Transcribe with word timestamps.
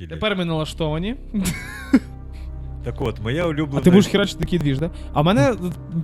скелет. 0.00 0.20
Тепер 0.20 0.36
ми 0.36 0.44
налаштовані. 0.44 1.16
Так 2.84 3.00
от, 3.00 3.20
моя 3.22 3.46
улюблена. 3.46 3.80
А 3.80 3.84
ти 3.84 3.90
будеш 3.90 4.06
херачити 4.06 4.40
такий 4.40 4.58
двіж, 4.58 4.78
да? 4.78 4.90
А 5.12 5.22
в 5.22 5.24
мене 5.24 5.54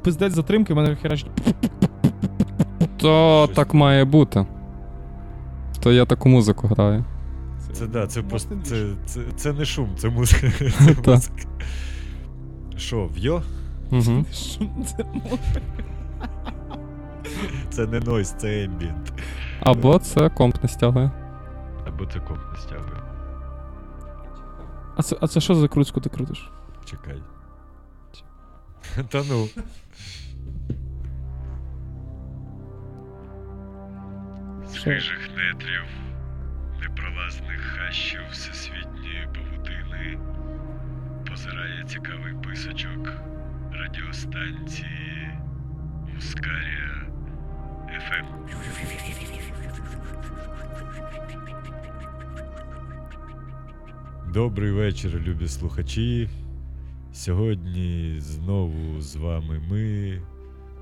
пиздець 0.03 0.33
затримки, 0.33 0.75
в 0.75 0.77
мене 0.77 0.97
херачить. 0.97 1.31
То 2.97 3.43
Щось. 3.45 3.57
так 3.57 3.75
має 3.75 4.05
бути. 4.05 4.47
То 5.81 5.93
я 5.93 6.05
таку 6.05 6.29
музику 6.29 6.69
граю. 6.69 7.05
Це 7.73 7.87
да, 7.87 8.07
це 8.07 8.23
просто. 8.23 8.57
Це, 8.65 8.87
це, 9.07 9.21
це 9.37 9.53
не 9.53 9.65
шум, 9.65 9.89
це 9.97 10.09
музика. 10.09 10.51
Це 10.61 10.95
Та. 10.95 11.11
музика. 11.11 11.43
Що, 12.77 13.07
в'йо? 13.17 13.43
Угу. 13.93 14.25
Що 14.33 14.61
це 14.87 15.05
може? 15.15 15.63
Це 17.71 17.87
не 17.87 18.01
нойс, 18.01 18.31
це 18.31 18.65
ембієнт. 18.65 19.13
Або 19.61 19.99
це 19.99 20.29
комп 20.29 20.63
не 20.63 20.69
стягує. 20.69 21.11
Або 21.87 22.07
це 22.07 22.21
комп 22.21 22.41
не 22.55 22.61
стягує. 22.61 22.96
А 24.97 25.03
це, 25.03 25.17
а 25.21 25.29
це 25.29 25.41
що 25.41 25.55
за 25.55 25.69
крутську 25.69 26.01
ти 26.01 26.09
крутиш? 26.09 26.51
Чекай. 26.85 27.23
Та 29.09 29.23
ну. 29.29 29.49
З 34.67 34.79
хижих 34.79 35.29
нетрів, 35.37 35.85
непролазних 36.81 37.61
хащів 37.61 38.21
всесвітньої 38.31 39.29
павутини 39.35 40.19
позирає 41.31 41.85
цікавий 41.85 42.35
писачок 42.35 43.13
радіостанції 43.73 45.39
Мускарія 46.15 47.07
ФМ. 47.89 48.37
Добрий 54.33 54.71
вечір, 54.71 55.23
любі 55.27 55.49
слухачі. 55.49 56.29
Сьогодні 57.13 58.17
знову 58.21 59.01
з 59.01 59.17
вами 59.17 59.61
ми, 59.71 60.21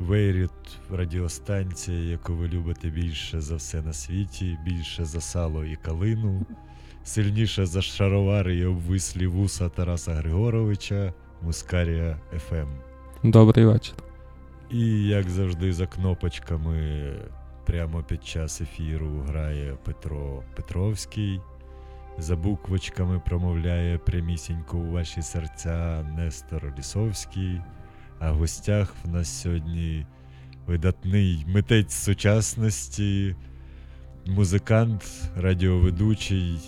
Вейріт, 0.01 0.51
радіостанція, 0.91 1.99
яку 1.99 2.35
ви 2.35 2.49
любите 2.49 2.89
більше 2.89 3.41
за 3.41 3.57
все 3.57 3.83
на 3.83 3.93
світі, 3.93 4.59
більше 4.65 5.05
за 5.05 5.21
сало 5.21 5.65
і 5.65 5.77
калину, 5.77 6.47
сильніше 7.05 7.67
за 7.67 7.83
шаровари 7.83 8.57
і 8.57 8.65
обвислі 8.65 9.27
вуса 9.27 9.69
Тараса 9.69 10.13
Григоровича, 10.13 11.13
Мускарія 11.43 12.21
ФМ. 12.49 12.69
Добрий 13.23 13.67
вечір. 13.67 13.95
І 14.71 15.05
як 15.07 15.31
завжди, 15.31 15.73
за 15.73 15.87
кнопочками 15.87 17.13
прямо 17.67 18.03
під 18.03 18.25
час 18.25 18.61
ефіру 18.61 19.21
грає 19.27 19.77
Петро 19.85 20.43
Петровський. 20.57 21.41
За 22.19 22.37
буквочками 22.37 23.21
промовляє 23.27 23.99
прямісінько 23.99 24.79
у 24.79 24.91
ваші 24.91 25.23
серця 25.23 26.03
Нестор 26.17 26.75
Лісовський. 26.79 27.61
А 28.19 28.33
в 28.33 28.37
гостях 28.37 28.95
в 29.05 29.09
нас 29.09 29.41
сьогодні 29.41 30.07
видатний 30.67 31.45
митець 31.49 31.95
сучасності, 31.95 33.37
музикант, 34.27 35.31
радіоведучий, 35.37 36.59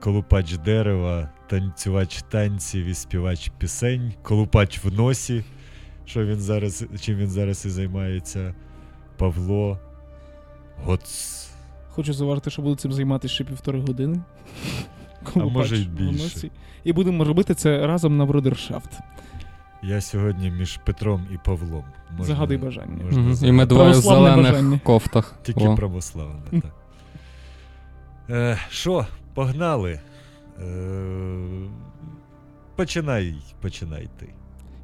колупач 0.00 0.56
дерева, 0.56 1.30
танцювач 1.48 2.22
танців 2.22 2.86
і 2.86 2.94
співач 2.94 3.52
пісень, 3.58 4.14
колупач 4.22 4.84
в 4.84 4.92
носі 4.92 5.44
що 6.10 6.26
він 6.26 6.40
зараз, 6.40 6.84
чим 7.00 7.16
він 7.16 7.28
зараз 7.28 7.66
і 7.66 7.70
займається. 7.70 8.54
Павло 9.16 9.78
Гоц. 10.84 11.39
Хочу 12.00 12.12
заварити, 12.12 12.50
що 12.50 12.62
буду 12.62 12.74
цим 12.76 12.92
займатися 12.92 13.34
ще 13.34 13.44
півтори 13.44 13.80
години. 13.80 14.20
А 15.36 15.38
може 15.38 15.76
й 15.76 15.84
більше. 15.84 16.50
І 16.84 16.92
будемо 16.92 17.24
робити 17.24 17.54
це 17.54 17.86
разом 17.86 18.16
на 18.16 18.26
брудершафт. 18.26 18.90
Я 19.82 20.00
сьогодні 20.00 20.50
між 20.50 20.76
Петром 20.76 21.26
і 21.34 21.36
Павлом. 21.44 21.84
Можна, 22.10 22.24
Загадай 22.24 22.56
бажання. 22.56 23.04
Можна 23.04 23.20
Мгм. 23.22 23.44
І 23.44 23.52
ми 23.52 23.66
двоє 23.66 23.90
в 23.90 23.94
зелених 23.94 24.36
бажання. 24.52 24.80
кофтах. 24.84 25.38
Тільки 25.42 25.68
О. 25.68 25.74
православне. 25.76 26.40
так. 26.50 26.74
Е, 28.30 28.58
Що, 28.70 29.06
погнали? 29.34 30.00
Е, 30.62 31.36
Починай, 32.76 33.34
починай 33.60 34.08
ти. 34.18 34.28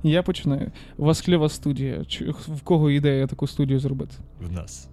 Я 0.02 0.22
починаю. 0.22 0.72
У 0.96 1.04
вас 1.04 1.20
кльова 1.20 1.48
студія. 1.48 2.04
Чи- 2.04 2.30
В 2.30 2.60
кого 2.64 2.90
ідея 2.90 3.26
таку 3.26 3.46
студію 3.46 3.80
зробити? 3.80 4.14
В 4.40 4.52
нас. 4.52 4.88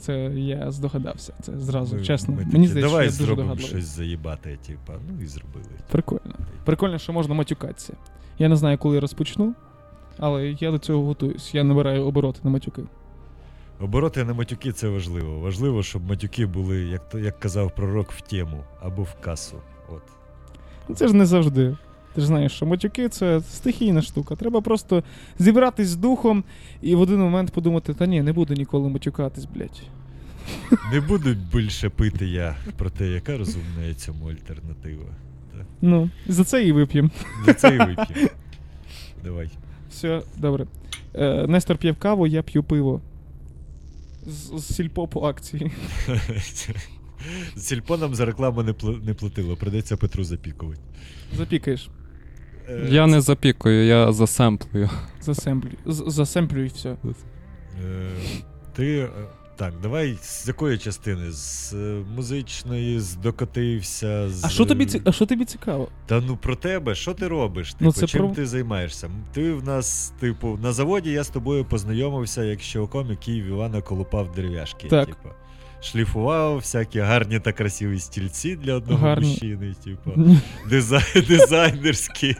Це 0.00 0.30
я 0.34 0.70
здогадався. 0.70 1.32
Це 1.42 1.58
зразу, 1.58 1.96
Ми- 1.96 2.02
чесно. 2.04 2.34
ми 2.34 2.44
Мені 2.52 2.68
здається, 2.68 2.90
Давай 2.90 3.10
що 3.10 3.24
я 3.24 3.44
дуже 3.44 3.66
щось 3.66 3.84
заїбати, 3.84 4.58
типа. 4.66 4.92
Ну 5.08 5.22
і 5.22 5.26
зробили. 5.26 5.66
Прикольно. 5.90 6.34
Прикольно, 6.64 6.98
що 6.98 7.12
можна 7.12 7.34
матюкатися. 7.34 7.92
Я 8.38 8.48
не 8.48 8.56
знаю, 8.56 8.78
коли 8.78 8.94
я 8.94 9.00
розпочну, 9.00 9.54
але 10.18 10.48
я 10.50 10.70
до 10.70 10.78
цього 10.78 11.04
готуюсь. 11.04 11.54
Я 11.54 11.64
набираю 11.64 12.06
обороти 12.06 12.40
на 12.42 12.50
матюки. 12.50 12.82
Обороти 13.80 14.24
на 14.24 14.34
матюки 14.34 14.72
це 14.72 14.88
важливо. 14.88 15.40
Важливо, 15.40 15.82
щоб 15.82 16.08
матюки 16.08 16.46
були, 16.46 16.80
як, 16.80 17.14
як 17.14 17.40
казав 17.40 17.74
пророк, 17.74 18.12
в 18.12 18.20
тему 18.20 18.64
або 18.80 19.02
в 19.02 19.14
касу. 19.20 19.56
От. 19.88 20.02
Ну, 20.88 20.94
Це 20.94 21.08
ж 21.08 21.14
не 21.16 21.26
завжди. 21.26 21.76
Ти 22.14 22.20
ж 22.20 22.26
знаєш, 22.26 22.52
що 22.52 22.66
матюки 22.66 23.08
це 23.08 23.40
стихійна 23.40 24.02
штука. 24.02 24.36
Треба 24.36 24.60
просто 24.60 25.02
зібратись 25.38 25.88
з 25.88 25.96
духом 25.96 26.44
і 26.82 26.94
в 26.94 27.00
один 27.00 27.18
момент 27.20 27.50
подумати: 27.50 27.94
та 27.94 28.06
ні, 28.06 28.22
не 28.22 28.32
буду 28.32 28.54
ніколи 28.54 28.88
матюкатись, 28.88 29.44
блядь. 29.44 29.82
Не 30.92 31.00
буду 31.00 31.36
більше 31.52 31.88
пити 31.88 32.26
я 32.26 32.56
про 32.76 32.90
те, 32.90 33.08
яка 33.08 33.38
розумна 33.38 33.84
є 33.88 33.94
цьому 33.94 34.28
альтернатива. 34.28 35.04
Ну, 35.80 36.10
за 36.26 36.44
це 36.44 36.64
і 36.64 36.72
вип'ємо. 36.72 37.10
За 37.46 37.54
це 37.54 37.74
і 37.74 37.78
вип'ємо. 37.78 38.28
Давай. 39.24 39.50
Все, 39.90 40.22
добре. 40.36 40.66
Е, 41.14 41.46
Нестор 41.46 41.78
п'є 41.78 41.94
каву, 41.94 42.26
я 42.26 42.42
п'ю 42.42 42.62
пиво. 42.62 43.00
З, 44.26 44.60
з 44.60 44.74
сільпо 44.74 45.08
по 45.08 45.20
акції. 45.20 45.72
Сільпо 47.56 47.96
нам 47.96 48.14
за 48.14 48.24
рекламу 48.24 48.62
не 49.02 49.14
платило, 49.14 49.56
придеться 49.56 49.96
Петру 49.96 50.24
запікувати. 50.24 50.80
Запікаєш. 51.36 51.88
Е, 52.68 52.86
Я 52.88 53.06
не 53.06 53.20
запікую, 53.20 53.86
я 53.86 54.12
засемплюю. 54.12 54.90
Засемплюй. 55.20 55.78
З- 55.86 56.04
Засемплюй 56.06 56.66
все. 56.66 56.88
е, 56.88 56.96
Ти. 58.76 58.98
е, 58.98 59.08
Так, 59.56 59.74
давай 59.82 60.18
з 60.22 60.48
якої 60.48 60.78
частини? 60.78 61.30
З 61.30 61.72
музичної, 62.16 63.00
з 63.00 63.14
докотився. 63.14 64.28
З... 64.28 64.44
А 64.44 64.48
що 64.48 64.64
тобі 64.66 64.86
а 65.04 65.12
що 65.12 65.26
тобі 65.26 65.44
цікаво? 65.44 65.88
Та 66.06 66.20
ну 66.20 66.36
про 66.36 66.56
тебе, 66.56 66.94
що 66.94 67.14
ти 67.14 67.28
робиш? 67.28 67.72
Типу, 67.72 67.84
Ну, 67.84 67.92
це 67.92 68.06
чим 68.06 68.20
про- 68.20 68.34
ти 68.34 68.46
займаєшся? 68.46 69.10
Ти 69.32 69.52
в 69.52 69.64
нас, 69.64 70.12
типу, 70.20 70.58
на 70.62 70.72
заводі 70.72 71.10
я 71.10 71.24
з 71.24 71.28
тобою 71.28 71.64
познайомився, 71.64 72.44
як 72.44 72.60
щелком, 72.60 73.10
який 73.10 73.42
в 73.42 73.46
Івана 73.46 73.80
колупав 73.82 74.32
дерев'яшки. 74.32 74.88
Так. 74.88 75.06
Типу. 75.06 75.28
Шліфував 75.84 76.56
всякі 76.56 77.00
гарні 77.00 77.40
та 77.40 77.52
красиві 77.52 77.98
стільці 77.98 78.56
для 78.56 78.74
одного 78.74 79.06
Гарні. 79.06 79.28
мужчини, 79.28 79.74
типу, 79.84 80.10
дизай... 80.70 81.02
дизайнерські. 81.28 82.36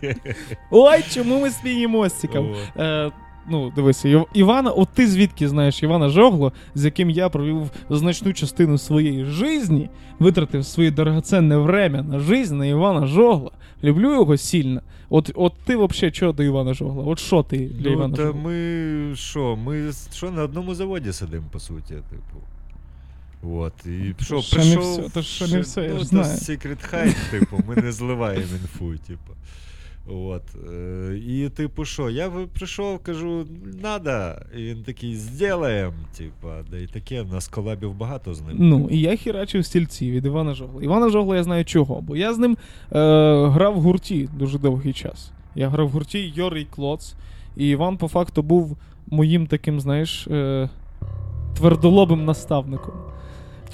Ой, 0.70 1.04
чому 1.14 1.40
ми 1.40 1.50
сміємось 1.50 2.12
цікаво? 2.12 2.56
Е, 2.76 3.10
ну, 3.50 3.72
дивися, 3.76 4.24
Івана, 4.34 4.70
от 4.70 4.88
ти 4.94 5.06
звідки 5.06 5.48
знаєш 5.48 5.82
Івана 5.82 6.08
Жогло, 6.08 6.52
з 6.74 6.84
яким 6.84 7.10
я 7.10 7.28
провів 7.28 7.70
значну 7.90 8.32
частину 8.32 8.78
своєї 8.78 9.24
житті, 9.24 9.90
витратив 10.18 10.64
своє 10.66 10.90
дорогоценне 10.90 11.56
время 11.56 12.02
на 12.02 12.18
жизнь 12.18 12.56
на 12.56 12.66
Івана 12.66 13.06
Жогла. 13.06 13.50
Люблю 13.84 14.12
його 14.12 14.36
сильно. 14.36 14.80
От, 15.08 15.30
от 15.34 15.52
ти 15.64 15.76
взагалі 15.76 16.12
чого 16.12 16.32
до 16.32 16.42
Івана 16.42 16.74
Жогла? 16.74 17.04
От 17.04 17.18
що 17.18 17.42
ти 17.42 17.58
для 17.58 17.86
Ну, 17.90 17.92
Івана 17.92 18.16
та 18.16 18.22
Жогла? 18.22 18.40
ми 18.44 19.16
що, 19.16 19.56
ми 19.56 19.90
що 20.12 20.30
на 20.30 20.42
одному 20.42 20.74
заводі 20.74 21.12
сидимо, 21.12 21.44
по 21.52 21.60
суті, 21.60 21.94
типу. 21.94 22.38
От, 23.52 23.86
і 23.86 24.14
що, 24.24 24.40
ще 24.40 24.56
не 24.56 24.62
прийшов... 24.62 24.92
все, 24.92 25.10
то 25.14 25.22
ще 25.22 25.48
не 25.48 25.60
все, 25.60 25.82
я 25.82 25.92
ну, 25.92 25.98
ж 25.98 26.04
знаю. 26.04 26.24
Secret 26.24 26.92
Hide, 26.92 27.30
типу, 27.30 27.62
ми 27.68 27.76
не 27.76 27.92
зливаємо 27.92 28.46
інфу, 28.62 28.94
типу. 29.06 29.32
От. 30.06 30.42
Е, 30.72 31.18
і, 31.26 31.48
типу, 31.48 31.84
що, 31.84 32.10
я 32.10 32.30
прийшов, 32.30 32.98
кажу, 32.98 33.46
надо. 33.82 34.32
І 34.56 34.62
він 34.62 34.82
такий, 34.82 35.16
зробимо, 35.16 35.92
типу, 36.16 36.48
да 36.70 36.78
і 36.78 36.86
таке, 36.86 37.22
в 37.22 37.32
нас 37.32 37.48
колабів 37.48 37.94
багато 37.94 38.34
з 38.34 38.40
ним. 38.40 38.56
Ну, 38.58 38.88
і 38.90 39.00
я 39.00 39.16
хірачив 39.16 39.64
стільці 39.64 40.10
від 40.10 40.26
Івана 40.26 40.54
Жогла. 40.54 40.82
Івана 40.82 41.08
Жогла 41.08 41.36
я 41.36 41.42
знаю 41.42 41.64
чого, 41.64 42.00
бо 42.00 42.16
я 42.16 42.34
з 42.34 42.38
ним 42.38 42.52
е, 42.52 42.56
грав 43.48 43.74
в 43.74 43.80
гурті 43.80 44.28
дуже 44.38 44.58
довгий 44.58 44.92
час. 44.92 45.32
Я 45.54 45.68
грав 45.68 45.88
в 45.88 45.90
гурті 45.90 46.32
Йор 46.36 46.56
і 46.56 46.64
Клоц, 46.64 47.14
і 47.56 47.68
Іван 47.68 47.96
по 47.96 48.08
факту 48.08 48.42
був 48.42 48.76
моїм 49.06 49.46
таким, 49.46 49.80
знаєш, 49.80 50.26
е, 50.26 50.70
твердолобим 51.56 52.24
наставником. 52.24 52.94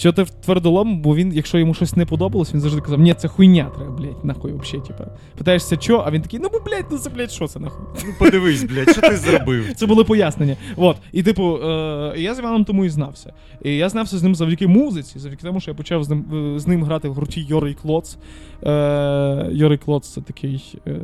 Що 0.01 0.13
ти 0.13 0.23
в 0.23 0.31
твердолом, 0.31 1.03
бо 1.03 1.17
він, 1.17 1.33
якщо 1.33 1.59
йому 1.59 1.75
щось 1.75 1.97
не 1.97 2.07
подобалось, 2.07 2.55
він 2.55 2.61
завжди 2.61 2.81
казав, 2.81 3.01
ні, 3.01 3.15
це 3.15 3.29
хуйня 3.29 3.71
треба, 3.77 3.91
блядь, 3.91 4.25
нахуй 4.25 4.53
вообще, 4.53 4.79
типа. 4.79 5.07
Питаєшся, 5.39 5.77
що, 5.81 6.03
а 6.07 6.11
він 6.11 6.23
такий, 6.23 6.41
ну 6.41 6.49
бо, 6.53 6.61
блядь, 6.61 6.85
ну 6.91 6.99
це, 6.99 7.11
блядь, 7.11 7.31
що 7.31 7.47
це 7.47 7.61
нахуй? 7.61 7.87
Ну 8.07 8.15
подивись, 8.19 8.65
блядь, 8.65 8.91
що 8.91 9.01
ти 9.01 9.17
зробив? 9.17 9.75
Це 9.75 9.87
були 9.87 10.05
пояснення. 10.05 10.57
От. 10.77 10.97
І, 11.13 11.23
типу, 11.23 11.57
е, 11.57 12.15
я 12.17 12.35
з 12.35 12.39
Іваном 12.39 12.65
тому 12.65 12.85
і 12.85 12.89
знався. 12.89 13.33
І 13.63 13.77
я 13.77 13.89
знався 13.89 14.19
з 14.19 14.23
ним 14.23 14.35
завдяки 14.35 14.67
музиці, 14.67 15.19
завдяки 15.19 15.43
тому, 15.43 15.61
що 15.61 15.71
я 15.71 15.75
почав 15.75 16.05
з 16.05 16.09
ним, 16.09 16.25
е, 16.57 16.59
з 16.59 16.67
ним 16.67 16.85
грати 16.85 17.09
в 17.09 17.15
гурті 17.15 17.47
Йорий 17.49 17.75
Клоц. 17.75 18.17
Е, 18.63 19.49
Йорий 19.53 19.79
Клоц 19.79 20.09
це 20.09 20.21
такий. 20.21 20.79
Е, 20.87 21.01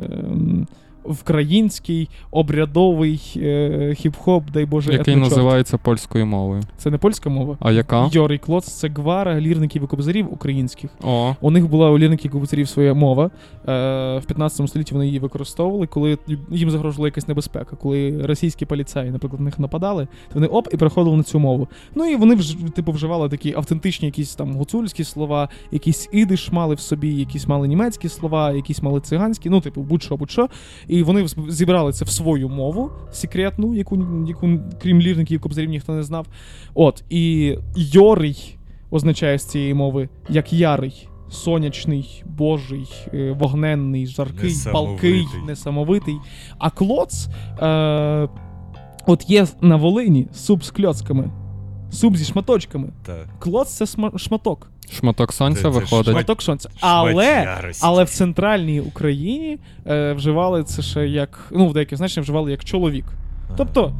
Вкраїнський 1.09 2.09
обрядовий 2.31 3.33
е, 3.37 3.95
хіп-хоп, 3.99 4.41
дай 4.53 4.65
Боже, 4.65 4.91
Який 4.91 5.13
етночорт. 5.13 5.37
називається 5.37 5.77
польською 5.77 6.25
мовою. 6.25 6.61
Це 6.77 6.91
не 6.91 6.97
польська 6.97 7.29
мова. 7.29 7.57
А 7.59 7.71
яка? 7.71 8.09
Йорий 8.11 8.37
Клоц 8.37 8.65
це 8.65 8.87
гвара 8.87 9.41
лірників 9.41 9.83
і 9.83 9.87
кобзарів 9.87 10.33
українських. 10.33 10.89
О, 11.03 11.35
У 11.41 11.51
них 11.51 11.69
була 11.69 11.89
у 11.91 11.97
лірників 11.99 12.31
і 12.31 12.33
кобзарів 12.33 12.67
своя 12.67 12.93
мова. 12.93 13.25
Е, 13.25 13.29
в 14.17 14.23
15 14.27 14.69
столітті 14.69 14.93
вони 14.93 15.05
її 15.05 15.19
використовували, 15.19 15.87
коли 15.87 16.17
їм 16.51 16.71
загрожувала 16.71 17.07
якась 17.07 17.27
небезпека. 17.27 17.75
Коли 17.75 18.21
російські 18.25 18.65
поліцаї, 18.65 19.11
наприклад, 19.11 19.39
на 19.41 19.45
них 19.45 19.59
нападали, 19.59 20.05
то 20.05 20.33
вони 20.33 20.47
оп 20.47 20.67
і 20.73 20.77
переходили 20.77 21.17
на 21.17 21.23
цю 21.23 21.39
мову. 21.39 21.67
Ну 21.95 22.05
і 22.05 22.15
вони 22.15 22.35
вж, 22.35 22.55
типу 22.75 22.91
вживали 22.91 23.29
такі 23.29 23.53
автентичні 23.53 24.05
якісь 24.05 24.35
там 24.35 24.55
гуцульські 24.55 25.03
слова, 25.03 25.49
якісь 25.71 26.09
ідиш 26.11 26.51
мали 26.51 26.75
в 26.75 26.79
собі, 26.79 27.13
якісь 27.13 27.47
мали 27.47 27.67
німецькі 27.67 28.09
слова, 28.09 28.51
якісь 28.51 28.81
мали 28.83 28.99
циганські, 29.01 29.49
ну, 29.49 29.61
типу, 29.61 29.81
будь-що, 29.81 30.17
будь-що. 30.17 30.49
І 30.87 30.96
вони 31.03 31.25
зібрали 31.49 31.91
це 31.93 32.05
в 32.05 32.09
свою 32.09 32.49
мову 32.49 32.91
секретну, 33.11 33.73
яку, 33.75 34.05
яку 34.27 34.59
крім 34.81 35.01
лірників 35.01 35.35
і 35.35 35.39
кобзарів 35.39 35.69
ніхто 35.69 35.93
не 35.93 36.03
знав. 36.03 36.27
От, 36.73 37.03
і 37.09 37.55
Йорий 37.75 38.57
означає 38.91 39.39
з 39.39 39.45
цієї 39.45 39.73
мови 39.73 40.09
як 40.29 40.53
ярий. 40.53 41.09
Сонячний, 41.29 42.23
божий, 42.25 42.87
е, 43.13 43.31
вогненний, 43.31 44.07
жаркий, 44.07 44.53
палкий, 44.71 45.11
Несамовитий. 45.13 45.41
несамовитий. 45.47 46.17
А 46.57 46.69
клоц 46.69 47.27
е, 47.61 48.29
от 49.07 49.29
є 49.29 49.47
на 49.61 49.75
Волині 49.75 50.27
суп 50.33 50.63
з 50.63 50.71
кльоцками, 50.71 51.31
суп 51.91 52.15
зі 52.15 52.25
шматочками. 52.25 52.89
Так. 53.05 53.27
Клоц 53.39 53.69
це 53.69 53.85
шматок. 54.17 54.71
Шматок 54.91 55.33
сонця 55.33 55.61
Це- 55.61 55.71
це 55.71 55.79
виходить. 55.79 56.13
Шматок 56.13 56.41
сонця. 56.41 56.69
Але, 56.79 57.59
але 57.81 58.03
в 58.03 58.09
центральній 58.09 58.81
Україні 58.81 59.57
е, 59.87 60.13
вживали 60.13 60.63
це 60.63 60.81
ще 60.81 61.07
як. 61.07 61.47
Ну, 61.51 61.67
в 61.67 61.73
деяких 61.73 61.97
значеннях 61.97 62.23
вживали 62.23 62.51
як 62.51 62.63
чоловік. 62.63 63.05
Тобто, 63.57 63.93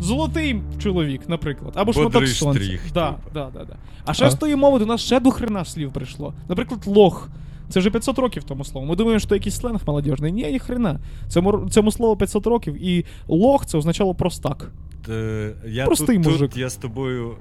золотий 0.00 0.62
чоловік, 0.78 1.28
наприклад, 1.28 1.72
або 1.76 1.92
шматок 1.92 2.28
сонця. 2.28 2.60
штрих, 2.60 2.92
да, 2.94 3.08
типу. 3.10 3.20
да, 3.34 3.48
да, 3.54 3.64
да. 3.64 3.76
А 4.04 4.14
ще 4.14 4.30
з 4.30 4.34
тої 4.34 4.56
мови 4.56 4.78
до 4.78 4.86
нас 4.86 5.00
ще 5.00 5.20
до 5.20 5.30
хрена 5.30 5.64
слів 5.64 5.92
прийшло. 5.92 6.34
Наприклад, 6.48 6.80
лох. 6.86 7.28
Це 7.68 7.80
вже 7.80 7.90
500 7.90 8.18
років 8.18 8.44
тому 8.44 8.64
слову. 8.64 8.86
Ми 8.86 8.96
думаємо, 8.96 9.18
що 9.20 9.34
якийсь 9.34 9.56
сленг 9.56 9.80
молодіжний. 9.86 10.32
Ні, 10.32 10.52
ні 10.52 10.58
хрена. 10.58 11.00
Цьому, 11.28 11.70
цьому 11.70 11.92
слову 11.92 12.16
500 12.16 12.46
років, 12.46 12.84
і 12.84 13.04
лох 13.28 13.66
це 13.66 13.78
означало 13.78 14.14
простак. 14.14 14.70
Е, 15.08 15.52
я 15.66 15.84
Простий 15.86 16.16
тут, 16.16 16.26
мужик. 16.26 16.40
тут 16.50 16.56
я 16.56 16.68
з 16.70 16.76
тобою 16.76 17.34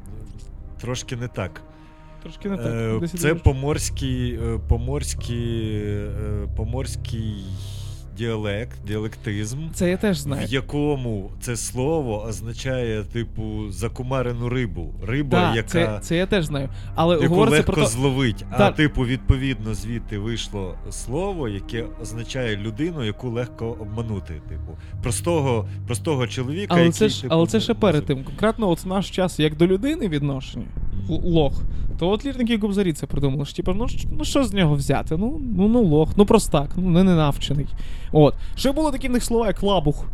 трошки 0.81 1.16
не 1.16 1.27
так. 1.27 1.62
Трошки 2.24 2.50
не 2.50 2.56
Е, 2.56 2.58
так. 2.58 3.00
Десь 3.00 3.22
Це 3.22 3.36
поморський, 3.36 4.34
е, 4.34 4.60
поморський, 4.68 5.76
е, 5.84 6.48
поморський 6.56 7.44
діалект, 8.18 8.86
діалектизм. 8.88 9.58
Це 9.74 9.90
я 9.90 9.98
теж 9.98 10.20
знаю. 10.20 10.48
В 10.48 10.54
якому 10.54 11.32
це 11.42 11.56
слово 11.56 12.24
означає, 12.24 13.04
типу, 13.04 13.72
закумарену 13.72 14.50
рибу. 14.50 14.94
Риба, 15.08 15.30
Да, 15.30 15.56
яка 15.56 15.68
це, 15.70 16.00
це 16.02 16.16
я 16.16 16.26
теж 16.26 16.46
знаю. 16.46 16.70
Але 16.96 17.20
яку 17.22 17.36
легко 17.36 17.72
про 17.74 17.86
зловить. 17.86 18.46
А 18.52 18.58
Так. 18.58 18.76
типу, 18.76 19.06
відповідно, 19.06 19.74
звідти 19.74 20.18
вийшло 20.18 20.76
слово, 20.90 21.50
яке 21.50 21.86
означає 22.02 22.58
людину, 22.58 23.04
яку 23.04 23.30
легко 23.30 23.78
обманути. 23.80 24.34
Типу, 24.50 24.78
простого, 25.04 25.68
простого 25.88 26.28
чоловіка, 26.28 26.68
але 26.70 26.80
який, 26.82 26.92
це 26.92 27.10
ж, 27.10 27.22
типу, 27.22 27.34
але 27.34 27.48
це 27.48 27.60
ще 27.60 27.74
перед 27.74 28.06
тим. 28.06 28.24
Конкретно, 28.24 28.70
от 28.70 28.86
наш 28.86 29.10
час, 29.10 29.40
як 29.40 29.58
до 29.58 29.68
людини 29.68 30.08
відношення, 30.08 30.66
лох, 31.09 31.53
то 32.00 32.09
от 32.09 32.25
лірники 32.25 32.53
і 32.53 32.57
кобзарі 32.57 32.94
це 32.94 33.07
придумали. 33.07 33.45
Що, 33.45 33.56
типу, 33.56 33.74
ну, 33.74 33.88
ну 34.18 34.25
що 34.25 34.44
з 34.44 34.53
нього 34.53 34.75
взяти? 34.75 35.18
Ну, 35.18 35.42
ну, 35.56 35.68
ну 35.68 35.83
лох, 35.83 36.09
ну 36.15 36.25
простак, 36.25 36.69
ну 36.75 36.89
не 36.89 37.03
ненавчений. 37.03 37.68
От. 38.12 38.33
Ще 38.56 38.71
було 38.71 38.92
такі 38.92 39.07
в 39.07 39.12
них 39.12 39.24
слова, 39.24 39.48
як 39.48 39.63
лабух. 39.63 40.06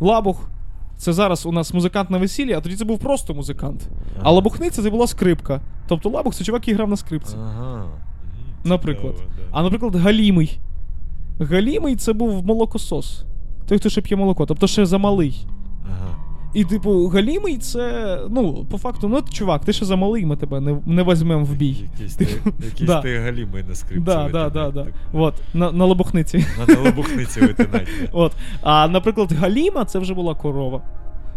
Лабух. 0.00 0.48
Це 0.96 1.12
зараз 1.12 1.46
у 1.46 1.52
нас 1.52 1.74
музикант 1.74 2.10
на 2.10 2.18
весіллі, 2.18 2.52
а 2.52 2.60
тоді 2.60 2.76
це 2.76 2.84
був 2.84 2.98
просто 2.98 3.34
музикант. 3.34 3.88
А 4.22 4.30
лабухниця 4.30 4.82
це 4.82 4.90
була 4.90 5.06
скрипка. 5.06 5.60
Тобто 5.88 6.08
лабух 6.08 6.34
це 6.34 6.44
чувак, 6.44 6.62
який 6.62 6.74
грав 6.74 6.88
на 6.88 6.96
скрипці. 6.96 7.36
Ага. 7.36 7.84
Наприклад. 8.64 9.14
А 9.50 9.62
наприклад, 9.62 9.96
галімий. 9.96 10.58
Галімий 11.40 11.96
це 11.96 12.12
був 12.12 12.46
молокосос. 12.46 13.24
Той, 13.68 13.78
хто 13.78 13.88
ще 13.88 14.00
п'є 14.00 14.16
молоко, 14.16 14.46
тобто 14.46 14.66
ще 14.66 14.86
замалий. 14.86 15.46
Ага. 15.84 16.16
І, 16.54 16.64
типу, 16.64 17.08
галімий 17.08 17.58
це, 17.58 18.18
ну, 18.30 18.66
по 18.70 18.78
факту, 18.78 19.08
ну, 19.08 19.22
чувак, 19.32 19.64
ти 19.64 19.72
ще 19.72 19.84
замалий, 19.84 20.26
ми 20.26 20.36
тебе 20.36 20.60
не, 20.60 20.76
не 20.86 21.02
візьмемо 21.02 21.44
в 21.44 21.52
бій. 21.54 21.76
Якийсь 21.92 22.14
ти, 22.14 22.24
якийсь 22.64 22.88
Да. 22.88 23.02
ти 23.02 23.18
галімий 23.18 23.64
на 23.68 23.74
скрипці. 23.74 24.04
Да, 24.04 24.28
да, 24.28 24.50
да, 24.50 24.70
да. 24.70 24.86
От, 25.12 25.34
на, 25.54 25.72
на 25.72 25.84
лобухниці. 25.84 26.38
На, 26.68 26.74
на 26.74 26.80
лобухниці 26.80 27.40
витинать. 27.40 27.88
От. 28.12 28.32
А, 28.62 28.88
наприклад, 28.88 29.32
галіма 29.32 29.84
це 29.84 29.98
вже 29.98 30.14
була 30.14 30.34
корова. 30.34 30.82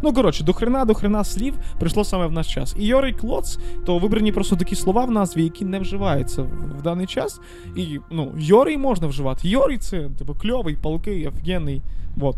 Ну, 0.01 0.13
коротше, 0.13 0.43
до 0.43 0.53
хрена, 0.53 0.85
до 0.85 0.93
хрена 0.93 1.23
слів 1.23 1.53
прийшло 1.79 2.03
саме 2.03 2.27
в 2.27 2.31
наш 2.31 2.53
час. 2.53 2.75
І 2.79 2.85
Йорий 2.85 3.13
Клоц, 3.13 3.59
то 3.85 3.97
вибрані 3.97 4.31
просто 4.31 4.55
такі 4.55 4.75
слова 4.75 5.05
в 5.05 5.11
назві, 5.11 5.43
які 5.43 5.65
не 5.65 5.79
вживаються 5.79 6.41
в, 6.41 6.47
в 6.79 6.81
даний 6.81 7.07
час. 7.07 7.39
І, 7.75 7.99
ну, 8.11 8.31
Йорий 8.37 8.77
можна 8.77 9.07
вживати. 9.07 9.49
Йорий 9.49 9.77
це, 9.77 10.09
типу, 10.17 10.33
кльовий, 10.33 10.75
палкий, 10.75 11.27
офігенний. 11.27 11.81
От. 12.21 12.35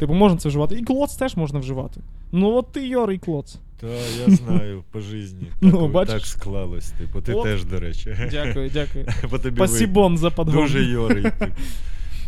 Типу, 0.00 0.14
можна 0.14 0.38
це 0.38 0.48
вживати. 0.48 0.74
І 0.74 0.82
Клоц 0.82 1.16
теж 1.16 1.36
можна 1.36 1.58
вживати. 1.58 2.00
Ну, 2.32 2.50
от 2.56 2.72
ти 2.72 2.86
Йорий 2.88 3.18
Клоц. 3.18 3.58
Та 3.80 3.86
я 4.28 4.36
знаю 4.36 4.84
по 4.90 5.00
житті. 5.00 5.46
Ну, 5.60 5.82
Так, 5.82 5.90
бачиш? 5.90 6.14
так 6.14 6.26
склалось. 6.26 6.90
Типу, 6.90 7.20
ти 7.20 7.34
От. 7.34 7.44
теж, 7.44 7.64
до 7.64 7.80
речі. 7.80 8.16
Дякую, 8.30 8.70
дякую. 8.70 9.06
Бо 9.30 9.38
тобі 9.38 9.60
ви- 9.60 10.16
за 10.16 10.30
подгон. 10.30 10.62
Дуже 10.62 10.84
йорий. 10.84 11.22
Тип. 11.38 11.52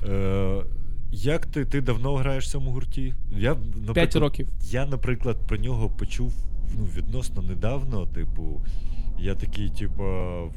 Е, 0.08 0.62
як 1.12 1.46
ти, 1.46 1.64
ти 1.64 1.80
давно 1.80 2.14
граєш 2.14 2.44
в 2.44 2.50
цьому 2.50 2.70
гурті? 2.70 3.14
Я, 3.38 3.50
наприклад, 3.54 3.94
П'ять 3.94 4.16
років. 4.16 4.48
Я, 4.70 4.86
наприклад, 4.86 5.36
про 5.48 5.56
нього 5.56 5.90
почув 5.90 6.32
ну, 6.78 6.88
відносно 6.96 7.42
недавно. 7.42 8.06
Типу, 8.06 8.60
я 9.18 9.34
такий, 9.34 9.68
типу, 9.70 10.02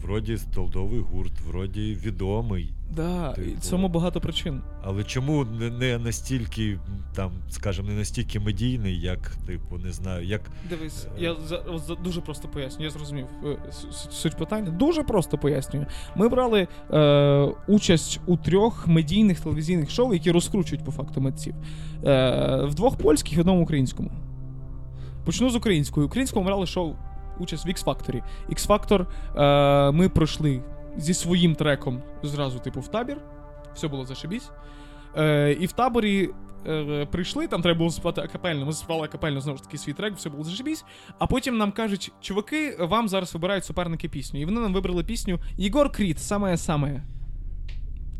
вроді 0.01 0.37
столдовий 0.37 0.99
гурт, 0.99 1.41
вроді 1.47 1.97
відомий. 2.05 2.73
Да, 2.95 3.31
Типу. 3.33 3.59
цьому 3.61 3.89
багато 3.89 4.21
причин. 4.21 4.61
Але 4.83 5.03
чому 5.03 5.45
не, 5.45 5.69
не 5.69 5.97
настільки, 5.97 6.79
там, 7.15 7.31
скажімо, 7.49 7.87
не 7.87 7.93
настільки 7.95 8.39
медійний, 8.39 8.99
як, 9.01 9.31
типу, 9.47 9.77
не 9.77 9.91
знаю, 9.91 10.25
як. 10.25 10.41
Дивись, 10.69 11.07
я 11.19 11.35
за, 11.47 11.63
за- 11.87 11.95
дуже 11.95 12.21
просто 12.21 12.47
поясню, 12.47 12.85
я 12.85 12.91
зрозумів 12.91 13.25
е, 13.45 13.57
суть 14.11 14.37
питання. 14.37 14.69
Дуже 14.71 15.03
просто 15.03 15.37
пояснюю. 15.37 15.85
Ми 16.15 16.29
брали 16.29 16.67
е, 16.91 17.51
участь 17.67 18.19
у 18.25 18.37
трьох 18.37 18.87
медійних 18.87 19.39
телевізійних 19.39 19.89
шоу, 19.89 20.13
які 20.13 20.31
розкручують 20.31 20.85
по 20.85 20.91
факту 20.91 21.21
митців. 21.21 21.55
Е, 22.05 22.65
в 22.65 22.75
двох 22.75 22.97
польських 22.97 23.33
і 23.33 23.37
в 23.37 23.39
одному 23.39 23.63
українському. 23.63 24.11
Почну 25.25 25.49
з 25.49 25.55
української. 25.55 26.05
Українському 26.05 26.45
брали 26.45 26.65
шоу 26.65 26.95
участь 27.39 27.65
в 27.65 27.69
X-Factor. 27.69 28.21
X-Factor 28.49 29.05
е, 29.37 29.91
ми 29.91 30.09
пройшли 30.09 30.61
зі 30.97 31.13
своїм 31.13 31.55
треком 31.55 32.01
зразу, 32.23 32.59
типу, 32.59 32.79
в 32.79 32.87
табір. 32.87 33.17
Все 33.73 33.87
було 33.87 34.05
зашибісь. 34.05 34.49
Е, 35.17 35.51
і 35.59 35.65
в 35.65 35.71
таборі 35.71 36.29
е, 36.67 37.07
прийшли, 37.11 37.47
там 37.47 37.61
треба 37.61 37.77
було 37.77 37.89
співати 37.89 38.21
акапельно. 38.21 38.65
Ми 38.65 38.73
співали 38.73 39.03
акапельно 39.03 39.41
знову 39.41 39.57
ж 39.57 39.63
таки 39.63 39.77
свій 39.77 39.93
трек, 39.93 40.15
все 40.15 40.29
було 40.29 40.43
зашибісь. 40.43 40.85
А 41.19 41.27
потім 41.27 41.57
нам 41.57 41.71
кажуть, 41.71 42.11
чуваки, 42.21 42.77
вам 42.79 43.09
зараз 43.09 43.33
вибирають 43.33 43.65
суперники 43.65 44.09
пісню. 44.09 44.41
І 44.41 44.45
вони 44.45 44.59
нам 44.59 44.73
вибрали 44.73 45.03
пісню 45.03 45.39
Єгор 45.57 45.91
Кріт, 45.91 46.19
саме 46.19 46.57
саме. 46.57 47.03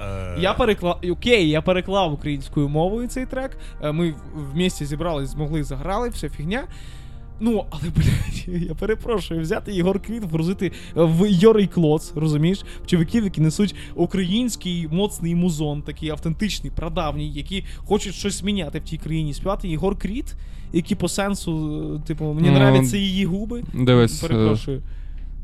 Е, 0.02 0.36
Я 0.40 0.54
переклав. 0.54 1.02
Окей, 1.12 1.50
я 1.50 1.62
переклав 1.62 2.14
українською 2.14 2.70
мовою 2.70 3.08
цей 3.08 3.26
трек. 3.26 3.58
Е, 3.82 3.92
Ми 3.92 4.12
в- 4.12 4.52
в 4.52 4.56
місті 4.56 4.86
зібрались, 4.86 5.30
змогли, 5.30 5.64
заграли, 5.64 6.10
вся 6.10 6.30
фігня. 6.30 6.64
Ну, 7.40 7.66
але, 7.70 7.84
блядь, 7.96 8.64
я 8.64 8.74
перепрошую, 8.76 9.42
взяти 9.42 9.74
Єгор 9.74 10.00
Квіт, 10.00 10.24
вгрузити 10.24 10.72
в 10.96 11.28
Йорий 11.32 11.68
Клоц, 11.68 12.12
розумієш? 12.16 12.64
Чуваків, 12.86 13.24
які 13.24 13.42
несуть 13.42 13.76
український 13.96 14.88
моцний 14.92 15.36
музон, 15.36 15.82
такий 15.82 16.10
автентичний, 16.10 16.72
прадавній, 16.76 17.32
які 17.34 17.64
хочуть 17.78 18.14
щось 18.14 18.44
міняти 18.44 18.80
в 18.80 18.84
тій 18.84 18.98
країні. 18.98 19.34
Співати 19.34 19.68
Єгор 19.68 19.98
Кріт, 19.98 20.36
які 20.74 20.96
по 20.96 21.08
сенсу, 21.10 21.82
е, 21.96 22.08
типу, 22.08 22.26
мені 22.26 22.50
Ну, 22.50 22.56
нравляться 22.56 22.98
її 22.98 23.26
губи. 23.26 23.64
Дивись, 23.74 24.24
е, 24.24 24.28
Перепрошую. 24.28 24.82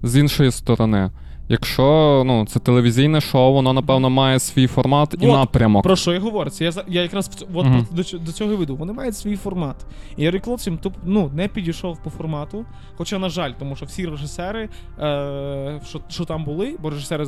з 0.03 0.17
іншої 0.17 0.51
сторони, 0.51 1.12
Якщо 1.51 2.24
ну, 2.25 2.46
це 2.46 2.60
телевізійне 2.60 3.22
шоу, 3.22 3.53
воно, 3.53 3.74
напевно, 3.74 4.10
має 4.10 4.39
свій 4.39 4.67
формат 4.67 5.15
і 5.22 5.27
Вот, 5.27 5.36
напрямок. 5.36 5.84
Про 5.84 5.96
що 5.96 6.13
я 6.13 6.20
говорю? 6.20 6.50
Це 6.50 6.63
я, 6.63 6.72
за- 6.72 6.84
я 6.88 7.01
якраз 7.01 7.46
от 7.53 7.65
про- 7.65 7.86
до, 7.91 8.17
до 8.20 8.31
цього 8.31 8.55
веду. 8.55 8.75
Вони 8.75 8.93
мають 8.93 9.17
свій 9.17 9.36
формат. 9.36 9.75
І 10.17 10.24
їм 10.67 10.77
туп- 10.77 10.93
ну, 11.03 11.31
не 11.34 11.48
підійшов 11.48 12.03
по 12.03 12.10
формату. 12.10 12.65
Хоча, 12.98 13.20
на 13.20 13.29
жаль, 13.29 13.51
тому 13.60 13.75
що 13.75 13.86
всі 13.86 14.05
режисери, 14.05 14.70
е, 15.00 15.81
що, 15.86 16.00
що 16.10 16.25
там 16.25 16.43
були, 16.43 16.77
бо 16.81 16.89
режисери, 16.89 17.27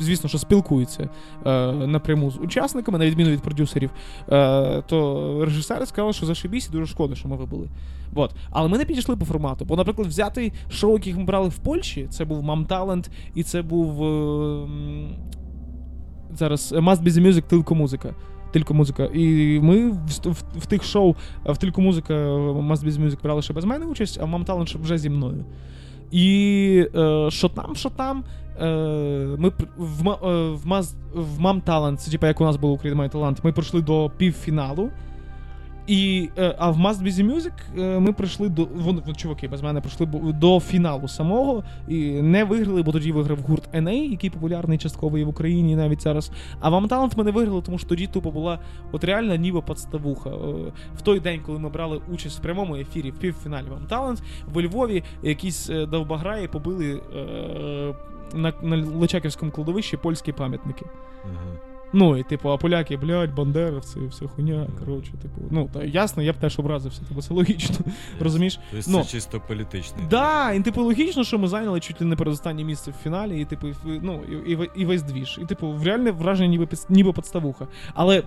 звісно, 0.00 0.28
що 0.28 0.38
спілкуються 0.38 1.08
е, 1.46 1.72
напряму 1.72 2.30
з 2.30 2.38
учасниками, 2.38 2.98
на 2.98 3.06
відміну 3.06 3.30
від 3.30 3.42
продюсерів, 3.42 3.90
е, 4.32 4.82
то 4.86 5.38
режисери 5.44 5.86
сказали, 5.86 6.12
що 6.12 6.26
зашибісь 6.26 6.68
і 6.68 6.72
дуже 6.72 6.86
шкода, 6.86 7.14
що 7.14 7.28
ми 7.28 7.36
вибули. 7.36 7.68
Вот. 8.12 8.34
Але 8.50 8.68
ми 8.68 8.78
не 8.78 8.84
підійшли 8.84 9.16
по 9.16 9.24
формату. 9.24 9.64
Бо, 9.64 9.76
наприклад, 9.76 10.08
взяти 10.08 10.52
шоу, 10.70 10.92
яких 10.92 11.16
ми 11.16 11.24
брали 11.24 11.48
в 11.48 11.58
Польщі, 11.58 12.06
це 12.10 12.24
був 12.24 12.42
Мам 12.42 12.64
Талент, 12.66 13.10
і 13.34 13.42
це 13.42 13.62
був. 13.62 14.04
е, 14.04 14.68
зараз 16.34 16.72
е, 16.72 16.78
Must 16.78 17.02
Be 17.02 17.08
The 17.08 17.26
Music, 17.26 17.42
тільки 17.42 17.74
музика. 17.74 18.14
Тільки 18.52 18.74
музика. 18.74 19.04
І 19.04 19.60
ми 19.60 19.90
в, 19.90 19.96
в, 20.24 20.44
в 20.58 20.66
тих 20.66 20.84
шоу 20.84 21.14
в 21.46 21.56
тільки 21.56 21.80
музика 21.80 22.14
е, 22.14 22.28
Must 22.52 22.84
Be 22.84 22.90
The 22.90 23.06
Music 23.06 23.22
брали 23.22 23.42
ще 23.42 23.52
без 23.52 23.64
мене 23.64 23.86
участь, 23.86 24.18
а 24.22 24.26
Мам 24.26 24.44
Талент 24.44 24.74
вже 24.74 24.98
зі 24.98 25.10
мною. 25.10 25.44
І 26.10 26.86
е, 26.94 27.26
що 27.30 27.48
там, 27.48 27.76
що 27.76 27.90
там. 27.90 28.24
Е, 28.60 28.66
ми 29.38 29.52
в, 29.76 30.08
е, 30.08 30.50
в, 30.50 30.82
в 31.14 31.40
Мам 31.40 31.60
Талент, 31.60 32.00
це 32.00 32.10
типа 32.10 32.26
як 32.26 32.40
у 32.40 32.44
нас 32.44 32.56
було 32.56 32.72
Україна 32.72 32.98
має 32.98 33.10
талант, 33.10 33.44
ми 33.44 33.52
пройшли 33.52 33.82
до 33.82 34.10
півфіналу. 34.16 34.90
І, 35.88 36.30
е, 36.38 36.54
а 36.58 36.70
в 36.70 36.78
Must 36.78 37.02
Be 37.02 37.10
The 37.10 37.34
Music 37.34 37.52
е, 37.78 38.00
ми 38.00 38.12
прийшли 38.12 38.48
до. 38.48 38.64
Вони, 38.74 39.02
чуваки, 39.16 39.48
без 39.48 39.62
мене 39.62 39.80
прийшли 39.80 40.06
до 40.32 40.60
фіналу 40.60 41.08
самого 41.08 41.64
і 41.88 42.22
не 42.22 42.44
виграли, 42.44 42.82
бо 42.82 42.92
тоді 42.92 43.12
виграв 43.12 43.38
гурт 43.38 43.74
NA, 43.74 44.10
який 44.10 44.30
популярний 44.30 44.78
частково 44.78 45.18
і 45.18 45.24
в 45.24 45.28
Україні 45.28 45.76
навіть 45.76 46.02
зараз. 46.02 46.30
А 46.60 46.70
вам 46.70 46.88
талант 46.88 47.16
ми 47.16 47.24
не 47.24 47.30
виграли, 47.30 47.62
тому 47.62 47.78
що 47.78 47.88
тоді 47.88 48.06
тупо 48.06 48.30
була 48.30 48.58
от 48.92 49.04
реально 49.04 49.36
ніби 49.36 49.60
подставуха. 49.60 50.30
Е, 50.30 50.72
В 50.96 51.02
той 51.02 51.20
день, 51.20 51.40
коли 51.46 51.58
ми 51.58 51.68
брали 51.68 52.00
участь 52.12 52.38
в 52.38 52.42
прямому 52.42 52.76
ефірі 52.76 53.10
в 53.10 53.18
півфіналі 53.18 53.66
вам 53.70 53.86
талант, 53.88 54.22
в 54.54 54.62
Львові 54.62 55.04
якісь 55.22 55.66
довбограї 55.66 56.48
побили 56.48 57.00
на, 58.34 58.52
на 58.62 58.76
Личаківському 58.76 59.50
кладовищі 59.50 59.96
польські 59.96 60.32
пам'ятники. 60.32 60.84
Ага. 61.24 61.67
Ну, 61.92 62.16
і 62.16 62.22
типу, 62.22 62.50
а 62.50 62.56
поляки, 62.56 62.96
блядь, 62.96 63.34
бандеровці, 63.34 63.98
все 64.10 64.26
хуйня. 64.26 64.66
Коротше, 64.84 65.12
типу, 65.22 65.40
ну, 65.50 65.68
та 65.72 65.84
ясно, 65.84 66.22
я 66.22 66.32
б 66.32 66.36
теж 66.36 66.58
образився, 66.58 67.02
типу, 67.08 67.22
це 67.22 67.34
логічно. 67.34 67.76
Розумієш? 68.20 68.60
Тобто 68.70 68.90
Ну. 68.90 69.02
це 69.02 69.10
чисто 69.10 69.40
політичний. 69.48 70.04
Да, 70.10 70.52
і 70.52 70.60
типу 70.60 70.82
логічно, 70.82 71.24
що 71.24 71.38
ми 71.38 71.48
зайняли 71.48 71.80
чуть 71.80 72.00
ли 72.00 72.06
не 72.06 72.16
передостаннє 72.16 72.64
місце 72.64 72.90
в 72.90 72.94
фіналі, 73.02 73.40
і 73.40 73.44
типу, 73.44 73.66
ну, 73.84 74.20
і, 74.46 74.52
і, 74.52 74.70
і 74.76 74.84
весь 74.84 75.02
двіж. 75.02 75.38
І 75.42 75.46
типу, 75.46 75.68
в 75.72 75.82
реальне 75.84 76.10
враження 76.10 76.48
ніби, 76.48 76.68
ніби 76.88 77.12
подставуха. 77.12 77.66
Але 77.94 78.22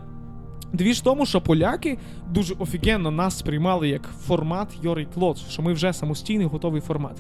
двіж 0.74 1.00
в 1.00 1.04
тому, 1.04 1.26
що 1.26 1.42
поляки 1.42 1.98
дуже 2.30 2.54
офігенно 2.60 3.12
нас 3.12 3.38
сприймали 3.40 3.90
як 3.90 4.10
формат 4.28 4.68
Йорий 4.84 5.08
Клоц, 5.14 5.40
що 5.50 5.62
ми 5.62 5.74
вже 5.74 5.94
самостійний 5.94 6.48
готовий 6.48 6.82
формат. 6.82 7.18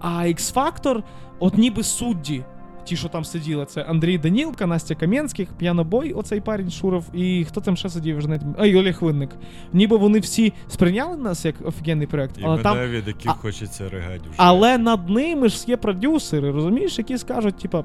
А 0.00 0.08
X-Factor, 0.08 1.02
от 1.38 1.58
ніби 1.58 1.82
судді. 1.82 2.44
Ті, 2.90 2.96
що 2.96 3.08
там 3.08 3.24
сиділи, 3.24 3.64
це 3.64 3.82
Андрій 3.82 4.18
Данілка, 4.18 4.66
Настя 4.66 4.94
Кам'янських, 4.94 5.48
П'янобой, 5.58 6.12
оцей 6.12 6.40
парень 6.40 6.70
Шуров, 6.70 7.04
і 7.14 7.46
хто 7.48 7.60
там 7.60 7.76
ще 7.76 7.88
сидів, 7.88 8.18
вже 8.18 8.28
навіть... 8.28 8.42
А, 8.58 8.66
і 8.66 8.76
Олег 8.76 8.98
Винник. 9.00 9.30
Ніби 9.72 9.96
вони 9.96 10.18
всі 10.18 10.52
сприйняли 10.68 11.16
нас 11.16 11.44
як 11.44 11.54
офігенний 11.64 12.06
проект, 12.06 12.38
І 12.38 12.42
але 12.44 12.50
мене 12.50 12.62
там 12.62 12.78
від 12.78 13.06
яких 13.06 13.30
а- 13.30 13.34
хочеться 13.34 13.88
ригати 13.88 14.20
вже. 14.20 14.34
але 14.36 14.78
над 14.78 15.10
ними 15.10 15.48
ж 15.48 15.64
є 15.66 15.76
продюсери, 15.76 16.50
розумієш, 16.50 16.98
які 16.98 17.18
скажуть, 17.18 17.56
типа. 17.58 17.84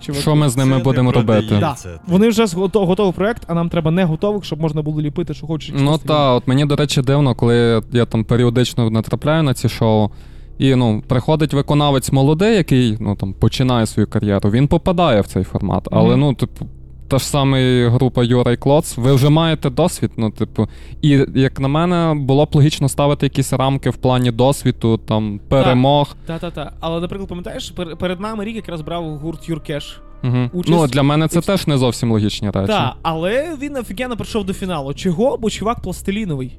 чуваки, 0.00 0.22
Що 0.22 0.36
ми 0.36 0.48
з 0.48 0.56
ними 0.56 0.76
Це 0.76 0.82
будемо 0.82 1.12
робити? 1.12 1.56
Да. 1.60 1.76
Вони 2.06 2.28
вже 2.28 2.44
згото- 2.46 2.86
готовий 2.86 3.12
проект, 3.12 3.42
а 3.46 3.54
нам 3.54 3.68
треба 3.68 3.90
не 3.90 4.04
готових, 4.04 4.44
щоб 4.44 4.60
можна 4.60 4.82
було 4.82 5.00
ліпити, 5.00 5.34
що 5.34 5.46
хочеш. 5.46 5.74
Ну 5.78 5.98
та, 5.98 6.30
от 6.32 6.48
мені, 6.48 6.66
до 6.66 6.76
речі, 6.76 7.02
дивно, 7.02 7.34
коли 7.34 7.82
я 7.92 8.04
там 8.06 8.24
періодично 8.24 8.90
натрапляю 8.90 9.42
на 9.42 9.54
ці 9.54 9.68
шоу. 9.68 10.10
І 10.58 10.74
ну, 10.74 11.02
приходить 11.08 11.52
виконавець 11.54 12.12
молодий, 12.12 12.56
який 12.56 12.96
ну, 13.00 13.16
там, 13.16 13.32
починає 13.32 13.86
свою 13.86 14.06
кар'єру, 14.06 14.50
він 14.50 14.68
попадає 14.68 15.20
в 15.20 15.26
цей 15.26 15.44
формат. 15.44 15.88
Але 15.92 16.10
Мгм. 16.10 16.20
ну, 16.20 16.34
типу, 16.34 16.66
та 17.08 17.18
ж 17.18 17.26
саме 17.26 17.88
група 17.88 18.24
Юра 18.24 18.52
і 18.52 18.56
Клоц, 18.56 18.96
ви 18.98 19.12
вже 19.12 19.28
маєте 19.30 19.70
досвід. 19.70 20.10
Ну, 20.16 20.30
типу, 20.30 20.68
і 21.02 21.26
як 21.34 21.60
на 21.60 21.68
мене, 21.68 22.14
було 22.20 22.44
б 22.44 22.48
логічно 22.52 22.88
ставити 22.88 23.26
якісь 23.26 23.52
рамки 23.52 23.90
в 23.90 23.96
плані 23.96 24.30
досвіду, 24.30 24.96
там, 24.98 25.40
перемог. 25.48 26.16
Та-та-та. 26.26 26.72
Але, 26.80 27.00
наприклад, 27.00 27.28
пам'ятаєш, 27.28 27.74
перед 27.98 28.20
нами 28.20 28.44
рік 28.44 28.56
якраз 28.56 28.80
брав 28.80 29.04
гурт 29.18 29.48
Юркеш. 29.48 30.00
Угу. 30.24 30.36
Участь- 30.52 30.68
Ну, 30.80 30.86
для 30.86 31.02
мене 31.02 31.28
це 31.28 31.38
Участь- 31.38 31.46
теж 31.46 31.66
не 31.66 31.78
зовсім 31.78 32.12
логічні 32.12 32.50
речі. 32.50 32.66
Так, 32.66 32.94
але 33.02 33.56
він 33.62 33.76
офігенно 33.76 34.16
прийшов 34.16 34.44
до 34.44 34.52
фіналу. 34.52 34.94
Чого? 34.94 35.36
Бо 35.36 35.50
чувак 35.50 35.80
пластиліновий. 35.80 36.58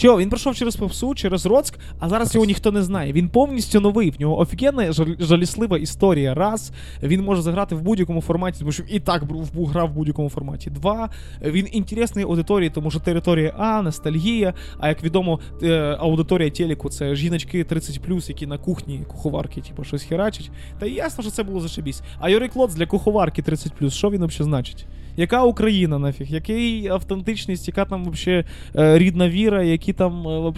Чого? 0.00 0.18
Він 0.18 0.28
пройшов 0.28 0.54
через 0.54 0.76
попсу, 0.76 1.14
через 1.14 1.46
Роцк, 1.46 1.78
а 1.98 2.08
зараз 2.08 2.34
його 2.34 2.46
ніхто 2.46 2.72
не 2.72 2.82
знає. 2.82 3.12
Він 3.12 3.28
повністю 3.28 3.80
новий. 3.80 4.10
В 4.10 4.20
нього 4.20 4.38
офігенна 4.38 4.92
жаліслива 5.18 5.78
історія. 5.78 6.34
Раз, 6.34 6.72
він 7.02 7.24
може 7.24 7.42
заграти 7.42 7.74
в 7.74 7.82
будь-якому 7.82 8.20
форматі, 8.20 8.58
тому 8.58 8.72
що 8.72 8.82
і 8.88 9.00
так 9.00 9.22
грав 9.54 9.88
в 9.88 9.92
будь-якому 9.94 10.28
форматі. 10.28 10.70
Два, 10.70 11.10
він 11.42 11.68
інтересний 11.72 12.24
аудиторії, 12.24 12.70
тому 12.70 12.90
що 12.90 13.00
територія 13.00 13.54
А, 13.58 13.82
ностальгія. 13.82 14.54
А 14.78 14.88
як 14.88 15.04
відомо, 15.04 15.40
е, 15.62 15.96
аудиторія 15.98 16.50
телеку 16.50 16.88
це 16.90 17.14
жіночки 17.14 17.64
30+, 17.64 18.28
які 18.28 18.46
на 18.46 18.58
кухні 18.58 19.04
куховарки, 19.08 19.60
типу, 19.60 19.84
щось 19.84 20.02
херачать. 20.02 20.50
Та 20.78 20.86
ясно, 20.86 21.22
що 21.22 21.30
це 21.30 21.42
було 21.42 21.60
зашибісь. 21.60 22.02
А 22.20 22.30
Юрій 22.30 22.48
Клоц 22.48 22.74
для 22.74 22.86
куховарки 22.86 23.42
30+, 23.42 23.90
що 23.90 24.10
він 24.10 24.26
взагалі 24.26 24.50
значить? 24.50 24.86
Яка 25.16 25.44
Україна 25.44 25.98
нафіг? 25.98 26.26
Який 26.30 26.88
автентичність, 26.88 27.68
яка 27.68 27.84
там 27.84 28.04
вообще 28.04 28.44
е, 28.76 28.98
рідна 28.98 29.28
віра, 29.28 29.62
які 29.62 29.92
там 29.92 30.28
е, 30.28 30.52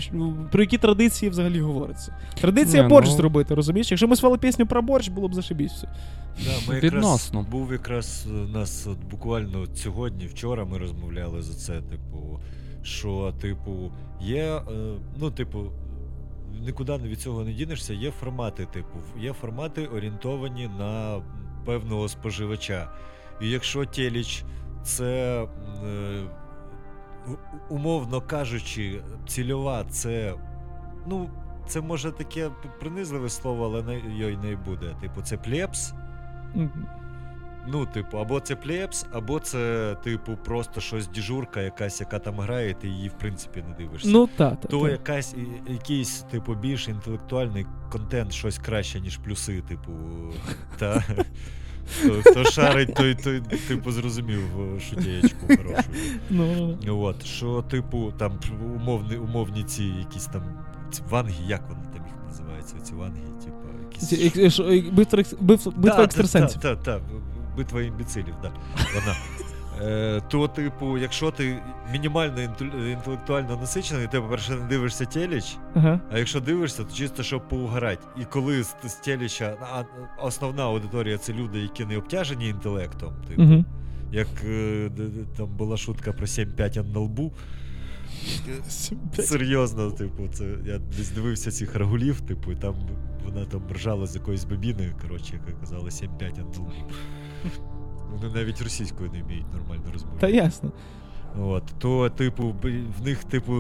про 0.53 0.63
які 0.63 0.79
традиції 0.79 1.31
взагалі 1.31 1.61
говориться? 1.61 2.17
Традиція 2.41 2.83
Ні, 2.83 2.89
борщ 2.89 3.11
ну- 3.11 3.17
зробити, 3.17 3.55
розумієш? 3.55 3.91
Якщо 3.91 4.09
ми 4.09 4.17
свали 4.17 4.39
пісню 4.39 4.67
про 4.67 4.83
борщ, 4.83 5.09
було 5.09 5.29
б 5.29 5.35
зашибісь 5.35 5.73
все. 5.73 5.89
Да, 6.45 6.73
ми 6.73 6.75
якраз, 6.75 7.33
був 7.51 7.73
якраз 7.73 8.27
у 8.31 8.59
нас 8.59 8.87
от 8.87 8.99
буквально 9.11 9.61
от 9.61 9.79
сьогодні, 9.79 10.27
вчора 10.27 10.65
ми 10.65 10.79
розмовляли 10.79 11.43
за 11.43 11.55
це, 11.55 11.73
типу, 11.73 12.41
що, 12.83 13.35
типу, 13.41 13.93
є, 14.21 14.45
е, 14.45 14.61
ну, 15.21 15.31
типу, 15.31 15.65
нікуди 16.61 16.93
від 16.97 17.21
цього 17.21 17.45
не 17.45 17.53
дінешся, 17.53 17.95
є 17.95 18.11
формати, 18.11 18.67
типу, 18.73 18.99
є 19.21 19.33
формати 19.33 19.87
орієнтовані 19.87 20.71
на 20.79 21.23
певного 21.65 22.09
споживача. 22.09 22.89
І 23.43 23.51
якщо 23.51 23.85
Теліч 23.85 24.45
це, 24.83 25.43
е, 25.85 26.23
умовно 27.69 28.21
кажучи, 28.21 29.03
цільова, 29.27 29.85
це, 29.85 30.35
ну, 31.07 31.31
це 31.67 31.81
може 31.81 32.13
таке 32.13 32.51
принизливе 32.81 33.29
слово, 33.29 33.65
але 33.65 33.83
не, 33.83 34.17
йой 34.17 34.37
не 34.37 34.57
буде. 34.57 34.97
Типу, 35.01 35.23
це. 35.23 35.39
Мгм. 36.55 36.87
Ну, 37.67 37.87
типу, 37.87 38.19
або 38.19 38.41
це 38.41 38.57
плебс, 38.57 39.07
або 39.13 39.41
це, 39.41 39.97
типу, 40.05 40.37
просто 40.45 40.81
щось 40.81 41.09
діжурка 41.09 41.61
якась, 41.61 42.01
яка 42.01 42.19
там 42.19 42.41
грає, 42.41 42.71
і 42.71 42.75
ти 42.75 42.89
її 42.89 43.09
в 43.09 43.13
принципі 43.13 43.65
не 43.69 43.75
дивишся. 43.75 44.09
Ну, 44.09 44.27
та, 44.27 44.51
та, 44.51 44.69
то 44.69 44.81
та. 44.81 44.91
якась 44.91 45.35
якийсь, 45.69 46.21
типу, 46.21 46.55
більш 46.55 46.89
інтелектуальний 46.89 47.67
контент, 47.93 48.33
щось 48.33 48.59
краще, 48.59 49.01
ніж 49.01 49.17
плюси, 49.17 49.63
типу. 49.63 49.93
Та. 50.79 51.05
Хто, 52.25 52.45
шарить, 52.45 52.95
той, 52.95 53.15
той, 53.15 53.41
типу, 53.69 53.93
зрозумів 53.93 54.41
шутєчку 54.89 54.97
шутєєчку 54.97 55.47
хорошу. 55.47 55.89
Ну, 56.31 56.79
ну, 56.87 57.01
От, 57.01 57.27
що, 57.27 57.63
типу, 57.63 58.13
там 58.19 58.33
умовні, 58.77 59.17
умовні 59.17 59.65
ці 59.65 59.85
якісь 59.85 60.27
там 60.27 60.43
ці 60.91 61.03
ванги, 61.11 61.35
як 61.47 61.69
вони 61.69 61.83
там 61.95 62.07
їх 62.07 62.15
називаються, 62.29 62.77
ці 62.83 62.95
ванги, 62.95 63.21
типу, 63.45 63.57
якісь. 63.91 64.61
Е, 64.61 64.85
Битва, 65.77 66.05
екстрасенсів. 66.05 66.61
Так, 66.61 66.83
так, 66.83 67.03
битва 67.57 67.83
імбецилів, 67.83 68.35
так. 68.43 68.53
Вона. 68.95 69.17
Е, 69.85 70.21
то, 70.29 70.49
типу, 70.49 70.99
якщо 70.99 71.31
ти 71.31 71.63
мінімально 71.93 72.41
інтелектуально 72.91 73.57
насичений, 73.57 74.07
ти, 74.07 74.21
по-перше, 74.21 74.53
не 74.55 74.67
дивишся 74.67 75.05
теліч, 75.05 75.57
Ага. 75.75 76.01
а 76.13 76.19
якщо 76.19 76.41
дивишся, 76.41 76.85
то 76.85 76.95
чисто 76.95 77.23
щоб 77.23 77.49
поугарати. 77.49 78.07
І 78.21 78.25
коли 78.25 78.63
з, 78.63 78.77
з 78.85 78.95
теліча, 78.95 79.57
а 79.61 79.83
основна 80.27 80.63
аудиторія 80.63 81.19
це 81.19 81.33
люди, 81.33 81.59
які 81.59 81.85
не 81.85 81.97
обтяжені 81.97 82.49
інтелектом, 82.49 83.15
типу, 83.29 83.43
Угу. 83.43 83.65
як 84.13 84.29
е, 84.45 84.91
там 85.37 85.47
була 85.57 85.77
шутка 85.77 86.13
про 86.13 86.27
7-5 86.27 86.93
на 86.95 87.01
лбу. 87.01 87.33
Серйозно, 89.23 89.91
типу, 89.91 90.29
це 90.33 90.45
я 90.67 90.79
десь 90.79 91.11
дивився 91.11 91.51
цих 91.51 91.75
рагулів, 91.75 92.21
типу, 92.21 92.53
і 92.53 92.57
там 92.57 92.75
вона 93.25 93.45
там 93.45 93.63
ржала 93.75 94.07
з 94.07 94.15
якоюсь 94.15 94.45
бабіною, 94.45 94.95
коротше, 95.03 95.33
яка 95.47 95.61
казала 95.61 95.85
7-5 95.89 96.39
на 96.39 96.45
лбу. 96.45 96.73
Вони 98.13 98.35
навіть 98.35 98.63
російською 98.63 99.11
не 99.13 99.23
вміють 99.23 99.53
нормально 99.53 99.83
Та 100.21 100.29
ясно. 100.29 100.73
От, 101.41 101.63
то, 101.79 102.09
типу, 102.09 102.55
в 103.01 103.05
них, 103.05 103.25
типу, 103.25 103.53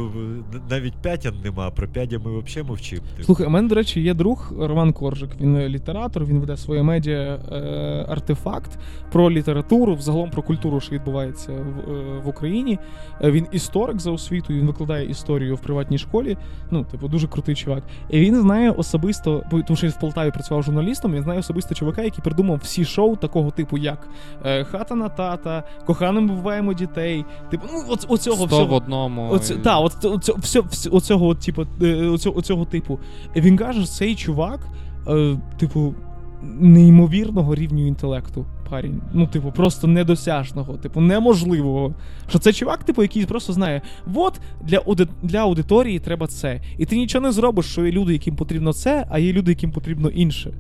навіть 0.71 0.95
п'ятян 0.95 1.35
нема, 1.45 1.71
про 1.71 1.88
п'ядя 1.88 2.19
ми 2.19 2.38
взагалі 2.38 2.69
мовчимо. 2.69 3.02
Типу. 3.17 3.25
Слухай, 3.25 3.47
у 3.47 3.50
мене, 3.50 3.69
до 3.69 3.75
речі, 3.75 4.00
є 4.00 4.14
друг 4.14 4.52
Роман 4.59 4.93
Коржик. 4.93 5.31
Він 5.41 5.57
е, 5.57 5.69
літератор, 5.69 6.25
він 6.25 6.41
веде 6.41 6.57
своє 6.57 6.83
медіа 6.83 7.38
е, 7.52 8.07
артефакт 8.09 8.79
про 9.12 9.31
літературу, 9.31 9.95
взагалом 9.95 10.31
про 10.31 10.43
культуру, 10.43 10.81
що 10.81 10.95
відбувається 10.95 11.52
в, 11.52 11.93
е, 11.93 12.21
в 12.25 12.29
Україні. 12.29 12.79
Він 13.21 13.47
історик 13.52 14.00
за 14.00 14.11
освітою, 14.11 14.61
він 14.61 14.67
викладає 14.67 15.11
історію 15.11 15.57
в 15.57 15.61
приватній 15.61 15.99
школі. 15.99 16.37
Ну, 16.71 16.85
типу, 16.85 17.09
дуже 17.09 17.29
крутий 17.29 17.55
чувак. 17.55 17.83
І 18.11 18.21
він 18.21 18.37
знає 18.37 18.71
особисто, 18.71 19.43
тому 19.50 19.76
що 19.76 19.87
він 19.87 19.95
в 19.95 20.00
Полтаві 20.00 20.31
працював 20.31 20.62
журналістом, 20.62 21.14
він 21.14 21.23
знає 21.23 21.41
особисто 21.41 21.75
чувака, 21.75 22.02
який 22.02 22.25
придумав 22.25 22.61
всі 22.62 22.85
шоу 22.85 23.17
такого 23.17 23.50
типу, 23.50 23.79
як 23.79 24.09
Хата 24.43 24.95
на 24.95 25.09
тата, 25.09 25.64
Коханим 25.87 26.29
буваємо 26.29 26.75
дітей. 26.75 27.25
Типу, 27.50 27.62
ну, 27.73 27.85
оц, 27.88 28.07
оцього 28.09 28.45
всього. 28.47 28.66
в 28.66 28.73
одному. 28.73 29.28
Оце, 29.31 29.57
та, 29.57 29.78
от, 29.78 30.04
оце, 30.04 30.33
все, 30.38 30.61
все, 30.61 30.90
оцього, 30.90 31.26
от, 31.26 31.38
типу, 31.40 31.66
е, 31.83 32.07
оцього, 32.07 32.38
оцього 32.38 32.64
типу. 32.64 32.99
Він 33.37 33.57
каже, 33.57 33.87
цей 33.87 34.14
чувак, 34.14 34.61
е, 35.09 35.37
типу, 35.59 35.95
неймовірного 36.42 37.54
рівню 37.54 37.87
інтелекту. 37.87 38.47
Парень. 38.71 39.00
Ну, 39.12 39.26
типу, 39.26 39.52
просто 39.52 39.87
недосяжного, 39.87 40.73
типу, 40.76 41.00
неможливого. 41.00 41.95
Що 42.28 42.38
це 42.38 42.52
чувак, 42.52 42.85
типу, 42.85 43.02
який 43.02 43.26
просто 43.26 43.52
знає, 43.52 43.83
от 44.14 44.40
для, 44.62 44.78
ауди... 44.78 45.09
для 45.23 45.38
аудиторії 45.38 45.99
треба 45.99 46.26
це. 46.26 46.61
І 46.78 46.87
ти 46.87 46.97
нічого 46.97 47.26
не 47.26 47.33
зробиш, 47.33 47.66
що 47.66 47.87
є 47.87 47.92
люди, 47.92 48.12
яким 48.12 48.37
потрібно 48.37 48.73
це, 48.73 49.07
а 49.11 49.19
є 49.19 49.33
люди, 49.33 49.50
яким 49.50 49.71
потрібно 49.73 50.09
інше. 50.09 50.52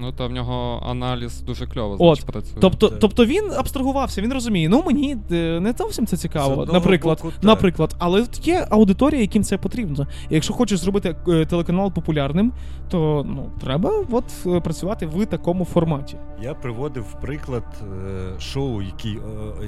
Ну, 0.00 0.12
та 0.12 0.26
в 0.26 0.32
нього 0.32 0.82
аналіз 0.86 1.40
дуже 1.40 1.66
кльово 1.66 1.96
От, 1.98 1.98
значить, 1.98 2.26
працює. 2.26 2.58
Тобто, 2.60 2.88
Так. 2.88 2.98
тобто 2.98 3.24
він 3.24 3.52
абстрагувався, 3.56 4.22
він 4.22 4.32
розуміє, 4.32 4.68
ну 4.68 4.82
мені 4.86 5.16
е, 5.30 5.60
не 5.60 5.72
зовсім 5.72 6.06
це 6.06 6.16
цікаво, 6.16 6.52
одного 6.52 6.72
наприклад, 6.72 7.20
боку, 7.24 7.34
наприклад, 7.42 7.96
але 7.98 8.26
є 8.42 8.66
аудиторія, 8.70 9.20
яким 9.20 9.44
це 9.44 9.58
потрібно. 9.58 10.06
І 10.30 10.34
якщо 10.34 10.54
хочеш 10.54 10.78
зробити 10.78 11.16
е, 11.28 11.46
телеканал 11.46 11.92
популярним, 11.92 12.52
то 12.88 13.26
ну 13.28 13.50
треба 13.60 13.92
от 14.10 14.24
е, 14.46 14.60
працювати 14.60 15.06
в 15.06 15.26
такому 15.26 15.64
форматі. 15.64 16.16
Я 16.42 16.54
приводив 16.54 17.04
приклад 17.20 17.64
шоу, 18.38 18.82
які, 18.82 19.18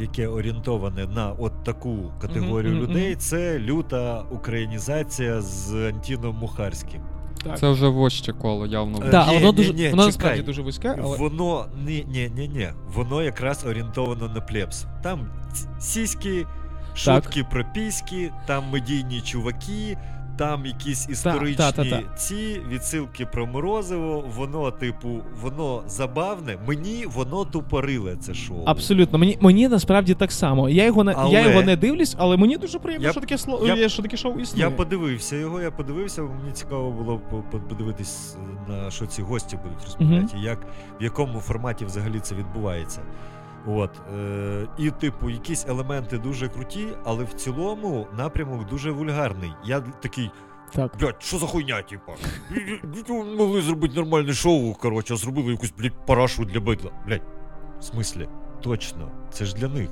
яке 0.01 0.29
орієнтоване 0.29 1.07
на 1.07 1.33
от 1.39 1.65
таку 1.65 1.97
категорію 2.21 2.75
мгм, 2.75 2.83
людей. 2.83 3.11
мгм. 3.11 3.19
Це 3.19 3.59
люта 3.59 4.23
українізація 4.31 5.41
з 5.41 5.75
Антіном 5.75 6.37
Мухарським. 6.37 7.01
Так, 7.45 7.59
Це 7.59 7.71
вже 7.71 7.89
вужче 7.89 8.33
коло, 8.33 8.67
явно. 8.67 8.99
Е, 9.07 9.11
Так, 9.11 9.29
ні, 9.29 9.35
воно 9.35 9.47
ні, 9.47 9.53
дуже 9.57 9.75
ні, 9.75 9.83
воно 9.83 9.91
чекай. 9.91 10.07
насправді 10.07 10.43
дуже 10.43 10.63
вузьке, 10.63 10.97
але 11.03 11.17
Воно 11.17 11.67
ні, 11.87 12.05
ні, 12.09 12.31
ні, 12.37 12.49
ні. 12.49 12.69
Воно 12.95 13.23
якраз 13.23 13.65
орієнтовано 13.67 14.29
на 14.35 14.41
плебс. 14.41 14.85
Там 15.03 15.29
ц- 15.53 15.69
сіськи, 15.81 16.47
шутки 16.95 17.45
про 17.51 17.65
піськи, 17.75 18.31
там 18.47 18.65
медійні 18.73 19.21
чуваки, 19.21 19.99
там 20.41 20.67
якісь 20.67 21.09
історичні 21.09 21.57
та, 21.57 21.73
та, 21.73 21.85
та. 21.85 22.03
ці 22.17 22.61
відсилки 22.69 23.27
про 23.27 23.47
морозиво. 23.47 24.25
Воно, 24.37 24.71
типу, 24.71 25.21
воно 25.43 25.83
забавне. 25.87 26.59
Мені 26.67 27.07
воно 27.07 27.45
тупориле 27.45 28.17
це 28.17 28.35
шоу. 28.35 28.63
абсолютно 28.67 29.19
мені 29.19 29.39
мені 29.41 29.69
насправді 29.69 30.15
так 30.15 30.33
само. 30.33 30.69
Я 30.69 30.85
його 30.85 31.05
не 31.05 31.17
я 31.31 31.49
його 31.49 31.63
не 31.63 31.77
дивлюсь, 31.77 32.15
але 32.19 32.37
мені 32.37 32.57
дуже 32.57 32.79
приємно, 32.79 33.07
Я- 33.07 33.13
що 33.13 33.21
таке 33.21 33.39
сло 33.39 33.67
я- 33.77 33.89
що 33.89 34.03
таке 34.03 34.17
шоу 34.17 34.41
існує. 34.41 34.65
Я 34.65 34.71
подивився 34.71 35.37
його, 35.37 35.61
я 35.61 35.71
подивився, 35.71 36.23
мені 36.23 36.53
цікаво 36.53 36.91
було 36.91 37.21
по- 37.31 37.43
по- 37.51 37.59
подивитись 37.59 38.37
на 38.69 38.91
що 38.91 39.07
ці 39.07 39.23
гості 39.23 39.59
будуть 39.63 39.85
розповідати, 39.85 40.39
як 40.39 40.59
в 41.01 41.03
якому 41.03 41.41
форматі 41.41 41.85
взагалі 41.85 42.21
це 42.21 42.35
відбувається. 42.35 43.01
От, 43.67 43.91
е, 44.19 44.67
і, 44.79 44.91
типу, 44.91 45.31
якісь 45.31 45.67
елементи 45.69 46.19
дуже 46.19 46.49
круті, 46.49 46.87
але 47.05 47.25
в 47.25 47.33
цілому 47.33 48.07
напрямок 48.19 48.67
дуже 48.69 48.91
вульгарний. 48.91 49.53
Я 49.65 49.81
такий, 49.81 50.31
Так. 50.73 50.93
блядь, 51.01 51.17
що 51.19 51.39
за 51.39 51.47
хуйня, 51.47 51.83
типу? 51.83 52.13
Могли 53.39 53.63
зробити 53.63 53.95
нормальне 53.95 54.33
шоу, 54.33 54.75
коротше, 54.75 55.15
а 55.15 55.17
зробили 55.17 55.53
якусь, 55.53 55.73
блядь, 55.79 56.07
парашу 56.07 56.45
для 56.45 56.61
бидла. 56.61 56.91
Блядь, 57.07 57.23
в 57.81 57.85
смислі? 57.85 58.29
Точно, 58.63 59.09
це 59.33 59.45
ж 59.45 59.55
для 59.55 59.69
них. 59.69 59.89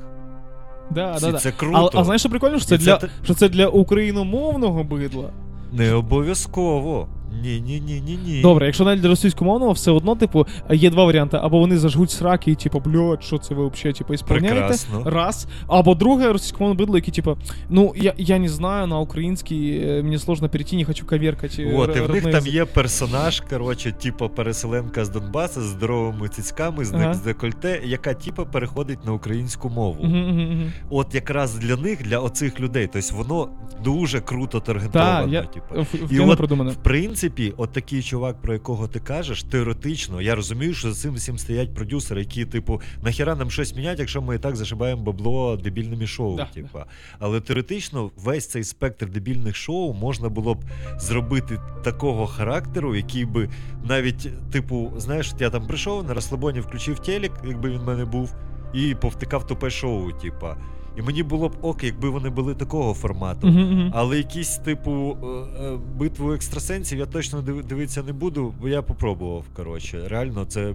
Да, 0.90 1.12
Всі 1.14 1.26
да, 1.26 1.32
да. 1.32 1.38
Це 1.38 1.52
круто. 1.52 1.90
А, 1.94 2.00
а 2.00 2.04
знаєш, 2.04 2.22
що 2.22 2.30
прикольно, 2.30 2.58
що 2.58 2.68
це 2.68 2.78
це 2.78 2.84
для 2.84 2.96
те- 2.96 3.08
що 3.24 3.34
це 3.34 3.48
для 3.48 3.68
україномовного 3.68 4.84
бидла. 4.84 5.30
Не 5.72 5.92
обов'язково. 5.94 7.08
Ні, 7.42 7.60
ні, 7.60 7.80
ні, 7.86 8.00
ні, 8.06 8.18
ні. 8.26 8.40
Добре, 8.42 8.66
якщо 8.66 8.84
навіть 8.84 9.00
для 9.02 9.08
російськомовного, 9.08 9.72
все 9.72 9.90
одно, 9.90 10.16
типу, 10.16 10.46
є 10.70 10.90
два 10.90 11.04
варіанти. 11.04 11.38
Або 11.42 11.58
вони 11.58 11.78
зажгуть 11.78 12.10
сраки 12.10 12.50
і, 12.50 12.54
типу, 12.54 12.80
блядь, 12.80 13.22
що 13.24 13.38
це 13.38 13.54
ви 13.54 13.68
взагалі, 13.68 13.92
типу, 13.98 14.14
ісполняєте? 14.14 14.74
Раз. 15.04 15.46
Або 15.66 15.94
друге 15.94 16.32
російськомовне 16.32 16.76
бидло, 16.78 16.96
які, 16.96 17.10
типу, 17.10 17.36
ну, 17.68 17.92
я, 17.96 18.14
я 18.18 18.38
не 18.38 18.48
знаю, 18.48 18.86
на 18.86 18.98
український 18.98 19.80
э, 19.80 20.02
мені 20.02 20.18
сложно 20.18 20.48
перейти, 20.48 20.76
не 20.76 20.84
хочу 20.84 21.06
коверкать. 21.06 21.58
э, 21.58 21.78
От, 21.80 21.96
і 21.96 22.00
в 22.00 22.10
них 22.10 22.30
там 22.32 22.46
є 22.46 22.64
персонаж, 22.64 23.40
коротше, 23.50 23.92
типу 23.92 24.28
переселенка 24.28 25.04
з 25.04 25.08
Донбасу 25.08 25.60
з 25.60 25.64
здоровими 25.64 26.28
цицьками, 26.28 26.84
з, 26.84 26.94
Ага. 26.94 27.14
з 27.14 27.20
декольте, 27.20 27.80
яка 27.84 28.14
типу 28.14 28.46
переходить 28.52 29.06
на 29.06 29.12
українську 29.12 29.68
мову. 29.68 29.96
Мгм, 30.04 30.18
мгм, 30.28 30.40
мгм. 30.52 30.72
От 30.90 31.14
якраз 31.14 31.54
для 31.54 31.76
них, 31.76 32.02
для 32.02 32.18
оцих 32.18 32.60
людей, 32.60 32.88
тобто 32.92 33.16
воно 33.16 33.48
дуже 33.84 34.20
круто 34.20 34.60
Та, 34.60 34.66
таргетовано. 34.66 35.32
я 35.32 35.42
типу. 35.42 35.74
в- 35.82 36.12
І 36.12 36.18
от, 36.20 36.40
в 36.50 36.76
принципі, 36.82 37.17
от 37.56 37.72
такий 37.72 38.02
чувак, 38.02 38.42
про 38.42 38.52
якого 38.52 38.88
ти 38.88 39.00
кажеш, 39.00 39.42
теоретично, 39.42 40.22
я 40.22 40.34
розумію, 40.34 40.74
що 40.74 40.92
за 40.92 41.00
цим 41.00 41.14
всім 41.14 41.38
стоять 41.38 41.74
продюсери, 41.74 42.20
які, 42.20 42.44
типу, 42.44 42.80
нахіра 43.02 43.34
нам 43.34 43.50
щось 43.50 43.76
міняти, 43.76 44.02
якщо 44.02 44.22
ми 44.22 44.34
і 44.34 44.38
так 44.38 44.56
зашибаємо 44.56 45.02
бабло 45.02 45.56
дебільними 45.56 46.06
шоу. 46.06 46.36
Да, 46.36 46.44
типу. 46.44 46.78
Але 47.18 47.40
теоретично 47.40 48.10
весь 48.16 48.46
цей 48.46 48.64
спектр 48.64 49.08
дебільних 49.10 49.56
шоу 49.56 49.94
можна 49.94 50.28
було 50.28 50.54
б 50.54 50.64
зробити 50.98 51.60
такого 51.84 52.26
характеру, 52.26 52.96
який 52.96 53.24
би 53.24 53.48
навіть, 53.84 54.50
типу, 54.50 54.92
знаєш, 54.96 55.34
я 55.38 55.50
там 55.50 55.66
прийшов 55.66 56.04
на 56.04 56.14
розслабоні, 56.14 56.60
включив 56.60 56.98
телек, 56.98 57.32
якби 57.46 57.70
він 57.70 57.78
в 57.78 57.84
мене 57.84 58.04
був, 58.04 58.34
і 58.74 58.94
повтикав 58.94 59.46
тупе 59.46 59.70
шоу, 59.70 60.12
типа. 60.12 60.56
І 60.98 61.02
мені 61.02 61.22
було 61.22 61.48
б 61.48 61.52
ок, 61.62 61.84
якби 61.84 62.10
вони 62.10 62.30
були 62.30 62.54
такого 62.54 62.94
формату. 62.94 63.46
Мгм. 63.46 63.90
Але 63.94 64.16
якісь, 64.16 64.56
типу, 64.56 65.16
е, 65.22 65.26
е, 65.64 65.78
битву 65.98 66.32
екстрасенсів 66.32 66.98
я 66.98 67.06
точно 67.06 67.40
див- 67.42 67.64
дивитися 67.64 68.02
не 68.02 68.12
буду, 68.12 68.52
бо 68.60 68.68
я 68.68 68.82
попробував. 68.82 69.44
Коротше, 69.56 70.08
реально, 70.08 70.44
це 70.44 70.70
е, 70.70 70.74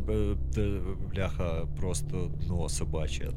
бляха 1.15 1.51
просто 1.79 2.17
дно 2.47 2.69
собаче. 2.69 3.19
Типу. 3.19 3.35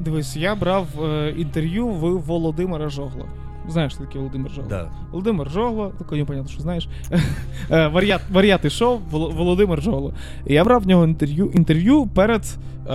Дивись, 0.00 0.36
я 0.36 0.54
брав 0.54 0.86
е, 1.04 1.34
інтерв'ю 1.38 1.86
в 1.88 2.20
Володимира 2.22 2.88
Жогла. 2.88 3.24
Знаєш, 3.68 3.92
що 3.92 4.04
таке 4.04 4.18
Володимир 4.18 4.50
Жогла? 4.52 4.68
Да. 4.68 4.90
Володимир 5.12 5.50
Жогло, 5.50 5.92
таке 5.98 6.16
непонятно, 6.16 6.50
що 6.50 6.60
знаєш. 6.60 6.88
Варіат, 7.70 8.20
варіати 8.30 8.70
шоу 8.70 8.98
Володимир 9.10 9.82
Жогло. 9.82 10.12
І 10.46 10.54
я 10.54 10.64
брав 10.64 10.82
в 10.82 10.86
нього 10.86 11.04
інтерв'ю, 11.04 11.50
інтерв'ю 11.54 12.06
перед 12.06 12.42
е, 12.88 12.92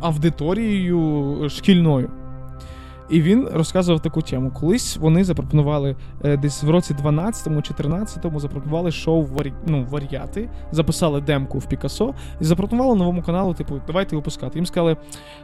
аудиторією 0.00 1.48
шкільною. 1.50 2.10
І 3.12 3.22
він 3.22 3.48
розказував 3.52 4.02
таку 4.02 4.22
тему. 4.22 4.52
Колись 4.60 4.96
вони 4.96 5.24
запропонували 5.24 5.96
е, 6.24 6.36
десь 6.36 6.62
в 6.62 6.70
році 6.70 6.94
12-му 7.02 7.62
чи 7.62 7.74
13-му 7.74 8.40
запропонували 8.40 8.90
шоу 8.90 9.28
ну, 9.66 9.86
варіати, 9.90 10.48
записали 10.70 11.20
демку 11.20 11.58
в 11.58 11.66
Пікасо 11.66 12.14
і 12.40 12.44
запропонували 12.44 12.96
новому 12.96 13.22
каналу, 13.22 13.54
типу, 13.54 13.80
давайте 13.86 14.16
випускати. 14.16 14.58
Їм 14.58 14.66
сказали, 14.66 14.96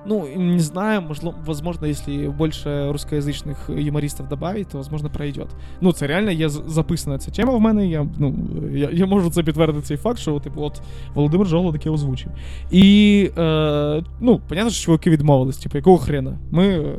ну, 0.07 0.29
не 0.37 0.61
знаю, 0.61 1.03
можливо, 1.03 1.35
возможно, 1.47 1.87
если 1.87 2.35
більше 2.41 2.93
русскоязычных 2.93 3.81
юмористов 3.81 4.29
добавить, 4.29 4.69
то, 4.69 4.79
возможно, 4.79 5.11
пройдет. 5.11 5.49
Ну, 5.81 5.93
це 5.93 6.07
реально 6.07 6.31
є 6.31 6.49
записана 6.49 7.19
ця 7.19 7.31
тема 7.31 7.57
в 7.57 7.61
мене. 7.61 7.87
Я, 7.87 8.07
ну, 8.19 8.35
я, 8.73 8.91
я 8.93 9.07
можу 9.07 9.31
це 9.31 9.43
підтвердити 9.43 9.83
цей 9.83 9.97
факт, 9.97 10.19
що 10.19 10.41
типу, 10.41 10.63
от 10.63 10.81
Володимир 11.15 11.47
Жогло 11.47 11.73
таке 11.73 11.91
озвучив. 11.91 12.31
І 12.71 13.31
е, 13.39 14.03
ну, 14.21 14.41
понятно, 14.49 14.71
що 14.71 14.85
чуваки 14.85 15.11
відмовились, 15.11 15.59
типу, 15.59 15.79
якого 15.79 15.99
хрена? 15.99 16.39
Ми 16.51 16.67
е, 16.67 16.99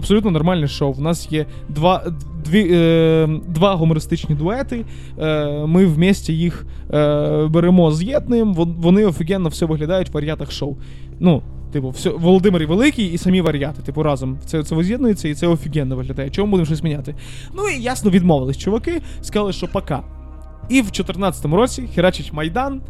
абсолютно 0.00 0.30
нормальне 0.30 0.68
шоу. 0.68 0.92
В 0.92 1.00
нас 1.00 1.32
є 1.32 1.46
два, 1.68 2.04
дві, 2.44 2.68
е, 2.72 3.40
два 3.48 3.74
гумористичні 3.74 4.34
дуети. 4.34 4.84
Е, 5.18 5.66
ми 5.66 5.86
вместе 5.86 6.32
їх 6.32 6.66
е, 6.92 7.46
беремо, 7.46 7.92
з'єднуємо. 7.92 8.54
Вони 8.78 9.04
офігенно 9.04 9.48
все 9.48 9.66
виглядають 9.66 10.08
в 10.08 10.12
варіатах 10.12 10.52
шоу. 10.52 10.76
Ну, 11.20 11.42
Типу, 11.72 11.90
все, 11.90 12.10
Володимир 12.10 12.66
Великий 12.66 13.06
і 13.06 13.18
самі 13.18 13.40
варіати, 13.40 13.82
типу, 13.82 14.02
разом. 14.02 14.38
Це, 14.44 14.62
це 14.62 14.74
воз'єднується 14.74 15.28
і 15.28 15.34
це 15.34 15.46
офігенно 15.46 15.96
виглядає. 15.96 16.30
Чому 16.30 16.50
будемо 16.50 16.66
щось 16.66 16.82
міняти? 16.82 17.14
Ну 17.54 17.68
і 17.68 17.82
ясно 17.82 18.10
відмовились 18.10 18.58
чуваки, 18.58 19.00
сказали, 19.22 19.52
що 19.52 19.68
пока. 19.68 20.02
І 20.68 20.82
в 20.82 20.86
14-му 20.86 21.56
році 21.56 21.88
херачить 21.94 22.32
Майдан. 22.32 22.80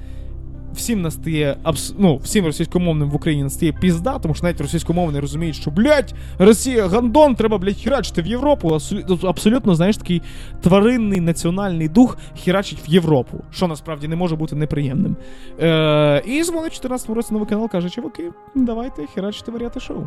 Всім 0.74 1.02
настає 1.02 1.56
абс... 1.62 1.94
ну, 1.98 2.16
всім 2.16 2.46
російськомовним 2.46 3.11
в 3.11 3.14
Україні 3.14 3.42
настає 3.42 3.72
пізда, 3.72 4.18
тому 4.18 4.35
що 4.35 4.46
навіть 4.46 4.61
російськомовні 4.61 5.20
розуміють, 5.20 5.56
що 5.56 5.70
блядь, 5.70 6.14
Росія 6.38 6.88
гандон, 6.88 7.35
треба, 7.35 7.59
блядь, 7.59 7.76
херачити 7.76 8.22
в 8.22 8.26
Європу. 8.26 8.78
Абсолютно, 9.22 9.74
знаєш, 9.74 9.96
такий 9.96 10.22
тваринний 10.62 11.20
національний 11.20 11.88
дух 11.88 12.18
херачить 12.44 12.78
в 12.87 12.90
Європу, 12.90 13.44
що 13.50 13.68
насправді 13.68 14.09
не 14.09 14.16
може 14.16 14.37
бути 14.37 14.56
неприємним. 14.56 15.16
Е, 15.61 16.22
і 16.26 16.44
дзвонить 16.44 16.72
в 16.72 16.87
14-му 16.87 17.14
році 17.14 17.28
новий 17.33 17.48
канал, 17.48 17.68
каже, 17.68 17.90
чуваки, 17.90 18.33
давайте 18.54 19.06
херачити 19.06 19.50
варіати 19.50 19.80
шоу. 19.80 20.06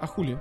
А 0.00 0.06
хулі? 0.06 0.36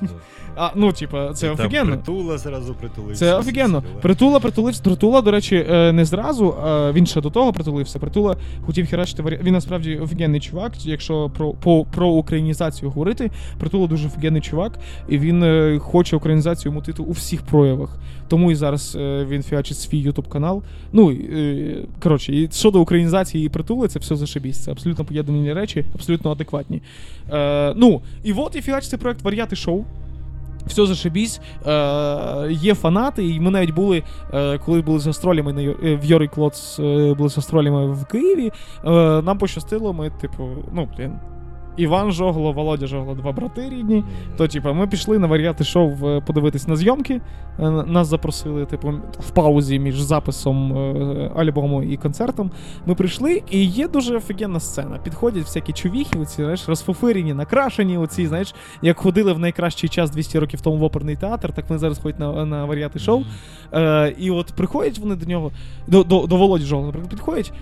Ну, 0.00 0.08
А, 0.56 0.70
ну, 0.74 0.92
типа, 0.92 1.32
це 1.32 1.46
і 1.46 1.56
там 1.56 1.66
офігенно. 1.66 1.92
Притула 1.92 2.38
зразу 2.38 2.74
притулився. 2.74 3.24
Це 3.24 3.34
офігенно. 3.34 3.82
Притула 4.02 4.40
притулився. 4.40 4.82
Притула, 4.82 5.20
до 5.20 5.30
речі, 5.30 5.66
е, 5.70 5.92
не 5.92 6.04
зразу. 6.04 6.54
а 6.64 6.92
Він 6.92 7.06
ще 7.06 7.20
до 7.20 7.30
того 7.30 7.52
притулився. 7.52 7.98
Притула 7.98 8.36
хотів 8.66 8.86
херачити. 8.86 9.22
Він 9.22 9.52
насправді 9.52 9.96
офігенний 9.96 10.40
чувак. 10.40 10.72
Якщо 10.84 11.30
про, 11.36 11.52
по, 11.52 11.84
про 11.84 12.08
українізацію 12.08 12.90
говорити, 12.90 13.30
Притула 13.58 13.86
дуже 13.86 14.06
офігенний 14.06 14.42
чувак, 14.42 14.78
і 15.08 15.18
він 15.18 15.42
е, 15.42 15.78
хоче 15.78 16.16
українізацію 16.16 16.72
мутити 16.72 17.02
у 17.02 17.10
всіх 17.10 17.42
проявах. 17.42 17.98
Тому 18.28 18.52
і 18.52 18.54
зараз 18.54 18.96
е, 19.00 19.26
він 19.28 19.42
фіачить 19.42 19.78
свій 19.78 19.98
ютуб 19.98 20.28
канал. 20.28 20.62
Ну 20.92 21.10
е, 21.10 21.84
коротше, 22.02 22.32
і 22.32 22.48
щодо 22.52 22.80
українізації 22.80 23.46
і 23.46 23.48
притули, 23.48 23.88
це 23.88 23.98
все 23.98 24.16
зашибісь. 24.16 24.64
Це 24.64 24.70
абсолютно 24.70 25.04
поєднані 25.04 25.52
речі, 25.52 25.84
абсолютно 25.94 26.32
адекватні. 26.32 26.82
Е, 27.32 27.72
ну, 27.76 28.02
і 28.24 28.32
от 28.32 28.56
і 28.56 28.60
фіачиться 28.60 28.98
проект 28.98 29.22
Варіати 29.22 29.56
шоу. 29.56 29.84
Все 30.66 30.86
зашибісь. 30.86 31.40
Е, 31.66 32.48
є 32.50 32.74
фанати, 32.74 33.28
і 33.28 33.40
ми 33.40 33.50
навіть 33.50 33.70
були, 33.70 34.02
е, 34.34 34.58
коли 34.58 34.80
були 34.80 34.98
з 34.98 35.06
гастролями 35.06 35.52
на, 35.52 35.62
е, 35.62 35.96
в 35.96 36.04
Йорий 36.04 36.28
Клоц, 36.28 36.78
були 37.18 37.28
з 37.28 37.36
гастролями 37.36 37.92
в 37.92 38.04
Києві. 38.04 38.52
Е, 38.84 38.90
нам 39.22 39.38
пощастило, 39.38 39.92
ми, 39.92 40.10
типу, 40.10 40.48
ну, 40.72 40.88
блін. 40.96 41.12
Іван 41.76 42.12
Жогло, 42.12 42.52
Володя 42.52 42.86
Жогло, 42.86 43.14
два 43.14 43.32
брати 43.32 43.68
рідні. 43.68 44.04
То, 44.36 44.48
типу, 44.48 44.74
ми 44.74 44.86
пішли 44.86 45.18
на 45.18 45.26
варіати 45.26 45.64
шоу 45.64 45.96
подивитись 46.26 46.68
на 46.68 46.76
зйомки. 46.76 47.20
Е, 47.58 47.70
Нас 47.70 48.08
запросили, 48.08 48.66
типу, 48.66 48.92
в 49.18 49.30
паузі 49.30 49.78
між 49.78 50.00
записом 50.00 50.78
е, 50.78 51.30
альбому 51.36 51.82
і 51.82 51.96
концертом. 51.96 52.50
Ми 52.86 52.94
прийшли, 52.94 53.42
і 53.50 53.64
є 53.64 53.88
дуже 53.88 54.16
офігенна 54.16 54.60
сцена. 54.60 54.98
Підходять 55.04 55.44
всякі 55.44 55.72
чувіхи, 55.72 56.18
оці, 56.18 56.42
знаєш, 56.42 56.68
розфофирені, 56.68 57.34
накрашені, 57.34 57.98
оці, 57.98 58.26
знаєш, 58.26 58.54
як 58.82 58.98
ходили 58.98 59.32
в 59.32 59.38
найкращий 59.38 59.88
час 59.88 60.10
200 60.10 60.38
років 60.38 60.60
тому 60.60 60.76
в 60.76 60.84
оперний 60.84 61.16
театр, 61.16 61.52
так 61.52 61.68
вони 61.68 61.78
зараз 61.78 61.98
ходять 61.98 62.20
на, 62.20 62.44
на 62.44 62.64
варіати 62.64 62.98
шоу. 62.98 63.22
Е, 63.72 64.14
і 64.18 64.30
от 64.30 64.46
приходять 64.46 64.98
вони 64.98 65.16
до 65.16 65.26
нього, 65.26 65.50
до, 65.86 66.04
до, 66.04 66.26
до 66.26 66.36
Володі 66.36 66.64
Жолу, 66.64 66.86
наприклад, 66.86 67.10
підходять. 67.10 67.52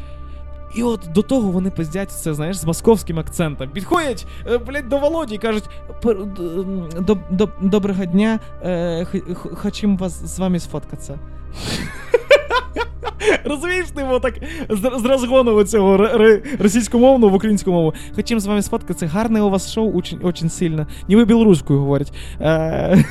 І 0.74 0.82
от 0.82 1.00
до 1.14 1.22
того 1.22 1.50
вони 1.50 1.70
пиздять 1.70 2.10
це, 2.10 2.34
знаєш, 2.34 2.56
з 2.56 2.64
московським 2.64 3.18
акцентом. 3.18 3.70
Підходять, 3.70 4.26
е, 4.46 4.58
блядь, 4.58 4.88
до 4.88 4.98
Володі 4.98 5.34
і 5.34 5.38
кажуть: 5.38 5.64
«Пер- 6.02 6.24
до, 7.00 7.18
до, 7.30 7.48
доброго 7.60 8.04
дня, 8.04 8.38
е, 8.62 9.06
хочемо 9.34 9.96
вас 9.96 10.24
з 10.24 10.38
вами 10.38 10.60
сфоткатися. 10.60 11.18
Розумієш, 13.44 13.86
типу, 13.94 14.18
так 14.20 14.34
з, 14.70 14.90
з 15.02 15.04
розгону 15.04 15.64
цього 15.64 15.94
р- 15.94 16.22
р- 16.22 16.42
російськомовного 16.58 17.32
в 17.32 17.34
українську 17.36 17.70
мову. 17.72 17.94
Хотім 18.14 18.40
з 18.40 18.46
вами 18.46 18.62
сфоткатися. 18.62 19.06
Гарне 19.06 19.40
у 19.42 19.50
вас 19.50 19.72
шоу, 19.72 19.98
очень, 19.98 20.18
очень 20.22 20.50
сильно. 20.50 20.86
Ніби 21.08 21.24
білоруською 21.24 21.78
говорять. 21.80 22.12
Е, 22.40 23.04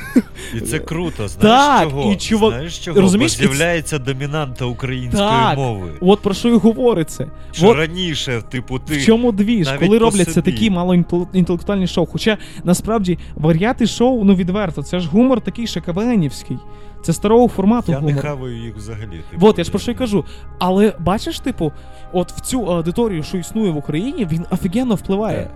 І 0.54 0.60
це 0.60 0.78
круто, 0.88 1.28
знаєш 1.28 1.60
Так, 1.80 1.90
чого? 1.90 2.12
і 2.12 2.16
чувак- 2.16 2.52
Знаєш 2.54 2.78
чого? 2.78 3.00
розумієш, 3.00 3.32
Бо 3.32 3.38
з'являється 3.38 3.98
домінанта 3.98 4.64
української 4.64 5.28
Так. 5.28 5.56
мови. 5.58 5.90
от 6.00 6.20
про 6.20 6.34
що 6.34 6.48
і 6.48 6.52
говориться. 6.56 7.30
Що 7.52 7.68
От- 7.68 7.76
раніше, 7.76 8.42
типу, 8.50 8.78
ти. 8.78 8.94
В 8.94 9.04
чому 9.04 9.32
двіж, 9.32 9.68
коли 9.80 9.98
робляться 9.98 10.42
такі 10.42 10.70
малоінтелектуальні 10.70 11.86
шоу. 11.86 12.06
Хоча 12.12 12.38
насправді 12.64 13.18
варіати 13.36 13.86
шоу, 13.86 14.24
ну 14.24 14.34
відверто, 14.34 14.82
це 14.82 15.00
ж 15.00 15.08
гумор 15.08 15.40
такий 15.40 15.66
шакабенівський. 15.66 16.56
Це 17.02 17.12
старого 17.12 17.48
формату 17.48 17.92
Я 17.92 18.00
не 18.00 18.14
хаваю 18.14 18.56
їх 18.56 18.76
взагалі. 18.76 19.22
Типу, 19.30 19.46
От, 19.46 19.58
я 19.58 19.64
ж 19.64 19.70
про 19.70 19.80
що 19.80 19.90
й 19.90 19.94
кажу. 19.94 20.24
Але 20.58 20.94
бачиш, 20.98 21.40
типу, 21.40 21.72
от 22.12 22.32
в 22.32 22.40
цю 22.40 22.64
аудиторію, 22.66 23.22
що 23.22 23.38
існує 23.38 23.70
в 23.70 23.76
Україні, 23.76 24.24
він 24.24 24.46
офігенно 24.50 24.94
впливає. 24.94 25.42
Так. 25.42 25.50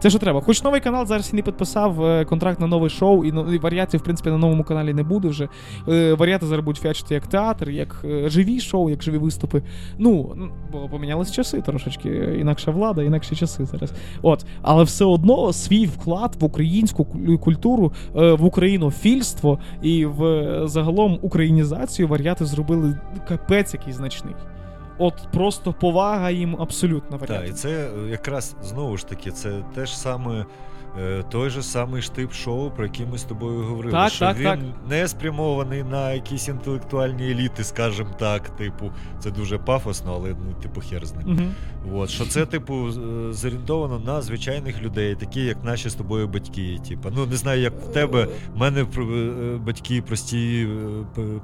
Це 0.00 0.10
що 0.10 0.18
треба. 0.18 0.40
Хоч 0.40 0.62
новий 0.62 0.80
канал 0.80 1.06
зараз 1.06 1.30
і 1.32 1.36
не 1.36 1.42
підписав 1.42 2.04
е, 2.04 2.24
контракт 2.24 2.60
на 2.60 2.66
нове 2.66 2.88
шоу, 2.88 3.24
і, 3.24 3.32
ну, 3.32 3.54
і 3.54 3.58
варіацій, 3.58 3.96
в 3.96 4.02
принципі, 4.02 4.30
на 4.30 4.38
новому 4.38 4.64
каналі 4.64 4.94
не 4.94 5.02
буде 5.02 5.28
вже. 5.28 5.48
Е, 5.88 6.14
варіати 6.14 6.46
зараз 6.46 6.64
будуть 6.64 6.82
фіачити 6.82 7.14
як 7.14 7.26
театр, 7.26 7.70
як 7.70 8.02
е, 8.04 8.28
живі 8.28 8.60
шоу, 8.60 8.90
як 8.90 9.02
живі 9.02 9.18
виступи. 9.18 9.62
Ну, 9.98 10.34
бо 10.72 10.88
помінялись 10.88 11.32
часи 11.32 11.60
трошечки. 11.60 12.08
Інакша 12.40 12.70
влада, 12.70 13.02
інакші 13.02 13.36
часи 13.36 13.64
зараз. 13.64 13.92
От, 14.22 14.46
але 14.62 14.84
все 14.84 15.04
одно 15.04 15.52
свій 15.52 15.86
вклад 15.86 16.36
в 16.40 16.44
українську 16.44 17.04
куль- 17.04 17.38
культуру, 17.38 17.92
в 18.14 18.44
українофільство 18.44 19.58
і 19.82 20.06
в 20.06 20.46
загалом 20.64 21.18
українізацію 21.22 22.08
варіати 22.08 22.44
зробили 22.46 22.98
капець 23.28 23.74
який 23.74 23.92
значний. 23.92 24.34
От 25.00 25.14
просто 25.32 25.72
повага 25.72 26.30
їм 26.30 26.56
абсолютно 26.60 27.18
Так, 27.18 27.48
і 27.48 27.52
це 27.52 27.90
якраз 28.08 28.56
знову 28.62 28.96
ж 28.96 29.06
таки, 29.06 29.30
це 29.30 29.62
те 29.74 29.86
ж 29.86 29.98
саме. 29.98 30.46
Е, 30.98 31.24
Той 31.30 31.50
же 31.50 31.62
самий 31.62 32.02
штип 32.02 32.32
шоу, 32.32 32.70
про 32.70 32.84
який 32.84 33.06
ми 33.06 33.18
з 33.18 33.22
тобою 33.22 33.62
говорили, 33.62 33.92
Так, 33.92 34.12
що 34.12 34.24
так, 34.24 34.38
він 34.38 34.44
так. 34.44 34.58
не 34.88 35.08
спрямований 35.08 35.82
на 35.82 36.12
якісь 36.12 36.48
інтелектуальні 36.48 37.30
еліти, 37.30 37.64
скажімо 37.64 38.10
так. 38.18 38.56
Типу, 38.56 38.90
це 39.18 39.30
дуже 39.30 39.58
пафосно, 39.58 40.12
але 40.14 40.28
ну, 40.28 40.54
типу, 40.62 40.80
хер 40.80 41.06
з 41.06 41.14
ним. 41.14 41.26
Угу. 41.86 41.98
От, 41.98 42.10
що 42.10 42.26
це, 42.26 42.46
типу, 42.46 42.88
е, 42.88 42.92
зорієнтовано 43.32 43.98
на 43.98 44.22
звичайних 44.22 44.82
людей, 44.82 45.14
такі, 45.14 45.40
як 45.40 45.64
наші 45.64 45.88
з 45.88 45.94
тобою 45.94 46.28
батьки. 46.28 46.78
Типу. 46.88 47.08
Ну, 47.16 47.26
не 47.26 47.36
знаю, 47.36 47.60
як 47.60 47.72
в 47.72 47.92
тебе. 47.92 48.28
В 48.54 48.58
мене 48.58 48.80
е, 48.80 49.56
батьки 49.56 50.02
прості 50.02 50.68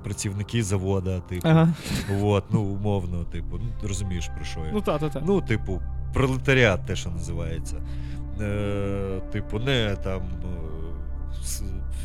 працівники 0.04 0.62
завода, 0.62 1.20
типу. 1.20 1.48
Ага. 1.48 1.68
От, 2.22 2.44
ну, 2.50 2.62
умовно, 2.62 3.24
типу, 3.24 3.58
ну, 3.58 3.88
розумієш, 3.88 4.30
про 4.36 4.44
що 4.44 4.60
я. 4.60 4.72
Ну 4.72 4.80
та, 4.80 4.98
та, 4.98 5.08
та. 5.08 5.22
Ну, 5.26 5.40
типу, 5.40 5.82
пролетаріат, 6.14 6.86
те, 6.86 6.96
що 6.96 7.10
називається. 7.10 7.76
Е, 8.40 9.20
типу, 9.32 9.58
не 9.58 9.96
там 10.04 10.22
е, 10.44 10.46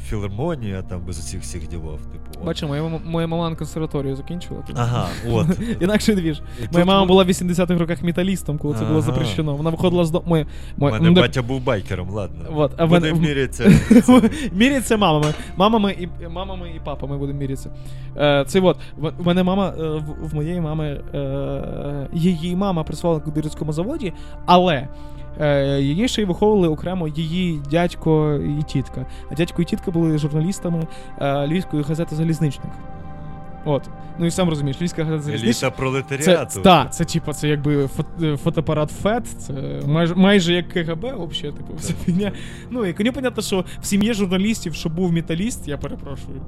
філармонія, 0.07 0.81
там 0.81 1.01
без 1.05 1.19
усіх 1.19 1.41
всіх 1.41 1.67
ділов. 1.67 1.99
Типу. 2.01 2.45
Бачимо, 2.45 2.71
моя, 2.71 2.99
моя 3.05 3.27
мама 3.27 3.55
консерваторію 3.55 4.15
закінчила. 4.15 4.61
тому- 4.67 4.79
Ага, 4.81 5.07
от. 5.31 5.47
Інакше 5.79 6.15
двіж. 6.15 6.41
Моя 6.73 6.85
мама 6.85 7.05
була 7.05 7.23
в 7.23 7.27
80-х 7.27 7.79
роках 7.79 8.03
металістом, 8.03 8.57
коли 8.57 8.75
це 8.75 8.85
було 8.85 9.01
запрещено. 9.01 9.55
Вона 9.55 9.69
виходила 9.69 10.05
з 10.05 10.11
дому. 10.11 10.45
У 10.77 10.85
мене 10.89 11.11
батя 11.11 11.41
був 11.41 11.63
байкером, 11.63 12.09
ладно. 12.09 12.45
Вот, 12.51 12.71
а 12.77 12.85
в 12.85 12.89
Будемо 12.89 13.15
мене- 13.19 13.27
мірятися. 13.27 13.71
Міряться 14.53 14.97
мамами. 14.97 15.33
Мамами 15.57 15.95
і 15.99 16.27
мамами 16.27 16.69
і 16.75 16.79
папами 16.79 17.17
будемо 17.17 17.39
мірятися. 17.39 17.69
Е, 18.17 18.45
це 18.47 18.59
от, 18.59 18.77
в 18.97 19.25
мене 19.27 19.43
мама, 19.43 19.73
е, 19.79 19.83
в, 20.21 20.35
моєї 20.35 20.61
мами, 20.61 21.01
її 22.13 22.55
мама 22.55 22.83
працювала 22.83 23.19
на 23.19 23.25
кудирському 23.25 23.73
заводі, 23.73 24.13
але. 24.45 24.87
Е, 25.39 25.81
її 25.81 26.07
ще 26.07 26.21
й 26.21 26.25
виховували 26.25 26.67
окремо 26.67 27.07
її 27.07 27.61
дядько 27.71 28.33
і 28.59 28.63
тітка. 28.63 29.05
А 29.31 29.35
дядько 29.35 29.61
і 29.61 29.65
тітка 29.65 29.91
були 29.91 30.17
журналістами 30.17 30.87
е, 31.21 31.47
Львівської 31.47 31.83
газети 31.83 32.15
Залізничник. 32.15 32.71
От. 33.65 33.89
Ну 34.19 34.25
і 34.25 34.31
сам 34.31 34.49
розумієш, 34.49 34.81
Львівська 34.81 35.03
газета 35.03 35.23
Залізничник. 35.23 35.55
Еліта 35.63 35.69
Це, 35.69 35.77
пролетаріату. 35.77 36.61
та, 36.61 36.85
це 36.85 37.05
типа, 37.05 37.33
це 37.33 37.47
якби 37.47 37.85
фот- 37.85 38.37
фотоапарат 38.37 38.91
ФЕД, 38.91 39.27
це 39.27 39.53
майже, 39.87 40.15
майже 40.15 40.53
як 40.53 40.67
КГБ, 40.69 40.99
взагалі, 41.03 41.57
типу, 41.57 41.73
вся 41.77 41.93
фігня. 42.05 42.31
Ну, 42.69 42.85
і 42.85 42.93
коні 42.93 43.11
понятно, 43.11 43.43
що 43.43 43.65
в 43.81 43.85
сім'ї 43.85 44.13
журналістів, 44.13 44.73
що 44.73 44.89
був 44.89 45.13
металіст, 45.13 45.67
я 45.67 45.77
перепрошую. 45.77 46.41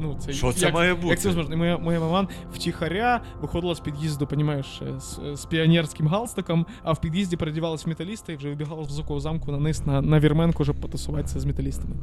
Ну, 0.00 0.16
це, 0.18 0.32
Що 0.32 0.52
це 0.52 0.64
як, 0.66 0.74
має 0.74 0.94
бути? 0.94 1.08
Як 1.08 1.20
це 1.20 1.28
можливо? 1.28 1.56
Моя, 1.56 1.78
моя 1.78 2.00
мама 2.00 2.28
втіхаря 2.52 3.20
виходила 3.40 3.74
з 3.74 3.80
під'їзду, 3.80 4.26
понімаєш, 4.26 4.82
е, 4.82 5.00
з, 5.00 5.20
з 5.34 5.44
піонерським 5.44 6.08
галстуком, 6.08 6.66
а 6.82 6.92
в 6.92 7.00
під'їзді 7.00 7.36
передівалась 7.36 7.86
в 7.86 7.88
металіста 7.88 8.32
і 8.32 8.36
вже 8.36 8.48
вибігала 8.48 8.84
з 8.84 8.86
високого 8.86 9.20
замку 9.20 9.52
на 9.52 9.58
низ 9.58 9.86
на, 9.86 10.02
на 10.02 10.20
вірменку, 10.20 10.64
щоб 10.64 10.76
потусуватися 10.80 11.40
з 11.40 11.44
металістами. 11.44 11.94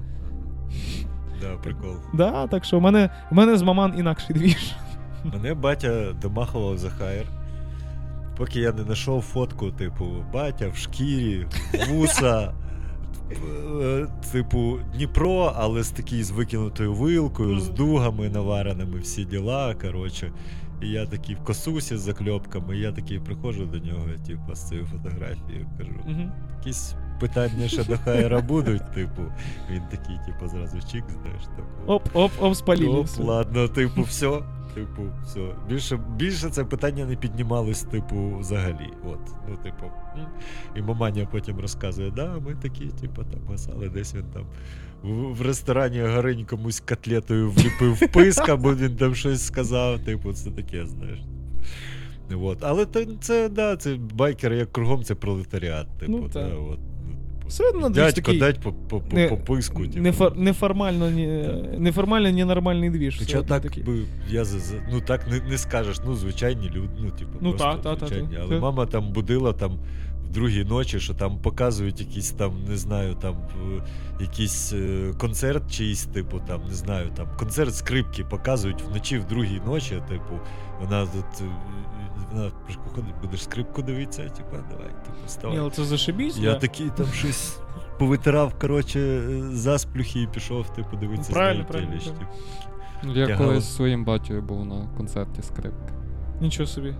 Да, 1.41 1.57
прикол. 1.63 1.95
Да, 2.13 2.47
так 2.47 2.65
що 2.65 2.79
в 2.79 2.81
мене, 2.81 3.09
в 3.31 3.35
мене 3.35 3.57
з 3.57 3.61
маман 3.61 3.93
інакший 3.97 4.35
двіж. 4.35 4.75
Мене 5.23 5.53
батя 5.53 6.13
домахував 6.21 6.77
за 6.77 6.89
хайр. 6.89 7.25
Поки 8.37 8.59
я 8.59 8.71
не 8.71 8.83
знайшов 8.83 9.21
фотку, 9.21 9.71
типу, 9.71 10.05
батя 10.33 10.67
в 10.67 10.77
шкірі, 10.77 11.47
вуса. 11.89 12.53
Е, 13.31 14.07
Типу, 14.31 14.79
Дніпро, 14.95 15.53
але 15.55 15.83
з 15.83 15.89
такий 15.89 16.23
з 16.23 16.31
викинутою 16.31 16.93
вилкою, 16.93 17.59
з 17.59 17.69
дугами 17.69 18.29
навареними, 18.29 18.99
всі 18.99 19.25
діла. 19.25 19.75
Коротше. 19.75 20.31
І 20.81 20.89
я 20.89 21.05
такий 21.05 21.35
в 21.35 21.39
косусі 21.43 21.97
з 21.97 22.01
закльопками, 22.01 22.77
і 22.77 22.81
я 22.81 22.91
такий 22.91 23.19
приходжу 23.19 23.63
до 23.63 23.77
нього, 23.79 24.07
типу, 24.27 24.55
з 24.55 24.67
цією 24.69 24.85
фотографією, 24.85 25.67
кажу, 25.77 25.93
якісь 26.57 26.95
питання 27.19 27.67
ще 27.67 27.83
до 27.83 27.97
хайра 27.97 28.41
будуть, 28.41 28.91
типу. 28.93 29.21
Він 29.71 29.81
такий, 29.91 30.15
типу, 30.25 30.47
зразу 30.47 30.77
чик, 30.91 31.03
знаєш, 31.09 31.41
таку. 31.55 31.93
Оп, 31.93 32.03
оп, 32.13 32.31
оп, 32.39 32.55
спалили. 32.55 32.99
Оп, 32.99 33.07
ладно, 33.19 33.67
типу, 33.67 34.01
все. 34.01 34.41
Типу, 34.73 35.01
все. 35.23 35.39
Більше, 35.69 35.99
більше 36.15 36.49
це 36.49 36.63
питання 36.63 37.05
не 37.05 37.15
піднімалось, 37.15 37.83
типу, 37.83 38.37
взагалі. 38.37 38.89
От. 39.05 39.19
Ну, 39.49 39.55
типу. 39.55 39.85
І 40.75 40.81
маманя 40.81 41.27
потім 41.31 41.59
розказує, 41.59 42.11
да, 42.11 42.39
ми 42.39 42.55
такі, 42.55 42.85
типу, 42.85 43.23
там 43.23 43.41
гасали, 43.49 43.89
десь 43.89 44.15
він 44.15 44.25
там 44.33 44.45
в, 45.03 45.33
в 45.33 45.41
ресторані 45.41 45.99
Гаринь 45.99 46.45
комусь 46.45 46.79
котлетою 46.79 47.51
вліпив 47.51 47.99
писка, 48.13 48.55
бо 48.55 48.75
він 48.75 48.95
там 48.95 49.15
щось 49.15 49.45
сказав. 49.45 49.99
Типу, 49.99 50.33
це 50.33 50.51
таке, 50.51 50.85
знаєш. 50.85 51.19
От. 52.35 52.57
Але 52.61 52.85
це, 53.21 53.49
да, 53.49 53.77
це 53.77 53.95
байкери, 53.95 54.57
як 54.57 54.71
кругом, 54.71 55.03
це 55.03 55.15
пролетаріат. 55.15 55.87
Типу, 55.99 56.11
Ну, 56.11 56.27
да, 56.33 56.47
от. 56.47 56.79
Все 57.47 57.69
одно 57.69 57.89
десь 57.89 57.95
Дядько, 57.95 58.21
такий 58.21 58.39
дать 58.39 58.59
по, 58.59 58.71
по, 58.71 58.99
по, 58.99 59.15
не- 59.15 59.27
по 59.27 59.37
писку. 59.37 59.87
типу. 59.87 59.99
нефор- 60.07 60.37
неформально, 60.37 61.09
не, 61.09 61.53
неформально 61.77 62.31
ненормальний 62.31 62.89
двіж. 62.89 63.19
Хоча 63.19 63.41
так 63.43 63.63
такий. 63.63 63.83
би 63.83 64.03
я 64.29 64.45
ну 64.91 65.01
так 65.01 65.27
не, 65.27 65.39
не 65.39 65.57
скажеш, 65.57 65.97
ну 66.05 66.15
звичайні 66.15 66.69
люди, 66.69 66.89
ну 66.99 67.09
типу, 67.11 67.37
Ну, 67.41 67.49
просто 67.49 67.79
та, 67.83 67.95
та, 67.95 68.07
звичайні. 68.07 68.35
та. 68.35 68.41
Але 68.43 68.59
мама 68.59 68.85
там 68.85 69.13
будила 69.13 69.53
там 69.53 69.79
в 70.25 70.31
другій 70.31 70.63
ночі, 70.63 70.99
що 70.99 71.13
там 71.13 71.37
показують 71.37 71.99
якийсь 71.99 72.31
там, 72.31 72.53
не 72.69 72.77
знаю, 72.77 73.15
там 73.21 73.35
е, 73.77 73.81
якийсь 74.21 74.73
е, 74.73 75.13
концерт 75.17 75.71
чийсь, 75.71 76.05
типу, 76.05 76.41
там, 76.47 76.61
не 76.69 76.73
знаю, 76.73 77.09
там 77.15 77.27
концерт 77.39 77.75
скрипки 77.75 78.23
показують 78.23 78.81
вночі 78.81 79.17
в 79.17 79.27
другій 79.27 79.61
ночі, 79.65 80.01
типу, 80.09 80.39
вона 80.81 81.05
тут. 81.05 81.47
Вона 82.31 82.51
приходить, 82.65 83.15
будеш 83.21 83.43
скрипку 83.43 83.81
дивитися, 83.81 84.29
типа, 84.29 84.57
давай, 84.69 84.87
типу, 84.87 85.17
Ні, 85.17 85.27
вставай. 85.27 85.57
але 85.57 85.69
це 85.69 85.83
зашибісь. 85.83 86.37
Я 86.37 86.53
да. 86.53 86.59
такий 86.59 86.89
там 86.97 87.07
щось 87.07 87.59
повитирав, 87.99 88.59
коротше, 88.59 89.23
засплюхи 89.51 90.21
і 90.21 90.27
пішов, 90.27 90.69
типу, 90.69 90.97
дивитися 90.97 91.33
Правильно, 91.33 91.65
правильно, 91.65 91.91
правильно. 91.91 92.19
типу. 92.19 93.19
Я 93.19 93.37
колись 93.37 93.63
зі 93.63 93.71
своїм 93.71 94.05
батьком 94.05 94.47
був 94.47 94.65
на 94.65 94.87
концерті 94.97 95.41
скрипки. 95.41 95.93
Нічого 96.41 96.67
собі. 96.67 96.95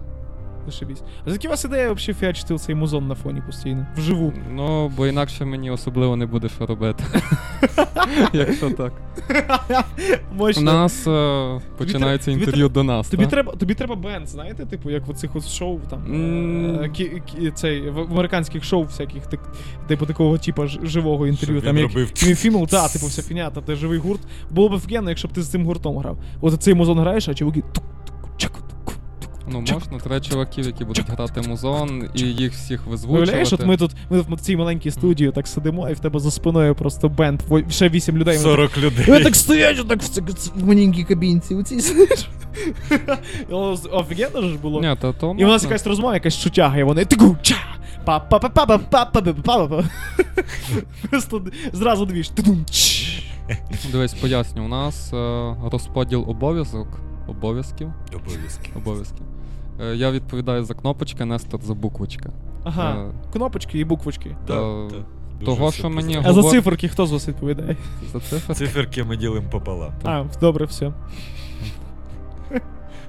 Зашибісь. 0.67 1.01
А 1.25 1.30
звідки 1.30 1.47
у 1.47 1.51
вас 1.51 1.65
ідея 1.65 1.93
взагалі 1.93 2.19
фіачити 2.19 2.56
цей 2.58 2.75
музон 2.75 3.08
на 3.08 3.15
фоні 3.15 3.41
постійно? 3.45 3.88
Вживу. 3.97 4.34
Ну, 4.51 4.89
бо 4.97 5.08
інакше 5.08 5.45
мені 5.45 5.71
особливо 5.71 6.15
не 6.15 6.25
буде 6.25 6.49
що 6.49 6.65
робити. 6.65 7.03
Якщо 8.34 8.69
так. 8.69 8.93
У 10.32 10.36
Мощно. 10.36 10.62
нас 10.63 11.08
е, 11.08 11.62
починається 11.77 12.32
тобі 12.32 12.39
інтерв'ю 12.43 12.69
до 12.69 12.84
нас. 12.84 13.10
Тобі 13.10 13.23
та? 13.23 13.30
треба, 13.30 13.53
тобі 13.53 13.73
треба 13.73 13.95
бенд, 13.95 14.27
знаєте, 14.27 14.65
типу, 14.65 14.89
як 14.89 15.08
в 15.08 15.12
оцих 15.12 15.36
от 15.36 15.47
шоу 15.47 15.80
там. 15.89 15.99
М. 16.06 16.75
е, 16.75 16.88
кі- 16.88 17.21
кі- 17.21 17.51
цей, 17.51 17.89
в 17.89 17.99
американських 17.99 18.63
шоу 18.63 18.84
всяких, 18.84 19.27
так, 19.27 19.39
типу 19.88 20.06
такого 20.06 20.38
типу 20.38 20.67
ж- 20.67 20.80
живого 20.84 21.27
інтерв'ю. 21.27 21.56
Щоб 21.62 21.65
Там 21.65 21.75
він 21.75 21.84
як 21.84 21.91
робив 21.93 22.36
фімл, 22.38 22.67
та, 22.67 22.88
типу, 22.88 23.06
вся 23.06 23.21
фіня, 23.21 23.49
та 23.49 23.62
де 23.62 23.75
живий 23.75 23.99
гурт. 23.99 24.21
Було 24.51 24.69
б 24.69 24.71
офігенно, 24.73 25.10
якщо 25.10 25.27
б 25.27 25.32
ти 25.32 25.41
з 25.41 25.49
цим 25.49 25.65
гуртом 25.65 25.97
грав. 25.97 26.17
От 26.41 26.63
цей 26.63 26.73
музон 26.73 26.99
граєш, 26.99 27.30
а 27.30 27.34
чуваки 27.34 27.63
тук, 27.73 27.84
Ну, 29.49 29.60
можна, 29.60 29.99
треба 29.99 30.19
чуваків, 30.19 30.65
які 30.65 30.86
будуть 30.86 31.10
грати 31.10 31.41
музон, 31.41 32.10
і 32.13 32.19
їх 32.21 32.53
всіх 32.53 32.88
Уявляєш, 32.88 33.53
от 33.53 33.60
визвучувати. 33.60 33.65
ми 33.65 33.77
тут 33.77 33.91
ми 34.29 34.36
в 34.36 34.39
цій 34.39 34.55
маленькій 34.55 34.91
студії 34.91 35.31
так 35.31 35.47
сидимо, 35.47 35.89
і 35.89 35.93
в 35.93 35.99
тебе 35.99 36.19
за 36.19 36.31
спиною 36.31 36.75
просто 36.75 37.10
бенд, 37.10 37.41
ще 37.69 37.89
вісім 37.89 38.17
людей. 38.17 38.38
вони 38.38 38.49
40 38.49 38.77
І 38.77 39.12
вони 39.12 39.23
так 39.23 39.36
стоять, 39.36 39.79
отак 39.79 40.01
в, 40.55 40.65
маленькій 40.65 41.03
кабінці, 41.03 41.55
у 41.55 41.63
цій 41.63 41.81
сидиш. 41.81 42.29
Офігенно 43.91 44.41
ж 44.41 44.57
було. 44.57 44.81
Ні, 44.81 44.95
то, 45.01 45.13
то 45.13 45.36
І 45.38 45.45
у 45.45 45.47
нас 45.47 45.63
якась 45.63 45.88
розмова, 45.88 46.13
якась 46.13 46.38
шутяга, 46.38 46.77
і 46.77 46.83
вони 46.83 47.05
тику, 47.05 47.38
ча, 47.41 47.55
па 48.05 48.19
па 48.19 48.39
па 48.39 48.49
па 48.49 48.65
па 48.65 48.77
па 48.77 49.05
па 49.05 49.21
па 49.21 49.33
па 49.33 49.67
па 49.67 49.83
Просто 51.10 51.45
зразу 51.73 52.05
дві 52.05 52.23
ж. 52.23 52.36
тидум. 52.36 52.65
Дивись, 53.91 54.13
поясню, 54.13 54.65
у 54.65 54.67
нас 54.67 55.13
е, 55.13 55.55
розподіл 55.71 56.25
обов'язок, 56.27 56.88
обов'язків, 57.27 57.93
Обов'язки. 58.15 58.69
обов'язків. 58.75 59.25
Е, 59.82 59.96
я 59.96 60.12
відповідаю 60.12 60.63
за 60.63 60.74
кнопочки, 60.74 61.26
Нестор 61.26 61.62
за 61.63 61.74
буквочки. 61.74 62.30
Ага, 62.63 62.96
Е, 62.96 63.12
кнопочки 63.34 63.80
і 63.80 63.84
буквочки. 63.86 64.36
Да, 64.48 64.54
То- 64.56 64.88
да. 64.92 64.96
Дуже 65.40 65.58
того, 65.58 65.72
що 65.72 65.90
мені. 65.90 66.22
А 66.26 66.34
за 66.34 66.44
циферки 66.44 66.88
хто 66.88 67.06
з 67.06 67.12
вас 67.12 67.28
відповідає? 67.28 67.76
за 68.13 68.20
цифри. 68.20 68.56
Циферки 68.56 69.04
ми 69.04 69.18
ділимо 69.18 69.50
пополам. 69.52 69.92
А, 70.04 70.24
добре, 70.42 70.66
все. 70.66 70.94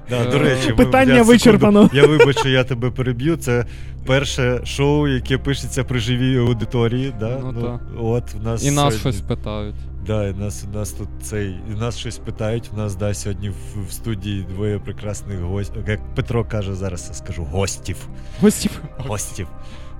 Да, 0.09 0.23
Е, 0.23 0.31
до 0.31 0.39
речі, 0.39 0.69
ми- 0.69 0.75
Питання 0.75 1.11
секунду, 1.11 1.31
вичерпано. 1.31 1.89
Я 1.93 2.07
вибачу, 2.07 2.49
я 2.49 2.63
тебе 2.63 2.91
переб'ю. 2.91 3.37
Це 3.37 3.65
перше 4.05 4.61
шоу, 4.65 5.07
яке 5.07 5.37
пишеться 5.37 5.83
при 5.83 5.99
живій 5.99 6.37
аудиторії. 6.37 7.13
Да? 7.19 7.39
Ну, 7.53 7.79
от 7.99 8.33
в 8.33 8.43
нас 8.43 8.63
І 8.65 8.71
нас 8.71 8.75
сьогодні- 8.77 8.99
щось 8.99 9.21
питають. 9.21 9.75
Да, 10.09 10.27
і 10.27 10.33
нас, 10.33 10.65
у 10.73 10.77
нас 10.77 10.91
тут 10.91 11.07
цей. 11.21 11.59
І 11.71 11.79
нас 11.79 11.97
щось 11.97 12.17
питають. 12.17 12.69
У 12.73 12.77
нас 12.77 12.95
да, 12.95 13.13
сьогодні 13.13 13.49
в, 13.49 13.85
в 13.87 13.91
студії 13.91 14.43
двоє 14.43 14.79
прекрасних 14.79 15.39
гостів. 15.39 15.89
Як 15.89 16.15
Петро 16.15 16.45
каже, 16.45 16.75
зараз 16.75 17.05
я 17.07 17.13
скажу 17.13 17.43
гостів. 17.43 18.07
Гостів. 18.41 18.81
Гостів. 18.97 19.47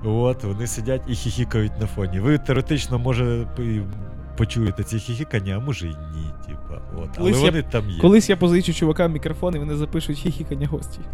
От, 0.04 0.44
вони 0.44 0.66
сидять 0.66 1.02
і 1.08 1.14
хіхікають 1.14 1.80
на 1.80 1.86
фоні. 1.86 2.20
Ви 2.20 2.38
теоретично, 2.38 2.98
може, 2.98 3.46
почуєте 4.36 4.84
ці 4.84 4.98
хіхікання, 4.98 5.56
а 5.56 5.60
може 5.60 5.86
і 5.86 5.90
ні. 5.90 6.24
Типа, 6.46 6.80
от. 6.96 7.08
Але 7.16 7.18
Колись 7.18 7.36
я- 7.36 7.50
вони 7.50 7.62
там 7.62 7.90
є. 7.90 8.00
Колись 8.00 8.30
я 8.30 8.36
позичу 8.36 8.74
чувакам 8.74 9.12
мікрофон, 9.12 9.56
і 9.56 9.58
вони 9.58 9.76
запишуть 9.76 10.18
хіхікання 10.18 10.66
гостей. 10.66 11.04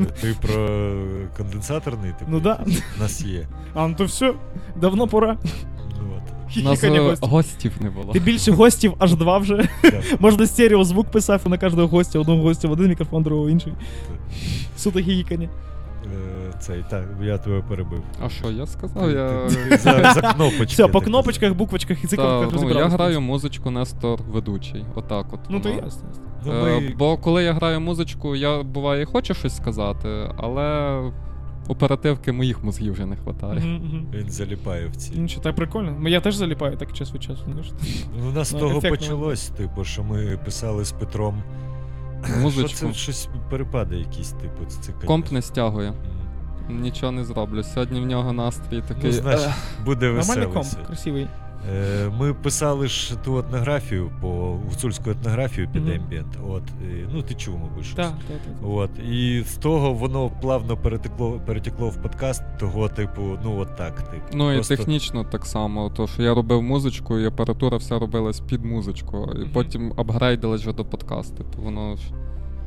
Е, 0.00 0.04
Ти 0.20 0.36
про 0.42 0.92
конденсаторний, 1.36 2.12
типу, 2.18 2.30
Ну 2.30 2.40
да. 2.40 2.64
у 2.96 3.00
нас 3.00 3.20
є. 3.20 3.48
А, 3.74 3.88
ну 3.88 3.94
то 3.94 4.04
все, 4.04 4.34
давно 4.76 5.08
пора. 5.08 5.36
От. 6.16 6.33
Нас 6.62 6.84
е, 6.84 7.00
гостів. 7.00 7.28
гостів 7.28 7.72
не 7.80 7.90
було. 7.90 8.12
Ти 8.12 8.20
більше 8.20 8.52
гостів 8.52 8.94
аж 8.98 9.14
два 9.14 9.38
вже. 9.38 9.68
Можна 10.18 10.46
стерео 10.46 10.84
звук 10.84 11.10
писав 11.10 11.42
і 11.46 11.48
на 11.48 11.58
кожного 11.58 11.88
гостя, 11.88 12.18
одного 12.18 12.42
гостя 12.42 12.68
в 12.68 12.72
один 12.72 12.88
мікрофон, 12.88 13.22
другого 13.22 13.46
в 13.46 13.50
інший. 13.50 13.72
Суто 14.76 14.98
хіхікання. 15.00 15.48
Е, 16.04 16.52
Цей, 16.58 16.84
так, 16.90 17.04
я 17.22 17.38
тебе 17.38 17.62
перебив. 17.68 18.02
А 18.24 18.28
що 18.28 18.50
я 18.50 18.66
сказав? 18.66 19.10
Я... 19.10 19.48
За, 19.78 20.12
за 20.14 20.32
кнопочки. 20.32 20.64
Все, 20.64 20.88
по 20.88 21.00
кнопочках, 21.00 21.54
буквочках 21.54 21.98
і 21.98 22.02
Та, 22.02 22.08
цикалках 22.08 22.62
ну, 22.62 22.70
я 22.70 22.88
граю 22.88 23.20
музичку, 23.20 23.70
Нестор 23.70 24.20
ведучий. 24.28 24.84
Отак 24.94 25.26
от. 25.32 25.40
Ну 25.48 25.60
то 25.60 25.68
ясно. 25.68 26.02
Ну, 26.46 26.66
Е. 26.66 26.94
Бо 26.98 27.16
коли 27.16 27.44
я 27.44 27.52
граю 27.52 27.80
музичку, 27.80 28.36
я 28.36 28.62
буває 28.62 29.02
і 29.02 29.04
хочу 29.04 29.34
щось 29.34 29.56
сказати, 29.56 30.08
але 30.36 31.00
оперативки 31.68 32.32
моїх 32.32 32.64
мозгів 32.64 32.92
вже 32.92 33.06
не 33.06 33.16
вистачає. 33.24 33.80
Він 34.14 34.30
заліпає 34.30 34.86
в 34.86 34.96
ці. 34.96 35.12
Ну 35.16 35.28
що, 35.28 35.40
так 35.40 35.56
прикольно. 35.56 35.96
Ну, 36.00 36.08
Я 36.08 36.20
теж 36.20 36.34
заліпаю 36.34 36.76
так 36.76 36.92
час 36.92 37.14
від 37.14 37.22
часу. 37.22 37.42
Ну, 37.46 37.62
у 38.28 38.32
нас 38.32 38.48
з 38.48 38.52
Ну, 38.52 38.58
того 38.58 38.80
почалось, 38.80 39.48
типу, 39.48 39.84
що 39.84 40.04
ми 40.04 40.38
писали 40.44 40.84
з 40.84 40.92
Петром. 40.92 41.42
Музичку. 42.42 42.68
Що 42.68 42.86
це 42.86 42.94
щось 42.94 43.28
перепади 43.50 43.96
якісь, 43.96 44.30
типу, 44.30 44.64
це 44.66 44.92
конечно. 44.92 45.08
Комп 45.08 45.32
не 45.32 45.42
стягує. 45.42 45.92
Нічого 46.68 47.12
не 47.12 47.24
зроблю. 47.24 47.62
Сьогодні 47.62 48.00
в 48.00 48.06
нього 48.06 48.32
настрій 48.32 48.82
такий. 48.88 49.04
Ну, 49.04 49.12
знаєш, 49.12 49.40
буде 49.84 50.10
веселий. 50.10 50.40
Нормальний 50.46 50.72
комп, 50.72 50.86
красивий. 50.86 51.26
Е, 51.72 52.08
Ми 52.20 52.34
писали 52.34 52.88
ж 52.88 53.16
ту 53.24 53.38
етнографію 53.38 54.10
по 54.20 54.28
гуцульську 54.68 55.10
етнографію 55.10 55.68
під 55.72 55.82
Мгм. 55.84 55.92
ембієнт. 55.94 56.38
От, 56.48 56.62
ну 57.14 57.22
ти 57.22 57.34
чув, 57.34 57.58
мабуть, 57.58 57.84
щось. 57.84 57.96
Так, 57.96 58.12
так, 58.28 58.36
так. 58.60 58.68
От, 58.70 58.90
і 59.10 59.42
з 59.46 59.54
того 59.56 59.92
воно 59.92 60.30
плавно 60.40 60.76
перетекло, 60.76 61.40
перетекло 61.46 61.88
в 61.88 61.96
подкаст, 62.02 62.42
того, 62.60 62.88
типу, 62.88 63.22
ну 63.44 63.58
от 63.58 63.76
так. 63.76 64.02
Типу. 64.02 64.22
Ну 64.34 64.52
і 64.52 64.54
Просто- 64.54 64.76
технічно 64.76 65.24
так 65.24 65.46
само, 65.46 65.90
то 65.90 66.06
що 66.06 66.22
я 66.22 66.34
робив 66.34 66.62
музичку, 66.62 67.18
і 67.18 67.26
апаратура 67.26 67.76
вся 67.76 67.98
робилась 67.98 68.40
під 68.40 68.64
музичку, 68.64 69.30
і 69.34 69.38
Мгм. 69.38 69.50
потім 69.52 69.92
апгрейдилась 69.96 70.60
вже 70.60 70.72
до 70.72 70.84
подкасту. 70.84 71.44
То 71.56 71.62
воно 71.62 71.96
ж 71.96 72.02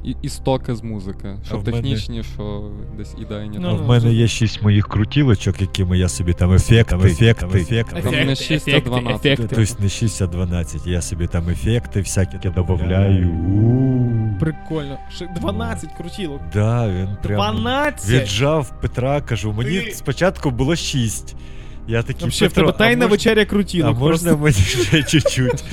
і, 0.07 0.15
істоки 0.21 0.75
з 0.75 0.83
музики. 0.83 1.35
Що 1.45 1.57
в 1.57 1.65
мене- 1.65 1.71
технічні, 1.71 2.23
що 2.23 2.71
десь 2.97 3.15
ідейні. 3.21 3.57
Ну, 3.61 3.69
А 3.69 3.71
ну, 3.71 3.83
в 3.83 3.87
мене 3.87 4.13
є 4.13 4.27
шість 4.27 4.63
моїх 4.63 4.87
крутілочок, 4.87 5.61
якими 5.61 5.97
я 5.97 6.09
собі 6.09 6.33
там 6.33 6.53
ефекти, 6.53 6.95
ефекти, 6.95 7.57
ефекти. 7.57 8.01
Там 8.01 8.13
не 8.13 8.35
6, 8.35 8.67
а 8.67 8.79
12. 8.79 9.25
ефекти. 9.25 9.55
Тобто 9.55 9.83
не 9.83 9.89
6, 9.89 10.21
а 10.21 10.27
12. 10.27 10.87
Я 10.87 11.01
собі 11.01 11.27
там 11.27 11.49
ефекти 11.49 11.99
всякі 11.99 12.49
додаю. 12.49 13.29
Прикольно. 14.39 14.97
Ще 15.15 15.27
12 15.41 15.89
крутілок. 15.97 16.41
Да, 16.53 16.89
він 16.89 17.17
прям 17.23 17.37
12? 17.37 18.09
віджав 18.09 18.73
Петра, 18.81 19.21
кажу, 19.21 19.53
мені 19.53 19.79
Ти- 19.79 19.91
спочатку 19.91 20.51
було 20.51 20.75
6. 20.75 21.35
Я 21.87 22.03
такий, 22.03 22.21
Вообще, 22.21 22.47
в 22.47 22.49
Петро, 22.49 22.71
тебе 22.71 22.77
тайна 22.77 23.05
вечеря 23.05 23.45
А 23.83 23.91
можна 23.91 24.35
мені 24.35 24.53
ще 24.53 25.03
чуть-чуть? 25.03 25.63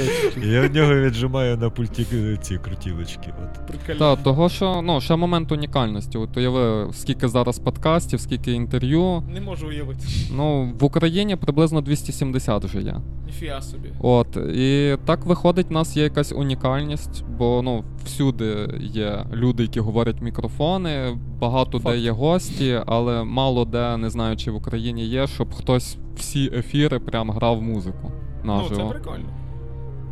Я 0.42 0.68
в 0.68 0.74
нього 0.74 0.94
віджимаю 0.94 1.56
на 1.56 1.70
пульті 1.70 2.06
е, 2.12 2.38
ці 2.42 2.56
крутілочки. 2.56 3.34
От. 3.44 3.98
Так, 3.98 4.22
того, 4.22 4.48
що 4.48 4.82
ну, 4.84 5.00
ще 5.00 5.16
момент 5.16 5.52
унікальності. 5.52 6.18
От 6.18 6.36
уяви, 6.36 6.92
скільки 6.92 7.28
зараз 7.28 7.58
подкастів, 7.58 8.20
скільки 8.20 8.52
інтерв'ю. 8.52 9.22
Не 9.34 9.40
можу 9.40 9.68
уявити. 9.68 10.00
Ну, 10.32 10.72
в 10.80 10.84
Україні 10.84 11.36
приблизно 11.36 11.80
270 11.80 12.64
вже 12.64 12.82
є. 12.82 12.96
Ніфіга 13.26 13.62
собі. 13.62 13.88
От, 14.00 14.36
і 14.36 14.96
так 15.04 15.26
виходить, 15.26 15.70
в 15.70 15.72
нас 15.72 15.96
є 15.96 16.02
якась 16.02 16.32
унікальність, 16.32 17.24
бо 17.38 17.62
ну, 17.64 17.84
всюди 18.04 18.78
є 18.80 19.26
люди, 19.32 19.62
які 19.62 19.80
говорять 19.80 20.22
мікрофони, 20.22 21.18
багато 21.40 21.78
Факт. 21.78 21.94
де 21.94 22.00
є 22.00 22.10
гості, 22.10 22.80
але 22.86 23.24
мало 23.24 23.64
де, 23.64 23.96
не 23.96 24.10
знаю, 24.10 24.36
чи 24.36 24.50
в 24.50 24.56
Україні 24.56 25.04
є, 25.06 25.26
щоб 25.26 25.54
хтось 25.54 25.96
всі 26.16 26.50
ефіри 26.54 26.98
прям 26.98 27.30
грав 27.30 27.62
музику 27.62 28.12
Ну, 28.44 28.62
це 28.68 28.84
прикольно. 28.84 29.24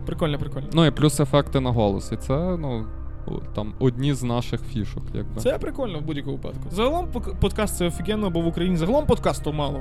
Прикольно, 0.07 0.39
прикольно. 0.39 0.67
Ну 0.73 0.87
і 0.87 0.91
плюс 0.91 1.21
ефекти 1.21 1.61
на 1.61 1.71
голос. 1.71 2.13
І 2.13 2.17
це, 2.17 2.57
ну, 2.57 2.87
там 3.55 3.75
одні 3.79 4.15
з 4.15 4.23
наших 4.23 4.61
фішок, 4.61 5.03
якби. 5.15 5.41
Це 5.41 5.59
прикольно 5.59 5.99
в 5.99 6.03
будь-якому 6.03 6.37
випадку. 6.37 6.71
Загалом 6.71 7.09
подкаст 7.41 7.77
це 7.77 7.87
офігенно, 7.87 8.31
бо 8.31 8.41
в 8.41 8.47
Україні 8.47 8.77
загалом 8.77 9.07
подкасту 9.07 9.53
мало. 9.53 9.81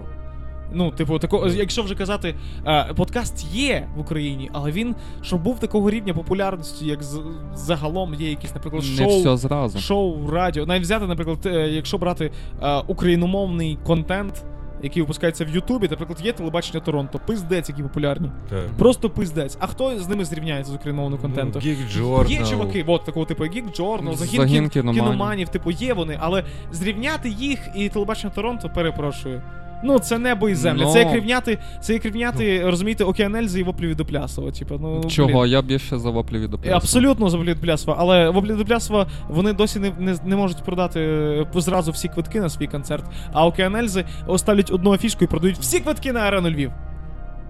Ну, 0.73 0.91
типу, 0.91 1.19
тако, 1.19 1.47
якщо 1.47 1.84
вже 1.84 1.95
казати, 1.95 2.36
е, 2.67 2.93
подкаст 2.95 3.45
є 3.53 3.88
в 3.95 3.99
Україні, 3.99 4.49
але 4.53 4.71
він, 4.71 4.95
щоб 5.21 5.43
був 5.43 5.60
такого 5.60 5.89
рівня 5.89 6.13
популярності, 6.13 6.86
як 6.86 7.03
з- 7.03 7.21
загалом 7.55 8.13
є 8.13 8.29
якісь, 8.29 8.55
наприклад, 8.55 8.84
Не 8.99 9.07
все 9.07 9.38
зразу. 9.38 9.79
Шоу, 9.79 10.29
радіо. 10.31 10.65
Навіть 10.65 10.84
взяти, 10.84 11.07
наприклад, 11.07 11.39
е, 11.45 11.69
якщо 11.69 11.97
брати 11.97 12.31
е, 12.63 12.77
україномовний 12.88 13.77
контент, 13.86 14.43
які 14.84 15.01
випускаються 15.01 15.45
в 15.45 15.49
Ютубі, 15.49 15.88
наприклад, 15.91 16.21
є 16.25 16.31
телебачення 16.31 16.79
Торонто, 16.79 17.19
пиздець, 17.27 17.69
які 17.69 17.84
популярні. 17.84 18.31
Так. 18.49 18.65
Просто 18.77 19.10
пиздець. 19.10 19.57
А 19.60 19.67
хто 19.67 19.99
з 19.99 20.07
ними 20.07 20.25
зрівняється 20.25 20.71
з 20.71 20.75
україномовного 20.75 21.21
контенту? 21.21 21.60
Ну, 21.63 21.71
Geek 21.71 21.77
Journal. 22.01 22.29
Є 22.31 22.45
чуваки, 22.45 22.84
от 22.88 23.05
такого 23.05 23.25
типу 23.25 23.43
Geek 23.43 23.79
Journal, 23.79 24.15
загін, 24.15 24.41
Загін 24.41 24.62
кін- 24.63 24.69
кіноманів. 24.69 25.03
кіноманів, 25.03 25.49
типу, 25.49 25.71
є 25.71 25.93
вони, 25.93 26.17
але 26.21 26.43
зрівняти 26.71 27.29
їх 27.29 27.60
і 27.75 27.89
телебачення 27.89 28.34
Торонто, 28.36 28.69
перепрошую. 28.69 29.41
Ну, 29.83 29.99
це 29.99 30.17
небо 30.17 30.49
і 30.49 30.55
земля. 30.55 30.83
Ну. 30.83 30.93
Це 30.93 30.99
як 30.99 31.13
рівняти, 31.13 31.57
це 31.81 31.93
як 31.93 32.05
рівняти, 32.05 32.63
розумієте, 32.65 33.03
Океанельзи 33.03 33.59
і 33.59 33.63
воплі 33.63 33.87
від 33.87 33.99
Оплясова. 33.99 34.51
Типу, 34.51 34.77
ну, 34.81 35.03
Чого? 35.09 35.41
блін. 35.41 35.51
Я 35.51 35.61
більше 35.61 35.97
за 35.97 36.09
воплі 36.09 36.37
від 36.37 36.53
Е, 36.65 36.71
Абсолютно 36.71 37.29
за 37.29 37.37
воплі 37.37 37.51
від 37.51 37.61
Плясова, 37.61 37.97
але 37.99 38.29
воплі 38.29 38.53
від 38.53 38.67
Плясова 38.67 39.07
вони 39.29 39.53
досі 39.53 39.79
не, 39.79 39.91
не, 39.99 40.15
не 40.25 40.35
можуть 40.35 40.63
продати 40.63 40.99
е, 40.99 41.45
зразу 41.55 41.91
всі 41.91 42.07
квитки 42.07 42.41
на 42.41 42.49
свій 42.49 42.67
концерт, 42.67 43.05
а 43.33 43.45
Океанельзи 43.45 44.05
оставлять 44.27 44.71
одну 44.71 44.93
афішку 44.93 45.23
і 45.23 45.27
продають 45.27 45.57
всі 45.57 45.79
квитки 45.79 46.11
на 46.11 46.19
арену 46.19 46.49
Львів. 46.49 46.71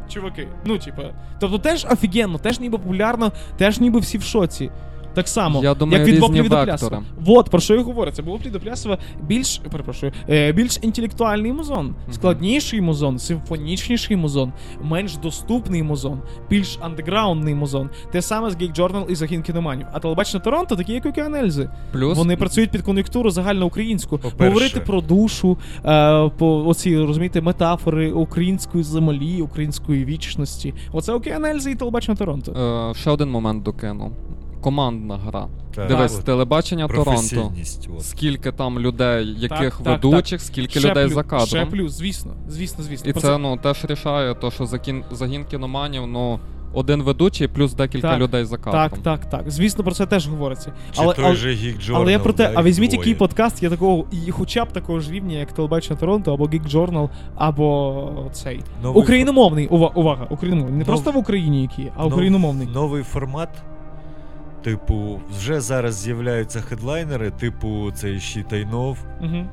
Чуваки, 0.09 0.47
ну 0.65 0.77
типа. 0.77 1.03
Тобто 1.39 1.57
теж 1.57 1.85
офігенно, 1.91 2.37
теж 2.37 2.59
ніби 2.59 2.77
популярно, 2.77 3.31
теж 3.57 3.79
ніби 3.79 3.99
всі 3.99 4.17
в 4.17 4.23
шоці. 4.23 4.71
Так 5.13 5.27
само, 5.27 5.63
Я 5.63 5.73
думаю, 5.73 5.99
як 5.99 6.07
від 6.07 6.19
Воплі 6.19 6.41
від 6.41 6.51
вектори. 6.51 6.61
Оплясова. 6.63 7.03
Вот, 7.19 7.49
про 7.49 7.59
що 7.59 7.75
я 7.75 7.81
говорю. 7.81 8.11
Це 8.11 8.21
Воплі 8.21 8.49
від 8.49 8.61
більш, 9.27 9.61
перепрошую, 9.71 10.11
е, 10.29 10.51
більш 10.51 10.79
інтелектуальний 10.81 11.53
музон, 11.53 11.95
складніший 12.11 12.81
музон, 12.81 13.19
симфонічніший 13.19 14.17
музон, 14.17 14.51
менш 14.81 15.17
доступний 15.17 15.83
музон, 15.83 16.21
більш 16.49 16.77
андеграундний 16.81 17.55
музон. 17.55 17.89
Те 18.11 18.21
саме 18.21 18.51
з 18.51 18.55
Geek 18.55 18.79
Journal 18.79 19.09
і 19.09 19.15
загін 19.15 19.41
кіноманів. 19.41 19.85
А 19.93 19.99
телебачення 19.99 20.43
Торонто, 20.43 20.75
такі 20.75 20.93
як 20.93 21.05
Океанельзи. 21.05 21.69
Плюс 21.91 22.17
Вони 22.17 22.37
працюють 22.37 22.71
під 22.71 22.81
кон'юнктуру 22.81 23.29
загальноукраїнську. 23.29 24.19
Говорити 24.39 24.79
про 24.79 25.01
душу, 25.01 25.57
е, 25.85 26.29
по 26.37 26.67
оці 26.67 26.97
розумієте, 26.97 27.41
метафори 27.41 28.11
української 28.11 28.83
землі, 28.83 29.41
української 29.41 30.05
вічності. 30.05 30.73
Оце 30.91 31.13
Океанельзи 31.13 31.71
і 31.71 31.75
телебачення 31.75 32.17
Торонто. 32.17 32.51
е, 32.91 32.99
ще 32.99 33.09
один 33.09 33.29
момент 33.29 33.63
докину. 33.63 34.11
Командна 34.61 35.17
гра. 35.17 35.47
Так. 35.75 35.87
Дивись, 35.87 36.17
От, 36.19 36.25
телебачення 36.25 36.87
Торонто. 36.87 37.51
от. 37.97 38.03
Скільки 38.03 38.51
там 38.51 38.79
людей, 38.79 39.27
яких 39.37 39.49
Так, 39.49 39.77
так, 39.83 40.03
ведучих, 40.03 40.41
скільки 40.41 40.79
Ще 40.79 40.89
людей 40.89 41.03
плюс, 41.03 41.13
за 41.13 41.23
кадром. 41.23 41.47
Ще 41.47 41.65
плюс, 41.65 41.91
звісно, 41.91 42.33
звісно, 42.47 42.83
звісно. 42.83 43.09
І 43.09 43.13
Про 43.13 43.21
це 43.21 43.37
ну 43.37 43.57
теж 43.57 43.85
рішає, 43.85 44.35
то 44.35 44.51
що 44.51 44.65
загін, 44.65 45.03
загін 45.11 45.45
кіноманів, 45.45 46.07
ну 46.07 46.39
один 46.73 47.03
ведучий 47.03 47.47
плюс 47.47 47.73
декілька 47.73 48.09
Так, 48.09 48.19
людей 48.19 48.45
за 48.45 48.57
кадром. 48.57 48.89
Так, 48.89 48.97
так, 48.99 49.29
так. 49.29 49.51
Звісно, 49.51 49.83
про 49.83 49.93
це 49.93 50.05
теж 50.05 50.27
говориться. 50.27 50.73
Чи 50.91 51.01
Але, 51.01 51.13
той 51.13 51.25
але, 51.25 51.35
же 51.35 51.49
Geek 51.49 51.89
Journal, 51.89 51.95
але 51.95 52.11
я 52.11 52.19
про 52.19 52.33
те, 52.33 52.47
да, 52.47 52.53
а 52.55 52.63
візьміть 52.63 52.89
двоє. 52.89 52.99
який 52.99 53.15
подкаст 53.15 53.63
є 53.63 53.69
такого, 53.69 54.05
і 54.27 54.31
хоча 54.31 54.65
б 54.65 54.71
такого 54.71 54.99
ж 54.99 55.11
рівня, 55.11 55.37
як 55.37 55.51
телебачення 55.51 55.99
Торонто, 55.99 56.33
або 56.33 56.45
Geek 56.45 56.69
Journal, 56.71 57.09
або 57.35 58.29
цей. 58.31 58.59
Новий 58.83 59.03
Україномовний, 59.03 59.67
увага, 59.67 59.93
увага, 59.95 60.27
україномовний. 60.29 60.77
Не 60.77 60.83
Нов- 60.83 60.87
просто 60.87 61.11
в 61.11 61.17
Україні 61.17 61.61
який, 61.61 61.91
а 61.95 62.03
Нов- 62.03 62.07
україномовний. 62.07 62.67
Новий 62.67 63.03
формат. 63.03 63.49
Типу, 64.63 65.21
вже 65.37 65.61
зараз 65.61 65.95
з'являються 65.95 66.61
хедлайнери, 66.61 67.31
типу 67.31 67.91
цей 67.95 68.19
Щитайнов, 68.19 68.97
Угу. 69.21 69.45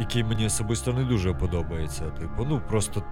який 0.00 0.24
мені 0.24 0.46
особисто 0.46 0.92
не 0.92 1.04
дуже 1.04 1.32
подобається. 1.34 2.04
Типу, 2.04 2.46
ну 2.48 2.60
просто 2.68 3.02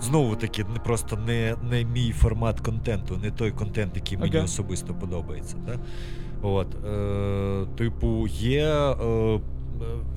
знову 0.00 0.36
таки, 0.36 0.64
не 0.64 0.78
просто 0.78 1.16
не, 1.16 1.54
не 1.70 1.84
мій 1.84 2.12
формат 2.12 2.60
контенту, 2.60 3.16
не 3.16 3.30
той 3.30 3.50
контент, 3.50 3.96
який 3.96 4.18
мені 4.18 4.36
okay. 4.36 4.44
особисто 4.44 4.94
подобається. 4.94 5.56
Так? 5.66 5.78
От, 6.42 6.84
е, 6.84 7.66
типу, 7.76 8.26
є 8.30 8.66
е, 8.66 9.40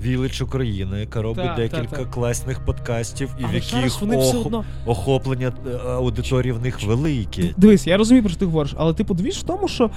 Village 0.05 0.43
України, 0.43 0.99
яка 0.99 1.21
робить 1.21 1.45
Так, 1.45 1.55
декілька 1.55 1.81
так, 1.81 1.99
так. 1.99 2.11
класних 2.11 2.59
подкастів, 2.65 3.29
і 3.39 3.45
в 3.45 3.53
яких 3.53 4.01
вони 4.01 4.17
все 4.17 4.37
одно. 4.37 4.65
охоплення 4.85 5.53
е, 5.67 5.77
аудиторії 5.87 6.51
в 6.51 6.61
них 6.61 6.83
велике. 6.83 7.53
Дивись, 7.57 7.87
я 7.87 7.97
розумію, 7.97 8.23
про 8.23 8.29
що 8.29 8.39
ти 8.39 8.45
говориш, 8.45 8.73
але 8.77 8.93
типу 8.93 9.13
двіж 9.13 9.37
в 9.37 9.43
тому, 9.43 9.67
що 9.67 9.83
е, 9.85 9.89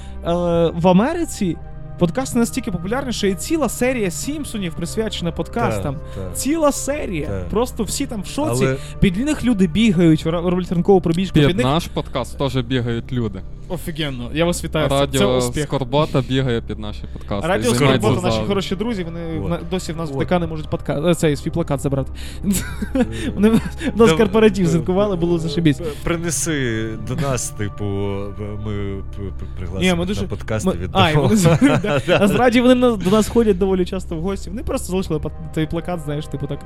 в 0.80 0.88
Америці 0.88 1.56
подкасти 1.98 2.38
настільки 2.38 2.70
популярні, 2.72 3.12
що 3.12 3.26
є 3.26 3.34
ціла 3.34 3.68
серія 3.68 4.10
Сімпсонів 4.10 4.74
присвячена 4.74 5.32
подкастам. 5.32 5.94
Так, 5.94 6.24
так. 6.24 6.36
Ціла 6.36 6.72
серія. 6.72 7.26
Так. 7.26 7.48
Просто 7.48 7.82
всі 7.82 8.06
там 8.06 8.22
в 8.22 8.26
шоці. 8.26 8.64
Але 8.64 8.76
Під 9.00 9.16
них 9.16 9.44
люди 9.44 9.66
бігають, 9.66 10.26
роблять 10.26 10.72
ранкову 10.72 11.00
пробіжку. 11.00 11.34
Під 11.34 11.46
Під 11.46 11.56
них 11.56 11.66
наш 11.66 11.86
подкаст 11.86 12.38
теж 12.38 12.56
бігають 12.56 13.12
люди. 13.12 13.42
Офігенно. 13.68 14.30
Я 14.34 14.44
вас 14.44 14.64
вітаю. 14.64 14.88
Це, 14.88 15.18
це 15.18 15.24
успіх. 15.26 15.64
Скорбота 15.64 16.20
бігає 16.28 16.60
під 16.60 16.78
наші 16.78 17.02
подкасти. 17.12 17.48
Радіо 17.48 17.74
Скорбота, 17.74 18.20
наші 18.20 18.40
хороші 18.46 18.76
друзі, 18.76 19.04
вони 19.04 19.40
От. 19.40 19.50
на- 19.50 19.60
досі 19.70 19.92
в 19.92 19.96
нас 19.96 20.10
в 20.10 20.18
От. 20.18 20.26
ДК 20.26 20.30
не 20.30 20.46
можуть 20.46 20.70
подкаст, 20.70 21.06
е, 21.06 21.14
цей 21.14 21.36
свій 21.36 21.50
плакат 21.50 21.80
забрати. 21.80 22.12
Вони 23.34 23.48
в 23.48 23.60
нас 23.96 24.12
корпоратив 24.12 24.68
святкували, 24.68 25.16
було 25.16 25.38
зашибісь. 25.38 25.80
Принеси 26.04 26.88
до 27.08 27.16
нас, 27.16 27.50
типу, 27.50 27.84
ми 28.66 29.02
пригласимо 29.56 30.04
на 30.04 30.22
подкасти 30.28 30.70
вони. 30.70 31.38
А 32.20 32.28
зраді 32.28 32.60
вони 32.60 32.74
до 32.74 33.10
нас 33.10 33.28
ходять 33.28 33.58
доволі 33.58 33.84
часто 33.84 34.16
в 34.16 34.20
гості. 34.20 34.50
Вони 34.50 34.62
просто 34.62 34.86
залишили 34.88 35.20
той 35.54 35.66
плакат, 35.66 36.00
знаєш, 36.00 36.26
типу 36.26 36.46
так. 36.46 36.60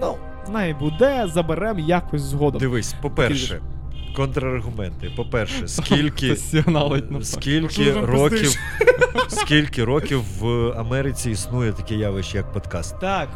Ну, 0.00 0.14
знає 0.46 0.76
буде, 0.80 1.26
заберемо 1.34 1.80
якось 1.80 2.22
згодом. 2.22 2.60
Дивись, 2.60 2.94
по-перше, 3.02 3.60
контраргументи. 4.18 5.10
По-перше, 5.16 5.62
скільки, 5.68 6.36
на 6.66 7.00
скільки 7.22 7.92
років, 7.92 8.58
скільки 9.28 9.84
років 9.84 10.22
в 10.40 10.72
Америці 10.78 11.30
існує 11.30 11.72
таке 11.72 11.94
явище, 11.94 12.36
як 12.36 12.52
подкаст? 12.52 13.00
Так. 13.00 13.28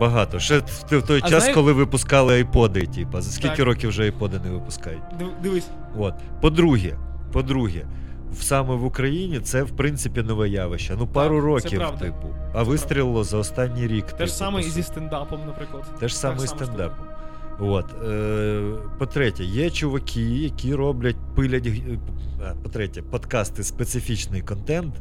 Багато. 0.00 0.40
Ще 0.40 0.58
в 0.90 1.02
той 1.02 1.20
А 1.24 1.28
час, 1.28 1.42
знає- 1.42 1.54
коли 1.54 1.72
випускали 1.72 2.34
айподи, 2.34 2.86
типу, 2.86 3.20
за 3.20 3.30
скільки 3.30 3.56
Так. 3.56 3.66
років 3.66 3.90
вже 3.90 4.02
айподи 4.02 4.40
не 4.44 4.50
випускають? 4.50 5.02
Дивись. 5.42 5.68
От. 5.98 6.14
По-друге, 6.40 6.96
по-друге, 7.32 7.86
саме 8.40 8.74
в 8.74 8.84
Україні 8.84 9.40
це 9.40 9.62
в 9.62 9.70
принципі 9.70 10.22
нове 10.22 10.48
явище. 10.48 10.94
Ну, 10.98 11.06
пару 11.06 11.40
це 11.40 11.46
років, 11.46 11.82
типу. 12.00 12.34
А 12.54 12.62
вистрілило 12.62 13.24
за 13.24 13.38
останній 13.38 13.86
рік. 13.86 14.06
Те 14.06 14.10
ж 14.12 14.18
типу, 14.18 14.28
саме 14.28 14.60
і 14.60 14.62
зі 14.62 14.82
стендапом, 14.82 15.40
наприклад. 15.46 15.84
Те 16.00 16.08
ж 16.08 16.16
саме 16.16 16.44
і 16.44 16.46
стендапом. 16.46 17.06
От. 17.60 17.86
Е, 18.08 18.62
по-третє, 18.98 19.44
є 19.44 19.70
чуваки, 19.70 20.22
які 20.22 20.74
роблять, 20.74 21.16
пилять. 21.36 21.68
по-третє, 22.62 23.02
подкасти 23.02 23.64
специфічний 23.64 24.40
контент, 24.40 24.94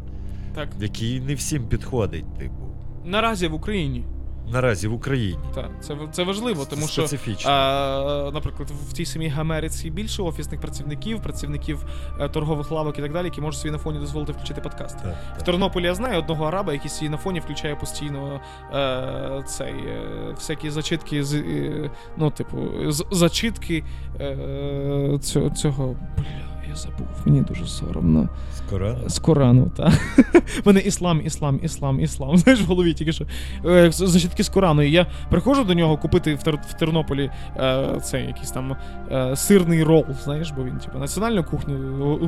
Так. 0.55 0.69
який 0.79 1.19
не 1.19 1.35
всім 1.35 1.67
підходить, 1.67 2.37
типу. 2.39 2.75
Наразі 3.05 3.47
в 3.47 3.53
Україні. 3.53 4.05
Наразі 4.51 4.87
в 4.87 4.93
Україні. 4.93 5.39
Так, 5.55 5.69
це, 5.81 5.97
це 6.11 6.23
важливо, 6.23 6.65
тому 6.65 6.87
що. 6.87 7.07
А, 7.45 8.31
наприклад, 8.33 8.71
в 8.89 8.93
тій 8.93 9.05
самій 9.05 9.33
Америці 9.37 9.89
більше 9.89 10.21
офісних 10.21 10.61
працівників, 10.61 11.21
працівників 11.21 11.85
е, 12.19 12.29
торгових 12.29 12.71
лавок 12.71 12.99
і 12.99 13.01
так 13.01 13.13
далі, 13.13 13.25
які 13.25 13.41
можуть 13.41 13.61
собі 13.61 13.71
на 13.71 13.77
фоні 13.77 13.99
дозволити 13.99 14.31
включити 14.31 14.61
подкаст. 14.61 14.97
Так, 14.97 15.15
В 15.33 15.37
так. 15.37 15.43
Тернополі 15.43 15.85
я 15.85 15.95
знаю 15.95 16.19
одного 16.19 16.45
араба, 16.45 16.73
який 16.73 16.89
собі 16.89 17.09
на 17.09 17.17
фоні 17.17 17.39
включає 17.39 17.75
постійно 17.75 18.41
е, 18.73 19.43
цей, 19.47 19.73
е, 19.73 20.31
всякі 20.35 20.69
зачитки 20.69 21.23
з 21.23 21.33
е, 21.33 21.91
ну, 22.17 22.31
типу, 22.31 22.57
з, 22.91 23.05
зачитки 23.11 23.83
е, 24.19 25.17
цього, 25.21 25.49
цього. 25.49 25.95
Бля, 26.17 26.52
я 26.73 26.77
забув, 26.79 27.07
мені 27.25 27.41
дуже 27.41 27.65
соромно. 27.67 28.29
Скоро. 28.57 28.95
З 29.07 29.19
Корану, 29.19 29.71
так. 29.77 29.93
У 30.35 30.39
мене 30.65 30.79
іслам, 30.79 31.21
іслам, 31.25 31.59
іслам, 31.63 31.99
іслам. 31.99 32.37
Знаєш, 32.37 32.61
в 32.61 32.65
голові 32.65 32.93
тільки 32.93 33.11
що. 33.11 33.25
Е, 33.65 33.91
з- 33.91 34.49
Корану. 34.49 34.81
І 34.81 34.91
я 34.91 35.07
приходжу 35.29 35.63
до 35.63 35.73
нього 35.73 35.97
купити 35.97 36.35
в, 36.35 36.39
Тер- 36.43 36.67
в 36.69 36.73
Тернополі 36.73 37.31
е, 37.57 37.85
цей 38.03 38.25
якийсь 38.27 38.51
там 38.51 38.75
е, 39.11 39.35
сирний 39.35 39.83
рол, 39.83 40.05
знаєш, 40.23 40.51
бо 40.51 40.63
він, 40.63 40.77
типу, 40.77 40.97
національну 40.99 41.43
кухню 41.43 41.75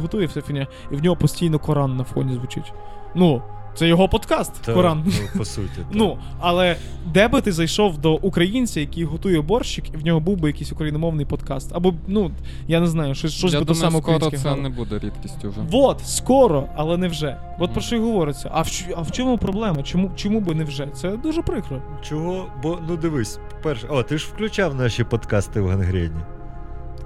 готує 0.02 0.28
все 0.28 0.42
фіня, 0.42 0.68
і 0.92 0.96
в 0.96 1.04
нього 1.04 1.16
постійно 1.16 1.60
Коран 1.60 1.98
на 1.98 2.04
фоні 2.04 2.34
звучить. 2.34 2.74
Ну, 3.16 3.42
це 3.76 3.88
його 3.88 4.10
подкаст, 4.10 4.62
Та, 4.62 4.74
Коран. 4.74 5.04
Ну, 5.06 5.12
по 5.38 5.46
суті. 5.46 5.70
так. 5.76 5.86
Ну, 5.92 6.18
але 6.40 6.76
де 7.14 7.28
би 7.28 7.42
ти 7.42 7.52
зайшов 7.52 7.98
до 7.98 8.14
українця, 8.14 8.80
який 8.80 9.04
готує 9.04 9.42
борщик, 9.42 9.94
і 9.94 9.98
в 9.98 10.06
нього 10.06 10.20
був 10.20 10.38
би 10.38 10.50
якийсь 10.50 10.72
україномовний 10.72 11.26
подкаст. 11.26 11.72
Або, 11.76 11.94
ну, 12.08 12.32
я 12.68 12.80
не 12.80 12.88
знаю, 12.88 13.16
щось, 13.16 13.34
щось 13.34 13.54
Я 13.54 13.60
би 13.60 13.66
до 13.66 13.76
саме 13.76 14.00
скоро 14.02 14.32
це 14.32 14.38
грало. 14.38 14.62
не 14.62 14.70
буде 14.70 15.00
рідкістю 15.00 15.50
вже. 15.50 15.62
Вот, 15.72 16.02
скоро, 16.06 16.70
але 16.76 16.98
не 16.98 17.08
вже. 17.08 17.38
От 17.60 17.74
про 17.74 17.82
що 17.82 17.96
й 17.96 18.00
говориться. 18.00 18.50
А 18.54 18.62
в, 18.62 18.68
а 18.98 19.02
в 19.02 19.12
чому 19.12 19.38
проблема? 19.38 19.84
Чому, 19.84 20.12
чому 20.16 20.40
би 20.40 20.56
не 20.56 20.64
вже? 20.64 20.88
Це 20.94 21.18
дуже 21.18 21.42
прикро. 21.42 21.82
Чого? 22.02 22.46
Бо, 22.64 22.80
ну 22.90 22.98
дивись, 22.98 23.40
перше. 23.64 23.88
О, 23.90 24.04
ти 24.04 24.18
ж 24.18 24.28
включав 24.34 24.76
наші 24.76 25.04
подкасти 25.04 25.62
в 25.62 25.68
Гангрені. 25.68 26.22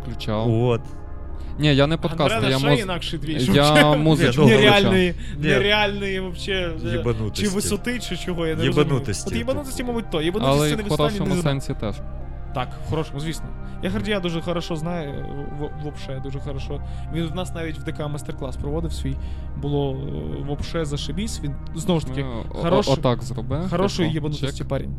Включав. 0.02 0.64
От. 0.64 0.82
Ні, 1.60 1.76
я 1.76 1.88
не 1.88 1.98
подкасти, 1.98 2.36
Андре, 2.36 2.52
я 2.52 2.58
ще 2.60 2.70
муз... 2.70 2.80
інакший 2.80 3.20
двіж. 3.20 3.50
Я 3.50 3.72
вообще. 3.72 3.98
музичку. 3.98 4.46
Нереальної, 4.46 5.14
нереальної 5.40 6.20
вообще, 6.20 6.72
е, 6.86 6.90
Єбанутості. 6.92 7.44
чи 7.46 7.50
висоти, 7.50 8.00
чи 8.00 8.18
чого, 8.18 8.48
я 8.48 8.56
не 8.56 8.64
Єбанутості, 8.64 9.24
розумію. 9.24 9.44
От 9.44 9.50
єбанутості, 9.50 9.84
мабуть, 9.84 10.06
то. 10.12 10.22
Єбанутості 10.22 10.74
Але 10.74 10.84
не 10.84 10.84
в 10.84 10.90
хорошому 10.90 11.36
не 11.36 11.42
сенсі 11.42 11.74
теж. 11.80 11.96
Так, 12.54 12.70
в 12.86 12.90
хорошому, 12.90 13.20
звісно. 13.20 13.46
Я 13.84 13.90
Гардія 13.90 14.20
дуже 14.20 14.42
хорошо 14.42 14.76
знаю, 14.76 15.26
в- 15.60 15.84
вообще 15.84 16.22
дуже 16.24 16.40
хорошо. 16.40 16.82
Він 17.14 17.26
в 17.28 17.36
нас 17.36 17.54
навіть 17.56 17.78
в 17.78 17.84
ДК 17.84 18.00
майстер-клас 18.00 18.58
проводив 18.58 18.94
свій. 18.94 19.16
Було 19.62 19.92
е, 19.94 20.44
вообще 20.48 20.86
зашибісь. 20.86 21.42
Він 21.44 21.56
знову 21.76 22.00
ж 22.00 22.08
таки 22.08 22.26
хороший- 22.50 22.94
Отак 22.94 23.24
зроби. 23.24 23.62
хорошої 23.70 24.10
типу, 24.10 24.16
єбанутості 24.16 24.64
парень. 24.64 24.96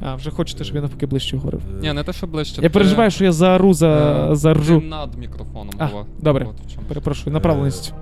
А, 0.00 0.14
вже 0.14 0.30
хочете, 0.30 0.64
щоб 0.64 0.76
я 0.76 0.82
навпаки 0.82 1.06
ближче 1.06 1.36
говорив. 1.36 1.60
Е, 1.78 1.80
Ні, 1.82 1.92
не 1.92 2.04
те, 2.04 2.12
що 2.12 2.26
ближче. 2.26 2.54
Я 2.56 2.62
ти- 2.62 2.68
переживаю, 2.72 3.10
що 3.10 3.24
я 3.24 3.32
заору, 3.32 3.74
за, 3.74 3.88
е, 4.32 4.36
заржу. 4.36 4.80
Ти 4.80 4.86
над 4.86 5.18
мікрофоном 5.18 5.74
А, 5.78 5.86
була. 5.86 6.06
добре. 6.18 6.44
От 6.50 6.66
в 6.66 6.74
чому. 6.74 6.86
Перепрошую, 6.88 7.32
направленість. 7.34 7.94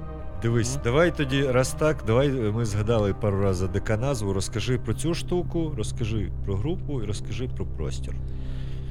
Дивись, 0.42 0.78
давай 0.84 1.16
тоді, 1.16 1.42
раз 1.42 1.72
так, 1.78 2.04
давай 2.06 2.28
е, 2.28 2.52
ми 2.56 2.64
згадали 2.64 3.14
пару 3.14 3.40
разів 3.42 3.68
ДК 3.72 3.90
назву. 4.00 4.32
Розкажи 4.32 4.78
про 4.78 4.94
цю 4.94 5.14
штуку, 5.14 5.72
розкажи 5.76 6.30
про 6.44 6.56
групу 6.56 7.02
і 7.02 7.06
розкажи 7.06 7.48
про 7.56 7.66
простір. 7.66 8.14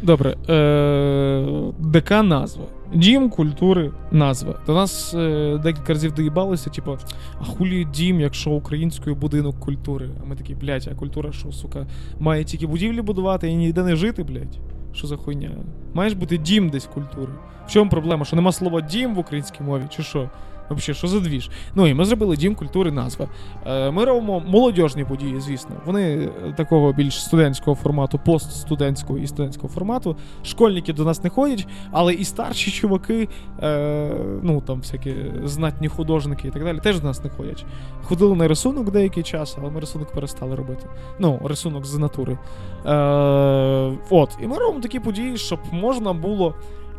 Добре. 0.04 0.36
Е- 0.50 1.72
ДК 1.80 2.12
назва. 2.12 2.64
Дім 2.94 3.30
культури 3.30 3.92
назва. 4.12 4.60
До 4.68 4.74
нас 4.74 5.14
е- 5.14 5.60
декілька 5.64 5.94
разів 5.94 6.14
доїбалися, 6.14 6.70
типу, 6.70 6.98
а 7.42 7.44
хулі 7.44 7.86
дім, 7.86 8.20
якщо 8.20 8.50
українською 8.52 9.16
будинок 9.16 9.60
культури. 9.60 10.10
А 10.24 10.26
ми 10.26 10.36
такі, 10.36 10.56
блядь, 10.56 10.90
а 10.92 10.96
культура 10.96 11.32
що, 11.32 11.52
сука, 11.52 11.86
має 12.20 12.44
тільки 12.44 12.68
будівлі 12.68 13.02
будувати 13.02 13.50
і 13.50 13.56
ніде 13.56 13.84
не 13.84 13.96
жити, 13.96 14.24
блядь? 14.24 14.60
Що 14.94 15.08
за 15.08 15.18
хуйня? 15.18 15.52
Маєш 15.94 16.14
бути 16.14 16.38
дім 16.38 16.70
десь 16.70 16.86
культури. 16.86 17.32
В 17.68 17.72
чому 17.72 17.90
проблема? 17.90 18.26
Що 18.26 18.36
нема 18.36 18.52
слова 18.52 18.82
дім 18.82 19.16
в 19.16 19.20
українській 19.20 19.64
мові, 19.64 19.84
чи 19.90 20.04
що? 20.04 20.30
Взагалі, 20.70 20.98
що 20.98 21.08
за 21.08 21.20
двіж? 21.20 21.50
Ну 21.76 21.88
і 21.88 21.94
ми 21.94 22.06
зробили 22.06 22.38
дім 22.38 22.56
культури 22.56 22.92
назва. 22.92 23.28
Е, 23.66 23.92
Ми 23.92 24.06
робимо 24.06 24.44
молодіжні 24.48 25.06
події, 25.06 25.40
звісно. 25.40 25.76
Вони 25.86 26.30
е, 26.48 26.54
такого 26.58 26.94
більш 26.94 27.24
студентського 27.24 27.76
формату, 27.76 28.20
постстудентського 28.26 29.20
і 29.20 29.28
студентського 29.28 29.74
формату. 29.74 30.18
Школьники 30.44 30.94
до 30.94 31.04
нас 31.04 31.24
не 31.24 31.30
ходять, 31.30 31.68
але 31.92 32.14
і 32.14 32.26
старші 32.26 32.72
чуваки, 32.72 33.30
е, 33.62 34.12
ну 34.44 34.62
там 34.62 34.80
всякі 34.80 35.16
знатні 35.44 35.88
художники 35.88 36.48
і 36.48 36.52
так 36.52 36.64
далі, 36.64 36.80
теж 36.80 37.00
до 37.00 37.08
нас 37.08 37.24
не 37.24 37.30
ходять. 37.30 37.66
Ходили 38.04 38.36
на 38.36 38.48
рисунок 38.48 38.92
деякий 38.92 39.24
час, 39.24 39.58
але 39.62 39.72
ми 39.72 39.80
рисунок 39.80 40.12
перестали 40.12 40.56
робити. 40.56 40.86
Ну, 41.20 41.40
рисунок 41.44 41.86
з 41.86 41.98
натури. 41.98 42.38
От, 44.10 44.38
і 44.44 44.48
ми 44.48 44.58
робимо 44.58 44.80
такі 44.82 45.00
події, 45.00 45.38
щоб 45.38 45.60
можна 45.72 46.14
було. 46.14 46.56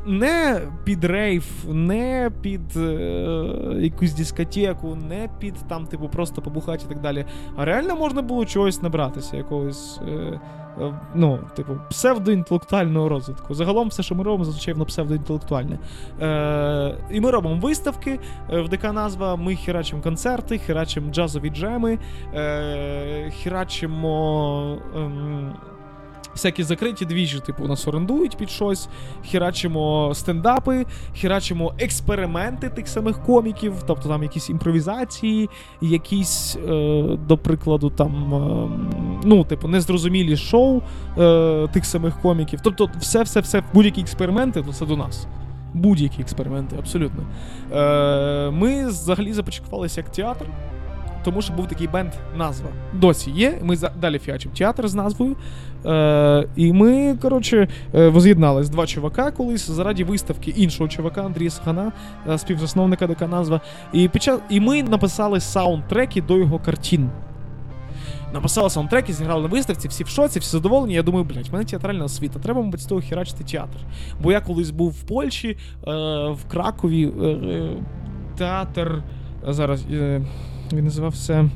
Не 0.06 0.60
під 0.84 1.04
рейв, 1.04 1.44
не 1.68 2.30
під 2.40 2.76
е, 2.76 3.76
якусь 3.80 4.12
дискотеку, 4.12 4.94
не 4.94 5.28
під 5.38 5.54
там, 5.68 5.86
типу, 5.86 6.08
просто 6.08 6.42
побухати 6.42 6.84
і 6.86 6.88
так 6.88 7.00
далі. 7.00 7.24
А 7.56 7.64
реально 7.64 7.96
можна 7.96 8.22
було 8.22 8.44
чогось 8.44 8.82
набратися, 8.82 9.36
якогось, 9.36 10.00
е, 10.08 10.40
е, 10.80 10.94
ну, 11.14 11.38
типу, 11.56 11.72
псевдоінтелектуального 11.90 13.08
розвитку. 13.08 13.54
Загалом 13.54 13.88
все, 13.88 14.02
що 14.02 14.14
ми 14.14 14.24
робимо, 14.24 14.44
зазвичай 14.44 14.74
воно 14.74 14.86
псевдоінтелектуальне. 14.86 15.78
Е, 16.20 16.94
і 17.10 17.20
ми 17.20 17.30
робимо 17.30 17.56
виставки 17.56 18.20
е, 18.52 18.60
в 18.60 18.68
ДК 18.68 18.92
назва. 18.92 19.36
Ми 19.36 19.56
херачимо 19.56 20.02
концерти, 20.02 20.58
херачимо 20.58 21.12
джазові 21.12 21.50
джеми, 21.50 21.98
е, 22.34 23.30
херачимо. 23.30 24.78
ем, 24.96 25.54
Всякі 26.34 26.62
закриті 26.62 27.04
двіжі, 27.08 27.40
типу, 27.40 27.66
нас 27.66 27.88
орендують 27.88 28.36
під 28.36 28.50
щось, 28.50 28.88
херачимо 29.30 30.12
стендапи, 30.14 30.86
херачимо 31.16 31.74
експерименти 31.78 32.68
тих 32.68 32.88
самих 32.88 33.22
коміків, 33.22 33.74
тобто 33.86 34.08
там 34.08 34.22
якісь 34.22 34.50
імпровізації, 34.50 35.50
якісь, 35.80 36.56
е, 36.68 37.02
до 37.28 37.38
прикладу, 37.38 37.90
там, 37.90 38.34
е, 38.34 38.68
ну, 39.24 39.44
типу, 39.44 39.68
незрозумілі 39.68 40.36
шоу 40.36 40.82
е, 41.18 41.68
тих 41.72 41.86
самих 41.86 42.20
коміків. 42.20 42.60
Тобто, 42.62 42.90
все-все-все, 42.98 43.62
будь-які 43.74 44.00
експерименти, 44.00 44.62
то 44.62 44.72
це 44.72 44.86
до 44.86 44.96
нас. 44.96 45.26
Будь-які 45.74 46.22
експерименти, 46.22 46.76
абсолютно. 46.78 47.22
Е, 47.72 48.50
ми 48.50 48.86
взагалі 48.86 49.32
започаткувалися 49.32 50.00
як 50.00 50.10
театр. 50.12 50.46
Тому 51.24 51.42
що 51.42 51.52
був 51.52 51.68
такий 51.68 51.86
бенд 51.86 52.12
назва. 52.36 52.68
Досі 52.92 53.30
є. 53.30 53.58
Ми 53.62 53.76
далі 54.00 54.18
фіачимо 54.18 54.54
театр 54.54 54.88
з 54.88 54.94
назвою. 54.94 55.36
Е, 55.86 56.48
і 56.56 56.72
ми, 56.72 57.16
коротше, 57.22 57.68
е, 57.94 58.08
воз'єднались 58.08 58.68
два 58.68 58.86
чувака 58.86 59.30
колись 59.30 59.70
заради 59.70 60.04
виставки 60.04 60.50
іншого 60.50 60.88
чувака 60.88 61.22
Андрія 61.22 61.50
Сахана, 61.50 61.92
е, 62.28 62.38
співзасновника 62.38 63.06
ДК 63.06 63.20
назва. 63.20 63.60
І, 63.92 64.08
під 64.08 64.22
час, 64.22 64.40
і 64.48 64.60
ми 64.60 64.82
написали 64.82 65.40
саундтреки 65.40 66.22
до 66.22 66.38
його 66.38 66.58
картин. 66.58 67.10
Написали 68.34 68.70
саундтреки, 68.70 69.12
зіграли 69.12 69.42
на 69.42 69.48
виставці, 69.48 69.88
всі 69.88 70.04
в 70.04 70.08
шоці, 70.08 70.38
всі 70.38 70.50
задоволені. 70.50 70.94
Я 70.94 71.02
думаю, 71.02 71.24
блядь, 71.24 71.48
в 71.48 71.52
мене 71.52 71.64
театральна 71.64 72.04
освіта, 72.04 72.38
треба, 72.38 72.62
мабуть, 72.62 72.80
з 72.80 72.86
того 72.86 73.00
херачити 73.00 73.44
театр. 73.44 73.78
Бо 74.22 74.32
я 74.32 74.40
колись 74.40 74.70
був 74.70 74.90
в 74.90 75.02
Польщі, 75.02 75.48
е, 75.48 75.56
в 76.28 76.38
Кракові, 76.48 77.12
е, 77.22 77.26
е, 77.26 77.76
театр. 78.36 79.02
Зараз 79.48 79.84
е, 79.92 80.22
він 80.76 80.84
називався. 80.84 81.50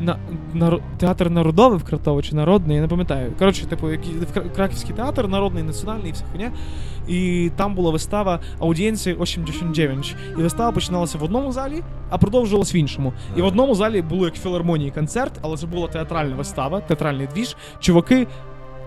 На, 0.00 0.18
наро- 0.54 0.80
театр 0.98 1.30
народовий 1.30 1.78
в 1.78 1.84
Кратово 1.84 2.22
чи 2.22 2.34
народний, 2.36 2.76
я 2.76 2.82
не 2.82 2.88
пам'ятаю. 2.88 3.32
Коротше, 3.38 3.66
типу, 3.66 3.90
який, 3.90 4.14
Краківський 4.56 4.94
театр, 4.94 5.28
народний, 5.28 5.62
національний 5.62 6.08
і 6.08 6.12
вся 6.12 6.24
хуйня. 6.32 6.52
І 7.08 7.50
там 7.56 7.74
була 7.74 7.90
вистава 7.90 8.40
аудієнції 8.60 9.16
89. 9.20 10.16
І 10.38 10.42
вистава 10.42 10.72
починалася 10.72 11.18
в 11.18 11.22
одному 11.24 11.52
залі, 11.52 11.82
а 12.10 12.18
продовжувалась 12.18 12.74
в 12.74 12.76
іншому. 12.76 13.12
І 13.36 13.42
в 13.42 13.44
одному 13.44 13.74
залі 13.74 14.02
було 14.02 14.24
як 14.24 14.34
філармонії 14.34 14.90
концерт, 14.90 15.32
але 15.42 15.56
це 15.56 15.66
була 15.66 15.88
театральна 15.88 16.36
вистава, 16.36 16.80
театральний 16.80 17.28
двіж. 17.34 17.56
Чуваки 17.80 18.26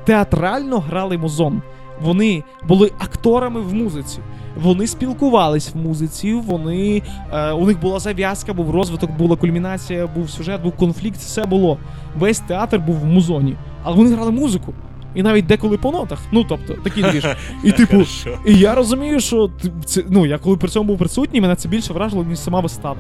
театрально 0.06 0.80
грали 0.80 1.18
музон. 1.18 1.62
Вони 2.02 2.44
були 2.68 2.92
акторами 3.00 3.62
в 3.62 3.74
музиці. 3.74 4.20
Вони 4.64 4.88
спілкувались 4.88 5.74
в 5.74 5.78
музиці, 5.78 6.34
вони, 6.34 7.02
е, 7.34 7.52
у 7.52 7.66
них 7.66 7.80
була 7.80 8.00
зав'язка, 8.00 8.54
був 8.54 8.72
розвиток, 8.72 9.12
була 9.12 9.36
кульмінація, 9.36 10.08
був 10.08 10.30
сюжет, 10.30 10.62
був 10.62 10.76
конфлікт, 10.76 11.18
все 11.18 11.46
було. 11.46 11.78
Весь 12.18 12.40
театр 12.40 12.80
був 12.80 12.96
в 12.96 13.06
музоні. 13.06 13.56
Але 13.84 13.96
вони 13.96 14.16
грали 14.16 14.32
музику. 14.32 14.74
І 15.16 15.24
навіть 15.24 15.46
деколи 15.46 15.78
по 15.78 15.92
нотах. 15.92 16.20
Ну, 16.32 16.44
тобто, 16.44 16.74
такий 16.74 17.04
двіж. 17.04 17.28
І 17.64 17.72
типу, 17.72 18.04
і 18.46 18.58
я 18.58 18.76
розумію, 18.76 19.20
що 19.20 19.50
це, 19.86 20.04
ну, 20.10 20.26
я 20.26 20.38
коли 20.38 20.58
при 20.58 20.70
цьому 20.70 20.88
був 20.88 20.98
присутній, 20.98 21.42
мене 21.42 21.56
це 21.56 21.70
більше 21.70 21.94
вражило, 21.94 22.24
ніж 22.24 22.40
сама 22.40 22.60
вистава. 22.60 23.00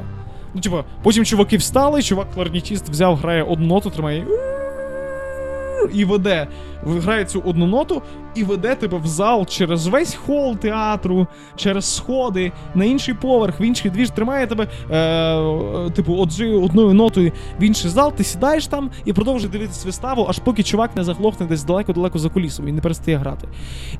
Ну, 0.53 0.62
типу, 0.62 0.78
потім 1.03 1.26
чуваки 1.26 1.58
встали, 1.58 2.01
чувак 2.01 2.32
кларнетіст 2.34 2.89
взяв, 2.89 3.16
грає 3.16 3.43
одну 3.43 3.66
ноту, 3.66 3.89
тримає. 3.89 4.26
І 5.93 6.05
веде, 6.05 6.47
грає 6.84 7.25
цю 7.25 7.39
одну 7.45 7.67
ноту 7.67 8.01
і 8.36 8.43
веде 8.43 8.75
тебе 8.75 8.97
в 8.97 9.07
зал 9.07 9.45
через 9.45 9.88
весь 9.88 10.15
хол 10.15 10.55
театру, 10.55 11.28
через 11.55 11.95
сходи, 11.95 12.51
на 12.75 12.86
інший 12.86 13.13
поверх, 13.13 13.59
в 13.59 13.61
інший 13.61 13.91
двіж, 13.91 14.09
тримає 14.09 14.47
тебе, 14.47 14.67
е, 14.91 15.89
типу, 15.89 16.15
одною 16.63 16.93
нотою 16.93 17.32
в 17.59 17.63
інший 17.63 17.91
зал, 17.91 18.13
ти 18.13 18.23
сідаєш 18.23 18.67
там 18.67 18.89
і 19.05 19.13
продовжуєш 19.13 19.51
дивитися 19.51 19.86
виставу, 19.86 20.25
аж 20.30 20.39
поки 20.39 20.63
чувак 20.63 20.95
не 20.95 21.03
заглохне 21.03 21.45
десь 21.45 21.63
далеко-далеко 21.63 22.19
за 22.19 22.30
кулісом 22.30 22.67
і 22.67 22.71
не 22.71 22.82
перестає 22.82 23.17
грати. 23.17 23.47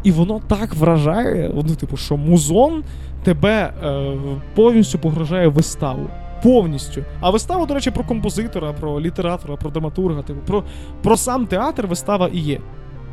І 0.04 0.12
воно 0.12 0.42
так 0.48 0.76
вражає, 0.76 1.52
ну, 1.56 1.76
типу, 1.76 1.98
що 1.98 2.18
музон 2.18 2.84
тебе 3.24 3.74
е, 3.84 4.12
повністю 4.56 5.00
погрожає 5.00 5.48
виставу. 5.48 6.10
Повністю. 6.44 7.04
А 7.20 7.30
вистава, 7.30 7.66
до 7.66 7.74
речі, 7.74 7.92
про 7.92 8.04
композитора, 8.04 8.74
про 8.74 9.02
літератора, 9.02 9.56
про 9.56 9.70
драматурга, 9.70 10.22
типу, 10.22 10.40
про, 10.48 10.64
про 11.04 11.18
сам 11.18 11.46
театр 11.46 11.88
вистава 11.88 12.28
і 12.34 12.40
є. 12.40 12.60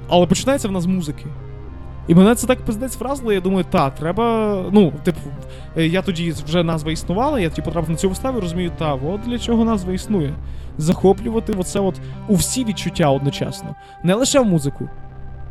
Але 0.09 0.27
починається 0.27 0.68
вона 0.68 0.81
з 0.81 0.87
музики. 0.87 1.27
І 2.09 2.14
мене 2.14 2.35
це 2.35 2.47
так 2.47 2.64
пиздець 2.64 2.97
вразило, 2.97 3.33
я 3.33 3.41
думаю, 3.41 3.64
та, 3.70 3.91
треба. 3.91 4.57
Ну, 4.72 4.93
типу, 5.05 5.18
е, 5.77 5.87
я 5.87 6.03
тоді 6.03 6.31
вже 6.47 6.62
назва 6.62 6.93
існувала, 6.93 7.41
я 7.41 7.51
тоді 7.51 7.62
потрапив 7.62 7.91
на 7.91 7.97
цю 7.97 8.09
виставу 8.09 8.39
і 8.39 8.41
розумію, 8.41 8.72
та, 8.79 8.95
от 8.95 9.20
для 9.27 9.39
чого 9.39 9.64
назва 9.64 9.93
існує. 9.93 10.35
Захоплювати 10.79 11.53
оце 11.59 11.81
от 11.81 12.01
у 12.29 12.35
всі 12.35 12.64
відчуття 12.64 13.11
одночасно. 13.11 13.75
Не 14.03 14.14
лише 14.14 14.41
в 14.41 14.45
музику. 14.45 14.89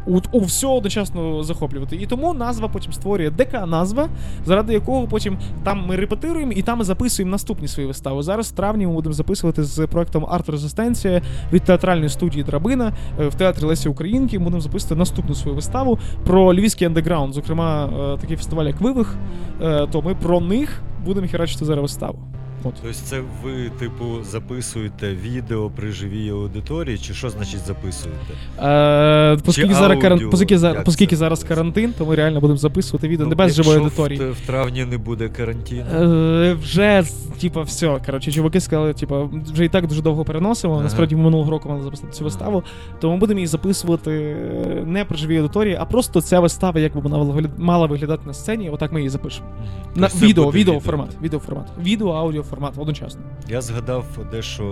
У, 0.05 0.19
у 0.31 0.39
все 0.39 0.67
одночасно 0.67 1.43
захоплювати. 1.43 1.95
І 1.95 2.05
тому 2.05 2.33
назва 2.33 2.67
потім 2.67 2.93
створює 2.93 3.29
ДК 3.29 3.53
назва, 3.67 4.09
заради 4.45 4.73
якого 4.73 5.07
потім 5.07 5.37
там 5.63 5.85
ми 5.87 5.95
репетируємо 5.95 6.51
і 6.51 6.61
там 6.61 6.77
ми 6.77 6.83
записуємо 6.83 7.31
наступні 7.31 7.67
свої 7.67 7.87
вистави. 7.87 8.23
Зараз 8.23 8.51
в 8.51 8.51
травні 8.51 8.87
ми 8.87 8.93
будемо 8.93 9.13
записувати 9.13 9.63
з 9.63 9.87
проектом 9.87 10.25
Арт 10.29 10.49
Резистенція 10.49 11.21
від 11.53 11.63
театральної 11.63 12.09
студії 12.09 12.43
Драбина 12.43 12.93
е, 13.19 13.27
в 13.27 13.35
театрі 13.35 13.65
Лесі 13.65 13.89
Українки. 13.89 14.39
Ми 14.39 14.45
будемо 14.45 14.61
записувати 14.61 14.99
наступну 14.99 15.35
свою 15.35 15.55
виставу 15.55 15.99
про 16.25 16.53
львівський 16.53 16.87
андеграунд, 16.87 17.33
зокрема 17.33 17.85
е, 17.85 18.17
такий 18.21 18.37
фестиваль, 18.37 18.65
як 18.65 18.81
Вивих. 18.81 19.15
Е, 19.61 19.87
То 19.91 20.01
ми 20.01 20.15
про 20.15 20.39
них 20.39 20.81
будемо 21.05 21.27
херачити 21.27 21.65
зараз 21.65 21.81
виставу. 21.81 22.19
От. 22.63 22.73
Тобто 22.81 22.97
це 23.03 23.21
ви, 23.43 23.71
типу, 23.79 24.23
записуєте 24.23 25.15
відео 25.15 25.69
при 25.69 25.91
живій 25.91 26.29
аудиторії, 26.29 26.97
чи 26.97 27.13
що 27.13 27.29
значить 27.29 27.59
записуєте? 27.59 28.19
Е, 28.59 29.37
оскільки, 29.45 29.73
зараз, 29.73 30.01
каран... 30.01 30.19
аудіо, 30.19 30.29
оскільки, 30.33 30.57
зараз, 30.57 30.77
як 30.77 30.87
оскільки 30.87 31.15
це 31.15 31.19
зараз 31.19 31.43
карантин, 31.43 31.93
то 31.97 32.05
ми 32.05 32.15
реально 32.15 32.39
будемо 32.39 32.57
записувати 32.57 33.07
відео 33.07 33.25
Ну, 33.25 33.29
не 33.29 33.35
без 33.35 33.55
живої 33.55 33.77
аудиторії. 33.77 34.19
В, 34.19 34.31
в 34.31 34.39
травні 34.39 34.85
не 34.85 34.97
буде 34.97 35.29
карантину. 35.29 35.85
Е, 35.93 36.53
вже, 36.53 37.03
типа, 37.41 37.61
все. 37.61 37.99
Коротше, 38.05 38.31
чуваки 38.31 38.59
сказали, 38.59 38.93
типа, 38.93 39.29
вже 39.53 39.65
і 39.65 39.69
так 39.69 39.87
дуже 39.87 40.01
довго 40.01 40.25
переносимо. 40.25 40.73
Ага. 40.73 40.83
Насправді, 40.83 41.15
ми 41.15 41.23
минулого 41.23 41.51
року 41.51 41.69
мали 41.69 41.83
записати 41.83 42.11
цю 42.11 42.23
виставу. 42.23 42.63
Тому 42.99 43.17
будемо 43.17 43.39
її 43.39 43.47
записувати 43.47 44.11
е, 44.11 44.83
не 44.85 45.05
при 45.05 45.17
живій 45.17 45.37
аудиторії, 45.37 45.77
а 45.79 45.85
просто 45.85 46.21
ця 46.21 46.39
вистава, 46.39 46.79
як 46.79 46.95
би 46.95 47.01
вона 47.01 47.49
мала 47.57 47.85
виглядати 47.85 48.23
на 48.27 48.33
сцені, 48.33 48.69
отак 48.69 48.93
ми 48.93 48.99
її 48.99 49.09
запишемо. 49.09 49.47
Мгм. 49.59 49.67
На 49.95 50.07
Тобто 50.07 50.25
відео, 50.25 50.51
відео 50.51 50.79
формат. 50.79 51.17
Відео 51.21 51.39
формат. 51.39 51.67
Відео, 51.83 52.07
аудіо 52.07 52.43
формат 52.43 52.52
одночасно. 52.77 53.21
Я 53.47 53.61
згадав 53.61 54.05
дещо 54.31 54.63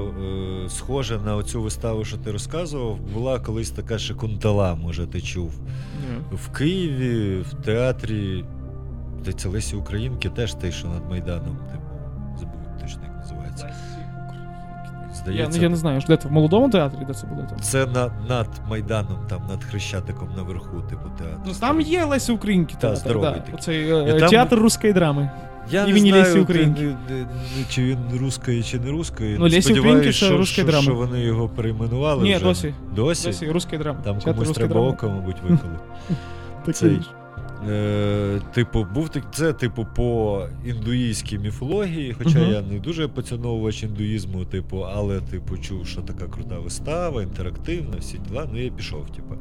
е, 0.65 0.69
схоже 0.69 1.19
на 1.19 1.35
оцю 1.35 1.61
виставу, 1.61 2.05
що 2.05 2.17
ти 2.17 2.31
розказував. 2.31 2.99
Була 3.13 3.39
колись 3.39 3.71
така 3.71 3.97
ще 3.97 4.13
кунтала, 4.13 4.75
може, 4.75 5.07
ти 5.07 5.21
чув. 5.21 5.53
В 6.31 6.49
Києві, 6.57 7.41
в 7.41 7.53
театрі 7.53 8.45
здається, 9.21 9.49
Лесі 9.49 9.75
Українки 9.75 10.29
теж 10.29 10.53
те, 10.53 10.71
що 10.71 10.87
над 10.87 11.09
Майданом, 11.09 11.57
типу, 11.71 11.83
забув 12.39 12.81
точно 12.81 13.01
як 13.03 13.15
називається. 13.17 13.75
Я, 15.11 15.15
Здається, 15.15 15.61
я 15.61 15.69
не 15.69 15.75
знаю, 15.75 16.01
де 16.07 16.17
це 16.17 16.27
в 16.27 16.31
молодому 16.31 16.69
театрі, 16.69 16.97
де 17.07 17.13
це 17.13 17.27
буде 17.27 17.47
там. 17.49 17.59
це 17.59 17.85
на, 17.85 18.11
над 18.29 18.47
Майданом, 18.69 19.17
там, 19.29 19.41
над 19.49 19.63
Хрещатиком 19.63 20.29
наверху, 20.37 20.81
типу, 20.81 21.09
театр. 21.17 21.37
Ну, 21.45 21.53
там 21.59 21.81
є 21.81 22.05
Лесі 22.05 22.31
Українки, 22.31 22.73
Та, 22.73 22.79
театр, 22.81 22.97
здоровий 22.97 23.29
да. 23.29 23.35
такий. 23.39 23.53
Оцей 23.55 23.91
е, 23.91 24.15
І 24.15 24.19
там- 24.19 24.29
театр 24.29 24.55
руської 24.59 24.93
драми. 24.93 25.31
Я 25.71 25.85
імені 25.85 26.11
не 26.11 26.17
Лесі 26.17 26.29
знаю, 26.31 26.43
Українки. 26.43 26.81
ти- 27.07 27.13
не- 27.13 27.19
не- 27.19 27.25
чи 27.69 27.83
він 27.83 27.97
русської, 28.19 28.63
чи 28.63 28.79
не 28.79 28.91
русської. 28.91 29.35
Ну, 29.39 29.43
Лесі 29.43 29.61
Сподіваюсь, 29.61 29.79
Українки 29.95 30.07
це 30.19 30.25
що, 30.25 30.37
русська 30.37 30.53
що, 30.53 30.63
драма. 30.63 30.81
що 30.83 30.95
вони 30.95 31.19
його 31.21 31.49
перейменували 31.49 32.23
Ні, 32.23 32.35
вже. 32.35 32.43
досі. 32.45 32.73
Досі? 32.95 33.27
Досі 33.27 33.49
руської 33.51 33.81
драми. 33.81 33.99
Там 34.03 34.13
Театр 34.15 34.31
комусь 34.31 34.47
руської 34.47 34.67
треба 34.67 34.81
драми. 34.81 34.93
око, 34.97 35.09
мабуть, 35.09 35.35
виколи. 35.43 35.73
Такий 36.65 36.73
цей. 36.73 36.89
ж. 36.95 37.01
Е, 37.69 38.41
типу, 38.53 38.87
був 38.93 39.09
так- 39.09 39.23
це, 39.35 39.53
типу, 39.53 39.87
по 39.95 40.41
індуїзькій 40.65 41.37
міфології, 41.37 42.15
хоча 42.23 42.39
Мгм. 42.39 42.51
я 42.51 42.61
не 42.61 42.79
дуже 42.79 43.07
поціновувач 43.07 43.83
індуїзму, 43.83 44.45
типу, 44.45 44.77
але 44.95 45.19
типу 45.21 45.57
чув, 45.57 45.87
що 45.87 46.01
така 46.01 46.25
крута 46.25 46.59
вистава, 46.59 47.23
інтерактивна, 47.23 47.93
всі 47.99 48.17
діла. 48.17 48.47
Ну 48.53 48.61
я 48.63 48.71
пішов, 48.71 49.05
типу. 49.15 49.35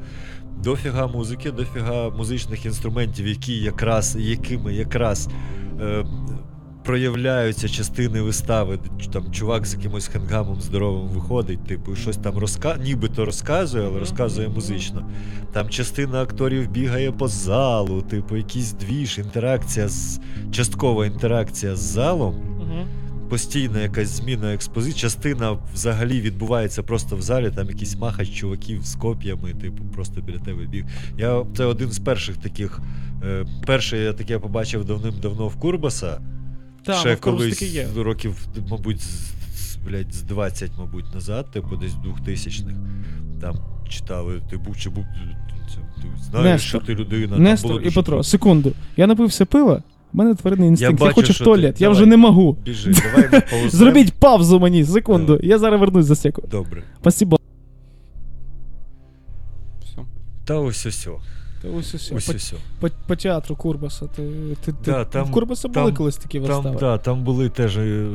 Дофіга 0.62 1.06
музики, 1.06 1.50
дофіга 1.50 2.10
музичних 2.10 2.66
інструментів, 2.66 3.26
які 3.26 3.52
якраз, 3.58 4.16
якими 4.20 4.74
якраз 4.74 5.28
е, 5.80 6.04
проявляються 6.84 7.68
частини 7.68 8.20
вистави, 8.22 8.78
там 9.12 9.32
чувак 9.32 9.66
з 9.66 9.74
якимось 9.74 10.08
хенгамом 10.08 10.60
здоровим 10.60 11.08
виходить, 11.08 11.64
типу, 11.64 11.96
щось 11.96 12.16
там 12.16 12.38
розка... 12.38 12.76
нібито 12.76 13.24
розказує, 13.24 13.86
але 13.86 13.98
розказує 13.98 14.48
музично. 14.48 15.10
Там 15.52 15.68
частина 15.68 16.22
акторів 16.22 16.70
бігає 16.70 17.12
по 17.12 17.28
залу, 17.28 18.02
типу, 18.02 18.36
якийсь 18.36 18.72
двіж, 18.72 19.18
інтеракція 19.18 19.88
з 19.88 20.20
часткова 20.50 21.06
інтеракція 21.06 21.76
з 21.76 21.80
залом, 21.80 22.34
Мгм. 22.34 22.86
Постійна 23.30 23.80
якась 23.80 24.08
зміна 24.08 24.54
експозиції. 24.54 25.00
Частина 25.00 25.58
взагалі 25.74 26.20
відбувається 26.20 26.82
просто 26.82 27.16
в 27.16 27.22
залі, 27.22 27.50
там 27.56 27.68
якийсь 27.68 27.96
махач 27.96 28.30
чуваків 28.30 28.82
з 28.82 28.94
коп'ями, 28.94 29.54
типу, 29.54 29.84
просто 29.84 30.20
біля 30.20 30.38
тебе 30.38 30.64
біг. 30.64 30.84
Я, 31.18 31.44
це 31.56 31.64
один 31.64 31.92
з 31.92 31.98
перших 31.98 32.36
таких. 32.36 32.80
Е, 33.24 33.46
перший 33.66 34.00
я 34.00 34.12
таке 34.12 34.38
побачив 34.38 34.84
давним-давно 34.84 35.48
в 35.48 35.56
Курбаса. 35.56 36.20
Та, 36.84 36.94
ще 36.94 37.08
ну, 37.08 37.14
в 37.14 37.20
колись 37.20 37.62
є. 37.62 37.88
років, 37.96 38.48
мабуть, 38.70 39.00
з, 39.00 39.32
з, 39.54 39.76
блядь, 39.76 40.14
з 40.14 40.22
20, 40.22 40.70
мабуть, 40.78 41.14
назад, 41.14 41.50
типу, 41.50 41.76
десь 41.76 41.92
2000-х. 41.92 42.74
Там 43.40 43.56
читали, 43.88 44.42
ти 44.50 44.56
був 44.56 44.76
чи 44.76 44.90
був. 44.90 45.04
Ти 45.04 46.08
знаєш, 46.30 46.62
Нестор. 46.62 46.68
що 46.68 46.80
ти 46.80 46.94
людина. 46.94 47.34
там 47.34 47.42
Нестор 47.42 47.68
було 47.70 47.80
і 47.80 47.84
дуже 47.84 47.94
Петро, 47.94 48.22
секунду. 48.22 48.72
Я 48.96 49.06
напився 49.06 49.46
пива, 49.46 49.82
в 50.12 50.16
мене 50.16 50.34
тваринний 50.34 50.68
інстинкт. 50.68 51.00
Я, 51.00 51.06
бачу, 51.06 51.14
хочу 51.14 51.32
в 51.32 51.38
туалет, 51.38 51.74
ти- 51.74 51.84
я 51.84 51.90
вже 51.90 52.06
не 52.06 52.16
можу. 52.16 52.56
Біжи, 52.64 52.92
давай. 52.92 53.42
Зробіть 53.68 54.12
паузу 54.12 54.60
мені, 54.60 54.84
секунду. 54.84 55.26
Давай. 55.26 55.48
Я 55.48 55.58
зараз 55.58 55.80
вернусь 55.80 56.06
за 56.06 56.14
секунду. 56.16 56.48
Добре. 56.50 56.82
Спасибо. 57.00 57.36
Все. 59.84 60.00
Та 60.44 60.58
ось 60.58 60.86
ось. 60.86 61.08
Ось. 61.68 61.90
Та 61.92 61.96
ось 61.96 62.12
ось. 62.12 62.28
Ось 62.34 62.54
По, 62.80 62.88
по, 62.88 62.94
по 63.06 63.16
театру 63.16 63.56
Курбаса. 63.56 64.06
Ти, 64.06 64.22
ти, 64.64 64.72
ти, 64.72 65.04
там- 65.10 65.26
в 65.26 65.30
Курбаса 65.30 65.68
були 65.68 65.86
там- 65.86 65.94
колись 65.96 66.16
такі 66.16 66.40
Там, 66.40 66.76
да, 66.80 66.98
там 66.98 67.24
були 67.24 67.48
теж. 67.48 67.78
е, 67.78 68.06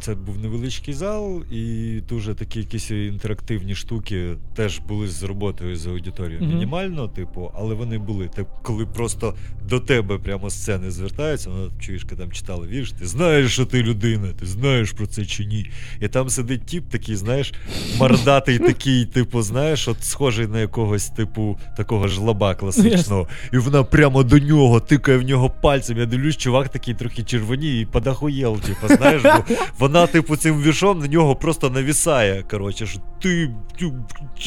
Це 0.00 0.14
був 0.14 0.38
невеличкий 0.38 0.94
зал, 0.94 1.42
і 1.52 2.00
дуже 2.08 2.34
такі 2.34 2.58
якісь 2.58 2.90
інтерактивні 2.90 3.74
штуки 3.74 4.34
теж 4.54 4.78
були 4.78 5.08
з 5.08 5.22
роботою 5.22 5.76
з 5.76 5.86
аудиторією. 5.86 6.42
Мгм. 6.44 6.52
Мінімально, 6.54 7.08
типу, 7.08 7.50
але 7.54 7.74
вони 7.74 7.98
були. 7.98 8.28
Ти, 8.28 8.46
коли 8.62 8.86
просто 8.86 9.34
до 9.68 9.80
тебе 9.80 10.18
прямо 10.18 10.50
сцени 10.50 10.90
звертаються, 10.90 11.50
вона 11.50 11.70
чуєшка 11.80 12.16
там 12.16 12.32
читала 12.32 12.66
вірш, 12.66 12.92
ти 12.92 13.06
знаєш, 13.06 13.52
що 13.52 13.66
ти 13.66 13.82
людина, 13.82 14.28
ти 14.40 14.46
знаєш 14.46 14.92
про 14.92 15.06
це 15.06 15.24
чи 15.26 15.44
ні. 15.44 15.70
І 16.00 16.08
там 16.08 16.28
сидить 16.28 16.64
тіп 16.64 16.88
такий, 16.90 17.16
знаєш, 17.16 17.52
мордатий 17.98 18.58
такий, 18.72 19.06
типу, 19.06 19.42
знаєш, 19.42 19.88
от 19.88 20.04
схожий 20.04 20.46
на 20.46 20.60
якогось, 20.60 21.08
типу, 21.08 21.58
такого 21.76 22.08
жлоба 22.08 22.41
класичного. 22.54 23.28
І 23.52 23.58
вона 23.58 23.82
прямо 23.84 24.22
до 24.22 24.38
нього 24.38 24.80
тикає 24.80 25.18
в 25.18 25.22
нього 25.22 25.50
пальцем. 25.50 25.98
Я 25.98 26.06
дивлюсь, 26.06 26.36
чувак 26.36 26.68
такий 26.68 26.94
трохи 26.94 27.22
червоні 27.22 27.80
і 27.80 27.86
подахуєл, 27.86 28.60
типу, 28.60 28.96
знаєш, 28.96 29.22
бо 29.22 29.54
вона, 29.78 30.06
типу, 30.06 30.36
цим 30.36 30.62
віршом 30.62 30.98
на 30.98 31.06
нього 31.06 31.36
просто 31.36 31.70
навісає. 31.70 32.42
Коротше, 32.50 32.86
що 32.86 33.00
ти. 33.22 33.50
ти- 33.78 33.92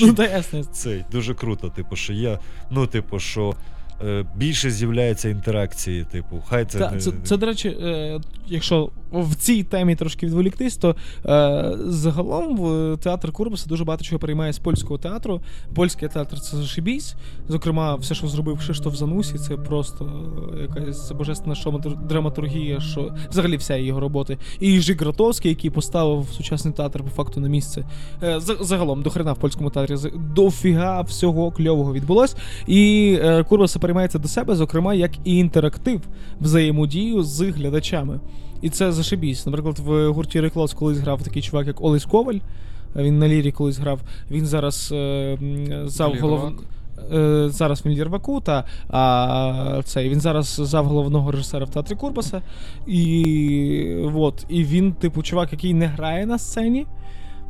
Ну, 0.02 0.14
та 0.14 0.28
ясно. 0.28 0.64
Цей 0.64 1.06
дуже 1.12 1.34
круто, 1.34 1.70
типу, 1.70 1.96
що 1.96 2.14
я. 2.14 2.40
Ну, 2.70 2.88
типу, 2.88 3.20
що. 3.20 3.54
Е, 4.04 4.26
Більше 4.36 4.72
з'являється 4.72 5.30
інтеракції, 5.30 6.06
типу, 6.12 6.44
хай 6.48 6.66
це 6.66 6.80
Та, 6.80 6.92
не 6.92 7.00
це, 7.00 7.12
це, 7.24 7.38
до 7.38 7.46
речі, 7.46 7.70
е, 7.70 8.20
якщо 8.48 8.90
в 9.12 9.36
цій 9.36 9.64
темі 9.64 9.96
трошки 9.96 10.26
відволіктись, 10.26 10.78
то 10.78 10.96
е, 11.26 11.72
загалом 11.86 12.58
в 12.58 12.98
театр 12.98 13.32
Курбаса 13.32 13.70
дуже 13.70 13.84
багато 13.84 14.04
чого 14.04 14.20
переймає 14.20 14.54
з 14.54 14.60
польського 14.60 14.98
театру. 14.98 15.42
Польський 15.76 16.10
театр 16.10 16.40
це 16.40 16.58
зашибісь. 16.58 17.16
Зокрема, 17.50 17.96
все, 17.96 18.16
що 18.16 18.28
зробив 18.28 18.58
Кшиштоф 18.58 18.96
Занусі, 18.96 19.38
це 19.38 19.58
просто 19.58 20.12
якась 20.62 21.12
божественна 21.12 21.56
драматургія, 22.10 22.80
що 22.80 23.14
взагалі 23.30 23.58
вся 23.58 23.76
його 23.76 24.00
роботи. 24.00 24.38
І 24.60 24.80
Жик 24.80 25.02
Гротовський, 25.02 25.50
який 25.50 25.70
поставив 25.70 26.28
сучасний 26.32 26.74
театр 26.74 27.04
по 27.04 27.10
факту 27.10 27.40
на 27.40 27.48
місце. 27.48 27.86
Е, 28.24 28.40
загалом 28.40 29.02
до 29.02 29.10
хрена 29.10 29.34
в 29.34 29.38
польському 29.38 29.70
театрі 29.70 29.96
дофіга 30.36 31.02
всього 31.02 31.52
кльового 31.52 31.94
відбулось. 31.94 32.36
І 32.68 33.20
Курбаса 33.50 33.80
переймається 33.86 34.20
до 34.20 34.28
себе, 34.28 34.56
зокрема, 34.56 34.94
як 34.94 35.12
і 35.24 35.38
інтерактив, 35.38 36.02
взаємодію 36.42 37.24
з 37.24 37.42
глядачами. 37.42 38.20
І 38.62 38.70
це 38.70 38.92
зашибісь. 38.92 39.46
Наприклад, 39.46 39.80
в 39.80 40.08
гурті 40.08 40.42
Реклос 40.42 40.74
колись 40.74 40.98
грав 40.98 41.24
такий 41.24 41.42
чувак, 41.42 41.68
як 41.68 41.82
Олесь 41.82 42.06
Коваль. 42.06 42.36
Е, 42.96 43.04
Він 43.04 43.20
на 43.20 43.28
лірі 43.28 43.52
колись 43.52 43.78
грав. 43.78 44.02
Він 44.32 44.46
зараз 44.46 44.90
е, 44.92 45.38
зав 45.86 46.14
голов... 46.22 46.52
Е, 47.14 47.50
зараз 47.50 47.86
він 47.86 47.94
в 47.94 47.98
Єрваку, 47.98 48.42
та 48.42 48.66
а, 48.90 49.82
цей, 49.86 50.10
він 50.10 50.22
зараз 50.22 50.62
зав 50.64 50.86
головного 50.86 51.32
режисера 51.32 51.66
в 51.66 51.70
театрі 51.70 51.96
Курбаса. 51.96 52.42
І, 52.88 53.96
от, 54.16 54.46
і 54.50 54.64
він, 54.64 54.94
типу, 54.94 55.24
чувак, 55.24 55.52
який 55.52 55.74
не 55.74 55.86
грає 55.86 56.26
на 56.26 56.38
сцені. 56.38 56.86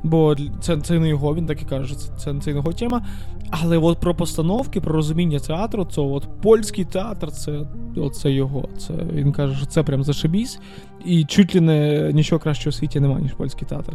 Бо 0.05 0.35
це, 0.61 0.77
це 0.77 0.99
не 0.99 1.09
його, 1.09 1.35
він 1.35 1.45
так 1.45 1.61
і 1.61 1.65
каже, 1.65 1.95
це, 1.95 2.11
це, 2.17 2.33
не 2.33 2.41
його 2.45 2.73
тема. 2.73 3.05
Але 3.49 3.77
от 3.77 3.99
про 3.99 4.15
постановки, 4.15 4.81
про 4.81 4.93
розуміння 4.93 5.39
театру, 5.39 5.85
це 5.85 6.01
от 6.01 6.27
польський 6.41 6.85
театр, 6.85 7.31
це, 7.31 7.59
от 7.97 8.25
його. 8.25 8.69
Це, 8.77 8.93
він 9.13 9.31
каже, 9.31 9.55
що 9.55 9.65
це 9.65 9.83
прям 9.83 10.03
зашибісь. 10.03 10.59
І 11.05 11.25
чуть 11.25 11.55
ли 11.55 11.61
не 11.61 12.11
нічого 12.13 12.39
кращого 12.39 12.69
у 12.69 12.71
світі 12.71 12.99
немає, 12.99 13.21
ніж 13.21 13.33
польський 13.33 13.67
театр. 13.67 13.93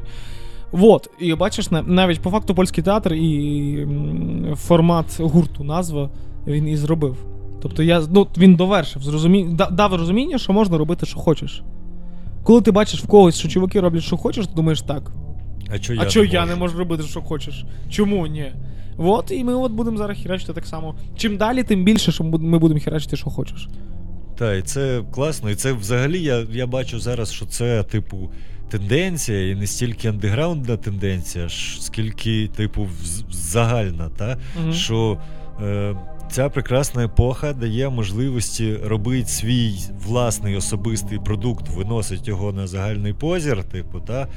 Вот, 0.72 1.11
і 1.20 1.34
бачиш, 1.34 1.70
навіть 1.70 2.20
по 2.20 2.30
факту 2.30 2.54
польський 2.54 2.84
театр 2.84 3.14
і 3.14 3.86
формат 4.54 5.20
гурту, 5.20 5.64
назва 5.64 6.11
він 6.46 6.68
і 6.68 6.76
зробив. 6.76 7.16
Тобто 7.62 7.82
я, 7.82 8.02
ну, 8.12 8.26
він 8.38 8.54
довершив, 8.54 9.02
зрозумі... 9.02 9.56
дав 9.70 9.94
розуміння, 9.94 10.38
що 10.38 10.52
можна 10.52 10.78
робити, 10.78 11.06
що 11.06 11.18
хочеш. 11.18 11.62
Коли 12.42 12.61
ти 12.61 12.70
бачиш 12.70 13.04
в 13.04 13.06
когось, 13.06 13.38
що 13.38 13.48
чуваки 13.48 13.80
роблять, 13.80 14.02
що 14.02 14.16
хочеш, 14.16 14.46
ти 14.46 14.52
думаєш 14.54 14.82
так. 14.82 15.12
А 15.72 15.78
чо 15.78 15.94
я 15.94 16.02
а 16.02 16.06
чого 16.06 16.26
я 16.26 16.40
можу? 16.40 16.52
не 16.52 16.56
можу 16.56 16.78
робити, 16.78 17.02
що 17.02 17.22
хочеш? 17.22 17.64
Чому 17.90 18.26
ні? 18.26 18.52
От, 18.98 19.30
і 19.30 19.44
ми 19.44 19.54
от 19.54 19.72
будемо 19.72 19.96
зараз 19.96 20.18
херачити 20.22 20.52
так 20.52 20.66
само. 20.66 20.94
Чим 21.16 21.36
далі, 21.36 21.62
тим 21.62 21.84
більше, 21.84 22.12
що 22.12 22.24
ми 22.24 22.58
будемо- 22.58 22.80
херачити, 22.80 23.16
що 23.16 23.30
хочеш. 23.30 23.68
Так, 24.38 24.58
і 24.58 24.62
це 24.62 25.02
класно. 25.14 25.50
І 25.50 25.54
це 25.54 25.72
взагалі 25.72 26.22
я, 26.22 26.46
я 26.52 26.66
бачу 26.66 27.00
зараз, 27.00 27.32
що 27.32 27.46
це, 27.46 27.82
типу, 27.82 28.30
тенденція, 28.70 29.50
і 29.50 29.54
не 29.54 29.66
стільки 29.66 30.08
андеграундна 30.08 30.76
тенденція, 30.76 31.48
скільки, 31.80 32.48
типу, 32.56 32.88
загальна, 33.30 34.08
та? 34.08 34.38
Мгм. 34.62 34.72
що 34.72 35.18
е, 35.62 35.96
ця 36.30 36.48
прекрасна 36.48 37.04
епоха 37.04 37.52
дає 37.52 37.88
можливості 37.88 38.76
робити 38.84 39.28
свій 39.28 39.74
власний 40.06 40.56
особистий 40.56 41.18
продукт, 41.18 41.68
виносить 41.68 42.28
його 42.28 42.52
на 42.52 42.66
загальний 42.66 43.12
позір, 43.12 43.64
типу, 43.64 44.00
та? 44.00 44.28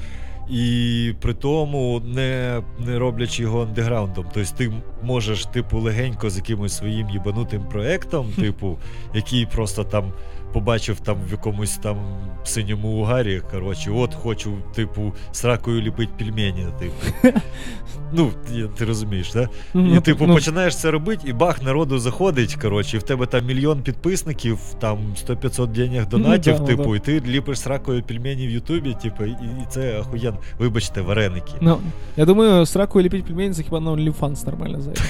І 0.49 1.13
при 1.21 1.33
тому 1.33 2.01
не, 2.05 2.61
не 2.79 2.99
роблячи 2.99 3.41
його 3.41 3.61
андеграундом. 3.61 4.25
Тобто 4.33 4.55
ти 4.57 4.71
можеш, 5.03 5.45
типу, 5.45 5.79
легенько 5.79 6.29
з 6.29 6.37
якимось 6.37 6.77
своїм 6.77 7.09
їбанутим 7.09 7.63
проектом, 7.63 8.27
типу, 8.39 8.77
який 9.13 9.45
просто 9.45 9.83
там 9.83 10.13
побачив 10.53 10.99
там 10.99 11.17
в 11.27 11.31
якомусь 11.31 11.77
там 11.77 11.97
синьому 12.43 12.87
угарі, 12.87 13.41
коротше, 13.51 13.91
от 13.91 14.13
хочу, 14.13 14.57
типу, 14.75 15.13
сракою 15.31 15.81
ліпить 15.81 16.17
пельмені, 16.17 16.67
типу. 16.79 17.39
Ну, 18.13 18.31
ти 18.77 18.85
розумієш, 18.85 19.31
так? 19.31 19.49
Да? 19.73 19.79
І 19.79 19.83
Ну, 19.83 20.01
типу 20.01 20.25
ну, 20.27 20.33
починаєш 20.33 20.77
це 20.77 20.91
робити, 20.91 21.29
і 21.29 21.33
бах, 21.33 21.63
народу 21.63 21.99
заходить. 21.99 22.55
Коротше, 22.55 22.97
і 22.97 22.99
в 22.99 23.03
тебе 23.03 23.25
там 23.25 23.45
мільйон 23.45 23.81
підписників, 23.81 24.59
там 24.79 24.97
100-500 25.27 25.67
денег 25.67 26.07
донатів, 26.07 26.53
да, 26.53 26.59
ну, 26.59 26.67
типу, 26.67 26.89
да. 26.91 26.95
і 26.95 26.99
ти 26.99 27.21
ліпиш 27.27 27.59
сракою 27.59 28.03
пельмені 28.03 28.47
в 28.47 28.49
Ютубі, 28.49 28.95
типу, 29.01 29.23
і, 29.25 29.31
і 29.31 29.65
це 29.69 29.99
ахуєн. 29.99 30.33
Вибачте, 30.59 31.01
вареники. 31.01 31.53
Ну, 31.61 31.77
я 32.17 32.25
думаю, 32.25 32.65
з 32.65 32.75
ракою 32.75 33.05
ліпіть 33.05 33.25
пельмені 33.25 33.53
це 33.53 33.63
хіба 33.63 33.79
на 33.79 33.91
OnlyFans 33.91 34.45
нормально 34.45 34.81
зайде. 34.81 35.01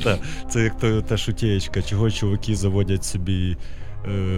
Це 0.50 0.62
як 0.62 1.04
та 1.06 1.16
шутєєчка, 1.16 1.82
чого 1.82 2.10
чуваки 2.10 2.56
заводять 2.56 3.04
собі 3.04 3.56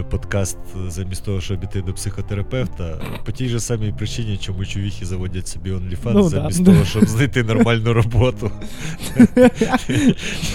подкаст 0.09 0.57
замість 0.87 1.25
того, 1.25 1.41
щоб 1.41 1.63
іти 1.63 1.81
до 1.81 1.93
психотерапевта. 1.93 3.01
По 3.25 3.31
тій 3.31 3.47
же 3.49 3.59
самій 3.59 3.93
причині, 3.97 4.37
чому 4.37 4.65
чувіхи 4.65 5.05
заводять 5.05 5.47
собі 5.47 5.71
OnlyFans 5.71 6.13
Ну, 6.13 6.21
да. 6.23 6.29
замість 6.29 6.65
того, 6.65 6.85
щоб 6.85 7.05
знайти 7.05 7.43
нормальну 7.43 7.93
роботу. 7.93 8.51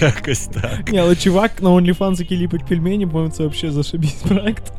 Якось 0.01 0.47
так. 0.47 0.93
Ні, 0.93 0.99
але 0.99 1.17
чувак 1.17 1.63
на 1.63 1.71
OnlyFans, 1.71 2.21
який 2.21 2.39
ліпить 2.39 2.67
пельмені, 2.67 3.07
по-моєму, 3.07 3.31
це 3.33 3.47
взагалі 3.47 3.75
зашибісь 3.75 4.13
проект. 4.13 4.73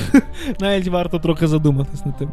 Навіть 0.60 0.88
варто 0.88 1.18
трохи 1.18 1.46
задуматись 1.46 2.04
над 2.06 2.18
тим. 2.18 2.30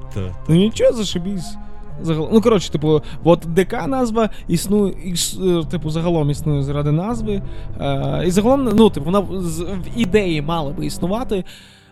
Ну 0.48 0.56
нічого, 0.56 0.94
зашибісь. 0.94 1.56
Загалом, 2.04 2.30
ну 2.34 2.42
коротше, 2.42 2.72
типу, 2.72 3.02
от 3.24 3.40
ДК 3.54 3.88
назва 3.88 4.30
існує, 4.48 4.94
іс- 4.94 5.60
е, 5.62 5.66
типу, 5.66 5.90
загалом 5.90 6.30
існує 6.30 6.64
заради 6.64 6.92
назви. 6.92 7.42
Е, 7.82 8.24
і 8.28 8.32
загалом, 8.32 8.70
ну, 8.76 8.90
типу, 8.90 9.06
вона 9.06 9.20
в 9.20 9.42
ідеї 9.96 10.42
мала 10.42 10.72
би 10.72 10.86
існувати. 10.86 11.44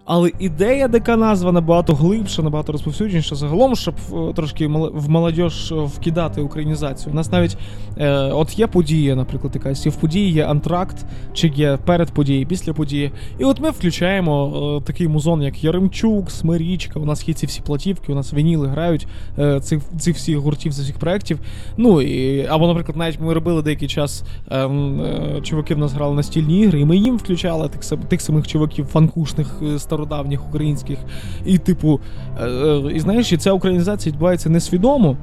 Але 0.06 0.32
ідея 0.40 0.88
назва 1.08 1.52
набагато 1.52 1.94
глибша, 1.94 2.42
набагато 2.42 2.72
розповсюдженіша 2.72 3.36
загалом, 3.36 3.76
щоб 3.76 3.96
е, 4.14 4.34
трошки 4.34 4.68
в 4.68 5.10
молодіж 5.10 5.72
е, 5.72 5.76
вкидати 5.76 6.42
українізацію. 6.42 7.14
У 7.14 7.16
нас 7.16 7.32
навіть 7.32 7.58
е, 7.98 8.10
от 8.12 8.60
є 8.60 8.68
подія, 8.68 9.16
наприклад, 9.16 9.56
якась, 9.56 9.88
в 9.88 9.96
події 9.96 10.32
є 10.32 10.46
антракт, 10.46 11.06
чи 11.34 11.48
є 11.48 11.78
перед 11.86 12.12
подією, 12.12 12.48
після 12.48 12.74
події. 12.74 13.12
І 13.40 13.44
от 13.44 13.60
ми 13.60 13.70
включаємо 13.70 14.54
е, 14.82 14.86
такий 14.86 15.08
музон, 15.08 15.42
як 15.42 15.64
Яремчук, 15.64 16.32
Смирічка. 16.32 17.00
У 17.00 17.06
нас 17.06 17.28
є 17.28 17.34
ці 17.34 17.46
всі 17.46 17.62
платівки, 17.62 18.12
у 18.12 18.16
нас 18.16 18.34
вініли 18.34 18.68
грають 18.68 19.08
е, 19.40 19.60
цих 19.60 19.82
цих 20.00 20.16
всіх 20.16 20.38
гуртів, 20.38 20.74
цих 20.74 20.84
всіх 20.84 21.00
проєктів. 21.00 21.40
Ну 21.78 22.02
і 22.02 22.46
або, 22.46 22.68
наприклад, 22.68 22.98
навіть 22.98 23.20
ми 23.20 23.34
робили 23.34 23.62
деякий 23.62 23.88
час. 23.88 24.24
Е, 24.52 24.68
е, 24.68 25.42
чуваки 25.44 25.76
в 25.76 25.78
нас 25.78 25.94
грали 25.94 26.16
настільні 26.16 26.62
ігри, 26.62 26.80
і 26.80 26.86
ми 26.86 26.98
їм 26.98 27.18
включали 27.18 27.70
тих, 27.70 28.00
тих 28.00 28.22
самих 28.22 28.48
чуваків 28.48 28.86
фанкушних 28.86 29.62
стародавніх 29.92 30.48
українських. 30.48 30.98
І, 31.46 31.58
типу, 31.58 32.00
е, 32.40 32.46
е, 32.46 32.92
і 32.96 33.00
знаєш, 33.00 33.32
і 33.32 33.38
ця 33.38 33.52
українізація 33.52 34.14
відбувається 34.14 34.50
несвідомо. 34.50 35.18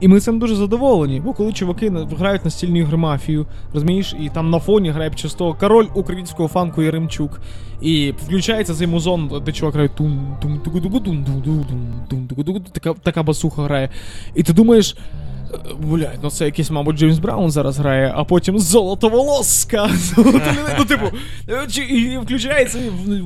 І 0.00 0.08
ми 0.08 0.20
цим 0.20 0.38
дуже 0.38 0.54
задоволені, 0.54 1.20
бо 1.20 1.32
коли 1.32 1.52
чуваки 1.52 1.92
грають 2.18 2.44
настільну 2.44 2.78
ігру 2.78 2.98
мафію, 2.98 3.46
розумієш, 3.74 4.14
і 4.20 4.28
там 4.28 4.50
на 4.50 4.58
фоні 4.58 4.90
грає 4.90 5.10
часто 5.10 5.54
король 5.54 5.86
українського 5.94 6.48
фанку 6.48 6.82
Яремчук, 6.82 7.40
і 7.80 8.14
включається 8.24 8.74
цей 8.74 8.86
музон, 8.86 9.30
де 9.46 9.52
чувак 9.52 9.74
грає 9.74 9.88
тун 9.88 10.36
тун 10.42 10.58
туку 10.58 10.80
тун 10.80 11.02
тун 11.02 11.24
тун 11.24 11.64
тун 12.08 12.26
туку 12.28 12.44
туку 12.44 12.60
така 12.72 12.94
така 12.94 13.22
басуха 13.22 13.62
грає. 13.62 13.90
І 14.34 14.42
ти 14.42 14.52
думаєш. 14.52 14.96
«Е, 15.54 15.58
Блядь, 15.80 16.18
ну 16.22 16.30
це 16.30 16.44
якийсь, 16.44 16.70
мабуть, 16.70 16.96
Джеймс 16.96 17.18
Браун 17.18 17.50
зараз 17.50 17.78
грає, 17.78 18.12
а 18.16 18.24
потім 18.24 18.58
золотоволоска. 18.58 19.90
ну, 20.78 20.84
типу, 20.84 21.06
е, 21.48 21.82
і 21.82 22.18
включається 22.18 22.78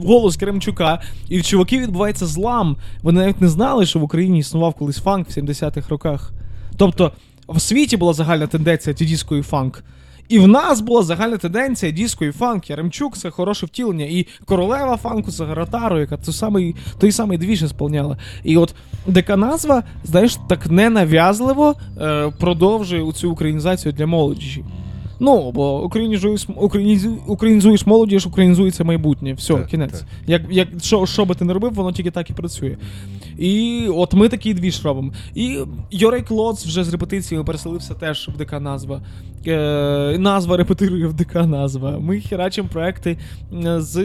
голос 0.05 0.37
Кремчука, 0.37 1.03
і 1.29 1.39
в 1.39 1.43
чуваків 1.43 1.83
відбувається 1.83 2.27
злам. 2.27 2.77
Вони 3.03 3.21
навіть 3.21 3.41
не 3.41 3.49
знали, 3.49 3.87
що 3.87 3.99
в 3.99 4.03
Україні 4.03 4.39
існував 4.39 4.75
колись 4.75 4.99
фанк 4.99 5.29
в 5.29 5.33
70-х 5.33 5.89
роках. 5.89 6.33
Тобто 6.77 7.13
в 7.49 7.61
світі 7.61 7.97
була 7.97 8.13
загальна 8.13 8.47
тенденція 8.47 8.95
тідіської 8.95 9.43
фанк. 9.43 9.85
І 10.33 10.39
в 10.39 10.49
нас 10.49 10.81
була 10.81 11.03
загальна 11.03 11.37
тенденція 11.37 11.93
диско 11.93 12.25
і 12.25 12.33
фанк. 12.33 12.71
Яремчук 12.71 13.17
це 13.17 13.31
хороше 13.31 13.67
втілення. 13.67 14.05
І 14.05 14.27
королева 14.45 14.97
фанку 14.97 15.31
це 15.31 15.45
Гаратару, 15.45 16.01
яка 16.01 16.17
той 16.17 16.35
самий, 16.35 16.77
той 16.99 17.13
самий 17.13 17.39
двіж 17.39 17.69
сповняла. 17.69 18.17
І 18.45 18.57
от 18.57 18.75
дека 19.07 19.37
назва, 19.37 19.83
знаєш, 20.05 20.39
так 20.49 20.71
ненав'язливо 20.71 21.75
е, 22.01 22.33
продовжує 22.41 23.13
цю 23.13 23.31
українізацію 23.31 23.93
для 23.93 24.07
молоді. 24.07 24.65
Ну, 25.25 25.53
бо 25.53 25.85
українізуєш, 25.85 26.47
українізу, 26.57 27.19
українізуєш 27.27 27.87
молодіж, 27.87 28.27
українізується 28.27 28.85
майбутнє. 28.85 29.35
Все, 29.35 29.55
Так, 29.55 29.67
кінець. 29.67 29.93
так. 29.93 30.09
Як, 30.27 30.43
як, 30.51 30.69
що, 30.81 31.07
що 31.07 31.25
би 31.25 31.35
ти 31.35 31.45
не 31.45 31.53
робив, 31.53 31.75
воно 31.75 31.93
тільки 31.93 32.11
так 32.11 32.31
і 32.31 32.33
працює. 32.33 32.77
І 33.39 33.87
от 33.95 34.15
ми 34.15 34.29
такий 34.29 34.55
двіж 34.55 34.85
робимо. 34.85 35.13
І 35.35 35.59
Йорей 35.91 36.23
Клоц 36.23 36.67
вже 36.67 36.85
з 36.85 36.93
репетицією 36.93 37.45
переселився 37.45 37.95
теж 37.95 38.29
в 38.35 38.39
ДК 38.39 38.61
назва. 38.61 39.01
Е, 39.47 40.17
назва 40.19 40.57
репетирує 40.57 41.07
в 41.07 41.15
ДК 41.15 41.35
назва. 41.35 41.99
Ми 41.99 42.21
херачимо 42.21 42.69
проекти 42.73 43.19
е, 43.67 43.81
з 43.81 44.03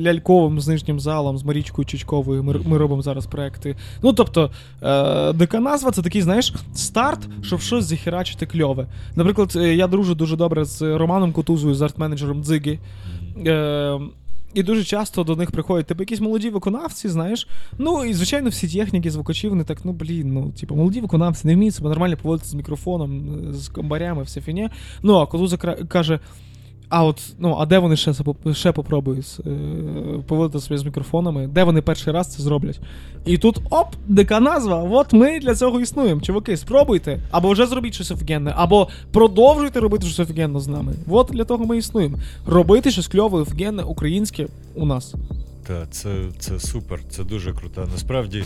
ляльковим, 0.00 0.60
з 0.60 0.68
нижнім 0.68 1.00
залом, 1.00 1.38
з 1.38 1.44
Марічкою 1.44 1.86
Чичковою. 1.86 2.44
Ми, 2.44 2.60
ми 2.64 2.78
робимо 2.78 3.02
зараз 3.02 3.26
проекти. 3.26 3.76
Ну 4.02 4.12
тобто, 4.12 4.50
е, 4.82 5.32
ДК 5.32 5.54
назва 5.54 5.90
це 5.90 6.02
такий, 6.02 6.22
знаєш, 6.22 6.54
старт, 6.74 7.28
щоб 7.42 7.60
щось 7.60 7.84
захерачити 7.84 8.46
кльове. 8.46 8.86
Наприклад, 9.16 9.52
е, 9.56 9.74
я 9.74 9.86
дружу 9.86 10.14
дуже 10.14 10.36
добре 10.40 10.64
з 10.64 10.82
Романом 10.82 11.32
Кутузою, 11.32 11.74
з 11.74 11.82
арт-менеджером 11.82 12.42
Дзигі. 12.42 12.78
Е, 13.46 14.00
і 14.54 14.62
дуже 14.62 14.84
часто 14.84 15.24
до 15.24 15.36
них 15.36 15.50
приходять 15.50 15.86
типу, 15.86 16.02
якісь 16.02 16.20
молоді 16.20 16.50
виконавці, 16.50 17.08
знаєш. 17.08 17.48
Ну 17.78 18.04
і 18.04 18.14
звичайно, 18.14 18.50
всі 18.50 18.78
техніки, 18.78 19.10
звукачі, 19.10 19.48
вони 19.48 19.64
так, 19.64 19.78
ну 19.84 19.92
блін, 19.92 20.32
ну 20.32 20.52
типу, 20.60 20.76
молоді 20.76 21.00
виконавці 21.00 21.46
не 21.46 21.54
вміють 21.54 21.74
себе 21.74 21.88
нормально 21.88 22.16
поводити 22.22 22.48
з 22.48 22.54
мікрофоном, 22.54 23.38
з 23.52 23.68
комбарями, 23.68 24.22
все 24.22 24.40
фіня. 24.40 24.70
Ну 25.02 25.18
а 25.18 25.26
Кутуза 25.26 25.56
каже. 25.88 26.20
А 26.90 27.04
от, 27.04 27.22
ну, 27.38 27.56
а 27.58 27.66
де 27.66 27.78
вони 27.78 27.96
ще, 27.96 28.12
ще 28.52 28.72
попробують 28.72 29.36
е, 29.46 29.50
поводити 30.26 30.60
себе 30.60 30.78
з 30.78 30.84
мікрофонами? 30.84 31.46
Де 31.46 31.64
вони 31.64 31.82
перший 31.82 32.12
раз 32.12 32.34
це 32.34 32.42
зроблять? 32.42 32.80
І 33.26 33.38
тут 33.38 33.60
оп, 33.70 33.86
дика 34.06 34.40
назва. 34.40 34.82
От 34.90 35.12
ми 35.12 35.38
для 35.40 35.54
цього 35.54 35.80
існуємо. 35.80 36.20
Чуваки, 36.20 36.56
спробуйте, 36.56 37.20
або 37.30 37.52
вже 37.52 37.66
зробіть 37.66 37.94
щось 37.94 38.10
офігенне, 38.10 38.52
або 38.56 38.88
продовжуйте 39.12 39.80
робити 39.80 40.06
щось 40.06 40.20
офігенне 40.20 40.60
з 40.60 40.68
нами. 40.68 40.92
От 41.08 41.28
для 41.32 41.44
того 41.44 41.64
ми 41.64 41.78
існуємо. 41.78 42.18
Робити 42.46 42.90
щось 42.90 43.08
кльове, 43.08 43.40
офігенне, 43.40 43.82
українське 43.82 44.46
у 44.74 44.86
нас. 44.86 45.14
Та, 45.70 45.86
це, 45.90 46.10
це 46.38 46.58
супер, 46.60 47.00
це 47.10 47.24
дуже 47.24 47.52
круто. 47.52 47.88
Насправді 47.92 48.44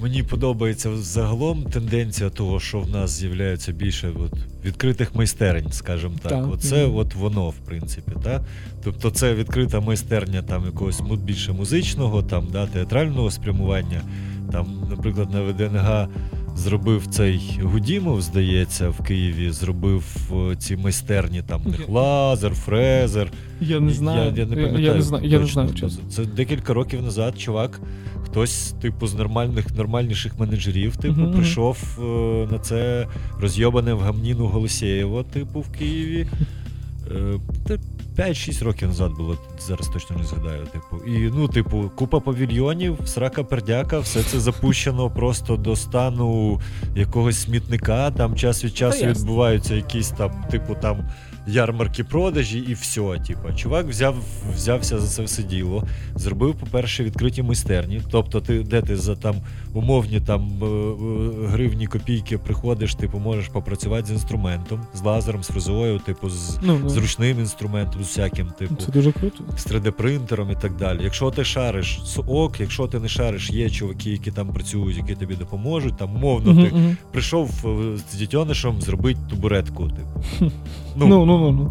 мені 0.00 0.22
подобається 0.22 0.96
загалом 0.96 1.62
тенденція 1.64 2.30
того, 2.30 2.60
що 2.60 2.80
в 2.80 2.90
нас 2.90 3.10
з'являється 3.10 3.72
більше 3.72 4.10
от, 4.18 4.32
відкритих 4.64 5.14
майстерень, 5.14 5.72
скажімо 5.72 6.14
так. 6.22 6.32
Так. 6.32 6.52
Оце 6.52 6.86
Мгм. 6.86 6.96
от 6.96 7.14
воно, 7.14 7.48
в 7.48 7.54
принципі. 7.54 8.12
Та? 8.24 8.44
Тобто 8.84 9.10
це 9.10 9.34
відкрита 9.34 9.80
майстерня 9.80 10.42
там 10.42 10.64
якогось 10.64 11.00
більше 11.00 11.52
музичного, 11.52 12.22
там, 12.22 12.48
да, 12.52 12.66
театрального 12.66 13.30
спрямування. 13.30 14.00
Там, 14.52 14.86
наприклад, 14.90 15.30
на 15.32 15.42
ВДНГ 15.42 16.08
зробив 16.56 17.06
цей 17.06 17.60
Гудімов, 17.62 18.22
здається, 18.22 18.88
в 18.88 19.04
Києві, 19.04 19.50
зробив 19.50 20.04
ці 20.58 20.76
майстерні, 20.76 21.42
там, 21.42 21.62
них 21.62 21.88
лазер, 21.88 22.54
фрезер. 22.54 23.32
Я 23.60 23.80
не 23.80 23.92
знаю. 23.92 24.32
Я, 24.36 24.42
я 24.42 24.46
не 24.46 24.56
пам'ятаю. 24.56 24.84
я 24.84 24.94
не 24.94 25.02
знаю, 25.02 25.24
я 25.26 25.38
не 25.38 25.46
знаю, 25.46 25.74
чесно. 25.74 26.10
Це 26.10 26.24
декілька 26.24 26.74
років 26.74 27.02
назад, 27.02 27.40
чувак, 27.40 27.80
хтось, 28.24 28.74
типу, 28.80 29.06
з 29.06 29.14
нормальних, 29.14 29.76
нормальніших 29.76 30.38
менеджерів, 30.38 30.96
типу, 30.96 31.20
мгм. 31.20 31.32
прийшов 31.32 31.98
е, 31.98 32.02
на 32.52 32.58
це 32.58 33.08
розйобане 33.40 33.94
в 33.94 34.00
гамніну 34.00 34.46
Голосєєво, 34.46 35.22
типу, 35.22 35.60
в 35.60 35.72
Києві. 35.72 36.26
Е, 37.12 37.38
та 37.66 37.78
5-6 38.22 38.64
років 38.64 38.88
назад 38.88 39.12
було, 39.16 39.38
зараз 39.60 39.88
точно 39.88 40.16
не 40.16 40.24
згадаю. 40.24 40.66
Типу. 40.66 41.04
І, 41.04 41.30
ну, 41.34 41.48
типу, 41.48 41.90
купа 41.96 42.20
павільйонів, 42.20 42.98
срака 43.04 43.44
пердяка, 43.44 43.98
все 43.98 44.22
це 44.22 44.40
запущено 44.40 45.10
просто 45.10 45.56
до 45.56 45.76
стану 45.76 46.60
якогось 46.96 47.42
смітника. 47.42 48.10
Там 48.10 48.36
час 48.36 48.64
від 48.64 48.76
часу 48.76 49.06
відбуваються 49.06 49.74
якісь 49.74 50.10
там, 50.10 50.44
типу, 50.50 50.74
там 50.74 51.08
ярмарки 51.46 52.04
продажі 52.04 52.58
і 52.58 52.74
все. 52.74 53.02
Типу, 53.26 53.52
чувак 53.56 53.86
взяв, 53.86 54.14
взявся 54.54 54.98
за 55.00 55.06
це 55.08 55.22
все 55.22 55.42
діло, 55.42 55.84
зробив, 56.14 56.54
по-перше, 56.54 57.04
відкриті 57.04 57.42
майстерні. 57.42 58.00
Тобто, 58.10 58.40
ти 58.40 58.62
де 58.62 58.82
ти 58.82 58.96
за 58.96 59.16
там 59.16 59.34
умовні 59.72 60.20
там 60.20 60.50
е, 60.62 60.66
е, 60.66 61.46
гривні 61.48 61.86
копійки 61.86 62.38
приходиш, 62.38 62.94
типу, 62.94 63.18
можеш 63.18 63.48
попрацювати 63.48 64.06
з 64.06 64.10
інструментом, 64.10 64.80
з 64.94 65.02
лазером, 65.02 65.42
з 65.42 65.46
фрезою, 65.48 65.98
типу, 65.98 66.30
з, 66.30 66.58
Ну, 66.62 66.78
ну, 66.82 66.88
з 66.88 66.96
ручним 66.96 67.38
інструментом, 67.38 68.04
з 68.04 68.06
всяким, 68.06 68.46
типу. 68.58 68.74
це 68.74 68.92
дуже 68.92 69.12
круто. 69.12 69.44
З 69.56 69.66
3D-принтером 69.66 70.52
і 70.52 70.56
так 70.62 70.76
далі. 70.76 70.98
Якщо 71.02 71.30
ти 71.30 71.44
шариш, 71.44 72.00
ок, 72.26 72.60
якщо 72.60 72.86
ти 72.86 72.98
не 73.00 73.08
шариш, 73.08 73.50
є 73.50 73.70
чуваки, 73.70 74.10
які 74.10 74.30
там 74.30 74.48
працюють, 74.48 74.96
які 74.96 75.14
тобі 75.14 75.34
допоможуть. 75.34 75.96
Там 75.96 76.10
мовно 76.10 76.52
Мгм, 76.52 76.64
ти 76.64 76.74
мгм. 76.74 76.96
прийшов 77.12 77.50
е, 77.64 77.98
з 78.12 78.14
дітьонишем 78.14 78.80
зробити 78.82 79.20
тубуретку. 79.30 79.88
Типу. 79.90 80.52
Ну, 80.94 81.06
ну, 81.08 81.24
ну, 81.24 81.52
ну. 81.52 81.70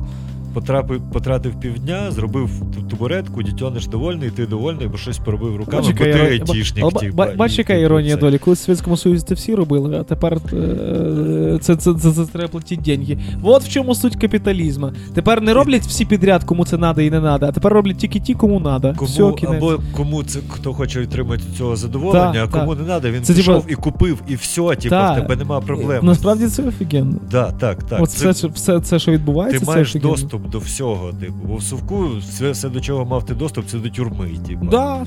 Потрапив, 0.54 1.02
потратив 1.14 1.60
півдня, 1.60 2.12
зробив 2.12 2.50
табуретку, 2.90 3.44
дітьониш 3.44 3.88
довольний, 3.88 4.30
ти 4.30 4.46
довольний, 4.46 4.88
бо 4.88 4.98
щось 4.98 5.18
поробив 5.18 5.56
руками, 5.56 5.88
бо 5.98 6.04
ти 6.04 6.12
айтішник. 6.12 6.86
ба- 7.14 7.32
Бач, 7.38 7.58
яка 7.58 7.74
типу, 7.74 7.86
іронія 7.86 8.16
долі. 8.18 8.38
Колись 8.38 8.60
в 8.60 8.64
Совєтському 8.64 8.98
Союзі 8.98 9.26
це 9.28 9.36
всі 9.36 9.56
робили, 9.56 9.98
а 10.00 10.04
тепер 10.04 10.34
е, 10.34 11.58
це, 11.62 11.76
це, 11.76 11.94
це, 11.94 12.12
це 12.12 12.26
треба 12.26 12.48
платити 12.48 12.82
деньги. 12.82 13.18
От 13.44 13.64
в 13.64 13.70
чому 13.70 13.96
суть 13.96 14.16
капіталізму. 14.16 14.92
Тепер 15.14 15.42
не 15.42 15.54
роблять 15.54 15.82
всі 15.82 16.06
підряд, 16.06 16.44
кому 16.44 16.66
це 16.66 16.78
треба 16.78 17.02
і 17.02 17.10
не 17.10 17.22
треба, 17.22 17.48
а 17.48 17.52
тепер 17.52 17.74
роблять 17.74 17.98
тільки 17.98 18.20
ті, 18.20 18.34
кому 18.34 18.62
треба. 18.62 18.94
Кому, 18.94 19.38
або 19.48 19.80
кому 19.96 20.24
це 20.24 20.40
хто 20.50 20.74
хоче 20.74 21.02
отримати 21.04 21.44
цього 21.58 21.76
задоволення, 21.76 22.34
Так, 22.34 22.50
а 22.56 22.60
кому 22.60 22.76
так. 22.76 22.80
не 22.80 23.00
треба, 23.00 23.16
він 23.18 23.24
Це, 23.24 23.34
пішов 23.34 23.66
і 23.70 23.76
купив, 23.76 24.22
і 24.28 24.36
все, 24.36 24.62
типу, 24.62 24.90
Так. 24.90 25.18
в 25.18 25.22
тебе 25.22 25.36
нема 25.36 25.62
проблем. 25.62 26.06
Насправді 26.06 26.48
це 26.48 26.64
офігенно. 26.64 27.16
Да, 27.32 27.52
так, 27.52 27.84
так. 27.84 28.02
От 28.02 28.10
Це- 28.10 28.80
все, 28.80 29.00
що 29.00 29.12
відбувається, 29.12 29.60
ти 29.60 29.66
це 29.66 29.72
маєш 29.72 29.90
офігенно. 29.96 30.14
Доступ 30.42 30.52
до 30.52 30.60
всього, 30.60 31.14
типу. 31.14 31.34
Бо 31.44 31.56
в 31.56 31.64
совку 31.64 32.10
все, 32.20 32.52
все, 32.52 32.70
до 32.70 32.82
чого 32.82 33.06
мав 33.06 33.26
ти 33.26 33.34
доступ, 33.34 33.66
це 33.66 33.78
до 33.78 33.90
тюрми, 33.90 34.30
типу. 34.48 34.66
Да, 34.66 35.06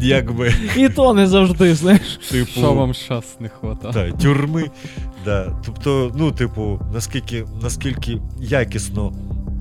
Якби, 0.00 0.52
і 0.76 0.88
то 0.88 1.14
не 1.14 1.26
завжди, 1.26 1.74
знаєш. 1.74 2.20
типу. 2.30 2.50
Що 2.50 2.72
вам 2.72 2.94
щас 2.94 3.24
не 3.40 3.48
хватає? 3.48 3.94
Так, 3.94 4.20
тюрми. 4.20 4.70
Да. 5.24 5.52
Тобто, 5.66 6.12
ну, 6.16 6.32
типу, 6.32 6.80
наскільки, 6.94 7.44
наскільки 7.62 8.18
якісно, 8.40 9.12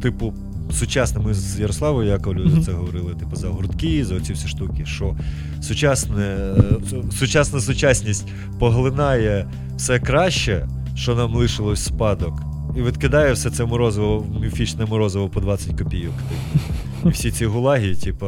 типу, 0.02 0.34
сучасно 0.72 1.22
ми 1.22 1.34
з 1.34 1.60
Ярославою 1.60 2.10
Яковлею 2.10 2.50
за 2.50 2.62
це 2.62 2.72
говорили, 2.72 3.14
типу, 3.14 3.36
за 3.36 3.48
гуртки, 3.48 4.06
за 4.06 4.16
оці 4.16 4.34
всі 4.34 4.48
штуки, 4.48 4.86
що 4.86 5.16
сучасне, 5.62 6.24
е, 6.24 7.12
сучасна 7.12 7.62
сучасність 7.62 8.28
поглинає 8.60 9.48
все 9.78 10.00
краще, 10.00 10.68
що 10.96 11.16
нам 11.16 11.36
лишилось 11.36 11.84
спадок. 11.84 12.59
І 12.76 12.82
відкидає 12.82 13.34
все 13.34 13.52
це 13.52 13.66
морозиво, 13.66 14.26
міфічне 14.42 14.86
морозиво 14.86 15.30
по 15.30 15.40
20 15.40 15.78
копійок. 15.78 16.14
І 17.06 17.10
всі 17.10 17.32
ці 17.32 17.46
гулаги, 17.46 17.96
типу. 17.96 18.26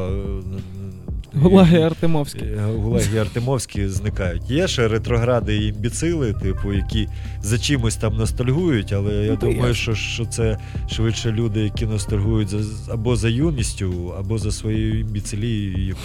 Гулаги 1.34 1.82
Артемовські. 1.82 2.40
Е, 2.46 2.66
Гулаги 2.78 3.18
Артемовські 3.18 3.88
зникають. 3.88 4.52
Є 4.52 4.68
ще 4.68 4.88
ретрогради 4.88 5.58
і 5.58 5.68
імбіцили, 5.68 6.34
типу, 6.34 6.74
які 6.74 7.08
за 7.42 7.58
чимось 7.58 7.96
там 7.96 8.16
ностальгують, 8.18 8.94
але 8.94 9.14
я 9.14 9.32
Ну, 9.42 9.50
думаю, 9.52 9.74
що, 9.74 9.96
що 9.96 10.26
це 10.26 10.58
швидше 10.90 11.32
люди, 11.32 11.60
які 11.60 11.86
ностальгують 11.86 12.50
за, 12.50 12.94
або 12.94 13.16
за 13.16 13.30
юністю, 13.30 14.14
або 14.20 14.38
за 14.38 14.52
своєю 14.52 15.00
імбіцилією, 15.00 15.96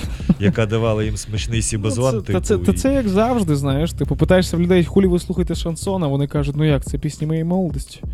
яка 0.41 0.67
давала 0.67 1.05
їм 1.05 1.17
смачний 1.17 1.63
сібазон. 1.63 2.15
Ну, 2.15 2.21
це, 2.21 2.27
типу, 2.27 2.39
та, 2.41 2.45
це, 2.45 2.59
та 2.59 2.73
це 2.73 2.95
як 2.95 3.09
завжди, 3.09 3.57
знаєш. 3.57 3.93
Типу, 3.93 4.17
питаєшся 4.17 4.57
в 4.57 4.61
людей, 4.61 4.85
хулі 4.85 5.07
ви 5.07 5.19
слухаєте 5.19 5.55
шансон, 5.55 6.05
а 6.05 6.07
вони 6.07 6.27
кажуть, 6.27 6.57
ну 6.59 6.65
як, 6.65 6.85
це 6.85 6.99
пісні 6.99 7.27
моєї 7.27 7.45
молодості. 7.45 8.01
так. 8.03 8.11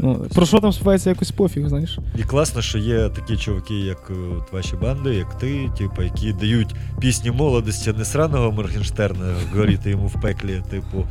Ну, 0.00 0.26
про 0.34 0.46
що 0.46 0.60
там 0.60 0.72
співається 0.72 1.10
якось 1.10 1.30
пофіг, 1.30 1.68
знаєш. 1.68 1.98
І 2.18 2.22
класно, 2.22 2.62
що 2.62 2.78
є 2.78 3.08
такі 3.08 3.36
чуваки, 3.36 3.74
як 3.74 4.10
е, 4.10 4.14
от 4.38 4.52
ваші 4.52 4.76
банди, 4.76 5.14
як 5.14 5.38
ти, 5.38 5.70
типу, 5.78 6.02
які 6.02 6.32
дають 6.32 6.74
пісні 7.00 7.30
молодості 7.30 7.92
не 7.98 8.04
сраного 8.04 8.52
Моргенштерна 8.52 9.34
горіти 9.54 9.90
йому 9.90 10.06
в 10.06 10.20
пеклі, 10.20 10.62
типу. 10.70 11.06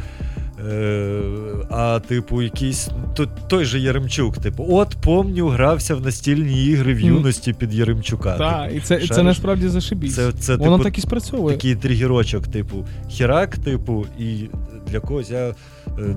Е, 0.72 1.22
а, 1.70 2.00
типу, 2.08 2.42
якийсь 2.42 2.90
то, 3.16 3.26
той 3.48 3.66
же 3.66 3.80
Яремчук, 3.80 4.38
типу, 4.38 4.66
от 4.70 4.96
помню, 5.02 5.48
грався 5.48 5.96
в 5.96 6.02
настільні 6.02 6.66
ігри 6.66 6.94
в 6.94 7.00
юності 7.00 7.54
під 7.54 7.74
Яремчука. 7.74 8.38
Так, 8.38 8.68
типу. 8.68 8.78
і 8.78 8.82
це, 8.82 9.08
це 9.08 9.24
насправді 9.24 9.68
зашибісь. 9.68 10.16
Це, 10.16 10.32
це 10.32 10.56
Воно 10.56 10.72
типу, 10.72 10.84
так 10.84 10.98
і 10.98 11.02
спрацьовує. 11.02 11.56
такий 11.56 11.76
тригерочок, 11.76 12.48
типу, 12.48 12.86
херак, 13.18 13.58
типу, 13.58 14.06
і 14.20 14.50
для 14.88 15.00
когось 15.00 15.30
я 15.30 15.56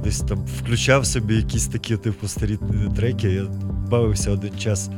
десь 0.04 0.20
там 0.20 0.38
включав 0.62 1.06
собі 1.06 1.34
якісь 1.34 1.66
такі, 1.66 1.96
типу, 1.96 2.28
старі 2.28 2.58
треки. 2.96 3.28
Я 3.28 3.46
бавився 3.90 4.30
один 4.30 4.58
час 4.58 4.90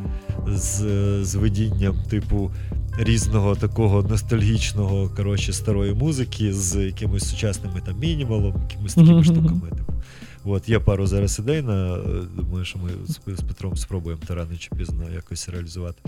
з, 0.49 0.83
е, 0.85 1.25
з 1.25 1.35
видінням, 1.35 1.97
типу, 2.11 2.51
різного 2.99 3.55
такого 3.55 4.03
ностальгічного, 4.03 5.11
коротше, 5.17 5.53
старої 5.53 5.95
музики 5.95 6.53
з 6.53 6.87
якимось 6.87 7.31
сучасними 7.31 7.81
там 7.87 7.99
мінімалом, 7.99 8.55
якимись 8.71 8.95
такими 8.95 9.25
штуками. 9.25 9.71
Типу. 9.71 9.93
От, 10.45 10.69
є 10.69 10.79
пару 10.79 11.07
зараз 11.07 11.39
ідей 11.39 11.63
на 11.63 11.97
е, 11.97 12.01
думаю, 12.37 12.65
що 12.65 12.79
ми 12.79 12.91
з, 13.07 13.39
з 13.39 13.41
Петром 13.41 13.77
спробуємо 13.77 14.23
та 14.27 14.35
рано 14.35 14.57
чи 14.59 14.71
пізно 14.77 15.05
якось 15.15 15.49
реалізувати. 15.49 15.99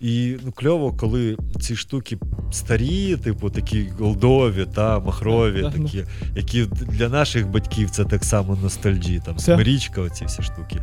І 0.00 0.36
ну, 0.44 0.52
кльово, 0.52 0.92
коли 0.92 1.36
ці 1.60 1.76
штуки 1.76 2.18
старі, 2.50 3.16
типу 3.16 3.50
такі 3.50 3.88
голдові, 3.98 4.66
та 4.74 4.98
махрові, 4.98 5.62
да, 5.62 5.70
такі, 5.70 6.04
які 6.36 6.66
для 6.86 7.08
наших 7.08 7.48
батьків 7.48 7.90
це 7.90 8.04
так 8.04 8.24
само 8.24 8.58
ностальджі, 8.62 9.22
там 9.24 9.38
смирічка, 9.38 10.00
оці 10.00 10.24
всі 10.24 10.42
штуки. 10.42 10.82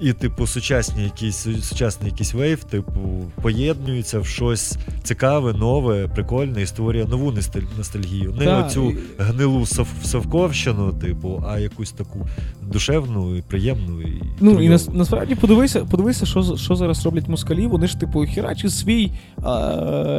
І, 0.00 0.12
типу, 0.12 0.46
сучасні 0.46 1.04
якісь, 1.04 1.46
сучасний 1.62 2.10
якийсь 2.10 2.34
вейв, 2.34 2.64
типу, 2.64 3.24
поєднуються 3.42 4.20
в 4.20 4.26
щось 4.26 4.76
цікаве, 5.02 5.52
нове, 5.52 6.08
прикольне 6.08 6.62
і 6.62 6.66
створює 6.66 7.04
нову 7.04 7.30
носталь- 7.32 7.76
ностальгію. 7.78 8.34
Не 8.38 8.44
Так, 8.44 8.66
оцю 8.66 8.90
і- 8.90 8.96
гнилу 9.18 9.60
сов- 9.60 10.04
совковщину, 10.04 10.92
типу, 10.92 11.44
а 11.48 11.58
якусь 11.58 11.92
таку 11.92 12.26
душевну 12.74 13.36
і 13.36 13.42
приємну. 13.42 14.00
І 14.00 14.22
Ну 14.40 14.62
і 14.62 14.68
нас, 14.68 14.88
насправді 14.94 15.34
подивися, 15.34 15.80
подивися, 15.80 16.26
що, 16.26 16.56
що 16.56 16.76
зараз 16.76 17.04
роблять 17.04 17.28
москалі. 17.28 17.66
Вони 17.66 17.86
ж 17.86 18.00
типу 18.00 18.24
херачі 18.34 18.68
свій, 18.68 19.10
е, 19.38 19.42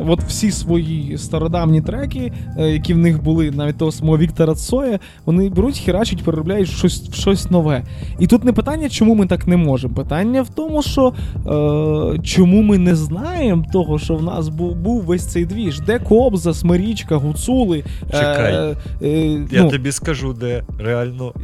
от 0.08 0.24
всі 0.24 0.52
свої 0.52 1.18
стародавні 1.18 1.82
треки, 1.82 2.34
е, 2.58 2.70
які 2.70 2.94
в 2.94 2.98
них 2.98 3.24
були, 3.24 3.52
навіть 3.52 3.78
того 3.78 3.92
самого 3.92 4.18
Віктора 4.18 4.56
Цоя, 4.56 5.00
вони 5.26 5.50
беруть, 5.50 5.80
херачать, 5.80 6.24
переробляють 6.24 6.70
щось, 6.70 7.14
щось 7.14 7.52
нове. 7.52 7.84
І 8.20 8.28
тут 8.28 8.44
не 8.44 8.54
питання, 8.54 8.90
чому 8.90 9.16
ми 9.16 9.28
так 9.28 9.48
не 9.48 9.58
можемо. 9.58 9.96
Питання 9.96 10.42
в 10.42 10.50
тому, 10.50 10.82
що 10.82 11.14
е, 11.36 12.20
чому 12.24 12.62
ми 12.62 12.78
не 12.78 12.96
знаємо 12.96 13.66
того, 13.74 14.00
що 14.00 14.16
в 14.16 14.24
нас 14.24 14.50
був, 14.50 14.76
був 14.76 15.04
весь 15.04 15.26
цей 15.26 15.46
двіж. 15.46 15.80
Де 15.80 16.00
Кобза, 16.00 16.54
Смирічка, 16.54 17.16
Гуцули. 17.16 17.84
Чекай. 18.12 18.54
Е, 18.54 18.76
е, 19.02 19.48
Я 19.52 19.64
ну, 19.64 19.70
тобі 19.70 19.92
скажу, 19.92 20.34
де 20.34 20.64
реально 20.80 21.34
е, 21.36 21.40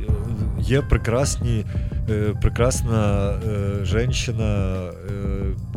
є 0.62 0.82
прекрасні, 1.02 1.66
е, 2.10 2.34
прекрасна 2.42 3.32
е, 3.32 3.86
жінка, 3.86 4.32
е, 4.32 4.92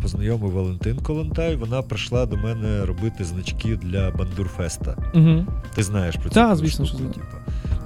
познайомий 0.02 0.50
Валентин 0.50 0.96
Колонтай. 0.96 1.56
Вона 1.56 1.82
прийшла 1.82 2.26
до 2.26 2.36
мене 2.36 2.84
робити 2.86 3.24
значки 3.24 3.76
для 3.76 4.10
Бандурфеста. 4.10 4.96
Угу. 5.14 5.46
Ти 5.74 5.82
знаєш 5.82 6.16
про 6.16 6.28
це? 6.28 6.34
Так, 6.34 6.56
звісно, 6.56 6.86
що 6.86 6.96
знаю. 6.96 7.12
Типу. 7.12 7.26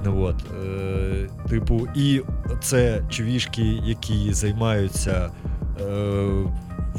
Ну, 0.05 0.23
от, 0.23 0.37
е, 0.67 1.29
типу, 1.49 1.89
і 1.95 2.21
це 2.61 3.03
чувішки, 3.09 3.63
які 3.85 4.33
займаються. 4.33 5.31
Е, 5.81 6.27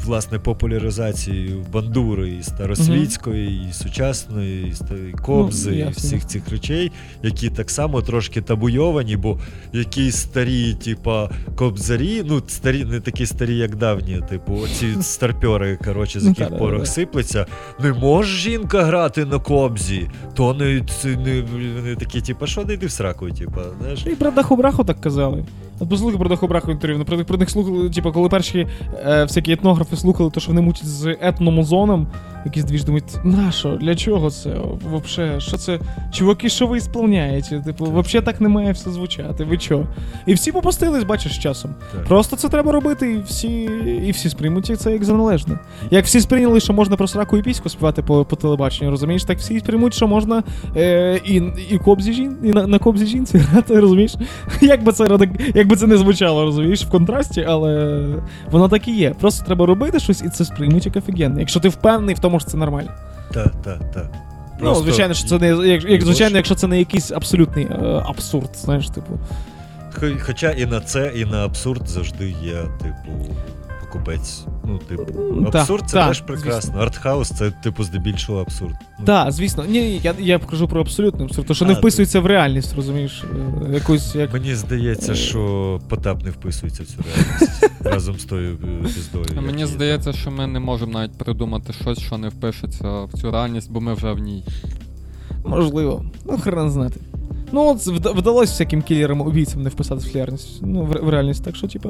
Власне, 0.04 0.38
популяризацією 0.38 1.66
бандури 1.72 2.30
і 2.30 2.42
старосвітської, 2.42 3.68
і 3.70 3.72
сучасної, 3.72 4.74
і 5.08 5.12
кобзи, 5.12 5.70
Ну, 5.70 5.88
і 5.90 5.92
всіх 5.92 6.26
цих 6.26 6.48
речей, 6.50 6.92
які 7.22 7.50
так 7.50 7.70
само 7.70 8.02
трошки 8.02 8.40
табуйовані, 8.40 9.16
бо 9.16 9.38
якісь 9.72 10.16
старі, 10.16 10.74
типа, 10.74 11.30
кобзарі, 11.56 12.22
ну, 12.26 12.42
старі, 12.46 12.84
не 12.84 13.00
такі 13.00 13.26
старі, 13.26 13.56
як 13.56 13.76
давні, 13.76 14.20
типу, 14.28 14.54
оці 14.54 14.86
старпьори, 15.02 15.78
коротше, 15.84 16.20
з 16.20 16.24
Ну, 16.24 16.34
яких 16.38 16.58
порох 16.58 16.86
сиплеться. 16.86 17.46
Не 17.80 17.92
може 17.92 18.36
жінка 18.36 18.84
грати 18.84 19.24
на 19.24 19.38
кобзі, 19.38 20.10
то 20.34 20.54
не, 20.54 20.84
не, 21.04 21.42
вони 21.76 21.96
такі, 21.96 22.20
типа, 22.20 22.46
що 22.46 22.64
не 22.64 22.74
йди 22.74 22.86
в 22.86 22.90
сраку, 22.90 23.30
типа, 23.30 23.62
знаєш. 23.80 24.06
І 24.06 24.10
про 24.10 24.30
Даху-Браху 24.30 24.84
так 24.84 25.00
казали. 25.00 25.44
От 25.80 25.88
послухай 25.88 26.18
про 26.18 26.28
Даху-Браху 26.28 26.70
інтерв'ю. 26.70 26.98
Наприклад, 26.98 27.26
про 27.26 27.36
них 27.36 27.50
слухали, 27.50 27.90
типу, 27.90 28.12
коли 28.12 28.28
перші 28.28 28.66
е, 29.06 29.22
всякі 29.22 29.52
етнографи 29.52 29.96
слухали, 29.96 30.30
то 30.30 30.40
що 30.40 30.50
вони 30.50 30.60
мучать 30.60 30.86
з 30.86 31.16
етномузоном, 31.20 32.06
якісь 32.44 32.64
дві 32.64 32.78
ж 32.78 32.84
думають, 32.84 33.24
на 33.24 33.52
що, 33.52 33.76
для 33.76 33.94
чого 33.94 34.30
це? 34.30 34.56
Вообще, 34.90 35.40
що 35.40 35.56
це? 35.56 35.78
Чуваки, 36.12 36.48
що 36.48 36.66
ви 36.66 36.78
ісполняєте? 36.78 37.60
Типу, 37.60 37.84
взагалі 37.84 38.24
так 38.24 38.40
не 38.40 38.48
має 38.48 38.72
все 38.72 38.90
звучати. 38.90 39.44
Ви 39.44 39.58
чо? 39.58 39.86
І 40.26 40.34
всі 40.34 40.52
попустились, 40.52 41.04
бачиш, 41.04 41.34
з 41.34 41.38
часом. 41.38 41.74
Так. 41.92 42.04
Просто 42.04 42.36
це 42.36 42.48
треба 42.48 42.72
робити, 42.72 43.12
і 43.12 43.22
всі, 43.22 43.70
і 44.06 44.10
всі 44.10 44.28
сприймуть 44.28 44.80
це 44.80 44.92
як 44.92 45.04
за 45.04 45.12
належне. 45.12 45.58
Як 45.90 46.04
всі 46.04 46.20
сприйняли, 46.20 46.60
що 46.60 46.72
можна 46.72 46.96
про 46.96 47.08
сраку 47.08 47.36
і 47.36 47.42
піську 47.42 47.68
співати 47.68 48.02
по, 48.02 48.24
по 48.24 48.36
телебаченню, 48.36 48.90
розумієш, 48.90 49.24
так 49.24 49.38
всі 49.38 49.60
сприймуть, 49.60 49.94
що 49.94 50.08
можна 50.08 50.42
е, 50.76 51.20
і, 51.24 51.42
і 51.70 51.78
кобзі 51.78 52.12
жін, 52.12 52.36
і 52.42 52.50
на, 52.50 52.66
на 52.66 52.78
кобзі 52.78 53.06
жінці 53.06 53.38
грати, 53.38 53.80
розумієш? 53.80 54.14
Як 54.60 54.82
би 54.82 54.92
це 54.92 55.18
як 55.54 55.68
би 55.68 55.76
це 55.76 55.86
не 55.86 55.96
звучало, 55.96 56.44
розумієш, 56.44 56.84
в 56.84 56.90
контрасті, 56.90 57.44
але 57.48 58.02
воно 58.50 58.68
так 58.68 58.88
і 58.88 58.96
є. 58.96 59.14
Просто 59.20 59.46
треба 59.46 59.66
робити 59.66 60.00
щось, 60.00 60.22
і 60.22 60.28
це 60.28 60.44
сприймуть 60.44 60.86
як 60.86 60.96
офігенно. 60.96 61.40
Якщо 61.40 61.60
ти 61.60 61.68
впевнений 61.68 62.14
в 62.14 62.18
тому, 62.18 62.29
що 62.38 62.50
це 62.50 62.56
нормально. 62.56 62.90
Так, 63.34 63.52
так, 63.64 63.90
так. 63.94 64.06
ну, 64.60 64.74
звичайно, 64.74 65.14
що 65.14 65.28
це 65.28 65.38
не 65.38 65.68
як, 65.68 65.84
як 65.84 66.02
звичайно, 66.02 66.36
якщо 66.36 66.54
це 66.54 66.66
не 66.66 66.78
якийсь 66.78 67.10
абсолютний 67.10 67.64
е, 67.64 68.02
абсурд, 68.06 68.50
знаєш, 68.54 68.88
типу. 68.88 69.18
Хоча 70.20 70.50
і 70.50 70.66
на 70.66 70.80
це, 70.80 71.12
і 71.14 71.24
на 71.24 71.44
абсурд 71.44 71.88
завжди 71.88 72.34
є, 72.42 72.56
типу, 72.82 73.34
покупець 73.92 74.44
Ну, 74.64 74.78
типу, 74.78 75.04
Та, 75.52 75.60
абсурд 75.60 75.84
це 75.86 75.96
та, 75.96 76.08
теж 76.08 76.20
прекрасно. 76.20 76.80
Артхаус 76.80 77.28
це, 77.28 77.50
типу, 77.50 77.84
здебільшого 77.84 78.40
абсурд. 78.40 78.74
Ну, 78.98 79.04
Так, 79.04 79.32
звісно. 79.32 79.64
Ні, 79.68 79.80
ні, 79.80 80.00
я, 80.04 80.14
я 80.18 80.38
кажу 80.38 80.68
про 80.68 80.80
абсолютний 80.80 81.24
абсурд, 81.24 81.46
то 81.48 81.54
що 81.54 81.64
не 81.64 81.72
А, 81.72 81.78
вписується 81.78 82.20
в 82.20 82.26
реальність, 82.26 82.76
розумієш? 82.76 83.24
Е, 83.70 83.74
Якусь 83.74 84.14
як. 84.14 84.32
Мені 84.32 84.50
Е. 84.50 84.56
здається, 84.56 85.14
що 85.14 85.80
Потап 85.88 86.24
не 86.24 86.30
вписується 86.30 86.82
в 86.82 86.86
цю 86.86 86.96
реальність 87.02 87.70
разом 87.80 88.18
з 88.18 88.24
тою 88.24 88.58
е, 88.64 88.82
піздою. 88.82 89.24
А 89.36 89.40
Мені 89.40 89.66
здається, 89.66 90.12
що 90.12 90.30
ми 90.30 90.46
не 90.46 90.60
можемо 90.60 90.92
навіть 90.92 91.18
придумати 91.18 91.72
щось, 91.72 91.98
що 91.98 92.18
не 92.18 92.28
впишеться 92.28 93.04
в 93.04 93.12
цю 93.20 93.30
реальність, 93.30 93.70
бо 93.72 93.80
ми 93.80 93.94
вже 93.94 94.12
в 94.12 94.18
ній. 94.18 94.44
Можливо. 95.44 96.04
Ну, 96.24 96.38
хрен 96.38 96.70
знати. 96.70 97.00
Ну, 97.52 97.68
от 97.68 97.86
вдалося 97.86 98.52
всяким 98.52 98.82
кілерам 98.82 99.20
убійцям 99.20 99.62
не 99.62 99.68
вписати 99.70 100.08
в 100.10 100.14
реальність. 100.14 100.58
Ну, 100.62 100.82
в, 100.82 101.06
в 101.06 101.08
реальність, 101.08 101.44
так 101.44 101.56
що, 101.56 101.68
типа. 101.68 101.88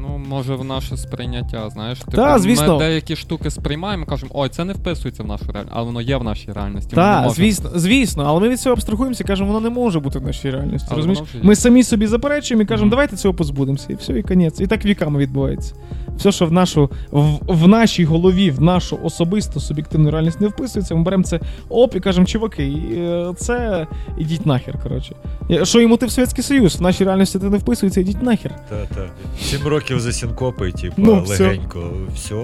Ну, 0.00 0.20
може, 0.28 0.54
в 0.54 0.64
наше 0.64 0.96
сприйняття, 0.96 1.70
знаєш, 1.70 1.98
типу, 1.98 2.12
Та, 2.12 2.38
звісно. 2.38 2.72
ми 2.72 2.78
деякі 2.78 3.16
штуки 3.16 3.50
сприймаємо 3.50 4.02
і 4.02 4.06
кажемо, 4.06 4.32
ой, 4.34 4.48
це 4.48 4.64
не 4.64 4.72
вписується 4.72 5.22
в 5.22 5.26
нашу 5.26 5.44
реальність, 5.52 5.72
але 5.76 5.86
воно 5.86 6.00
є 6.00 6.16
в 6.16 6.24
нашій 6.24 6.52
реальності. 6.52 6.94
Так, 6.96 7.30
звісно, 7.30 7.70
звісно, 7.74 8.24
але 8.26 8.40
ми 8.40 8.48
від 8.48 8.60
цього 8.60 8.72
абстрахуємося 8.72 9.24
і 9.24 9.26
кажемо, 9.26 9.52
воно 9.52 9.60
не 9.60 9.70
може 9.70 10.00
бути 10.00 10.18
в 10.18 10.22
нашій 10.22 10.50
реальності. 10.50 10.88
Але 10.90 10.96
розумієш? 10.96 11.22
Ми 11.42 11.56
самі 11.56 11.82
собі 11.82 12.06
заперечуємо 12.06 12.62
і 12.62 12.66
кажемо, 12.66 12.90
давайте 12.90 13.16
цього 13.16 13.34
позбудемося. 13.34 13.86
І 13.88 13.94
все, 13.94 14.18
і 14.18 14.22
конець. 14.22 14.60
І 14.60 14.66
так 14.66 14.84
віками 14.84 15.18
відбувається. 15.18 15.74
Все, 16.16 16.32
що 16.32 16.46
в 16.46 16.52
нашу 16.52 16.90
в, 17.10 17.38
в 17.46 17.68
нашій 17.68 18.04
голові, 18.04 18.50
в 18.50 18.62
нашу 18.62 18.98
особисту 19.02 19.60
суб'єктивну 19.60 20.10
реальність 20.10 20.40
не 20.40 20.48
вписується, 20.48 20.94
ми 20.94 21.02
беремо 21.02 21.22
це 21.24 21.40
оп 21.68 21.96
і 21.96 22.00
кажемо, 22.00 22.26
чуваки, 22.26 22.62
е, 22.96 23.32
це 23.36 23.86
ідіть 24.18 24.46
нахер. 24.46 24.82
Коротше. 24.82 25.14
Е, 25.50 25.64
Що 25.64 25.80
йому 25.80 25.96
ти 25.96 26.06
в 26.06 26.10
Совєтський 26.10 26.44
Союз? 26.44 26.76
В 26.76 26.82
нашій 26.82 27.04
реальності 27.04 27.38
ти 27.38 27.50
не 27.50 27.58
вписується, 27.58 28.00
ідіть 28.00 28.22
нахер. 28.22 28.54
Та, 28.68 28.76
та. 28.94 29.10
Сім 29.42 29.66
років 29.66 30.00
за 30.00 30.12
сінкопи, 30.12 30.72
типу, 30.72 30.94
Ну, 30.96 31.22
все. 31.22 31.44
легенько, 31.44 31.90
все. 32.14 32.34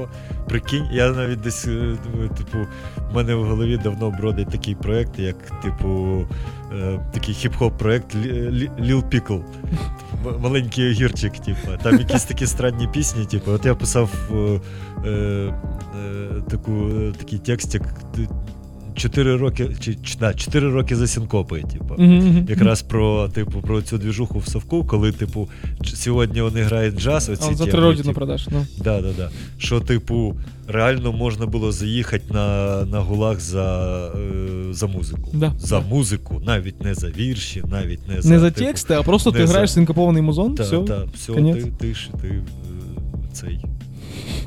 Прикинь, 0.51 0.89
я 0.93 1.11
навіть 1.11 1.41
десь 1.41 1.67
е, 1.67 1.97
типу, 2.39 2.59
в 3.11 3.15
мене 3.15 3.35
в 3.35 3.45
голові 3.45 3.77
давно 3.77 4.11
бродить 4.11 4.49
такий 4.49 4.75
проект, 4.75 5.19
як 5.19 5.37
типу, 5.63 6.25
е, 6.73 7.01
такий 7.13 7.35
хіп-хоп 7.35 7.71
проект 7.71 8.15
Lil 8.15 9.03
Pickle. 9.03 9.43
Типу, 10.23 10.39
маленький 10.39 10.91
огірчик, 10.91 11.33
типу. 11.33 11.69
там 11.83 11.99
якісь 11.99 12.25
такі 12.25 12.47
странні 12.47 12.89
пісні. 12.89 13.25
Типу, 13.25 13.51
От 13.51 13.67
я 13.67 13.75
писав 13.75 14.11
е, 14.33 14.61
е, 15.09 15.53
таку, 16.51 16.73
е, 16.73 17.13
такий 17.19 17.39
текст, 17.39 17.75
як 17.75 17.83
4 18.95 19.37
роки 19.37 19.69
чи 19.81 19.97
да, 20.21 20.35
4 20.35 20.71
роки 20.71 20.97
за 20.97 21.07
сінкопи, 21.07 21.63
типу. 21.63 21.95
Mm-hmm. 21.95 22.51
Якраз 22.51 22.83
про 22.83 23.29
типу 23.29 23.61
про 23.61 23.83
цю 23.83 23.99
двіжуху 23.99 24.39
в 24.39 24.49
совку, 24.49 24.85
коли 24.85 25.13
типу 25.13 25.49
сьогодні 25.85 26.41
вони 26.41 26.63
грають 26.63 27.01
джаз, 27.01 27.29
оці 27.29 27.49
а 27.53 27.55
за 27.55 27.67
три 27.67 27.81
роки 27.81 28.03
на 28.05 28.13
продаж. 28.13 28.49
Ну. 28.53 28.67
Да, 28.79 29.01
да, 29.01 29.09
да. 29.17 29.31
Що, 29.59 29.81
типу, 29.81 30.35
реально 30.69 31.13
можна 31.13 31.47
було 31.47 31.73
заїхати 31.73 32.25
на 32.31 32.85
на 32.85 33.01
гулах 33.01 33.41
за 33.41 34.07
е, 34.15 34.73
за 34.75 34.87
музику. 34.87 35.31
Да. 35.33 35.53
За 35.59 35.81
музику, 35.81 36.43
навіть 36.47 36.85
не 36.85 36.95
за 36.95 37.09
вірші, 37.09 37.63
навіть 37.71 38.09
не 38.09 38.23
за 38.23 38.29
Не 38.29 38.39
за 38.39 38.51
типу, 38.51 38.67
тексти, 38.67 38.95
а 38.95 39.03
просто 39.03 39.33
ти 39.33 39.47
за... 39.47 39.53
граєш 39.53 39.73
синкопований 39.73 40.23
музон. 40.23 40.55
Да, 40.55 40.63
все, 40.63 40.79
да, 40.79 41.05
все, 41.15 41.33
ти 41.33 41.55
ти, 41.55 41.73
ти, 41.79 41.95
ти 42.23 42.43
цей 43.33 43.61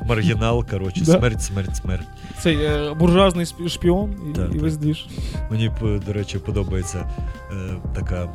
маргінал, 0.06 0.66
коротше, 0.70 1.02
Да. 1.06 1.18
смерть, 1.18 1.42
смерть, 1.42 1.76
смерть. 1.76 2.06
Цей 2.42 2.56
е, 2.56 2.94
буржуазний 2.94 3.46
шпіон 3.68 4.14
і, 4.30 4.36
Так, 4.36 4.54
і 4.54 4.58
двіж. 4.58 5.06
Мені, 5.50 5.70
до 6.06 6.12
речі, 6.12 6.38
подобається 6.38 7.10
е, 7.52 7.54
така. 7.94 8.28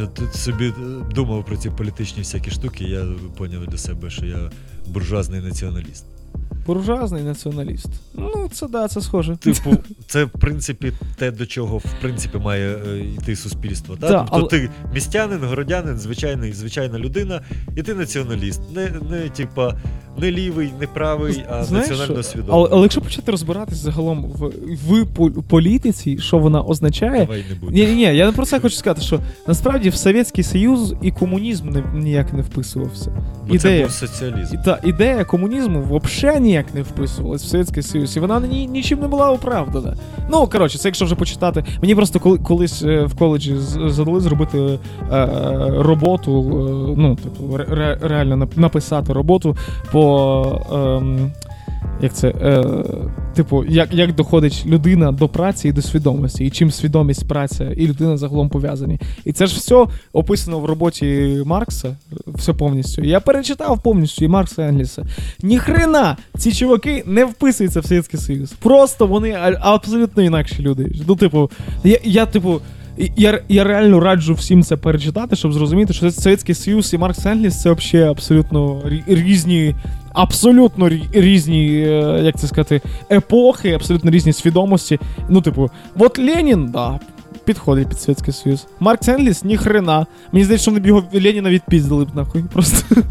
Я 0.00 0.06
тут 0.06 0.34
собі 0.34 0.66
е, 0.68 0.72
думав 1.14 1.44
про 1.44 1.56
ці 1.56 1.70
політичні 1.70 2.22
всякі 2.22 2.50
штуки, 2.50 2.84
я 2.84 3.04
поняв 3.36 3.66
для 3.66 3.78
себе, 3.78 4.10
що 4.10 4.26
я 4.26 4.50
буржуазний 4.86 5.40
націоналіст. 5.40 6.04
Буржуазний 6.66 7.22
націоналіст. 7.22 7.88
Ну, 8.14 8.48
це 8.52 8.68
да, 8.68 8.88
це 8.88 9.00
схоже. 9.00 9.36
Типу, 9.36 9.76
це 10.06 10.24
в 10.24 10.30
принципі 10.30 10.92
те, 11.16 11.30
до 11.30 11.46
чого 11.46 11.78
в 11.78 11.84
принципі 12.00 12.38
має 12.38 12.76
е, 12.76 12.98
йти 12.98 13.36
суспільство. 13.36 13.96
Да, 14.00 14.08
тобто 14.18 14.36
але- 14.36 14.48
ти 14.48 14.70
містянин, 14.94 15.44
городянин, 15.44 15.98
звичайний, 15.98 16.52
звичайна 16.52 16.98
людина, 16.98 17.40
і 17.76 17.82
ти 17.82 17.94
націоналіст. 17.94 18.60
Не, 18.74 18.90
не 19.10 19.28
типа, 19.28 19.74
не 20.18 20.30
лівий, 20.30 20.72
не 20.80 20.86
правий, 20.86 21.44
а 21.50 21.64
Знаєш, 21.64 21.88
національно 21.88 22.22
свідомий. 22.22 22.54
Але, 22.54 22.68
але 22.72 22.82
якщо 22.82 23.00
почати 23.00 23.30
розбиратись 23.30 23.78
загалом 23.78 24.24
в, 24.24 25.02
в 25.02 25.42
політиці, 25.42 26.18
що 26.18 26.38
вона 26.38 26.62
означає. 26.62 27.20
Давай 27.20 27.44
не 27.48 27.54
будемо. 27.54 27.86
Ні, 27.88 27.94
ні, 27.94 28.02
я 28.02 28.32
про 28.32 28.44
це 28.46 28.60
хочу 28.60 28.76
сказати, 28.76 29.02
що 29.02 29.20
насправді 29.46 29.88
в 29.88 29.94
Совєтський 29.94 30.44
Союз 30.44 30.94
і 31.02 31.10
комунізм 31.10 31.68
не, 31.70 31.82
ніяк 31.94 32.32
не 32.32 32.42
вписувався. 32.42 33.12
Бо 33.48 33.58
це 33.58 33.68
ідея. 33.68 33.84
був 33.84 33.92
соціалізм. 33.92 34.54
І 34.54 34.64
та 34.64 34.78
ідея 34.84 35.24
комунізму 35.24 36.00
взагалі 36.04 36.40
ніяк 36.40 36.74
не 36.74 36.82
вписувалась 36.82 37.44
в 37.44 37.46
Совєтський 37.46 37.82
Союз, 37.82 38.16
і 38.16 38.20
вона 38.20 38.40
ні, 38.40 38.66
нічим 38.66 39.00
не 39.00 39.08
була 39.08 39.30
оправдана. 39.30 39.96
Ну, 40.30 40.46
коротше, 40.46 40.78
це 40.78 40.88
якщо 40.88 41.04
вже 41.04 41.14
почитати. 41.14 41.64
Мені 41.82 41.94
просто 41.94 42.20
коли, 42.20 42.38
колись 42.38 42.82
е, 42.82 43.02
в 43.04 43.14
коледжі 43.14 43.56
задали 43.88 44.20
зробити 44.20 44.58
е, 44.58 44.78
роботу, 45.78 46.40
е, 46.40 46.94
ну, 47.00 47.16
типу, 47.16 47.56
ре, 47.56 47.64
ре- 47.64 48.08
реально 48.08 48.36
нап- 48.36 48.58
написати 48.58 49.12
роботу 49.12 49.56
по. 49.92 50.03
Ем, 50.72 51.32
як 52.00 52.12
це? 52.12 52.28
Е, 52.28 52.64
типу, 53.34 53.64
як, 53.64 53.94
як 53.94 54.14
доходить 54.14 54.62
людина 54.66 55.12
до 55.12 55.28
праці 55.28 55.68
і 55.68 55.72
до 55.72 55.82
свідомості, 55.82 56.44
і 56.44 56.50
чим 56.50 56.70
свідомість, 56.70 57.28
праця 57.28 57.64
і 57.76 57.86
людина 57.86 58.16
загалом 58.16 58.48
пов'язані. 58.48 59.00
І 59.24 59.32
це 59.32 59.46
ж 59.46 59.56
все 59.56 59.86
описано 60.12 60.58
в 60.58 60.64
роботі 60.64 61.38
Маркса, 61.46 61.96
все 62.26 62.52
повністю. 62.52 63.02
Я 63.02 63.20
перечитав 63.20 63.82
повністю 63.82 64.24
і 64.24 64.28
Маркса 64.28 64.64
і 64.64 64.68
Енгельса. 64.68 65.04
Ніхрена 65.42 66.16
ці 66.38 66.52
чуваки 66.52 67.02
не 67.06 67.24
вписуються 67.24 67.80
в 67.80 67.86
Совєтський 67.86 68.20
Союз. 68.20 68.52
Просто 68.52 69.06
вони 69.06 69.36
абсолютно 69.60 70.22
інакші 70.22 70.62
люди. 70.62 70.92
Ну, 71.08 71.16
типу, 71.16 71.50
я, 71.84 71.98
я 72.04 72.26
типу. 72.26 72.60
Я, 72.96 73.40
я 73.48 73.64
реально 73.64 74.00
раджу 74.00 74.34
всім 74.34 74.62
це 74.62 74.76
перечитати, 74.76 75.36
щоб 75.36 75.52
зрозуміти, 75.52 75.92
що 75.92 76.10
Совєтський 76.10 76.54
Союз 76.54 76.94
і 76.94 76.98
Маркс 76.98 77.26
Енгельс 77.26 77.62
це 77.62 77.72
взагалі 77.72 78.08
абсолютно 78.08 78.82
різні, 79.06 79.74
абсолютно 80.12 80.88
різні, 81.12 81.66
е, 81.66 82.20
як 82.24 82.38
це 82.38 82.46
сказати, 82.46 82.80
епохи, 83.10 83.72
абсолютно 83.72 84.10
різні 84.10 84.32
свідомості. 84.32 84.98
Ну, 85.28 85.40
типу, 85.40 85.70
от 85.98 86.18
Ленін, 86.18 86.70
да, 86.72 87.00
підходить 87.44 87.88
під 87.88 88.00
Совєтський 88.00 88.32
Союз. 88.32 88.66
Маркс 88.80 89.08
Енгельс, 89.08 89.44
ні 89.44 89.56
хрена. 89.56 90.06
Мені 90.32 90.44
здається, 90.44 90.62
що 90.62 90.70
вони 90.70 90.80
б 90.80 90.86
його 90.86 91.04
Леніна 91.12 91.50
відпіздили 91.50 92.04
б 92.04 92.16
нахуй. 92.16 92.44
Просто. 92.52 93.02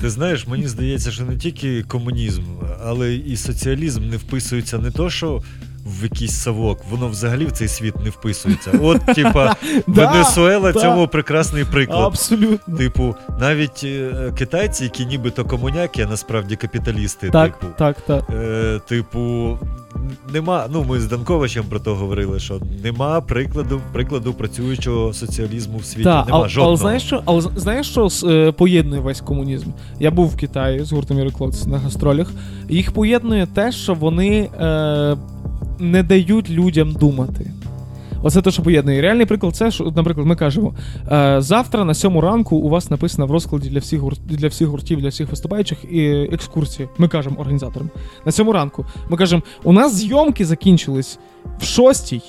Ти 0.00 0.10
знаєш, 0.10 0.46
мені 0.46 0.68
здається, 0.68 1.10
що 1.10 1.24
не 1.24 1.36
тільки 1.36 1.82
комунізм, 1.82 2.42
але 2.84 3.14
і 3.14 3.36
соціалізм 3.36 4.08
не 4.08 4.16
вписується 4.16 4.78
не 4.78 4.90
то, 4.90 5.10
що 5.10 5.42
в 5.88 6.02
якийсь 6.02 6.40
совок, 6.40 6.78
воно 6.90 7.08
взагалі 7.08 7.46
в 7.46 7.52
цей 7.52 7.68
світ 7.68 7.96
не 8.04 8.10
вписується. 8.10 8.70
От, 8.82 9.00
типа, 9.14 9.56
Венесуела 9.86 10.72
цьому 10.72 11.08
прекрасний 11.08 11.64
приклад. 11.64 12.04
Абсолютно. 12.04 12.76
Типу, 12.76 13.14
навіть 13.40 13.80
е, 13.84 14.32
китайці, 14.38 14.84
які 14.84 15.06
нібито 15.06 15.44
комуняки, 15.44 16.02
а 16.02 16.10
насправді 16.10 16.56
капіталісти, 16.56 17.30
Так, 17.30 17.58
типу. 17.58 17.72
так, 17.78 18.00
так. 18.00 18.24
Е, 18.30 18.80
типу, 18.88 19.58
нема. 20.32 20.66
Ну, 20.72 20.84
ми 20.88 21.00
з 21.00 21.06
Данковичем 21.06 21.64
про 21.64 21.80
то 21.80 21.94
говорили, 21.94 22.38
що 22.38 22.60
нема 22.84 23.20
прикладу, 23.20 23.80
прикладу 23.92 24.32
працюючого 24.32 25.12
соціалізму 25.12 25.78
в 25.78 25.84
світі. 25.84 26.04
Так, 26.04 26.26
нема 26.26 26.38
але, 26.38 26.48
жодного. 26.48 26.68
але 26.68 26.76
знаєш 26.76 27.02
що, 27.02 27.22
але 27.24 27.40
знаєш, 27.40 27.90
що 27.90 28.08
е, 28.24 28.52
поєднує 28.52 29.00
весь 29.00 29.20
комунізм? 29.20 29.70
Я 30.00 30.10
був 30.10 30.28
в 30.28 30.36
Китаї 30.36 30.84
з 30.84 30.92
гуртом 30.92 31.16
Міроклоц 31.16 31.66
на 31.66 31.78
гастролях. 31.78 32.30
Їх 32.68 32.92
поєднує 32.92 33.46
те, 33.46 33.72
що 33.72 33.94
вони 33.94 34.50
е, 34.60 35.16
не 35.78 36.02
дають 36.02 36.50
людям 36.50 36.92
думати. 36.92 37.50
Оце 38.22 38.42
те, 38.42 38.50
що 38.50 38.62
поєднує. 38.62 39.02
Реальний 39.02 39.26
приклад 39.26 39.56
це, 39.56 39.70
що, 39.70 39.92
наприклад, 39.96 40.26
ми 40.26 40.36
кажемо: 40.36 40.74
е, 41.12 41.36
завтра 41.40 41.84
на 41.84 41.94
сьому 41.94 42.20
ранку 42.20 42.56
у 42.56 42.68
вас 42.68 42.90
написано 42.90 43.26
в 43.26 43.30
розкладі 43.30 43.68
для 43.68 43.78
всіх 43.78 44.00
гурт, 44.00 44.20
для 44.26 44.48
всіх 44.48 44.68
гуртів, 44.68 45.00
для 45.00 45.08
всіх 45.08 45.30
виступаючих 45.30 45.78
і 45.90 46.28
екскурсії. 46.32 46.88
Ми 46.98 47.08
кажемо 47.08 47.36
організаторам. 47.40 47.90
На 48.26 48.32
сьому 48.32 48.52
ранку. 48.52 48.86
Ми 49.08 49.16
кажемо, 49.16 49.42
у 49.64 49.72
нас 49.72 49.94
зйомки 49.94 50.44
закінчились 50.44 51.18
в 51.58 51.64
шостій. 51.64 52.22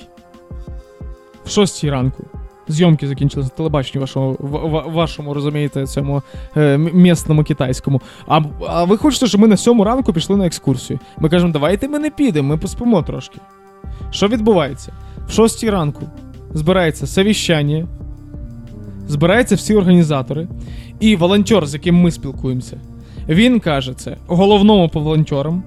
В 1.44 1.50
шостій 1.50 1.90
ранку. 1.90 2.24
Зйомки 2.70 3.06
закінчились 3.08 3.46
на 3.46 3.56
телебаченні 3.56 4.00
вашого, 4.00 4.36
в- 4.38 4.68
в- 4.68 4.92
вашому, 4.92 5.34
розумієте, 5.34 5.86
цьому 5.86 6.22
е, 6.56 6.78
місному 6.78 7.44
китайському. 7.44 8.00
А, 8.26 8.40
а 8.68 8.84
ви 8.84 8.96
хочете, 8.96 9.26
щоб 9.26 9.40
ми 9.40 9.48
на 9.48 9.56
сьому 9.56 9.84
ранку 9.84 10.12
пішли 10.12 10.36
на 10.36 10.46
екскурсію? 10.46 10.98
Ми 11.18 11.28
кажемо, 11.28 11.52
давайте 11.52 11.88
ми 11.88 11.98
не 11.98 12.10
підемо, 12.10 12.48
ми 12.48 12.56
поспимо 12.56 13.02
трошки. 13.02 13.38
Що 14.10 14.28
відбувається? 14.28 14.92
В 15.28 15.32
шостій 15.32 15.70
ранку 15.70 16.02
збирається 16.54 17.06
совіщання, 17.06 17.86
збираються 19.08 19.54
всі 19.54 19.74
організатори, 19.74 20.48
і 21.00 21.16
волонтер, 21.16 21.66
з 21.66 21.74
яким 21.74 21.96
ми 22.00 22.10
спілкуємося, 22.10 22.80
він 23.28 23.60
каже 23.60 23.94
це 23.94 24.16
головному 24.26 24.88
по 24.88 25.00
волонтерам. 25.00 25.62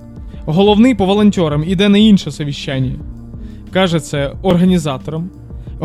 Головний 0.45 0.95
по 0.95 1.05
волонтерам 1.05 1.63
іде 1.67 1.89
на 1.89 1.97
інше 1.97 2.31
совіщання. 2.31 2.95
Каже 3.73 3.99
це 3.99 4.33
організаторам. 4.41 5.29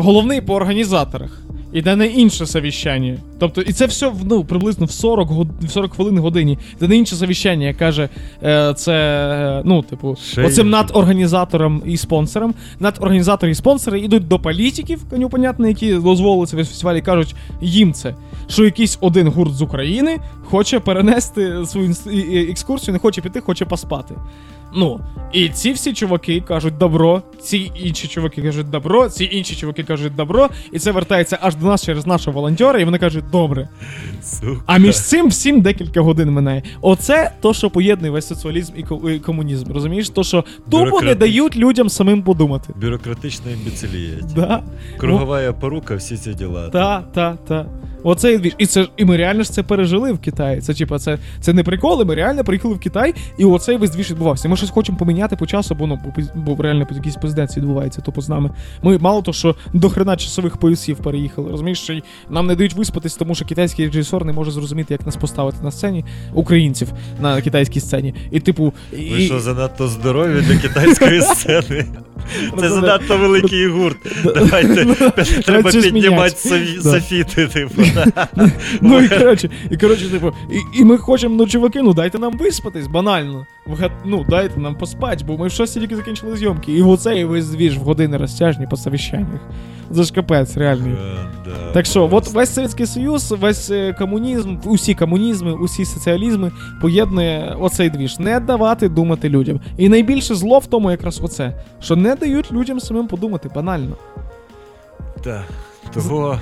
Головний 0.01 0.41
по 0.41 0.55
організаторах 0.55 1.41
іде 1.73 1.95
на 1.95 2.05
інше 2.05 2.45
совіщання. 2.45 3.17
Тобто, 3.39 3.61
і 3.61 3.73
це 3.73 3.85
все 3.85 4.11
ну, 4.25 4.43
приблизно 4.43 4.85
в 4.85 4.91
40, 4.91 5.29
год... 5.29 5.47
в 5.61 5.69
40 5.69 5.93
хвилин 5.93 6.19
годині. 6.19 6.57
Це 6.79 6.87
не 6.87 6.97
інше 6.97 7.15
завіщання, 7.15 7.73
каже, 7.73 8.09
е, 8.43 8.73
це, 8.73 8.93
е, 8.93 9.61
ну, 9.65 9.81
типу, 9.81 10.15
Ще 10.15 10.43
оцим 10.43 10.69
над 10.69 10.91
організатором 10.93 11.81
і 11.85 11.97
спонсором. 11.97 12.53
Над 12.79 12.97
організатори 12.99 13.51
і 13.51 13.55
спонсори 13.55 13.99
йдуть 13.99 14.27
до 14.27 14.39
політиків, 14.39 15.01
непонятно, 15.11 15.67
які 15.67 15.93
дозволили 15.93 16.45
це 16.45 16.57
весь 16.57 16.69
фестиваль, 16.69 16.95
і 16.95 17.01
кажуть 17.01 17.35
їм 17.61 17.93
це, 17.93 18.15
що 18.47 18.65
якийсь 18.65 18.97
один 19.01 19.27
гурт 19.27 19.53
з 19.53 19.61
України 19.61 20.17
хоче 20.43 20.79
перенести 20.79 21.65
свою 21.65 21.95
екскурсію, 22.49 22.93
не 22.93 22.99
хоче 22.99 23.21
піти, 23.21 23.41
хоче 23.41 23.65
поспати. 23.65 24.15
Ну, 24.75 24.99
і 25.33 25.49
ці 25.49 25.71
всі 25.71 25.93
чуваки 25.93 26.41
кажуть 26.47 26.77
добро, 26.77 27.21
ці 27.41 27.71
інші 27.75 28.07
чуваки 28.07 28.41
кажуть 28.41 28.69
добро, 28.69 29.09
ці 29.09 29.29
інші 29.31 29.55
чуваки 29.55 29.83
кажуть 29.83 30.15
добро, 30.15 30.49
і 30.71 30.79
це 30.79 30.91
вертається 30.91 31.37
аж 31.41 31.55
до 31.55 31.65
нас 31.65 31.85
через 31.85 32.07
нашого 32.07 32.35
волонтера, 32.35 32.79
і 32.79 32.85
вони 32.85 32.97
кажуть 32.97 33.29
добре. 33.31 33.69
Сука. 34.23 34.61
А 34.65 34.77
між 34.77 34.99
цим 34.99 35.27
всім 35.27 35.61
декілька 35.61 36.01
годин 36.01 36.31
минає. 36.31 36.63
Оце 36.81 37.31
то, 37.41 37.53
що 37.53 37.69
поєднує 37.69 38.11
весь 38.11 38.27
соціалізм 38.27 38.73
і 39.13 39.19
комунізм. 39.19 39.71
Розумієш? 39.73 40.09
То, 40.09 40.23
що 40.23 40.43
тупо 40.71 41.01
не 41.01 41.15
дають 41.15 41.55
людям 41.55 41.89
самим 41.89 42.23
подумати. 42.23 42.73
Бюрократична 42.81 43.51
імбецилія. 43.51 44.17
Да, 44.35 44.63
Кругова 44.97 45.53
порука, 45.53 45.95
всі 45.95 46.17
ці 46.17 46.33
діла. 46.33 46.69
та, 46.69 47.01
та, 47.01 47.37
та. 47.47 47.65
Оце 48.03 48.33
і 48.33 48.37
двіж. 48.37 48.53
І 48.57 48.65
це 48.65 48.87
і 48.97 49.05
ми 49.05 49.17
реально 49.17 49.43
ж 49.43 49.51
це 49.51 49.63
пережили 49.63 50.11
в 50.11 50.19
Китаї. 50.19 50.61
Це 50.61 50.73
типа, 50.73 50.99
це, 50.99 51.17
це 51.39 51.53
не 51.53 51.63
приколи. 51.63 52.05
Ми 52.05 52.15
реально 52.15 52.43
приїхали 52.43 52.75
в 52.75 52.79
Китай, 52.79 53.13
і 53.37 53.45
оцей 53.45 53.77
весь 53.77 53.89
двіж 53.89 54.11
відбувався. 54.11 54.49
Ми 54.49 54.57
щось 54.57 54.69
хочемо 54.69 54.97
поміняти 54.97 55.35
по 55.35 55.47
часу, 55.47 55.75
бо 55.75 55.87
ну 55.87 55.99
бо, 56.35 56.55
реально 56.63 56.87
якийсь 56.91 57.15
пиздець 57.15 57.57
відбувається 57.57 58.01
тупо 58.01 58.21
з 58.21 58.29
нами. 58.29 58.51
Ми 58.83 58.97
мало 58.97 59.21
то, 59.21 59.33
що 59.33 59.55
до 59.73 59.89
хрена 59.89 60.17
часових 60.17 60.57
поясів 60.57 60.97
переїхали. 60.97 61.51
Розумієш, 61.51 61.79
що 61.79 61.99
нам 62.29 62.47
не 62.47 62.55
дають 62.55 62.73
виспатись, 62.73 63.15
тому 63.15 63.35
що 63.35 63.45
китайський 63.45 63.85
режисер 63.85 64.25
не 64.25 64.33
може 64.33 64.51
зрозуміти, 64.51 64.93
як 64.93 65.05
нас 65.05 65.15
поставити 65.15 65.57
на 65.63 65.71
сцені 65.71 66.05
українців 66.33 66.87
на 67.21 67.41
китайській 67.41 67.79
сцені. 67.79 68.13
І 68.31 68.39
типу, 68.39 68.73
і, 68.93 69.09
Ви 69.09 69.21
що 69.21 69.39
занадто 69.39 69.87
здорові 69.87 70.41
для 70.41 70.57
китайської 70.57 71.21
сцени? 71.21 71.85
Це 72.59 72.69
занадто 72.69 73.17
великий 73.17 73.67
гурт. 73.67 73.97
Давайте 74.23 74.85
треба 75.45 75.71
піднімати 75.71 76.35
софіти, 76.83 77.47
типу. 77.47 77.81
Ну 78.81 78.99
і 79.01 79.09
коротше, 79.09 79.49
і 79.71 79.77
коротше, 79.77 80.09
типу, 80.09 80.33
і 80.75 80.83
ми 80.83 80.97
хочемо, 80.97 81.35
ну 81.35 81.47
чуваки, 81.47 81.81
ну 81.81 81.93
дайте 81.93 82.19
нам 82.19 82.37
виспатись, 82.37 82.87
банально. 82.87 83.45
Ну, 84.05 84.25
дайте 84.29 84.59
нам 84.59 84.75
поспати, 84.75 85.25
бо 85.27 85.37
ми 85.37 85.47
в 85.47 85.51
шості 85.51 85.79
тільки 85.79 85.95
закінчили 85.95 86.37
зйомки. 86.37 86.73
І 86.73 86.81
оцей 86.81 87.25
весь 87.25 87.49
двіж 87.49 87.77
в 87.77 87.81
години 87.81 88.17
розтяжні 88.17 88.67
по 88.67 88.77
совіщаннях. 88.77 89.39
Це 89.95 90.03
ж 90.03 90.13
капець, 90.13 90.57
реальний. 90.57 90.91
Е, 90.91 91.27
да, 91.45 91.73
Так 91.73 91.85
що, 91.85 92.09
от 92.11 92.33
весь 92.33 92.53
Совєтський 92.53 92.85
Союз, 92.85 93.31
весь 93.31 93.69
е, 93.69 93.93
комунізм, 93.93 94.57
усі 94.65 94.95
комунізми, 94.95 95.53
усі 95.53 95.85
соціалізми 95.85 96.51
поєднує 96.81 97.55
оцей 97.59 97.89
двіж. 97.89 98.19
Не 98.19 98.39
давати 98.39 98.89
думати 98.89 99.29
людям. 99.29 99.59
І 99.77 99.89
найбільше 99.89 100.35
зло 100.35 100.59
в 100.59 100.65
тому 100.65 100.91
якраз 100.91 101.19
оце, 101.23 101.63
що 101.81 101.95
не 101.95 102.15
дають 102.15 102.51
людям 102.51 102.79
самим 102.79 103.07
подумати, 103.07 103.49
банально. 103.55 103.95
Так, 105.23 105.43
того 105.93 106.39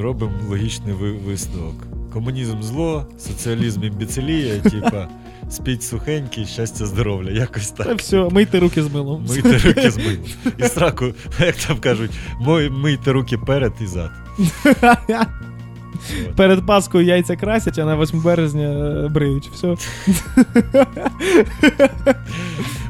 робимо 0.00 0.32
логічний 0.50 0.94
висновок. 1.26 1.74
Комунізм 2.12 2.62
зло, 2.62 3.06
соціалізм 3.18 3.84
імбецилія, 3.84 4.58
типа 4.58 5.08
спіть 5.50 5.82
сухенькі, 5.82 6.46
щастя, 6.46 6.86
здоров'я, 6.86 7.30
якось 7.32 7.70
Та 7.70 7.84
так. 7.84 7.98
все, 7.98 8.28
мийте 8.30 8.60
руки 8.60 8.82
з 8.82 8.92
милом. 8.92 9.26
Мийте 9.28 9.58
руки 9.68 9.90
з 9.90 9.96
милом. 10.06 10.18
І 10.58 10.64
сраку, 10.64 11.04
як 11.40 11.56
там 11.56 11.78
кажуть, 11.78 12.10
мийте 12.70 13.12
руки 13.12 13.38
перед 13.38 13.72
і 13.80 13.86
зад. 13.86 14.10
Перед 16.36 16.66
Паскою 16.66 17.04
яйця 17.06 17.36
красять, 17.36 17.78
а 17.78 17.84
на 17.84 17.96
8 17.96 18.20
березня 18.22 18.62
е, 19.04 19.08
бриють. 19.08 19.50
Все. 19.54 19.76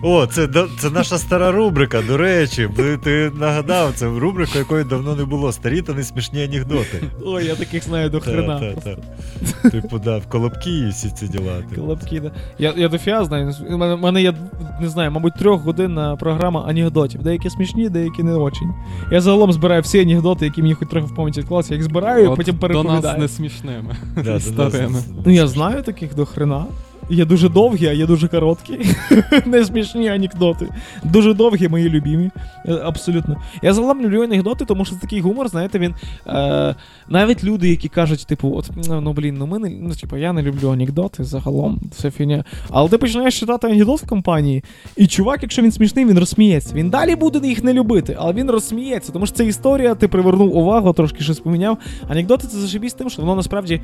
О, 0.05 0.27
це, 0.27 0.49
це 0.79 0.91
наша 0.91 1.19
стара 1.19 1.51
рубрика, 1.53 2.03
до 2.03 2.17
речі. 2.17 2.69
Ти- 3.05 3.33
нагадав, 3.41 3.93
це 3.95 4.07
рубрика, 4.07 4.59
якої 4.59 4.85
давно 4.85 5.15
не 5.15 5.25
було. 5.25 5.53
Старі 5.53 5.83
та 5.83 5.93
не 5.93 6.03
смішні 6.03 6.45
анекдоти. 6.45 7.03
Ой, 7.25 7.47
я 7.47 7.55
таких 7.55 7.85
знаю 7.85 8.11
до 8.11 8.21
хрена. 8.21 8.61
та, 8.61 8.73
та. 8.81 9.71
Типу, 9.71 9.99
да, 9.99 10.19
в 10.19 10.27
колобки 10.27 10.71
і 10.71 10.89
всі 10.89 11.11
ці 11.11 11.29
діла. 11.29 11.57
типу. 11.71 11.81
Колобки, 11.81 12.21
да. 12.21 12.31
Я, 12.59 12.73
я 12.77 12.89
дофіга 12.89 13.25
знаю. 13.25 13.53
У 13.71 13.77
мене, 13.79 14.23
є, 14.23 14.35
не 14.81 14.89
знаю, 14.89 15.11
мабуть, 15.11 15.35
трьохгодинна 15.39 16.17
програма 16.17 16.65
анекдотів. 16.69 17.23
Деякі 17.23 17.51
смішні, 17.51 17.89
деякі 17.89 18.23
не 18.23 18.35
очень. 18.35 18.69
Я 19.11 19.21
загалом 19.21 19.53
збираю 19.53 19.83
всі 19.83 20.01
анекдоти, 20.01 20.45
які 20.45 20.63
мені 20.63 20.75
хоч 20.75 20.89
трохи 20.89 21.07
в 21.07 21.15
пам'яті 21.15 21.41
відклалися, 21.41 21.75
я 21.75 21.77
їх 21.77 21.85
збираю, 21.85 22.25
і 22.25 22.27
От 22.29 22.37
потім 22.37 22.57
До 22.57 22.67
нас 22.67 22.73
переповідаю. 22.73 23.02
Не 23.19 23.29
смішними. 23.29 23.97
Да, 24.25 24.35
історіями. 24.37 25.03
Ну 25.27 25.33
я 25.33 25.47
знаю 25.47 25.83
таких 25.83 26.15
до 26.15 26.27
хрена. 26.27 26.67
Є 27.13 27.25
дуже 27.25 27.49
довгі, 27.49 27.87
а 27.87 27.93
є 27.93 28.07
дуже 28.07 28.29
короткі. 28.29 28.79
Не 29.47 29.65
смішні 29.65 30.09
анекдоти. 30.09 30.69
Дуже 31.05 31.35
довгі, 31.35 31.69
мої 31.69 31.89
любімі. 31.89 32.31
Е, 32.67 32.73
Абсолютно. 32.73 33.43
Я 33.63 33.73
загалом 33.73 34.01
люблю 34.01 34.23
анекдоти, 34.23 34.65
тому 34.65 34.85
що 34.85 34.95
це 34.95 35.01
такий 35.01 35.21
гумор, 35.21 35.49
знаєте, 35.49 35.79
він. 35.79 35.95
Е, 36.27 36.75
навіть 37.09 37.45
люди, 37.45 37.69
які 37.69 37.89
кажуть, 37.89 38.27
типу, 38.27 38.53
от, 38.57 38.71
ну, 38.89 39.01
ну 39.01 39.13
блін, 39.13 39.37
ну 39.39 39.47
ми 39.47 39.59
не. 39.59 39.71
Ну, 39.71 39.95
типу, 39.95 40.17
я 40.17 40.33
не 40.33 40.43
люблю 40.43 40.71
анекдоти 40.71 41.25
загалом, 41.25 41.81
це 41.97 42.11
фігня. 42.11 42.45
Але 42.71 42.89
ти 42.89 42.99
починаєш 42.99 43.41
читати 43.41 43.67
анекдот 43.67 44.03
в 44.03 44.09
компанії, 44.09 44.65
і 44.97 45.07
чувак, 45.07 45.39
якщо 45.43 45.63
він 45.63 45.73
смішний, 45.73 46.05
він 46.05 46.19
розсміється. 46.19 46.75
Він 46.75 46.91
далі 46.91 47.17
буде 47.17 47.49
їх 47.49 47.65
не 47.65 47.73
любити, 47.73 48.17
але 48.19 48.33
він 48.33 48.51
розсміється, 48.51 49.13
тому 49.13 49.27
що 49.27 49.37
це 49.37 49.45
історія, 49.45 49.95
ти 49.95 50.09
привернув 50.09 50.57
увагу, 50.57 50.93
трошки 50.93 51.25
щось 51.25 51.39
поміняв. 51.39 51.79
Анекдоти 52.09 52.47
це 52.49 52.59
зашибісь 52.59 52.95
тим, 52.95 53.11
що 53.11 53.23
воно 53.23 53.37
насправді 53.37 53.81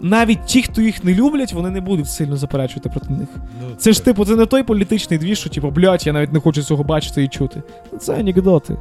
навіть 0.00 0.44
ті, 0.44 0.62
хто 0.62 0.82
їх 0.82 1.04
не 1.04 1.14
люблять, 1.14 1.52
вони 1.52 1.70
не 1.70 1.80
будуть 1.80 2.08
сильно 2.08 2.36
заперечувати 2.36 2.88
проти 2.88 3.12
них. 3.12 3.28
Ну, 3.62 3.74
Це 3.76 3.92
ж 3.92 4.04
типу, 4.04 4.24
це 4.24 4.36
не 4.36 4.46
той 4.46 4.62
політичний 4.62 5.18
двіж, 5.18 5.38
що 5.38 5.50
типу, 5.50 5.70
блядь, 5.70 6.06
я 6.06 6.12
навіть 6.12 6.32
не 6.32 6.40
хочу 6.40 6.62
цього 6.62 6.84
бачити 6.84 7.24
і 7.24 7.28
чути. 7.28 7.62
Це 8.00 8.14
анекдоти. 8.20 8.76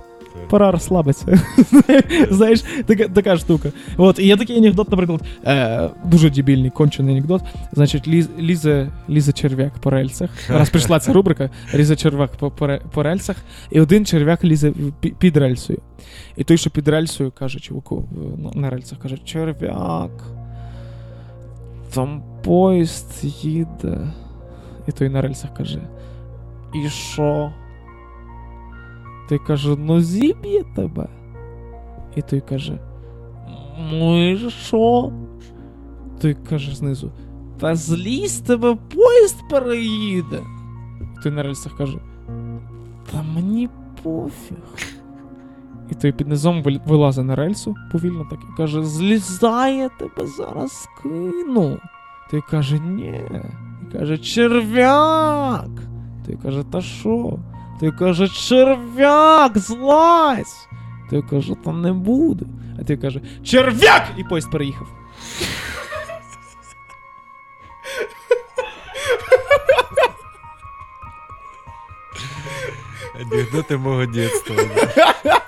Пора 0.49 0.71
розслабитися. 0.71 1.39
Знаєш, 2.31 2.63
така, 2.85 3.07
така 3.07 3.37
штука. 3.37 3.71
От, 3.97 4.19
і 4.19 4.27
є 4.27 4.37
такий 4.37 4.57
анекдот, 4.57 4.91
наприклад, 4.91 5.21
е, 5.45 5.89
дуже 6.05 6.29
дебільний, 6.29 6.69
кончений 6.69 7.15
анекдот. 7.15 7.41
Значить, 7.73 8.07
ліз, 8.07 8.29
лізе, 8.39 8.91
лізе 9.09 9.31
черв'як 9.31 9.73
по 9.73 9.89
рельсах. 9.89 10.29
Раз 10.49 10.69
прийшла 10.69 10.99
ця 10.99 11.13
рубрика, 11.13 11.49
лізе 11.73 11.95
черв'як 11.95 12.31
по, 12.31 12.51
по, 12.51 12.79
по 12.93 13.03
рельсах, 13.03 13.35
і 13.71 13.81
один 13.81 14.05
черв'як 14.05 14.43
лізе 14.43 14.73
під 15.19 15.37
рельсою. 15.37 15.79
І 16.37 16.43
той, 16.43 16.57
що 16.57 16.69
під 16.69 16.87
рельсою, 16.87 17.31
каже 17.31 17.59
чуваку 17.59 18.05
на 18.53 18.69
рельсах, 18.69 18.99
каже: 18.99 19.17
черв'як. 19.25 20.36
Там 21.94 22.22
поїзд 22.44 23.24
їде. 23.24 24.12
І 24.86 24.92
той 24.92 25.08
на 25.08 25.22
рельсах 25.22 25.54
каже: 25.54 25.80
І 26.74 26.88
що? 26.88 27.52
Той 29.28 29.38
каже, 29.38 29.76
ну 29.78 30.00
зіб'є 30.00 30.62
тебе. 30.76 31.08
І 32.16 32.22
той 32.22 32.40
каже: 32.40 32.78
Ну 33.90 34.30
і 34.30 34.50
що? 34.50 35.12
Той 36.20 36.34
каже 36.34 36.76
знизу: 36.76 37.12
Та 37.60 37.74
злізь 37.74 38.40
тебе 38.40 38.76
поїзд 38.94 39.36
переїде. 39.50 40.40
І 41.00 41.22
той 41.22 41.32
на 41.32 41.42
рельсах 41.42 41.76
каже: 41.76 41.98
Та 43.12 43.22
мені 43.22 43.68
пофіг. 44.02 44.56
І 45.91 45.95
той 45.95 46.11
під 46.11 46.27
низом 46.27 46.63
вил- 46.63 46.81
вилазить 46.87 47.25
на 47.25 47.35
рельсу 47.35 47.75
повільно 47.91 48.27
так 48.29 48.39
і 48.53 48.57
каже: 48.57 48.83
Злізає 48.83 49.89
тебе 49.99 50.27
зараз 50.27 50.87
кину. 51.03 51.77
Той 52.31 52.41
каже, 52.49 52.79
ні. 52.79 53.21
І 53.89 53.97
каже, 53.97 54.17
черв'як. 54.17 55.69
Той 56.25 56.35
каже, 56.43 56.63
та 56.71 56.81
що? 56.81 57.39
Той 57.79 57.91
каже, 57.91 58.27
черв'як, 58.27 59.57
злазь. 59.57 60.67
Той 61.09 61.21
каже, 61.21 61.55
та 61.63 61.71
не 61.73 61.93
буде. 61.93 62.45
А 62.79 62.83
той 62.83 62.97
каже, 62.97 63.21
черв'як! 63.43 64.03
І 64.17 64.23
поїзд 64.23 64.51
переїхав. 64.51 64.87
Анекдоти 73.21 73.77
мого 73.77 74.05
дитинства. 74.05 74.55
да. 74.75 75.41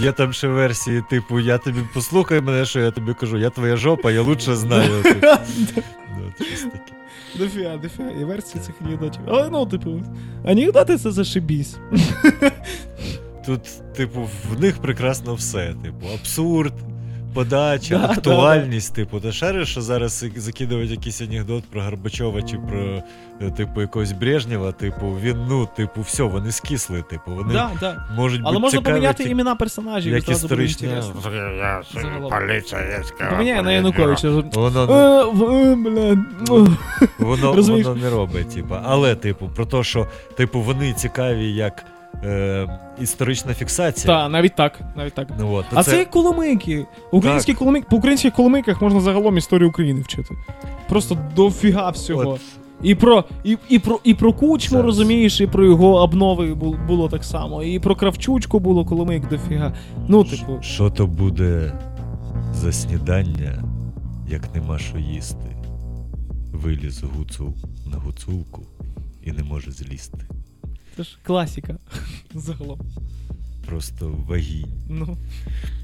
Є 0.00 0.12
там 0.12 0.32
ще 0.32 0.48
версії, 0.48 1.02
типу, 1.10 1.40
я 1.40 1.58
тобі 1.58 1.78
послухай 1.94 2.40
мене, 2.40 2.66
що 2.66 2.80
я 2.80 2.90
тобі 2.90 3.14
кажу, 3.14 3.38
я 3.38 3.50
твоя 3.50 3.76
жопа, 3.76 4.10
я 4.10 4.22
лучше 4.22 4.56
знаю. 4.56 5.02
Типу. 5.02 5.26
Ну. 6.16 6.32
Дофіга, 7.38 7.76
дофіга, 7.76 8.10
і 8.20 8.24
версії 8.24 8.64
цих 8.64 8.74
анекдотів. 8.80 9.20
Але 9.28 9.50
ну, 9.50 9.66
типу, 9.66 10.02
анекдоти 10.44 10.98
це 10.98 11.10
зашибісь. 11.10 11.76
Тут, 13.46 13.60
типу, 13.96 14.28
в 14.50 14.60
них 14.60 14.78
прекрасно 14.78 15.34
все. 15.34 15.74
Типу, 15.84 16.06
абсурд, 16.14 16.74
подача, 17.34 17.98
Да, 17.98 18.06
да, 18.06 18.12
актуальність, 18.12 18.94
типу, 18.94 19.20
ти 19.20 19.32
шариш, 19.32 19.68
що 19.68 19.80
зараз 19.80 20.24
закидують 20.36 20.90
якийсь 20.90 21.20
анекдот 21.20 21.64
про 21.64 21.82
Горбачова 21.82 22.42
чи 22.42 22.56
про, 22.58 23.02
е, 23.40 23.50
типу, 23.50 23.80
якогось 23.80 24.12
Брежнєва, 24.12 24.72
типу, 24.72 25.16
він, 25.22 25.36
ну, 25.48 25.68
типу, 25.76 26.00
все, 26.00 26.22
вони 26.22 26.52
скисли, 26.52 27.02
типу, 27.02 27.30
вони 27.34 27.52
Да, 27.52 27.70
да. 27.80 28.06
можуть 28.16 28.40
Але 28.44 28.58
можна 28.58 28.78
цікаві, 28.78 28.94
поміняти 28.94 29.24
ті- 29.24 29.30
імена 29.30 29.54
персонажів. 29.54 30.12
як 30.14 30.28
історичні. 30.28 30.88
Я 30.88 31.82
поліцейська. 32.30 33.24
Поміняй 33.30 33.62
на 33.62 33.72
Януковича. 33.72 34.30
Воно, 34.54 34.82
Е, 34.90 35.44
е, 35.44 35.74
блядь. 35.76 36.18
Воно, 37.18 37.52
воно 37.52 37.94
не 37.94 38.10
робить, 38.10 38.54
типу. 38.54 38.74
Але, 38.84 39.14
типу, 39.14 39.50
про 39.56 39.66
те, 39.66 39.84
що 39.84 40.06
типу, 40.36 40.60
вони 40.60 40.92
цікаві 40.92 41.52
як 41.52 41.84
е, 42.24 42.68
історична 43.00 43.54
фіксація. 43.54 44.14
Та, 44.14 44.28
навіть 44.28 44.54
так, 44.54 44.80
навіть 44.96 45.14
так. 45.14 45.28
Ну, 45.38 45.52
от, 45.52 45.64
А 45.74 45.84
це, 45.84 45.98
як 45.98 46.10
коломийки. 46.10 46.86
Українські 47.12 47.54
коломийки, 47.54 47.86
по 47.90 47.96
українських 47.96 48.32
коломийках 48.34 48.82
можна 48.82 49.00
загалом 49.00 49.36
історію 49.36 49.68
України 49.68 50.00
вчити. 50.00 50.34
Просто 50.88 51.18
дофіга 51.36 51.90
всього. 51.90 52.30
От, 52.30 52.40
І 52.82 52.94
про, 52.94 53.24
і, 53.44 53.58
і 53.68 53.78
про, 53.78 54.00
і 54.04 54.14
про 54.14 54.32
кучму, 54.32 54.78
Зараз. 54.78 54.86
розумієш, 54.86 55.40
і 55.40 55.46
про 55.46 55.66
його 55.66 56.02
обнови 56.02 56.54
було 56.88 57.08
так 57.08 57.24
само. 57.24 57.62
І 57.62 57.78
про 57.78 57.96
кравчучку 57.96 58.58
було 58.60 58.84
коломийк 58.84 59.28
дофіга. 59.28 59.72
Ну, 60.08 60.24
типу, 60.24 60.58
Що 60.60 60.90
то 60.90 61.06
буде 61.06 61.72
за 62.54 62.72
снідання, 62.72 63.62
як 64.28 64.54
нема 64.54 64.78
що 64.78 64.98
їсти? 64.98 65.56
Виліз 66.52 67.02
гуцул 67.02 67.54
на 67.86 67.98
гуцулку 67.98 68.62
і 69.22 69.32
не 69.32 69.42
може 69.42 69.70
злізти. 69.70 70.18
Це 70.98 71.04
ж 71.04 71.18
класіка. 71.22 71.76
Загалом. 72.34 72.80
Просто 73.66 74.14
вагінь. 74.28 74.72
Ну. 74.88 75.16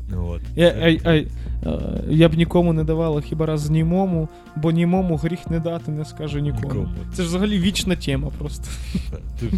Ну, 0.09 0.29
от. 0.29 0.41
Я, 0.57 0.99
ай, 1.05 1.29
е, 1.67 2.05
я 2.09 2.29
б 2.29 2.35
нікому 2.35 2.73
не 2.73 2.85
давала 2.85 3.21
хіба 3.21 3.47
раз 3.47 3.71
німому, 3.71 4.29
бо 4.57 4.71
німому 4.71 5.17
гріх 5.17 5.51
не 5.51 5.61
дати 5.61 5.91
не 5.91 6.05
скаже 6.05 6.41
нікому. 6.41 6.69
Нікому. 6.69 6.89
Це 7.13 7.23
ж 7.23 7.29
взагалі 7.29 7.59
вічна 7.59 7.97
тема 7.97 8.31
просто. 8.39 8.65
Ти 9.41 9.49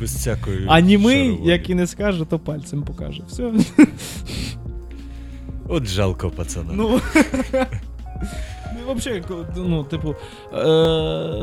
без 0.00 0.14
всякої. 0.14 0.66
А 0.68 0.80
німий, 0.80 1.38
як 1.44 1.70
і 1.70 1.74
не 1.74 1.86
скаже, 1.86 2.24
то 2.24 2.38
пальцем 2.38 2.82
покаже. 2.82 3.22
Все. 3.28 3.52
От 5.68 5.86
жалко 5.86 6.30
пацана. 6.30 6.72
Ну. 6.72 7.00
Ну, 8.76 8.94
Взагалі, 8.94 9.22
ну, 9.56 9.84
типу, 9.84 10.14
е, 10.54 10.56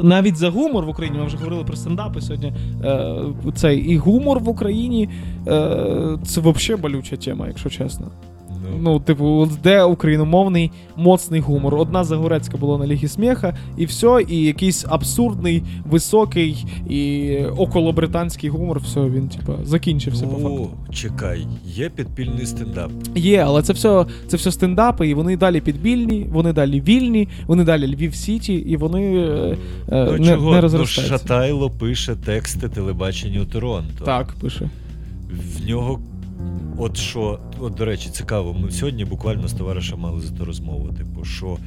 навіть 0.03 0.37
за 0.37 0.49
гумор 0.49 0.85
в 0.85 0.89
Україні, 0.89 1.17
ми 1.17 1.25
вже 1.25 1.37
говорили 1.37 1.63
про 1.63 1.75
стендапи 1.75 2.21
сьогодні. 2.21 2.53
Е, 2.83 3.21
цей, 3.55 3.79
і 3.79 3.97
гумор 3.97 4.39
в 4.39 4.49
Україні 4.49 5.09
е, 5.47 6.17
це 6.25 6.41
взагалі 6.41 6.81
болюча 6.81 7.17
тема, 7.17 7.47
якщо 7.47 7.69
чесно. 7.69 8.11
Ну, 8.81 8.97
Ну, 8.97 8.99
типу, 8.99 9.49
де 9.63 9.83
україномовний 9.83 10.71
моцний 10.95 11.41
гумор. 11.41 11.75
Одна 11.75 12.03
Загорецька 12.03 12.57
була 12.57 12.77
на 12.77 12.87
Лігі 12.87 13.07
сміха, 13.07 13.57
і 13.77 13.85
все, 13.85 14.25
і 14.27 14.43
якийсь 14.43 14.85
абсурдний, 14.89 15.63
високий 15.85 16.65
і 16.89 17.35
околобританський 17.57 18.49
гумор, 18.49 18.79
все, 18.79 18.99
він, 18.99 19.29
типу, 19.29 19.53
закінчився 19.63 20.27
по 20.27 20.35
факту. 20.39 20.69
Чекай, 20.93 21.47
є 21.65 21.89
підпільний 21.89 22.45
стендап. 22.45 22.91
Є, 23.15 23.43
але 23.47 23.61
це 23.61 23.73
все, 23.73 24.05
це 24.27 24.37
все 24.37 24.51
стендапи, 24.51 25.07
і 25.07 25.13
вони 25.13 25.37
далі 25.37 25.61
підбільні, 25.61 26.27
вони 26.31 26.53
далі 26.53 26.81
вільні, 26.81 27.27
вони 27.47 27.63
далі 27.63 27.95
Львів 27.95 28.15
Сіті, 28.15 28.53
і 28.53 28.77
вони 28.77 29.17
е, 29.17 29.57
е, 29.89 30.07
ну, 30.11 30.17
не, 30.17 30.35
чого? 30.35 30.61
не 30.61 30.61
ну. 30.61 30.85
Шатайло 30.85 31.69
пише 31.69 32.15
тексти 32.15 32.69
телебаченню 32.69 33.45
Торонто. 33.45 34.05
Так, 34.05 34.33
пише. 34.41 34.69
В 35.29 35.67
нього. 35.67 35.99
От 36.77 36.97
що, 36.97 37.39
от 37.59 37.73
до 37.73 37.85
речі, 37.85 38.09
цікаво, 38.09 38.53
ми 38.53 38.71
сьогодні 38.71 39.05
буквально 39.05 39.47
з 39.47 39.53
товаришем 39.53 39.99
мали 39.99 40.21
за 40.21 40.35
то 40.35 40.45
розмову. 40.45 40.89
Типу, 40.93 41.25
що 41.25 41.57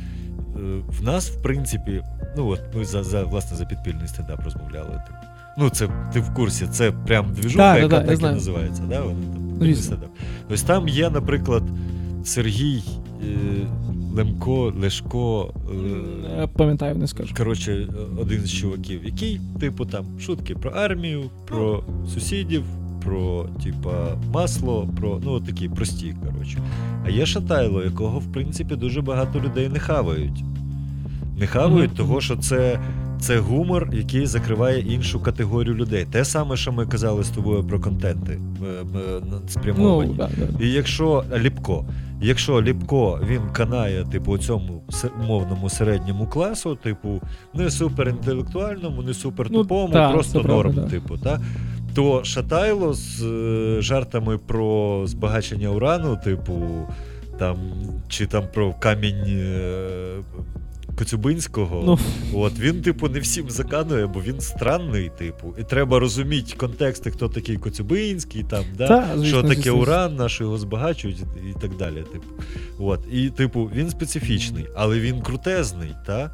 е, 0.57 0.61
в 1.01 1.03
нас, 1.05 1.31
в 1.31 1.43
принципі, 1.43 2.03
ну 2.37 2.47
от 2.49 2.61
ми 2.77 2.85
за, 2.85 3.03
за 3.05 3.25
власне 3.25 3.57
за 3.57 3.65
підпільний 3.65 4.09
стендап 4.09 4.45
розмовляли. 4.45 4.91
Типу. 4.91 5.19
Ну, 5.59 5.71
це 5.71 5.89
ти 6.13 6.21
в 6.21 6.35
курсі, 6.35 6.67
це 6.71 6.93
прям 6.93 7.33
двіжуха, 7.33 7.75
Так, 7.75 7.83
яка 7.83 7.97
я 7.97 8.03
так 8.03 8.13
і 8.13 8.17
знаю. 8.17 8.35
називається. 8.35 8.83
Да? 8.89 9.01
Вони 9.03 9.75
там 9.75 9.75
стендап. 9.83 10.11
Ось 10.51 10.63
там 10.63 10.89
є, 10.89 11.11
наприклад, 11.11 11.63
Сергій 12.25 12.83
е, 13.23 13.37
Лемко, 14.15 14.73
Лешко. 14.81 15.55
Е, 15.71 16.43
Е, 16.43 16.47
Пам'ятаю, 16.47 16.95
не 16.95 17.07
скажу. 17.07 17.35
Коротше, 17.37 17.89
один 18.21 18.41
з 18.41 18.53
чуваків, 18.53 19.05
який, 19.05 19.41
типу, 19.61 19.87
там 19.87 20.05
шутки 20.21 20.55
про 20.55 20.71
армію, 20.71 21.31
про 21.47 21.85
сусідів, 22.15 22.65
про, 23.05 23.47
типа, 23.65 23.91
масло, 24.35 24.89
про 24.97 25.21
ну 25.25 25.41
такі 25.41 25.69
прості, 25.69 26.15
коротше. 26.27 26.59
А 27.07 27.11
є 27.11 27.27
Шатайло, 27.27 27.83
якого, 27.83 28.19
в 28.19 28.33
принципі, 28.33 28.77
дуже 28.77 29.03
багато 29.03 29.41
людей 29.41 29.69
не 29.69 29.79
хавають. 29.79 30.45
Не 31.39 31.47
хавають, 31.47 31.91
Мгм. 31.91 31.97
того, 31.97 32.21
що 32.21 32.37
це, 32.37 32.79
це 33.21 33.39
гумор, 33.39 33.89
який 33.93 34.27
закриває 34.27 34.81
іншу 34.81 35.21
категорію 35.21 35.75
людей. 35.75 36.07
Те 36.13 36.25
саме, 36.25 36.57
що 36.57 36.73
ми 36.73 36.87
казали 36.87 37.25
з 37.25 37.29
тобою 37.29 37.65
про 37.65 37.81
контенти 37.81 38.33
е, 38.33 38.67
е, 38.99 39.21
Ну, 39.31 39.41
спрямовані. 39.49 40.15
да, 40.17 40.29
да. 40.39 40.65
І 40.65 40.69
якщо 40.73 41.25
Ліпко, 41.39 41.85
якщо 42.23 42.63
Ліпко 42.63 43.21
він 43.29 43.41
канає, 43.53 44.05
типу, 44.13 44.39
цьому 44.39 44.83
мовному 45.29 45.69
середньому 45.69 46.27
класу, 46.27 46.75
типу, 46.75 47.21
не 47.55 47.71
суперінтелектуальному, 47.71 49.03
не 49.03 49.15
супертупому, 49.15 49.87
Ну, 49.89 49.93
та, 49.93 50.13
просто 50.13 50.41
правда, 50.41 50.55
норм, 50.57 50.75
да. 50.75 50.83
типу, 50.83 51.19
та, 51.19 51.41
то 51.95 52.25
Шатайло 52.25 52.95
з 52.95 53.23
е, 53.25 53.83
жартами 53.83 54.39
про 54.39 55.03
збагачення 55.07 55.69
урану, 55.69 56.19
типу, 56.25 56.87
там, 57.39 57.57
чи 58.09 58.27
там 58.27 58.45
про 58.55 58.73
камінь. 58.75 59.25
Е, 59.27 60.19
Коцюбинського, 60.99 61.83
Ну. 61.87 61.99
от 62.41 62.59
він, 62.59 62.83
типу, 62.83 63.09
не 63.09 63.21
всім 63.21 63.51
заканує, 63.51 64.07
бо 64.07 64.21
він 64.21 64.41
странний, 64.41 65.11
типу, 65.19 65.55
і 65.59 65.63
треба 65.65 65.99
розуміти 65.99 66.55
контексти, 66.57 67.11
хто 67.11 67.29
такий 67.29 67.57
Коцюбинський, 67.57 68.43
там, 68.43 68.65
да? 68.79 68.89
Та, 68.89 69.07
звісно, 69.17 69.25
що 69.25 69.43
таке 69.43 69.55
звісно. 69.55 69.77
уран, 69.79 70.17
на 70.17 70.29
що 70.29 70.45
його 70.45 70.59
збагачують 70.59 71.19
і, 71.47 71.51
і 71.51 71.55
так 71.61 71.77
далі. 71.77 72.05
Типу. 72.13 72.25
От. 72.79 73.01
І, 73.13 73.31
типу, 73.31 73.71
він 73.75 73.91
специфічний, 73.91 74.67
але 74.77 75.01
він 75.01 75.21
крутезний. 75.21 75.91
Та? 76.07 76.31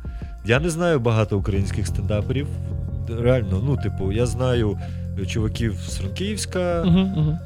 Я 0.46 0.60
не 0.60 0.70
знаю 0.70 1.00
багато 1.00 1.38
українських 1.38 1.86
стендаперів. 1.86 2.46
Реально, 3.20 3.62
ну, 3.66 3.76
типу, 3.76 4.12
я 4.12 4.26
знаю 4.26 4.78
чуваків 5.26 5.74
з 5.88 5.96
Франківська, 5.96 6.82
Угу, 6.86 7.00
угу. 7.16 7.38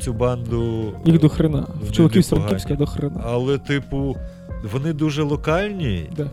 цю 0.00 0.12
банду. 0.12 0.92
Їх 1.04 1.20
до 1.20 1.28
хрена. 1.28 1.66
Чуваків 1.92 2.22
з. 2.24 2.28
Франківська 2.28 2.74
до 2.74 2.86
хрена. 2.86 3.20
Але, 3.24 3.58
типу, 3.58 4.16
вони 4.72 4.92
дуже 4.92 5.22
локальні, 5.22 6.10
Да. 6.16 6.26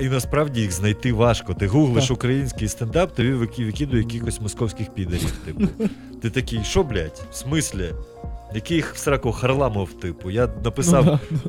і 0.00 0.04
насправді 0.08 0.60
їх 0.60 0.72
знайти 0.72 1.12
важко. 1.12 1.54
Ти 1.54 1.66
гуглиш 1.66 2.08
Так. 2.08 2.16
український 2.16 2.68
стендап, 2.68 3.14
тобі 3.14 3.32
вики- 3.32 3.66
викидує 3.66 4.02
якихось 4.02 4.40
московських 4.40 4.90
підарів. 4.94 5.32
Типу. 5.44 5.64
Ти 6.22 6.30
такий, 6.30 6.60
що, 6.64 6.82
блядь, 6.82 7.22
в 7.30 7.34
смислі? 7.34 7.92
Який 8.54 8.80
в 8.80 8.92
сраку 8.96 9.32
Харламов, 9.32 9.92
типу. 9.92 10.30
Я 10.30 10.48
написав 10.64 11.04
Ну, 11.30 11.40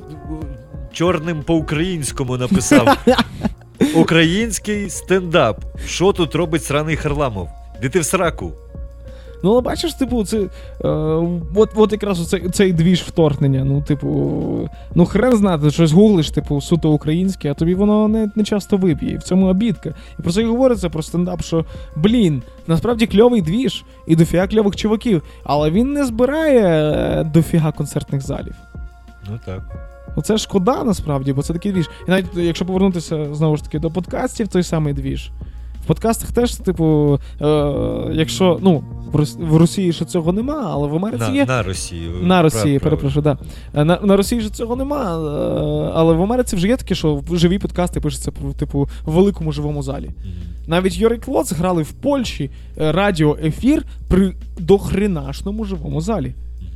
да. 0.41 0.47
чорним 0.93 1.43
по-українському 1.43 2.37
написав. 2.37 2.97
Український 3.95 4.89
стендап. 4.89 5.65
Що 5.85 6.13
тут 6.13 6.35
робить 6.35 6.63
сраний 6.63 6.95
Харламов? 6.95 7.49
Де 7.81 7.89
ти 7.89 7.99
в 7.99 8.05
сраку? 8.05 8.53
Ну, 9.43 9.51
але 9.51 9.61
бачиш, 9.61 9.93
типу, 9.93 10.25
це. 10.25 10.37
Е, 10.39 10.87
от, 11.55 11.69
от 11.75 11.91
якраз 11.91 12.29
цей, 12.29 12.49
цей 12.49 12.73
двіж 12.73 13.01
вторгнення. 13.01 13.63
Ну, 13.63 13.81
типу, 13.81 14.69
ну 14.95 15.05
хрен 15.05 15.37
знати, 15.37 15.71
щось 15.71 15.91
гуглиш, 15.91 16.31
типу, 16.31 16.61
суто 16.61 16.91
українське, 16.91 17.51
а 17.51 17.53
тобі 17.53 17.75
воно 17.75 18.07
не, 18.07 18.31
не 18.35 18.43
часто 18.43 18.77
виб'є. 18.77 19.11
І 19.11 19.17
в 19.17 19.23
цьому 19.23 19.47
обідка. 19.47 19.95
І 20.19 20.21
про 20.21 20.31
це 20.31 20.41
і 20.41 20.45
говориться 20.45 20.89
про 20.89 21.03
стендап, 21.03 21.41
що 21.41 21.65
блін, 21.95 22.41
насправді 22.67 23.07
кльовий 23.07 23.41
двіж 23.41 23.83
і 24.07 24.15
дофіга 24.15 24.47
кльових 24.47 24.75
чуваків, 24.75 25.23
але 25.43 25.71
він 25.71 25.93
не 25.93 26.05
збирає 26.05 26.61
е, 26.61 27.23
дофіга 27.23 27.71
концертних 27.71 28.21
залів. 28.21 28.55
Ну 29.29 29.39
так. 29.45 29.61
Оце 30.15 30.37
шкода 30.37 30.83
насправді, 30.83 31.33
бо 31.33 31.41
це 31.41 31.53
такий 31.53 31.71
двіж. 31.71 31.89
І 32.07 32.11
навіть 32.11 32.25
якщо 32.35 32.65
повернутися 32.65 33.35
знову 33.35 33.57
ж 33.57 33.63
таки 33.63 33.79
до 33.79 33.91
подкастів, 33.91 34.47
той 34.47 34.63
самий 34.63 34.93
двіж. 34.93 35.31
Подкастах 35.89 36.31
теж, 36.31 36.55
типу, 36.55 37.19
е, 37.41 37.45
якщо 38.13 38.59
ну, 38.61 38.83
в 39.11 39.15
Рос- 39.15 39.47
в 39.47 39.57
Росії 39.57 39.93
ще 39.93 40.05
цього 40.05 40.33
нема, 40.33 40.69
але 40.71 40.87
в 40.87 40.95
Америці 40.95 41.23
На, 41.29 41.35
є. 41.35 41.45
на 41.45 41.63
Росію. 41.63 42.11
На 42.21 42.41
Росії, 42.41 42.77
Прав- 42.79 42.83
перепрошую, 42.83 43.23
да. 43.23 43.37
Е, 43.75 43.83
На, 43.85 43.99
на 44.03 44.15
Росії 44.17 44.41
ж 44.41 44.49
цього 44.53 44.75
нема, 44.75 45.01
е, 45.01 45.91
але 45.95 46.13
в 46.13 46.21
Америці 46.23 46.55
вже 46.55 46.67
є 46.67 46.77
таке, 46.77 46.95
що 46.95 47.21
живі 47.31 47.59
подкасти 47.59 47.99
пишуться 48.01 48.31
типу, 48.57 48.89
в 49.05 49.11
великому 49.11 49.51
живому 49.51 49.83
залі. 49.83 50.05
Мгм. 50.05 50.33
Навіть 50.67 50.97
Йорі 50.97 51.17
Клоц 51.17 51.51
грали 51.51 51.83
в 51.83 51.91
Польщі 51.91 52.49
е, 52.77 52.91
радіоефір 52.91 53.85
при 54.07 54.33
дохренашному 54.59 55.65
живому 55.65 56.01
залі. 56.01 56.33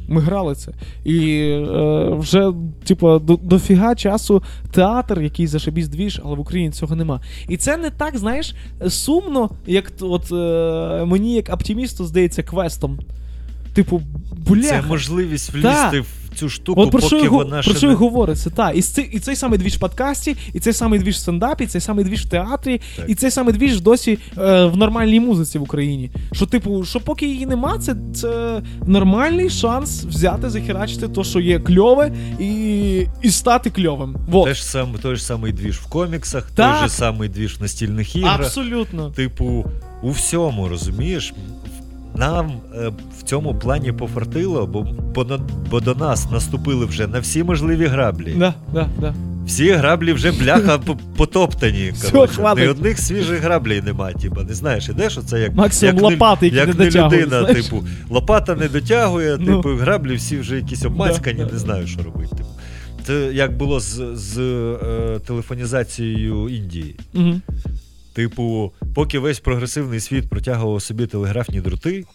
Ми 0.08 0.22
грали 0.22 0.56
це. 0.56 0.72
І 1.06 1.40
е, 1.40 2.10
вже, 2.10 2.52
типу, 2.84 3.20
до, 3.20 3.36
дофіга 3.36 3.96
часу 3.96 4.44
театр, 4.72 5.22
який 5.22 5.48
зашибісь 5.48 5.88
двіж, 5.88 6.22
але 6.26 6.36
в 6.36 6.40
Україні 6.40 6.72
цього 6.72 6.96
нема. 6.96 7.22
І 7.50 7.58
це 7.58 7.78
не 7.78 7.90
так, 7.90 8.18
знаєш, 8.18 8.56
сумно, 8.88 9.50
як 9.66 9.92
от 10.02 10.32
е, 10.32 11.06
мені, 11.06 11.36
як 11.36 11.50
оптимісту, 11.50 12.06
здається, 12.06 12.44
квестом. 12.44 13.00
Типу, 13.74 14.02
бля. 14.48 14.62
Це 14.62 14.82
можливість 14.82 15.54
влізти 15.54 16.00
в 16.00 16.23
цю 16.34 16.50
штуку, 16.50 16.82
От 16.82 16.92
про 16.92 17.00
поки 17.02 17.28
го- 17.28 17.38
вона 17.38 17.62
про 17.62 17.74
що 17.76 17.88
не... 17.88 17.94
говориться, 17.94 18.50
так. 18.50 18.78
І, 18.78 18.82
з 18.82 18.88
цей- 18.88 19.10
і 19.14 19.20
цей 19.20 19.36
самий 19.36 19.60
двіж 19.60 19.76
в 19.76 19.80
подкасті, 19.80 20.36
і 20.54 20.60
цей 20.60 20.74
самий 20.74 21.00
двіж 21.00 21.16
в 21.16 21.20
стендапі, 21.20 21.64
і 21.64 21.68
цей 21.68 21.82
самий 21.82 22.06
двіж 22.06 22.26
в 22.26 22.30
театрі, 22.30 22.82
Так. 22.96 23.06
і 23.10 23.16
цей 23.16 23.32
самий 23.32 23.54
двіж 23.54 23.82
досі 23.82 24.20
е, 24.38 24.66
в 24.66 24.78
нормальній 24.78 25.20
музиці 25.20 25.60
в 25.60 25.62
Україні. 25.62 26.12
Що, 26.32 26.46
типу, 26.46 26.84
що 26.86 27.00
поки 27.00 27.28
її 27.28 27.46
нема, 27.46 27.78
це, 27.80 27.96
це 28.14 28.62
нормальний 28.88 29.50
шанс 29.50 30.06
взяти, 30.06 30.50
захерачити 30.50 31.08
то, 31.08 31.24
що 31.24 31.40
є 31.40 31.60
кльове, 31.60 32.12
і, 32.40 33.08
і 33.22 33.30
стати 33.32 33.70
кльовим. 33.70 34.16
Вот. 34.30 34.46
Те 34.46 34.54
ж 34.54 34.66
сам, 34.66 34.88
той 35.02 35.16
ж 35.16 35.24
самий 35.26 35.52
двіж 35.54 35.78
в 35.78 35.86
коміксах, 35.90 36.52
Так. 36.52 36.80
той 36.80 36.88
же 36.90 36.94
самий 36.96 37.30
двіж 37.30 37.58
в 37.60 37.62
настільних 37.62 38.16
іграх. 38.16 38.40
Абсолютно. 38.40 39.10
Типу, 39.10 39.66
у 40.04 40.10
всьому, 40.12 40.68
розумієш? 40.70 41.34
Нам 42.16 42.52
е, 42.76 42.92
в 43.20 43.24
цьому 43.24 43.56
плані 43.56 43.92
пофартило, 43.92 44.68
бо, 44.68 44.82
бо, 45.16 45.40
бо 45.72 45.80
до 45.80 45.96
нас 45.96 46.32
наступили 46.32 46.86
вже 46.86 47.08
на 47.08 47.20
всі 47.20 47.44
можливі 47.44 47.86
граблі. 47.86 48.36
Да, 48.38 48.54
да, 48.74 48.90
да. 49.00 49.14
Всі 49.46 49.72
граблі 49.72 50.14
вже 50.14 50.32
бляха 50.32 50.80
потоптані. 51.18 51.94
Ні 52.58 52.68
одних 52.68 53.00
свіжих 53.00 53.42
граблей 53.42 53.82
нема, 53.82 54.12
типа. 54.12 54.44
Не 54.44 54.54
знаєш, 54.54 54.90
ідеш, 54.90 55.18
оце 55.18 55.40
як, 55.40 55.56
Максимум 55.56 55.96
як, 55.96 56.04
не- 56.04 56.10
лопати, 56.12 56.48
як 56.48 56.68
не 56.68 56.74
не 56.74 56.86
людина, 56.92 57.40
знаєш. 57.40 57.66
типу, 57.66 57.84
лопата 58.10 58.56
не 58.56 58.68
дотягує, 58.68 59.38
Ну. 59.40 59.56
типу, 59.56 59.70
граблі 59.70 60.16
всі 60.16 60.38
вже 60.38 60.56
якісь 60.56 60.86
обмацькані, 60.86 61.38
Да, 61.40 61.46
да, 61.46 61.52
не 61.54 61.60
знаю, 61.60 61.88
що 61.88 62.04
робити. 62.04 62.36
Типу. 62.36 62.50
Це 63.08 63.30
як 63.34 63.58
було 63.58 63.80
з, 63.80 64.02
з 64.14 64.40
е, 64.40 65.20
телефонізацією 65.28 66.50
Індії. 66.50 66.96
Угу. 67.14 67.34
Типу, 68.14 68.74
поки 68.96 69.20
весь 69.20 69.40
прогресивний 69.40 70.00
світ 70.00 70.30
протягував 70.30 70.82
собі 70.82 71.08
телеграфні 71.08 71.62
дроти, 71.62 72.06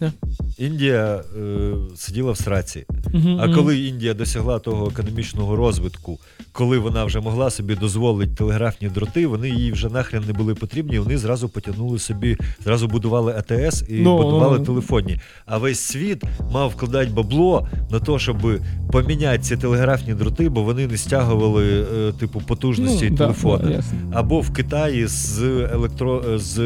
Да. 0.00 0.12
Індія 0.58 1.22
е, 1.36 1.72
сиділа 1.96 2.32
в 2.32 2.36
сраці. 2.36 2.84
Угу, 3.14 3.38
А 3.40 3.54
коли 3.54 3.78
Індія 3.78 4.14
досягла 4.14 4.58
того 4.58 4.86
економічного 4.88 5.56
розвитку, 5.56 6.18
коли 6.52 6.78
вона 6.78 7.04
вже 7.04 7.20
могла 7.20 7.50
собі 7.50 7.74
дозволити 7.74 8.34
телеграфні 8.34 8.88
дроти, 8.88 9.26
вони 9.26 9.48
їй 9.48 9.72
вже 9.72 9.88
нахрен 9.88 10.24
не 10.26 10.32
були 10.32 10.54
потрібні. 10.54 10.98
Вони 10.98 11.18
зразу 11.18 11.48
потягнули 11.48 11.98
собі, 11.98 12.36
зразу 12.64 12.88
будували 12.88 13.32
АТС 13.32 13.84
і 13.88 13.94
Ну, 13.94 14.16
будували 14.16 14.58
ну. 14.58 14.64
телефонні. 14.64 15.20
А 15.46 15.58
весь 15.58 15.80
світ 15.80 16.22
мав 16.52 16.70
вкладати 16.70 17.10
бабло 17.10 17.68
на 17.90 18.00
те, 18.00 18.18
щоб 18.18 18.60
поміняти 18.92 19.38
ці 19.38 19.56
телеграфні 19.56 20.14
дроти, 20.14 20.48
бо 20.48 20.62
вони 20.62 20.86
не 20.86 20.96
стягували 20.96 21.86
е, 22.08 22.12
типу 22.12 22.40
потужності 22.40 23.10
ну, 23.10 23.16
телефона. 23.16 23.64
Да, 23.64 23.70
да. 24.10 24.18
Або 24.18 24.40
в 24.40 24.52
Китаї 24.52 25.06
з 25.06 25.42
електро 25.72 26.38
з 26.38 26.58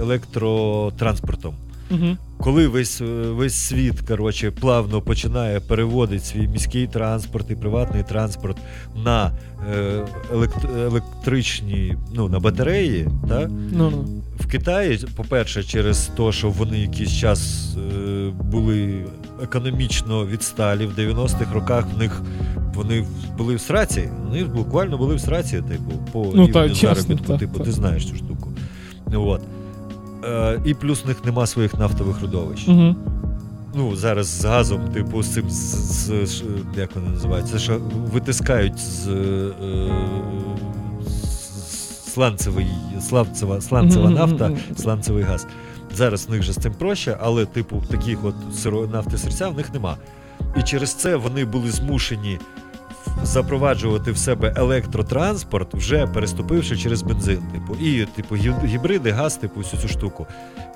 електротранспортом. 0.00 1.54
Угу. 1.90 2.16
Коли 2.40 2.68
весь, 2.68 3.00
е, 3.00 3.04
весь 3.30 3.54
світ 3.54 4.00
коротше, 4.00 4.50
плавно 4.50 5.02
починає 5.02 5.60
переводити 5.60 6.24
свій 6.24 6.48
міський 6.48 6.86
транспорт 6.86 7.50
і 7.50 7.54
приватний 7.54 8.02
транспорт 8.02 8.56
на 9.04 9.32
е, 9.72 10.04
електричні, 10.76 11.96
ну, 12.14 12.28
на 12.28 12.40
батареї, 12.40 13.08
так? 13.28 13.50
Ну, 13.50 13.90
ну. 13.90 14.22
в 14.40 14.46
Китаї, 14.46 15.00
по-перше, 15.16 15.62
через 15.62 16.10
те, 16.16 16.32
що 16.32 16.50
вони 16.50 16.78
якийсь 16.78 17.12
час 17.12 17.74
е, 17.76 18.30
були 18.30 19.04
економічно 19.42 20.26
відсталі, 20.26 20.86
в 20.86 20.98
90-х 20.98 21.54
роках 21.54 21.86
в 21.94 21.98
них 21.98 22.22
вони 22.74 23.04
були 23.38 23.56
в 23.56 23.60
сраці, 23.60 24.08
вони 24.24 24.44
буквально 24.44 24.98
були 24.98 25.14
в 25.14 25.20
сраці, 25.20 25.62
типу, 25.68 25.92
по 26.12 26.32
Ну, 26.34 26.46
рівню 26.46 26.52
та, 26.52 26.74
заробітку, 26.74 27.26
та, 27.26 27.38
типу, 27.38 27.58
та. 27.58 27.64
ти 27.64 27.72
знаєш 27.72 28.06
цю 28.06 28.16
штуку. 28.16 28.52
От. 29.12 29.40
Е, 30.24 30.60
і 30.64 30.74
плюс 30.74 31.04
в 31.04 31.08
них 31.08 31.24
нема 31.24 31.46
своїх 31.46 31.74
нафтових 31.74 32.20
родовищ. 32.22 32.68
Угу. 32.68 32.96
Ну, 33.74 33.96
зараз 33.96 34.26
з 34.26 34.44
газом, 34.44 34.88
типу, 34.88 35.22
з 35.22 35.28
цим, 35.34 35.50
з, 35.50 35.54
з, 35.54 36.26
з- 36.26 36.42
як 36.76 36.94
вони 36.96 37.08
називаються, 37.10 37.58
що 37.58 37.80
витискають 38.12 38.78
з, 38.78 39.08
е, 39.08 39.50
сланцевий, 42.06 42.66
сланцева, 43.00 43.60
сланцева 43.60 44.10
нафта, 44.10 44.50
сланцевий 44.76 45.22
газ. 45.24 45.46
Зараз 45.96 46.26
в 46.26 46.30
них 46.30 46.42
же 46.42 46.52
з 46.52 46.56
цим 46.56 46.72
проще, 46.74 47.16
але, 47.20 47.46
типу, 47.46 47.82
таких 47.90 48.24
от 48.24 48.34
сиро, 48.54 48.86
нафти 48.86 49.18
серця 49.18 49.48
в 49.48 49.56
них 49.56 49.72
нема. 49.72 49.96
І 50.56 50.62
через 50.62 50.94
це 50.94 51.16
вони 51.16 51.44
були 51.44 51.70
змушені 51.70 52.38
запроваджувати 53.22 54.12
в 54.12 54.18
себе 54.18 54.54
електротранспорт, 54.56 55.74
вже 55.74 56.06
переступивши 56.06 56.76
через 56.76 57.02
бензин. 57.02 57.38
Типу, 57.52 57.74
і 57.84 58.04
типу, 58.16 58.34
гі- 58.36 58.66
гібриди, 58.66 59.10
газ, 59.10 59.36
типу, 59.36 59.60
всю 59.60 59.82
цю 59.82 59.88
штуку. 59.88 60.26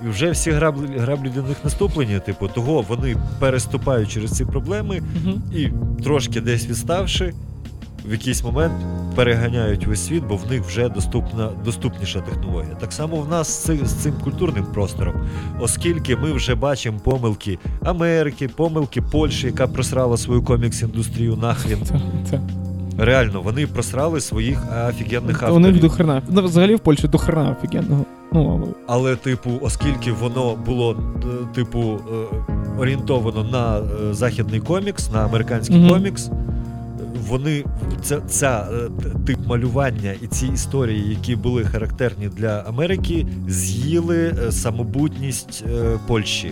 І 0.05 0.09
вже 0.09 0.31
всі 0.31 0.51
граблі, 0.51 0.87
граблі 0.97 1.29
для 1.29 1.41
них 1.41 1.57
наступлені, 1.63 2.19
типу, 2.19 2.47
того 2.47 2.81
вони 2.81 3.15
переступають 3.39 4.09
через 4.11 4.31
ці 4.31 4.45
проблеми 4.45 5.01
Угу. 5.25 5.41
і 5.55 5.69
трошки 6.03 6.41
десь 6.41 6.67
відставши, 6.67 7.33
в 8.05 8.11
якийсь 8.11 8.43
момент 8.43 8.73
переганяють 9.15 9.87
весь 9.87 10.05
світ, 10.05 10.23
бо 10.29 10.35
в 10.35 10.51
них 10.51 10.61
вже 10.63 10.89
доступна, 10.89 11.49
доступніша 11.65 12.19
технологія. 12.21 12.75
Так 12.79 12.93
само 12.93 13.15
в 13.17 13.29
нас 13.29 13.47
з 13.47 13.63
цим, 13.63 13.85
з 13.85 13.93
цим 13.93 14.13
культурним 14.23 14.65
простором, 14.73 15.13
оскільки 15.59 16.15
ми 16.15 16.31
вже 16.31 16.55
бачимо 16.55 16.99
помилки 17.03 17.59
Америки, 17.83 18.47
помилки 18.47 19.01
Польщі, 19.01 19.47
яка 19.47 19.67
просрала 19.67 20.17
свою 20.17 20.41
комікс-індустрію 20.41 21.41
нахрін. 21.41 21.77
Це, 21.85 22.01
це. 22.29 22.39
Реально, 22.97 23.41
вони 23.41 23.67
просрали 23.67 24.21
своїх 24.21 24.63
офігенних 24.89 25.23
У 25.23 25.29
них 25.29 25.43
авторів. 25.43 25.79
до 25.81 25.89
хрена. 25.89 26.21
Ну, 26.29 26.41
взагалі 26.43 26.75
в 26.75 26.79
Польщі 26.79 27.07
до 27.07 27.17
хрена 27.17 27.55
офігенного. 27.59 28.05
Ну, 28.33 28.61
але. 28.63 28.73
Але, 28.87 29.15
типу, 29.15 29.51
оскільки 29.61 30.11
воно 30.11 30.55
було, 30.65 30.97
е, 31.23 31.55
типу, 31.55 31.79
е, 31.79 32.35
орієнтовано 32.79 33.43
на 33.43 33.77
е, 33.79 34.13
західний 34.13 34.59
комікс, 34.59 35.11
на 35.11 35.19
американський 35.25 35.77
Мгм. 35.79 35.89
комікс, 35.89 36.27
е, 36.27 36.31
вони 37.33 37.63
ця, 38.01 38.21
ця 38.21 38.67
е, 38.73 38.89
тип 39.25 39.47
малювання 39.47 40.13
і 40.21 40.27
ці 40.27 40.47
історії, 40.47 41.09
які 41.09 41.35
були 41.35 41.63
характерні 41.63 42.27
для 42.27 42.59
Америки, 42.67 43.27
з'їли 43.47 44.35
е, 44.47 44.51
самобутність 44.51 45.63
е, 45.73 45.99
Польщі. 46.07 46.51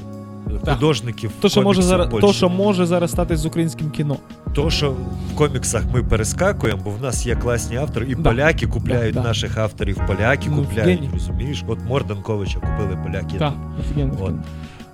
Так. 0.65 0.73
Художників 0.75 1.31
То, 1.39 1.49
що 1.49 1.61
може 1.61 1.81
зараз, 1.81 2.07
Польщі. 2.07 2.27
то, 2.27 2.33
що 2.33 2.49
може 2.49 2.85
зараз 2.85 3.11
стати 3.11 3.37
з 3.37 3.45
українським 3.45 3.89
кіно. 3.89 4.17
То, 4.53 4.69
що 4.69 4.91
в 4.91 5.35
коміксах 5.35 5.83
ми 5.93 6.03
перескакуємо, 6.03 6.81
бо 6.83 6.89
в 6.89 7.01
нас 7.01 7.25
є 7.25 7.35
класні 7.35 7.77
автори, 7.77 8.05
і 8.09 8.15
Да. 8.15 8.29
поляки 8.29 8.67
купляють 8.67 9.13
Да, 9.13 9.21
да. 9.21 9.27
наших 9.27 9.57
авторів, 9.57 9.97
поляки 10.07 10.47
Ну, 10.51 10.57
купляють, 10.63 10.99
геній. 10.99 11.13
розумієш? 11.13 11.63
От 11.67 11.79
Морданковича 11.87 12.59
купили 12.59 12.99
поляки. 13.03 13.37
Так, 13.37 13.53
офігенно. 13.79 14.13
От. 14.13 14.19
офігенно. 14.21 14.43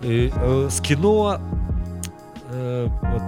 І, 0.04 0.32
е, 0.66 0.70
з 0.70 0.80
кіно. 0.80 1.40
Е, 2.60 2.92
от, 3.16 3.22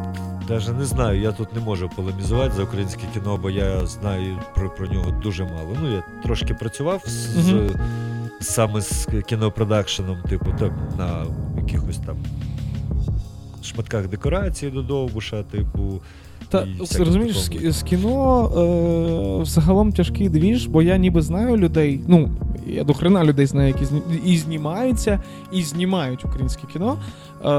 навіть 0.49 0.77
не 0.77 0.85
знаю, 0.85 1.21
я 1.21 1.31
тут 1.31 1.55
не 1.55 1.61
можу 1.61 1.89
полемізувати 1.95 2.51
за 2.55 2.63
українське 2.63 3.01
кіно, 3.13 3.39
бо 3.41 3.49
я 3.49 3.85
знаю 3.85 4.37
про, 4.55 4.69
про 4.69 4.87
нього 4.87 5.11
дуже 5.23 5.43
мало. 5.43 5.77
Ну, 5.83 5.91
я 5.91 6.03
трошки 6.23 6.53
працював 6.53 7.03
з, 7.07 7.37
Мгм. 7.51 7.69
саме 8.41 8.81
з 8.81 9.07
кінопродакшеном, 9.27 10.17
типу, 10.29 10.45
там, 10.59 10.71
на 10.97 11.25
якихось 11.61 11.97
там 11.97 12.17
шматках 13.63 14.07
декорації 14.07 14.71
до 14.71 14.81
Довбуша, 14.81 15.43
типу. 15.43 16.01
Та 16.49 16.67
розумієш, 16.99 17.37
з, 17.37 17.71
з 17.71 17.83
кіно 17.83 18.45
е, 19.39 19.41
взагалом 19.41 19.91
тяжкий 19.91 20.29
двіж, 20.29 20.67
бо 20.67 20.81
я 20.81 20.97
ніби 20.97 21.21
знаю 21.21 21.57
людей. 21.57 22.01
Ну, 22.07 22.29
я 22.67 22.83
до 22.83 22.93
хрена 22.93 23.23
людей 23.23 23.45
знаю, 23.45 23.67
які 23.67 23.85
зні, 23.85 24.01
і 24.25 24.37
знімаються, 24.37 25.19
і 25.51 25.63
знімають 25.63 26.25
українське 26.25 26.67
кіно. 26.73 26.97
Е, 27.45 27.49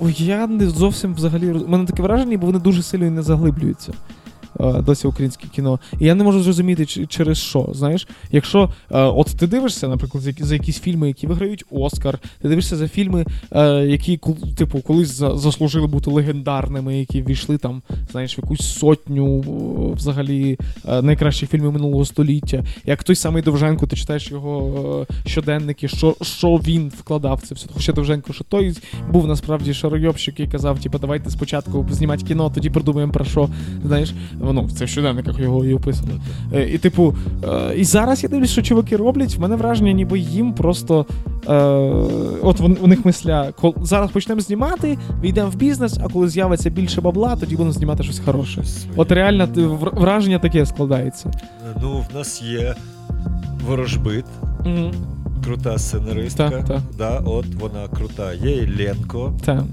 ой, 0.00 0.14
я 0.18 0.46
не 0.46 0.68
зовсім 0.68 1.14
взагалі 1.14 1.52
У 1.52 1.68
мене 1.68 1.84
таке 1.84 2.02
враження, 2.02 2.38
бо 2.38 2.46
вони 2.46 2.58
дуже 2.58 2.82
сильно 2.82 3.10
не 3.10 3.22
заглиблюються. 3.22 3.92
Е, 4.60 4.82
Досі 4.82 5.06
українське 5.06 5.48
кіно. 5.54 5.78
І 6.00 6.04
я 6.04 6.14
не 6.14 6.24
можу 6.24 6.42
зрозуміти, 6.42 6.86
через 6.86 7.38
що. 7.38 7.68
Знаєш, 7.72 8.08
якщо 8.32 8.62
е, 8.90 9.00
от 9.02 9.26
ти 9.38 9.46
дивишся, 9.46 9.88
наприклад, 9.88 10.24
за, 10.24 10.30
які- 10.30 10.44
за 10.44 10.54
якісь 10.54 10.80
фільми, 10.80 11.08
які 11.08 11.26
виграють 11.26 11.64
Оскар, 11.70 12.18
ти 12.42 12.48
дивишся 12.48 12.76
за 12.76 12.88
фільми, 12.88 13.24
е, 13.52 13.86
які 13.86 14.20
типу 14.56 14.80
колись 14.80 15.08
заслужили 15.34 15.86
бути 15.86 16.10
легендарними, 16.10 16.98
які 16.98 17.22
війшли 17.22 17.58
там, 17.58 17.82
знаєш, 18.10 18.38
в 18.38 18.40
якусь 18.40 18.78
сотню 18.78 19.44
взагалі 19.96 20.58
найкращих 21.02 21.50
фільмів 21.50 21.72
минулого 21.72 22.04
століття. 22.04 22.64
Як 22.84 23.02
той 23.04 23.16
самий 23.16 23.42
Довженко, 23.42 23.86
ти 23.86 23.96
читаєш 23.96 24.30
його 24.30 25.06
щоденники, 25.26 25.88
що, 25.88 26.16
що 26.22 26.56
він 26.56 26.92
вкладав 26.98 27.40
це 27.42 27.54
все. 27.54 27.66
Хоча 27.74 27.92
Довженко, 27.92 28.32
що 28.32 28.44
той 28.44 28.76
був 29.10 29.26
насправді 29.26 29.74
шаройобщик, 29.74 30.40
який 30.40 30.52
казав, 30.52 30.80
типу, 30.80 30.98
давайте 30.98 31.30
спочатку 31.30 31.86
знімати 31.90 32.26
кіно, 32.26 32.50
тоді 32.54 32.70
придумаємо 32.70 33.12
про 33.12 33.24
що. 33.24 33.48
Знаєш, 33.86 34.12
воно 34.44 34.68
це 34.78 34.84
в 34.84 34.88
щоденниках 34.88 35.38
його 35.38 35.64
і 35.64 35.74
описано. 35.74 36.12
Е, 36.54 36.68
І, 36.74 36.78
типу, 36.78 37.14
е, 37.44 37.74
і 37.76 37.84
зараз 37.84 38.22
я 38.22 38.28
дивлюсь, 38.28 38.50
що 38.50 38.62
чуваки 38.62 38.96
роблять. 38.96 39.36
В 39.36 39.40
мене 39.40 39.56
враження, 39.56 39.92
ніби 39.92 40.18
їм 40.18 40.52
просто. 40.52 41.06
Е, 41.48 41.54
от 42.42 42.60
вон- 42.60 42.76
у 42.82 42.86
них 42.86 43.04
мисля, 43.04 43.52
кол, 43.60 43.74
зараз 43.82 44.10
почнемо 44.10 44.40
знімати, 44.40 44.98
війдемо 45.22 45.50
в 45.50 45.54
бізнес, 45.56 45.98
а 46.04 46.08
коли 46.08 46.28
з'явиться 46.28 46.70
більше 46.70 47.00
бабла, 47.00 47.36
тоді 47.36 47.56
будемо 47.56 47.72
знімати 47.72 48.02
щось 48.02 48.18
хороше. 48.24 48.62
От 48.96 49.12
реально 49.12 49.48
враження 49.92 50.38
таке 50.38 50.66
складається. 50.66 51.30
Ну, 51.82 52.04
в 52.12 52.14
нас 52.16 52.42
є 52.42 52.74
ворожбит, 53.68 54.24
крута 55.44 55.78
сценаристка. 55.78 56.50
Так, 56.50 56.64
так. 56.64 56.80
Да, 56.98 57.18
от 57.24 57.46
вона 57.60 57.88
крута. 57.96 58.32
Є 58.32 58.50
Єленко. 58.50 59.32
Та. 59.44 59.64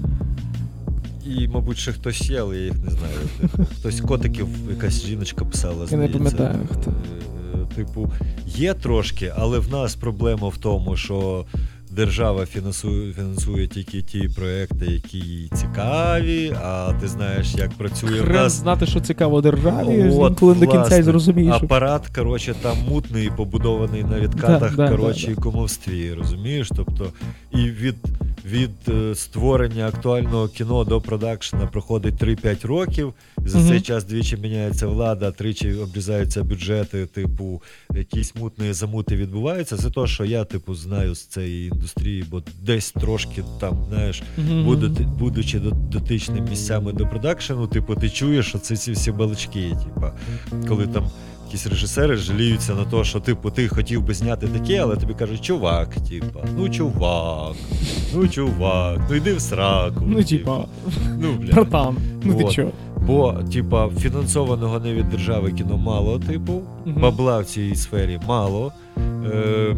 І, 1.26 1.48
мабуть, 1.48 1.78
ще 1.78 1.92
хтось 1.92 2.30
є, 2.30 2.40
але 2.40 2.56
я 2.56 2.64
їх 2.64 2.74
не 2.84 2.90
знаю. 2.90 3.66
Хтось 3.78 4.00
котиків, 4.00 4.48
якась 4.70 5.06
жіночка 5.06 5.44
писала. 5.44 5.86
Я 5.90 5.96
не 5.96 6.08
пам'ятаю, 6.08 6.58
хто. 6.72 6.90
Е, 6.90 6.94
Типу, 7.76 8.12
є 8.46 8.74
трошки, 8.74 9.32
але 9.36 9.58
в 9.58 9.70
нас 9.72 9.94
проблема 9.94 10.48
в 10.48 10.56
тому, 10.56 10.96
що 10.96 11.44
держава 11.90 12.46
фінансує, 12.46 13.12
фінансує 13.12 13.68
тільки 13.68 14.02
ті 14.02 14.28
проекти, 14.36 14.86
які 14.86 15.18
їй 15.18 15.50
цікаві, 15.54 16.56
а 16.62 16.92
ти 17.00 17.08
знаєш, 17.08 17.54
як 17.54 17.70
працює 17.70 18.20
в 18.20 18.30
нас. 18.30 18.52
знати, 18.52 18.86
що 18.86 19.00
цікаво 19.00 19.40
державі, 19.40 20.10
От, 20.16 20.38
коли 20.38 20.54
до 20.54 20.66
кінця 20.66 20.98
й 20.98 21.02
зрозумієш. 21.02 21.54
Апарат, 21.62 22.06
коротше, 22.08 22.54
там 22.62 22.76
мутний, 22.88 23.30
побудований 23.36 24.04
на 24.04 24.20
відкатах, 24.20 24.76
Да, 24.76 24.84
да, 24.84 24.96
коротше, 24.96 25.26
да, 25.26 25.32
і 25.32 25.34
кумовстві, 25.34 26.12
розумієш? 26.14 26.70
Тобто, 26.76 27.06
і 27.52 27.56
від, 27.56 27.96
від 28.44 28.70
е, 28.88 29.14
створення 29.14 29.88
актуального 29.88 30.48
кіно 30.48 30.84
до 30.84 31.00
продакшена 31.00 31.66
проходить 31.66 32.14
3-5 32.14 32.66
років. 32.66 33.14
За 33.46 33.58
Мгм. 33.58 33.68
цей 33.68 33.80
час 33.80 34.04
двічі 34.04 34.36
міняється 34.36 34.86
влада, 34.86 35.30
тричі 35.30 35.74
обрізаються 35.74 36.42
бюджети, 36.44 37.06
типу, 37.06 37.62
якісь 37.94 38.34
мутні 38.34 38.72
замути 38.72 39.16
відбуваються. 39.16 39.76
Це 39.76 39.90
то, 39.90 40.06
що 40.06 40.24
я, 40.24 40.44
типу, 40.44 40.74
знаю 40.74 41.14
з 41.14 41.26
цієї 41.26 41.68
індустрії, 41.68 42.24
бо 42.30 42.42
десь 42.62 42.92
трошки 42.92 43.44
там, 43.60 43.84
знаєш, 43.88 44.22
Мгм. 44.38 44.64
будучи, 44.64 45.02
будучи 45.02 45.58
до- 45.60 45.70
дотичним 45.70 46.44
місцями 46.44 46.92
до 46.92 47.06
продакшену, 47.06 47.66
типу, 47.66 47.94
ти 47.94 48.10
чуєш, 48.10 48.46
що 48.46 48.58
це 48.58 48.76
ці 48.76 48.92
всі 48.92 49.12
балачки, 49.12 49.76
типу, 49.84 50.06
коли 50.68 50.86
там 50.86 51.10
якісь 51.52 51.66
режисери 51.66 52.16
жаліються 52.16 52.74
на 52.74 52.84
те, 52.84 53.04
що 53.04 53.20
типу, 53.20 53.50
ти 53.50 53.68
хотів 53.68 54.02
би 54.02 54.14
зняти 54.14 54.46
таке, 54.46 54.78
але 54.82 54.96
тобі 54.96 55.14
кажуть, 55.14 55.40
чувак, 55.40 55.88
типа, 56.08 56.40
ну 56.56 56.68
чувак, 56.68 57.56
ну 58.14 58.28
чувак, 58.28 59.00
ну 59.10 59.16
йди 59.16 59.34
в 59.34 59.40
сраку. 59.40 60.04
Ну, 60.06 60.24
типа, 60.24 60.64
ну, 61.18 61.32
бля. 61.32 61.52
братан, 61.52 61.96
ну 62.22 62.34
ти 62.34 62.44
Вот. 62.44 62.52
чо? 62.52 62.70
Бо, 63.06 63.34
типа, 63.52 63.88
фінансованого 63.98 64.80
не 64.80 64.94
від 64.94 65.10
держави 65.10 65.52
кіно 65.52 65.76
мало, 65.76 66.18
типу, 66.18 66.62
бабла 66.86 67.38
в 67.38 67.44
цій 67.44 67.74
сфері 67.74 68.20
мало. 68.26 68.72
Е, 68.96 69.28
е, 69.28 69.76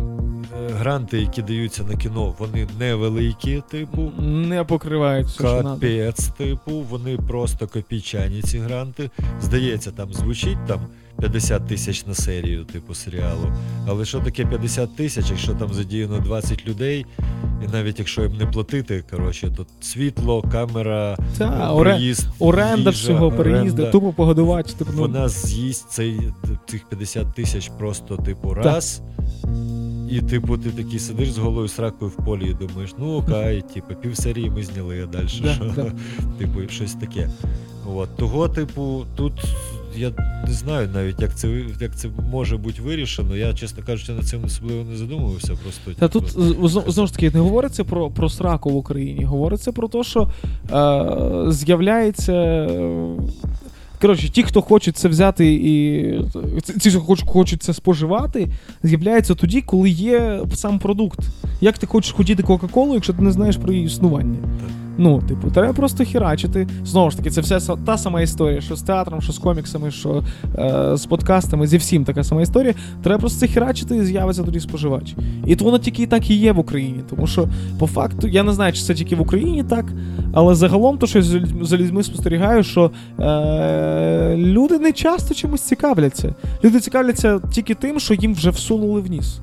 гранти, 0.78 1.20
які 1.20 1.42
даються 1.42 1.82
на 1.84 1.96
кіно, 1.96 2.34
вони 2.38 2.66
невеликі, 2.78 3.62
типу. 3.70 4.12
Не 4.20 4.64
покривають 4.64 5.26
все, 5.26 5.34
що. 5.36 5.62
Капець, 5.62 6.28
типу, 6.28 6.72
вони 6.90 7.16
просто 7.16 7.66
копійчані 7.66 8.42
ці 8.42 8.58
гранти. 8.58 9.10
Здається, 9.40 9.90
там 9.90 10.12
звучить 10.12 10.66
там 10.66 10.80
50 11.20 11.66
тисяч 11.66 12.06
на 12.06 12.14
серію, 12.14 12.64
типу, 12.64 12.94
серіалу. 12.94 13.52
Але 13.88 14.04
що 14.04 14.20
таке 14.20 14.44
50 14.46 14.96
тисяч, 14.96 15.30
якщо 15.30 15.54
там 15.54 15.74
задіяно 15.74 16.18
20 16.20 16.66
людей, 16.66 17.06
і 17.64 17.72
навіть 17.72 17.98
якщо 17.98 18.22
їм 18.22 18.36
не 18.36 18.46
платити, 18.46 19.04
коротше, 19.10 19.50
то 19.56 19.66
світло, 19.80 20.42
камера, 20.42 21.16
Та, 21.38 21.72
е, 21.72 21.76
проїзд, 21.80 22.26
Оренда 22.38 22.90
їжа, 22.90 22.90
всього, 22.90 23.30
переїзди, 23.32 23.82
оренда. 23.82 23.90
тупо 23.90 24.12
погодувати. 24.12 24.72
Типу, 24.72 24.90
ну, 24.94 25.00
Вона 25.00 25.28
з'їсть 25.28 25.90
цей, 25.90 26.20
цих 26.66 26.88
50 26.88 27.34
тисяч 27.34 27.70
просто, 27.78 28.16
типу, 28.16 28.54
раз. 28.54 29.02
І, 30.10 30.20
типу, 30.20 30.58
ти 30.58 30.70
такий 30.70 30.98
сидиш 30.98 31.32
з 31.32 31.38
голою 31.38 31.68
сракою 31.68 32.10
в 32.18 32.24
полі 32.24 32.50
і 32.50 32.66
думаєш, 32.66 32.90
ну 32.98 33.16
окей, 33.16 33.62
типу, 33.74 33.94
пів 33.94 34.16
серії 34.16 34.50
ми 34.50 34.62
зняли, 34.62 35.02
а 35.02 35.06
далі 35.06 35.28
Да, 35.42 35.52
що? 35.54 35.92
Типу, 36.38 36.68
щось 36.68 36.92
таке. 36.94 37.28
От. 37.94 38.16
Того, 38.16 38.48
типу, 38.48 39.04
тут 39.16 39.32
я 39.96 40.10
не 40.46 40.52
знаю 40.52 40.88
навіть, 40.94 41.20
як 41.20 41.34
це, 41.34 41.48
як 41.80 41.96
це 41.96 42.08
може 42.32 42.56
бути 42.56 42.82
вирішено. 42.82 43.36
Я, 43.36 43.54
чесно 43.54 43.82
кажучи, 43.86 44.12
над 44.12 44.24
цим 44.28 44.44
особливо 44.44 44.84
не 44.90 44.96
задумувався. 44.96 45.52
Просто, 45.62 45.90
Та 45.98 46.08
типу, 46.08 46.26
тут 46.26 46.92
знову 46.92 47.06
ж 47.06 47.12
таки 47.14 47.30
не 47.30 47.40
говориться 47.40 47.84
про, 47.84 48.10
про 48.10 48.28
сраку 48.30 48.70
в 48.70 48.76
Україні, 48.76 49.24
говориться 49.24 49.72
про 49.72 49.88
те, 49.88 50.02
що 50.04 50.30
е, 50.72 51.52
з'являється. 51.52 52.68
Коротше, 54.00 54.28
ті, 54.28 54.42
хто 54.42 54.62
хочуть 54.62 54.96
це 54.96 55.08
взяти 55.08 55.54
і 55.54 56.20
ці- 56.62 56.72
ці, 56.78 56.90
хто 56.90 57.00
хоч- 57.00 57.22
хочуть 57.26 57.62
це 57.62 57.74
споживати, 57.74 58.48
з'являються 58.82 59.34
тоді, 59.34 59.60
коли 59.60 59.90
є 59.90 60.40
сам 60.54 60.78
продукт. 60.78 61.18
Як 61.60 61.78
ти 61.78 61.86
хочеш 61.86 62.12
хотіти 62.12 62.42
Кока-Колу, 62.42 62.94
якщо 62.94 63.12
ти 63.12 63.22
не 63.22 63.32
знаєш 63.32 63.56
про 63.56 63.72
її 63.72 63.84
існування? 63.86 64.38
Ну, 64.98 65.22
типу, 65.28 65.50
треба 65.50 65.72
просто 65.72 66.04
херачити. 66.04 66.66
Знову 66.84 67.10
ж 67.10 67.16
таки, 67.16 67.30
це 67.30 67.40
все 67.40 67.60
та 67.86 67.98
сама 67.98 68.20
історія, 68.20 68.60
що 68.60 68.76
з 68.76 68.82
театром, 68.82 69.22
що 69.22 69.32
з 69.32 69.38
коміксами, 69.38 69.90
що 69.90 70.24
е, 70.58 70.96
з 70.96 71.06
подкастами, 71.06 71.66
зі 71.66 71.76
всім 71.76 72.04
така 72.04 72.24
сама 72.24 72.42
історія. 72.42 72.74
Треба 73.02 73.20
просто 73.20 73.40
це 73.40 73.52
херачити 73.52 73.96
і 73.96 74.04
з'явиться 74.04 74.42
тоді 74.42 74.60
споживач. 74.60 75.14
І 75.46 75.56
то 75.56 75.64
воно 75.64 75.78
тільки 75.78 76.02
і 76.02 76.06
так 76.06 76.30
і 76.30 76.34
є 76.34 76.52
в 76.52 76.58
Україні. 76.58 77.00
Тому 77.10 77.26
що, 77.26 77.48
по 77.78 77.86
факту, 77.86 78.28
я 78.28 78.42
не 78.42 78.52
знаю, 78.52 78.72
чи 78.72 78.82
це 78.82 78.94
тільки 78.94 79.16
в 79.16 79.20
Україні 79.20 79.64
так, 79.64 79.84
але 80.32 80.54
загалом, 80.54 80.98
то 80.98 81.06
що 81.06 81.18
я 81.18 81.24
за 81.62 81.76
людьми 81.76 82.02
спостерігаю, 82.02 82.62
що 82.62 82.90
е, 83.20 84.34
люди 84.36 84.78
не 84.78 84.92
часто 84.92 85.34
чимось 85.34 85.60
цікавляться. 85.60 86.34
Люди 86.64 86.80
цікавляться 86.80 87.40
тільки 87.52 87.74
тим, 87.74 88.00
що 88.00 88.14
їм 88.14 88.34
вже 88.34 88.50
всунули 88.50 89.00
в 89.00 89.10
ніс. 89.10 89.40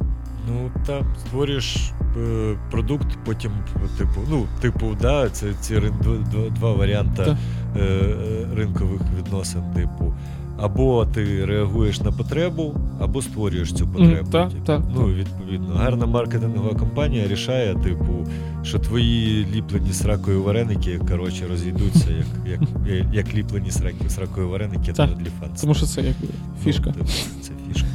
Ну, 0.81 0.87
там 0.87 1.05
створюєш 1.19 1.91
е, 2.17 2.55
продукт, 2.71 3.07
потім, 3.25 3.51
типу, 3.97 4.21
ну, 4.29 4.45
типу, 4.61 4.97
да, 5.01 5.29
це 5.29 5.53
ці 5.61 5.75
рин- 5.75 5.99
два, 6.01 6.49
два, 6.49 6.73
варіанти 6.73 7.37
е, 7.75 7.79
е, 7.79 8.15
ринкових 8.55 9.01
відносин, 9.17 9.61
типу. 9.75 10.13
Або 10.59 11.05
ти 11.05 11.45
реагуєш 11.45 12.01
на 12.01 12.11
потребу, 12.11 12.75
або 12.99 13.21
створюєш 13.21 13.73
цю 13.73 13.87
потребу. 13.87 14.31
так, 14.31 14.49
типу. 14.49 14.65
так, 14.65 14.81
ну, 14.95 15.05
відповідно, 15.13 15.75
гарна 15.75 16.05
маркетингова 16.05 16.75
компанія 16.79 17.27
рішає, 17.27 17.75
типу, 17.75 18.27
що 18.63 18.79
твої 18.79 19.45
ліплені 19.55 19.93
сракою 19.93 20.43
вареники, 20.43 20.99
коротше, 21.09 21.47
розійдуться, 21.49 22.07
як, 22.11 22.59
як, 22.87 23.05
як 23.13 23.33
ліплені 23.33 23.71
сракою 24.07 24.49
вареники 24.49 24.93
Так, 24.93 25.09
на 25.09 25.15
OnlyFans. 25.15 25.61
Тому 25.61 25.73
що 25.73 25.85
це 25.85 26.01
якби 26.01 26.27
фішка. 26.63 26.85
Ну, 26.85 26.93
типу, 26.93 27.07
це 27.41 27.51
фішка. 27.67 27.87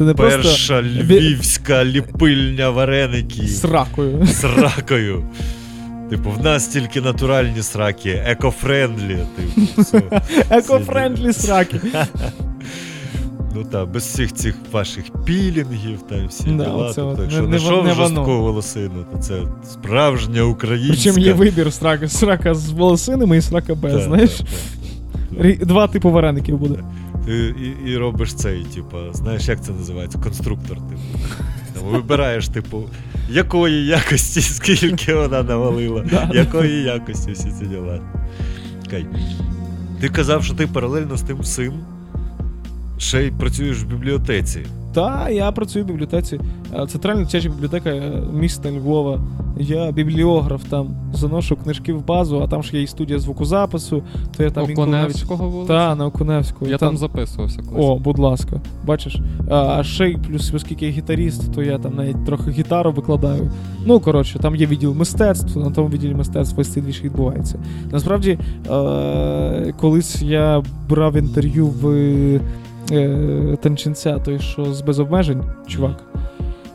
Це 0.00 0.04
не 0.04 0.14
просто 0.14 0.42
Перша 0.42 0.82
львівська 0.82 1.84
ліпильня 1.84 2.70
вареників 2.70 3.48
з 3.48 3.64
ракою. 3.64 4.26
з 4.26 4.44
ракою. 4.44 5.24
Типу, 6.10 6.30
в 6.30 6.44
нас 6.44 6.68
тільки 6.68 7.00
натуральні 7.00 7.62
сраки, 7.62 8.22
eco-friendly. 8.26 9.18
Типу, 9.36 9.60
все. 9.82 9.98
Eco-friendly 10.50 11.32
сраки. 11.32 11.80
Ну 13.54 13.64
так, 13.64 13.88
без 13.90 14.02
всіх 14.02 14.34
цих 14.34 14.54
ваших 14.72 15.04
пілінгів 15.24 15.98
та 16.08 16.26
всі 16.28 16.44
Да, 16.50 16.64
оце 16.64 17.00
Тобто, 17.00 17.22
якщо 17.22 17.42
не- 17.42 17.48
не 17.48 17.58
знайшов 17.58 17.94
жорстку 17.94 18.40
волосину, 18.40 19.04
то 19.12 19.18
це 19.18 19.42
справжня 19.72 20.42
українська. 20.42 20.94
Причому 21.02 21.18
є 21.26 21.32
вибір 21.32 21.72
срака, 21.72 22.08
срака 22.08 22.54
з 22.54 22.70
волосинами 22.70 23.36
і 23.36 23.40
срака 23.40 23.74
без, 23.74 23.92
Так, 23.92 24.02
знаєш? 24.02 24.30
так. 25.38 25.66
Два 25.66 25.88
типу 25.88 26.10
вареників 26.10 26.58
буде. 26.58 26.78
Ти 27.30 27.54
і, 27.86 27.90
і 27.90 27.96
робиш 27.96 28.34
цей, 28.34 28.64
типу, 28.64 28.96
знаєш, 29.12 29.48
як 29.48 29.64
це 29.64 29.72
називається? 29.72 30.18
Конструктор, 30.18 30.76
типу. 30.76 31.86
Вибираєш, 31.86 32.48
типу, 32.48 32.88
якої 33.30 33.86
якості, 33.86 34.40
скільки 34.40 35.14
вона 35.14 35.42
навалила, 35.42 36.30
якої 36.34 36.82
якості 36.82 37.32
всі 37.32 37.50
ці 37.50 37.66
діла. 37.66 38.00
Кай. 38.90 39.06
Ти 40.00 40.08
казав, 40.08 40.44
що 40.44 40.54
ти 40.54 40.66
паралельно 40.66 41.16
з 41.16 41.22
тим 41.22 41.38
всім 41.38 41.72
ще 43.00 43.26
й 43.26 43.30
працюєш 43.30 43.82
в 43.82 43.86
бібліотеці. 43.86 44.60
Та, 44.94 45.28
я 45.28 45.52
працюю 45.52 45.84
в 45.84 45.88
бібліотеці. 45.88 46.40
Е, 46.74 46.86
Центральна 46.86 47.20
дитяча 47.24 47.48
бібліотека 47.48 47.90
е, 47.90 48.22
міста 48.32 48.70
Львова. 48.70 49.20
Я 49.58 49.92
бібліограф 49.92 50.64
там, 50.64 50.88
заношу 51.14 51.56
книжки 51.56 51.92
в 51.92 52.06
базу, 52.06 52.40
а 52.42 52.48
там 52.48 52.62
ж 52.62 52.76
є 52.76 52.82
і 52.82 52.86
студія 52.86 53.18
звукозапису, 53.18 54.02
то 54.36 54.42
я 54.42 54.50
там 54.50 54.70
інколи 54.70 54.86
навіть- 54.86 55.04
Оконевського 55.04 55.48
вулиця. 55.48 55.68
Та, 55.72 55.94
на 55.94 56.06
Окуневську. 56.06 56.66
Я 56.66 56.78
там 56.78 56.96
записувався 56.96 57.62
колись. 57.62 57.84
О, 57.84 57.96
будь 57.98 58.18
ласка, 58.18 58.60
бачиш. 58.84 59.20
А, 59.50 59.82
ще 59.84 60.08
й 60.08 60.16
плюс, 60.16 60.54
оскільки 60.54 60.86
я 60.86 60.92
гітаріст, 60.92 61.52
то 61.54 61.62
я 61.62 61.78
там 61.78 61.94
навіть 61.96 62.24
трохи 62.26 62.50
гітару 62.50 62.92
викладаю. 62.92 63.50
Ну, 63.86 64.00
коротше, 64.00 64.38
там 64.38 64.56
є 64.56 64.66
відділ 64.66 64.94
мистецтв, 64.94 65.58
на 65.58 65.70
тому 65.70 65.88
відділі 65.88 66.14
мистецтв 66.14 66.56
весь 66.56 66.68
цей 66.68 66.82
двіж 66.82 67.02
відбувається. 67.02 67.58
Насправді, 67.92 68.38
е- 68.70 69.74
колись 69.80 70.22
я 70.22 70.62
брав 70.88 71.16
інтерв'ю 71.16 71.66
в 71.66 72.40
е- 72.92 73.56
танчинця, 73.62 74.18
той, 74.18 74.38
що 74.38 74.74
з 74.74 74.80
без 74.80 74.98
обмежень, 74.98 75.42
чувак. 75.66 76.04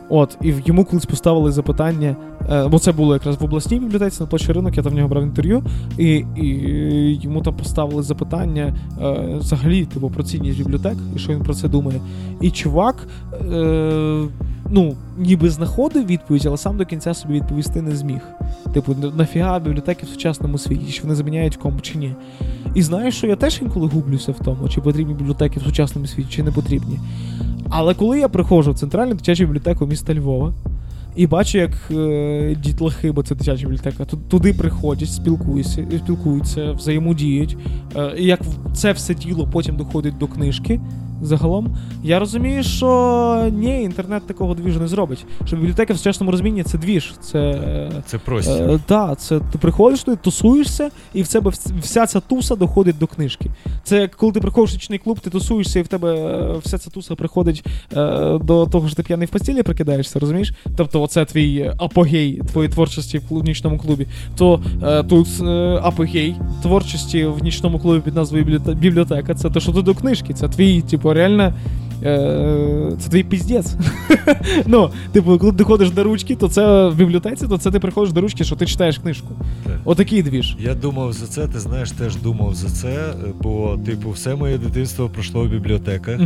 От, 0.08 0.36
і 0.42 0.54
йому 0.66 0.84
колись 0.84 1.06
поставили 1.06 1.52
запитання, 1.52 2.16
е, 2.50 2.68
бо 2.68 2.78
це 2.78 2.92
було 2.92 3.14
якраз 3.14 3.40
в 3.40 3.44
обласній 3.44 3.78
бібліотеці 3.78 4.22
на 4.22 4.26
площі 4.26 4.52
ринок, 4.52 4.76
я 4.76 4.82
там 4.82 4.92
в 4.92 4.96
нього 4.96 5.08
брав 5.08 5.22
інтерв'ю, 5.22 5.62
і, 5.98 6.24
і 6.36 7.20
йому 7.22 7.42
там 7.42 7.54
поставили 7.54 8.02
запитання 8.02 8.74
е, 9.02 9.36
взагалі, 9.38 9.84
типу, 9.84 10.10
про 10.10 10.22
цінність 10.22 10.58
бібліотек, 10.58 10.96
і 11.16 11.18
що 11.18 11.32
він 11.32 11.42
про 11.42 11.54
це 11.54 11.68
думає. 11.68 12.00
І 12.40 12.50
чувак, 12.50 13.08
е, 13.52 14.22
ну, 14.70 14.94
ніби 15.18 15.50
знаходив 15.50 16.06
відповідь, 16.06 16.46
але 16.46 16.56
сам 16.56 16.76
до 16.76 16.84
кінця 16.84 17.14
собі 17.14 17.34
відповісти 17.34 17.82
не 17.82 17.96
зміг. 17.96 18.20
Типу, 18.74 18.96
нафіга 19.16 19.58
бібліотеки 19.58 20.06
в 20.06 20.08
сучасному 20.08 20.58
світі, 20.58 20.92
чи 20.92 21.02
вони 21.02 21.14
заміняють 21.14 21.56
кому 21.56 21.80
чи 21.80 21.98
ні. 21.98 22.12
І 22.74 22.82
знаєш, 22.82 23.14
що 23.16 23.26
я 23.26 23.36
теж 23.36 23.58
інколи 23.62 23.86
гублюся 23.88 24.32
в 24.32 24.38
тому, 24.44 24.68
чи 24.68 24.80
потрібні 24.80 25.14
бібліотеки 25.14 25.60
в 25.60 25.62
сучасному 25.62 26.06
світі, 26.06 26.28
чи 26.30 26.42
не 26.42 26.50
потрібні. 26.52 26.98
Але 27.70 27.94
коли 27.94 28.18
я 28.18 28.28
приходжу 28.28 28.70
в 28.72 28.78
центральну 28.78 29.14
дитячу 29.14 29.44
бібліотеку 29.44 29.86
міста 29.86 30.14
Львова, 30.14 30.52
і 31.16 31.26
бачу, 31.26 31.58
як 31.58 31.70
е, 31.90 32.56
дітлахи, 32.62 33.12
бо 33.12 33.22
це 33.22 33.34
дитяча 33.34 33.62
бібліотека, 33.62 34.04
ту- 34.04 34.16
туди 34.16 34.52
приходять, 34.52 35.08
спілкуються, 35.12 35.86
спілкуються, 36.04 36.72
взаємодіють. 36.72 37.56
Е, 37.96 38.14
як 38.18 38.40
це 38.74 38.92
все 38.92 39.14
діло 39.14 39.48
потім 39.52 39.76
доходить 39.76 40.18
до 40.18 40.26
книжки. 40.26 40.80
Загалом, 41.22 41.76
я 42.04 42.18
розумію, 42.18 42.62
що 42.62 43.50
ні, 43.52 43.82
інтернет 43.82 44.26
такого 44.26 44.54
двіжу 44.54 44.80
не 44.80 44.88
зробить. 44.88 45.26
Що 45.44 45.56
бібліотека 45.56 45.94
в 45.94 45.98
сучасному 45.98 46.30
розумінні 46.30 46.62
це 46.62 46.78
двіж. 46.78 47.14
Це 47.20 47.38
е, 47.38 47.90
Це 48.06 48.18
простір. 48.18 48.70
Е, 48.70 48.80
Так, 48.86 49.20
це 49.20 49.40
ти 49.52 49.58
приходиш 49.58 50.02
туди, 50.02 50.16
тусуєшся, 50.22 50.90
і 51.14 51.22
в 51.22 51.28
тебе 51.28 51.52
вся 51.80 52.06
ця 52.06 52.20
туса 52.20 52.56
доходить 52.56 52.98
до 52.98 53.06
книжки. 53.06 53.50
Це 53.84 54.00
як 54.00 54.14
коли 54.14 54.32
ти 54.32 54.40
приходиш 54.40 54.70
в 54.70 54.74
нічний 54.74 54.98
клуб, 54.98 55.20
ти 55.20 55.30
тусуєшся, 55.30 55.78
і 55.78 55.82
в 55.82 55.88
тебе 55.88 56.14
е, 56.14 56.58
вся 56.64 56.78
ця 56.78 56.90
туса 56.90 57.14
приходить 57.14 57.64
е, 57.92 58.38
до 58.38 58.66
того, 58.66 58.86
що 58.86 58.96
ти 58.96 59.02
п'яний 59.02 59.26
в 59.26 59.30
постілі 59.30 59.62
прикидаєшся, 59.62 60.18
розумієш? 60.18 60.52
Тобто, 60.76 61.02
оце 61.02 61.24
твій 61.24 61.72
апогей 61.78 62.42
твоєї 62.52 62.72
творчості 62.72 63.20
в 63.30 63.44
нічному 63.44 63.78
клубі. 63.78 64.06
То 64.36 64.62
е, 64.82 65.02
тут 65.02 65.28
е, 65.40 65.80
апогей 65.82 66.36
творчості 66.62 67.24
в 67.24 67.42
нічному 67.42 67.78
клубі 67.78 68.00
під 68.00 68.14
назвою 68.14 68.60
бібліотека. 68.74 69.34
Це 69.34 69.50
те, 69.50 69.60
що 69.60 69.72
ти 69.72 69.82
до 69.82 69.94
книжки. 69.94 70.34
Це 70.34 70.48
твій, 70.48 70.80
типу, 70.80 71.05
реально. 71.12 71.54
Е, 72.02 72.92
Це 73.00 73.10
твій 73.10 73.22
піздець. 73.22 73.74
ну, 74.66 74.90
типу, 75.12 75.38
коли 75.38 75.52
ти 75.52 75.64
ходиш 75.64 75.90
до 75.90 76.04
ручки, 76.04 76.36
то 76.36 76.48
це 76.48 76.88
в 76.88 76.94
бібліотеці, 76.96 77.48
то 77.48 77.58
це 77.58 77.70
ти 77.70 77.80
приходиш 77.80 78.12
до 78.12 78.20
ручки, 78.20 78.44
що 78.44 78.56
ти 78.56 78.66
читаєш 78.66 78.98
книжку. 78.98 79.28
Так. 79.64 79.80
Отакий 79.84 80.22
двіж. 80.22 80.56
Я 80.60 80.74
думав 80.74 81.12
за 81.12 81.26
це, 81.26 81.46
ти 81.48 81.60
знаєш, 81.60 81.90
теж 81.90 82.16
думав 82.16 82.54
за 82.54 82.68
це, 82.68 83.14
бо, 83.42 83.78
типу, 83.86 84.10
все 84.10 84.34
моє 84.34 84.58
дитинство 84.58 85.08
пройшло 85.08 85.44
в 85.44 85.48
бібліотеках. 85.48 86.20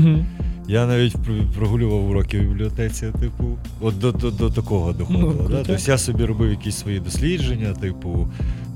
Я 0.69 0.87
навіть 0.87 1.17
прогулював 1.59 2.11
уроки 2.11 2.39
в 2.41 2.43
бібліотеці, 2.43 3.07
типу, 3.21 3.45
от 3.81 3.99
до, 3.99 4.13
до, 4.13 4.31
до 4.31 4.51
такого 4.51 4.93
доходило. 4.93 5.35
Ну, 5.43 5.49
да? 5.51 5.63
Тобто 5.67 5.91
я 5.91 5.99
собі 5.99 6.25
робив 6.25 6.51
якісь 6.51 6.77
свої 6.77 7.01
дослідження, 7.01 7.73
типу, 7.81 8.29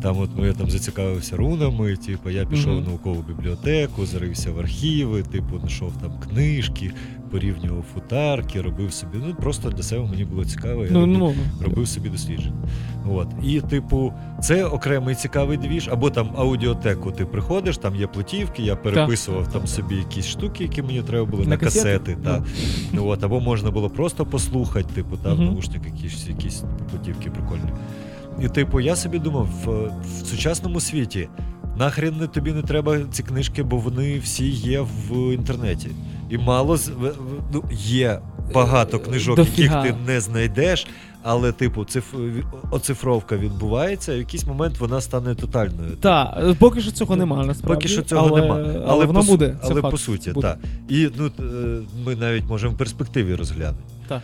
там 0.02 0.18
от 0.18 0.30
ну, 0.36 0.46
я 0.46 0.52
там 0.52 0.70
зацікавився 0.70 1.36
рунами, 1.36 1.96
типу, 1.96 2.30
я 2.30 2.44
пішов 2.44 2.72
Мгм. 2.72 2.82
в 2.84 2.88
наукову 2.88 3.24
бібліотеку, 3.28 4.06
зарився 4.06 4.50
в 4.50 4.58
архіви, 4.58 5.22
типу, 5.22 5.58
знайшов 5.58 5.92
там 6.00 6.12
книжки, 6.28 6.83
порівнював 7.30 7.84
футарки, 7.94 8.60
робив 8.60 8.92
собі. 8.92 9.18
Ну 9.26 9.34
просто 9.34 9.70
для 9.70 9.82
себе 9.82 10.06
мені 10.10 10.24
було 10.24 10.44
цікаво. 10.44 10.84
Я 10.84 10.90
Ну, 10.90 11.00
робив, 11.00 11.18
ну, 11.18 11.34
робив 11.66 11.88
собі 11.88 12.08
дослідження. 12.08 12.54
От. 13.10 13.28
І, 13.42 13.60
типу, 13.60 14.12
це 14.42 14.64
окремий 14.64 15.14
цікавий 15.14 15.58
двіж, 15.58 15.88
або 15.88 16.10
там 16.10 16.30
аудіотеку 16.36 17.12
ти 17.12 17.24
приходиш, 17.26 17.78
там 17.78 17.96
є 17.96 18.06
платівки, 18.06 18.62
я 18.62 18.76
переписував 18.76 19.48
там 19.52 19.66
собі 19.66 19.94
якісь 19.94 20.26
штуки, 20.26 20.62
які 20.64 20.82
мені 20.82 21.02
треба 21.02 21.24
були 21.24 21.42
на, 21.44 21.48
На 21.50 21.56
касети? 21.56 21.98
касети. 21.98 22.16
Та. 22.24 22.44
Ну, 22.92 23.06
от, 23.06 23.24
або 23.24 23.40
можна 23.40 23.70
було 23.70 23.90
просто 23.90 24.26
послухати, 24.26 24.88
типу, 24.94 25.16
там 25.16 25.34
Мгм. 25.36 25.44
наушник 25.44 25.82
якісь, 25.86 26.28
якісь 26.28 26.62
платівки 26.90 27.30
прикольні. 27.30 27.70
І, 28.40 28.48
типу, 28.48 28.80
я 28.80 28.96
собі 28.96 29.18
думав, 29.18 29.48
в, 29.64 29.70
в 30.22 30.26
сучасному 30.26 30.80
світі 30.80 31.28
нахрен 31.78 32.28
тобі 32.34 32.52
не 32.52 32.62
треба 32.62 32.98
ці 33.10 33.22
книжки, 33.22 33.62
бо 33.62 33.76
вони 33.76 34.18
всі 34.18 34.48
є 34.48 34.80
в 34.80 35.34
інтернеті. 35.34 35.88
І 36.34 36.38
мало 36.38 36.76
з- 36.76 36.90
ну, 37.52 37.64
є 37.72 38.18
багато 38.54 38.98
книжок, 39.00 39.36
дофіга. 39.36 39.76
яких 39.78 39.92
ти 39.92 40.12
не 40.12 40.20
знайдеш, 40.20 40.86
але, 41.22 41.52
типу, 41.52 41.84
циф... 41.84 42.14
оцифровка 42.70 43.36
відбувається, 43.36 44.12
і 44.12 44.16
в 44.16 44.18
якийсь 44.18 44.46
момент 44.46 44.78
вона 44.78 45.00
стане 45.00 45.34
тотальною. 45.34 45.90
Так, 46.00 46.54
поки 46.58 46.80
що 46.80 46.90
цього 46.92 47.16
немає, 47.16 47.46
насправді. 47.46 47.74
Поки 47.74 47.88
що 47.88 48.02
цього 48.02 48.28
але, 48.28 48.40
нема. 48.40 48.54
Але, 48.54 48.84
Але, 48.88 49.04
воно 49.04 49.20
по, 49.20 49.26
буде. 49.26 49.48
Це 49.62 49.68
але 49.70 49.80
факт. 49.80 49.90
по 49.90 49.98
суті, 49.98 50.32
так. 50.42 50.58
І 50.88 51.08
ну, 51.18 51.30
е, 51.40 51.42
ми 52.06 52.16
навіть 52.16 52.44
можемо 52.44 52.74
в 52.74 52.76
перспективі 52.78 53.34
розглянути. 53.34 53.82
Так. 54.08 54.22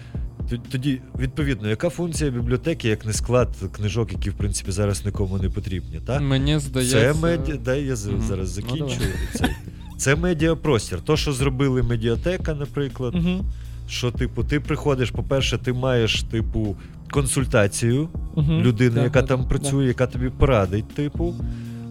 Тоді, 0.72 1.00
відповідно, 1.18 1.68
яка 1.68 1.88
функція 1.88 2.30
бібліотеки, 2.30 2.88
як 2.88 3.06
не 3.06 3.12
склад 3.12 3.48
книжок, 3.76 4.12
які 4.12 4.30
в 4.30 4.34
принципі 4.34 4.72
зараз 4.72 5.04
нікому 5.06 5.38
не 5.38 5.48
потрібні, 5.50 6.00
так? 6.06 6.20
Мені 6.20 6.58
здається. 6.58 7.00
Це 7.14 7.20
медіа. 7.20 7.56
Дай 7.64 7.84
я 7.84 7.96
з- 7.96 8.06
Мгм. 8.06 8.20
зараз 8.28 8.56
Ну, 8.58 8.62
закінчу. 8.62 8.96
давай. 9.38 9.56
Це, 10.00 10.16
медіапростір. 10.16 11.00
То, 11.00 11.16
що 11.16 11.32
зробили 11.32 11.82
медіатека, 11.82 12.54
наприклад, 12.54 13.14
Угу. 13.14 13.44
що, 13.88 14.10
типу, 14.10 14.44
ти 14.44 14.60
приходиш, 14.60 15.10
по-перше, 15.10 15.58
ти 15.58 15.72
маєш, 15.72 16.22
типу, 16.22 16.76
консультацію 17.10 18.08
Угу. 18.34 18.52
людини, 18.52 19.00
яка 19.02 19.22
там 19.22 19.48
працює, 19.48 19.86
яка 19.86 20.06
тобі 20.06 20.28
порадить, 20.28 20.88
типу. 20.94 21.34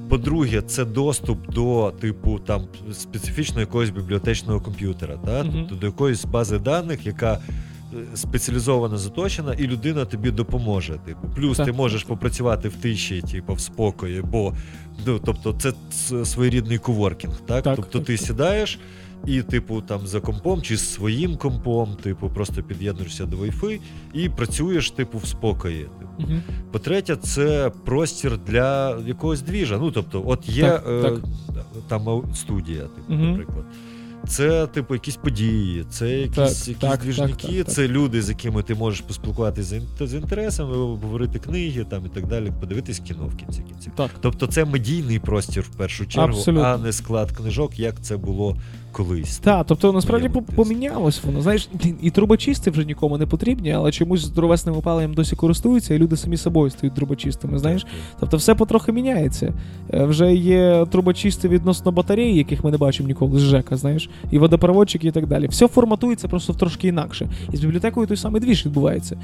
По-друге, 0.10 0.62
це 0.62 0.86
доступ 0.86 1.54
до, 1.54 1.94
типу, 2.02 2.40
там 2.40 2.62
специфічно 2.94 3.60
якогось 3.60 3.90
бібліотечного 3.90 4.60
комп'ютера, 4.60 5.16
та? 5.26 5.42
Угу. 5.42 5.52
тобто 5.54 5.76
до 5.76 5.86
якоїсь 5.88 6.26
бази 6.26 6.60
даних, 6.60 7.06
яка 7.06 7.40
спеціалізовано 8.16 8.98
заточена, 8.98 9.54
і 9.54 9.68
людина 9.68 10.06
тобі 10.06 10.32
допоможе. 10.32 11.00
Типу. 11.06 11.28
Плюс 11.36 11.58
Так. 11.58 11.66
ти 11.66 11.72
можеш 11.72 12.04
попрацювати 12.04 12.70
в 12.70 12.76
тиші, 12.76 13.22
типу, 13.22 13.54
в 13.54 13.60
спокої, 13.60 14.22
бо 14.22 14.54
ну, 15.06 15.20
тобто, 15.26 15.54
це 15.54 15.74
своєрідний 16.26 16.78
коворкінг. 16.78 17.40
Так? 17.46 17.64
Так, 17.64 17.76
тобто 17.76 18.00
так, 18.00 18.08
ти 18.08 18.18
сідаєш. 18.18 18.80
І, 19.26 19.42
типу, 19.42 19.82
там 19.82 20.08
за 20.08 20.20
компом 20.20 20.62
чи 20.62 20.78
з 20.78 20.94
своїм 20.94 21.38
компом, 21.38 21.96
типу, 22.04 22.30
просто 22.30 22.64
під'єднуєшся 22.64 23.26
до 23.26 23.38
Wi-Fi 23.38 23.80
і 24.14 24.30
працюєш, 24.30 24.92
типу, 24.92 25.18
в 25.18 25.26
спокої. 25.26 25.84
Типу. 25.84 26.12
Угу. 26.20 26.40
По-третє, 26.72 27.16
це 27.16 27.72
простір 27.86 28.38
для 28.48 29.00
якогось 29.00 29.42
двіжа. 29.42 29.78
Ну, 29.78 29.92
тобто, 29.92 30.24
от 30.26 30.50
є 30.50 30.64
Так, 30.70 30.86
е, 30.90 31.02
так. 31.02 31.20
там 31.88 32.24
студія, 32.36 32.82
типу, 32.82 33.14
Мгм. 33.14 33.30
наприклад. 33.32 33.66
Це, 34.28 34.68
типу, 34.68 34.94
якісь 34.94 35.16
події, 35.16 35.86
це 35.90 36.10
якісь, 36.10 36.36
Так, 36.36 36.68
якісь 36.68 36.76
так, 36.90 37.00
двіжники, 37.02 37.34
так, 37.48 37.56
так, 37.56 37.66
так. 37.66 37.76
це 37.76 37.88
люди, 37.88 38.22
з 38.22 38.30
якими 38.30 38.64
ти 38.64 38.76
можеш 38.76 39.02
поспілкуватися 39.02 39.70
з, 39.70 39.74
ін- 39.74 40.08
з 40.08 40.14
інтересами, 40.14 40.78
обговорити 40.78 41.40
книги 41.40 41.86
там, 41.90 42.06
і 42.06 42.10
так 42.10 42.28
далі, 42.28 42.52
подивитись 42.60 43.00
кіно 43.00 43.28
в 43.28 43.36
кінці 43.38 43.62
кінців. 43.62 43.92
Тобто 44.22 44.48
це 44.48 44.66
медійний 44.66 45.20
простір 45.20 45.64
в 45.64 45.76
першу 45.78 46.06
чергу, 46.06 46.28
Абсолютно. 46.38 46.64
а 46.66 46.78
не 46.78 46.94
склад 46.94 47.32
книжок, 47.32 47.80
як 47.80 48.02
це 48.02 48.18
було 48.18 48.58
колись. 49.08 49.38
Так, 49.40 49.66
тобто 49.68 49.94
насправді 49.94 50.28
Моєму 50.30 50.46
по- 50.48 50.54
помінялось 50.54 51.24
воно. 51.24 51.42
Знаєш, 51.42 51.70
і 52.02 52.10
трубочисти 52.12 52.72
вже 52.72 52.86
нікому 52.86 53.18
не 53.18 53.26
потрібні, 53.26 53.72
але 53.72 53.92
чомусь 53.92 54.30
дровесним 54.30 54.76
опаленням 54.76 55.14
досі 55.14 55.36
користуються, 55.36 55.94
і 55.94 55.98
люди 55.98 56.18
самі 56.18 56.38
собою 56.38 56.70
стають 56.72 56.96
трубочистами. 56.96 57.60
Знаєш, 57.60 57.86
тобто 58.20 58.38
все 58.38 58.56
потрохи 58.56 58.92
міняється. 58.92 59.54
Е, 59.94 60.06
Вже 60.06 60.34
є 60.36 60.86
трубочисти 60.92 61.48
відносно 61.48 61.92
батареї, 61.92 62.36
яких 62.38 62.64
ми 62.64 62.72
не 62.72 62.78
бачимо 62.78 63.08
ніколи 63.08 63.40
з 63.40 63.42
ЖЕКа, 63.42 63.78
знаєш, 63.78 64.10
і 64.32 64.38
водопроводчики, 64.38 65.08
і 65.08 65.12
так 65.12 65.28
далі. 65.28 65.48
Все 65.48 65.68
форматується 65.68 66.28
просто 66.28 66.54
трошки 66.54 66.88
інакше. 66.88 67.30
І 67.54 67.58
з 67.58 67.62
бібліотекою 67.62 68.08
той 68.08 68.18
самий 68.18 68.42
двіж 68.42 68.66
відбувається. 68.66 69.18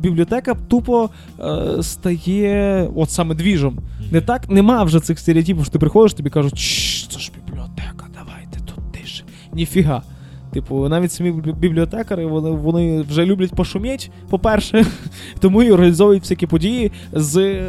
Бібліотека 0.00 0.54
тупо 0.68 1.10
е, 1.40 1.82
стає 1.82 2.88
от 2.96 3.10
саме 3.10 3.34
двіжом. 3.34 3.78
Не 4.12 4.20
так, 4.20 4.50
нема 4.50 4.82
вже 4.84 5.00
цих 5.00 5.18
стереотипів, 5.18 5.62
що 5.64 5.72
ти 5.72 5.78
приходиш, 5.78 6.14
тобі 6.14 6.30
кажуть, 6.30 6.58
«Чш, 6.58 7.06
це 7.08 7.18
ж 7.18 7.32
бібліотека, 7.46 8.06
тише. 9.58 9.78
Ніфіга. 9.78 10.02
Типу, 10.52 10.88
навіть 10.88 11.12
самі 11.12 11.32
бібліотекари 11.32 12.26
вони, 12.26 12.50
вони 12.50 13.02
вже 13.02 13.26
люблять 13.26 13.54
пошуміть, 13.54 14.10
по-перше, 14.30 14.86
тому 15.40 15.62
і 15.62 15.70
організовують 15.70 16.22
всякі 16.22 16.46
події 16.46 16.92
з, 17.12 17.36
е, 17.36 17.64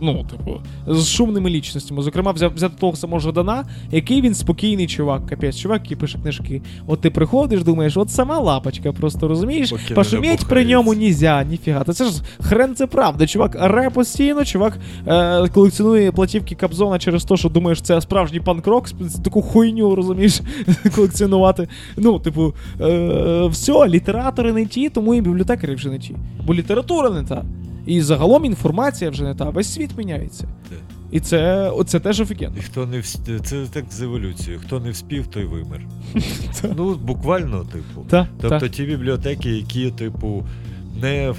ну, 0.00 0.26
типу, 0.30 0.60
з 0.86 1.08
шумними 1.08 1.50
лічностями. 1.50 2.02
Зокрема, 2.02 2.32
взяв, 2.32 2.54
взяти 2.54 2.74
того 2.80 2.96
самого 2.96 3.20
Жадана, 3.20 3.64
який 3.90 4.20
він 4.20 4.34
спокійний 4.34 4.86
чувак, 4.86 5.26
капець, 5.26 5.56
чувак, 5.56 5.82
який 5.82 5.96
пише 5.96 6.18
книжки. 6.18 6.62
От 6.86 7.00
ти 7.00 7.10
приходиш, 7.10 7.62
думаєш, 7.64 7.96
от 7.96 8.10
сама 8.10 8.38
лапочка, 8.38 8.92
просто 8.92 9.28
розумієш, 9.28 9.70
Поки 9.70 9.94
пошуміть 9.94 10.44
при 10.48 10.64
ньому 10.64 10.94
нельзя, 10.94 11.44
ніфіга. 11.44 11.84
Та 11.84 11.92
це 11.92 12.04
ж 12.04 12.22
хрен 12.40 12.74
це 12.74 12.86
правда. 12.86 13.26
Чувак 13.26 13.56
ре 13.60 13.90
постійно, 13.90 14.44
чувак 14.44 14.78
е, 15.06 15.48
колекціонує 15.48 16.12
платівки 16.12 16.54
Кобзона 16.54 16.98
через 16.98 17.24
те, 17.24 17.36
що 17.36 17.48
думаєш, 17.48 17.80
це 17.80 18.00
справжній 18.00 18.40
панк-рок, 18.40 18.86
таку 19.24 19.42
хуйню, 19.42 19.94
розумієш, 19.94 20.40
колекціонувати. 20.94 21.68
Ну, 21.96 22.09
типу, 22.18 22.54
е, 22.80 23.46
все, 23.46 23.88
літератори 23.88 24.52
не 24.52 24.66
ті, 24.66 24.88
тому 24.88 25.14
і 25.14 25.20
бібліотекарі 25.20 25.74
вже 25.74 25.88
не 25.90 25.98
ті. 25.98 26.16
Бо 26.46 26.54
література 26.54 27.10
не 27.10 27.22
та. 27.22 27.44
І 27.86 28.00
загалом 28.02 28.44
інформація 28.44 29.10
вже 29.10 29.24
не 29.24 29.34
та, 29.34 29.50
весь 29.50 29.72
світ 29.72 29.90
міняється. 29.98 30.48
І 31.10 31.20
це, 31.20 31.72
це 31.86 32.00
теж 32.00 32.20
офігенно. 32.20 32.54
І 32.58 32.60
хто 32.62 32.86
не 32.86 32.96
вс- 32.96 33.40
це 33.40 33.64
так 33.72 33.84
з 33.90 34.02
еволюцією. 34.02 34.60
Хто 34.66 34.80
не 34.80 34.90
вспів, 34.90 35.26
той 35.26 35.44
вимер. 35.44 35.80
ну, 36.76 36.94
буквально, 36.94 37.64
типу. 37.64 38.06
Та, 38.08 38.28
Тобто 38.40 38.58
та. 38.60 38.68
ті 38.68 38.84
бібліотеки, 38.84 39.50
які, 39.50 39.90
типу, 39.90 40.44
не, 41.02 41.34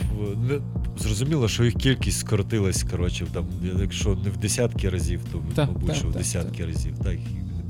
не 0.49 0.59
зрозуміло, 0.97 1.47
що 1.47 1.63
їх 1.63 1.73
кількість 1.73 2.19
скоротилась, 2.19 2.83
коротше, 2.83 3.25
там, 3.33 3.45
якщо 3.81 4.09
не 4.09 4.29
в 4.29 4.37
десятки 4.37 4.89
разів, 4.89 5.19
то 5.31 5.39
Так, 5.55 5.69
мабуть, 5.73 5.95
що 5.95 6.07
в 6.07 6.11
десятки 6.11 6.65
разів. 6.65 6.93
Так, 7.03 7.17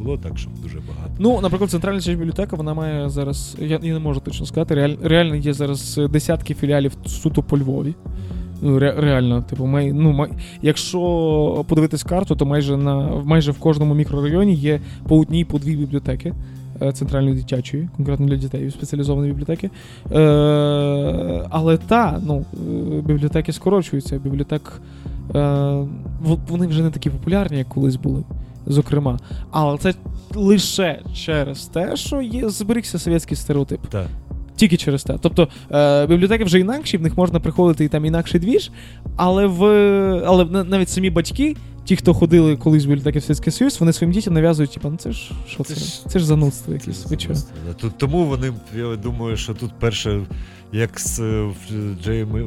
було 0.04 0.18
так, 0.18 0.38
щоб 0.38 0.54
дуже 0.64 0.78
багато. 0.78 1.12
Ну, 1.20 1.42
наприклад, 1.42 1.70
центральна 1.70 2.02
бібліотека, 2.08 2.56
вона 2.56 2.74
має 2.74 3.10
зараз, 3.10 3.58
я, 3.60 3.80
я 3.84 3.94
не 3.94 4.00
можу 4.00 4.20
точно 4.20 4.46
сказати, 4.46 4.76
реаль, 4.76 4.96
реально 5.04 5.36
є 5.36 5.54
зараз 5.54 6.00
десятки 6.10 6.54
філіалів 6.54 6.94
суто 7.06 7.44
по 7.44 7.58
Львові. 7.58 7.96
Ну, 8.62 8.80
ре, 8.80 8.96
реально, 8.98 9.42
типу, 9.42 9.66
май, 9.66 9.94
ну, 9.94 10.12
май, 10.12 10.30
якщо 10.62 11.66
подивитись 11.68 12.04
карту, 12.04 12.36
то 12.36 12.46
майже 12.46 12.78
на 12.78 13.10
майже 13.26 13.52
в 13.52 13.60
кожному 13.60 13.94
мікрорайоні 13.94 14.56
є 14.56 14.80
по 15.08 15.20
одній, 15.20 15.46
по 15.46 15.60
дві 15.60 15.76
бібліотеки. 15.76 16.34
е, 16.82 16.92
центральної 16.92 17.36
дитячої, 17.36 17.90
конкретно 17.98 18.26
для 18.26 18.36
дітей 18.36 18.72
спеціалізованої 18.72 19.32
бібліотеки. 19.32 19.70
Е, 20.12 21.46
але 21.50 21.78
та, 21.78 22.22
ну, 22.26 22.46
е, 22.54 23.02
бібліотеки 23.02 23.54
скорочуються, 23.54 24.20
бібліотек 24.20 24.82
е, 25.36 25.88
вони 26.48 26.68
вже 26.68 26.84
не 26.84 26.90
такі 26.90 27.10
популярні, 27.10 27.58
як 27.58 27.70
колись 27.70 27.96
були. 27.96 28.24
Зокрема, 28.66 29.20
але 29.52 29.78
це 29.78 29.94
лише 30.36 31.02
через 31.16 31.66
те, 31.66 31.96
що 31.96 32.22
є 32.22 32.50
зберігся 32.50 33.00
совєтський 33.00 33.38
стереотип. 33.38 33.82
Так. 33.90 34.08
Тільки 34.56 34.78
через 34.78 35.04
те. 35.04 35.18
Тобто 35.22 35.48
е, 35.72 36.08
бібліотеки 36.08 36.44
вже 36.44 36.60
інакші, 36.60 36.98
в 36.98 37.02
них 37.02 37.18
можна 37.18 37.40
приходити 37.40 37.86
і 37.86 37.90
там 37.90 38.06
інакший 38.06 38.40
двіж, 38.40 38.72
але 39.16 39.46
в 39.46 39.64
але 40.28 40.46
навіть 40.46 40.90
самі 40.90 41.10
батьки, 41.10 41.56
ті, 41.86 41.96
хто 41.96 42.14
ходили 42.14 42.58
колись 42.58 42.86
в 42.86 42.88
бібліотеки 42.88 43.20
в 43.20 43.24
Совєтський 43.24 43.54
Союз, 43.54 43.80
вони 43.80 43.94
своїм 43.94 44.12
дітям 44.14 44.34
нав'язують, 44.34 44.72
типу, 44.72 44.90
ну 44.90 44.98
це 44.98 45.12
ж 45.12 45.32
що 45.48 45.64
це? 45.64 45.76
Це 45.76 45.80
Це 46.10 46.10
ж- 46.10 46.20
ж, 46.20 46.26
занудство 46.26 46.74
якесь. 46.74 47.06
Ви 47.10 47.18
чого? 47.18 47.40
Тут, 47.82 47.98
тому 47.98 48.26
вони, 48.26 48.54
я 48.78 48.96
думаю, 48.96 49.38
що 49.38 49.54
тут 49.54 49.72
перше, 49.80 50.22
як 50.74 51.00
з 51.00 51.20
е, 52.08 52.26
Ми- 52.26 52.44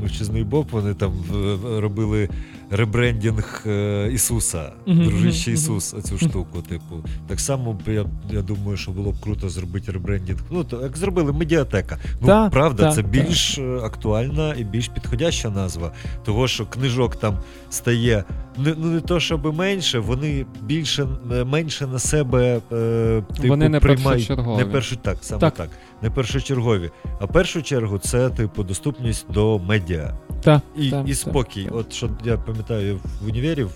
Мовчазний 0.00 0.44
Боб, 0.44 0.66
вони 0.70 0.94
там 0.94 1.12
е, 1.34 1.80
робили 1.80 2.28
ребрендінг 2.70 3.62
е, 3.66 4.08
Ісуса, 4.12 4.72
дружище 4.86 5.52
Ісус, 5.52 5.94
оцю 5.94 6.18
штуку. 6.18 6.62
Типу, 6.68 7.04
так 7.26 7.40
само 7.40 7.78
я, 7.86 8.04
я 8.30 8.42
думаю, 8.42 8.76
що 8.76 8.90
було 8.90 9.12
б 9.12 9.20
круто 9.20 9.48
зробити 9.48 9.92
ребрендінг. 9.92 10.38
Ну, 10.50 10.64
то, 10.64 10.82
як 10.82 10.96
зробили 10.96 11.32
медіатека. 11.32 11.98
Ну, 12.20 12.26
Та, 12.26 12.50
правда, 12.50 12.82
та, 12.82 12.92
це 12.92 13.02
та. 13.02 13.08
більш 13.08 13.58
е, 13.58 13.62
актуальна 13.82 14.54
і 14.54 14.64
більш 14.64 14.88
підходяща 14.88 15.50
назва. 15.50 15.92
Того, 16.24 16.48
що 16.48 16.66
книжок 16.66 17.16
там 17.16 17.38
стає 17.70 18.24
не, 18.58 18.74
ну, 18.78 18.86
не 18.86 19.00
то, 19.00 19.20
щоб 19.20 19.54
менше, 19.54 19.98
вони 19.98 20.46
більше 20.62 21.06
е, 21.32 21.44
менше 21.44 21.86
на 21.86 21.98
себе 21.98 22.60
е, 22.72 23.22
типу, 23.36 23.48
Вони 23.48 23.68
не 23.68 23.80
приймають. 23.80 24.28
першочергові. 24.28 24.58
Не 24.58 24.64
першу, 24.64 24.96
так, 24.96 25.16
саме 25.20 25.40
так. 25.40 25.54
Так. 25.54 25.68
Не 26.02 26.10
першочергові. 26.10 26.90
А 27.20 27.24
в 27.24 27.32
першу 27.32 27.62
чергу 27.62 27.98
це, 27.98 28.30
типу, 28.30 28.62
доступність 28.62 29.26
до 29.30 29.58
медіа. 29.58 30.14
Та, 30.42 30.62
І, 30.76 30.90
та, 30.90 31.04
і 31.06 31.14
спокій. 31.14 31.64
та. 31.64 31.74
От 31.74 31.92
що 31.92 32.10
я 32.24 32.36
пам'ятаю, 32.36 32.59
я 32.70 32.94
в 32.94 33.26
універі 33.26 33.66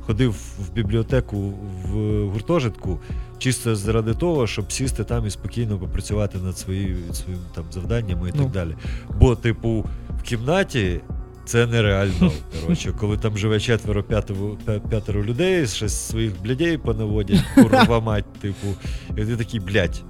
ходив 0.00 0.30
в 0.58 0.72
бібліотеку 0.74 1.38
в 1.84 2.24
гуртожитку, 2.28 2.98
чисто 3.38 3.76
заради 3.76 4.14
того, 4.14 4.46
щоб 4.46 4.72
сісти 4.72 5.04
там 5.04 5.26
і 5.26 5.30
спокійно 5.30 5.78
попрацювати 5.78 6.38
над 6.38 6.58
своєю 6.58 6.96
своїм 7.12 7.40
там 7.54 7.64
завданнями 7.70 8.28
і 8.28 8.32
Ну. 8.36 8.42
так 8.42 8.52
далі. 8.52 8.76
Бо, 9.20 9.36
типу, 9.36 9.84
в 10.18 10.22
кімнаті. 10.22 11.00
Це 11.44 11.66
нереально. 11.66 12.32
Коротше, 12.62 12.92
коли 13.00 13.16
там 13.18 13.38
живе 13.38 13.60
четверо, 13.60 14.02
п'ятеро, 14.02 14.56
п'ятеро 14.90 15.24
людей, 15.24 15.66
щось 15.66 15.94
своїх 16.08 16.42
блядей 16.42 16.78
понаводять, 16.78 17.40
курва 17.54 18.00
мать, 18.04 18.32
типу. 18.40 18.66
І 19.10 19.14
ти 19.24 19.36
такий, 19.36 19.60
блядь, 19.60 20.02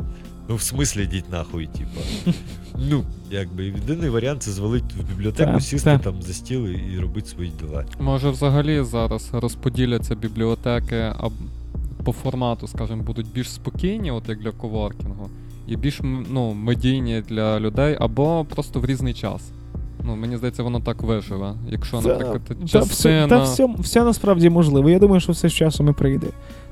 ну 0.48 0.57
в 0.57 0.62
смислі 0.62 1.02
йдіть 1.02 1.31
нахуй, 1.31 1.66
типу. 1.66 2.01
Ну, 2.89 3.05
якби 3.31 3.65
єдиний 3.65 4.11
варіант 4.11 4.43
це 4.43 4.51
звалити 4.51 4.86
в 4.98 5.09
бібліотеку, 5.09 5.52
Так, 5.52 5.62
сісти 5.62 5.90
так. 5.90 6.02
там 6.02 6.23
за 6.23 6.32
стіл 6.32 6.66
і 6.69 6.94
і 6.94 6.98
робити 6.98 7.28
свої 7.28 7.52
діла. 7.61 7.85
Може, 8.01 8.31
взагалі 8.31 8.82
зараз 8.82 9.28
розподіляться 9.32 10.15
бібліотеки 10.15 10.97
а 10.97 11.28
по 12.05 12.12
формату, 12.12 12.66
скажімо, 12.66 13.02
будуть 13.02 13.32
більш 13.32 13.51
спокійні, 13.52 14.11
от 14.11 14.28
як 14.28 14.39
для 14.39 14.51
коворкінгу, 14.51 15.31
і 15.66 15.77
більш 15.77 16.01
ну, 16.31 16.55
медійні 16.55 17.23
для 17.28 17.61
людей, 17.61 17.97
або 18.01 18.47
просто 18.51 18.81
в 18.81 18.86
різний 18.86 19.15
час. 19.15 19.51
Ну, 20.05 20.16
мені 20.16 20.36
здається, 20.36 20.62
воно 20.62 20.81
так 20.81 21.02
виживе. 21.02 21.52
Якщо, 21.68 22.01
наприклад, 22.01 22.40
Та, 22.47 22.55
все, 22.64 22.78
частина. 22.81 23.28
та 23.28 23.43
все, 23.43 23.68
все 23.78 24.05
насправді 24.05 24.51
можливо. 24.51 24.90
Я 24.90 24.98
думаю, 24.98 25.20
що 25.20 25.32
все 25.32 25.48
з 25.48 25.52
часом 25.52 25.89
і 25.89 25.93
прийде. 25.93 26.27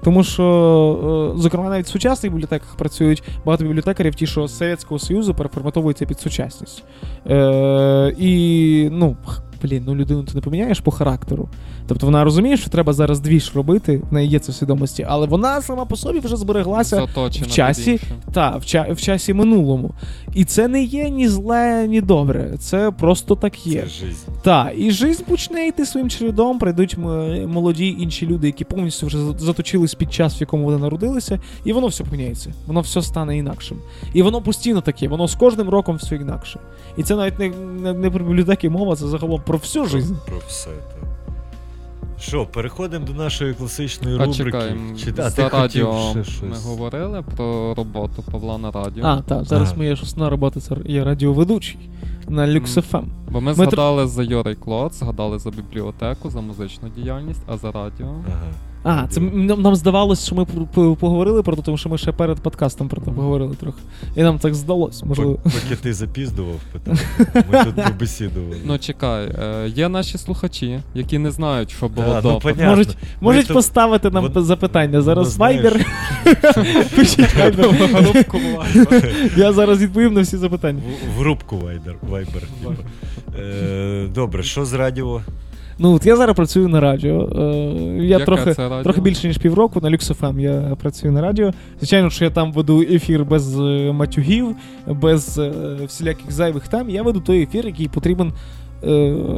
Тому 0.05 0.24
що, 0.24 1.34
е, 1.36 1.40
зокрема, 1.40 1.70
навіть 1.70 1.86
в 1.86 1.88
сучасних 1.88 2.32
бібліотеках 2.32 2.76
працюють 2.76 3.22
багато 3.44 3.64
бібліотекарів, 3.64 4.14
ті, 4.14 4.26
що 4.26 4.48
з 4.48 4.56
Совєтського 4.59 4.98
Союзу 4.98 5.34
переформатовуються 5.34 6.06
під 6.06 6.20
сучасність. 6.20 6.84
Е, 7.26 8.14
і, 8.18 8.88
ну, 8.92 9.16
блін, 9.62 9.82
ну 9.86 9.94
людину 9.94 10.22
ти 10.22 10.35
не 10.35 10.40
поміняєш 10.40 10.80
по 10.80 10.90
характеру. 10.90 11.48
Тобто 11.86 12.06
вона 12.06 12.24
розуміє, 12.24 12.56
що 12.56 12.70
треба 12.70 12.93
зараз 12.93 13.20
двіж 13.20 13.52
робити, 13.55 14.02
в 14.10 14.12
неї 14.14 14.28
є 14.30 14.39
це 14.39 14.52
в 14.52 14.55
свідомості, 14.55 15.06
але 15.09 15.26
вона 15.26 15.62
сама 15.62 15.85
по 15.85 15.97
собі 15.97 16.18
вже 16.18 16.36
збереглася 16.36 16.97
заточена 16.97 17.47
в 17.47 17.51
часі, 17.51 18.01
та, 18.32 18.56
в, 18.56 18.60
ча- 18.62 18.93
в 18.93 19.01
часі 19.01 19.35
минулому. 19.35 19.90
І 20.35 20.44
це 20.44 20.68
не 20.68 20.82
є 20.82 21.10
ні 21.10 21.28
зле, 21.28 21.86
ні 21.89 22.01
добре. 22.01 22.55
Це 22.59 22.90
просто 22.90 23.35
так 23.35 23.66
є. 23.66 23.82
Це 23.82 23.89
жизнь. 23.89 24.26
Так, 24.43 24.72
і 24.76 24.90
жизнь 24.90 25.22
почне 25.28 25.66
йти 25.66 25.86
своїм 25.86 26.10
чередом, 26.10 26.59
прийдуть 26.59 26.97
молоді 27.47 27.97
інші 27.98 28.26
люди, 28.26 28.47
які 28.47 28.64
повністю 28.64 29.06
вже 29.06 29.18
заточились 29.39 29.94
під 29.94 30.12
час, 30.12 30.39
в 30.39 30.40
якому 30.40 30.64
вони 30.64 30.78
народилися, 30.78 31.40
і 31.64 31.72
воно 31.72 31.86
все 31.86 32.05
поміняється. 32.05 32.52
Воно 32.66 32.80
все 32.80 33.02
стане 33.02 33.36
інакшим. 33.39 33.78
І 34.14 34.22
воно 34.22 34.43
постійно 34.43 34.80
таке, 34.80 35.09
воно 35.09 35.28
з 35.28 35.35
кожним 35.35 35.68
роком 35.68 35.97
все 35.97 36.16
інакше. 36.16 36.60
І 36.97 37.02
це 37.02 37.16
навіть 37.16 37.39
не, 37.39 37.48
не, 37.82 37.93
не 37.93 38.10
про 38.10 38.24
бібліотеки 38.24 38.70
мова, 38.70 38.97
це 38.97 39.06
загалом 39.09 39.40
про 39.49 39.59
всю 39.59 39.87
жизнь. 39.87 40.15
Про 40.27 40.39
все 40.49 40.65
це. 40.70 41.09
Що, 42.20 42.47
переходимо 42.47 43.07
до 43.07 43.12
нашої 43.12 43.55
класичної 43.55 44.16
А 44.16 44.25
рубрики. 44.25 44.45
чекаємо, 44.45 44.97
Чи, 44.97 45.11
а, 45.11 45.12
ти 45.12 45.31
за 45.31 45.49
радіо 45.49 46.16
ще 46.25 46.47
ми 46.47 46.57
говорили 46.65 47.25
про 47.37 47.75
роботу 47.75 48.25
Павла 48.33 48.59
на 48.59 48.70
радіо. 48.70 49.05
А, 49.07 49.23
так, 49.23 49.45
зараз 49.45 49.77
моя 49.77 49.97
шосна 49.97 50.31
робота 50.31 50.61
це 50.61 50.77
є 50.87 51.05
радіоведучий 51.05 51.79
на 52.29 52.45
Ем. 52.45 52.51
LuxFM. 52.51 53.05
Бо 53.31 53.41
ми 53.41 53.47
Ми 53.47 53.55
згадали 53.55 54.07
за 54.07 54.23
Йорий 54.23 54.55
Клод, 54.55 54.95
згадали 54.95 55.39
за 55.39 55.51
бібліотеку, 55.51 56.31
за 56.31 56.41
музичну 56.41 56.89
діяльність, 56.89 57.43
а 57.47 57.57
за 57.57 57.73
радіо. 57.73 58.07
Ага. 58.27 58.53
А, 58.84 59.06
це 59.10 59.20
нам, 59.20 59.62
нам 59.62 59.76
здавалось, 59.76 60.26
що 60.26 60.34
ми 60.34 60.44
поговорили 60.94 61.42
про 61.42 61.56
те, 61.56 61.62
тому 61.62 61.76
що 61.78 61.88
ми 61.88 61.98
ще 61.98 62.12
перед 62.12 62.40
подкастом 62.40 62.88
про 62.88 63.00
це 63.00 63.10
поговорили 63.10 63.55
трохи. 63.55 63.78
І 64.16 64.22
нам 64.22 64.38
так 64.38 64.55
здалось, 64.55 65.02
можливо. 65.05 65.32
Пок- 65.32 65.42
Поки 65.42 65.76
ти 65.82 65.92
запіздував, 65.94 66.55
питав. 66.72 66.98
Ми 67.52 67.64
тут 67.64 67.84
побесідували. 67.88 68.56
Ну 68.64 68.78
чекай, 68.78 69.24
е, 69.26 69.68
є 69.68 69.88
наші 69.88 70.18
слухачі, 70.18 70.80
які 70.94 71.18
не 71.18 71.30
знають, 71.30 71.70
що 71.70 71.88
було 71.88 72.06
Да, 72.09 72.20
до. 72.20 72.40
ну. 72.44 72.66
Можуть, 72.66 72.96
можуть 73.20 73.46
то- 73.46 73.55
поставити 73.55 74.10
нам 74.10 74.28
вон- 74.34 74.44
запитання. 74.44 75.02
Зараз. 75.02 75.38
Пишіть 76.96 77.36
Viber. 77.36 77.74
Я 79.36 79.52
зараз 79.52 79.82
відповім 79.82 80.14
на 80.14 80.20
всі 80.20 80.36
запитання. 80.36 80.80
В, 80.86 81.16
в 81.16 81.18
групку 81.18 81.56
Viber. 81.56 81.94
Viber 82.10 82.40
типу. 82.40 82.74
Е, 83.38 84.06
добре, 84.14 84.42
що 84.42 84.64
з 84.64 84.72
радіо? 84.72 85.20
Ну, 85.78 85.94
от 85.94 86.06
я 86.06 86.16
зараз 86.16 86.36
працюю 86.36 86.68
на 86.68 86.80
радіо. 86.80 87.28
Е, 87.36 87.42
Я 87.96 88.02
Яке 88.02 88.24
трохи, 88.24 88.55
це 88.55 88.62
радіо? 88.68 88.82
трохи 88.82 89.00
більше 89.00 89.26
ніж 89.26 89.38
півроку 89.38 89.80
на 89.80 89.90
LuxFM 89.90 90.40
я 90.40 90.76
працюю 90.80 91.12
на 91.12 91.20
радіо. 91.20 91.50
Звичайно, 91.78 92.10
що 92.10 92.24
я 92.24 92.30
там 92.30 92.52
веду 92.52 92.82
ефір 92.82 93.24
без 93.24 93.60
е, 93.60 93.92
матюгів, 93.92 94.56
без 94.86 95.38
е, 95.38 95.52
всіляких 95.86 96.32
зайвих 96.32 96.68
тем. 96.68 96.90
Я 96.90 97.02
веду 97.02 97.20
той 97.20 97.42
ефір, 97.42 97.66
який 97.66 97.88
потрібен. 97.88 98.32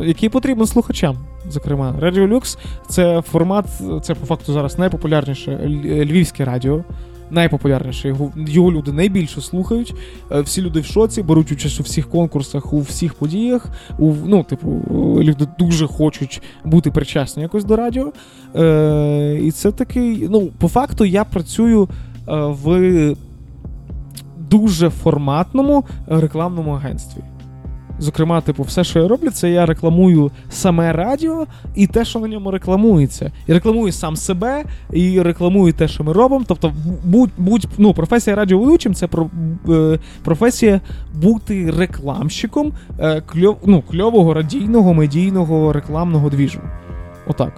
Який 0.05 0.29
потрібен 0.29 0.67
слухачам, 0.67 1.17
зокрема, 1.49 1.95
Радіо 2.01 2.27
Люкс 2.27 2.59
це 2.89 3.23
формат, 3.23 3.67
це 4.03 4.15
по 4.15 4.27
факту 4.27 4.53
зараз 4.53 4.79
найпопулярніше 4.79 5.59
львівське 5.85 6.45
радіо. 6.45 6.85
Найпопулярніше 7.31 8.09
його, 8.09 8.33
люди 8.71 8.93
найбільше 8.93 9.41
слухають. 9.41 9.95
Е, 10.33 10.41
Всі 10.41 10.63
люди 10.63 10.81
в 10.81 10.85
шоці, 10.85 11.23
беруть 11.23 11.53
участь 11.53 11.81
у 11.81 11.83
всіх 11.83 12.09
конкурсах, 12.11 12.73
у 12.73 12.81
всіх 12.81 13.15
подіях. 13.15 13.67
У, 13.99 14.15
ну, 14.25 14.43
типу, 14.43 14.83
люди 15.21 15.47
дуже 15.59 15.87
хочуть 15.87 16.43
бути 16.65 16.91
причасні 16.91 17.43
якось 17.43 17.65
до 17.65 17.77
радіо. 17.77 18.13
Е, 18.57 19.41
і 19.43 19.51
це 19.51 19.73
такий. 19.73 20.29
Ну, 20.31 20.49
по 20.59 20.69
факту, 20.69 21.05
я 21.05 21.25
працюю 21.25 21.83
е, 21.83 21.89
в 22.29 23.15
дуже 24.51 24.91
форматному 24.91 25.85
рекламному 26.07 26.71
агентстві. 26.71 27.21
Зокрема, 28.01 28.41
типу, 28.41 28.63
все, 28.63 28.85
що 28.85 28.99
я 28.99 29.09
роблю, 29.09 29.31
це 29.31 29.51
я 29.51 29.67
рекламую 29.67 30.31
саме 30.51 30.93
радіо 30.93 31.47
і 31.75 31.87
те, 31.87 32.05
що 32.05 32.19
на 32.19 32.29
ньому 32.29 32.51
рекламується. 32.51 33.33
І 33.47 33.53
рекламую 33.53 33.93
сам 33.93 34.17
себе, 34.17 34.65
і 34.93 35.23
рекламую 35.23 35.73
те, 35.73 35.89
що 35.89 36.05
ми 36.05 36.13
робимо. 36.13 36.45
Тобто, 36.49 36.73
будь, 37.05 37.31
будь 37.39 37.67
ну, 37.79 37.95
професія 37.95 38.37
радіоведучим 38.37 38.95
це 38.95 39.07
про, 39.07 39.31
е, 39.69 39.99
професія 40.25 40.81
бути 41.15 41.71
рекламщиком 41.71 42.73
е, 42.99 43.21
кльов, 43.21 43.59
ну, 43.65 43.83
кльового 43.83 44.35
радійного, 44.35 44.95
медійного 44.95 45.73
рекламного 45.73 46.31
двіжу. 46.31 46.61
Отак. 47.27 47.53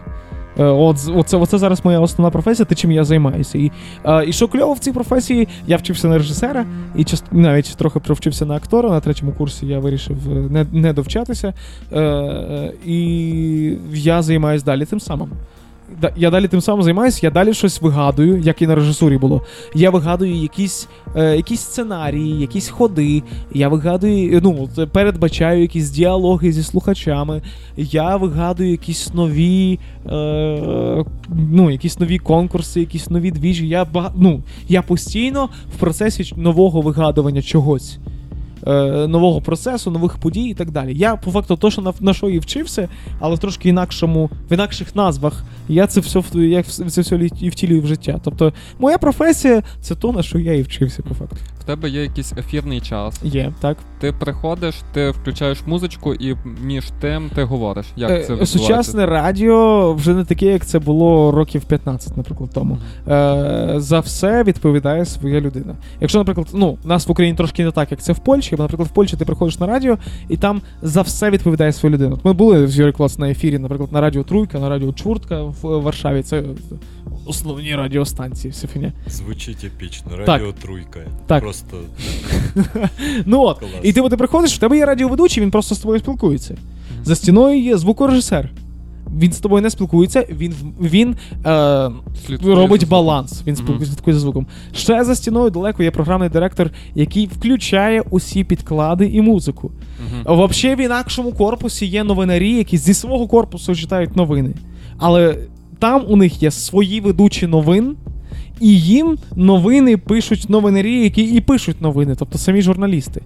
Е, 0.58 0.64
От, 0.64 0.96
оце, 1.14 1.36
оце 1.36 1.58
зараз 1.58 1.84
моя 1.84 2.00
основна 2.00 2.30
професія, 2.30 2.66
те, 2.66 2.74
чим 2.74 2.92
я 2.92 3.04
займаюся. 3.04 3.58
І, 3.58 3.70
е, 4.04 4.24
і 4.28 4.32
що 4.32 4.48
кльово 4.48 4.72
в 4.72 4.78
цій 4.78 4.92
професії, 4.92 5.48
я 5.66 5.76
вчився 5.76 6.08
на 6.08 6.18
режисера, 6.18 6.66
і 6.96 7.04
част, 7.04 7.24
навіть 7.30 7.76
трохи 7.76 7.98
провчився 7.98 8.46
на 8.46 8.56
актора. 8.56 8.90
На 8.90 9.00
третьому 9.00 9.32
курсі 9.32 9.66
я 9.66 9.78
вирішив 9.78 10.16
е, 10.30 10.34
не, 10.34 10.66
не 10.72 10.92
довчатися. 10.92 11.54
І 12.86 13.76
я 13.92 14.22
займаюся 14.22 14.64
далі 14.64 14.84
тим 14.84 15.00
самим. 15.00 15.28
Я 16.16 16.30
далі 16.30 16.48
тим 16.48 16.60
самим 16.60 16.82
займаюся, 16.82 17.20
я 17.22 17.30
далі 17.30 17.54
щось 17.54 17.82
вигадую, 17.82 18.40
як 18.40 18.62
і 18.62 18.66
на 18.66 18.74
режисурі 18.74 19.18
було. 19.18 19.42
Я 19.74 19.90
вигадую 19.90 20.34
якісь, 20.34 20.88
е, 21.16 21.36
якісь 21.36 21.60
сценарії, 21.60 22.40
якісь 22.40 22.68
ходи. 22.68 23.22
Я 23.54 23.68
вигадую, 23.68 24.40
ну, 24.42 24.68
от, 24.76 24.92
передбачаю 24.92 25.60
якісь 25.62 25.90
діалоги 25.90 26.52
зі 26.52 26.62
слухачами. 26.62 27.42
Я 27.76 28.16
вигадую 28.16 28.70
якісь 28.70 29.14
нові, 29.14 29.78
е, 30.06 31.04
ну, 31.52 31.70
якісь 31.70 32.00
нові 32.00 32.18
конкурси, 32.18 32.80
якісь 32.80 33.10
нові 33.10 33.30
двіжі. 33.30 33.68
Я, 33.68 33.84
бага- 33.84 34.12
ну, 34.16 34.42
я 34.68 34.82
постійно 34.82 35.48
в 35.76 35.78
процесі 35.80 36.32
нового 36.36 36.80
вигадування 36.80 37.42
чогось. 37.42 37.98
Е, 38.66 39.06
нового 39.06 39.40
процесу, 39.40 39.90
нових 39.90 40.18
подій 40.18 40.44
і 40.44 40.54
так 40.54 40.70
далі. 40.70 40.94
Я 40.94 41.16
по 41.16 41.30
факту 41.30 41.56
то, 41.56 41.70
що 41.70 41.82
на, 41.82 41.92
на 42.00 42.14
що 42.14 42.28
і 42.28 42.38
вчився, 42.38 42.88
але 43.20 43.34
в 43.34 43.38
трошки 43.38 43.68
інакшому, 43.68 44.30
в 44.50 44.52
інакших 44.52 44.96
назвах. 44.96 45.44
Я 45.68 45.86
це 45.86 46.00
все 46.00 46.22
я 46.34 46.62
це 46.62 46.84
все 46.84 47.28
і 47.40 47.48
втілюю 47.48 47.82
в 47.82 47.86
життя. 47.86 48.20
Тобто, 48.24 48.52
моя 48.78 48.98
професія 48.98 49.62
це 49.80 49.94
то, 49.94 50.12
на 50.12 50.22
що 50.22 50.38
я 50.38 50.54
і 50.54 50.62
вчився, 50.62 51.02
по 51.02 51.14
факту. 51.14 51.36
В 51.62 51.64
тебе 51.64 51.88
є 51.88 52.02
якийсь 52.02 52.32
ефірний 52.32 52.80
час. 52.80 53.20
Є, 53.22 53.52
так. 53.60 53.76
Ти 54.00 54.12
приходиш, 54.12 54.74
ти 54.92 55.10
включаєш 55.10 55.66
музичку, 55.66 56.14
і 56.14 56.36
між 56.62 56.84
тим 57.00 57.30
ти 57.34 57.42
говориш. 57.42 57.86
Як 57.96 58.10
Е, 58.10 58.14
це 58.14 58.20
відбувається? 58.20 58.58
Сучасне 58.58 59.06
радіо 59.06 59.92
вже 59.94 60.14
не 60.14 60.24
таке, 60.24 60.46
як 60.46 60.66
це 60.66 60.78
було 60.78 61.32
років 61.32 61.64
15, 61.64 62.16
наприклад, 62.16 62.50
тому. 62.54 62.78
Е, 63.08 63.74
за 63.76 64.00
все 64.00 64.42
відповідає 64.44 65.04
своя 65.04 65.40
людина. 65.40 65.76
Якщо, 66.00 66.18
наприклад, 66.18 66.46
ну, 66.52 66.78
у 66.84 66.88
нас 66.88 67.08
в 67.08 67.10
Україні 67.10 67.36
трошки 67.36 67.64
не 67.64 67.70
так, 67.70 67.90
як 67.90 68.00
це 68.00 68.12
в 68.12 68.18
Польщі, 68.18 68.56
бо, 68.56 68.62
наприклад, 68.62 68.88
в 68.88 68.92
Польщі 68.92 69.16
ти 69.16 69.24
приходиш 69.24 69.58
на 69.58 69.66
радіо, 69.66 69.98
і 70.28 70.36
там 70.36 70.62
за 70.82 71.02
все 71.02 71.30
відповідає 71.30 71.72
своя 71.72 71.94
людина. 71.94 72.14
От 72.14 72.24
ми 72.24 72.32
були 72.32 72.66
з 72.66 72.78
Юрій 72.78 72.92
Клас 72.92 73.18
на 73.18 73.30
ефірі, 73.30 73.58
наприклад, 73.58 73.92
на 73.92 74.00
радіо 74.00 74.22
Труйка, 74.22 74.58
на 74.58 74.68
радіо 74.68 74.92
Чуртка 74.92 75.42
в 75.42 75.56
Варшаві. 75.62 76.22
Це 76.22 76.42
основні 77.26 77.74
радіостанції. 77.74 78.54
Звучить 79.06 79.64
епічно. 79.64 80.10
Так. 80.10 80.28
Радіо 80.28 80.52
Труйка. 80.52 81.00
Так. 81.26 81.42
Просто 81.52 81.76
Ну 83.26 83.40
от, 83.40 83.58
Клас. 83.58 83.70
і 83.82 83.92
ти, 83.92 84.08
ти 84.08 84.16
приходиш, 84.16 84.54
в 84.54 84.58
тебе 84.58 84.76
є 84.76 84.86
радіоведучий, 84.86 85.42
він 85.42 85.50
просто 85.50 85.74
з 85.74 85.78
тобою 85.78 86.00
спілкується. 86.00 86.56
За 87.04 87.16
стіною 87.16 87.62
є 87.62 87.76
звукорежисер. 87.76 88.50
Він 89.18 89.32
з 89.32 89.40
тобою 89.40 89.62
не 89.62 89.70
спілкується, 89.70 90.26
він, 90.30 90.54
він 90.80 91.16
е, 91.46 91.90
робить 92.44 92.88
баланс. 92.88 93.42
Він 93.46 93.56
спілкується 93.56 93.92
слідкує 93.94 94.14
за 94.14 94.20
звуком. 94.20 94.46
Ще 94.72 95.04
за 95.04 95.14
стіною 95.14 95.50
далеко 95.50 95.82
є 95.82 95.90
програмний 95.90 96.28
директор, 96.28 96.70
який 96.94 97.26
включає 97.26 98.02
усі 98.10 98.44
підклади 98.44 99.06
і 99.06 99.20
музику. 99.20 99.72
Мгм. 100.24 100.48
Взагалі 100.48 100.76
в 100.76 100.84
інакшому 100.84 101.32
корпусі 101.32 101.86
є 101.86 102.04
новинарі, 102.04 102.56
які 102.56 102.78
зі 102.78 102.94
свого 102.94 103.26
корпусу 103.26 103.74
читають 103.74 104.16
новини. 104.16 104.54
Але 104.98 105.38
там 105.78 106.04
у 106.08 106.16
них 106.16 106.42
є 106.42 106.50
свої 106.50 107.00
ведучі 107.00 107.46
новин, 107.46 107.96
і 108.60 108.80
їм 108.80 109.18
новини 109.36 109.96
пишуть 109.96 110.50
новинарі, 110.50 111.02
які 111.02 111.22
і 111.22 111.40
пишуть 111.40 111.80
новини, 111.80 112.14
тобто 112.18 112.38
самі 112.38 112.62
журналісти. 112.62 113.22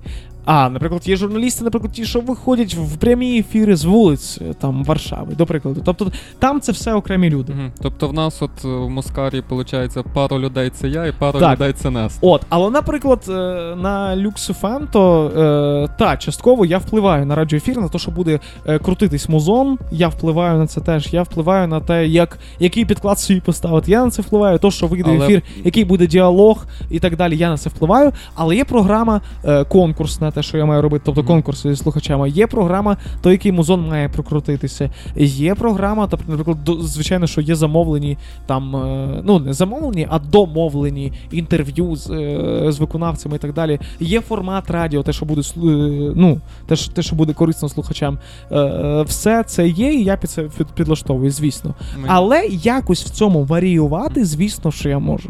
А, 0.47 0.69
наприклад, 0.69 1.09
є 1.09 1.17
журналісти, 1.17 1.65
наприклад, 1.65 1.93
ті, 1.93 2.05
що 2.05 2.21
виходять 2.21 2.75
в 2.75 2.97
прямі 2.97 3.39
ефіри 3.39 3.77
з 3.77 3.85
вулиць 3.85 4.39
е, 4.39 4.55
там 4.55 4.85
Варшави, 4.85 5.35
до 5.35 5.47
прикладу. 5.47 5.83
Тобто 5.85 6.13
там 6.39 6.61
це 6.61 6.73
все 6.73 6.95
окремі 6.95 7.31
люди. 7.31 7.53
Мгм. 7.53 7.73
Тобто 7.83 8.09
в 8.09 8.13
нас 8.13 8.43
от 8.43 8.51
е, 8.65 8.69
в 8.69 8.91
Москарі, 8.91 9.43
виходить, 9.51 9.97
пару 10.15 10.39
людей 10.39 10.71
це 10.71 10.89
я 10.89 11.07
і 11.07 11.13
пару 11.13 11.41
Так. 11.41 11.53
людей 11.53 11.73
це 11.73 11.91
Нест. 11.91 12.19
От, 12.21 12.43
але, 12.49 12.71
наприклад, 12.71 13.25
е, 13.29 13.33
на 13.77 14.17
Lux 14.17 14.61
FM, 14.61 14.87
то 14.93 15.31
е, 15.37 15.97
та 15.99 16.17
частково 16.17 16.67
я 16.67 16.79
впливаю 16.79 17.27
на 17.27 17.35
радіоефір, 17.35 17.79
на 17.79 17.89
те, 17.89 17.99
що 17.99 18.11
буде 18.11 18.41
крутитись 18.83 19.29
музон. 19.29 19.79
Я 19.91 20.09
впливаю 20.09 20.59
на 20.59 20.67
це 20.67 20.81
теж. 20.81 21.13
Я 21.13 21.23
впливаю 21.23 21.69
на 21.69 21.81
те, 21.81 22.07
як, 22.07 22.39
який 22.59 22.85
підклад 22.85 23.19
собі 23.19 23.41
поставити. 23.41 23.91
Я 23.91 24.05
на 24.05 24.11
це 24.11 24.23
впливаю, 24.23 24.59
то, 24.59 24.71
що 24.71 24.87
вийде 24.87 25.16
Але- 25.17 25.27
ефір, 25.27 25.43
який 25.65 25.85
буде 25.85 26.07
діалог 26.07 26.67
і 26.91 26.99
так 26.99 27.17
далі. 27.17 27.37
Я 27.37 27.51
на 27.51 27.59
це 27.59 27.71
впливаю. 27.71 28.13
Але 28.35 28.57
є 28.57 28.65
програма 28.65 29.21
е, 29.45 29.65
конкурсна, 29.65 30.31
те, 30.31 30.43
що 30.43 30.59
я 30.59 30.65
маю 30.65 30.83
робити, 30.83 31.03
тобто 31.07 31.21
Мгм. 31.21 31.29
конкурси 31.29 31.75
зі 31.75 31.83
слухачами. 31.83 32.31
Є 32.31 32.47
програма, 32.47 32.97
то 33.23 33.31
який 33.33 33.53
музон 33.53 33.89
має 33.89 34.09
прокрутитися. 34.09 34.91
Є 35.17 35.55
програма, 35.55 36.07
тобто, 36.11 36.25
наприклад, 36.29 36.65
до- 36.65 36.81
звичайно, 36.83 37.27
що 37.27 37.41
є 37.41 37.55
замовлені 37.55 38.19
там, 38.47 38.77
е, 38.77 39.09
ну 39.25 39.39
не 39.39 39.53
замовлені, 39.53 40.07
а 40.11 40.19
домовлені 40.19 41.13
інтерв'ю 41.31 41.97
з, 41.97 42.11
е, 42.11 42.65
з 42.73 42.79
виконавцями 42.79 43.37
і 43.37 43.39
так 43.39 43.53
далі. 43.53 43.79
Є 44.01 44.21
формат 44.21 44.71
радіо, 44.71 45.03
те, 45.03 45.13
що 45.13 45.27
буде 45.27 45.41
е, 45.41 46.13
ну, 46.17 46.41
те, 46.67 46.77
що- 46.77 46.93
те, 46.93 47.03
що 47.03 47.17
буде 47.17 47.33
корисно 47.33 47.69
слухачам. 47.69 48.19
Е, 48.51 48.59
е, 48.59 49.03
все 49.03 49.43
це 49.43 49.69
є, 49.69 49.93
і 49.95 50.05
я 50.05 50.17
під 50.17 50.31
це 50.31 50.45
підлаштовую, 50.75 51.31
звісно. 51.31 51.75
Мені- 51.97 52.09
Але 52.09 52.47
якось 52.51 53.05
в 53.05 53.11
цьому 53.11 53.45
варіювати, 53.45 54.25
звісно, 54.25 54.71
що 54.71 54.89
я 54.89 54.99
можу. 55.07 55.29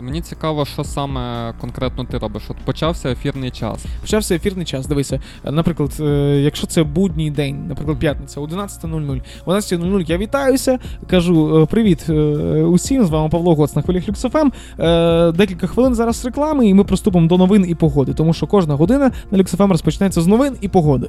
Мені 0.00 0.20
цікаво, 0.20 0.64
що 0.64 0.84
саме 0.84 1.52
конкретно 1.60 2.04
ти 2.04 2.18
робиш. 2.18 2.42
От 2.48 2.56
почався 2.56 3.10
ефірний 3.10 3.50
час. 3.50 3.86
Почався 4.00 4.34
ефірний 4.34 4.64
час. 4.64 4.86
Дивися, 4.86 5.20
наприклад, 5.44 5.96
е, 6.00 6.04
якщо 6.44 6.66
це 6.66 6.82
будній 6.82 7.30
день, 7.30 7.66
наприклад, 7.68 7.98
п'ятниця, 7.98 8.40
11.00. 8.40 9.22
11.00 9.46 10.10
я 10.10 10.18
вітаюся, 10.18 10.78
кажу 11.10 11.62
е, 11.62 11.66
привіт 11.66 12.06
е, 12.08 12.12
усім. 12.62 13.04
З 13.04 13.10
вами 13.10 13.28
Павло 13.28 13.54
Гоц 13.54 13.76
на 13.76 13.82
хвилях. 13.82 14.04
Е, 14.78 15.32
Декілька 15.32 15.66
хвилин 15.66 15.94
зараз 15.94 16.24
реклами, 16.24 16.68
і 16.68 16.74
ми 16.74 16.84
приступимо 16.84 17.26
до 17.26 17.38
новин 17.38 17.66
і 17.68 17.74
погоди, 17.74 18.14
тому 18.14 18.32
що 18.32 18.46
кожна 18.46 18.74
година 18.74 19.10
на 19.30 19.38
LuxFM 19.38 19.68
розпочинається 19.68 20.20
з 20.20 20.26
новин 20.26 20.56
і 20.60 20.68
погоди. 20.68 21.08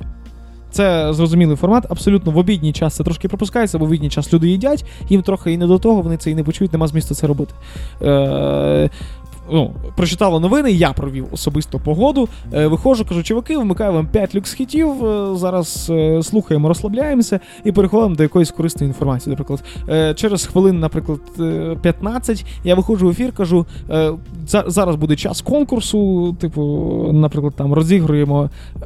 Це 0.72 1.14
зрозумілий 1.14 1.56
формат. 1.56 1.86
Абсолютно 1.90 2.32
в 2.32 2.38
обідній 2.38 2.74
час 2.74 2.96
це 2.96 3.04
трошки 3.04 3.28
пропускається, 3.28 3.78
в 3.78 3.84
обідній 3.84 4.10
час 4.10 4.34
люди 4.34 4.50
їдять, 4.50 4.86
їм 5.10 5.22
трохи 5.22 5.52
і 5.52 5.58
не 5.58 5.68
до 5.68 5.80
того, 5.80 6.02
вони 6.02 6.18
це 6.18 6.32
і 6.32 6.36
не 6.36 6.44
почують, 6.44 6.74
нема 6.74 6.88
змісту 6.88 7.16
це 7.16 7.28
робити. 7.28 7.54
Е, 8.02 8.90
ну, 9.52 9.72
прочитала 9.98 10.40
новини, 10.40 10.72
я 10.72 10.94
провів 10.94 11.26
особисто 11.32 11.80
погоду. 11.80 12.30
Е, 12.54 12.68
виходжу, 12.68 13.06
кажу, 13.10 13.24
чуваки, 13.24 13.58
вмикаю 13.58 13.94
вам 13.94 14.08
5 14.08 14.36
люкс-хітів. 14.36 15.06
е, 15.06 15.36
зараз 15.38 15.88
е, 15.90 16.24
слухаємо, 16.24 16.68
розслабляємося 16.68 17.40
і 17.64 17.72
переходимо 17.72 18.16
до 18.16 18.24
якоїсь 18.24 18.52
корисної 18.52 18.88
інформації. 18.88 19.32
Наприклад, 19.32 19.64
е, 19.90 20.14
через 20.14 20.46
хвилин, 20.46 20.80
наприклад, 20.80 21.20
е, 21.40 21.78
15 21.82 22.46
я 22.64 22.76
виходжу 22.76 23.08
в 23.08 23.10
ефір, 23.10 23.32
кажу: 23.32 23.66
е, 23.90 24.12
за- 24.48 24.64
зараз 24.68 24.96
буде 24.96 25.16
час 25.16 25.42
конкурсу. 25.42 26.34
Типу, 26.40 26.62
наприклад, 27.14 27.54
там 27.56 27.74
розігруємо, 27.74 28.50
е, 28.84 28.86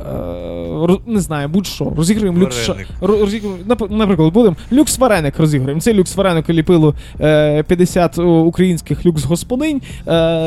роз- 0.71 0.99
не 1.07 1.19
знаю, 1.19 1.49
будь-що, 1.49 1.93
розігруємо 1.97 2.39
люкс. 2.39 2.55
Розігруємо, 3.01 3.59
наприклад, 3.89 4.33
будемо 4.33 4.55
люкс 4.73 4.97
вареник 4.97 5.39
розігруємо. 5.39 5.81
Цей 5.81 5.93
люкс 5.93 6.15
вареник 6.15 6.49
ліпило 6.49 6.93
е, 7.21 7.63
50 7.63 8.17
українських 8.19 9.05
люкс 9.05 9.23
господинь. 9.25 9.81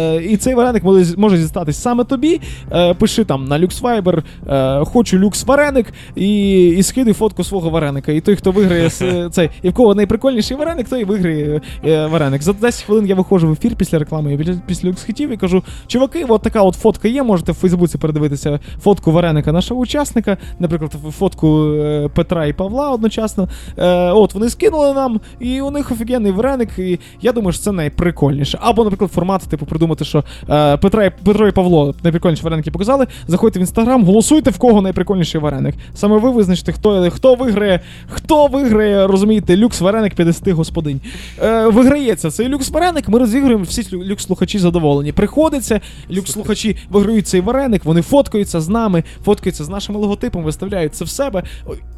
Е, 0.09 0.25
і 0.25 0.37
цей 0.37 0.55
вареник 0.55 0.85
може, 0.85 1.15
може 1.17 1.39
дістатись 1.39 1.83
саме 1.83 2.05
тобі. 2.05 2.41
Е, 2.73 2.95
пиши 2.95 3.25
там 3.25 3.45
на 3.45 3.59
люкс 3.59 3.83
е, 3.85 4.85
хочу 4.85 5.19
люкс 5.19 5.45
вареник, 5.45 5.87
і, 6.17 6.67
і 6.69 6.83
скидай 6.83 7.15
фотку 7.15 7.45
свого 7.45 7.71
вареника. 7.71 8.13
І 8.13 8.21
той, 8.21 8.37
хто 8.37 8.51
виграє 8.51 8.91
цей, 9.31 9.51
і 9.63 9.69
в 9.69 9.73
кого 9.73 9.95
найприкольніший 9.95 10.57
вареник, 10.57 10.89
той 10.89 11.01
і 11.01 11.05
виграє 11.05 11.61
е, 11.85 12.07
вареник. 12.07 12.43
За 12.43 12.53
10 12.53 12.83
хвилин 12.83 13.07
я 13.07 13.15
виходжу 13.15 13.49
в 13.49 13.53
ефір 13.53 13.77
після 13.77 13.99
реклами, 13.99 14.37
після, 14.37 14.55
після 14.67 14.89
люкс 14.89 15.05
хітів 15.05 15.31
і 15.31 15.37
кажу: 15.37 15.63
чуваки, 15.87 16.25
от 16.29 16.43
така 16.43 16.63
от 16.63 16.75
фотка 16.75 17.09
є. 17.09 17.23
Можете 17.23 17.53
в 17.53 17.55
Фейсбуці 17.55 17.99
передивитися 17.99 18.61
фотку 18.81 19.13
вареника 19.13 19.53
нашого 19.53 19.81
учасника, 19.81 20.37
наприклад, 20.59 20.93
фотку 21.19 21.73
е, 21.73 22.09
Петра 22.15 22.47
і 22.47 22.53
Павла 22.53 22.91
одночасно. 22.91 23.49
Е, 23.77 24.11
от 24.11 24.35
вони 24.35 24.49
скинули 24.49 24.95
нам, 24.95 25.21
і 25.41 25.61
у 25.61 25.71
них 25.71 25.91
офігенний 25.91 26.33
вареник. 26.33 26.79
І 26.79 26.99
я 27.21 27.33
думаю, 27.33 27.53
що 27.53 27.63
це 27.63 27.73
найприкольніше. 27.73 28.59
Або, 28.61 28.85
наприклад, 28.85 29.13
формат, 29.13 29.43
типу, 29.43 29.67
придумати, 29.67 29.98
що 30.05 30.25
е, 30.51 30.77
Петра 30.77 31.13
Петро 31.25 31.49
і 31.49 31.53
Павло 31.53 31.95
найприкольніші 32.03 32.43
вареники 32.43 32.71
показали. 32.71 33.07
Заходьте 33.27 33.59
в 33.59 33.63
інстаграм, 33.63 34.05
голосуйте, 34.05 34.51
в 34.51 34.59
кого 34.59 34.83
найприкольніший 34.83 35.41
вареник. 35.41 35.75
Саме 35.95 36.19
ви 36.19 36.31
визначите, 36.31 36.73
хто, 36.73 37.11
хто 37.11 37.35
виграє, 37.35 37.81
хто 38.09 38.47
виграє, 38.47 39.07
розумієте, 39.07 39.57
люкс 39.57 39.81
вареник 39.81 40.15
50 40.15 40.49
господинь. 40.49 41.01
Е, 41.43 41.67
виграється 41.67 42.31
цей 42.31 42.49
люкс 42.49 42.71
вареник, 42.71 43.09
ми 43.09 43.19
розігруємо, 43.19 43.65
всі 43.65 43.83
люкс-слухачі 43.83 44.59
задоволені. 44.59 45.13
Приходиться, 45.13 45.81
люкс-слухачі 46.11 46.77
виграють 46.91 47.27
цей 47.27 47.41
вареник, 47.41 47.85
вони 47.85 48.03
фоткаються 48.03 48.61
з 48.61 48.69
нами, 48.69 49.05
фоткаються 49.25 49.65
з 49.65 49.69
нашим 49.69 49.97
логотипом, 49.97 50.43
виставляють 50.43 50.95
це 50.95 51.05
в 51.05 51.09
себе. 51.09 51.43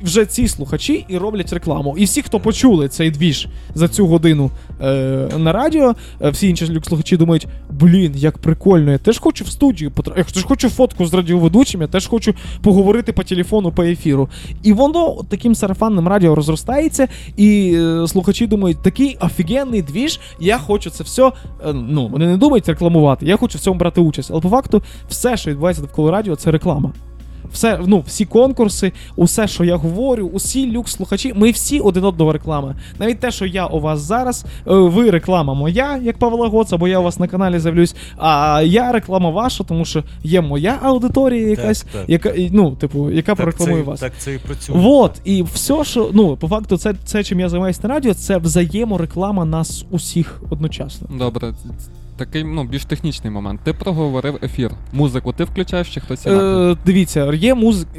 Вже 0.03 0.27
ці 0.27 0.49
слухачі 0.49 1.05
і 1.09 1.19
роблять 1.19 1.53
рекламу. 1.53 1.95
І 1.99 2.05
всі, 2.05 2.23
хто 2.23 2.41
почули 2.41 2.89
цей 2.89 3.11
двіж 3.11 3.49
за 3.75 3.89
цю 3.89 4.07
годину 4.07 4.51
е, 4.83 5.29
на 5.39 5.53
радіо, 5.53 5.95
е, 6.23 6.31
всі 6.31 6.49
інші 6.49 6.67
люкс-слухачі 6.67 7.17
думають: 7.17 7.47
як 7.99 8.39
прикольно, 8.39 8.93
я 8.93 8.99
теж 8.99 9.19
хочу 9.19 9.45
в 9.45 9.49
студію 9.49 9.91
потрапити. 9.91 10.25
Я 10.29 10.35
теж 10.35 10.45
хочу 10.45 10.69
фотку 10.71 11.07
з 11.07 11.15
радіоведучим, 11.15 11.81
я 11.81 11.87
теж 11.87 12.07
хочу 12.07 12.35
поговорити 12.63 13.13
по 13.13 13.23
телефону, 13.23 13.73
по 13.73 13.83
ефіру. 13.83 14.29
І 14.63 14.73
воно 14.73 15.23
таким 15.29 15.55
сарафанним 15.55 16.09
радіо 16.09 16.35
розростається, 16.35 17.09
і 17.37 17.77
е, 17.77 18.07
слухачі 18.09 18.47
думають, 18.47 18.83
такий 18.83 19.17
офігенний 19.21 19.83
двіж, 19.83 20.21
я 20.41 20.59
хочу 20.59 20.91
це 20.91 21.05
все. 21.05 21.33
е, 21.67 21.73
ну, 21.73 22.09
вони 22.09 22.27
не 22.27 22.37
думають 22.37 22.69
рекламувати, 22.69 23.27
я 23.27 23.37
хочу 23.37 23.59
в 23.59 23.61
цьому 23.61 23.79
брати 23.79 24.01
участь. 24.01 24.31
Але 24.31 24.41
по 24.41 24.49
факту, 24.49 24.83
все, 25.09 25.37
що 25.37 25.51
відбувається 25.51 25.83
довкола 25.83 26.11
радіо, 26.11 26.37
це 26.37 26.51
реклама. 26.51 26.93
Все, 27.53 27.81
ну, 27.87 28.05
всі 28.07 28.25
конкурси, 28.25 28.93
усе, 29.17 29.49
що 29.49 29.65
я 29.65 29.77
говорю, 29.77 30.31
усі 30.33 30.77
люкс-слухачі, 30.77 31.33
ми 31.35 31.51
всі 31.51 31.81
один 31.81 32.05
одного 32.05 32.33
реклама. 32.33 32.75
Навіть 32.99 33.21
те, 33.21 33.31
що 33.31 33.47
я 33.47 33.67
у 33.67 33.81
вас 33.81 34.01
зараз, 34.01 34.45
е, 34.45 34.75
ви 34.75 35.11
реклама 35.11 35.55
моя, 35.55 35.97
як 35.97 36.19
Павла 36.19 36.49
Гоца, 36.49 36.77
бо 36.77 36.89
я 36.89 36.99
у 36.99 37.03
вас 37.03 37.19
на 37.19 37.29
каналі 37.29 37.59
з'явлюсь, 37.59 37.97
а 38.17 38.63
я 38.65 38.93
реклама 38.93 39.31
ваша, 39.31 39.65
тому 39.65 39.85
що 39.85 40.05
є 40.23 40.41
моя 40.41 40.79
аудиторія 40.83 41.49
якась, 41.49 41.83
так. 41.93 42.05
яка, 42.09 42.29
і, 42.29 42.51
ну, 42.53 42.71
типу, 42.71 43.11
яка 43.11 43.35
Так 43.35 43.37
прорекламує 43.37 43.83
це, 43.83 43.91
вас. 43.91 44.01
Так 44.01 44.13
це 44.19 44.35
і 44.35 44.39
працює. 44.39 44.77
Вот, 44.77 45.13
і 45.25 45.43
все, 45.43 45.85
що 45.85 46.11
ну 46.13 46.37
по 46.37 46.49
факту, 46.49 46.77
це, 46.77 46.95
це 47.05 47.25
чим 47.25 47.41
я 47.41 47.49
займаюся 47.49 47.81
на 47.83 47.89
радіо, 47.89 48.15
це 48.15 48.39
взаємореклама 48.39 49.45
нас 49.45 49.85
усіх 49.91 50.43
одночасно. 50.51 51.09
Добре, 51.19 51.55
такий 52.21 52.45
ну, 52.45 52.65
більш 52.65 52.85
технічний 52.85 53.33
момент. 53.33 53.61
Ти 53.65 53.73
проговорив 53.73 54.39
ефір. 54.43 54.71
Музику 54.93 55.33
ти 55.33 55.45
включаєш 55.45 55.95
чи 55.95 56.01
хтось? 56.01 56.27
Е, 56.27 56.77
дивіться, 56.87 57.33
є 57.33 57.55
музика. 57.55 57.91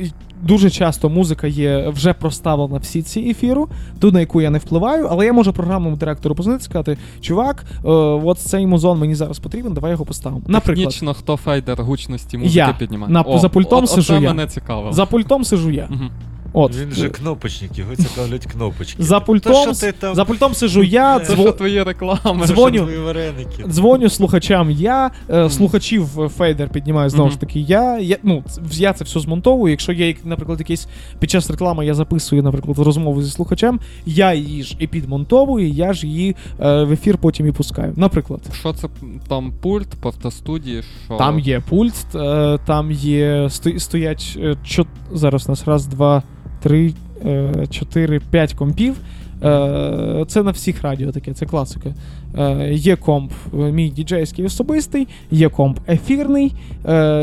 Дуже 0.43 0.69
часто 0.69 1.09
музика 1.09 1.47
є 1.47 1.89
вже 1.89 2.13
проставлена 2.13 2.77
всі 2.77 3.01
ці 3.01 3.19
ефіру, 3.19 3.69
ту 3.99 4.11
на 4.11 4.19
яку 4.19 4.41
я 4.41 4.49
не 4.49 4.57
впливаю, 4.57 5.07
але 5.11 5.25
я 5.25 5.33
можу 5.33 5.53
програмному 5.53 5.95
директору 5.95 6.35
позвонити 6.35 6.63
сказати: 6.63 6.97
чувак, 7.21 7.65
е, 7.85 7.89
от 8.23 8.39
цей 8.39 8.67
музон 8.67 8.99
мені 8.99 9.15
зараз 9.15 9.39
потрібен, 9.39 9.73
давай 9.73 9.91
його 9.91 10.05
поставимо. 10.05 10.41
Наприклад, 10.47 10.87
Технічно, 10.87 11.13
хто 11.13 11.37
фейдер 11.37 11.83
гучності 11.83 12.37
музики 12.37 12.57
Я. 12.57 12.75
піднімає? 12.79 13.13
На- 13.13 13.39
за 13.39 13.49
пультом 13.49 13.83
от, 13.83 13.89
сижу 13.89 14.13
оце 14.13 14.23
я. 14.23 14.29
мене 14.33 14.47
цікаво. 14.47 14.91
за 14.91 15.05
пультом 15.05 15.43
сижу 15.43 15.71
я. 15.71 15.87
Мгм. 15.89 16.11
От 16.53 16.75
Він 16.77 16.91
же 16.91 17.09
кнопочник, 17.09 17.77
його 17.77 17.95
цікавлять 17.95 18.45
кнопочки. 18.45 19.03
за 19.03 19.19
Та 19.19 19.25
пультом, 19.25 19.53
що 19.53 19.73
ти 19.85 19.91
там? 19.91 20.15
за 20.15 20.25
пультом 20.25 20.53
сижу 20.53 20.83
я, 20.83 21.19
Це 21.19 21.25
Це 21.25 21.33
дзво- 21.33 21.41
що 21.41 21.51
твої 21.51 21.83
реклами? 21.83 22.19
Дзвон- 22.25 22.47
дзвоню. 22.47 22.81
Твої 22.81 22.97
вареники. 22.99 23.63
Дзвоню 23.67 24.09
слухачам 24.09 24.71
я, 24.71 25.11
е, 25.29 25.49
слухачів 25.49 26.21
е, 26.21 26.29
фейдер 26.29 26.69
піднімаю 26.69 27.09
знову 27.09 27.23
Мгм. 27.25 27.33
ж 27.33 27.39
таки. 27.39 27.59
Я, 27.59 27.99
я, 27.99 28.17
ну, 28.23 28.43
я 28.71 28.93
це 28.93 29.03
все 29.03 29.19
змонтовую. 29.19 29.71
Якщо 29.71 29.91
є, 29.91 30.15
наприклад, 30.23 30.59
якийсь 30.59 30.87
під 31.19 31.29
час 31.31 31.49
реклами 31.51 31.85
я 31.85 31.93
записую, 31.93 32.43
наприклад, 32.43 32.77
розмову 32.77 33.23
зі 33.23 33.31
слухачем, 33.31 33.79
я 34.05 34.33
її 34.33 34.63
ж 34.63 34.75
і 34.79 34.87
підмонтовую, 34.87 35.69
я 35.69 35.93
ж 35.93 36.07
її 36.07 36.35
е, 36.59 36.83
в 36.83 36.91
ефір 36.91 37.17
потім 37.17 37.47
і 37.47 37.51
пускаю. 37.51 37.93
Наприклад, 37.95 38.41
Що 38.59 38.73
це 38.73 38.87
там 39.29 39.53
пульт, 39.61 39.87
портостудії, 40.01 40.83
що. 41.05 41.15
там 41.17 41.39
є 41.39 41.59
пульт, 41.69 42.05
е, 42.15 42.59
там 42.65 42.91
є 42.91 43.47
сто, 43.49 43.79
стоять 43.79 44.37
е, 44.41 44.55
чо, 44.63 44.85
зараз 45.13 45.45
у 45.47 45.51
нас 45.51 45.67
раз, 45.67 45.87
два, 45.87 46.23
три, 46.61 46.93
е, 47.25 47.67
чотири, 47.69 48.19
п'ять 48.19 48.53
компів. 48.53 48.95
Е, 49.43 50.25
Це 50.27 50.43
на 50.43 50.51
всіх 50.51 50.81
радіо 50.81 51.11
таке, 51.11 51.33
це 51.33 51.45
класика. 51.45 51.93
Е, 52.37 52.73
Є 52.73 52.95
комп 52.95 53.31
е, 53.53 53.57
мій 53.57 53.89
діджейський 53.89 54.45
особистий, 54.45 55.07
є 55.31 55.49
комп 55.49 55.79
ефірний, 55.89 56.53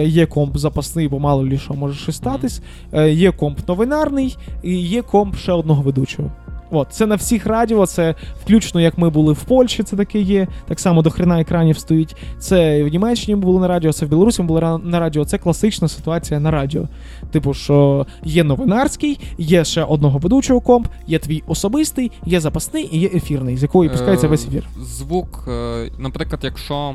є 0.03 0.27
комп 0.27 0.57
запасний, 0.57 1.09
бо 1.09 1.19
мало 1.19 1.47
лі 1.47 1.59
що 1.59 1.75
може 1.75 1.95
щось 1.95 2.17
статись, 2.17 2.63
є 3.09 3.33
комп 3.33 3.69
новинарний 3.69 4.37
і 4.63 4.75
є 4.77 5.03
комп 5.03 5.37
ще 5.37 5.53
одного 5.53 5.83
ведучого. 5.83 6.31
От, 6.71 6.89
це 6.91 7.07
на 7.07 7.15
всіх 7.15 7.47
радіо, 7.47 7.87
це 7.87 8.15
включно, 8.45 8.81
як 8.81 8.99
ми 8.99 9.11
були 9.11 9.33
в 9.33 9.45
Польщі, 9.45 9.83
це 9.83 9.97
таке 9.97 10.21
є. 10.21 10.49
Так 10.67 10.81
само 10.81 11.03
до 11.03 11.11
хрена 11.11 11.41
екранів 11.41 11.79
стоїть. 11.79 12.17
Це 12.39 12.85
в 12.85 12.89
Німеччині 12.89 13.37
ми 13.37 13.43
були 13.43 13.61
на 13.61 13.69
радіо, 13.69 13.93
це 13.93 14.07
в 14.07 14.09
Білорусі 14.09 14.43
ми 14.43 14.49
були 14.49 14.61
на 14.85 15.01
радіо. 15.01 15.25
Це 15.25 15.39
класична 15.39 15.89
ситуація 15.89 16.41
на 16.41 16.51
радіо. 16.51 16.89
Типу, 17.31 17.55
що 17.55 18.07
є 18.25 18.45
новинарський, 18.45 19.21
є 19.39 19.65
ще 19.65 19.85
одного 19.85 20.19
ведучого 20.19 20.61
комп, 20.61 20.87
є 21.07 21.19
твій 21.19 21.43
особистий, 21.47 22.11
є 22.27 22.41
запасний 22.41 22.89
і 22.93 22.99
є 22.99 23.11
ефірний, 23.15 23.57
з 23.57 23.63
якого 23.63 23.85
і 23.85 23.89
пускається 23.89 24.27
Е, 24.27 24.31
весь 24.31 24.47
ефір. 24.47 24.65
Звук, 24.83 25.45
е, 25.49 25.91
наприклад, 25.99 26.41
якщо 26.45 26.95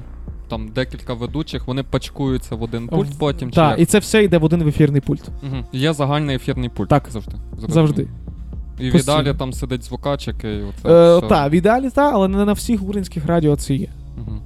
там 0.50 0.68
декілька 0.68 1.14
ведучих, 1.14 1.68
вони 1.68 1.84
пачкуються 1.84 2.56
в 2.56 2.64
один 2.64 2.88
пульт 2.88 3.10
потім. 3.20 3.52
Так, 3.52 3.80
і 3.80 3.86
це 3.86 4.00
все 4.00 4.24
йде 4.24 4.38
в 4.38 4.44
один 4.44 4.68
ефірний 4.68 5.02
пульт. 5.02 5.24
Мгм. 5.44 5.66
Є 5.72 5.94
загальний 5.94 6.36
ефірний 6.36 6.70
пульт. 6.70 6.90
Так. 6.90 7.04
Завжди. 7.10 7.36
Завжди. 7.52 7.74
Завжди. 7.74 8.08
І 8.80 8.90
в 8.90 8.96
ідеалі 8.96 9.34
там 9.34 9.54
сидить 9.54 9.84
звукачик 9.84 10.36
і 10.44 10.48
оце. 10.48 11.18
Е, 11.18 11.22
так, 11.30 11.52
в 11.52 11.54
ідеалі 11.54 11.90
так, 11.90 12.14
але 12.14 12.28
не 12.28 12.46
на 12.46 12.54
всіх 12.54 12.84
українських 12.84 13.26
радіо 13.26 13.56
це 13.56 13.74
є. 13.74 13.88
Мгм. 14.18 14.42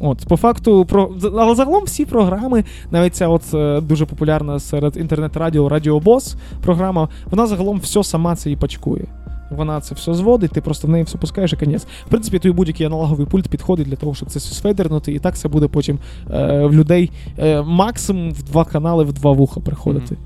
От, 0.00 0.26
по 0.28 0.36
факту, 0.36 0.84
про 0.84 1.14
але 1.38 1.54
загалом 1.54 1.84
всі 1.84 2.04
програми, 2.04 2.64
навіть 2.90 3.14
ця 3.14 3.28
от 3.28 3.54
е, 3.54 3.80
дуже 3.80 4.06
популярна 4.06 4.58
серед 4.58 4.96
інтернет-радіо 4.96 5.68
Радіобос 5.68 6.36
програма, 6.62 7.08
вона 7.30 7.46
загалом 7.46 7.78
все 7.78 8.04
сама 8.04 8.36
це 8.36 8.50
і 8.50 8.56
пачкує. 8.56 9.04
Вона 9.50 9.80
це 9.80 9.94
все 9.94 10.14
зводить, 10.14 10.50
ти 10.50 10.60
просто 10.60 10.88
в 10.88 10.90
неї 10.90 11.04
все 11.04 11.18
пускаєш 11.18 11.52
і 11.52 11.56
конець. 11.56 11.84
В 12.06 12.08
принципі, 12.08 12.38
той 12.38 12.52
будь-який 12.52 12.86
аналоговий 12.86 13.26
пульт 13.26 13.48
підходить 13.48 13.88
для 13.88 13.96
того, 13.96 14.14
щоб 14.14 14.30
це 14.30 14.38
все 14.38 14.54
сфейдернути, 14.54 15.12
і 15.12 15.18
так 15.18 15.38
це 15.38 15.48
буде 15.48 15.68
потім 15.68 15.98
е, 16.30 16.66
в 16.66 16.72
людей 16.72 17.10
е, 17.38 17.62
максимум 17.62 18.32
в 18.32 18.42
два 18.42 18.64
канали, 18.64 19.04
в 19.04 19.12
два 19.12 19.32
вуха 19.32 19.60
приходити. 19.60 20.16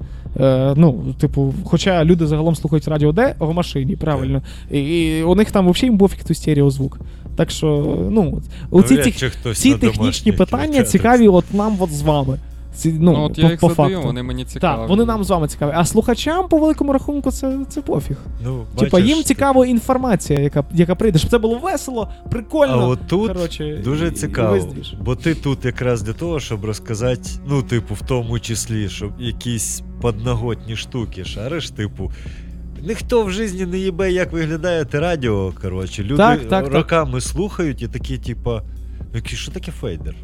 Е, 0.40 0.74
ну, 0.76 1.14
типу, 1.18 1.54
хоча 1.64 2.04
люди 2.04 2.26
загалом 2.26 2.56
слухають 2.56 2.88
радіо 2.88 3.12
де 3.12 3.34
в 3.38 3.52
машині, 3.52 3.96
правильно. 3.96 4.42
І, 4.70 4.80
і 4.80 5.22
у 5.22 5.34
них 5.34 5.50
там 5.50 5.70
взагалі 5.70 5.96
бофік 5.96 6.24
той 6.24 6.34
стереозвук. 6.34 7.00
Так 7.36 7.50
що, 7.50 7.96
ну, 8.10 8.42
оці 8.70 8.94
Навряд 8.94 9.14
ці 9.14 9.30
ці 9.54 9.74
технічні 9.74 10.32
питання 10.32 10.82
цікаві 10.82 11.28
от 11.28 11.54
нам 11.54 11.76
от 11.80 11.92
з 11.92 12.02
вами. 12.02 12.38
Ці, 12.76 12.92
ну, 13.00 13.12
Ну, 13.12 13.22
от 13.24 13.34
по, 13.34 13.40
я 13.42 13.50
їх 13.50 13.60
по 13.60 13.68
задаю, 13.68 13.94
факту. 13.94 14.06
вони 14.06 14.22
мені 14.22 14.44
цікаві. 14.44 14.78
Так, 14.80 14.88
вони 14.88 15.04
нам 15.04 15.24
з 15.24 15.30
вами 15.30 15.48
цікаві. 15.48 15.72
А 15.74 15.84
слухачам, 15.84 16.48
по 16.48 16.58
великому 16.58 16.92
рахунку, 16.92 17.30
це, 17.30 17.58
це 17.68 17.80
пофіг. 17.80 18.16
Ну, 18.44 18.64
Типа, 18.78 19.00
їм 19.00 19.22
цікава 19.24 19.66
інформація, 19.66 20.40
яка, 20.40 20.64
яка 20.74 20.94
прийде, 20.94 21.18
щоб 21.18 21.30
це 21.30 21.38
було 21.38 21.58
весело, 21.58 22.08
прикольно. 22.30 22.72
А 22.80 22.86
от 22.86 22.98
тут 23.06 23.28
Коротше, 23.32 23.80
дуже 23.84 24.04
і- 24.04 24.08
і 24.08 24.10
цікаво, 24.10 24.58
двіж. 24.58 24.94
бо 25.00 25.16
ти 25.16 25.34
тут 25.34 25.64
якраз 25.64 26.02
для 26.02 26.12
того, 26.12 26.40
щоб 26.40 26.64
розказати, 26.64 27.30
ну, 27.48 27.62
типу, 27.62 27.94
в 27.94 28.00
тому 28.02 28.40
числі, 28.40 28.88
щоб 28.88 29.10
якісь 29.18 29.82
подноготні 30.00 30.76
штуки 30.76 31.24
шариш, 31.24 31.70
типу. 31.70 32.10
Ніхто 32.88 33.24
в 33.24 33.30
житті 33.30 33.66
не 33.66 33.78
їбе, 33.78 34.12
як 34.12 34.32
виглядає 34.32 34.84
те 34.84 35.00
радіо. 35.00 35.52
Коротше, 35.62 36.02
люди 36.02 36.16
Так, 36.16 36.40
так, 36.40 36.64
так. 36.64 36.72
роками 36.74 37.20
слухають 37.20 37.82
і 37.82 37.88
такі, 37.88 38.18
типа. 38.18 38.62
Які, 39.14 39.36
що 39.36 39.52
таке 39.52 39.72
фейдер? 39.72 40.14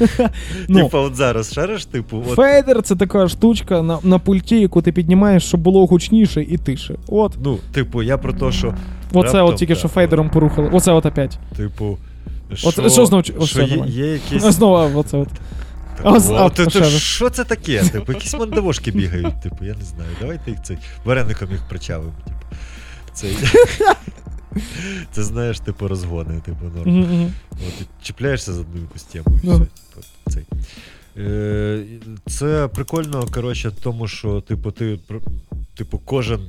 Ну, 0.68 0.82
Типа, 0.82 1.00
от 1.00 1.14
зараз 1.16 1.52
шариш, 1.52 1.84
типу, 1.84 2.24
от, 2.28 2.36
Фейдер 2.36 2.82
це 2.82 2.96
така 2.96 3.28
штучка 3.28 3.82
на, 3.82 3.98
на 4.02 4.18
пульті, 4.18 4.60
яку 4.60 4.82
ти 4.82 4.92
піднімаєш, 4.92 5.44
щоб 5.44 5.60
було 5.60 5.86
гучніше 5.86 6.42
і 6.42 6.56
тише. 6.58 6.94
От. 7.08 7.36
ну, 7.44 7.58
типу, 7.72 8.02
я 8.02 8.18
про 8.18 8.32
те, 8.32 8.52
що, 8.52 8.74
Оце 9.12 9.26
Раптом, 9.26 9.46
от 9.46 9.56
тільки 9.56 9.72
так, 9.72 9.78
що 9.78 9.88
от. 9.88 9.94
фейдером 9.94 10.30
порухали. 10.30 10.70
Оце 10.72 10.92
от 10.92 11.06
опять. 11.06 11.38
типу, 11.56 11.98
От 12.64 12.92
що 12.92 13.06
знову 13.06 13.22
що 13.22 13.46
це, 13.46 13.64
є, 13.64 13.84
є 13.86 14.06
якісь 14.12 14.42
Знову 14.42 14.98
оце 14.98 15.16
от. 15.16 15.28
Раз. 16.04 16.32
що 16.98 17.30
це 17.30 17.44
таке? 17.44 17.82
Типу, 17.82 18.12
якісь 18.12 18.34
мандавошки 18.34 18.90
бігають, 18.90 19.42
типу, 19.42 19.64
я 19.64 19.74
не 19.74 19.84
знаю. 19.84 20.10
Давайте 20.20 20.50
їх 20.50 20.62
цей 20.62 20.78
вареником 21.04 21.50
їх 21.50 21.62
причавимо, 21.68 22.12
типу. 22.24 22.38
Цей. 23.14 23.36
Це 25.12 25.22
знаєш, 25.24 25.60
типу, 25.60 25.88
розгони, 25.88 26.40
типу, 26.40 26.64
норм. 26.76 27.00
Мгм. 27.00 27.32
От, 27.52 27.86
чіпляєшся 28.02 28.52
за 28.52 28.60
одну 28.60 28.80
якусь 28.80 29.02
тему 29.02 29.26
і 29.42 29.46
все. 29.46 29.58
Типу, 29.58 30.06
цей. 30.30 30.44
Е, 31.18 31.84
Це 32.26 32.68
прикольно, 32.68 33.26
коротше, 33.34 33.72
тому 33.82 34.08
що, 34.08 34.40
типу, 34.40 34.70
ти 34.70 34.98
типу, 35.74 35.98
кожен 36.04 36.40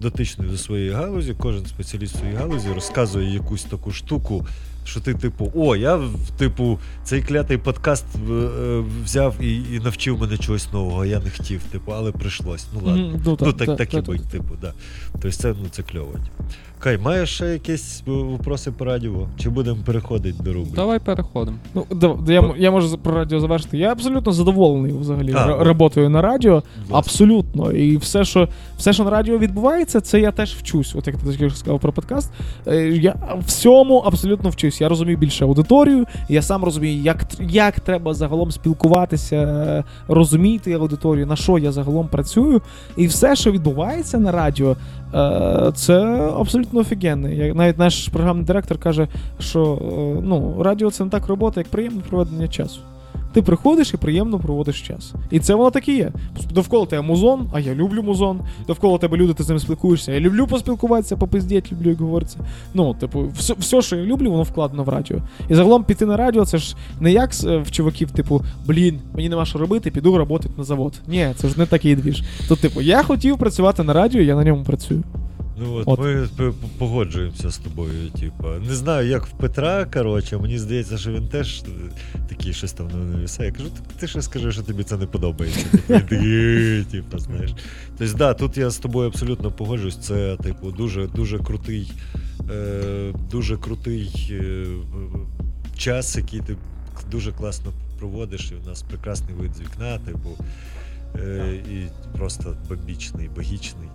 дотичний 0.00 0.48
до 0.50 0.58
своєї 0.58 0.90
галузі, 0.90 1.34
кожен 1.38 1.66
спеціаліст 1.66 2.16
своєї 2.18 2.36
галузі 2.36 2.68
розказує 2.74 3.34
якусь 3.34 3.62
таку 3.64 3.92
штуку, 3.92 4.46
що 4.84 5.00
ти, 5.00 5.14
типу, 5.14 5.52
о, 5.54 5.76
я 5.76 6.00
типу, 6.38 6.78
цей 7.04 7.22
клятий 7.22 7.58
подкаст 7.58 8.04
е, 8.30 8.84
взяв 9.04 9.34
і, 9.40 9.54
і 9.56 9.80
навчив 9.84 10.20
мене 10.20 10.38
чогось 10.38 10.72
нового, 10.72 11.04
я 11.04 11.20
не 11.20 11.30
хотів, 11.30 11.62
типу, 11.62 11.92
але 11.92 12.12
прийшлось. 12.12 12.66
Ну 12.74 12.80
ладно. 12.86 13.08
Мгм, 13.08 13.22
Ну, 13.26 13.36
та- 13.36 13.52
так, 13.52 13.66
та- 13.66 13.76
так 13.76 13.94
і 13.94 14.00
бить, 14.00 14.28
типу, 14.28 14.54
да. 14.60 14.72
Тобто 15.12 15.32
це, 15.32 15.48
ну, 15.62 15.68
це 15.70 15.82
кльово. 15.82 16.14
Кай, 16.82 16.98
маєш 16.98 17.34
ще 17.34 17.46
якісь 17.46 18.02
е, 18.08 18.10
вопроси 18.10 18.70
по 18.72 18.84
радіо? 18.84 19.12
Чи 19.38 19.50
будемо 19.50 19.76
переходити 19.86 20.42
до 20.42 20.52
рубрики? 20.52 20.76
Давай 20.76 20.98
переходимо. 20.98 21.56
Ну, 21.74 21.86
да, 21.90 22.32
я, 22.32 22.54
я 22.58 22.70
можу 22.70 22.98
про 22.98 23.14
радіо 23.14 23.40
завершити. 23.40 23.78
Я 23.78 23.92
абсолютно 23.92 24.32
задоволений 24.32 24.92
взагалі 24.92 25.32
А, 25.36 25.48
р- 25.50 25.66
роботою 25.66 26.10
на 26.10 26.22
радіо. 26.22 26.52
Власне. 26.52 26.98
Абсолютно. 26.98 27.72
І 27.72 27.96
все, 27.96 28.24
що 28.24 28.48
все, 28.78 28.92
що 28.92 29.04
на 29.04 29.10
радіо 29.10 29.38
відбувається, 29.38 30.00
це 30.00 30.20
я 30.20 30.30
теж 30.32 30.54
вчусь. 30.54 30.94
От 30.94 31.06
як 31.06 31.16
ти 31.16 31.30
тільки 31.30 31.50
сказав 31.50 31.80
про 31.80 31.92
подкаст. 31.92 32.32
Е, 32.66 32.76
Я 32.88 33.14
всьому 33.46 33.98
абсолютно 33.98 34.50
вчусь. 34.50 34.80
Я 34.80 34.88
розумію 34.88 35.16
більше 35.18 35.44
аудиторію, 35.44 36.04
я 36.28 36.42
сам 36.42 36.64
розумію, 36.64 37.02
як, 37.02 37.24
як 37.40 37.80
треба 37.80 38.14
загалом 38.14 38.50
спілкуватися, 38.50 39.84
розуміти 40.08 40.72
аудиторію, 40.72 41.26
на 41.26 41.36
що 41.36 41.58
я 41.58 41.72
загалом 41.72 42.08
працюю. 42.08 42.62
І 42.96 43.06
все, 43.06 43.36
що 43.36 43.52
відбувається 43.52 44.18
на 44.18 44.32
радіо, 44.32 44.76
е, 45.14 45.72
це 45.74 46.00
абсолютно 46.38 46.69
офігенно. 46.78 47.28
Я- 47.28 47.54
Навіть 47.54 47.78
наш 47.78 48.08
програмний 48.08 48.44
директор 48.46 48.78
каже, 48.78 49.08
що 49.38 49.78
е, 50.18 50.20
ну, 50.24 50.62
радіо 50.62 50.90
це 50.90 51.04
не 51.04 51.10
так 51.10 51.26
робота, 51.26 51.60
як 51.60 51.68
приємне 51.68 52.00
проведення 52.08 52.48
часу. 52.48 52.80
ти 53.32 53.42
приходиш 53.42 53.94
і 53.94 53.96
приємно 53.96 54.38
проводиш 54.38 54.82
час. 54.82 55.14
І 55.30 55.40
це 55.40 55.54
воно 55.54 55.70
так 55.70 55.88
і 55.88 55.96
є. 55.96 56.10
Довкола 56.54 56.86
тебе 56.86 57.02
музон, 57.02 57.48
а 57.52 57.60
я 57.60 57.74
люблю 57.74 58.02
музон. 58.02 58.40
Довкола 58.66 58.98
тебе 58.98 59.16
люди, 59.16 59.34
ти 59.34 59.42
з 59.42 59.48
ними 59.48 59.60
спілкуєшся. 59.60 60.12
Я 60.12 60.20
люблю 60.20 60.46
поспілкуватися, 60.46 61.16
попиздіть, 61.16 61.72
люблю, 61.72 61.88
як 61.88 61.98
говориться. 62.00 62.38
Ну, 62.74 62.94
типу, 62.94 63.28
все, 63.34 63.54
все, 63.58 63.82
що 63.82 63.96
я 63.96 64.02
люблю, 64.04 64.30
воно 64.30 64.42
вкладено 64.42 64.84
в 64.84 64.88
радіо. 64.88 65.16
І 65.48 65.54
загалом 65.54 65.84
піти 65.84 66.06
на 66.06 66.16
радіо, 66.16 66.44
це 66.44 66.58
ж 66.58 66.76
не 67.00 67.12
як 67.12 67.30
е, 67.44 67.58
в 67.58 67.70
чуваків, 67.70 68.10
типу, 68.10 68.42
блін, 68.66 69.00
мені 69.14 69.28
нема 69.28 69.44
що 69.44 69.58
робити, 69.58 69.90
піду 69.90 70.18
працювати 70.18 70.48
на 70.58 70.64
завод. 70.64 70.92
Ні, 71.08 71.28
це 71.36 71.48
ж 71.48 71.54
не 71.58 71.66
такий 71.66 71.96
двіж. 71.96 72.22
То, 72.48 72.56
типу, 72.56 72.80
я 72.80 73.02
хотів 73.02 73.38
працювати 73.38 73.82
на 73.82 73.92
радіо, 73.92 74.22
я 74.22 74.34
на 74.36 74.44
ньому 74.44 74.64
працюю. 74.64 75.02
Ну 75.62 75.74
от, 75.74 75.84
От. 75.88 76.00
ми 76.38 76.52
погоджуємося 76.78 77.50
з 77.50 77.58
тобою, 77.58 78.10
типа. 78.10 78.58
Не 78.68 78.74
знаю, 78.74 79.08
як 79.08 79.26
в 79.26 79.30
Петра, 79.30 79.84
коротше, 79.84 80.38
мені 80.38 80.58
здається, 80.58 80.98
що 80.98 81.12
він 81.12 81.28
теж 81.28 81.62
е, 81.62 81.70
такий 82.28 82.52
щось 82.52 82.72
там 82.72 82.88
не 82.88 83.16
навісає. 83.16 83.48
Я 83.48 83.56
кажу, 83.56 83.70
ти, 83.98 84.08
ще 84.08 84.22
скажи, 84.22 84.52
що 84.52 84.62
тобі 84.62 84.82
це 84.82 84.96
не 84.96 85.06
подобається. 85.06 85.66
Типу, 85.86 86.90
типу, 86.90 87.18
знаєш. 87.18 87.54
Тобто, 87.98 88.16
да, 88.16 88.34
тут 88.34 88.58
я 88.58 88.70
з 88.70 88.78
тобою 88.78 89.08
абсолютно 89.08 89.50
погоджуюсь. 89.50 89.96
Це, 89.96 90.36
типу, 90.36 90.70
дуже, 90.70 91.06
дуже 91.06 91.38
крутий, 91.38 91.92
е, 92.50 93.12
дуже 93.30 93.56
крутий 93.56 94.30
е, 94.30 94.66
час, 95.76 96.16
який 96.16 96.40
ти 96.40 96.56
дуже 97.10 97.32
класно 97.32 97.72
проводиш, 97.98 98.52
і 98.52 98.54
у 98.64 98.68
нас 98.68 98.82
прекрасний 98.82 99.34
вид 99.34 99.54
з 99.56 99.60
вікна, 99.60 99.98
типу. 99.98 100.30
Е, 101.16 101.54
і 101.54 101.86
просто 102.18 102.56
бомбічний, 102.68 103.28
богічний 103.28 103.88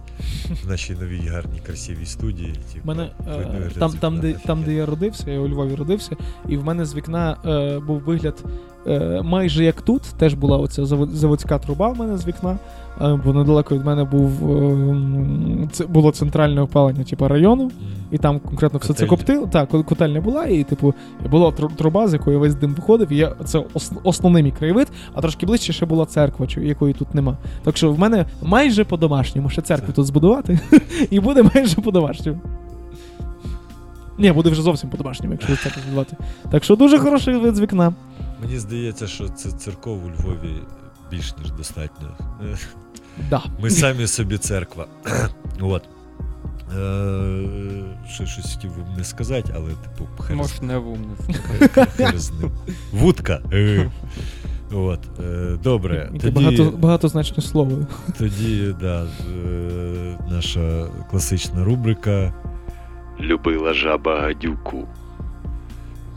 в 0.64 0.70
нашій 0.70 0.94
новій 0.94 1.28
гарній 1.28 1.60
красивій 1.66 2.06
студії. 2.06 2.54
Типу, 2.74 2.88
мене 2.88 3.10
е, 3.28 3.70
там, 3.80 3.94
там, 3.94 4.20
де, 4.20 4.34
там, 4.34 4.64
де 4.64 4.74
я 4.74 4.86
родився, 4.86 5.32
я 5.32 5.40
у 5.40 5.48
Львові 5.48 5.76
родився, 5.76 6.16
і 6.48 6.58
в 6.58 6.66
мене 6.66 6.86
з 6.86 6.96
вікна 6.96 7.38
е, 7.46 7.80
був 7.80 8.02
вигляд 8.02 8.44
е, 8.88 9.22
майже 9.24 9.64
як 9.64 9.82
тут. 9.82 10.02
Теж 10.02 10.34
була 10.34 10.58
оця 10.58 10.86
заводська 10.86 11.60
труба 11.60 11.90
в 11.90 11.98
мене 12.00 12.18
з 12.18 12.28
вікна. 12.28 12.58
Е, 13.02 13.20
бо 13.26 13.34
недалеко 13.34 13.76
від 13.76 13.86
мене 13.86 14.04
був 14.04 14.52
е, 14.52 15.68
це 15.72 15.86
було 15.86 16.12
центральне 16.12 16.62
опалення, 16.62 17.04
типу 17.04 17.28
району. 17.28 17.72
І 18.12 18.18
там 18.18 18.40
конкретно 18.40 18.80
все 18.80 18.94
це 18.94 19.06
коптило. 19.06 19.48
Так, 19.48 19.70
котельня 19.70 20.22
була, 20.22 20.46
і 20.46 20.64
типу 20.64 20.94
була 21.32 21.52
труба, 21.52 22.08
з 22.08 22.14
якої 22.14 22.38
весь 22.38 22.56
дим 22.56 22.74
виходив. 22.74 23.12
І 23.12 23.18
я 23.18 23.32
це 23.46 23.64
основний 24.04 24.44
мій 24.44 24.52
краєвид, 24.52 24.88
а 25.14 25.22
трошки 25.22 25.46
ближче 25.46 25.74
ще 25.74 25.86
була 25.86 26.06
церква, 26.06 26.48
якої 26.58 26.94
тут 26.94 27.16
нема. 27.16 27.38
Так 27.64 27.78
що 27.78 27.92
в 27.92 28.00
мене 28.00 28.26
майже 28.44 28.84
по-домашньому 28.84 29.50
ще 29.50 29.62
церкву 29.62 29.88
Так. 29.88 29.96
тут 29.96 30.05
збудувати, 30.06 30.60
і 31.10 31.19
буде 31.19 31.44
майже 31.56 31.76
по-домашньому. 31.82 32.41
Ні, 34.18 34.32
буде 34.32 34.49
вже 34.49 34.61
зовсім 34.61 34.90
по-домашньому, 34.90 35.34
якщо 35.34 35.56
церкву 35.64 35.82
збудувати. 35.82 36.18
Так 36.52 36.64
що 36.64 36.76
дуже 36.76 36.99
хороший 36.99 37.38
вид 37.38 37.56
з 37.56 37.60
вікна. 37.60 37.94
Мені 38.41 38.60
здається, 38.60 39.07
що 39.07 39.27
це 39.30 39.52
церков 39.52 40.06
у 40.06 40.10
Львові 40.10 40.53
більш 41.11 41.38
ніж 41.38 41.52
достатньо. 41.52 42.07
Е, 42.53 42.57
Да. 43.30 43.41
Ми 43.60 43.69
самі 43.69 44.07
собі 44.07 44.38
церква. 44.38 44.86
От. 45.61 45.84
Е, 46.77 47.44
Ще 48.10 48.26
щось 48.26 48.53
хотів 48.56 48.72
не 48.98 49.03
сказати, 49.03 49.53
але 49.56 49.69
типу 49.69 50.07
хер 50.23 50.36
Може, 50.36 50.53
не 50.61 50.77
в 50.77 50.88
умниці. 50.88 51.34
хер 51.98 52.19
з 52.19 52.32
ним. 52.32 52.52
Вудка. 52.94 53.41
От. 54.76 54.99
е, 55.19 55.57
Добре. 55.64 56.10
тоді... 56.22 56.31
багато, 56.31 56.73
багатозначне 56.77 57.43
слово. 57.43 57.77
тоді 58.18 58.76
да, 58.81 59.03
е, 59.03 60.18
наша 60.30 60.88
класична 61.11 61.64
рубрика. 61.64 62.34
Любила 63.19 63.73
жаба 63.73 64.22
гадюку. 64.22 64.88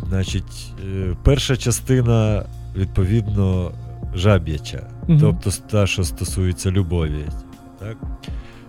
Значить, 0.09 0.73
е, 0.87 1.17
перша 1.23 1.57
частина, 1.57 2.45
відповідно, 2.77 3.73
жаб'яча. 4.15 4.87
Угу. 5.09 5.19
Тобто 5.21 5.51
та, 5.71 5.87
що 5.87 6.05
стосується 6.05 6.71
любові. 6.71 7.25
Так? 7.79 7.97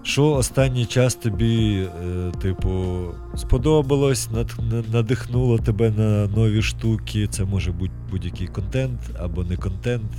Що 0.04 0.32
останній 0.32 0.86
час 0.86 1.16
тобі, 1.16 1.88
е, 2.06 2.32
типу, 2.42 3.06
сподобалось, 3.36 4.32
над, 4.32 4.52
надихнуло 4.94 5.58
тебе 5.58 5.90
на 5.90 6.28
нові 6.28 6.62
штуки. 6.62 7.28
Це 7.28 7.44
може 7.46 7.72
бути 7.72 7.94
будь-який 8.12 8.48
контент 8.48 9.00
або 9.20 9.44
не 9.44 9.58
контент. 9.58 10.12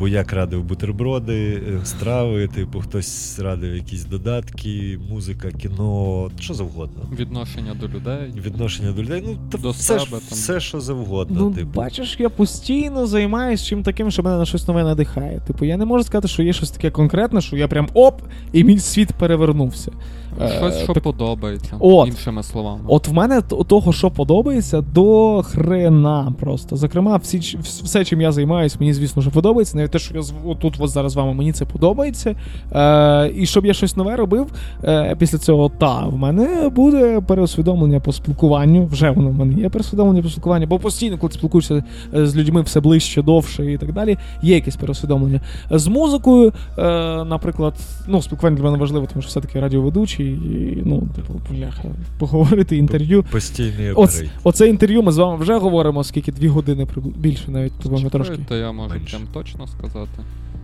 Бо 0.00 0.08
як 0.08 0.32
радив 0.32 0.64
бутерброди, 0.64 1.62
е, 1.68 1.80
страви, 1.84 2.48
типу, 2.48 2.80
хтось 2.80 3.38
радив 3.38 3.74
якісь 3.74 4.04
додатки, 4.04 4.98
музика, 5.10 5.50
кіно, 5.50 6.30
що 6.40 6.54
завгодно. 6.54 7.02
Відношення 7.18 7.74
до 7.74 7.88
людей. 7.88 8.32
Відношення 8.36 8.92
до 8.92 9.02
людей, 9.02 9.22
ну 9.26 9.38
та 9.50 9.58
До 9.58 9.70
все, 9.70 9.98
себе, 9.98 10.10
там. 10.10 10.20
все, 10.30 10.60
що 10.60 10.80
завгодно. 10.80 11.40
Ну, 11.40 11.50
типу. 11.50 11.70
бачиш, 11.74 12.16
я 12.18 12.28
постійно 12.28 13.06
займаюся 13.06 13.64
чим 13.64 13.82
таким, 13.82 14.10
що 14.10 14.22
мене 14.22 14.36
на 14.36 14.44
щось 14.44 14.68
нове 14.68 14.84
надихає. 14.84 15.40
Типу, 15.46 15.64
я 15.64 15.76
не 15.76 15.84
можу 15.84 16.04
сказати, 16.04 16.28
що 16.28 16.42
є 16.42 16.52
щось 16.52 16.70
таке 16.70 16.90
конкретне, 16.90 17.40
що 17.40 17.56
я 17.56 17.68
прям 17.68 17.88
оп, 17.94 18.22
і 18.52 18.64
мій 18.64 18.78
світ 18.78 19.12
перевернувся. 19.12 19.92
Е, 20.40 20.48
Щось, 20.58 20.82
що 20.82 20.92
подобається, 20.94 21.76
От. 21.80 22.08
іншими 22.08 22.42
словами. 22.42 22.80
От 22.86 23.08
в 23.08 23.12
мене 23.12 23.42
того, 23.42 23.92
що 23.92 24.10
подобається, 24.10 24.80
до 24.80 25.42
хрена 25.42 26.34
просто. 26.40 26.76
Зокрема, 26.76 27.16
всі, 27.16 27.58
все, 27.62 28.04
чим 28.04 28.20
я 28.20 28.32
займаюся, 28.32 28.76
мені, 28.80 28.92
звісно, 28.92 29.22
що 29.22 29.30
подобається. 29.30 29.76
Навіть 29.76 29.90
те, 29.90 29.98
що 29.98 30.14
я 30.14 30.22
тут 30.54 30.74
от 30.78 30.90
зараз 30.90 31.12
з 31.12 31.16
вами, 31.16 31.34
мені 31.34 31.52
це 31.52 31.64
подобається. 31.64 32.34
Е, 32.72 33.32
і 33.36 33.46
щоб 33.46 33.66
я 33.66 33.74
щось 33.74 33.96
нове 33.96 34.16
робив, 34.16 34.46
е, 34.84 35.16
після 35.18 35.38
цього, 35.38 35.68
та, 35.78 36.06
в 36.06 36.16
мене 36.16 36.68
буде 36.68 37.20
переосвідомлення 37.20 38.00
по 38.00 38.12
спілкуванню. 38.12 38.86
Вже 38.86 39.10
воно 39.10 39.28
в 39.30 39.34
мене 39.34 39.60
є 39.60 39.68
переосвідомлення 39.68 40.22
по 40.22 40.28
спілкуванню, 40.28 40.66
бо 40.66 40.78
постійно, 40.78 41.18
коли 41.18 41.32
ти 41.32 41.38
спілкуєшся 41.38 41.84
е, 42.14 42.26
з 42.26 42.36
людьми 42.36 42.62
все 42.62 42.80
ближче, 42.80 43.22
довше 43.22 43.72
і 43.72 43.78
так 43.78 43.92
далі, 43.92 44.18
є 44.42 44.54
якесь 44.54 44.76
переосвідомлення. 44.76 45.40
З 45.70 45.86
музикою, 45.86 46.52
е, 46.78 46.82
наприклад, 47.24 47.74
ну, 48.08 48.22
спілкування 48.22 48.56
для 48.56 48.64
мене 48.64 48.78
важливо, 48.78 49.06
тому 49.12 49.22
що 49.22 49.28
все-таки 49.28 49.60
радіоведучий, 49.60 50.29
і, 50.32 50.82
ну, 50.84 51.08
типу, 51.16 51.40
бляха, 51.50 51.82
поговорити 52.18 52.76
інтерв'ю. 52.76 53.24
Постійний 53.30 53.92
Оц, 53.92 54.22
оце 54.44 54.68
інтерв'ю 54.68 55.02
ми 55.02 55.12
з 55.12 55.16
вами 55.18 55.36
вже 55.42 55.58
говоримо, 55.58 56.04
скільки 56.04 56.32
дві 56.32 56.48
години 56.48 56.86
більше 57.18 57.50
навіть 57.50 57.72
по-моєму 57.72 58.10
трошки. 58.10 58.38
То 58.48 58.56
я 58.56 58.72
можу 58.72 58.94
Менше. 58.94 59.16
прям 59.16 59.28
точно 59.32 59.66
сказати. 59.66 60.22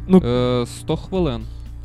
Ну, 0.08 0.18
Е, 0.18 0.66
100 0.66 0.96
хвилин. 0.96 1.40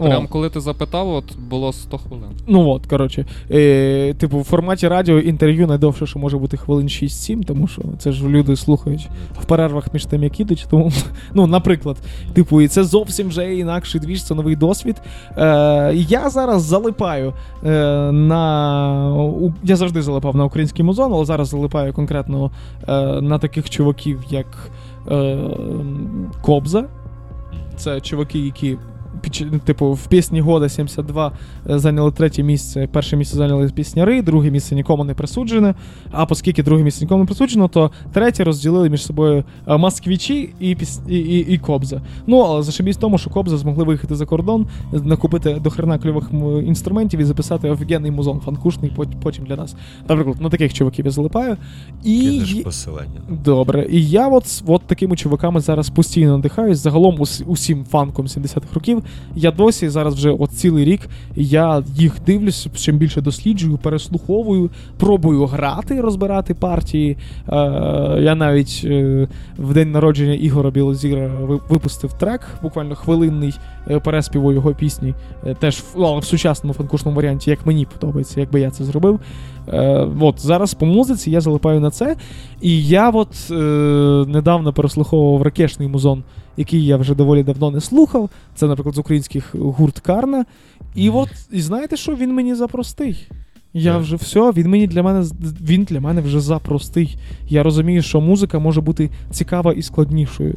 Прям 0.10 0.28
коли 0.28 0.50
ти 0.50 0.60
запитав, 0.60 1.10
от 1.10 1.24
було 1.50 1.74
100 1.74 1.98
хвилин. 1.98 2.26
Ну 2.48 2.70
от, 2.70 2.86
коротше. 2.86 3.26
Е, 3.52 4.14
типу, 4.14 4.40
в 4.40 4.44
форматі 4.44 4.88
радіо 4.88 5.20
інтерв'ю 5.20 5.68
найдовше, 5.68 6.06
що 6.06 6.20
може 6.20 6.38
бути 6.38 6.58
хвилин 6.58 6.88
6-7, 6.88 7.44
тому 7.46 7.68
що 7.68 7.82
це 7.98 8.12
ж 8.12 8.28
люди 8.28 8.56
слухають 8.56 9.10
в 9.42 9.46
перервах 9.46 9.94
між 9.94 10.06
тим, 10.06 10.24
як 10.24 10.40
ідуть. 10.40 10.68
Тому, 10.70 10.92
ну, 11.34 11.48
наприклад, 11.48 11.98
типу, 12.34 12.62
і 12.62 12.68
це 12.68 12.84
зовсім 12.84 13.28
вже 13.28 13.56
інакший 13.56 14.02
двіж, 14.02 14.24
це 14.24 14.36
новий 14.36 14.56
досвід. 14.56 14.96
Е, 15.38 15.94
я 15.96 16.30
зараз 16.30 16.64
залипаю 16.64 17.34
е, 17.66 17.70
на. 18.12 19.14
у- 19.16 19.54
Я 19.64 19.76
завжди 19.76 20.02
залипав 20.02 20.36
на 20.36 20.46
український 20.46 20.86
музон, 20.86 21.14
але 21.14 21.26
зараз 21.26 21.48
залипаю 21.50 21.94
конкретно 21.94 22.52
е, 22.88 23.22
на 23.22 23.40
таких 23.40 23.70
чуваків, 23.70 24.20
як 24.30 24.72
е, 25.12 25.38
Кобза. 26.42 26.86
Це 27.76 28.02
чуваки, 28.02 28.40
які. 28.40 28.78
Ч- 29.32 29.46
Типу, 29.66 29.94
в 29.94 30.08
пісні 30.08 30.42
Года 30.42 30.70
72 30.70 31.32
е, 31.70 31.80
зайняли 31.80 32.12
третє 32.12 32.44
місце. 32.44 32.88
Перше 32.92 33.18
місце 33.18 33.38
зайняли 33.38 33.70
пісняри, 33.70 34.22
друге 34.22 34.52
місце 34.52 34.76
нікому 34.76 35.04
не 35.04 35.14
присуджене. 35.14 35.74
А 36.12 36.24
оскільки 36.24 36.64
друге 36.64 36.84
місце 36.84 37.06
нікому 37.06 37.20
не 37.20 37.26
присуджено, 37.26 37.68
то 37.68 37.92
третє 38.14 38.44
розділили 38.44 38.90
між 38.90 39.06
собою 39.06 39.44
е, 39.68 39.78
москвічі 39.78 40.54
і, 40.60 40.76
піс... 40.76 41.02
і, 41.10 41.16
і, 41.18 41.40
і 41.54 41.58
Кобза. 41.58 42.02
Ну, 42.28 42.40
але 42.40 42.64
зашибісь 42.64 42.98
в 42.98 43.00
тому, 43.00 43.18
що 43.18 43.30
Кобза 43.30 43.58
змогли 43.58 43.84
виїхати 43.84 44.16
за 44.16 44.26
кордон, 44.26 44.68
накупити 44.92 45.54
до 45.64 45.70
хрена 45.70 45.98
кльових 45.98 46.30
інструментів 46.66 47.20
і 47.20 47.24
записати 47.24 47.70
офігенний 47.70 48.12
музон 48.12 48.40
фанкушний 48.40 48.92
потім 49.24 49.46
для 49.46 49.56
нас. 49.56 49.76
Наприклад, 50.10 50.42
на 50.42 50.50
таких 50.50 50.74
чуваків 50.74 51.06
я 51.06 51.12
залипаю. 51.12 51.58
І... 52.04 52.62
Посилання. 52.64 53.22
Добре, 53.30 53.88
і 53.90 54.10
я 54.10 54.28
от, 54.28 54.64
от 54.68 54.82
такими 54.82 55.16
чуваками 55.16 55.60
зараз 55.60 55.90
постійно 55.90 56.32
надихаюсь. 56.38 56.78
Загалом 56.78 57.16
ус, 57.20 57.44
усім 57.48 57.86
фанком 57.86 58.26
70-х 58.26 58.74
років. 58.74 59.01
Я 59.36 59.52
досі 59.52 59.90
зараз 59.90 60.16
вже 60.16 60.30
от 60.30 60.52
цілий 60.52 60.86
рік 60.86 61.02
я 61.36 61.84
їх 61.96 62.16
дивлюсь, 62.26 62.68
чим 62.76 62.98
більше 62.98 63.22
досліджую, 63.22 63.78
переслуховую, 63.78 64.70
пробую 64.98 65.46
грати, 65.46 66.02
розбирати 66.02 66.54
партії. 66.54 67.18
Е, 67.50 67.56
я 68.22 68.36
навіть 68.36 68.82
е, 68.86 69.28
в 69.58 69.74
день 69.74 69.92
народження 69.92 70.34
Ігора 70.34 70.72
Білозіра 70.72 71.32
випустив 71.70 72.14
трек, 72.14 72.42
буквально 72.64 72.96
хвилинний 72.96 73.54
е, 73.90 74.00
переспіву 74.00 74.54
його 74.54 74.74
пісні. 74.74 75.14
Е, 75.46 75.54
теж 75.54 75.78
в, 75.78 75.84
ну, 75.98 76.06
але 76.06 76.20
в 76.20 76.24
сучасному 76.24 76.74
фанкушному 76.74 77.18
варіанті, 77.18 77.50
як 77.50 77.66
мені 77.66 77.86
подобається, 77.86 78.40
якби 78.40 78.60
я 78.62 78.72
це 78.72 78.84
зробив. 78.84 79.20
Е, 79.68 80.08
от 80.20 80.40
зараз 80.40 80.74
по 80.74 80.86
музиці 80.86 81.32
я 81.32 81.42
залипаю 81.42 81.80
на 81.80 81.92
це. 81.92 82.16
І 82.62 82.88
я 82.88 83.10
от 83.10 83.52
е, 83.52 83.54
недавно 84.28 84.74
переслуховував 84.74 85.42
ракешний 85.42 85.88
музон, 85.88 86.24
який 86.58 86.86
я 86.86 86.98
вже 86.98 87.16
доволі 87.16 87.44
давно 87.44 87.72
не 87.72 87.82
слухав. 87.82 88.30
Це, 88.56 88.68
наприклад, 88.68 88.96
з 88.96 89.00
українських 89.00 89.56
гурт 89.56 90.00
Карна. 90.00 90.46
І 90.96 91.10
от, 91.10 91.30
і 91.52 91.62
знаєте 91.62 91.98
що, 91.98 92.16
він 92.16 92.34
мені 92.34 92.56
запростий. 92.56 93.28
Я 93.74 93.98
вже 93.98 94.16
все, 94.16 94.52
він 94.52 94.70
мені 94.70 94.88
для 94.88 95.04
мене 95.04 95.26
він 95.62 95.84
для 95.84 96.02
мене 96.02 96.22
вже 96.22 96.40
запростий. 96.40 97.18
Я 97.50 97.64
розумію, 97.64 98.02
що 98.02 98.22
музика 98.22 98.60
може 98.60 98.82
бути 98.82 99.10
цікава 99.32 99.74
і 99.74 99.82
складнішою. 99.82 100.56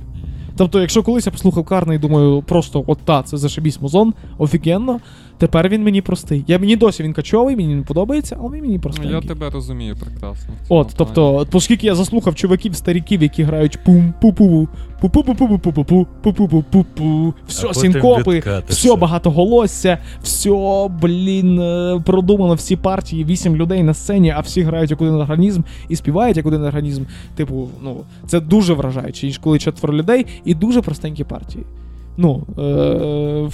Тобто, 0.56 0.81
якщо 0.81 1.02
колись 1.02 1.26
я 1.26 1.32
послухав 1.32 1.64
Карна 1.64 1.94
і 1.94 1.98
думаю, 1.98 2.43
просто 2.43 2.85
от 2.86 2.98
та, 3.05 3.22
це 3.22 3.36
зашибісь 3.36 3.81
музон, 3.81 4.14
офігенно, 4.39 5.01
тепер 5.39 5.69
він 5.69 5.82
мені 5.85 6.02
простий. 6.02 6.44
Я 6.47 6.59
мені 6.59 6.77
досі 6.77 7.02
він 7.02 7.12
качовий, 7.12 7.56
мені 7.56 7.74
не 7.74 7.82
подобається, 7.82 8.36
але 8.40 8.56
він 8.56 8.62
мені 8.62 8.74
Ну, 8.74 8.81
простий. 8.81 9.11
я 9.11 9.20
тебе 9.20 9.51
розумію 9.51 9.97
прекрасно. 9.97 10.55
От, 10.69 10.93
тобто, 10.97 11.47
оскільки 11.52 11.86
я 11.86 11.94
заслухав 11.94 12.35
чуваків, 12.35 12.77
старіків, 12.77 13.23
які 13.23 13.43
грають 13.43 13.78
пум 13.85 14.15
пу 14.20 14.32
пу 14.32 14.69
пу 15.01 15.09
пу 15.09 15.24
пу 15.24 15.35
пу 15.35 15.59
пу 15.59 15.59
пу 15.59 15.85
пу 15.85 16.06
пу 16.23 16.32
пу 16.32 16.48
пу 16.48 16.62
пу 16.62 16.85
пу 16.94 17.35
все 17.47 17.74
синкопи, 17.74 18.43
все 18.69 18.97
багатоголосся, 18.97 19.98
все, 20.23 20.89
блін, 21.02 21.61
е, 21.61 22.02
продумано 22.06 22.55
всі 22.55 22.77
партії, 22.77 23.24
вісім 23.24 23.56
людей 23.56 23.82
на 23.82 23.94
сцені, 23.94 24.31
а 24.31 24.40
всі 24.40 24.62
грають 24.62 24.90
як 24.90 25.01
один 25.01 25.15
організм 25.15 25.62
і 25.89 25.97
співають 25.97 26.36
як 26.36 26.47
один 26.47 26.62
організм. 26.65 27.05
Типу, 27.36 27.69
ну, 27.82 27.97
це 28.27 28.40
дуже 28.40 28.74
вражаюче, 28.74 29.27
ніж 29.27 29.39
коли 29.39 29.59
четверо 29.59 29.94
людей 29.94 30.27
і 30.44 30.55
дуже 30.55 30.82
простенькі 30.82 31.24
партії. 31.24 31.65
Ну, 32.16 32.43
е, 32.59 32.62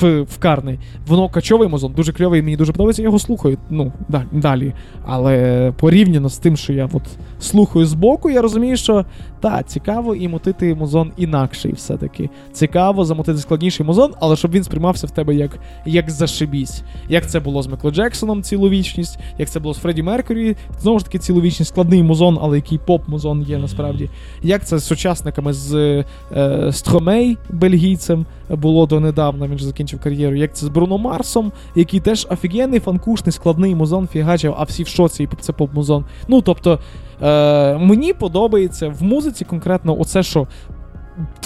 в, 0.01 0.23
в 0.23 0.39
карний. 0.39 0.79
Воно 1.07 1.29
качовий 1.29 1.69
музон, 1.69 1.93
дуже 1.93 2.13
кльовий, 2.13 2.43
мені 2.43 2.57
дуже 2.57 2.73
подобається, 2.73 3.03
я 3.03 3.09
його 3.09 3.19
слухаю. 3.19 3.59
Ну, 3.71 3.93
да- 4.09 4.25
далі. 4.33 4.73
Але 5.07 5.73
порівняно 5.81 6.29
з 6.29 6.39
тим, 6.39 6.57
що 6.57 6.73
я 6.73 6.89
от 6.93 7.03
слухаю 7.41 7.87
збоку, 7.87 8.31
я 8.31 8.43
розумію, 8.43 8.77
що 8.77 9.05
та, 9.41 9.63
цікаво 9.63 10.15
і 10.15 10.29
мотити 10.29 10.75
музон 10.75 11.13
інакший 11.17 11.73
все-таки. 11.73 12.31
Цікаво 12.53 13.05
замотити 13.05 13.39
складніший 13.39 13.87
музон, 13.87 14.15
але 14.21 14.37
щоб 14.37 14.51
він 14.51 14.65
сприймався 14.65 15.07
в 15.07 15.11
тебе 15.11 15.35
як, 15.35 15.59
як 15.87 16.11
зашибісь. 16.11 16.83
Як 17.09 17.31
це 17.31 17.41
було 17.41 17.63
з 17.63 17.67
Майклом 17.67 17.95
Джексоном, 17.95 18.43
цілу 18.43 18.69
вічність, 18.69 19.19
як 19.39 19.51
це 19.51 19.61
було 19.61 19.75
з 19.75 19.79
Фредді 19.79 20.03
Меркурі, 20.03 20.57
знову 20.81 20.99
ж 20.99 21.05
таки, 21.05 21.19
цілу 21.19 21.41
вічність, 21.41 21.71
складний 21.71 22.03
музон, 22.03 22.39
але 22.43 22.57
який 22.57 22.79
поп-музон 22.79 23.43
є 23.43 23.59
насправді. 23.59 24.11
Як 24.43 24.67
це 24.67 24.79
з 24.79 24.85
сучасниками 24.85 25.53
з 25.53 26.05
е, 26.33 26.73
Stromae, 26.73 27.39
бельгійцем, 27.51 28.27
було 28.51 28.87
донедавна, 28.87 29.49
він 29.49 29.59
же 29.59 29.67
закінчив 29.67 30.01
кар'єру. 30.01 30.37
Як 30.37 30.57
це 30.57 30.67
з 30.67 30.69
Бруно 30.69 30.99
Марсом, 30.99 31.53
який 31.75 32.01
теж 32.01 32.27
офігенний, 32.31 32.81
фанкушний, 32.81 33.33
складний 33.33 33.75
музон 33.75 34.09
фігачив, 34.13 34.55
а 34.59 34.63
всі 34.63 34.83
в 34.83 34.89
шоці, 34.89 35.23
і 35.23 35.29
це 35.41 35.53
поп-музон. 35.53 36.05
Ну, 36.29 36.41
тобто, 36.41 36.79
е, 37.23 37.79
мені 37.79 38.13
подобається 38.13 38.89
в 38.89 39.03
музиці 39.03 39.45
конкретно 39.45 40.01
оце, 40.01 40.23
що 40.23 40.47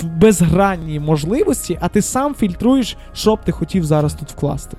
безгранні 0.02 1.00
можливості, 1.00 1.78
а 1.80 1.88
ти 1.88 2.02
сам 2.02 2.34
фільтруєш, 2.34 2.96
що 3.12 3.34
б 3.34 3.44
ти 3.44 3.52
хотів 3.52 3.84
зараз 3.84 4.14
тут 4.14 4.30
вкласти. 4.30 4.76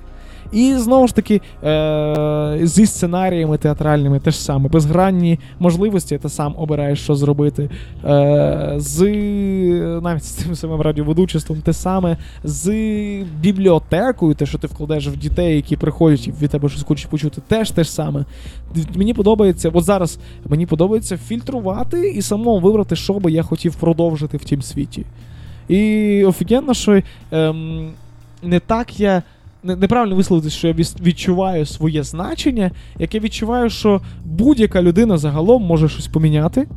І 0.52 0.74
знову 0.76 1.06
ж 1.06 1.14
таки, 1.14 1.40
е- 1.64 2.58
зі 2.62 2.86
сценаріями 2.86 3.58
театральними 3.58 4.20
теж 4.20 4.36
саме. 4.38 4.68
Безгранні 4.68 5.38
можливості, 5.58 6.18
ти 6.18 6.28
сам 6.28 6.54
обираєш, 6.58 7.00
що 7.00 7.14
зробити. 7.14 7.70
Е- 8.04 8.74
з 8.76 9.02
навіть 10.02 10.24
з 10.24 10.32
тим 10.32 10.54
самим 10.54 10.80
радіоведучеством, 10.80 11.58
те 11.60 11.72
саме, 11.72 12.16
з 12.44 12.70
бібліотекою, 13.40 14.34
те, 14.34 14.46
що 14.46 14.58
ти 14.58 14.66
вкладаєш 14.66 15.08
в 15.08 15.16
дітей, 15.16 15.56
які 15.56 15.76
приходять 15.76 16.28
і 16.28 16.32
від 16.42 16.50
тебе 16.50 16.68
щось 16.68 16.82
хочуть 16.82 17.10
почути, 17.10 17.42
теж 17.48 17.70
те 17.70 17.84
ж 17.84 17.92
саме. 17.92 18.24
Мені 18.94 19.14
подобається, 19.14 19.70
от 19.74 19.84
зараз 19.84 20.18
мені 20.48 20.66
подобається 20.66 21.16
фільтрувати 21.16 22.08
і 22.08 22.22
самому 22.22 22.60
вибрати, 22.60 22.96
що 22.96 23.12
би 23.12 23.32
я 23.32 23.42
хотів 23.42 23.74
продовжити 23.74 24.36
в 24.36 24.44
тім 24.44 24.62
світі. 24.62 25.06
І 25.68 26.24
офігенно, 26.24 26.74
що 26.74 27.02
ем, 27.32 27.90
не 28.42 28.60
так 28.60 29.00
я. 29.00 29.22
Не- 29.62 29.76
Неправильно 29.76 30.16
висловитись, 30.16 30.52
що 30.52 30.68
я 30.68 30.74
відчуваю 31.02 31.66
своє 31.66 32.02
значення, 32.02 32.70
яке 32.98 33.20
відчуваю, 33.20 33.70
що 33.70 34.00
будь-яка 34.24 34.82
людина 34.82 35.18
загалом 35.18 35.62
може 35.62 35.88
щось 35.88 36.06
поміняти, 36.08 36.68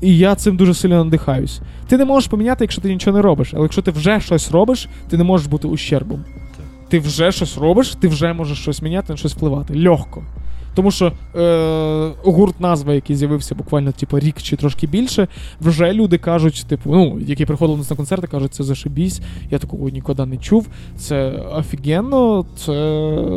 і 0.00 0.18
я 0.18 0.34
цим 0.34 0.56
дуже 0.56 0.74
сильно 0.74 1.04
надихаюсь. 1.04 1.60
Ти 1.88 1.96
не 1.96 2.04
можеш 2.04 2.28
поміняти, 2.30 2.64
якщо 2.64 2.80
ти 2.82 2.88
нічого 2.92 3.16
не 3.16 3.22
робиш, 3.22 3.50
але 3.54 3.62
якщо 3.62 3.82
ти 3.82 3.90
вже 3.90 4.20
щось 4.20 4.50
робиш, 4.50 4.88
ти 5.08 5.16
не 5.16 5.24
можеш 5.24 5.46
бути 5.46 5.68
ущербом. 5.68 6.24
Ти 6.88 6.98
вже 6.98 7.32
щось 7.32 7.58
робиш, 7.58 7.94
ти 8.00 8.08
вже 8.08 8.32
можеш 8.32 8.58
щось 8.58 8.82
міняти, 8.82 9.12
на 9.12 9.16
щось 9.16 9.34
впливати. 9.34 9.88
Легко. 9.88 10.22
Тому 10.74 10.90
що 10.90 11.12
е, 11.36 12.10
гурт 12.24 12.60
назва, 12.60 12.94
який 12.94 13.16
з'явився 13.16 13.54
буквально 13.54 13.92
типу, 13.92 14.18
рік 14.18 14.42
чи 14.42 14.56
трошки 14.56 14.86
більше, 14.86 15.28
вже 15.60 15.92
люди 15.92 16.18
кажуть, 16.18 16.64
типу, 16.68 16.90
ну, 16.90 17.18
які 17.26 17.46
приходили 17.46 17.78
нас 17.78 17.90
на 17.90 17.96
концерти, 17.96 18.26
кажуть, 18.26 18.54
це 18.54 18.64
зашибісь, 18.64 19.20
я 19.50 19.58
такого 19.58 19.88
ніколи 19.88 20.26
не 20.26 20.36
чув. 20.36 20.66
Це 20.98 21.30
офігенно, 21.30 22.46
це 22.56 22.72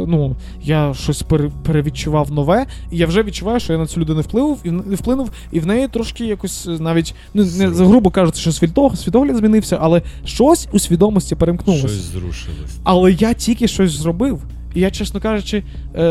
ну, 0.07 0.36
я 0.64 0.94
щось 0.94 1.22
пере, 1.22 1.52
перевідчував 1.66 2.32
нове, 2.32 2.66
і 2.91 2.98
я 2.98 3.07
вже 3.07 3.24
відчуваю, 3.24 3.60
що 3.60 3.74
я 3.74 3.80
на 3.80 3.86
цю 3.88 3.99
людину 4.02 4.22
впливав 4.22 4.57
і 4.64 4.70
в- 4.70 4.95
вплинув, 4.95 5.32
і 5.52 5.60
в 5.60 5.66
неї 5.68 5.88
трошки 5.88 6.26
якось 6.26 6.68
е, 6.68 6.72
навіть 6.80 7.16
ну, 7.34 7.45
не 7.57 7.68
грубо 7.68 8.10
кажучи, 8.12 8.40
що 8.40 8.52
світогляд, 8.52 8.99
світогляд 8.99 9.36
змінився, 9.38 9.78
але 9.82 10.02
щось 10.26 10.68
у 10.72 10.80
свідомості 10.80 11.36
перемкнулося. 11.36 11.88
Щось 11.88 12.02
зрушилось. 12.02 12.78
Але 12.84 13.12
я 13.12 13.34
тільки 13.34 13.68
щось 13.68 13.91
зробив. 13.91 14.41
І 14.76 14.80
я, 14.80 14.91
чесно 14.91 15.22
кажучи, 15.22 15.64
е, 15.95 16.02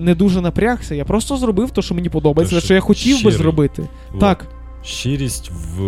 не 0.00 0.14
дуже 0.14 0.40
напрягся. 0.40 0.94
Я 0.94 1.04
просто 1.04 1.36
зробив 1.36 1.70
те, 1.70 1.82
що 1.82 1.94
мені 1.94 2.08
подобається, 2.08 2.54
те, 2.56 2.60
що 2.60 2.74
я 2.74 2.80
хотів 2.80 3.24
би 3.24 3.32
зробити. 3.32 3.82
Вот. 4.12 4.20
Так, 4.20 4.46
Щирість 4.86 5.50
в, 5.50 5.82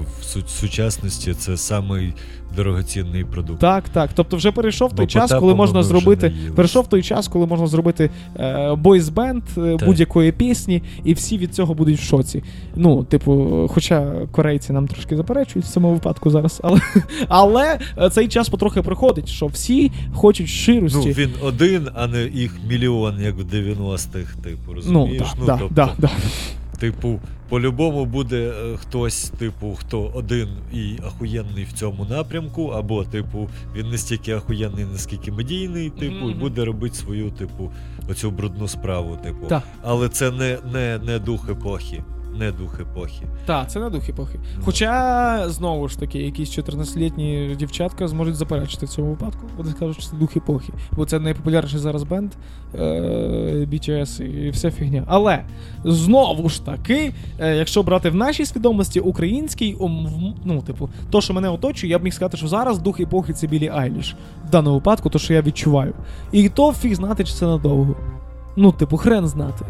в 0.00 0.48
сучасності 0.48 1.34
це 1.34 1.56
самий 1.56 2.14
дорогоцінний 2.56 3.24
продукт. 3.24 3.60
так, 3.60 3.88
так. 3.88 4.10
Тобто 4.14 4.36
вже 4.36 4.52
перейшов 4.52 4.90
Бо 4.90 4.96
той 4.96 5.06
час, 5.06 5.32
коли 5.32 5.54
можна 5.54 5.82
зробити. 5.82 6.32
Перейшов 6.56 6.86
той 6.86 7.02
час, 7.02 7.28
коли 7.28 7.46
можна 7.46 7.66
зробити 7.66 8.10
е, 8.36 8.74
бойсбенд 8.74 9.42
е, 9.58 9.76
будь-якої 9.86 10.32
пісні, 10.32 10.82
і 11.04 11.14
всі 11.14 11.38
від 11.38 11.54
цього 11.54 11.74
будуть 11.74 11.98
в 11.98 12.02
шоці. 12.02 12.42
Ну, 12.76 13.04
типу, 13.04 13.66
хоча 13.74 14.12
корейці 14.32 14.72
нам 14.72 14.88
трошки 14.88 15.16
заперечують 15.16 15.66
в 15.66 15.72
цьому 15.72 15.92
випадку 15.92 16.30
зараз, 16.30 16.60
але, 16.64 16.80
але 17.28 17.78
е, 17.98 18.10
цей 18.10 18.28
час 18.28 18.48
потрохи 18.48 18.82
приходить, 18.82 19.28
що 19.28 19.46
всі 19.46 19.92
хочуть 20.14 20.48
Ну, 21.06 21.24
він 21.24 21.30
один, 21.42 21.88
а 21.94 22.06
не 22.06 22.22
їх 22.22 22.56
мільйон, 22.68 23.20
як 23.20 23.34
в 23.34 23.40
90-х, 23.40 24.36
типу, 24.42 24.58
Ну, 24.66 24.74
розумієш? 24.74 25.22
да, 25.38 25.46
да, 25.46 25.56
тобто, 25.58 25.74
да, 25.74 25.90
да. 25.98 26.10
Типу, 26.78 27.20
по-любому 27.48 28.04
буде 28.04 28.48
е, 28.48 28.76
хтось, 28.76 29.32
типу, 29.38 29.74
хто 29.80 30.10
один 30.14 30.48
і 30.72 30.96
ахуєнний 31.06 31.64
в 31.64 31.72
цьому 31.72 32.04
напрямку, 32.04 32.66
або, 32.66 33.04
типу, 33.04 33.48
він 33.76 33.90
не 33.90 33.98
стільки 33.98 34.32
ахуєнний, 34.32 34.84
наскільки 34.84 35.32
медійний, 35.32 35.90
типу, 35.90 36.30
і 36.30 36.34
буде 36.34 36.64
робити 36.64 36.94
свою, 36.94 37.30
типу, 37.30 37.72
оцю 38.10 38.30
брудну 38.30 38.68
справу, 38.68 39.18
типу. 39.24 39.46
Так. 39.46 39.62
Але 39.82 40.08
це 40.08 40.30
не, 40.30 40.58
не, 40.72 40.98
не 40.98 41.18
дух 41.18 41.48
епохи. 41.48 42.02
Не 42.38 42.52
дух 42.52 42.80
епохи. 42.80 43.22
Так, 43.46 43.70
це 43.70 43.80
не 43.80 43.90
дух 43.90 44.08
епохи. 44.08 44.38
Ну. 44.56 44.62
Хоча, 44.64 45.48
знову 45.48 45.88
ж 45.88 45.98
таки, 45.98 46.18
якісь 46.18 46.58
14-літні 46.58 47.56
дівчатка 47.58 48.08
зможуть 48.08 48.36
заперечити 48.36 48.86
в 48.86 48.88
цьому 48.88 49.10
випадку. 49.10 49.40
Вони 49.56 49.70
скажуть, 49.70 50.00
що 50.00 50.10
це 50.10 50.16
дух 50.16 50.36
епохи. 50.36 50.72
Бо 50.92 51.06
це 51.06 51.18
найпопулярніший 51.18 51.80
зараз 51.80 52.02
бенд 52.02 52.32
е- 52.74 52.78
BTS 53.72 54.22
і 54.22 54.50
вся 54.50 54.70
фігня. 54.70 55.04
Але 55.06 55.44
знову 55.84 56.48
ж 56.48 56.64
таки, 56.64 57.12
е, 57.38 57.56
якщо 57.56 57.82
брати 57.82 58.10
в 58.10 58.14
нашій 58.14 58.44
свідомості 58.46 59.00
український, 59.00 59.76
ну, 60.44 60.62
типу, 60.66 60.88
то, 61.10 61.20
що 61.20 61.34
мене 61.34 61.48
оточує, 61.48 61.90
я 61.90 61.98
б 61.98 62.04
міг 62.04 62.12
сказати, 62.12 62.36
що 62.36 62.48
зараз 62.48 62.78
дух 62.78 63.00
епохи 63.00 63.32
це 63.32 63.46
Білі 63.46 63.68
Айліш. 63.68 64.16
В 64.48 64.50
даному 64.50 64.76
випадку, 64.76 65.10
то, 65.10 65.18
що 65.18 65.34
я 65.34 65.42
відчуваю. 65.42 65.94
І 66.32 66.48
то 66.48 66.72
фіг 66.72 66.94
знати, 66.94 67.24
чи 67.24 67.32
це 67.32 67.46
надовго. 67.46 67.96
Ну, 68.56 68.72
типу, 68.72 68.96
хрен 68.96 69.28
знати. 69.28 69.64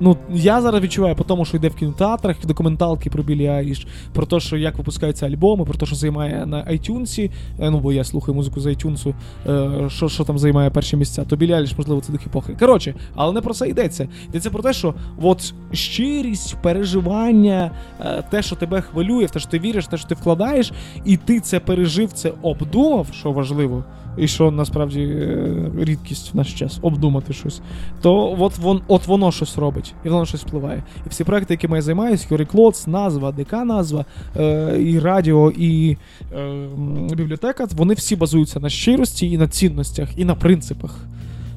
Ну, 0.00 0.16
я 0.30 0.60
зараз 0.60 0.82
відчуваю 0.82 1.16
по 1.16 1.24
тому, 1.24 1.44
що 1.44 1.56
йде 1.56 1.68
в 1.68 1.74
кінотеатрах, 1.74 2.46
документалки 2.46 3.10
про 3.10 3.22
Білі 3.22 3.46
Айліш, 3.46 3.86
про 4.12 4.26
те, 4.26 4.40
що 4.40 4.56
як 4.56 4.78
випускаються 4.78 5.26
альбоми, 5.26 5.64
про 5.64 5.74
те, 5.74 5.86
що 5.86 5.96
займає 5.96 6.46
на 6.46 6.64
iTunes, 6.64 7.30
е, 7.60 7.70
ну 7.70 7.80
бо 7.80 7.92
я 7.92 8.04
слухаю 8.04 8.34
музику 8.34 8.60
з 8.60 8.66
iTunes, 8.66 9.14
е, 9.46 9.90
що, 9.90 10.08
що 10.08 10.24
там 10.24 10.38
займає 10.38 10.70
перші 10.70 10.96
місця, 10.96 11.24
то 11.24 11.36
Білі 11.36 11.52
Айліш, 11.52 11.78
можливо, 11.78 12.00
це 12.00 12.12
дух 12.12 12.26
епохи. 12.26 12.56
Коротше, 12.60 12.94
але 13.14 13.32
не 13.32 13.40
про 13.40 13.54
це 13.54 13.68
йдеться. 13.68 14.08
Йдеться 14.28 14.50
про 14.50 14.62
те, 14.62 14.72
що 14.72 14.94
от 15.22 15.54
щирість, 15.72 16.56
переживання, 16.62 17.70
е, 18.00 18.24
те, 18.30 18.42
що 18.42 18.56
тебе 18.56 18.80
хвилює, 18.80 19.26
те, 19.26 19.38
що 19.38 19.50
ти 19.50 19.58
віриш, 19.58 19.86
те, 19.86 19.96
що 19.96 20.08
ти 20.08 20.14
вкладаєш, 20.14 20.72
і 21.04 21.16
ти 21.16 21.40
це 21.40 21.60
пережив, 21.60 22.12
це 22.12 22.32
обдумав, 22.42 23.06
що 23.12 23.32
важливо, 23.32 23.84
і 24.16 24.28
що 24.28 24.50
насправді 24.50 25.00
е, 25.00 25.70
рідкість 25.78 26.34
в 26.34 26.36
наш 26.36 26.54
час 26.54 26.78
обдумати 26.82 27.32
щось 27.32 27.60
то 28.02 28.36
от, 28.38 28.58
вон, 28.58 28.80
от 28.88 29.06
воно 29.06 29.32
щось 29.32 29.58
робить, 29.58 29.94
і 30.04 30.08
воно 30.08 30.26
щось 30.26 30.42
впливає. 30.42 30.82
І 31.06 31.08
всі 31.08 31.24
проекти, 31.24 31.54
якими 31.54 31.76
я 31.76 31.82
займаюся, 31.82 32.26
Юрій 32.30 32.44
Клоц, 32.44 32.86
назва, 32.86 33.32
ДК 33.32 33.52
назва, 33.52 34.04
е, 34.36 34.76
і 34.82 34.98
радіо, 34.98 35.50
і 35.50 35.96
е, 36.36 36.68
бібліотека, 37.10 37.66
вони 37.76 37.94
всі 37.94 38.16
базуються 38.16 38.60
на 38.60 38.68
щирості 38.68 39.30
і 39.30 39.38
на 39.38 39.48
цінностях, 39.48 40.08
і 40.16 40.24
на 40.24 40.34
принципах. 40.34 40.98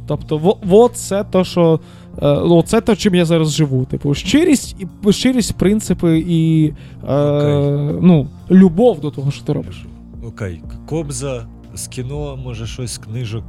Тобто, 0.07 0.37
во, 0.37 0.57
от 0.69 0.95
це 0.95 1.23
то, 1.23 1.43
що. 1.43 1.79
Е, 2.21 2.63
це 2.65 2.81
те, 2.81 2.95
чим 2.95 3.15
я 3.15 3.25
зараз 3.25 3.51
живу. 3.51 3.85
Типу, 3.85 4.13
щирість, 4.13 4.75
і 5.07 5.13
щирість, 5.13 5.55
принципи 5.55 6.23
і 6.27 6.73
е, 7.07 7.13
Окей. 7.13 7.99
ну, 8.01 8.27
любов 8.51 8.99
до 8.99 9.11
того, 9.11 9.31
що 9.31 9.45
ти 9.45 9.53
робиш. 9.53 9.85
Окей, 10.27 10.61
Кобза 10.85 11.45
з 11.73 11.87
кіно, 11.87 12.37
може 12.43 12.67
щось 12.67 12.91
з 12.91 12.97
книжок. 12.97 13.43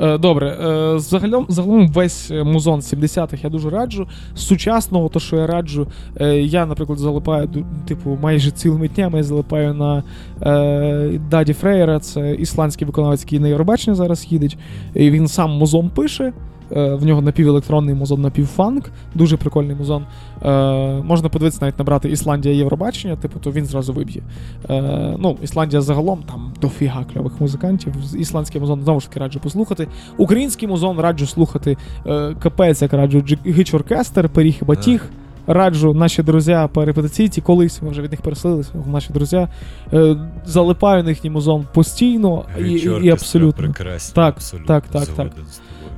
Е, 0.00 0.18
добре, 0.18 0.48
е, 0.48 0.98
загалом, 0.98 1.46
загалом 1.48 1.88
весь 1.88 2.30
музон 2.30 2.80
70-х 2.80 3.44
я 3.44 3.50
дуже 3.50 3.70
раджу. 3.70 4.08
З 4.34 4.40
сучасного, 4.40 5.08
то 5.08 5.20
що 5.20 5.36
я 5.36 5.46
раджу, 5.46 5.86
е, 6.20 6.40
я, 6.40 6.66
наприклад, 6.66 6.98
залипаю, 6.98 7.48
типу, 7.88 8.18
майже 8.22 8.50
цілими 8.50 8.88
днями 8.88 9.18
я 9.18 9.24
залипаю 9.24 9.74
на 9.74 10.02
е, 10.42 11.20
Даді 11.30 11.52
Фрейера, 11.52 12.00
це 12.00 12.34
ісландський 12.34 12.86
виконавець, 12.86 13.22
який 13.22 13.38
на 13.38 13.48
Євробачення 13.48 13.94
зараз 13.96 14.26
їдеть. 14.30 14.56
І 14.94 15.10
він 15.10 15.28
сам 15.28 15.50
музон 15.50 15.90
пише. 15.90 16.32
Е, 16.76 16.94
В 16.94 17.04
нього 17.04 17.22
напівелектронний 17.22 17.94
музон, 17.94 18.20
напівфанк, 18.20 18.90
дуже 19.14 19.36
прикольний 19.36 19.76
музон. 19.76 20.04
Е, 20.44 20.50
можна 21.02 21.28
подивитися, 21.28 21.64
навіть 21.64 21.78
набрати 21.78 22.10
Ісландія 22.10 22.54
Євробачення, 22.54 23.16
типу, 23.16 23.38
то 23.38 23.50
він 23.50 23.64
зразу 23.66 23.92
виб'є. 23.92 24.22
Е, 24.70 25.16
ну, 25.18 25.36
Ісландія 25.42 25.82
загалом 25.82 26.22
там 26.22 26.52
дофіга 26.60 27.04
кльових 27.12 27.40
музикантів. 27.40 27.94
Ісландський 28.18 28.60
музон 28.60 28.82
знову 28.82 29.00
ж 29.00 29.08
таки 29.08 29.20
раджу 29.20 29.40
послухати. 29.42 29.88
Український 30.16 30.68
музон 30.68 30.98
раджу 31.00 31.26
слухати. 31.26 31.76
Е, 32.06 32.34
капець, 32.42 32.82
як 32.82 32.92
раджу 32.92 33.24
Гич 33.44 33.74
Оркестр, 33.74 34.28
Періг 34.28 34.56
і 34.62 34.64
Батіг. 34.64 35.04
Раджу 35.46 35.94
наші 35.94 36.22
друзі 36.22 36.58
по 36.72 36.84
репетиційці, 36.84 37.40
колись 37.40 37.82
ми 37.82 37.88
вже 37.88 38.02
від 38.02 38.10
них 38.10 38.20
переселилися, 38.20 38.70
наші 38.92 39.12
друзі. 39.12 39.48
Залипаю 40.44 41.04
на 41.04 41.10
їхній 41.10 41.30
музон 41.30 41.66
постійно 41.74 42.44
і, 42.58 42.62
і, 42.62 43.06
і 43.06 43.10
абсолютно. 43.10 43.62
Прекрасні, 43.62 44.14
Так, 44.14 44.34
абсолютно 44.34 44.66
так, 44.66 44.88
так, 44.88 45.06
так. 45.06 45.32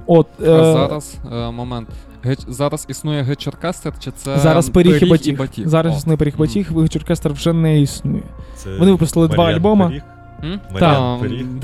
От, 0.06 0.26
А 0.40 0.43
е, 0.43 0.72
зараз 0.72 1.16
е, 1.32 1.51
момент. 1.51 1.89
Геч, 2.22 2.39
зараз 2.48 2.86
існує 2.89 3.22
геч-оркестр, 3.22 3.93
чи 3.98 4.10
це 4.10 4.39
зараз 4.39 4.68
Періг 4.68 5.02
і 5.02 5.10
Батіг. 5.10 5.39
Батіг? 5.39 5.68
Зараз 5.68 5.97
існує 5.97 6.16
Періг 6.16 6.36
Батіг, 6.39 6.78
Гич 6.78 6.97
Оркестр 6.97 7.32
вже 7.32 7.52
не 7.52 7.81
існує. 7.81 8.22
Це 8.56 8.76
Вони 8.78 8.90
випустили 8.90 9.28
два 9.28 9.36
Мар'ян 9.36 9.56
альбома. 9.59 9.86
Пиріг. 9.89 10.02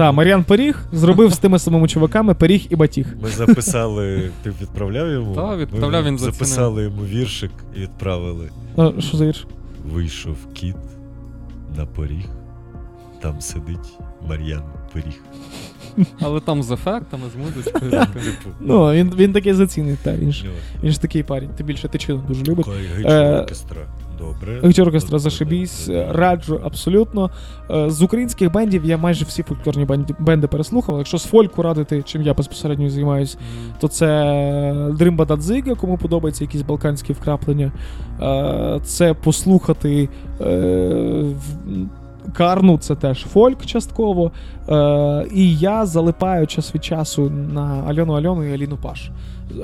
М? 0.01 0.15
Мар'ян 0.15 0.45
Пиріг. 0.45 0.83
Зробив 0.93 1.33
з 1.33 1.39
тими 1.39 1.59
самими 1.59 1.89
чуваками 1.89 2.35
Періг 2.35 2.67
і 2.71 2.77
Батіг. 2.77 3.07
Ми 3.23 3.29
записали, 3.29 4.31
ти 4.43 4.53
відправляв 4.63 5.09
йому? 5.11 5.35
Та, 5.35 5.57
відправляв, 5.57 6.05
він 6.05 6.19
записали 6.19 6.83
йому 6.83 7.03
віршик 7.05 7.51
і 7.77 7.81
відправили. 7.81 8.51
А, 8.77 8.93
що 8.99 9.17
за 9.17 9.27
вірш? 9.27 9.47
Вийшов 9.93 10.37
кіт 10.55 10.77
на 11.77 11.87
поріг, 11.87 12.27
там 13.23 13.41
сидить 13.41 13.99
Мар'ян 14.29 14.63
Пиріг. 14.93 15.23
Але 16.21 16.41
там 16.41 16.63
з 16.63 16.71
ефектами, 16.71 17.23
з 17.35 17.37
музичкою. 17.47 17.91
Типу, 17.91 18.51
Ну, 18.61 18.93
він, 18.93 19.13
він 19.17 19.33
такий 19.33 19.53
зацінний, 19.53 19.97
та, 20.03 20.17
він 20.17 20.33
ж, 20.33 20.45
він 20.83 20.91
ж 20.93 21.01
такий 21.03 21.23
парень. 21.23 21.51
Тим 21.57 21.67
більше 21.67 21.89
тичину 21.89 22.23
дуже 22.29 22.43
любить. 22.45 22.67
Е, 23.05 23.39
оркестра. 23.39 23.77
Добре. 24.19 24.61
Гич 24.63 24.79
оркестра 24.79 25.19
зашибісь, 25.19 25.89
раджу 26.11 26.61
абсолютно. 26.65 27.31
Е, 27.71 27.91
З 27.91 28.03
українських 28.03 28.53
бендів 28.53 28.85
я 28.85 28.97
майже 28.97 29.25
всі 29.25 29.43
фольклорні 29.43 29.87
бенди, 30.19 30.47
переслухав. 30.47 30.99
Якщо 30.99 31.19
з 31.19 31.25
фольку 31.25 31.63
радити, 31.63 32.03
чим 32.03 32.23
я 32.23 32.35
безпосередньо 32.35 32.91
займаюсь, 32.91 33.39
то 33.81 33.89
це 33.89 34.07
Дримба 34.99 35.25
Дадзига, 35.25 35.75
кому 35.75 35.99
подобається 35.99 36.45
якісь 36.45 36.63
балканські 36.63 37.13
вкраплення. 37.13 37.73
Е, 38.23 38.81
Це 38.85 39.15
послухати 39.15 40.09
Карну, 42.33 42.79
це 42.79 42.95
теж 42.95 43.25
фольк 43.25 43.67
частково. 43.67 44.33
Е, 44.69 45.27
І 45.35 45.57
я 45.57 45.87
залипаю 45.87 46.47
час 46.47 46.75
від 46.75 46.85
часу 46.85 47.31
на 47.31 47.85
Альону 47.89 48.13
Альону 48.13 48.45
і 48.45 48.53
Аліну 48.55 48.77
Паш. 48.77 49.11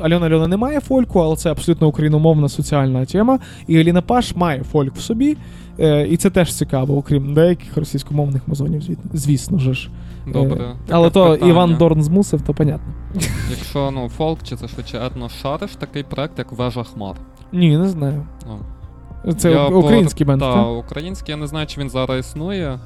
Альона 0.03 0.27
Альона 0.27 0.49
не 0.49 0.57
має 0.57 0.81
фольку, 0.81 1.21
але 1.21 1.37
це 1.37 1.51
абсолютно 1.51 1.89
україномовна 1.89 2.49
соціальна 2.49 3.05
тема. 3.05 3.39
І 3.67 3.81
Аліна 3.81 4.03
Паш 4.03 4.37
має 4.37 4.63
фольк 4.63 4.95
в 4.97 5.01
собі. 5.01 5.37
Е, 5.81 6.07
І 6.09 6.17
це 6.17 6.31
теж 6.31 6.55
цікаво, 6.55 6.97
окрім 6.97 7.35
деяких 7.35 7.77
російськомовних 7.77 8.49
музонів, 8.49 8.81
звіт- 8.83 8.99
звісно 9.13 9.59
ж. 9.59 9.91
Е, 10.29 10.33
Добре. 10.33 10.57
таке 10.57 10.71
Але 10.91 11.11
то 11.11 11.31
питання. 11.31 11.51
Іван 11.51 11.77
Дорн 11.77 12.03
змусив, 12.03 12.43
то 12.43 12.55
понятно. 12.55 12.93
Якщо 13.51 13.91
ну 13.91 14.09
фолк, 14.09 14.39
чи 14.43 14.57
це 14.57 14.69
швидше 14.69 15.01
етно 15.07 15.29
шариш 15.29 15.77
такий 15.77 16.03
проект, 16.03 16.39
як 16.39 16.53
Вежа 16.53 16.83
Хмар. 16.85 17.17
Ні, 17.53 17.79
не 17.79 17.89
знаю. 17.89 18.23
О. 18.51 18.55
Це 19.35 19.51
Я 19.51 19.69
ук- 19.69 19.75
український 19.75 20.27
бенд, 20.27 20.41
Та, 20.41 20.63
український, 20.63 21.33
я 21.33 21.37
не 21.37 21.47
знаю, 21.47 21.67
чи 21.67 21.81
він 21.81 21.91
зараз 21.91 22.27
існує. 22.27 22.79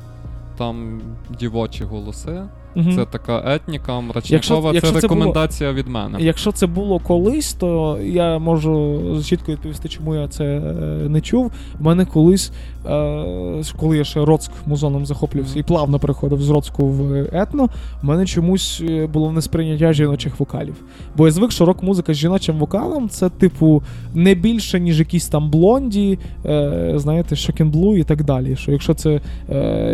Там 0.59 1.01
дівочі 1.39 1.85
голоси. 1.85 2.43
Мгм. 2.75 2.93
Це 2.95 3.05
така 3.05 3.43
етніка, 3.47 4.01
мрачникова, 4.01 4.37
Якщо- 4.37 4.55
це 4.61 4.75
якщо 4.75 5.01
це 5.01 5.09
було- 5.09 5.73
від 5.73 5.87
мене. 5.89 6.19
Якщо 6.21 6.53
це 6.53 6.67
було 6.67 6.99
колись, 6.99 7.53
то 7.53 7.99
я 8.05 8.39
можу 8.39 9.01
чітко 9.25 9.53
відповісти, 9.53 9.89
чому 9.89 10.15
я 10.15 10.29
це 10.29 10.45
е, 10.45 10.63
не 11.09 11.21
чув. 11.21 11.53
У 11.81 11.85
мене 11.85 12.05
колись, 12.05 12.53
е, 12.87 13.63
коли 13.77 13.99
я 13.99 14.05
ще 14.05 14.25
Роцк 14.25 14.51
музоном 14.67 15.07
захоплювався 15.07 15.59
і 15.59 15.63
плавно 15.63 15.99
переходив 15.99 16.43
з 16.43 16.51
Роцку 16.51 16.87
в 16.87 17.27
етно, 17.33 17.69
у 18.03 18.07
мене 18.07 18.27
чомусь 18.27 18.83
е, 18.91 19.07
було 19.07 19.33
несприйняття 19.33 19.93
жіночих 19.93 20.41
вокалів. 20.41 20.75
Бо 21.17 21.27
я 21.27 21.33
звик, 21.33 21.53
що 21.53 21.65
рок-музика 21.65 22.15
з 22.15 22.17
жіночим 22.17 22.59
вокалом 22.59 23.09
це, 23.09 23.29
типу, 23.29 23.83
не 24.15 24.35
більше, 24.35 24.81
ніж 24.81 24.99
якісь 24.99 25.29
там 25.29 25.51
блонді, 25.51 26.19
знаєте, 26.95 27.37
шокенблу 27.37 27.97
і 27.97 28.03
так 28.03 28.25
далі. 28.25 28.57
Що 28.57 28.73
якщо 28.73 28.95
це 28.95 29.21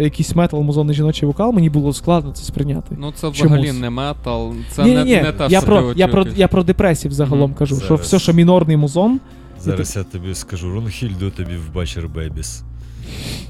якийсь 0.01 0.37
метал, 0.37 0.63
музонний 0.63 0.97
жіночий 0.97 1.27
вокал, 1.27 1.53
мені 1.53 1.71
було 1.71 1.93
складно 1.93 2.33
це 2.33 2.45
сприйняти. 2.45 2.66
Ну 2.91 3.13
це 3.13 3.29
взагалі 3.29 3.67
Чомусь. 3.67 3.81
не 3.81 3.91
метал, 3.91 4.55
це 4.71 4.85
ні, 4.85 4.95
не, 4.95 5.05
ні, 5.05 5.17
не 5.23 5.33
те, 5.33 5.47
я, 5.51 5.59
що 5.61 5.67
про, 5.67 5.83
ти 5.93 6.01
я, 6.01 6.09
про, 6.09 6.21
очікуєш. 6.21 6.39
я 6.39 6.49
про 6.49 6.63
депресів 6.63 7.13
загалом 7.13 7.55
кажу, 7.55 7.77
що 7.77 7.87
Зараз. 7.87 8.01
все, 8.01 8.19
що 8.19 8.33
мінорний 8.33 8.77
музон. 8.77 9.21
Зараз 9.61 9.97
я 9.97 10.05
тобі 10.05 10.35
скажу, 10.35 10.71
Рунхільду 10.75 11.31
тобі 11.31 11.57
в 11.57 11.75
Бачер 11.75 12.09
Бебіс. 12.09 12.63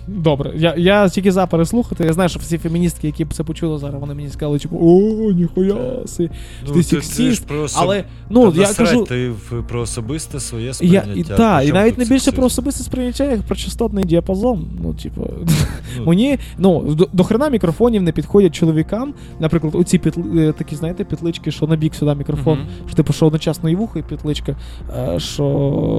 Добре, 0.08 0.52
я, 0.56 0.74
я 0.76 1.08
тільки 1.08 1.32
за 1.32 1.46
переслухати. 1.46 2.04
Я 2.04 2.12
знаю, 2.12 2.28
що 2.28 2.40
всі 2.40 2.58
феміністки, 2.58 3.06
які 3.06 3.24
б 3.24 3.34
це 3.34 3.44
почули 3.44 3.78
зараз, 3.78 4.00
вони 4.00 4.14
мені 4.14 4.28
сказали, 4.28 4.58
типу, 4.58 4.76
о, 4.80 5.32
ніхуя 5.32 6.06
си. 6.06 6.30
Ну, 6.68 6.74
Ти 6.74 6.82
сексіст, 6.82 7.44
Але 7.76 8.04
ну 8.30 8.52
Та 8.52 8.60
я 8.60 8.74
кажу. 8.74 9.04
ти 9.04 9.32
про 9.68 9.80
особисте 9.80 10.40
своє 10.40 10.66
Я, 10.66 10.74
сприйняття. 10.74 11.34
і, 11.34 11.36
та, 11.36 11.62
і 11.62 11.72
навіть 11.72 11.98
не 11.98 12.04
більше 12.04 12.14
сексизм? 12.18 12.36
про 12.36 12.44
особисте 12.46 12.84
сприйняття, 12.84 13.24
як 13.24 13.42
про 13.42 13.56
частотний 13.56 14.04
діапазон. 14.04 14.66
Ну, 14.82 14.94
типу, 14.94 15.30
Ну, 15.98 16.04
мені 16.06 16.38
ну 16.58 16.94
до, 16.94 17.08
до 17.12 17.24
хрена 17.24 17.48
мікрофонів 17.48 18.02
не 18.02 18.12
підходять 18.12 18.54
чоловікам. 18.54 19.14
Наприклад, 19.40 19.74
оці 19.74 19.98
пітли, 19.98 20.48
е, 20.48 20.52
такі, 20.52 20.76
знаєте, 20.76 21.04
пітлички, 21.04 21.50
що 21.50 21.66
на 21.66 21.76
бік 21.76 21.94
сюди 21.94 22.14
мікрофон, 22.14 22.58
Мгм. 22.58 22.68
що 22.86 22.96
типу, 22.96 23.12
що 23.12 23.26
одночасно 23.26 23.70
і 23.70 23.76
вухо, 23.76 23.98
і 23.98 24.02
пітличка, 24.02 24.56
е, 24.98 25.20
що 25.20 25.44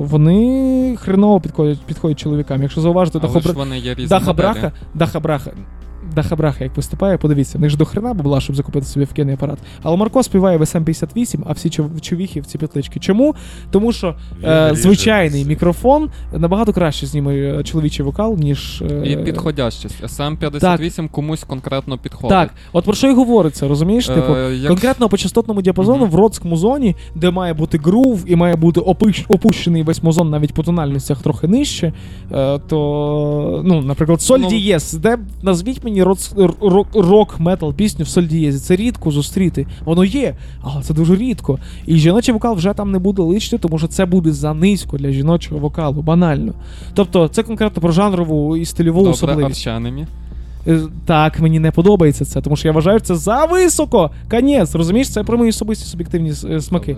вони 0.08 0.96
хреново 1.00 1.42
підходять, 1.42 1.80
підходять 1.80 2.20
чоловікам. 2.20 2.62
Якщо 2.62 2.82
зауважити, 2.82 3.20
то 3.20 3.28
ж 3.48 3.54
вони 3.54 3.80
є 3.80 3.94
різні 3.94 4.08
Даха 4.08 4.26
моделі. 4.26 4.46
Браха, 4.54 4.72
Даха 4.94 5.20
Браха. 5.20 5.52
Даха 6.18 6.36
Браха, 6.36 6.64
як 6.64 6.78
виступає, 6.78 7.18
подивіться, 7.18 7.58
в 7.58 7.62
них 7.62 7.70
ж 7.70 7.78
до 7.78 7.86
хрена 7.86 8.14
була, 8.14 8.42
щоб 8.42 8.56
закупити 8.56 8.86
собі 8.86 9.06
вкинний 9.06 9.36
апарат. 9.36 9.58
Але 9.84 9.98
Марко 9.98 10.24
співає 10.24 10.58
в 10.58 10.62
SM58, 10.62 11.40
а 11.46 11.54
всі 11.54 11.70
чов- 11.70 12.02
човіхи 12.02 12.42
в 12.42 12.46
ці 12.46 12.58
петлички. 12.58 13.00
Чому? 13.00 13.36
Тому 13.72 13.92
що 13.94 14.16
е, 14.44 14.70
звичайний 14.74 15.46
мікрофон 15.46 16.10
набагато 16.34 16.74
краще 16.74 17.06
зніме 17.06 17.64
чоловічий 17.64 18.06
вокал, 18.06 18.36
ніж. 18.40 18.82
е, 18.82 19.02
І 19.06 19.18
підходящість. 19.18 20.04
SM58 20.04 21.10
комусь 21.10 21.44
конкретно 21.44 21.98
підходить. 21.98 22.30
Так, 22.30 22.50
от 22.74 22.86
про 22.86 22.94
що 22.94 23.08
й 23.08 23.14
говориться, 23.14 23.68
розумієш? 23.68 24.08
Типу, 24.08 24.34
Е, 24.36 24.56
як- 24.56 24.68
Конкретно 24.68 25.10
по 25.10 25.18
частотному 25.18 25.62
діапазону 25.62 25.98
Мгм. 26.04 26.10
в 26.12 26.16
родському 26.16 26.58
зоні, 26.58 26.96
де 27.16 27.32
має 27.32 27.54
бути 27.54 27.78
грув 27.78 28.24
і 28.28 28.36
має 28.36 28.56
бути 28.56 28.80
опиш- 28.80 29.26
опущений 29.30 29.84
весь 29.84 30.04
музон 30.04 30.30
навіть 30.30 30.54
по 30.54 30.64
тональностях 30.64 31.22
трохи 31.22 31.48
нижче, 31.48 31.94
е, 32.32 32.60
то, 32.68 33.62
ну, 33.66 33.82
наприклад, 33.82 34.22
соль 34.22 34.40
Ну- 34.40 34.50
дієс, 34.50 34.94
де 34.94 35.18
назвіть 35.42 35.84
мені 35.84 36.04
рок 36.94 37.40
метал 37.40 37.74
пісню 37.74 38.06
в 38.06 38.08
соль 38.08 38.24
дієзі. 38.24 38.60
Це 38.60 38.76
рідко 38.76 39.12
зустріти. 39.12 39.68
Воно 39.86 40.04
є, 40.04 40.36
але 40.62 40.84
це 40.84 40.94
дуже 40.94 41.16
рідко. 41.16 41.60
І 41.86 41.98
жіночий 41.98 42.34
вокал 42.34 42.56
вже 42.56 42.74
там 42.74 42.92
не 42.92 43.00
буде 43.00 43.22
личити, 43.22 43.58
тому 43.58 43.78
що 43.80 43.88
це 43.88 44.06
буде 44.06 44.32
за 44.32 44.54
низько 44.54 44.98
для 44.98 45.12
жіночого 45.12 45.60
вокалу, 45.60 46.02
банально. 46.02 46.54
Тобто, 46.94 47.28
це 47.28 47.44
конкретно 47.44 47.82
про 47.82 47.92
жанрову 47.92 48.58
і 48.58 48.66
стильову 48.66 49.00
Добре, 49.00 49.12
особливість. 49.12 49.50
арчанемі. 49.50 50.08
Е, 50.68 50.80
Так, 51.06 51.40
мені 51.40 51.60
не 51.60 51.72
подобається 51.72 52.26
це, 52.26 52.42
тому 52.42 52.56
що 52.56 52.68
я 52.68 52.72
вважаю, 52.72 53.00
це 53.00 53.16
за 53.16 53.46
високо. 53.46 54.12
Конець, 54.32 54.76
розумієш, 54.76 55.10
це 55.10 55.24
про 55.24 55.38
мої 55.38 55.50
особисті 55.50 55.86
суб'єктивні 55.86 56.34
е, 56.50 56.62
смаки. 56.62 56.98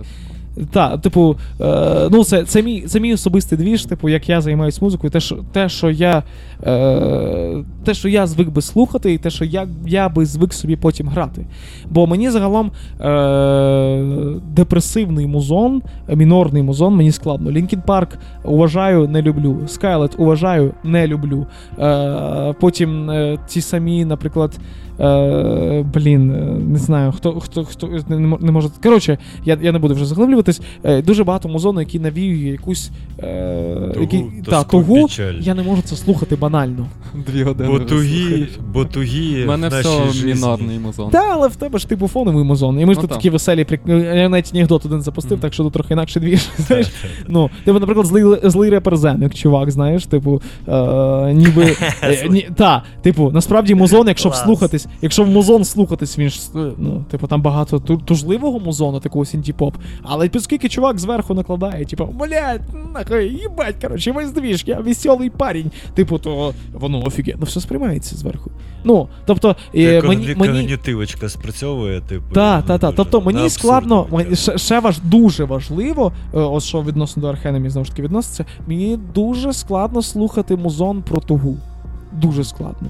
Так, 0.72 1.00
типу, 1.00 1.36
е, 1.60 2.08
ну 2.10 2.24
це, 2.24 2.44
це, 2.44 2.62
мій, 2.62 2.80
це 2.80 3.00
мій 3.00 3.14
особистий 3.14 3.58
двіж, 3.58 3.84
типу, 3.84 4.08
як 4.08 4.28
я 4.28 4.40
займаюся 4.40 4.78
музикою, 4.82 5.10
те, 5.10 5.20
що, 5.20 5.38
те, 5.52 5.68
що 5.68 5.90
я 5.90 6.22
е, 6.66 7.64
те, 7.84 7.94
що 7.94 8.08
я 8.08 8.26
звик 8.26 8.48
би 8.48 8.62
слухати, 8.62 9.12
і 9.12 9.18
те, 9.18 9.30
що 9.30 9.44
я, 9.44 9.68
я 9.86 10.08
би 10.08 10.26
звик 10.26 10.52
собі 10.52 10.76
потім 10.76 11.08
грати. 11.08 11.46
Бо 11.90 12.06
мені 12.06 12.30
загалом 12.30 12.70
е, 13.00 14.40
депресивний 14.54 15.26
музон, 15.26 15.82
мінорний 16.08 16.62
музон, 16.62 16.94
мені 16.94 17.12
складно. 17.12 17.50
Лінкін 17.50 17.82
Парк 17.86 18.18
уважаю, 18.44 19.08
не 19.08 19.22
люблю. 19.22 19.58
Скайлет 19.66 20.14
уважаю, 20.18 20.74
не 20.84 21.06
люблю. 21.06 21.46
Е, 21.78 22.54
потім 22.60 23.10
е, 23.10 23.38
ті 23.48 23.60
самі, 23.60 24.04
наприклад. 24.04 24.58
Е, 25.00 25.84
блін, 25.94 26.30
е, 26.30 26.40
не 26.68 26.78
знаю, 26.78 27.12
хто 27.12 27.40
хто, 27.40 27.64
хто 27.64 27.86
не, 28.08 28.18
не 28.18 28.26
мо- 28.26 28.38
не 28.40 28.52
може. 28.52 28.68
Коротше, 28.82 29.18
я, 29.44 29.58
я 29.62 29.72
не 29.72 29.78
буду 29.78 29.94
вже 29.94 30.04
заглиблюватись. 30.04 30.60
Е, 30.84 31.02
дуже 31.02 31.24
багато 31.24 31.48
музону, 31.48 31.80
які 31.80 32.00
навіює 32.00 32.50
якусь 32.52 32.90
е, 33.18 33.74
Тугу, 33.92 34.00
який, 34.00 34.24
та, 34.46 34.62
тугу. 34.64 35.02
печаль. 35.02 35.34
Я 35.40 35.54
не 35.54 35.62
можу 35.62 35.82
це 35.82 35.96
слухати 35.96 36.36
банально. 36.36 36.86
Дві 37.26 37.42
години. 37.42 37.70
Бо 37.70 37.78
тугі, 37.80 38.48
бо 38.72 38.84
тугі 38.84 39.44
У 39.44 39.48
мене 39.48 39.68
в 39.68 39.72
нашій 39.72 39.88
все 40.10 40.26
мінорний 40.26 40.78
музон. 40.78 41.10
Та, 41.10 41.28
але 41.32 41.48
в 41.48 41.56
тебе 41.56 41.78
ж 41.78 41.88
типу 41.88 42.08
фоновий 42.08 42.44
музон. 42.44 42.80
І 42.80 42.86
ми 42.86 42.94
ж 42.94 42.98
Ну, 42.98 43.02
тут 43.02 43.10
так. 43.10 43.18
такі 43.18 43.30
веселі 43.30 43.64
прик... 43.64 43.80
Я 43.86 44.28
навіть 44.28 44.50
анекдот 44.54 44.86
один 44.86 45.02
запустив, 45.02 45.32
Мгм. 45.32 45.40
так 45.40 45.52
що 45.54 45.62
тут 45.64 45.72
трохи 45.72 45.94
інакше. 45.94 46.20
Так, 46.20 46.40
Знаєш. 46.66 46.86
Ну, 47.28 47.50
типу, 47.64 47.78
наприклад, 47.80 48.06
злий, 48.06 48.24
злий 48.42 48.70
репер 48.70 48.96
Зеник, 48.96 49.34
чувак, 49.34 49.70
знаєш, 49.70 50.06
типу, 50.06 50.42
е, 50.68 51.32
ніби. 51.34 51.76
Е, 52.02 52.28
ні, 52.30 52.48
та, 52.56 52.82
типу, 53.02 53.30
насправді 53.34 53.74
музон, 53.74 54.08
якщо 54.08 54.28
вслухатись, 54.28 54.86
якщо 55.02 55.24
в 55.24 55.28
музон 55.28 55.64
слухатись, 55.64 56.18
він 56.18 56.30
ж, 56.30 56.40
е, 56.56 56.72
ну, 56.78 57.04
типу, 57.10 57.26
там 57.26 57.42
багато 57.42 57.78
тужливого 57.78 58.60
музону, 58.60 59.00
такого 59.00 59.24
сінті-поп, 59.24 59.74
але 60.02 60.30
оскільки 60.34 60.68
чувак 60.68 60.98
зверху 60.98 61.34
накладає, 61.34 61.84
типу, 61.84 62.04
блядь, 62.06 62.60
нахуй, 62.94 63.24
їбать, 63.24 63.74
коротше, 63.82 64.12
весь 64.12 64.30
двіж, 64.30 64.64
я 64.66 64.80
веселий 64.80 65.30
парень. 65.30 65.70
Типу, 65.94 66.18
то 66.18 66.54
воно 66.72 67.04
офігенно 67.06 67.44
все 67.44 67.60
сприймається 67.60 68.16
зверху. 68.16 68.50
Ну, 68.84 69.08
тобто, 69.26 69.56
е, 69.74 70.02
мені, 70.02 70.34
мені, 70.36 70.52
когнітивочка 70.52 71.28
спрацьовує, 71.28 72.00
типу. 72.00 72.34
так, 72.34 72.60
ну, 72.62 72.68
так, 72.68 72.80
так. 72.80 72.94
Тобто 72.96 73.20
мені 73.20 73.38
абсурд 73.38 73.52
складно, 73.52 74.06
мені 74.10 74.36
ще, 74.36 74.58
ще 74.58 74.80
важ, 74.80 74.98
дуже 74.98 75.44
важливо, 75.44 76.12
е, 76.34 76.38
ось 76.38 76.64
що 76.64 76.82
відносно 76.82 77.22
до 77.22 77.28
Архенемі 77.28 77.70
знову 77.70 77.84
ж 77.84 77.90
таки 77.90 78.02
відноситься, 78.02 78.44
мені 78.66 78.98
дуже 79.14 79.52
складно 79.52 80.02
слухати 80.02 80.56
музон 80.56 81.02
про 81.02 81.20
тугу. 81.20 81.56
Дуже 82.12 82.44
складно. 82.44 82.88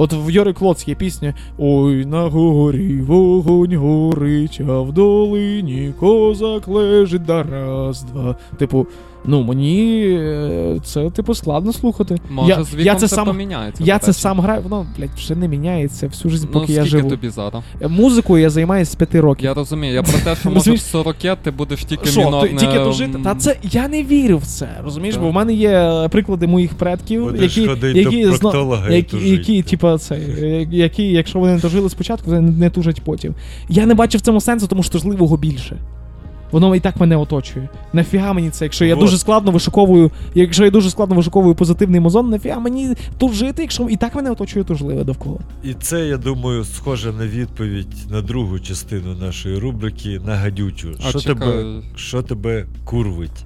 От 0.00 0.12
в 0.12 0.30
Йори 0.30 0.52
Клоц 0.52 0.88
є 0.88 0.94
пісня 0.94 1.34
Ой, 1.58 2.06
на 2.06 2.22
горі 2.22 3.00
вогонь 3.00 3.76
горить, 3.76 4.60
а 4.68 4.80
в 4.80 4.92
долині 4.92 5.92
козак 6.00 6.68
лежить 6.68 7.24
да 7.24 7.42
раз, 7.42 8.02
два. 8.02 8.36
Типу, 8.58 8.86
ну 9.24 9.42
мені 9.42 10.02
е, 10.12 10.76
це 10.84 11.10
типу 11.10 11.34
складно 11.34 11.72
слухати. 11.72 12.16
Може, 12.30 12.48
я, 12.48 12.64
з 12.64 12.68
віком 12.74 12.86
я 12.86 12.94
це 12.94 13.08
це 13.08 13.14
сам, 13.16 13.26
поміняється. 13.26 13.84
я 13.84 13.98
це 13.98 14.12
сам 14.12 14.40
граю, 14.40 14.62
воно, 14.62 14.86
блядь, 14.98 15.10
вже 15.16 15.34
не 15.34 15.48
міняється 15.48 16.06
всю 16.06 16.32
життя, 16.32 16.46
Ну, 16.54 16.60
поки 16.60 16.72
я 16.72 16.80
скільки 16.82 16.98
живу. 16.98 17.10
тобі 17.10 17.28
зараз? 17.28 17.62
Е, 17.80 17.88
Музикою 17.88 18.42
я 18.42 18.50
займаюся 18.50 18.92
з 18.92 18.94
п'яти 18.94 19.20
років. 19.20 19.44
Я 19.44 19.54
розумію, 19.54 19.94
я 19.94 20.02
про 20.02 20.12
те, 20.12 20.18
що 20.20 20.28
може 20.48 20.50
в 20.50 20.54
Розумієш? 20.54 20.82
40 20.82 21.16
ти 21.42 21.50
будеш 21.50 21.84
тільки 21.84 22.06
Що, 22.08 22.20
мінорне... 22.20 22.58
тільки 22.58 22.78
дожити? 22.78 23.18
Та 23.24 23.34
це 23.34 23.56
я 23.62 23.88
не 23.88 24.02
вірю 24.02 24.38
в 24.38 24.44
це. 24.46 24.68
Розумієш, 24.84 25.14
Так. 25.14 25.24
бо 25.24 25.30
в 25.30 25.32
мене 25.32 25.52
є 25.52 26.08
приклади 26.10 26.46
моїх 26.46 26.74
предків, 26.74 27.24
Будеш 27.24 27.56
які, 27.56 27.70
які, 27.98 28.24
до 28.24 28.32
зна- 28.32 28.88
які, 28.90 29.30
які, 29.30 29.62
типа, 29.62 29.98
це, 29.98 30.14
е, 30.14 30.66
які, 30.70 31.02
якщо 31.02 31.38
вони 31.38 31.52
не 31.52 31.58
дожили 31.58 31.90
спочатку, 31.90 32.30
вони 32.30 32.40
не 32.50 32.70
тужать 32.70 33.00
потім. 33.00 33.34
Я 33.68 33.86
не 33.86 33.94
бачив 33.94 34.20
в 34.20 34.24
цьому 34.24 34.40
сенсу, 34.40 34.66
тому 34.66 34.82
що 34.82 34.92
тужливого 34.92 35.36
більше. 35.36 35.76
Воно 36.52 36.74
і 36.74 36.80
так 36.80 36.96
мене 36.96 37.16
оточує. 37.16 37.68
Нафіга 37.92 38.32
мені 38.32 38.50
це, 38.50 38.64
якщо 38.64 38.84
я 38.84 38.94
Вот. 38.94 39.04
дуже 39.04 39.18
складно 39.18 39.50
вишуковую, 39.50 40.10
якщо 40.34 40.64
я 40.64 40.70
дуже 40.70 40.90
складно 40.90 41.16
вишуковую 41.16 41.54
позитивний 41.54 42.00
музон, 42.00 42.30
нафіга 42.30 42.58
мені 42.60 42.94
тут 43.18 43.32
жити, 43.32 43.62
якщо 43.62 43.88
і 43.88 43.96
так 43.96 44.14
мене 44.14 44.30
оточує 44.30 44.64
тужливе 44.64 45.04
довкола. 45.04 45.38
І 45.64 45.74
це, 45.74 46.06
я 46.06 46.16
думаю, 46.16 46.64
схоже 46.64 47.12
на 47.12 47.26
відповідь 47.26 48.10
на 48.10 48.22
другу 48.22 48.58
частину 48.58 49.14
нашої 49.14 49.58
рубрики 49.58 50.20
на 50.26 50.34
гадючу. 50.36 50.88
А 51.06 51.08
Що 51.10 51.20
тебе, 51.20 51.64
що 51.96 52.22
тебе 52.22 52.66
курвить? 52.84 53.44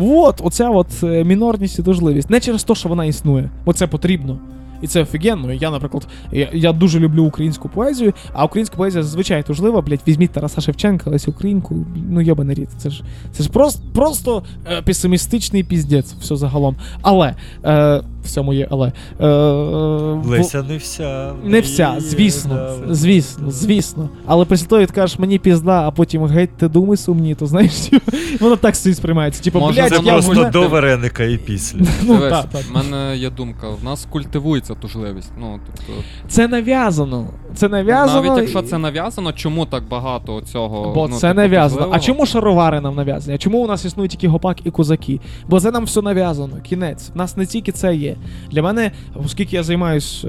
От, 0.00 0.40
оця 0.44 0.70
от 0.70 0.86
е, 1.02 1.24
мінорність 1.24 1.78
і 1.78 1.82
тужливість. 1.82 2.30
Не 2.30 2.40
через 2.40 2.64
те, 2.64 2.74
що 2.74 2.88
вона 2.88 3.04
існує, 3.04 3.50
бо 3.64 3.72
це 3.72 3.86
потрібно. 3.86 4.38
І 4.82 4.86
це 4.86 5.02
офігенно. 5.02 5.52
Я, 5.52 5.70
наприклад, 5.70 6.08
я, 6.32 6.48
я 6.52 6.72
дуже 6.72 7.00
люблю 7.00 7.24
українську 7.24 7.68
поезію, 7.68 8.12
а 8.32 8.44
українська 8.44 8.76
поезія 8.76 9.02
зазвичай 9.02 9.42
тужлива, 9.42 9.80
блядь, 9.80 10.00
візьміть 10.08 10.30
Тараса 10.30 10.60
Шевченка, 10.60 11.10
Лесю 11.10 11.30
Українку, 11.30 11.86
ну 12.10 12.20
йобаний 12.20 12.54
рід. 12.56 12.68
Це 12.78 12.90
ж 12.90 13.02
це 13.32 13.42
ж 13.42 13.50
просто, 13.50 13.82
просто 13.94 14.42
е, 14.66 14.82
песимістичний 14.82 15.64
піздець, 15.64 16.12
все 16.12 16.36
загалом. 16.36 16.76
Але 17.02 17.34
е, 17.64 18.02
в 18.24 18.28
цьому 18.28 18.52
є 18.52 18.68
але. 18.70 18.86
Е, 18.88 18.92
в- 19.20 20.26
Леся 20.26 20.62
не 20.62 20.76
вся. 20.76 21.32
не 21.44 21.60
вся, 21.60 21.94
звісно, 21.98 22.54
да, 22.54 22.94
звісно, 22.94 23.50
звісно. 23.50 24.08
Але 24.26 24.44
після 24.44 24.66
того, 24.66 24.80
як 24.80 24.90
ти 24.90 24.94
кажеш 24.96 25.18
мені 25.18 25.38
пізда, 25.38 25.88
а 25.88 25.90
потім 25.90 26.24
геть 26.24 26.56
ти 26.56 26.68
думи 26.68 26.96
сумні, 26.96 27.34
то 27.34 27.46
знаєш, 27.46 27.90
воно 28.40 28.56
так 28.56 28.76
собі 28.76 28.94
сприймається. 28.94 29.42
Типу, 29.42 29.60
Може, 29.60 29.80
блядь, 29.80 29.90
Це 29.90 30.00
я 30.04 30.12
просто 30.12 30.32
вмер- 30.32 30.50
до 30.50 30.68
вареника 30.68 31.24
і 31.24 31.36
після. 31.36 31.78
Ну, 32.02 32.14
Дивись, 32.14 32.30
так, 32.30 32.46
так. 32.46 32.62
в 32.70 32.74
мене 32.74 33.16
є 33.16 33.30
думка, 33.30 33.68
в 33.80 33.84
нас 33.84 34.06
культивується 34.10 34.74
тужливість. 34.74 35.32
Ну, 35.40 35.60
тобто, 35.66 35.92
Це 36.28 36.48
нав'язано. 36.48 37.26
Це 37.54 37.68
нав'язано. 37.68 38.22
навіть 38.22 38.38
якщо 38.38 38.62
це 38.62 38.78
нав'язано, 38.78 39.32
чому 39.32 39.66
так 39.66 39.88
багато 39.88 40.40
цього? 40.40 40.92
Бо 40.94 41.08
ну, 41.08 41.16
це 41.16 41.28
типу, 41.28 41.40
нав'язано. 41.40 41.88
А 41.92 42.00
чому 42.00 42.26
шаровари 42.26 42.80
нам 42.80 42.94
нав'язані? 42.94 43.34
А 43.34 43.38
чому 43.38 43.58
у 43.58 43.66
нас 43.66 43.84
існують 43.84 44.10
тільки 44.10 44.28
гопак 44.28 44.66
і 44.66 44.70
козаки? 44.70 45.20
Бо 45.48 45.60
це 45.60 45.70
нам 45.70 45.84
все 45.84 46.02
нав'язано. 46.02 46.56
Кінець. 46.62 47.10
У 47.14 47.18
нас 47.18 47.36
не 47.36 47.46
тільки 47.46 47.72
це 47.72 47.94
є. 47.94 48.09
Для 48.50 48.62
мене, 48.62 48.90
оскільки 49.24 49.56
я 49.56 49.62
займаюсь, 49.62 50.24
е, 50.24 50.28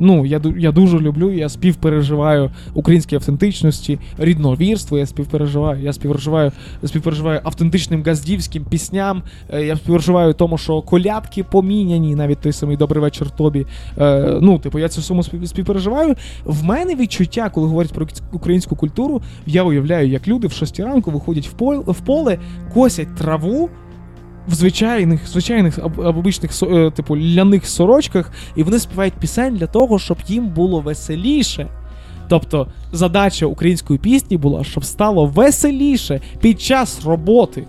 ну 0.00 0.26
я 0.26 0.40
я 0.58 0.72
дуже 0.72 0.98
люблю, 0.98 1.32
я 1.32 1.48
співпереживаю 1.48 2.50
українській 2.74 3.14
автентичності, 3.16 3.98
рідновірство, 4.18 4.98
я 4.98 5.06
співпереживаю, 5.06 5.82
я 5.82 5.92
співпереживаю, 5.92 6.52
співпереживаю 6.84 7.40
автентичним 7.44 8.02
газдівським 8.02 8.64
пісням. 8.64 9.22
е, 9.52 9.66
Я 9.66 9.76
співпереживаю 9.76 10.32
тому, 10.34 10.58
що 10.58 10.82
колядки 10.82 11.44
поміняні, 11.44 12.14
навіть 12.14 12.38
той 12.40 12.52
самий 12.52 12.76
добрий 12.76 13.02
вечір 13.02 13.30
тобі. 13.30 13.66
Е, 13.98 14.38
ну, 14.40 14.58
типу, 14.58 14.78
я 14.78 14.86
всьому 14.86 15.22
спів- 15.22 15.46
співпереживаю. 15.46 16.14
В 16.44 16.64
мене 16.64 16.94
відчуття, 16.94 17.50
коли 17.54 17.66
говорять 17.66 17.92
про 17.92 18.06
українську 18.32 18.76
культуру, 18.76 19.22
я 19.46 19.62
уявляю, 19.62 20.08
як 20.08 20.28
люди 20.28 20.46
в 20.46 20.52
6 20.52 20.80
ранку 20.80 21.10
виходять 21.10 21.48
в 21.86 22.00
поле 22.04 22.38
косять 22.74 23.14
траву. 23.16 23.70
В 24.48 24.54
звичайних, 24.54 25.28
звичайних 25.28 25.78
об- 25.82 25.98
обичних 25.98 26.62
е, 26.62 26.90
типу 26.90 27.16
ляних 27.16 27.66
сорочках, 27.66 28.32
і 28.56 28.62
вони 28.62 28.78
співають 28.78 29.14
пісень 29.14 29.56
для 29.56 29.66
того, 29.66 29.98
щоб 29.98 30.16
їм 30.26 30.48
було 30.48 30.80
веселіше. 30.80 31.66
Тобто 32.28 32.66
задача 32.92 33.46
української 33.46 33.98
пісні 33.98 34.36
була, 34.36 34.64
щоб 34.64 34.84
стало 34.84 35.26
веселіше 35.26 36.20
під 36.40 36.60
час 36.60 37.00
роботи. 37.04 37.64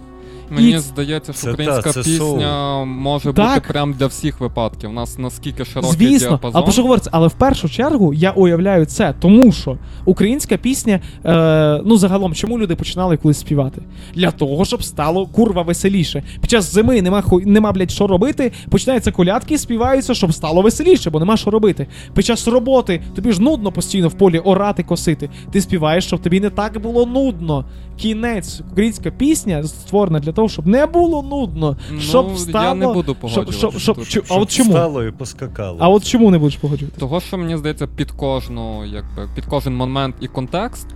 Мені 0.55 0.69
І- 0.69 0.79
здається, 0.79 1.33
що 1.33 1.41
Це 1.41 1.51
українська 1.51 1.81
та, 1.81 1.91
це 1.91 2.01
пісня 2.03 2.85
може 2.85 3.33
Так. 3.33 3.53
бути 3.55 3.67
прям 3.73 3.93
для 3.93 4.05
всіх 4.07 4.39
випадків. 4.39 4.89
У 4.89 4.93
нас 4.93 5.19
наскільки 5.19 5.65
широкий 5.65 5.91
Звісно, 6.07 6.29
діапазон. 6.29 6.51
але 6.55 6.63
про 6.63 6.73
що 6.73 6.81
говориться? 6.81 7.09
Але 7.13 7.27
в 7.27 7.31
першу 7.33 7.69
чергу 7.69 8.13
я 8.13 8.31
уявляю 8.31 8.85
це, 8.85 9.13
тому 9.19 9.51
що 9.51 9.77
українська 10.05 10.57
пісня, 10.57 10.99
е, 11.25 11.81
ну 11.85 11.97
загалом, 11.97 12.33
чому 12.33 12.59
люди 12.59 12.75
починали 12.75 13.17
колись 13.17 13.39
співати? 13.39 13.81
Для 14.15 14.31
того, 14.31 14.65
щоб 14.65 14.83
стало 14.83 15.25
курва 15.25 15.61
веселіше. 15.61 16.23
Під 16.41 16.49
час 16.49 16.73
зими 16.73 17.01
нема 17.01 17.21
хуй, 17.21 17.45
нема, 17.45 17.71
блядь, 17.71 17.91
що 17.91 18.07
робити. 18.07 18.51
Починаються 18.69 19.11
колядки, 19.11 19.57
співаються, 19.57 20.13
щоб 20.13 20.33
стало 20.33 20.61
веселіше, 20.61 21.09
бо 21.09 21.19
нема 21.19 21.37
що 21.37 21.49
робити. 21.51 21.87
Під 22.15 22.25
час 22.25 22.47
роботи 22.47 23.01
тобі 23.15 23.31
ж 23.31 23.41
нудно 23.41 23.71
постійно 23.71 24.07
в 24.07 24.13
полі 24.13 24.39
орати, 24.39 24.83
косити. 24.83 25.29
Ти 25.51 25.61
співаєш, 25.61 26.05
щоб 26.05 26.19
тобі 26.21 26.39
не 26.39 26.49
так 26.49 26.81
було 26.81 27.05
нудно. 27.05 27.65
Кінець, 27.97 28.61
українська 28.71 29.11
пісня 29.11 29.63
створена 29.63 30.19
для 30.19 30.31
того, 30.31 30.49
щоб 30.49 30.67
не 30.67 30.85
було 30.85 31.23
нудно. 31.23 31.77
Ну, 31.91 31.99
щоб 31.99 32.27
я 32.53 32.73
не 32.73 32.87
буду 32.87 33.03
щоб, 33.03 33.19
погоджуватися 33.19 33.57
щоб, 33.57 33.79
щоб, 33.79 33.95
тут. 33.95 34.07
щоб, 34.07 34.23
а 34.29 34.35
от 34.35 34.51
чому? 34.51 34.71
стало 34.71 35.03
і 35.03 35.11
поскакало. 35.11 35.77
А 35.79 35.89
от 35.89 36.05
чому 36.05 36.31
не 36.31 36.37
будеш 36.37 36.55
погоджуватися? 36.55 36.99
Того, 36.99 37.19
що 37.19 37.37
мені 37.37 37.57
здається, 37.57 37.87
під 37.87 38.11
кожну, 38.11 38.85
якби 38.85 39.29
під 39.35 39.45
кожен 39.45 39.75
момент 39.75 40.15
і 40.21 40.27
контекст 40.27 40.87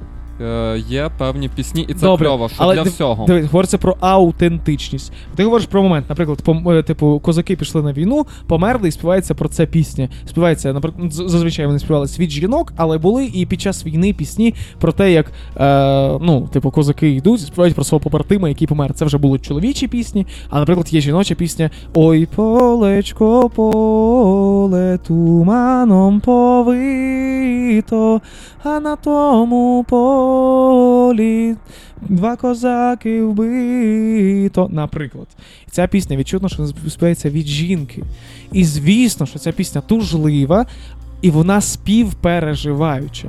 е, 0.41 0.77
є 0.89 1.09
певні 1.17 1.49
пісні, 1.49 1.85
і 1.89 1.93
це 1.93 2.05
Добре, 2.05 2.27
кльово, 2.27 2.49
що 2.49 2.57
але 2.63 2.75
для 2.75 2.83
див- 2.83 2.93
всього. 2.93 3.25
Дивись, 3.25 3.45
говориться 3.45 3.77
про 3.77 3.97
аутентичність. 3.99 5.13
Ти 5.35 5.43
говориш 5.43 5.67
про 5.67 5.83
момент, 5.83 6.05
наприклад, 6.09 6.39
пом- 6.45 6.71
е, 6.71 6.83
типу, 6.83 7.19
козаки 7.19 7.55
пішли 7.55 7.83
на 7.83 7.93
війну, 7.93 8.25
померли, 8.47 8.87
і 8.87 8.91
співається 8.91 9.35
про 9.35 9.49
це 9.49 9.65
пісня. 9.65 10.09
Співається, 10.25 10.73
наприклад, 10.73 11.13
з- 11.13 11.29
зазвичай 11.29 11.65
вони 11.65 11.79
співали 11.79 12.07
світ 12.07 12.29
жінок, 12.29 12.73
але 12.77 12.97
були 12.97 13.25
і 13.33 13.45
під 13.45 13.61
час 13.61 13.85
війни 13.85 14.13
пісні 14.13 14.53
про 14.79 14.91
те, 14.91 15.11
як 15.11 15.31
е, 15.57 16.17
ну, 16.21 16.49
типу, 16.53 16.71
козаки 16.71 17.09
йдуть, 17.09 17.41
співають 17.41 17.75
про 17.75 17.83
свого 17.83 18.03
побратима, 18.03 18.49
який 18.49 18.67
помер. 18.67 18.93
Це 18.93 19.05
вже 19.05 19.17
були 19.17 19.39
чоловічі 19.39 19.87
пісні, 19.87 20.25
а 20.49 20.59
наприклад, 20.59 20.93
є 20.93 21.01
жіноча 21.01 21.35
пісня 21.35 21.69
Ой, 21.93 22.25
полечко, 22.35 23.49
поле 23.49 24.99
туманом 25.07 26.19
повито, 26.19 28.21
а 28.63 28.79
на 28.79 28.95
тому 28.95 29.85
полі 29.89 30.26
два 32.01 32.35
козаки 32.35 33.21
вбито. 33.23 34.67
Наприклад. 34.71 35.27
Ця 35.71 35.87
пісня 35.87 36.17
відчутно, 36.17 36.49
що 36.49 36.67
співається 36.67 37.29
від 37.29 37.47
жінки. 37.47 38.03
І 38.51 38.63
звісно, 38.63 39.25
що 39.25 39.39
ця 39.39 39.51
пісня 39.51 39.81
тужлива. 39.81 40.65
і 41.21 41.29
вона 41.29 41.61
співпереживаюча. 41.61 43.27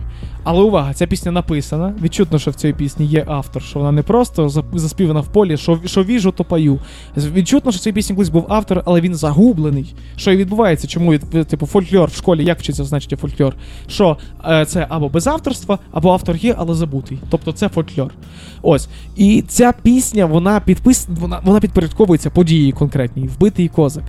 Але 0.50 0.62
увага, 0.62 0.94
ця 0.94 1.06
пісня 1.06 1.32
написана. 1.32 1.94
Відчутно, 2.02 2.38
що 2.38 2.50
в 2.50 2.54
цій 2.54 2.72
пісні 2.72 3.06
є 3.06 3.24
автор, 3.28 3.62
що 3.62 3.78
вона 3.78 3.92
не 3.92 4.02
просто 4.02 4.48
за- 4.48 4.64
заспівана 4.74 5.20
в 5.20 5.26
полі, 5.32 5.56
що, 5.56 5.78
що 5.84 6.04
віжу, 6.04 6.30
то 6.36 6.44
пою. 6.44 6.78
З- 7.16 7.26
Відчутно, 7.26 7.72
що 7.72 7.78
в 7.78 7.82
цій 7.82 7.92
пісні 7.92 8.16
колись 8.16 8.28
був 8.28 8.46
автор, 8.48 8.82
але 8.86 9.00
він 9.00 9.14
загублений. 9.14 9.94
Що 10.16 10.32
і 10.32 10.36
відбувається, 10.36 10.88
чому 10.88 11.18
типу 11.18 11.66
фольклор 11.66 12.08
в 12.10 12.14
школі, 12.14 12.44
як 12.44 12.58
вчиться 12.58 12.84
значення 12.84 13.16
фольклор? 13.16 13.54
Що 13.88 14.16
е, 14.48 14.64
це 14.66 14.86
або 14.88 15.08
без 15.08 15.26
авторства, 15.26 15.78
або 15.92 16.12
автор 16.12 16.36
є, 16.36 16.54
але 16.58 16.74
забутий. 16.74 17.18
Тобто 17.30 17.52
це 17.52 17.68
фольклор. 17.68 18.14
Ось. 18.62 18.88
І 19.16 19.44
ця 19.48 19.72
пісня, 19.82 20.26
вона 20.26 20.60
підпис... 20.60 21.08
вона, 21.20 21.40
вона 21.44 21.60
підпорядковується 21.60 22.30
події 22.30 22.72
конкретній, 22.72 23.26
вбитий 23.28 23.68
козак. 23.68 24.04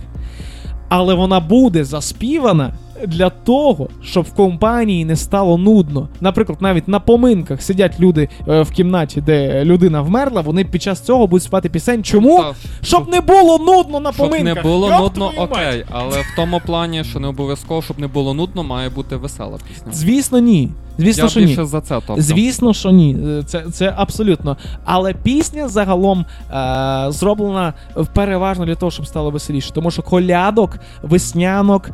Але 0.88 1.14
вона 1.14 1.40
буде 1.40 1.84
заспівана 1.84 2.74
для 3.06 3.30
того, 3.30 3.88
щоб 4.02 4.24
в 4.24 4.34
компанії 4.34 5.04
не 5.04 5.16
стало 5.16 5.58
нудно. 5.58 6.08
Наприклад, 6.20 6.58
навіть 6.60 6.88
на 6.88 7.00
поминках 7.00 7.62
сидять 7.62 8.00
люди 8.00 8.28
е, 8.48 8.62
в 8.62 8.70
кімнаті, 8.70 9.20
де 9.20 9.64
людина 9.64 10.02
вмерла, 10.02 10.40
вони 10.40 10.64
під 10.64 10.82
час 10.82 11.00
цього 11.00 11.26
будуть 11.26 11.42
спати 11.42 11.68
пісень. 11.68 12.04
Чому? 12.04 12.38
Та, 12.38 12.54
Щоб 12.82 13.08
не 13.08 13.20
було 13.20 13.58
нудно 13.58 14.00
на 14.00 14.12
щоб 14.12 14.26
поминках. 14.30 14.54
не 14.56 14.62
було 14.62 14.88
Йоп 14.88 15.00
нудно, 15.00 15.28
твою 15.32 15.48
мать! 15.50 15.50
окей. 15.52 15.84
Але 15.90 16.20
в 16.20 16.32
тому 16.36 16.60
плані, 16.66 17.04
що 17.04 17.20
не 17.20 17.28
обов'язково, 17.28 17.82
щоб 17.82 17.98
не 17.98 18.06
було 18.06 18.34
нудно, 18.34 18.62
має 18.62 18.88
бути 18.88 19.16
весела 19.16 19.58
пісня. 19.68 19.92
Звісно, 19.92 20.38
ні. 20.38 20.68
Звісно, 21.00 21.22
Я 21.24 21.28
що 21.28 21.40
ні. 21.40 21.58
за 21.60 21.80
це 21.80 22.00
тобто. 22.06 22.22
Звісно, 22.22 22.74
що 22.74 22.90
ні. 22.90 23.16
Е, 23.26 23.42
Це, 23.46 23.64
це 23.72 23.94
абсолютно. 23.96 24.56
Але 24.84 25.14
пісня 25.14 25.68
загалом 25.68 26.24
е, 26.50 27.06
зроблена 27.08 27.74
переважно 28.14 28.66
для 28.66 28.74
того, 28.74 28.90
щоб 28.90 29.06
стало 29.06 29.30
веселіше. 29.30 29.72
Тому 29.72 29.90
що 29.90 30.02
колядок, 30.02 30.78
веснянок, 31.02 31.90
е, 31.90 31.92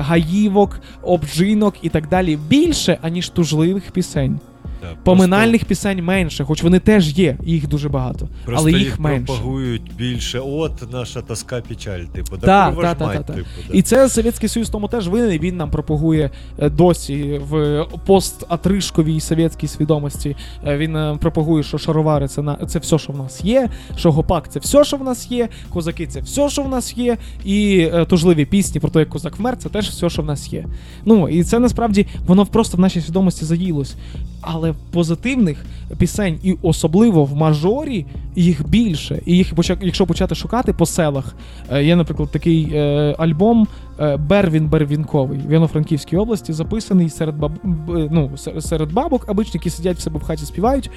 гаївок, 0.00 0.80
обжинок 1.02 1.74
і 1.82 1.88
так 1.88 2.08
далі 2.08 2.36
більше, 2.48 2.98
аніж 3.02 3.28
тужливих 3.28 3.90
пісень. 3.90 4.40
Да, 4.80 4.96
Поминальних 5.04 5.64
пісень 5.64 6.04
менше, 6.04 6.44
хоч 6.44 6.62
вони 6.62 6.78
теж 6.78 7.18
є, 7.18 7.36
їх 7.44 7.68
дуже 7.68 7.88
багато. 7.88 8.28
Просто 8.44 8.62
але 8.62 8.72
їх, 8.78 8.80
їх 8.80 9.00
менше. 9.00 9.26
пропагують 9.26 9.94
більше. 9.96 10.38
От 10.38 10.92
наша 10.92 11.22
тоска 11.22 11.60
печаль, 11.60 12.00
типу. 12.00 12.36
Да, 12.36 12.46
та, 12.72 12.94
та, 12.94 13.06
мать, 13.06 13.16
та, 13.16 13.22
та. 13.22 13.32
типу, 13.32 13.48
да. 13.68 13.74
І 13.78 13.82
це 13.82 14.08
Совєтський 14.08 14.48
Союз 14.48 14.70
тому 14.70 14.88
теж 14.88 15.08
винен. 15.08 15.38
Він 15.38 15.56
нам 15.56 15.70
пропагує 15.70 16.30
е, 16.58 16.70
досі 16.70 17.40
в 17.48 17.84
пост-атришковій 18.06 19.20
совєтській 19.20 19.66
свідомості. 19.68 20.36
Е, 20.66 20.76
Він 20.76 20.96
е, 20.96 21.16
пропагує, 21.20 21.62
що 21.62 21.78
шаровари 21.78 22.28
це 22.28 22.42
на 22.42 22.56
це 22.56 22.78
все, 22.78 22.98
що 22.98 23.12
в 23.12 23.16
нас 23.16 23.44
є. 23.44 23.68
Що 23.96 24.12
гопак 24.12 24.52
це 24.52 24.58
все, 24.58 24.84
що 24.84 24.96
в 24.96 25.04
нас 25.04 25.30
є. 25.30 25.48
Козаки 25.68 26.06
це 26.06 26.20
все, 26.20 26.48
що 26.48 26.62
в 26.62 26.68
нас 26.68 26.96
є. 26.96 27.16
І 27.44 27.88
тужливі 28.08 28.44
пісні 28.44 28.80
про 28.80 28.90
те, 28.90 28.98
як 28.98 29.08
козак 29.08 29.38
вмер, 29.38 29.56
це 29.56 29.68
теж 29.68 29.88
все, 29.88 30.10
що 30.10 30.22
в 30.22 30.24
нас 30.24 30.52
є. 30.52 30.66
Ну 31.04 31.28
і 31.28 31.44
це 31.44 31.58
насправді 31.58 32.06
воно 32.26 32.46
просто 32.46 32.76
в 32.76 32.80
нашій 32.80 33.00
свідомості 33.00 33.44
заїлось. 33.44 33.94
Але 34.40 34.74
позитивних 34.90 35.64
пісень, 35.98 36.38
і 36.42 36.56
особливо 36.62 37.24
в 37.24 37.36
мажорі, 37.36 38.06
їх 38.36 38.68
більше. 38.68 39.22
І 39.26 39.36
їх 39.36 39.52
якщо 39.80 40.06
почати 40.06 40.34
шукати 40.34 40.72
по 40.72 40.86
селах, 40.86 41.34
Е, 41.72 41.84
Є, 41.84 41.96
наприклад, 41.96 42.30
такий 42.30 42.70
е, 42.72 43.14
альбом 43.18 43.66
е, 44.00 44.16
Бервін 44.16 44.68
Бервінковий 44.68 45.38
в 45.38 45.50
Івано-Франківській 45.50 46.16
області, 46.16 46.52
записаний 46.52 47.10
серед 47.10 47.38
баб... 47.38 47.52
ну, 47.88 48.30
серед 48.60 48.92
бабок, 48.92 49.28
обичних, 49.28 49.54
які 49.54 49.70
сидять 49.70 49.96
в 49.96 50.00
себе 50.00 50.18
в 50.18 50.22
хаті 50.22 50.44
співають. 50.44 50.90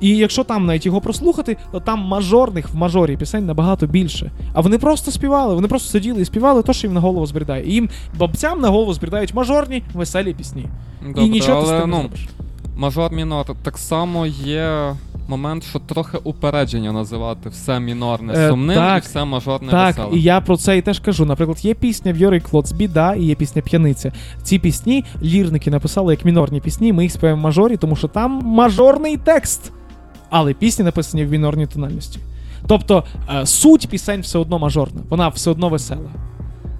І 0.00 0.16
якщо 0.16 0.44
там 0.44 0.66
навіть 0.66 0.86
його 0.86 1.00
прослухати, 1.00 1.56
то 1.72 1.80
там 1.80 2.00
мажорних 2.00 2.68
в 2.68 2.76
мажорі 2.76 3.16
пісень 3.16 3.46
набагато 3.46 3.86
більше. 3.86 4.30
А 4.52 4.60
вони 4.60 4.78
просто 4.78 5.10
співали, 5.10 5.54
вони 5.54 5.68
просто 5.68 5.88
сиділи 5.88 6.22
і 6.22 6.24
співали 6.24 6.62
то, 6.62 6.72
що 6.72 6.86
їм 6.86 6.94
на 6.94 7.00
голову 7.00 7.26
збрідає. 7.26 7.68
І 7.68 7.72
їм 7.72 7.88
бабцям 8.18 8.60
на 8.60 8.68
голову 8.68 8.92
збрідають 8.94 9.34
мажорні 9.34 9.82
веселі 9.94 10.34
пісні. 10.34 10.66
Добре, 11.06 11.24
і 11.24 11.28
нічого 11.28 11.60
ти 11.60 11.66
з 11.66 11.70
але 11.70 11.80
тим 11.80 11.90
не 11.90 11.96
ну, 11.96 12.02
зробиш. 12.02 12.28
Мажор 12.80 13.12
мінор. 13.12 13.46
Так 13.62 13.78
само 13.78 14.26
є 14.26 14.94
момент, 15.28 15.64
що 15.64 15.78
трохи 15.78 16.18
упередження 16.24 16.92
називати 16.92 17.48
все 17.48 17.80
мінорне 17.80 18.32
Е, 18.36 18.48
сумним 18.48 18.76
так, 18.76 19.04
і 19.04 19.06
все 19.06 19.24
мажорне 19.24 19.70
Так, 19.70 19.96
веселе. 19.96 20.16
і 20.16 20.22
я 20.22 20.40
про 20.40 20.56
це 20.56 20.78
і 20.78 20.82
теж 20.82 20.98
кажу. 21.00 21.24
Наприклад, 21.26 21.64
є 21.64 21.74
пісня 21.74 22.12
в 22.12 22.16
Йори 22.16 22.40
Клоц 22.40 22.72
Біда 22.72 23.14
і 23.14 23.22
є 23.22 23.34
пісня 23.34 23.62
П'яниця. 23.62 24.12
Ці 24.42 24.58
пісні 24.58 25.04
лірники 25.22 25.70
написали 25.70 26.12
як 26.12 26.24
мінорні 26.24 26.60
пісні. 26.60 26.92
Ми 26.92 27.02
їх 27.02 27.12
співаємо 27.12 27.40
в 27.40 27.44
мажорі, 27.44 27.76
тому 27.76 27.96
що 27.96 28.08
там 28.08 28.40
мажорний 28.44 29.16
текст. 29.16 29.72
Але 30.30 30.54
пісні 30.54 30.84
написані 30.84 31.24
в 31.24 31.30
мінорній 31.30 31.66
тональності. 31.66 32.20
Тобто 32.66 33.04
е, 33.34 33.46
суть 33.46 33.88
пісень 33.88 34.20
все 34.20 34.38
одно 34.38 34.58
мажорна, 34.58 35.00
вона 35.08 35.28
все 35.28 35.50
одно 35.50 35.68
весела. 35.68 36.10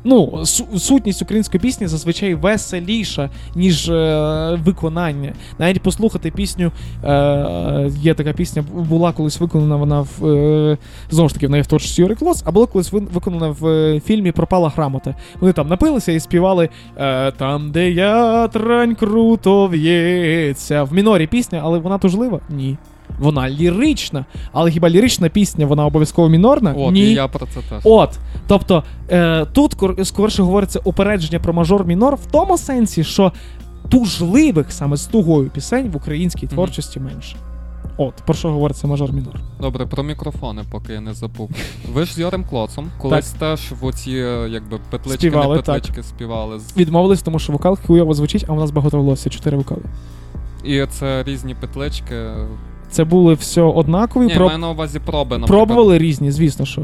Ну, 0.05 0.31
су- 0.35 0.79
сутність 0.79 1.23
української 1.23 1.61
пісні 1.61 1.87
зазвичай 1.87 2.35
веселіша, 2.35 3.31
ніж 3.55 3.89
е, 3.89 4.59
виконання. 4.65 5.33
Навіть 5.59 5.83
послухати 5.83 6.31
пісню, 6.31 6.73
е, 7.05 7.91
є 8.01 8.15
така 8.15 8.33
пісня, 8.33 8.65
була 8.75 9.13
колись 9.13 9.41
виконана 9.41 9.77
вона 9.77 10.01
в 10.01 10.27
е, 10.27 10.79
знову 11.11 11.29
ж 11.29 11.35
таки 11.35 11.47
в 11.47 11.51
неї 11.51 11.63
в 11.63 11.67
творчості 11.67 12.03
Юрий 12.03 12.17
Клос, 12.17 12.43
а 12.47 12.51
була 12.51 12.67
колись 12.67 12.93
вин- 12.93 13.09
виконана 13.13 13.49
в 13.61 13.67
е, 13.67 14.01
фільмі 14.01 14.33
Пропала 14.33 14.69
грамота. 14.69 15.15
Вони 15.41 15.53
там 15.53 15.69
напилися 15.69 16.13
і 16.13 16.21
співали 16.21 16.69
е, 16.99 17.33
Там, 17.33 17.71
де 17.71 17.91
ятрань 17.91 18.95
круто 18.95 19.67
в'ється. 19.67 20.83
В 20.83 20.93
мінорі 20.93 21.27
пісня, 21.27 21.61
але 21.65 21.79
вона 21.79 21.99
тужлива? 21.99 22.41
Ні. 22.51 22.77
Вона 23.21 23.51
лірична. 23.51 24.25
Але 24.53 24.71
хіба 24.71 24.91
лірична 24.91 25.29
пісня, 25.29 25.67
вона 25.67 25.87
обов'язково 25.87 26.29
мінорна? 26.29 26.75
От, 26.77 26.93
Ні. 26.93 27.01
і 27.01 27.13
я 27.15 27.29
про 27.29 27.47
це 27.47 27.61
теж. 27.71 27.83
От, 27.85 28.19
тобто 28.47 28.83
е, 29.11 29.47
тут 29.53 29.75
кор- 29.77 30.05
скоріше 30.05 30.43
говориться 30.43 30.81
упередження 30.85 31.41
про 31.41 31.53
мажор-мінор 31.53 32.15
в 32.15 32.27
тому 32.27 32.59
сенсі, 32.59 33.05
що 33.05 33.33
тужливих 33.89 34.73
саме 34.73 34.97
з 34.97 35.07
тугою 35.07 35.51
пісень 35.51 35.91
в 35.91 35.97
українській 35.97 36.47
творчості 36.47 37.01
менше. 37.01 37.37
От, 37.97 38.15
про 38.15 38.35
що 38.35 38.51
говориться 38.51 38.87
мажор-мінор. 38.87 39.41
Добре, 39.61 39.87
про 39.87 40.03
мікрофони, 40.03 40.63
поки 40.71 40.93
я 40.93 41.01
не 41.01 41.15
забув. 41.15 41.51
Ви 41.93 42.05
ж 42.05 42.15
з 42.15 42.19
Йорем 42.19 42.45
Клоцом 42.45 42.87
колись 42.99 43.31
теж 43.31 43.61
в 43.81 43.85
оці 43.87 44.11
е, 44.11 44.49
якби 44.51 44.79
петлички, 44.91 45.19
Співали, 45.29 45.57
не 45.57 45.63
так. 45.63 45.85
співали. 46.03 46.61
Відмовились, 46.77 47.23
тому 47.23 47.39
що 47.39 47.53
вокал 47.53 47.79
хуйово 47.87 48.15
звучить, 48.15 48.45
а 48.49 48.53
у 48.53 48.57
нас 48.57 48.71
багато 48.71 48.99
волосся, 48.99 49.31
чотири 49.31 49.57
вокали. 49.57 49.83
І 50.65 50.87
це 50.87 51.23
різні 51.23 51.55
петлички. 51.55 52.15
Це 52.91 53.05
були 53.05 53.35
все 53.35 53.63
однакові, 53.63 54.27
Ні, 54.27 54.35
проб... 54.35 54.47
маю 54.47 54.59
на 54.59 54.71
увазі 54.71 54.99
проби, 55.05 55.39
наприклад. 55.39 55.49
пробували 55.69 55.99
різні, 55.99 56.31
звісно, 56.31 56.67
що 56.67 56.83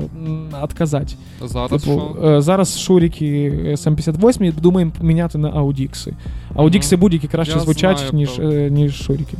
тут 0.62 0.78
казати. 0.78 1.14
Зараз 1.42 1.70
Типу, 1.82 2.00
що? 2.20 2.28
е, 2.28 2.40
зараз 2.42 2.80
шуріки 2.80 3.52
SM58 3.72 4.60
думаємо 4.60 4.92
поміняти 4.98 5.38
на 5.38 5.50
аудікси. 5.50 6.14
Аудікси 6.54 6.96
Мгм. 6.96 7.00
будь-які 7.00 7.28
краще 7.28 7.54
Я 7.54 7.60
звучать, 7.60 7.98
знаю 7.98 8.12
ніж, 8.12 8.28
про- 8.30 8.50
е, 8.52 8.70
ніж 8.70 8.94
шуріки. 9.02 9.36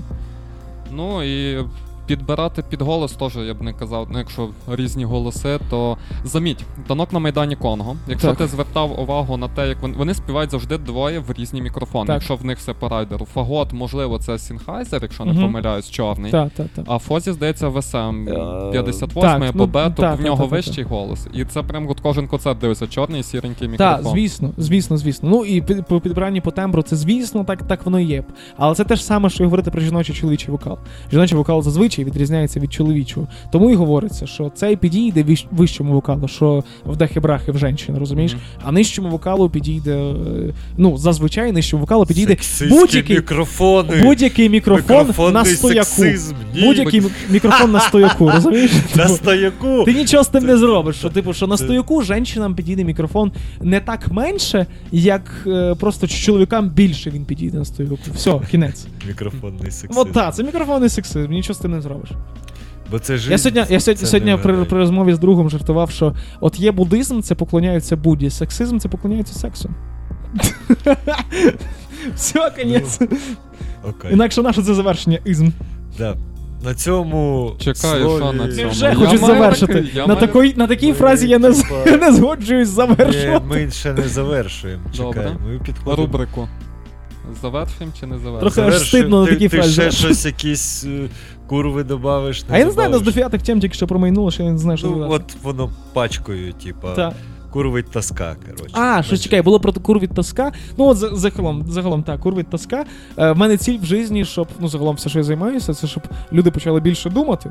Ну 0.96 1.22
і 1.22 1.64
підбирати 2.06 2.64
під 2.68 2.82
голос 2.82 3.12
теж 3.12 3.36
я 3.36 3.54
б 3.54 3.62
не 3.62 3.72
казав. 3.72 4.08
Ну, 4.10 4.18
якщо 4.18 4.48
різні 4.68 5.04
голоси, 5.04 5.58
то 5.70 5.96
замість, 6.24 6.64
Танок 6.86 7.12
на 7.12 7.18
Майдані 7.18 7.56
Конго. 7.56 7.96
Якщо 8.08 8.28
Так. 8.28 8.38
ти 8.38 8.46
звертав 8.46 9.00
увагу 9.00 9.36
на 9.36 9.48
те, 9.48 9.68
як 9.68 9.82
вони, 9.82 9.94
вони 9.98 10.14
співають 10.14 10.50
завжди 10.50 10.78
двоє 10.78 11.18
в 11.18 11.32
різні 11.32 11.62
мікрофони. 11.62 12.06
Так. 12.06 12.14
Якщо 12.14 12.36
в 12.36 12.44
них 12.44 12.58
все 12.58 12.72
по 12.72 12.88
райдеру. 12.88 13.26
Фагот, 13.34 13.72
можливо, 13.72 14.18
це 14.18 14.38
Sennheiser, 14.38 15.02
якщо 15.02 15.24
не 15.24 15.32
Мгм. 15.32 15.42
помиляюсь, 15.42 15.90
чорний. 15.90 16.30
Так, 16.32 16.52
так, 16.56 16.66
так. 16.76 16.84
А 16.88 16.98
Фозі, 16.98 17.32
здається, 17.32 17.68
в 17.68 17.88
SM 17.88 18.28
Е, 18.28 18.70
58 18.72 19.40
так, 19.40 19.42
або 19.42 19.58
ну, 19.58 19.66
Б, 19.66 19.90
то 19.96 20.02
в 20.02 20.20
нього 20.20 20.36
так, 20.36 20.50
так, 20.50 20.66
вищий 20.66 20.84
голос. 20.84 21.26
І 21.34 21.44
це 21.44 21.62
прям 21.62 21.88
от 21.88 22.00
кожен 22.00 22.28
концерт 22.28 22.58
дивиться, 22.58 22.86
чорний 22.86 23.20
і 23.20 23.24
сіренький 23.24 23.68
мікрофон. 23.68 24.04
Так, 24.04 24.12
звісно, 24.12 24.50
звісно, 24.56 24.96
звісно. 24.96 25.28
Ну 25.28 25.44
і 25.44 25.60
по 25.82 26.00
підбиранні 26.00 26.40
по 26.40 26.50
тембру, 26.50 26.82
це 26.82 26.96
звісно, 26.96 27.44
так, 27.44 27.62
так 27.62 27.84
воно 27.84 28.00
і 28.00 28.04
є. 28.04 28.24
Але 28.56 28.74
це 28.74 28.84
те 28.84 28.96
ж 28.96 29.04
саме, 29.04 29.30
що 29.30 29.42
і 29.42 29.46
говорити 29.46 29.70
про 29.70 29.80
жіночий 29.80 30.14
чоловічий 30.14 30.50
вокал. 30.50 30.78
Жіночий 31.10 31.38
вокал 31.38 31.62
зазвичай 31.62 31.95
відрізняється 32.04 32.60
від 32.60 32.72
чоловічого. 32.72 33.26
Тому 33.52 33.70
і 33.70 33.74
говориться, 33.74 34.26
що 34.26 34.52
цей 34.54 34.76
підійде 34.76 35.22
вищ- 35.22 35.46
вищому 35.50 35.92
вокалу, 35.92 36.28
що 36.28 36.64
в 36.84 36.96
дахи-брахи 36.96 37.52
в 37.52 37.58
женщин, 37.58 37.98
розумієш? 37.98 38.32
Мгм. 38.32 38.40
А 38.64 38.72
нижчому 38.72 39.08
вокалу 39.10 39.50
підійде. 39.50 39.96
е, 39.96 40.14
Ну, 40.76 40.96
зазвичай 40.98 41.52
нижчому 41.52 41.80
вокалу 41.80 42.06
підійде 42.06 42.36
будь-який- 42.68 43.16
мікрофони. 43.16 44.02
будь-який 44.02 44.48
мікрофон 44.48 45.32
на 45.32 45.44
стояку. 45.44 45.84
сексизм. 45.86 46.34
Будь-який 46.62 47.02
мікрофон 47.30 47.72
на 47.72 47.80
стояку, 47.80 48.30
розумієш? 48.30 48.70
На 48.96 49.08
стояку. 49.08 49.82
Ти 49.84 49.92
нічого 49.92 50.24
з 50.24 50.28
тим 50.28 50.44
не 50.46 50.56
зробиш. 50.56 50.96
Що, 50.96 51.10
типу, 51.10 51.32
що 51.32 51.46
на 51.46 51.56
стояку 51.56 52.02
жінкам 52.02 52.54
підійде 52.54 52.84
мікрофон 52.84 53.32
не 53.60 53.80
так 53.80 54.08
менше, 54.12 54.66
як 54.92 55.44
е, 55.46 55.74
просто 55.80 56.06
чоловікам 56.06 56.68
більше 56.68 57.10
він 57.10 57.24
підійде 57.24 57.58
на 57.58 57.64
стояку. 57.64 57.98
Все, 58.14 58.40
кінець. 58.50 58.86
Мікрофонний 59.08 59.70
сексизм. 59.70 60.00
От 60.00 60.12
так, 60.12 60.34
це 60.34 60.42
мікрофонний 60.44 60.88
сексизм, 60.88 61.30
нічого 61.30 61.54
з 61.54 61.58
тим 61.58 61.70
не 61.70 61.80
зробиш. 61.80 62.10
Бо 62.90 62.98
це 62.98 63.16
жизнь. 63.16 63.30
Я 63.30 63.38
сьогодні, 63.38 63.60
я 63.68 63.80
сьогодні, 63.80 64.00
це 64.04 64.06
сьогодні 64.10 64.36
при, 64.42 64.64
при 64.64 64.78
розмові 64.78 65.14
з 65.14 65.18
другом 65.18 65.50
жартував, 65.50 65.90
що 65.90 66.14
от 66.40 66.60
є 66.60 66.72
буддизм, 66.72 67.20
це 67.20 67.34
поклоняються 67.34 67.96
Будді, 67.96 68.30
сексизм 68.30 68.78
це 68.78 68.88
поклоняються 68.88 69.34
сексу. 69.34 69.70
Все, 72.14 72.50
кінець. 72.58 73.00
Окей. 73.88 74.12
Інакше 74.12 74.42
наше 74.42 74.62
це 74.62 74.74
завершення 74.74 75.18
ізм. 75.24 75.48
Да. 75.98 76.16
На 76.64 76.74
цьому 76.74 77.52
Чекаю, 77.58 77.74
слові... 78.04 78.16
що 78.22 78.32
на 78.32 78.46
Я 78.46 78.52
цьому? 78.56 78.70
вже 78.70 78.86
Я 78.86 78.94
хочу 78.94 79.04
маю 79.22 79.34
завершити. 79.34 79.74
такий- 79.74 79.96
На, 79.96 80.06
маю- 80.06 80.20
такій, 80.20 80.54
на 80.56 80.66
такій 80.66 80.88
Ми, 80.88 80.92
фразі 80.94 81.28
я 81.28 81.38
не, 81.38 81.52
з- 81.52 81.62
типа, 81.62 81.96
не 82.06 82.12
згоджуюсь 82.12 82.68
завершувати. 82.68 83.46
ми 83.46 83.70
ще 83.70 83.92
не 83.92 84.02
завершуємо. 84.08 84.82
Добре. 84.96 85.22
Чекай, 85.22 85.36
ми 85.52 85.58
підходимо. 85.58 85.96
Рубрику. 86.06 86.48
Завершуємо 87.42 87.92
чи 88.00 88.06
не 88.06 88.18
завершуємо? 88.18 88.40
Трохи 88.40 88.60
аж 88.60 88.88
стидно 88.88 89.20
на 89.20 89.26
ти, 89.26 89.32
такі 89.32 89.48
ти 89.48 89.56
фрази. 89.56 89.72
ще 89.72 89.90
щось, 89.90 90.24
якісь 90.26 90.84
е, 90.84 91.08
курви 91.46 91.84
добавиш. 91.84 92.44
А 92.50 92.58
я 92.58 92.64
не 92.64 92.70
знаю, 92.70 92.88
нас 92.90 92.98
добавиш? 92.98 93.14
дофіга 93.14 93.28
так 93.28 93.42
тем 93.42 93.60
тільки 93.60 93.74
що 93.74 93.86
промайнуло, 93.86 94.30
що 94.30 94.42
я 94.42 94.50
не 94.52 94.58
знаю, 94.58 94.78
що 94.78 94.86
Ну, 94.86 94.94
додати. 94.94 95.14
от 95.14 95.42
воно 95.42 95.70
пачкою, 95.92 96.52
типа, 96.52 96.92
Та. 96.94 97.12
курвить 97.50 97.90
тоска, 97.90 98.36
коротше. 98.46 98.74
А, 98.78 99.02
що 99.02 99.16
чекай, 99.16 99.42
було 99.42 99.60
про 99.60 99.72
кур 99.72 99.98
від 99.98 100.14
тоска. 100.14 100.52
Ну, 100.78 100.84
от 100.84 100.96
за- 100.96 101.16
загалом, 101.16 101.64
загалом 101.68 102.02
так, 102.02 102.20
кур 102.20 102.34
від 102.34 102.50
тоска. 102.50 102.84
Е, 103.18 103.32
в 103.32 103.36
мене 103.38 103.56
ціль 103.56 103.78
в 103.78 103.84
житті, 103.84 104.24
щоб 104.24 104.48
ну, 104.60 104.68
загалом 104.68 104.96
все, 104.96 105.08
що 105.08 105.18
я 105.18 105.22
займаюся, 105.24 105.74
це 105.74 105.86
щоб 105.86 106.02
люди 106.32 106.50
почали 106.50 106.80
більше 106.80 107.10
думати. 107.10 107.50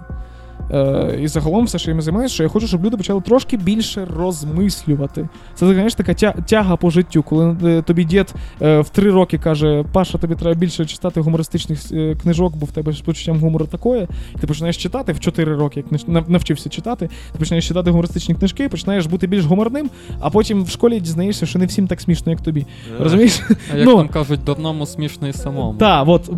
Е, 0.72 1.20
і 1.22 1.28
загалом 1.28 1.66
все, 1.66 1.80
що 1.80 1.92
я 1.92 2.02
займаюся, 2.02 2.34
що 2.34 2.44
я 2.44 2.50
хочу, 2.50 2.68
щоб 2.68 2.86
люди 2.86 2.98
почали 2.98 3.22
трошки 3.22 3.58
більше 3.58 4.08
розмислювати. 4.18 5.30
Це, 5.56 5.74
знаєш, 5.74 5.96
така 5.96 6.14
тяга 6.42 6.76
по 6.76 6.90
життю, 6.90 7.24
коли 7.24 7.58
е, 7.64 7.82
тобі 7.82 8.04
дід 8.04 8.34
е, 8.62 8.80
в 8.80 8.90
три 8.90 9.12
роки 9.12 9.38
каже: 9.38 9.86
Паша, 9.92 10.18
тобі 10.18 10.36
треба 10.36 10.60
більше 10.60 10.86
читати 10.86 11.22
гумористичних 11.22 11.92
е, 11.92 12.16
книжок, 12.22 12.56
бо 12.56 12.66
в 12.66 12.72
тебе 12.72 12.92
з 12.94 13.02
почуттям 13.02 13.40
гумору 13.40 13.66
такое. 13.66 14.08
Ти 14.42 14.48
починаєш 14.48 14.78
читати 14.78 15.14
в 15.14 15.20
4 15.20 15.56
роки, 15.56 15.84
як 16.08 16.30
навчився 16.30 16.70
читати, 16.70 17.10
ти 17.32 17.40
починаєш 17.40 17.68
читати 17.68 17.90
гумористичні 17.92 18.36
книжки, 18.36 18.70
починаєш 18.70 19.06
бути 19.06 19.28
більш 19.28 19.46
гуморним, 19.46 19.90
а 20.20 20.30
потім 20.30 20.64
в 20.64 20.70
школі 20.70 21.00
дізнаєшся, 21.00 21.46
що 21.46 21.60
не 21.60 21.66
всім 21.66 21.88
так 21.88 22.02
смішно, 22.02 22.32
як 22.32 22.42
тобі. 22.42 22.60
Е, 23.00 23.04
Розумієш? 23.04 23.42
А 23.74 23.78
як 23.78 23.88
Ну. 23.88 23.98
там 23.98 24.08
кажуть, 24.08 24.44
дурному 24.44 24.86
смішно 24.86 25.28
і 25.28 25.34
самому. 25.34 25.76
Так, 25.80 26.08
от, 26.08 26.32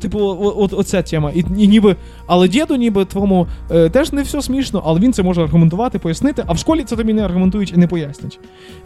типу, 0.00 0.18
от, 0.56 0.72
оця 0.72 1.02
тема. 1.02 1.30
І, 1.30 1.44
і 1.58 1.68
ніби, 1.68 1.96
але 2.26 2.48
діду, 2.48 2.76
ніби 2.76 3.04
твому 3.04 3.46
теж 3.68 4.12
не 4.12 4.22
все 4.22 4.42
смішно, 4.42 4.82
але 4.86 5.00
він 5.00 5.12
це 5.12 5.22
може 5.22 5.42
аргументувати, 5.42 5.98
пояснити, 5.98 6.44
а 6.46 6.52
в 6.52 6.58
школі 6.58 6.84
це 6.84 6.96
тобі 6.96 7.12
не 7.12 7.24
аргументують 7.24 7.72
і 7.72 7.76
не 7.76 7.86
пояснять. 7.86 8.38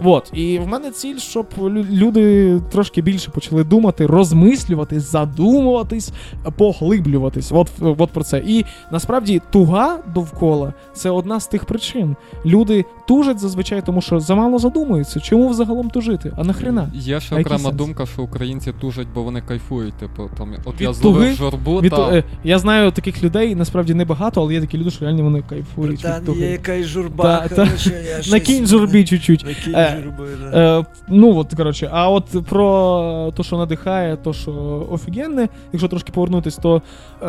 От. 0.04 0.30
І 0.32 0.58
в 0.58 0.66
мене 0.68 0.90
ціль, 0.90 1.18
щоб 1.18 1.46
люди 1.90 2.60
трошки 2.72 3.02
більше 3.02 3.30
почали 3.30 3.64
думати, 3.64 4.06
розмислювати, 4.06 5.00
задумуватись, 5.00 6.12
поглиблюватись. 6.56 7.52
От, 7.52 7.70
от 7.80 8.10
про 8.10 8.24
це. 8.24 8.42
І 8.46 8.64
насправді 8.92 9.42
туга 9.52 9.98
довкола 10.14 10.72
це 10.94 11.10
одна 11.10 11.40
з 11.40 11.46
тих 11.46 11.64
причин. 11.64 12.16
Люди 12.46 12.84
тужать 13.08 13.38
зазвичай, 13.38 13.86
тому 13.86 14.00
що 14.00 14.20
замало 14.20 14.58
задумуються. 14.58 15.20
Чому 15.20 15.48
взагалом 15.48 15.90
тужити? 15.90 16.32
А 16.36 16.44
нахрена? 16.44 16.90
Є 16.94 17.20
ще 17.20 17.36
А 17.36 17.40
окрема 17.40 17.70
думка, 17.70 18.06
що 18.06 18.22
українці 18.22 18.72
тужать, 18.80 19.08
бо 19.14 19.22
вони 19.22 19.40
кайфують. 19.40 19.94
Типу, 19.94 20.30
там, 20.38 20.54
от 20.64 20.74
Від 20.74 20.80
я 20.80 20.86
туги? 20.86 20.94
зловив 21.00 21.34
жорбу, 21.34 21.80
Від, 21.80 21.90
та... 21.90 22.10
е, 22.16 22.24
я 22.44 22.58
знаю 22.58 22.90
таких 22.90 23.22
людей, 23.24 23.54
насправді 23.54 23.94
небагато, 23.94 24.42
але 24.42 24.54
є 24.54 24.60
такі 24.60 24.67
люди, 24.74 24.90
що 24.90 25.04
реально 25.04 25.22
вони 25.22 25.42
кайфують 25.48 26.04
від 26.04 26.24
того. 26.26 26.38
є 26.38 26.50
якась 26.50 26.82
Та- 26.82 26.88
журба, 26.88 27.48
та. 27.48 27.54
коротше, 27.54 28.04
я 28.08 28.22
щось- 28.22 28.32
Накинь 28.32 28.66
журбі 28.66 29.04
чуть-чуть. 29.04 29.44
Накинь 29.44 29.74
Е, 29.74 30.00
журби, 30.04 30.28
да. 30.52 30.78
Е, 30.80 30.84
ну 31.08 31.36
от, 31.36 31.54
коротше, 31.54 31.88
а 31.92 32.10
от 32.10 32.24
про 32.48 33.32
те, 33.36 33.42
що 33.42 33.56
надихає, 33.56 34.16
то, 34.16 34.32
що 34.32 34.86
офігенне, 34.90 35.48
якщо 35.72 35.88
трошки 35.88 36.12
повернутись, 36.12 36.56
то 36.56 36.82
е, 37.22 37.26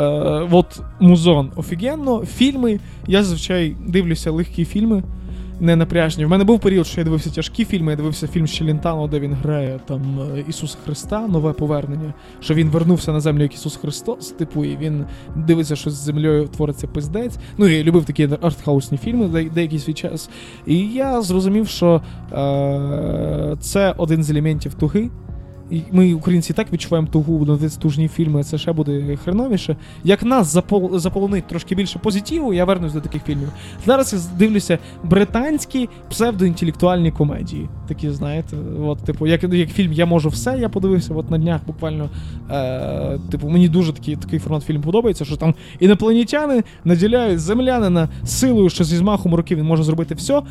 от 0.51 0.79
музон 0.99 1.51
офігенно. 1.55 2.25
Фільми, 2.25 2.79
я 3.07 3.23
зазвичай 3.23 3.75
дивлюся 3.87 4.31
легкі 4.31 4.65
фільми. 4.65 5.03
Не 5.61 5.75
напряжні. 5.75 6.25
В 6.25 6.29
мене 6.29 6.43
був 6.43 6.59
період, 6.59 6.87
що 6.87 7.01
я 7.01 7.05
дивився 7.05 7.29
тяжкі 7.29 7.65
фільми. 7.65 7.91
Я 7.91 7.95
дивився 7.95 8.27
фільм 8.27 8.47
з 8.47 8.51
Челентано, 8.53 9.07
де 9.07 9.19
він 9.19 9.33
грає 9.33 9.79
там 9.85 10.01
Ісус 10.49 10.77
Христа, 10.85 11.27
нове 11.27 11.53
повернення. 11.53 12.13
Що 12.39 12.53
він 12.53 12.69
вернувся 12.69 13.11
на 13.13 13.19
землю 13.19 13.41
як 13.43 13.53
Ісус 13.53 13.75
Христос, 13.75 14.31
типу, 14.31 14.65
і 14.65 14.77
він 14.77 15.05
дивиться, 15.35 15.75
що 15.75 15.89
з 15.89 15.93
землею 15.93 16.47
твориться 16.47 16.87
пиздець. 16.87 17.37
Ну 17.57 17.67
і 17.67 17.83
любив 17.83 18.05
такі 18.05 18.29
артхаусні 18.41 18.97
фільми 18.97 19.27
де- 19.27 19.49
деякий 19.49 19.79
свій 19.79 19.93
час. 19.93 20.29
І 20.65 20.77
я 20.79 21.21
зрозумів, 21.21 21.67
що 21.67 22.01
е, 22.33 23.55
це 23.59 23.93
один 23.97 24.23
з 24.23 24.29
елементів 24.31 24.73
туги. 24.73 25.09
Ми, 25.91 26.13
українці, 26.13 26.53
і 26.53 26.55
так 26.55 26.73
відчуваємо 26.73 27.07
тугу 27.07 27.45
на 27.45 27.69
тужні 27.69 28.07
фільми, 28.07 28.43
це 28.43 28.57
ще 28.57 28.73
буде 28.73 29.17
хреновіше. 29.23 29.75
Як 30.03 30.23
нас 30.23 30.55
запол- 30.55 30.99
заполонить 30.99 31.47
трошки 31.47 31.75
більше 31.75 31.99
позитиву, 31.99 32.53
я 32.53 32.65
вернусь 32.65 32.93
до 32.93 33.01
таких 33.01 33.23
фільмів. 33.23 33.51
Зараз 33.85 34.13
я 34.13 34.19
дивлюся 34.37 34.77
британські 35.03 35.89
псевдоінтелектуальні 36.09 37.11
комедії. 37.11 37.69
Такі, 37.87 38.09
знаєте, 38.09 38.57
от, 38.81 38.99
типу, 38.99 39.27
як, 39.27 39.43
як 39.43 39.69
фільм 39.69 39.93
Я 39.93 40.05
можу 40.05 40.29
все, 40.29 40.57
я 40.59 40.69
подивився 40.69 41.13
от 41.13 41.31
на 41.31 41.37
днях 41.37 41.61
буквально. 41.67 42.09
Е, 42.51 43.19
типу, 43.31 43.49
мені 43.49 43.69
дуже 43.69 43.93
такий, 43.93 44.15
такий 44.15 44.39
формат 44.39 44.63
фільму 44.63 44.83
подобається, 44.83 45.25
що 45.25 45.35
там 45.35 45.55
інопланетяни 45.79 46.63
наділяють 46.83 47.39
землянина 47.39 48.09
силою, 48.25 48.69
що 48.69 48.83
зі 48.83 48.97
змахом 48.97 49.35
руки 49.35 49.55
він 49.55 49.65
може 49.65 49.83
зробити 49.83 50.15
все. 50.15 50.41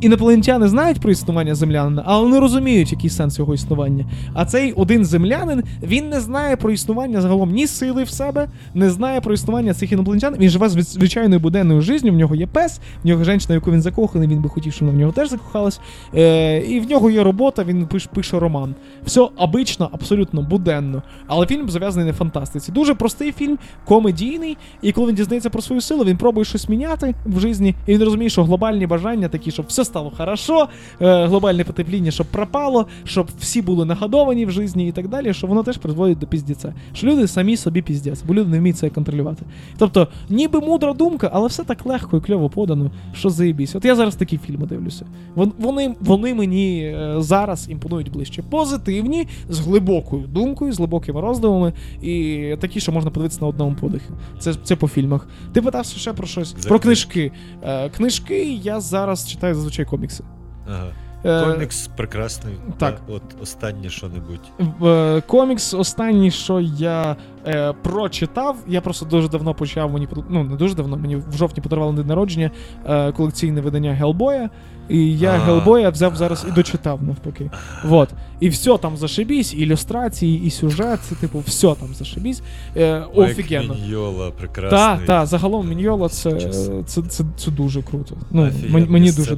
Інопланетяни 0.00 0.68
знають 0.68 1.00
про 1.00 1.10
існування 1.10 1.54
землянина, 1.54 2.02
але 2.06 2.28
не 2.28 2.40
розуміють, 2.40 2.92
який 2.92 3.10
сенс 3.10 3.38
його 3.38 3.54
існування. 3.54 4.04
А 4.34 4.44
цей 4.44 4.67
один 4.72 5.04
землянин 5.04 5.62
він 5.82 6.08
не 6.08 6.20
знає 6.20 6.56
про 6.56 6.70
існування 6.70 7.20
загалом 7.20 7.50
ні 7.50 7.66
сили 7.66 8.02
в 8.02 8.10
себе, 8.10 8.48
не 8.74 8.90
знає 8.90 9.20
про 9.20 9.34
існування 9.34 9.74
цих 9.74 9.92
інопланетян. 9.92 10.34
Він 10.38 10.50
живе 10.50 10.68
звичайною 10.68 11.40
буденною 11.40 11.80
життю, 11.82 12.10
в 12.10 12.14
нього 12.14 12.34
є 12.34 12.46
пес, 12.46 12.80
в 13.04 13.06
нього 13.06 13.24
жінка, 13.24 13.54
яку 13.54 13.70
він 13.70 13.82
закоханий, 13.82 14.28
він 14.28 14.42
би 14.42 14.48
хотів, 14.48 14.72
щоб 14.72 14.88
вона 14.88 14.96
в 14.96 15.00
нього 15.00 15.12
теж 15.12 15.28
закохалась. 15.28 15.80
Е, 16.14 16.58
і 16.58 16.80
в 16.80 16.90
нього 16.90 17.10
є 17.10 17.22
робота, 17.22 17.64
він 17.64 17.86
пише, 17.86 18.08
пише 18.14 18.38
роман. 18.38 18.74
Все 19.04 19.28
обично, 19.36 19.88
абсолютно 19.92 20.42
буденно. 20.42 21.02
Але 21.26 21.46
фільм 21.46 21.70
зав'язаний 21.70 22.08
на 22.08 22.12
фантастиці. 22.12 22.72
Дуже 22.72 22.94
простий 22.94 23.32
фільм, 23.32 23.58
комедійний. 23.84 24.56
І 24.82 24.92
коли 24.92 25.06
він 25.06 25.14
дізнається 25.14 25.50
про 25.50 25.62
свою 25.62 25.80
силу, 25.80 26.04
він 26.04 26.16
пробує 26.16 26.44
щось 26.44 26.68
міняти 26.68 27.14
в 27.26 27.40
житті, 27.40 27.74
і 27.86 27.94
він 27.94 28.02
розуміє, 28.02 28.30
що 28.30 28.44
глобальні 28.44 28.86
бажання 28.86 29.28
такі, 29.28 29.50
щоб 29.50 29.66
все 29.66 29.84
стало 29.84 30.12
хорошо, 30.16 30.68
е, 31.00 31.26
глобальне 31.26 31.64
потепління, 31.64 32.10
щоб 32.10 32.26
пропало, 32.26 32.86
щоб 33.04 33.28
всі 33.38 33.62
були 33.62 33.84
нагодовані 33.84 34.46
в 34.46 34.50
житті 34.66 34.86
і 34.86 34.92
так 34.92 35.08
далі, 35.08 35.34
що 35.34 35.46
воно 35.46 35.62
теж 35.62 35.76
призводить 35.76 36.18
до 36.18 36.26
піздіця. 36.26 36.74
Що 36.92 37.06
люди 37.06 37.28
самі 37.28 37.56
собі 37.56 37.82
піздець, 37.82 38.22
бо 38.22 38.34
люди 38.34 38.50
не 38.50 38.58
вміють 38.58 38.76
це 38.76 38.90
контролювати. 38.90 39.44
Тобто, 39.78 40.08
ніби 40.28 40.60
мудра 40.60 40.92
думка, 40.92 41.30
але 41.32 41.48
все 41.48 41.64
так 41.64 41.86
легко 41.86 42.16
і 42.16 42.20
кльово 42.20 42.48
подано, 42.48 42.90
що 43.12 43.30
заєбісь. 43.30 43.76
От 43.76 43.84
я 43.84 43.96
зараз 43.96 44.14
такі 44.16 44.38
фільми 44.38 44.66
дивлюся. 44.66 45.06
Вони, 45.34 45.94
вони 46.00 46.34
мені 46.34 46.80
е, 46.82 47.14
зараз 47.18 47.70
імпонують 47.70 48.12
ближче. 48.12 48.42
Позитивні, 48.50 49.26
з 49.48 49.58
глибокою 49.58 50.26
думкою, 50.26 50.72
з 50.72 50.78
глибокими 50.78 51.20
роздумами, 51.20 51.72
і 52.02 52.54
такі, 52.60 52.80
що 52.80 52.92
можна 52.92 53.10
подивитися 53.10 53.40
на 53.40 53.46
одному 53.46 53.76
подихі. 53.80 54.10
Це, 54.38 54.54
це 54.54 54.76
по 54.76 54.88
фільмах. 54.88 55.28
Ти 55.52 55.62
питався 55.62 55.98
ще 55.98 56.12
про 56.12 56.26
щось? 56.26 56.52
Про 56.52 56.78
книжки. 56.78 57.08
книжки. 57.08 57.32
Е, 57.62 57.90
книжки 57.90 58.52
я 58.62 58.80
зараз 58.80 59.28
читаю 59.28 59.54
зазвичай 59.54 59.84
комікси. 59.84 60.24
Ага. 60.66 60.92
Е, 61.24 61.44
Комікс 61.44 61.88
прекрасний. 61.96 62.54
так. 62.78 63.00
От 63.08 63.22
останнє 63.42 63.90
що-небудь. 63.90 64.40
Е, 64.82 65.20
комікс 65.20 65.74
останній, 65.74 66.30
що 66.30 66.60
я 66.60 67.16
е, 67.46 67.72
прочитав, 67.72 68.56
я 68.66 68.80
просто 68.80 69.06
дуже 69.06 69.28
давно 69.28 69.54
почав 69.54 69.92
мені 69.92 70.08
ну 70.28 70.44
не 70.44 70.56
дуже 70.56 70.74
давно, 70.74 70.96
мені 70.96 71.16
в 71.16 71.36
жовтні 71.36 71.62
подарували 71.62 71.92
на 71.92 71.98
день 71.98 72.06
народження 72.08 72.50
е, 72.86 73.12
колекційне 73.12 73.60
видання 73.60 73.92
Гелбоя. 73.92 74.50
І 74.88 75.18
я 75.18 75.32
Гелбоя 75.32 75.90
взяв 75.90 76.16
зараз 76.16 76.46
і 76.48 76.52
дочитав 76.52 77.02
навпаки. 77.02 77.50
Вот. 77.84 78.08
І 78.40 78.48
все 78.48 78.78
там 78.78 78.96
зашибісь, 78.96 79.54
і 79.54 79.56
ілюстрації, 79.56 80.42
і 80.44 80.50
сюжет, 80.50 81.00
це, 81.02 81.14
типу, 81.14 81.38
все 81.46 81.74
там 81.74 81.88
зашибісь. 81.94 82.42
Е, 82.76 83.02
офігенно. 83.14 83.74
Міньйола, 83.74 84.30
прекрасний. 84.30 84.80
Так, 84.80 85.06
так, 85.06 85.26
загалом 85.26 85.68
Міньйола 85.68 86.08
це, 86.08 86.40
Чесно. 86.40 86.82
це, 86.82 87.02
це, 87.02 87.24
це 87.36 87.50
дуже 87.50 87.82
круто. 87.82 88.16
Ну, 88.30 88.50
мені, 88.68 88.86
мені 88.86 89.12
дуже, 89.12 89.36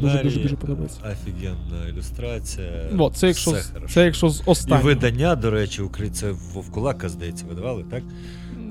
подобається. 0.56 1.00
Офігенна 1.12 1.88
ілюстрація. 1.88 2.68
Вот, 2.92 3.16
це 3.16 3.26
якщо, 3.26 3.50
все 3.50 3.64
це 3.88 4.04
якщо 4.04 4.28
з 4.28 4.66
І 4.68 4.84
видання, 4.84 5.34
до 5.34 5.50
речі, 5.50 5.82
це 6.12 6.32
Вовкулака, 6.54 7.08
здається, 7.08 7.44
видавали, 7.48 7.84
так? 7.90 8.02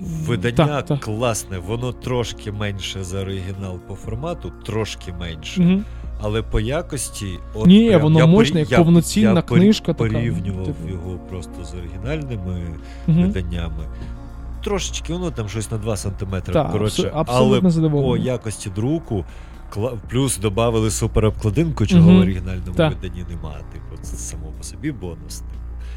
Видання 0.01 0.67
Так, 0.67 0.85
так. 0.85 0.99
класне, 0.99 1.57
воно 1.57 1.91
трошки 1.91 2.51
менше 2.51 3.03
за 3.03 3.21
оригінал 3.21 3.79
по 3.87 3.95
формату, 3.95 4.51
трошки 4.65 5.13
менше. 5.19 5.61
Мгм. 5.61 5.85
Але 6.21 6.41
по 6.41 6.59
якості. 6.59 7.39
От 7.53 7.67
Ні, 7.67 7.87
прям, 7.89 8.01
воно 8.01 8.19
я 8.19 8.25
мощне, 8.25 8.59
як 8.59 8.71
я- 8.71 8.77
повноцінна 8.77 9.33
я 9.33 9.41
книжка 9.41 9.93
така, 9.93 10.13
порівнював 10.13 10.65
типу. 10.65 10.89
його 10.89 11.19
просто 11.29 11.63
з 11.63 11.73
оригінальними 11.73 12.61
угу. 13.07 13.21
виданнями. 13.21 13.83
Трошечки, 14.63 15.13
воно 15.13 15.31
там 15.31 15.49
щось 15.49 15.71
на 15.71 15.77
2 15.77 15.97
см. 15.97 16.35
Так, 16.45 16.71
коротше, 16.71 17.01
абсо- 17.01 17.11
абсолютно 17.15 17.69
але 17.79 17.89
по 17.89 18.17
якості 18.17 18.69
друку. 18.69 19.25
Плюс 20.09 20.37
додали 20.37 20.91
суперобкладинку, 20.91 21.85
чого 21.87 22.09
угу. 22.09 22.17
в 22.17 22.21
оригінальному 22.21 22.73
Так. 22.75 22.93
виданні 22.93 23.25
немає. 23.29 23.63
Типу, 23.73 24.01
це 24.01 24.17
само 24.17 24.43
по 24.57 24.63
собі 24.63 24.91
бонус. 24.91 25.41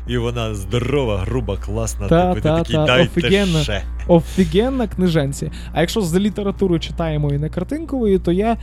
І 0.06 0.18
вона 0.18 0.54
здорова, 0.54 1.18
груба, 1.18 1.56
класна. 1.56 2.08
Та, 2.08 2.34
типу, 2.34 2.42
та, 2.48 2.58
такий, 2.58 2.76
та, 2.76 2.86
дайте 2.86 3.20
офігенно. 3.20 3.58
ще. 3.58 3.82
Офігенна 4.08 4.86
книженці. 4.86 5.50
А 5.72 5.80
якщо 5.80 6.00
з 6.00 6.14
літературою 6.16 6.80
читаємо 6.80 7.30
і 7.32 7.38
не 7.38 7.48
картинковою, 7.48 8.18
то 8.18 8.32
я, 8.32 8.52
е, 8.52 8.56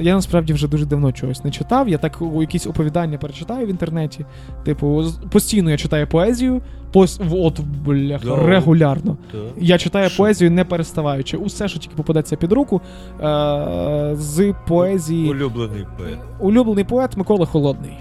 я 0.00 0.14
насправді 0.14 0.52
вже 0.52 0.68
дуже 0.68 0.86
давно 0.86 1.12
чогось 1.12 1.44
не 1.44 1.50
читав. 1.50 1.88
Я 1.88 1.98
так 1.98 2.22
у 2.22 2.40
якісь 2.40 2.66
оповідання 2.66 3.18
перечитаю 3.18 3.66
в 3.66 3.70
інтернеті. 3.70 4.24
Типу, 4.64 5.04
постійно 5.30 5.70
я 5.70 5.76
читаю 5.76 6.06
поезію, 6.06 6.62
пос, 6.92 7.20
от 7.32 7.60
бляха, 7.60 8.24
Да. 8.24 8.46
регулярно. 8.46 9.16
Та. 9.32 9.38
Я 9.60 9.78
читаю 9.78 10.08
Що? 10.08 10.18
поезію 10.22 10.50
не 10.50 10.64
переставаючи. 10.64 11.36
Усе, 11.36 11.68
що 11.68 11.78
тільки 11.78 11.94
попадеться 11.96 12.36
під 12.36 12.52
руку. 12.52 12.80
Е, 13.20 14.10
з 14.12 14.54
поезії. 14.68 15.30
Улюблений 15.30 15.86
поет. 15.98 16.18
Улюблений 16.40 16.84
поет 16.84 17.16
Микола 17.16 17.46
Холодний. 17.46 17.92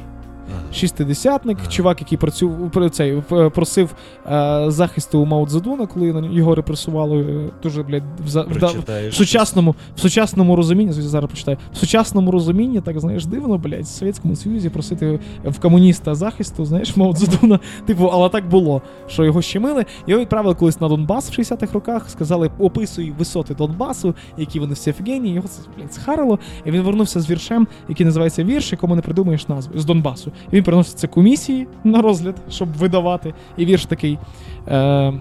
Шістидесятник, 0.73 1.57
чувак, 1.69 2.01
який 2.01 2.17
працюв 2.17 2.71
про 2.71 2.89
цей 2.89 3.13
в- 3.29 3.49
просив 3.49 3.93
е, 4.31 4.65
захисту 4.67 5.19
у 5.19 5.25
Мао 5.25 5.47
Цзедуна, 5.47 5.85
коли 5.87 6.13
на 6.13 6.27
його 6.27 6.55
репресували 6.55 7.21
е, 7.21 7.49
дуже, 7.63 7.83
блядь, 7.83 8.03
вда- 8.27 8.59
Прочитаєш. 8.59 9.13
в 9.13 9.17
сучасному, 9.17 9.75
в 9.95 9.99
сучасному 9.99 10.55
розумінні, 10.55 10.91
зараз 10.91 11.29
почитаю, 11.29 11.57
в 11.73 11.77
сучасному 11.77 12.31
розумінні, 12.31 12.81
так 12.81 12.99
знаєш, 12.99 13.25
дивно, 13.25 13.57
блядь, 13.57 13.83
в 13.83 13.87
Совєтському 13.87 14.35
Союзі 14.35 14.69
просити 14.69 15.19
в 15.45 15.59
комуніста 15.59 16.15
захисту, 16.15 16.65
знаєш, 16.65 16.97
Мао 16.97 17.13
Цзедуна, 17.13 17.59
типу, 17.85 18.05
але 18.13 18.29
так 18.29 18.49
було, 18.49 18.81
що 19.07 19.25
його 19.25 19.41
щемили. 19.41 19.85
Його 20.07 20.21
відправили 20.21 20.55
колись 20.55 20.81
на 20.81 20.87
Донбас 20.87 21.29
в 21.31 21.39
60-х 21.39 21.73
роках, 21.73 22.09
сказали, 22.09 22.51
описуй 22.59 23.11
висоти 23.19 23.53
Донбасу, 23.55 24.15
які 24.37 24.59
вони 24.59 24.73
всі 24.73 24.89
офігенні, 24.89 25.33
його 25.33 25.47
це, 25.47 25.61
блядь, 25.77 25.93
схарило, 25.93 26.39
і 26.65 26.71
він 26.71 26.81
вернувся 26.81 27.19
з 27.19 27.29
віршем, 27.29 27.67
який 27.89 28.05
називається 28.05 28.43
вірш, 28.43 28.71
якому 28.71 28.95
не 28.95 29.01
придумаєш 29.01 29.47
назви, 29.47 29.79
з 29.79 29.85
Донбасу. 29.85 30.31
Він 30.53 30.63
приносить 30.63 30.99
це 30.99 31.07
комісії 31.07 31.67
на 31.83 32.01
розгляд, 32.01 32.35
щоб 32.49 32.73
видавати. 32.73 33.33
І 33.57 33.65
вірш 33.65 33.85
такий. 33.85 34.19
Е- 34.67 35.13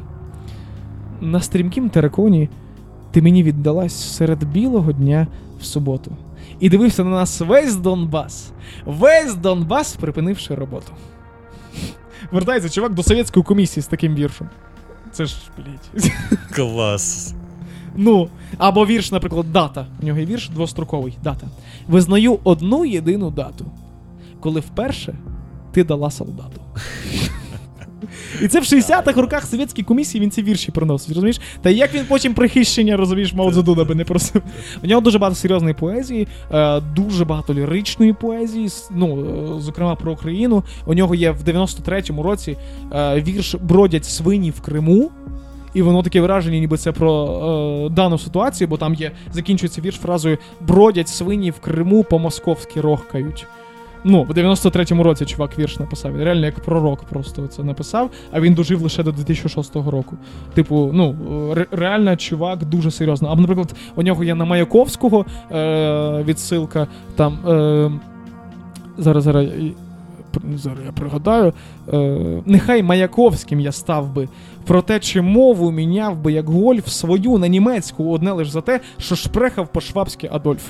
на 1.20 1.40
стрімкім 1.40 1.90
тераконі 1.90 2.48
ти 3.10 3.22
мені 3.22 3.42
віддалась 3.42 4.14
серед 4.16 4.44
білого 4.44 4.92
дня 4.92 5.26
в 5.60 5.64
суботу. 5.64 6.16
І 6.60 6.68
дивився 6.68 7.04
на 7.04 7.10
нас 7.10 7.40
весь 7.40 7.76
Донбас. 7.76 8.52
Весь 8.86 9.34
Донбас, 9.34 9.96
припинивши 9.96 10.54
роботу. 10.54 10.92
Вертається 12.32 12.68
чувак 12.68 12.94
до 12.94 13.02
совєтської 13.02 13.44
комісії 13.44 13.82
з 13.82 13.86
таким 13.86 14.14
віршем. 14.14 14.48
Це 15.12 15.26
ж, 15.26 15.36
блядь. 15.56 16.12
Клас. 16.50 17.34
Ну, 17.96 18.28
або 18.58 18.86
вірш, 18.86 19.12
наприклад, 19.12 19.52
дата. 19.52 19.86
У 20.02 20.06
нього 20.06 20.18
є 20.18 20.26
вірш 20.26 20.48
двостроковий 20.48 21.18
дата. 21.24 21.46
Визнаю 21.88 22.38
одну 22.44 22.84
єдину 22.84 23.30
дату, 23.30 23.66
коли 24.42 24.60
вперше 24.60 25.14
ти 25.72 25.84
дала 25.84 26.10
солдату. 26.10 26.60
І 28.42 28.48
це 28.48 28.60
в 28.60 28.62
60-х 28.62 29.20
роках 29.20 29.46
совєтській 29.46 29.82
комісії 29.82 30.22
він 30.22 30.30
ці 30.30 30.42
вірші 30.42 30.72
приносить, 30.72 31.08
розумієш? 31.08 31.40
Та 31.62 31.70
як 31.70 31.94
він 31.94 32.04
потім 32.08 32.34
при 32.34 32.45
захищення, 32.45 32.96
розумієш, 32.96 33.34
Мао 33.34 33.52
Цзедуна 33.52 33.84
би 33.84 33.94
не 33.94 34.04
просив. 34.04 34.42
У 34.84 34.86
нього 34.86 35.00
дуже 35.00 35.18
багато 35.18 35.36
серйозної 35.36 35.74
поезії, 35.74 36.28
е, 36.52 36.80
дуже 36.80 37.24
багато 37.24 37.54
ліричної 37.54 38.12
поезії, 38.12 38.68
ну, 38.90 39.24
е, 39.56 39.60
зокрема 39.60 39.94
про 39.94 40.12
Україну. 40.12 40.64
У 40.86 40.94
нього 40.94 41.14
є 41.14 41.30
в 41.30 41.42
93-му 41.42 42.22
році 42.22 42.56
е, 42.92 43.20
вірш 43.20 43.54
Бродять 43.54 44.04
свині 44.04 44.50
в 44.50 44.60
Криму. 44.60 45.10
І 45.74 45.82
воно 45.82 46.02
таке 46.02 46.20
враження, 46.20 46.58
ніби 46.58 46.76
це 46.76 46.92
про 46.92 47.24
е, 47.86 47.94
дану 47.94 48.18
ситуацію, 48.18 48.68
бо 48.68 48.76
там 48.76 48.94
є 48.94 49.10
закінчується 49.32 49.80
вірш 49.80 49.96
фразою 49.96 50.38
Бродять 50.60 51.08
свині 51.08 51.50
в 51.50 51.60
Криму 51.60 52.04
по-московськи 52.04 52.80
рохкають. 52.80 53.46
Ну, 54.04 54.22
в 54.22 54.30
93-му 54.30 55.02
році 55.02 55.26
чувак 55.26 55.58
вірш 55.58 55.78
написав. 55.78 56.12
Він 56.16 56.24
реально 56.24 56.46
як 56.46 56.60
пророк 56.60 57.04
просто 57.04 57.46
це 57.46 57.64
написав, 57.64 58.10
а 58.32 58.40
він 58.40 58.54
дожив 58.54 58.82
лише 58.82 59.02
до 59.02 59.12
2006 59.12 59.76
року. 59.76 60.16
Типу, 60.54 60.90
ну, 60.92 61.14
ре- 61.54 61.66
реально 61.70 62.16
чувак 62.16 62.64
дуже 62.64 62.90
серйозно. 62.90 63.28
Або, 63.28 63.40
наприклад, 63.40 63.74
у 63.96 64.02
нього 64.02 64.24
є 64.24 64.34
на 64.34 64.44
Маяковського 64.44 65.26
е, 65.52 66.22
відсилка 66.26 66.86
там. 67.16 67.38
Е, 67.48 67.90
зараз, 68.98 69.24
зараз. 69.24 69.48
Зараз 70.54 70.78
я 70.86 70.92
пригадаю. 70.92 71.52
Е, 71.92 72.42
нехай 72.46 72.82
Маяковським 72.82 73.60
я 73.60 73.72
став 73.72 74.14
би. 74.14 74.28
Проте 74.66 75.00
чи 75.00 75.20
мову 75.20 75.70
міняв 75.70 76.16
би 76.16 76.32
як 76.32 76.48
гольф 76.48 76.88
свою 76.88 77.38
на 77.38 77.48
німецьку 77.48 78.12
одне 78.12 78.32
лиш 78.32 78.48
за 78.50 78.60
те, 78.60 78.80
що 78.98 79.16
шпрехав 79.16 79.68
по-швабськи 79.72 80.28
Адольф. 80.32 80.68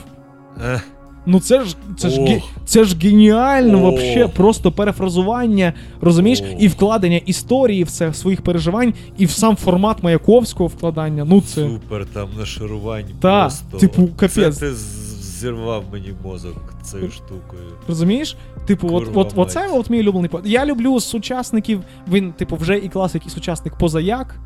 Ну 1.27 1.41
це 1.41 1.65
ж 1.65 1.77
це 1.99 2.11
ж 2.11 2.21
ге- 2.21 2.43
це 2.65 2.85
ж 2.85 2.97
геніально, 3.03 3.77
Ох. 3.79 3.83
вообще, 3.83 4.29
просто 4.29 4.73
перефразування, 4.73 5.73
розумієш, 6.01 6.43
Ох. 6.55 6.63
і 6.63 6.69
вкладення 6.69 7.17
історії 7.27 7.85
в 7.85 7.91
це 7.91 8.15
своїх 8.15 8.43
переживань, 8.43 8.95
і 9.19 9.27
в 9.27 9.31
сам 9.31 9.57
формат 9.57 10.03
Маяковського 10.03 10.67
вкладання. 10.69 11.25
Ну 11.25 11.41
це 11.41 11.69
Супер, 11.69 12.07
там 12.13 12.29
нашарувань 12.39 13.05
Та, 13.21 13.41
просто. 13.43 13.79
типу, 13.79 14.09
Це 14.29 14.51
ти 14.51 14.75
з- 14.75 15.39
зірвав 15.41 15.85
мені 15.93 16.13
мозок 16.25 16.75
цією 16.83 17.11
штукою. 17.11 17.63
розумієш? 17.89 18.37
Типу, 18.67 18.89
от, 18.93 19.05
Курва 19.05 19.23
от, 19.23 19.33
оце 19.37 19.61
мать. 19.61 19.71
от 19.75 19.91
мій 19.91 20.01
улюблений 20.01 20.31
поет. 20.31 20.47
Я 20.47 20.67
люблю 20.67 21.01
сучасників. 21.01 21.81
Він, 22.13 22.33
типу, 22.33 22.57
вже 22.57 22.79
і 22.79 22.89
класик, 22.89 23.27
і 23.27 23.31
сучасник 23.31 23.79
позаяк. 23.79 24.37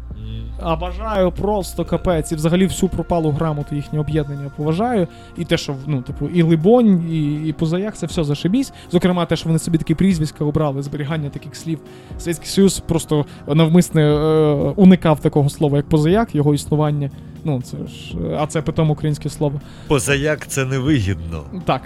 М. 0.61 0.69
А 0.69 0.77
бажаю 0.77 1.33
просто 1.33 1.85
капець. 1.85 2.33
І 2.33 2.35
взагалі 2.35 2.66
всю 2.66 2.91
пропалу 2.91 3.31
грамоту 3.31 3.74
їхнє 3.74 3.99
об'єднання 4.01 4.51
поважаю. 4.57 5.09
І 5.37 5.45
те, 5.45 5.57
що 5.57 5.74
ну, 5.87 6.03
типу, 6.03 6.28
і 6.28 6.43
Либонь, 6.43 7.09
і, 7.11 7.49
і 7.49 7.53
Позаяк, 7.53 7.97
це 7.97 8.07
все 8.07 8.24
зашибісь. 8.24 8.73
Зокрема, 8.93 9.27
те, 9.27 9.37
що 9.37 9.49
вони 9.49 9.59
собі 9.59 9.78
такі 9.78 9.95
прізвиська 9.95 10.45
обрали, 10.45 10.83
зберігання 10.83 11.31
таких 11.31 11.57
слів. 11.57 11.78
Совєтський 12.19 12.49
Союз 12.49 12.81
просто 12.81 13.27
навмисне 13.47 14.03
е, 14.03 14.73
уникав 14.77 15.20
такого 15.20 15.49
слова, 15.49 15.77
як 15.77 15.89
позаяк, 15.89 16.35
його 16.35 16.55
існування. 16.55 17.11
Ну, 17.45 17.62
це 17.62 17.77
ж. 17.77 18.16
А 18.39 18.47
це 18.47 18.62
питом 18.62 18.91
українське 18.91 19.28
слово. 19.28 19.61
Позаяк 19.89 20.47
це 20.47 20.65
невигідно. 20.65 21.45
Так. 21.65 21.83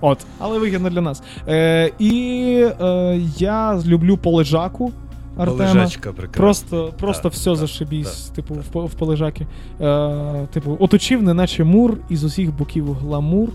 От, 0.00 0.18
але 0.38 0.58
вигідно 0.58 0.90
для 0.90 1.00
нас. 1.00 1.22
Е, 1.48 1.90
і 1.98 2.66
е, 2.80 3.20
я 3.38 3.80
люблю 3.86 4.16
полежаку 4.16 4.92
Артема. 5.36 5.88
Просто, 6.36 6.92
просто 6.98 7.22
Так, 7.22 7.32
все 7.32 7.50
так, 7.50 7.56
зашибісь, 7.56 8.24
так, 8.24 8.34
типу, 8.34 8.54
в, 8.54 8.86
в 8.86 8.94
полежаки. 8.94 9.46
Е, 9.80 10.46
типу, 10.52 10.76
оточив, 10.80 11.22
неначе 11.22 11.64
мур, 11.64 11.96
із 12.08 12.24
усіх 12.24 12.56
боків 12.56 12.92
гламур, 12.92 13.48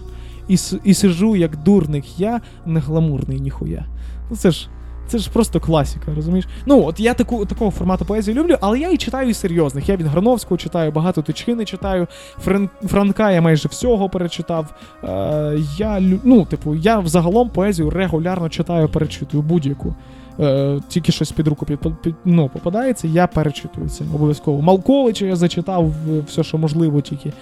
і, 0.48 0.58
і 0.84 0.94
сижу, 0.94 1.36
як 1.36 1.64
дурник 1.64 2.20
я, 2.20 2.41
не 2.66 2.80
гламурний 2.80 3.40
ніхуя. 3.40 3.86
Ну 4.30 4.36
це 4.36 4.52
ж. 4.52 4.70
Це 5.08 5.18
ж 5.18 5.30
просто 5.32 5.60
класіка, 5.60 6.12
розумієш? 6.16 6.48
Ну, 6.66 6.86
от 6.86 6.99
я 6.99 7.14
таку, 7.14 7.45
такого 7.45 7.72
формату 7.72 8.06
поезії 8.06 8.38
люблю, 8.38 8.58
але 8.62 8.80
я 8.80 8.90
і 8.90 8.98
читаю 8.98 9.30
і 9.30 9.34
серйозних. 9.34 9.90
Я 9.90 9.95
від 9.95 10.08
Грановського 10.08 10.58
читаю, 10.58 10.91
багато 10.91 11.22
Тичини 11.22 11.66
читаю. 11.66 12.08
Френ... 12.40 12.70
Франка 12.84 13.32
я 13.32 13.41
майже 13.41 13.68
всього 13.70 14.10
перечитав. 14.10 14.74
Е, 15.04 15.60
я, 15.78 15.99
ну, 16.24 16.45
типу, 16.45 16.76
я 16.76 16.99
взагалом 16.99 17.49
поезію 17.49 17.90
регулярно 17.90 18.49
читаю, 18.49 18.90
перечитую 18.90 19.44
будь-яку. 19.44 19.95
Е, 20.39 20.80
тільки 20.88 21.11
щось 21.11 21.31
під 21.31 21.47
руку 21.47 21.65
під, 21.65 21.80
під, 22.01 22.15
ну, 22.26 22.49
попадається, 22.49 23.07
я 23.07 23.27
перечитую 23.27 23.89
це 23.89 24.03
обов'язково. 24.15 24.61
Малковича 24.61 25.26
я 25.26 25.35
зачитав 25.35 25.85
е, 25.85 26.19
все, 26.27 26.43
що 26.43 26.57
можливо, 26.57 27.01
тільки. 27.01 27.30
Е, 27.30 27.34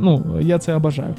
ну, 0.00 0.24
я 0.40 0.58
це 0.58 0.78
бажаю. 0.78 1.14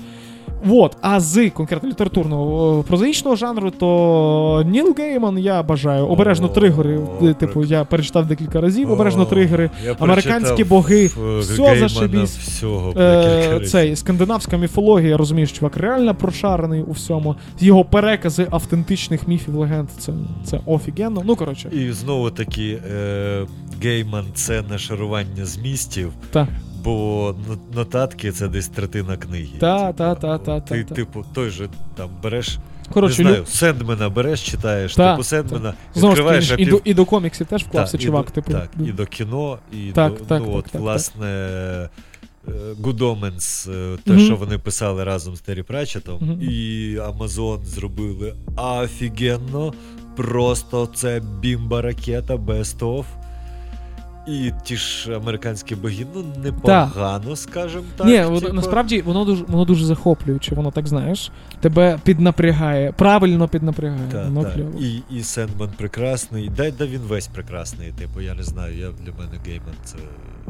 Вот, 0.66 0.98
а 1.02 1.20
з 1.20 1.50
конкретно 1.50 1.90
літературного 1.90 2.80
е, 2.80 2.84
прозаїчного 2.88 3.36
жанру, 3.36 3.72
то 3.72 4.64
Ніл 4.68 4.96
Гейман 4.98 5.38
я 5.40 5.64
бажаю. 5.64 6.08
Обережно 6.08 6.48
тригери. 6.48 7.00
е, 7.24 7.34
Типу, 7.34 7.64
я 7.66 7.84
перечитав 7.84 8.26
декілька 8.26 8.62
разів, 8.62 8.92
обережно 8.92 9.26
тригери. 9.26 9.70
американські 10.00 10.64
боги, 10.64 11.06
е, 11.06 11.42
Геймана 11.42 11.76
зашибісь. 11.90 12.64
Е, 12.98 13.60
цей 13.68 13.96
скандинавська 13.96 14.58
міфологія, 14.58 15.18
що 15.26 15.58
чувак 15.58 15.78
реально 15.78 16.16
прошарений 16.16 16.82
у 16.82 16.92
всьому. 16.92 17.36
Його 17.60 17.86
перекази 17.86 18.48
автентичних 18.52 19.28
міфів 19.28 19.56
легенд. 19.56 19.90
Це, 19.98 20.14
це 20.46 20.60
офігенно. 20.66 21.22
Ну 21.26 21.36
коротше, 21.36 21.70
І 21.72 21.92
знову 21.92 22.30
таки, 22.30 22.80
е, 22.96 23.46
Гейман 23.84 24.26
це 24.34 24.64
нашарування 24.70 25.46
змістів, 25.46 26.12
та. 26.32 26.48
Бо 26.84 27.36
нотатки 27.76 28.32
це 28.32 28.48
десь 28.48 28.68
третина 28.68 29.18
книги. 29.18 29.58
Та, 29.60 29.78
Типа, 29.88 29.94
та, 29.94 30.16
та, 30.16 30.38
та, 30.38 30.60
Ти, 30.60 30.84
та, 30.84 30.90
та. 30.90 30.96
типу, 30.96 31.26
той 31.34 31.50
же 31.50 31.70
там 31.96 32.10
береш, 32.24 32.58
коротше, 32.94 33.24
не 33.24 33.30
лю- 33.30 33.32
знаю, 33.34 33.46
Сендмена 33.46 34.10
береш, 34.10 34.42
читаєш, 34.52 34.96
Та, 34.96 35.12
типу 35.12 35.24
Сендмена, 35.24 35.74
Знову 35.96 36.16
ж 36.16 36.22
відкриваєш 36.22 36.48
таки, 36.50 36.62
і, 36.62 36.66
до, 36.66 36.82
і 36.84 36.94
до 36.94 37.06
коміксів 37.06 37.48
теж 37.48 37.64
вклався 37.64 37.92
Так, 37.92 38.02
і 38.02 38.06
чувак, 38.06 38.26
до, 38.26 38.32
типу. 38.32 38.52
Так, 38.52 38.70
і 38.88 38.92
до 38.92 39.06
кіно, 39.06 39.58
і 39.72 39.92
Так, 39.92 40.14
до 40.14 40.20
так, 40.20 40.42
ну, 40.42 40.48
так, 40.48 40.56
от, 40.56 40.66
так, 40.66 40.82
власне, 40.82 41.28
е, 41.28 41.90
Good 42.82 42.98
Omens, 42.98 43.72
е, 43.72 43.98
те, 44.06 44.12
Мгм. 44.12 44.26
що 44.26 44.36
вони 44.36 44.58
писали 44.58 45.04
разом 45.04 45.36
з 45.36 45.42
Террі 45.42 45.64
Пратчетом, 45.64 46.18
Мгм. 46.22 46.42
і 46.42 46.96
Amazon 47.00 47.66
зробили 47.66 48.36
офігенно. 48.58 49.74
Просто 50.16 50.86
це 50.96 51.22
бімба 51.40 51.82
ракета, 51.82 52.36
best 52.36 52.80
of. 52.80 53.04
І 54.28 54.52
ті 54.64 54.76
ж 54.76 55.16
американські 55.16 55.76
боги, 55.76 56.06
ну 56.16 56.24
непогано, 56.44 57.36
скажімо 57.36 57.84
так. 57.98 58.08
Ні, 58.08 58.40
типу. 58.40 58.54
насправді 58.54 59.02
воно 59.02 59.26
дуже 59.26 59.44
воно 59.44 59.66
дуже 59.66 59.86
захоплююче, 59.86 60.56
воно 60.56 60.72
так 60.72 60.88
знаєш. 60.88 61.32
Тебе 61.60 62.00
піднапрягає, 62.04 62.92
правильно 62.92 63.48
піднапрягає. 63.48 64.10
Та, 64.12 64.24
воно 64.24 64.42
кльово. 64.42 64.80
І, 64.80 65.02
і 65.18 65.24
Сендман 65.24 65.70
прекрасний. 65.78 66.52
Да, 66.58 66.72
да 66.72 66.86
він 66.86 67.02
весь 67.02 67.28
прекрасний. 67.28 67.92
Типу, 67.92 68.22
я 68.22 68.34
не 68.34 68.44
знаю, 68.44 68.78
я 68.78 68.88
для 68.88 69.12
мене 69.12 69.40
Гейман 69.46 69.76
це. 69.84 69.98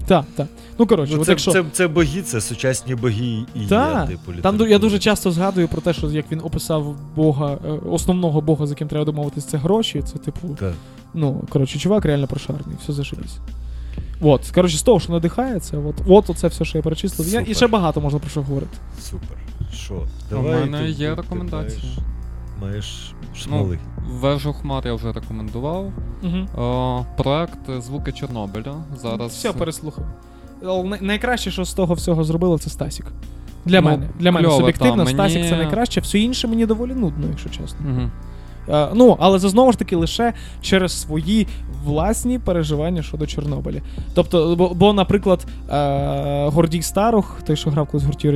Так, 0.06 0.26
так. 0.36 0.48
Ну 0.80 0.88
коротше, 0.88 1.14
Ну, 1.18 1.26
це, 1.26 1.32
якщо. 1.32 1.52
це, 1.52 1.64
це 1.72 1.88
боги, 1.88 2.22
це 2.22 2.42
сучасні 2.42 2.96
боги 2.96 3.46
і 3.56 3.60
є, 3.60 4.08
типу, 4.08 4.42
Там 4.42 4.62
я 4.62 4.80
дуже 4.80 5.00
часто 5.00 5.32
згадую 5.32 5.68
про 5.68 5.82
те, 5.82 5.94
що 5.94 6.12
як 6.12 6.32
він 6.32 6.42
описав 6.44 6.96
Бога, 7.16 7.58
е, 7.66 7.70
основного 7.92 8.42
Бога, 8.42 8.68
з 8.68 8.70
яким 8.70 8.88
треба 8.88 9.06
домовитись, 9.06 9.46
це 9.46 9.58
гроші. 9.58 10.02
Це 10.02 10.20
типу, 10.20 10.58
ну 11.14 11.44
коротше, 11.50 11.80
чувак 11.80 12.06
реально 12.06 12.28
прошарений, 12.28 12.76
все 12.84 12.94
зашибись. 12.94 13.38
От, 14.24 14.52
коротше, 14.56 14.78
з 14.78 14.84
того, 14.84 15.00
що 15.00 15.12
надихається, 15.14 15.78
от, 15.78 15.96
от 16.08 16.30
оце 16.30 16.48
все, 16.48 16.66
що 16.66 16.78
я 16.78 16.82
перечислив. 16.82 17.28
Я, 17.28 17.40
і 17.40 17.44
Супер. 17.44 17.56
ще 17.56 17.68
багато 17.68 18.02
можна 18.02 18.20
про 18.20 18.30
що 18.30 18.42
говорити. 18.42 18.78
Супер. 19.02 19.38
Що? 19.74 19.94
У 19.94 20.00
Давай. 20.30 20.52
мене 20.60 20.80
ти- 20.80 20.90
є 20.90 21.10
ти- 21.10 21.22
рекомендації. 21.22 21.82
маєш- 22.62 22.62
маєш 22.62 23.14
шмали. 23.36 23.80
Вежу 24.10 24.54
хмар 24.54 24.88
я 24.88 24.94
вже 24.94 25.12
рекомендував. 25.12 25.92
Угу. 26.24 26.64
О, 26.64 27.06
проект 27.18 27.82
Звуки 27.82 28.12
Чорнобиля. 28.12 28.76
Зараз 29.02 29.32
Все 29.32 29.54
переслухав. 29.54 30.06
Але 30.66 30.84
най- 30.84 31.02
найкраще, 31.02 31.52
що 31.52 31.66
з 31.66 31.74
того 31.74 31.94
всього 31.94 32.24
зробило, 32.24 32.58
це 32.58 32.70
Стасік. 32.70 33.06
Для 33.66 33.82
Ну, 33.82 33.88
мене. 33.88 34.10
Для 34.20 34.32
мене 34.32 34.48
кльово, 34.48 34.60
суб'єктивно, 34.60 35.06
та, 35.06 35.12
Стасік 35.12 35.50
це 35.50 35.56
найкраще, 35.58 36.02
все 36.02 36.20
інше 36.20 36.48
мені 36.48 36.66
доволі 36.66 36.94
нудно, 36.94 37.28
якщо 37.30 37.50
чесно. 37.50 37.78
Угу. 37.90 38.10
Е, 38.70 38.88
ну, 38.94 39.18
але 39.20 39.40
це 39.40 39.50
знову 39.50 39.72
ж 39.72 39.80
таки 39.80 39.96
лише 39.96 40.34
через 40.62 41.02
свої 41.02 41.48
власні 41.84 42.40
переживання 42.40 43.02
щодо 43.02 43.28
Чорнобиля. 43.28 43.82
Тобто, 44.14 44.56
бо, 44.56 44.74
бо 44.74 44.94
наприклад, 44.94 45.46
е, 45.70 46.48
Гордій 46.48 46.82
Старух, 46.82 47.42
той, 47.46 47.56
що 47.56 47.70
грав 47.70 47.88
колись 47.88 48.06
гурті 48.06 48.28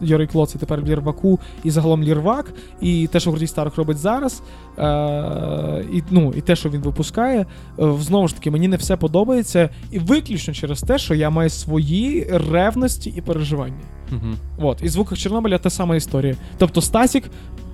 Юрій- 0.00 0.26
Клоц, 0.26 0.54
і 0.54 0.58
тепер 0.58 0.80
в 0.80 0.86
Лірваку, 0.86 1.40
і 1.64 1.70
загалом 1.70 2.02
Лірвак, 2.02 2.52
і 2.80 3.06
те, 3.06 3.20
що 3.20 3.30
Гордій 3.30 3.46
Старух 3.46 3.76
робить 3.76 3.98
зараз, 3.98 4.42
е, 4.78 5.84
і, 5.92 6.02
ну, 6.10 6.32
і 6.36 6.40
те, 6.40 6.56
що 6.56 6.68
він 6.68 6.80
випускає, 6.80 7.46
е, 7.80 7.94
знову 8.00 8.28
ж 8.28 8.34
таки, 8.34 8.50
мені 8.50 8.68
не 8.68 8.76
все 8.76 8.96
подобається, 8.96 9.68
і 9.90 9.98
виключно 9.98 10.54
через 10.54 10.82
те, 10.82 10.98
що 10.98 11.14
я 11.14 11.30
маю 11.30 11.50
свої 11.50 12.30
ревності 12.50 13.10
і 13.16 13.20
переживання. 13.20 13.74
Угу. 14.12 14.68
От, 14.68 14.82
і 14.82 14.88
звуках 14.88 15.18
Чорнобиля 15.18 15.58
та 15.58 15.70
сама 15.70 15.96
історія. 15.96 16.36
Тобто 16.58 16.80
Стасік, 16.80 17.24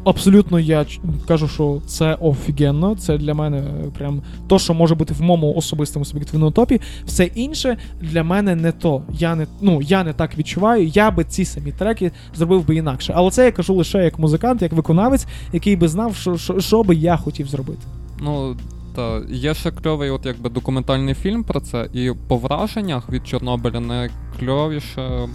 абсолютно 0.05 0.61
я 0.61 0.87
кажу, 1.29 1.49
що 1.49 1.83
це 1.87 2.15
офігенно. 2.15 2.97
Це 2.97 3.19
для 3.19 3.35
мене 3.35 3.59
е, 3.59 3.91
прям 3.99 4.23
то, 4.47 4.59
що 4.59 4.75
може 4.75 4.95
бути 4.95 5.15
в 5.15 5.23
моєму 5.23 5.55
особистому 5.55 6.05
суб'єктивному 6.05 6.53
топі. 6.53 6.81
Все 7.05 7.25
інше 7.25 7.77
для 8.01 8.23
мене 8.23 8.57
не 8.57 8.73
то. 8.73 9.03
Я 9.13 9.35
не, 9.35 9.47
ну, 9.61 9.83
я 9.83 10.05
не 10.05 10.13
так 10.13 10.39
відчуваю. 10.39 10.87
Я 10.87 11.11
би 11.11 11.25
ці 11.25 11.45
самі 11.45 11.73
треки 11.73 12.13
зробив 12.35 12.67
би 12.67 12.77
інакше. 12.77 13.13
Але 13.17 13.31
це 13.31 13.45
я 13.45 13.53
кажу 13.53 13.75
лише 13.75 14.05
як 14.05 14.19
музикант, 14.19 14.63
як 14.63 14.73
виконавець, 14.73 15.27
який 15.53 15.77
би 15.77 15.89
знав, 15.89 16.17
що, 16.17 16.37
що, 16.37 16.61
що 16.61 16.83
би 16.83 16.95
я 16.95 17.17
хотів 17.17 17.49
зробити. 17.49 17.83
Ну, 18.21 18.57
та 18.95 19.23
є 19.29 19.55
ще 19.55 19.71
кльовий, 19.71 20.11
от 20.11 20.27
якби 20.27 20.51
документальний 20.51 21.15
фільм 21.15 21.45
про 21.45 21.61
це, 21.61 21.89
і 21.93 22.13
по 22.29 22.37
враженнях 22.37 23.11
від 23.11 23.27
Чорнобиля 23.27 23.81
найкльовіше 23.81 25.29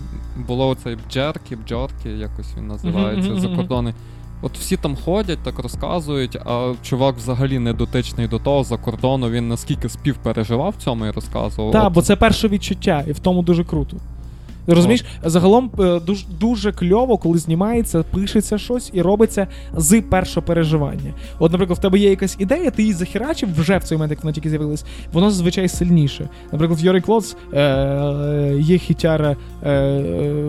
було 0.48 0.68
оцей 0.68 0.98
Бджеркі, 1.08 1.56
Бджоркі, 1.56 2.10
якось 2.10 2.58
він 2.58 2.68
називається 2.68 3.32
мгм, 3.32 3.56
кордони. 3.56 3.94
От 4.41 4.57
всі 4.57 4.78
там 4.78 4.95
ходять, 4.95 5.40
так 5.44 5.60
розказують, 5.60 6.36
а 6.36 6.74
чувак 6.84 7.16
взагалі 7.16 7.60
не 7.60 7.74
дотичний 7.74 8.28
до 8.28 8.40
того 8.40 8.64
за 8.64 8.78
кордону, 8.78 9.30
він 9.30 9.48
наскільки 9.48 9.90
співпереживав 9.90 10.74
в 10.78 10.84
цьому 10.84 11.06
і 11.06 11.11
розказував. 11.11 11.72
Так, 11.72 11.94
бо 11.94 12.02
це 12.02 12.16
перше 12.16 12.48
відчуття, 12.48 13.03
і 13.07 13.11
в 13.11 13.20
тому 13.20 13.41
дуже 13.44 13.64
круто. 13.64 13.98
Розумієш, 14.74 15.06
загалом 15.24 15.72
е, 15.80 16.00
дуже, 16.00 16.26
дуже 16.40 16.72
кльово, 16.72 17.18
коли 17.18 17.38
знімається, 17.38 18.04
пишеться 18.04 18.58
щось 18.58 18.90
і 18.94 19.02
робиться 19.02 19.48
з 19.78 20.02
першого 20.02 20.48
переживання. 20.48 21.14
От, 21.40 21.52
наприклад, 21.52 21.80
в 21.80 21.82
тебе 21.82 22.00
є 22.00 22.10
якась 22.10 22.36
ідея, 22.40 22.72
ти 22.72 22.82
її 22.82 22.94
захерачив 22.94 23.50
вже 23.60 23.78
в 23.78 23.84
цей 23.84 23.98
момент, 23.98 24.12
як 24.12 24.24
вона 24.24 24.34
тільки 24.34 24.50
з'явилась, 24.50 24.86
воно 25.14 25.32
зазвичай 25.32 25.68
сильніше. 25.68 26.30
Наприклад, 26.52 26.82
в 26.82 26.86
Йорі 26.86 27.02
Клоц 27.02 27.36
е, 27.54 27.62
е, 27.62 28.58
є 28.60 28.78
хітяра 28.78 29.36
е, 29.64 30.02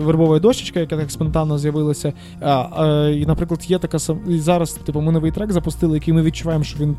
вербова 0.03 0.39
дощечка, 0.39 0.79
яка 0.79 0.97
так 0.97 1.11
спонтанно 1.11 1.57
з'явилася. 1.57 2.13
А, 2.41 2.85
е, 2.87 3.13
і, 3.13 3.25
наприклад, 3.25 3.65
є 3.67 3.79
така 3.79 3.99
сам. 3.99 4.19
І 4.29 4.37
зараз, 4.37 4.73
типу, 4.73 5.01
ми 5.01 5.11
новий 5.11 5.31
трек 5.31 5.51
запустили, 5.51 5.97
який 5.97 6.13
ми 6.13 6.21
відчуваємо, 6.21 6.63
що 6.63 6.79
він 6.79 6.95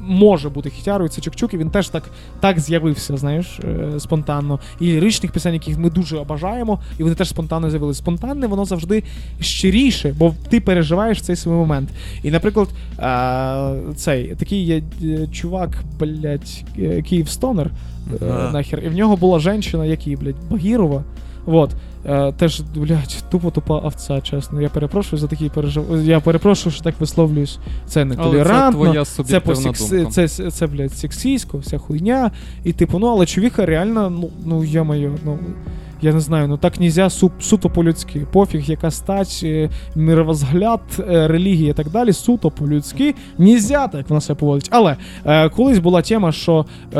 може 0.00 0.48
бути 0.48 0.70
хітярою. 0.70 1.08
Це 1.08 1.20
Чукчук, 1.20 1.54
і 1.54 1.58
він 1.58 1.70
теж 1.70 1.88
так, 1.88 2.02
так 2.40 2.60
з'явився, 2.60 3.16
знаєш, 3.16 3.60
спонтанно. 3.98 4.60
І 4.80 4.86
ліричних 4.86 5.32
пісень, 5.32 5.54
яких 5.54 5.78
ми 5.78 5.90
дуже 5.90 6.16
обажаємо, 6.16 6.51
і 6.98 7.02
вони 7.02 7.14
теж 7.14 7.28
спонтанно 7.28 7.70
з'явилися. 7.70 7.98
Спонтанне, 7.98 8.46
воно 8.46 8.64
завжди 8.64 9.02
щиріше, 9.40 10.14
бо 10.18 10.34
ти 10.48 10.60
переживаєш 10.60 11.22
цей 11.22 11.36
свій 11.36 11.50
момент. 11.50 11.88
І, 12.22 12.30
наприклад, 12.30 12.68
цей 13.96 14.34
такий 14.34 14.64
є 14.64 14.82
е, 15.02 15.26
чувак, 15.32 15.70
блядь, 16.00 16.64
е, 16.78 17.02
Київ 17.02 17.28
Стонер, 17.28 17.70
е, 18.12 18.26
Ага. 18.30 18.50
нахер. 18.52 18.80
І 18.84 18.88
в 18.88 18.94
нього 18.94 19.16
була 19.16 19.40
жінка, 19.40 19.84
як 19.84 20.06
її, 20.06 20.16
блядь, 20.16 20.50
Багірова. 20.50 21.04
Вот. 21.46 21.70
Е, 22.06 22.32
теж, 22.32 22.60
блядь, 22.60 23.24
тупо 23.30 23.50
тупа 23.50 23.78
овца, 23.78 24.20
чесно. 24.20 24.60
Я 24.60 24.68
перепрошую 24.68 25.20
за 25.20 25.26
такі 25.26 25.48
пережив... 25.48 26.02
Я 26.04 26.20
перепрошую, 26.20 26.72
що 26.72 26.84
так 26.84 27.00
висловлююсь. 27.00 27.58
Це 27.86 28.04
не 28.04 28.14
Але 28.18 28.44
це 29.08 29.24
Це 29.24 29.40
по 29.40 29.54
суб'єктивна 29.54 29.96
думка. 29.96 30.10
це, 30.10 30.28
це, 30.28 30.50
це, 30.50 30.66
блядь, 30.66 30.92
сексійсько, 30.92 31.58
вся 31.58 31.78
хуйня. 31.78 32.30
І 32.64 32.72
типу, 32.72 32.98
ну, 32.98 33.06
але 33.06 33.26
чувіха 33.26 33.66
реально, 33.66 34.10
ну, 34.10 34.30
ну 34.44 34.64
я 34.64 34.82
моє, 34.82 35.10
ну. 35.24 35.38
Я 36.02 36.12
не 36.12 36.20
знаю, 36.20 36.48
ну 36.48 36.56
так 36.56 36.80
нельзя 36.80 37.04
су- 37.08 37.30
суто 37.40 37.70
по-людськи. 37.70 38.26
Пофіг, 38.32 38.62
яка 38.70 38.90
стать, 38.90 39.40
е, 39.44 39.70
мировозгляд, 39.96 40.80
е, 40.98 41.28
релігія 41.28 41.70
і 41.70 41.74
так 41.74 41.88
далі, 41.90 42.12
суто 42.12 42.50
по-людськи. 42.50 43.14
Нельзя 43.38 43.88
так 43.88 44.08
вона 44.10 44.20
себе 44.20 44.40
поводить. 44.40 44.68
Але 44.70 44.96
е, 45.26 45.48
колись 45.48 45.78
була 45.78 46.02
тема, 46.02 46.32
що 46.32 46.66
е, 46.94 46.98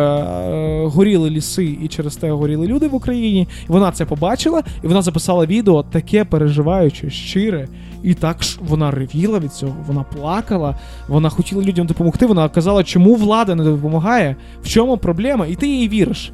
горіли 0.87 1.31
ліси 1.31 1.77
і 1.83 1.89
через 1.89 2.17
те 2.17 2.31
горіли 2.31 2.67
люди 2.67 2.89
в 2.89 2.95
Україні. 2.95 3.49
Вона 3.69 3.93
це 3.93 4.05
побачила, 4.05 4.63
і 4.85 4.87
вона 4.87 5.03
записала 5.03 5.47
відео 5.47 5.83
таке 5.83 6.25
переживаюче, 6.25 7.11
щире. 7.11 7.69
І 8.03 8.15
так 8.15 8.43
ж 8.43 8.59
вона 8.69 8.91
ревіла 8.91 9.39
від 9.39 9.53
цього, 9.53 9.73
вона 9.87 10.03
плакала, 10.03 10.79
вона 11.09 11.29
хотіла 11.29 11.63
людям 11.63 11.87
допомогти. 11.87 12.27
Вона 12.27 12.49
казала, 12.49 12.85
чому 12.85 13.15
влада 13.15 13.55
не 13.55 13.65
допомагає, 13.65 14.37
в 14.63 14.69
чому 14.69 14.97
проблема, 14.97 15.47
і 15.47 15.55
ти 15.55 15.69
їй 15.69 15.89
віриш. 15.89 16.33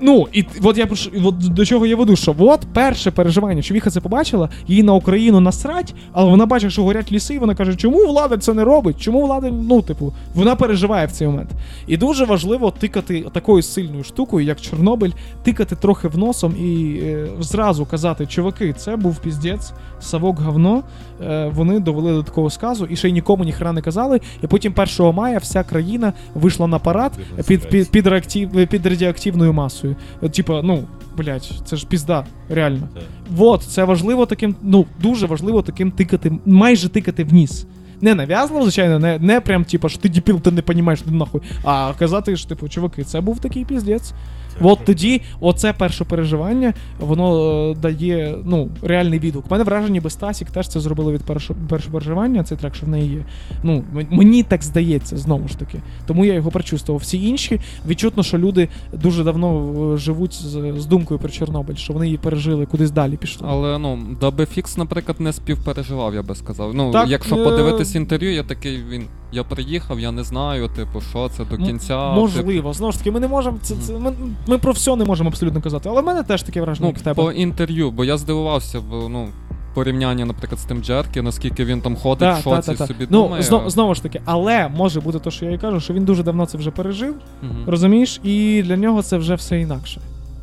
Ну, 0.00 0.26
і 0.32 0.44
от 0.62 0.78
я 0.78 0.88
от 1.24 1.38
до 1.38 1.64
чого 1.64 1.86
я 1.86 1.96
веду, 1.96 2.16
що 2.16 2.34
от 2.38 2.60
перше 2.72 3.10
переживання, 3.10 3.62
Човіха 3.62 3.90
це 3.90 4.00
побачила, 4.00 4.48
їй 4.68 4.82
на 4.82 4.94
Україну 4.94 5.40
насрать, 5.40 5.94
але 6.12 6.30
вона 6.30 6.46
бачить, 6.46 6.72
що 6.72 6.82
горять 6.82 7.12
ліси, 7.12 7.34
і 7.34 7.38
вона 7.38 7.54
каже, 7.54 7.76
чому 7.76 8.06
влада 8.06 8.36
це 8.36 8.54
не 8.54 8.64
робить? 8.64 9.00
Чому 9.00 9.26
влада, 9.26 9.50
ну, 9.50 9.82
типу, 9.82 10.12
вона 10.34 10.56
переживає 10.56 11.06
в 11.06 11.12
цей 11.12 11.26
момент. 11.26 11.50
І 11.86 11.96
дуже 11.96 12.24
важливо 12.24 12.70
тикати 12.70 13.24
такою 13.32 13.62
сильною 13.62 14.04
штукою, 14.04 14.46
як 14.46 14.60
Чорнобиль, 14.60 15.10
тикати 15.42 15.76
трохи 15.76 16.08
в 16.08 16.18
носом 16.18 16.54
і 16.60 16.98
е, 17.02 17.28
зразу 17.40 17.86
казати, 17.86 18.26
чуваки, 18.26 18.72
це 18.72 18.96
був 18.96 19.16
піздець, 19.16 19.72
совок 20.06 20.40
говно. 20.40 20.82
Е, 21.22 21.50
вони 21.54 21.80
довели 21.80 22.12
до 22.12 22.22
такого 22.22 22.50
сказу, 22.50 22.86
і 22.86 22.96
ще 22.96 23.08
й 23.08 23.12
нікому 23.12 23.44
ніхера 23.44 23.72
не 23.72 23.82
казали. 23.82 24.20
І 24.42 24.46
потім 24.46 24.74
1 25.00 25.14
мая 25.14 25.38
вся 25.38 25.62
країна 25.62 26.12
вийшла 26.34 26.66
на 26.66 26.78
парад 26.78 27.12
під, 27.46 27.68
під, 27.68 27.90
під, 27.90 28.06
реактив, 28.06 28.68
під 28.68 28.86
радіоактивною 28.86 29.52
масою. 29.52 29.96
Е, 30.22 30.28
Типа, 30.28 30.62
ну, 30.62 30.84
блядь, 31.16 31.50
це 31.64 31.76
ж 31.76 31.86
пізда, 31.86 32.24
реально. 32.48 32.88
Так. 32.94 33.02
Вот, 33.30 33.62
це 33.62 33.84
важливо 33.84 34.26
таким, 34.26 34.56
ну, 34.62 34.86
дуже 35.02 35.26
важливо 35.26 35.62
таким 35.62 35.90
тикати, 35.90 36.32
майже 36.46 36.88
тикати 36.88 37.24
в 37.24 37.32
ніс. 37.32 37.66
Не 38.00 38.14
нав'язливо, 38.14 38.62
звичайно, 38.62 38.98
не, 38.98 39.18
не 39.18 39.40
прям, 39.40 39.64
типа, 39.64 39.88
що 39.88 39.98
ти 39.98 40.08
діпіл, 40.08 40.40
ти 40.40 40.50
не 40.50 40.62
понімаєш, 40.62 41.00
ти 41.00 41.10
нахуй. 41.10 41.40
А 41.64 41.92
казати, 41.98 42.36
що, 42.36 42.48
типу, 42.48 42.68
чуваки, 42.68 43.04
це 43.04 43.20
був 43.20 43.38
такий 43.38 43.64
піздець. 43.64 44.12
От 44.60 44.78
тоді, 44.84 45.22
оце 45.40 45.72
перше 45.72 46.04
переживання, 46.04 46.74
воно 47.00 47.52
е, 47.70 47.74
дає 47.74 48.38
ну, 48.44 48.68
реальний 48.82 49.18
відгук. 49.18 49.44
У 49.48 49.50
мене 49.50 49.64
враження, 49.64 50.00
би 50.00 50.10
Стасік 50.10 50.50
теж 50.50 50.68
це 50.68 50.80
зробило 50.80 51.12
від 51.12 51.22
першого, 51.22 51.60
першого 51.68 51.92
переживання, 51.92 52.44
цей 52.44 52.58
трек, 52.58 52.74
що 52.74 52.86
в 52.86 52.88
неї 52.88 53.10
є. 53.10 53.24
Ну, 53.62 53.84
мені 54.10 54.42
так 54.42 54.62
здається, 54.62 55.16
знову 55.16 55.48
ж 55.48 55.58
таки. 55.58 55.82
Тому 56.06 56.24
я 56.24 56.34
його 56.34 56.50
прочувствував. 56.50 57.00
Всі 57.00 57.28
інші 57.28 57.60
відчутно, 57.88 58.22
що 58.22 58.38
люди 58.38 58.68
дуже 58.92 59.24
давно 59.24 59.74
е, 59.94 59.98
живуть 59.98 60.34
з, 60.34 60.74
з 60.78 60.86
думкою 60.86 61.20
про 61.20 61.28
Чорнобиль, 61.28 61.74
що 61.74 61.92
вони 61.92 62.06
її 62.06 62.18
пережили, 62.18 62.66
кудись 62.66 62.90
далі 62.90 63.16
пішли. 63.16 63.46
Але 63.50 63.78
ну, 63.78 63.98
даби 64.20 64.46
Фікс, 64.46 64.76
наприклад, 64.76 65.20
не 65.20 65.32
співпереживав, 65.32 66.14
я 66.14 66.22
би 66.22 66.34
сказав. 66.34 66.74
Ну, 66.74 66.92
Так, 66.92 67.08
якщо 67.08 67.36
е, 67.36 67.44
подивитись 67.44 67.94
інтерв'ю, 67.94 68.32
я 68.34 68.42
такий 68.42 68.84
він. 68.90 69.04
Я 69.32 69.44
приїхав, 69.44 70.00
я 70.00 70.12
не 70.12 70.24
знаю, 70.24 70.68
типу, 70.68 71.00
що 71.00 71.28
це 71.28 71.44
до 71.44 71.54
М- 71.54 71.64
кінця. 71.64 72.12
Можливо, 72.12 72.72
знову 72.72 72.92
ж 72.92 72.98
таки, 72.98 73.10
ми 73.10 73.20
не 73.20 73.28
можемо. 73.28 73.58
Це, 73.62 73.74
це, 73.76 73.92
ми, 73.92 74.12
ми 74.46 74.58
про 74.58 74.72
все 74.72 74.96
не 74.96 75.04
можемо 75.04 75.28
абсолютно 75.30 75.60
казати. 75.60 75.88
Але 75.88 76.02
в 76.02 76.04
мене 76.04 76.22
теж 76.22 76.42
таке 76.42 76.60
враження, 76.60 76.84
Ну, 76.86 76.88
як 76.90 76.98
в 76.98 77.02
тебе. 77.02 77.22
по 77.22 77.32
інтерв'ю, 77.32 77.90
бо 77.90 78.04
я 78.04 78.16
здивувався 78.16 78.78
в 78.78 79.08
ну, 79.08 79.28
порівняння, 79.74 80.24
наприклад, 80.24 80.60
з 80.60 80.64
тим 80.64 80.82
Джеркі, 80.82 81.22
наскільки 81.22 81.64
він 81.64 81.80
там 81.80 81.96
ходить 81.96 82.18
Та, 82.20 82.32
в 82.32 82.36
та, 82.36 82.42
шоці 82.42 82.70
та, 82.72 82.76
та. 82.78 82.86
собі 82.86 83.06
Ну, 83.10 83.22
думає. 83.22 83.42
знов, 83.42 83.70
знову 83.70 83.94
ж 83.94 84.02
таки, 84.02 84.20
але 84.24 84.68
може 84.68 85.00
бути 85.00 85.18
те, 85.18 85.30
що 85.30 85.44
я 85.44 85.50
і 85.52 85.58
кажу, 85.58 85.80
що 85.80 85.94
він 85.94 86.04
дуже 86.04 86.22
давно 86.22 86.46
це 86.46 86.58
вже 86.58 86.70
пережив, 86.70 87.14
угу. 87.42 87.52
розумієш, 87.66 88.20
і 88.24 88.62
для 88.62 88.76
нього 88.76 89.02
це 89.02 89.16
вже 89.16 89.34
все 89.34 89.60
інакше. 89.60 90.00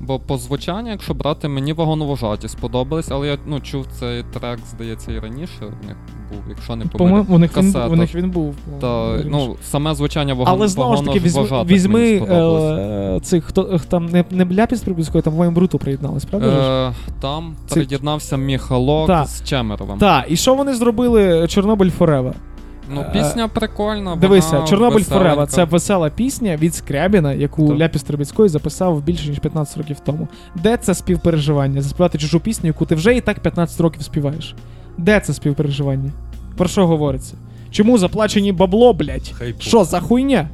Бо 0.07 0.19
по 0.19 0.37
звучанню, 0.37 0.89
якщо 0.89 1.13
брати, 1.13 1.47
мені 1.47 1.73
вагоновожаті 1.73 2.47
сподобались, 2.47 3.11
але 3.11 3.27
я 3.27 3.37
ну, 3.45 3.59
чув 3.59 3.85
цей 3.99 4.23
трек, 4.23 4.59
здається, 4.69 5.11
і 5.11 5.19
раніше 5.19 5.59
в 5.59 5.87
них 5.87 5.97
був, 6.33 6.39
якщо 6.49 6.75
не 6.75 6.85
По-моєму, 6.85 7.35
у 7.35 7.37
них 7.37 7.57
він, 7.57 7.75
у 7.75 7.95
них 7.95 8.15
він 8.15 8.31
був. 8.31 8.55
Та, 8.81 9.19
ну, 9.25 9.55
саме 9.63 9.95
звучання 9.95 10.33
вагон, 10.33 10.53
але 10.53 10.67
знову 10.67 10.97
ж 10.97 11.03
таки, 11.03 11.19
візьми, 11.19 11.63
візьми 11.63 12.15
е, 12.29 13.19
цих, 13.23 13.43
хто 13.43 13.79
там 13.89 14.05
не, 14.05 14.25
не 14.31 14.45
Ляпіс 14.55 14.81
Прибузької, 14.81 15.21
там 15.21 15.33
воєн 15.33 15.53
Бруту 15.53 15.79
приєдналась, 15.79 16.25
правда? 16.25 16.47
Е, 16.89 16.93
там 17.21 17.55
Ці- 17.67 17.73
приєднався 17.73 18.37
Міхалок 18.37 19.07
Та. 19.07 19.25
з 19.25 19.43
Чемеровим. 19.43 19.97
Так, 19.97 20.25
і 20.27 20.35
що 20.35 20.55
вони 20.55 20.73
зробили 20.73 21.47
Чорнобиль 21.47 21.91
Forever? 21.99 22.33
Ну, 22.89 23.01
Е, 23.01 23.09
пісня 23.13 23.47
прикольна. 23.47 24.15
Дивися, 24.15 24.61
Чорнобиль. 24.61 25.01
Forever 25.01 25.47
це 25.47 25.63
весела 25.63 26.09
пісня 26.09 26.55
від 26.57 26.75
Скрябіна, 26.75 27.33
яку 27.33 27.67
Так. 27.67 27.79
Ляпіс 27.79 28.03
Трубецький 28.03 28.49
записав 28.49 29.03
більше 29.03 29.29
ніж 29.29 29.39
15 29.39 29.77
років 29.77 29.99
тому. 29.99 30.27
Де 30.55 30.77
це 30.77 30.93
співпереживання? 30.95 31.81
Заспівати 31.81 32.17
чужу 32.17 32.39
пісню, 32.39 32.67
яку 32.67 32.85
ти 32.85 32.95
вже 32.95 33.15
і 33.15 33.21
так 33.21 33.39
15 33.39 33.81
років 33.81 34.01
співаєш. 34.03 34.55
Де 34.97 35.19
це 35.19 35.33
співпереживання? 35.33 36.11
Про 36.57 36.67
що 36.67 36.87
говориться? 36.87 37.33
Чому 37.71 37.97
заплачені 37.97 38.51
бабло, 38.51 38.93
блядь? 38.93 39.31
Хай. 39.37 39.55
Що 39.59 39.83
за 39.83 39.99
хуйня? 39.99 40.47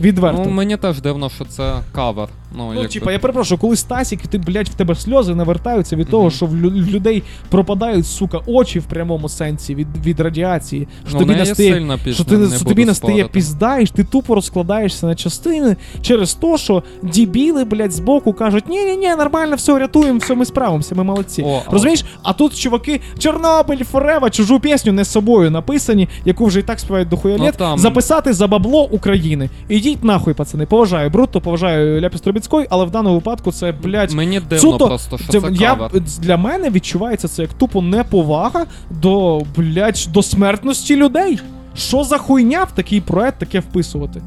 Відверто. 0.00 0.42
Ну, 0.46 0.50
мені 0.50 0.76
теж 0.76 1.00
дивно, 1.00 1.28
що 1.30 1.44
це 1.44 1.74
кавер. 1.92 2.28
Ну, 2.52 2.64
Ну, 2.66 2.74
якби- 2.74 2.88
типа, 2.88 3.12
я 3.12 3.18
перепрошую, 3.18 3.58
коли 3.60 3.76
Стасік, 3.76 4.26
ти, 4.26 4.38
блядь, 4.38 4.68
в 4.68 4.74
тебе 4.74 4.94
сльози 4.94 5.34
навертаються 5.34 5.96
від 5.96 6.08
того, 6.08 6.30
що 6.30 6.46
в 6.46 6.54
лю- 6.54 6.90
людей 6.90 7.22
пропадають, 7.48 8.06
сука, 8.06 8.40
очі 8.46 8.78
в 8.78 8.84
прямому 8.84 9.28
сенсі 9.28 9.74
від, 9.74 10.06
від 10.06 10.20
радіації. 10.20 10.88
Що 11.08 11.12
ну, 11.12 11.18
тобі 11.18 11.32
неї 11.32 11.48
настає, 11.48 11.72
сильна 11.72 11.96
пісня, 11.96 12.12
що 12.14 12.24
ти 12.24 12.38
не 12.38 12.46
що 12.46 12.58
буду 12.58 12.68
тобі 12.68 12.84
настає 12.84 13.12
спорити. 13.14 13.30
пізда, 13.32 13.78
і 13.78 13.86
ти 13.86 14.04
тупо 14.04 14.34
розкладаєшся 14.34 15.06
на 15.06 15.14
частини 15.14 15.76
через 16.02 16.34
те, 16.34 16.58
що 16.58 16.82
дібіли, 17.02 17.64
блядь, 17.64 17.92
збоку 17.92 18.32
кажуть, 18.32 18.68
ні 18.68 18.84
ні 18.84 18.96
ні 18.96 19.14
нормально, 19.16 19.56
все, 19.56 19.78
рятуємо, 19.78 20.18
все, 20.18 20.34
ми 20.34 20.44
справимося, 20.44 20.94
ми 20.94 21.04
молодці. 21.04 21.42
О, 21.46 21.62
а 21.66 21.72
Розумієш? 21.72 22.04
А 22.22 22.32
тут 22.32 22.58
чуваки 22.58 23.00
Чорнобиль, 23.18 23.84
Forever, 23.84 24.30
чужу 24.30 24.60
пісню 24.60 24.92
не 24.92 25.04
з 25.04 25.10
собою 25.10 25.50
написані, 25.50 26.08
яку 26.24 26.46
вже 26.46 26.60
і 26.60 26.62
так 26.62 26.80
співають 26.80 27.08
до 27.08 27.16
хуя 27.16 27.36
Ну, 27.38 27.46
літ, 27.46 27.54
там- 27.56 27.78
записати 27.78 28.32
за 28.32 28.46
бабло 28.46 28.84
України. 28.90 29.50
Ідіть 29.68 30.04
нахуй, 30.04 30.34
пацани. 30.34 30.66
Поважаю 30.66 31.10
Брутто, 31.10 31.40
поважаю 31.40 32.00
Ляпіс 32.00 32.20
Трубецкой, 32.40 32.66
але 32.70 32.84
в 32.84 32.90
даному 32.90 33.14
випадку 33.14 33.52
це, 33.52 33.72
блядь, 33.72 34.12
Мені 34.12 34.40
дивно 34.40 34.72
суто- 34.72 34.86
просто, 34.86 35.18
що 35.18 35.32
це, 35.32 35.40
це, 35.40 35.48
я, 35.52 35.68
кавер. 35.74 35.90
для 36.18 36.36
мене 36.36 36.70
відчувається 36.70 37.28
це 37.28 37.42
як 37.42 37.52
тупо 37.52 37.82
неповага 37.82 38.66
до, 38.90 39.42
блядь, 39.56 40.08
до 40.12 40.22
смертності 40.22 40.96
людей. 40.96 41.40
Що 41.76 42.04
за 42.04 42.18
хуйня 42.18 42.64
в 42.64 42.72
такий 42.72 43.00
проект 43.00 43.38
таке 43.38 43.60
вписувати? 43.60 44.22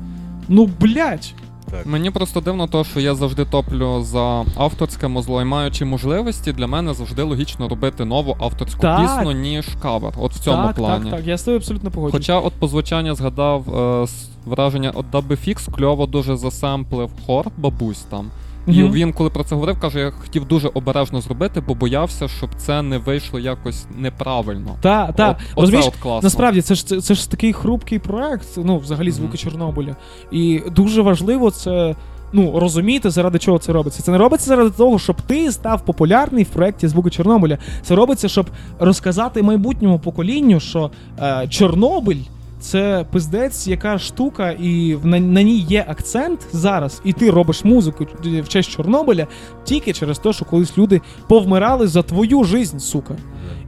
Ну, 0.50 0.70
блядь. 0.80 1.34
Так. 1.74 1.86
Мені 1.86 2.12
просто 2.12 2.42
дивно 2.42 2.68
то, 2.68 2.84
що 2.84 3.00
я 3.00 3.16
завжди 3.16 3.46
топлю 3.46 4.04
за 4.04 4.46
авторське 4.58 5.08
музло 5.08 5.42
і 5.42 5.46
маючи 5.46 5.86
можливості, 5.86 6.54
для 6.54 6.68
мене 6.68 6.94
завжди 6.94 7.24
логічно 7.24 7.70
робити 7.70 8.06
нову 8.06 8.36
авторську 8.40 8.82
Так. 8.82 9.02
пісню, 9.02 9.32
ніж 9.32 9.68
кавер. 9.82 10.14
От 10.18 10.34
в 10.34 10.40
цьому 10.40 10.68
так, 10.68 10.76
плані. 10.76 11.10
так, 11.10 11.20
так, 11.20 11.28
я 11.28 11.38
з 11.38 11.44
тобою 11.44 11.58
абсолютно 11.58 11.92
погоджуюсь. 11.92 12.26
Хоча 12.26 12.40
от 12.40 12.54
по 12.54 12.68
звучанню 12.68 13.16
згадав 13.16 13.76
е, 13.76 14.08
враження 14.46 14.92
от 14.96 15.06
Дабби 15.12 15.36
Фікс 15.36 15.68
кльово 15.76 16.06
дуже 16.06 16.38
засемплив 16.38 17.10
хор 17.26 17.48
бабусь 17.58 18.02
там. 18.02 18.32
І 18.68 18.84
Мгм. 18.84 18.92
він, 18.92 19.14
коли 19.14 19.30
про 19.30 19.44
це 19.44 19.56
говорив, 19.56 19.80
каже, 19.80 20.00
я 20.00 20.12
хотів 20.12 20.46
дуже 20.46 20.68
обережно 20.74 21.22
зробити, 21.22 21.62
бо 21.68 21.76
боявся, 21.76 22.28
щоб 22.28 22.50
це 22.58 22.82
не 22.82 22.98
вийшло 22.98 23.40
якось 23.40 23.86
неправильно. 23.98 24.76
Та, 24.82 25.12
та. 25.12 25.30
От, 25.30 25.62
Розумієш, 25.62 25.88
от 25.88 25.96
класно. 25.96 26.26
Насправді, 26.26 26.62
це 26.62 26.76
ж 26.76 26.88
це, 26.88 27.02
це 27.02 27.14
ж 27.14 27.32
такий 27.32 27.54
хрупкий 27.54 28.00
проект, 28.00 28.48
ну, 28.58 28.78
взагалі, 28.78 29.12
звуки 29.12 29.28
Мгм. 29.30 29.38
Чорнобиля. 29.38 29.96
І 30.32 30.62
дуже 30.76 31.02
важливо 31.02 31.52
це. 31.52 31.96
Ну, 32.36 32.60
розуміти, 32.60 33.10
заради 33.10 33.40
чого 33.40 33.60
це 33.60 33.74
робиться. 33.74 34.04
Це 34.04 34.12
не 34.12 34.18
робиться 34.18 34.48
заради 34.48 34.70
того, 34.70 35.00
щоб 35.00 35.22
ти 35.22 35.52
став 35.52 35.86
популярний 35.86 36.44
в 36.44 36.48
проєкті 36.48 36.88
звуки 36.88 37.10
Чорнобиля. 37.10 37.58
Це 37.82 37.96
робиться, 37.96 38.28
щоб 38.28 38.50
розказати 38.80 39.44
майбутньому 39.44 40.00
поколінню, 40.00 40.60
що 40.60 40.92
е, 41.20 41.48
Чорнобиль 41.50 42.18
це 42.64 43.06
пиздець, 43.12 43.68
яка 43.68 44.00
штука, 44.00 44.52
і 44.52 44.98
на, 45.04 45.20
на 45.20 45.42
ній 45.42 45.58
є 45.60 45.86
акцент 45.88 46.40
зараз, 46.52 47.02
і 47.06 47.14
ти 47.14 47.32
робиш 47.32 47.64
музику 47.64 48.08
в 48.24 48.48
честь 48.48 48.70
Чорнобиля 48.70 49.28
тільки 49.64 49.94
через 49.94 50.20
те, 50.20 50.34
що 50.34 50.46
колись 50.46 50.78
люди 50.78 51.02
повмирали 51.28 51.88
за 51.88 52.02
твою 52.02 52.44
жизнь, 52.44 52.78
сука. 52.78 53.16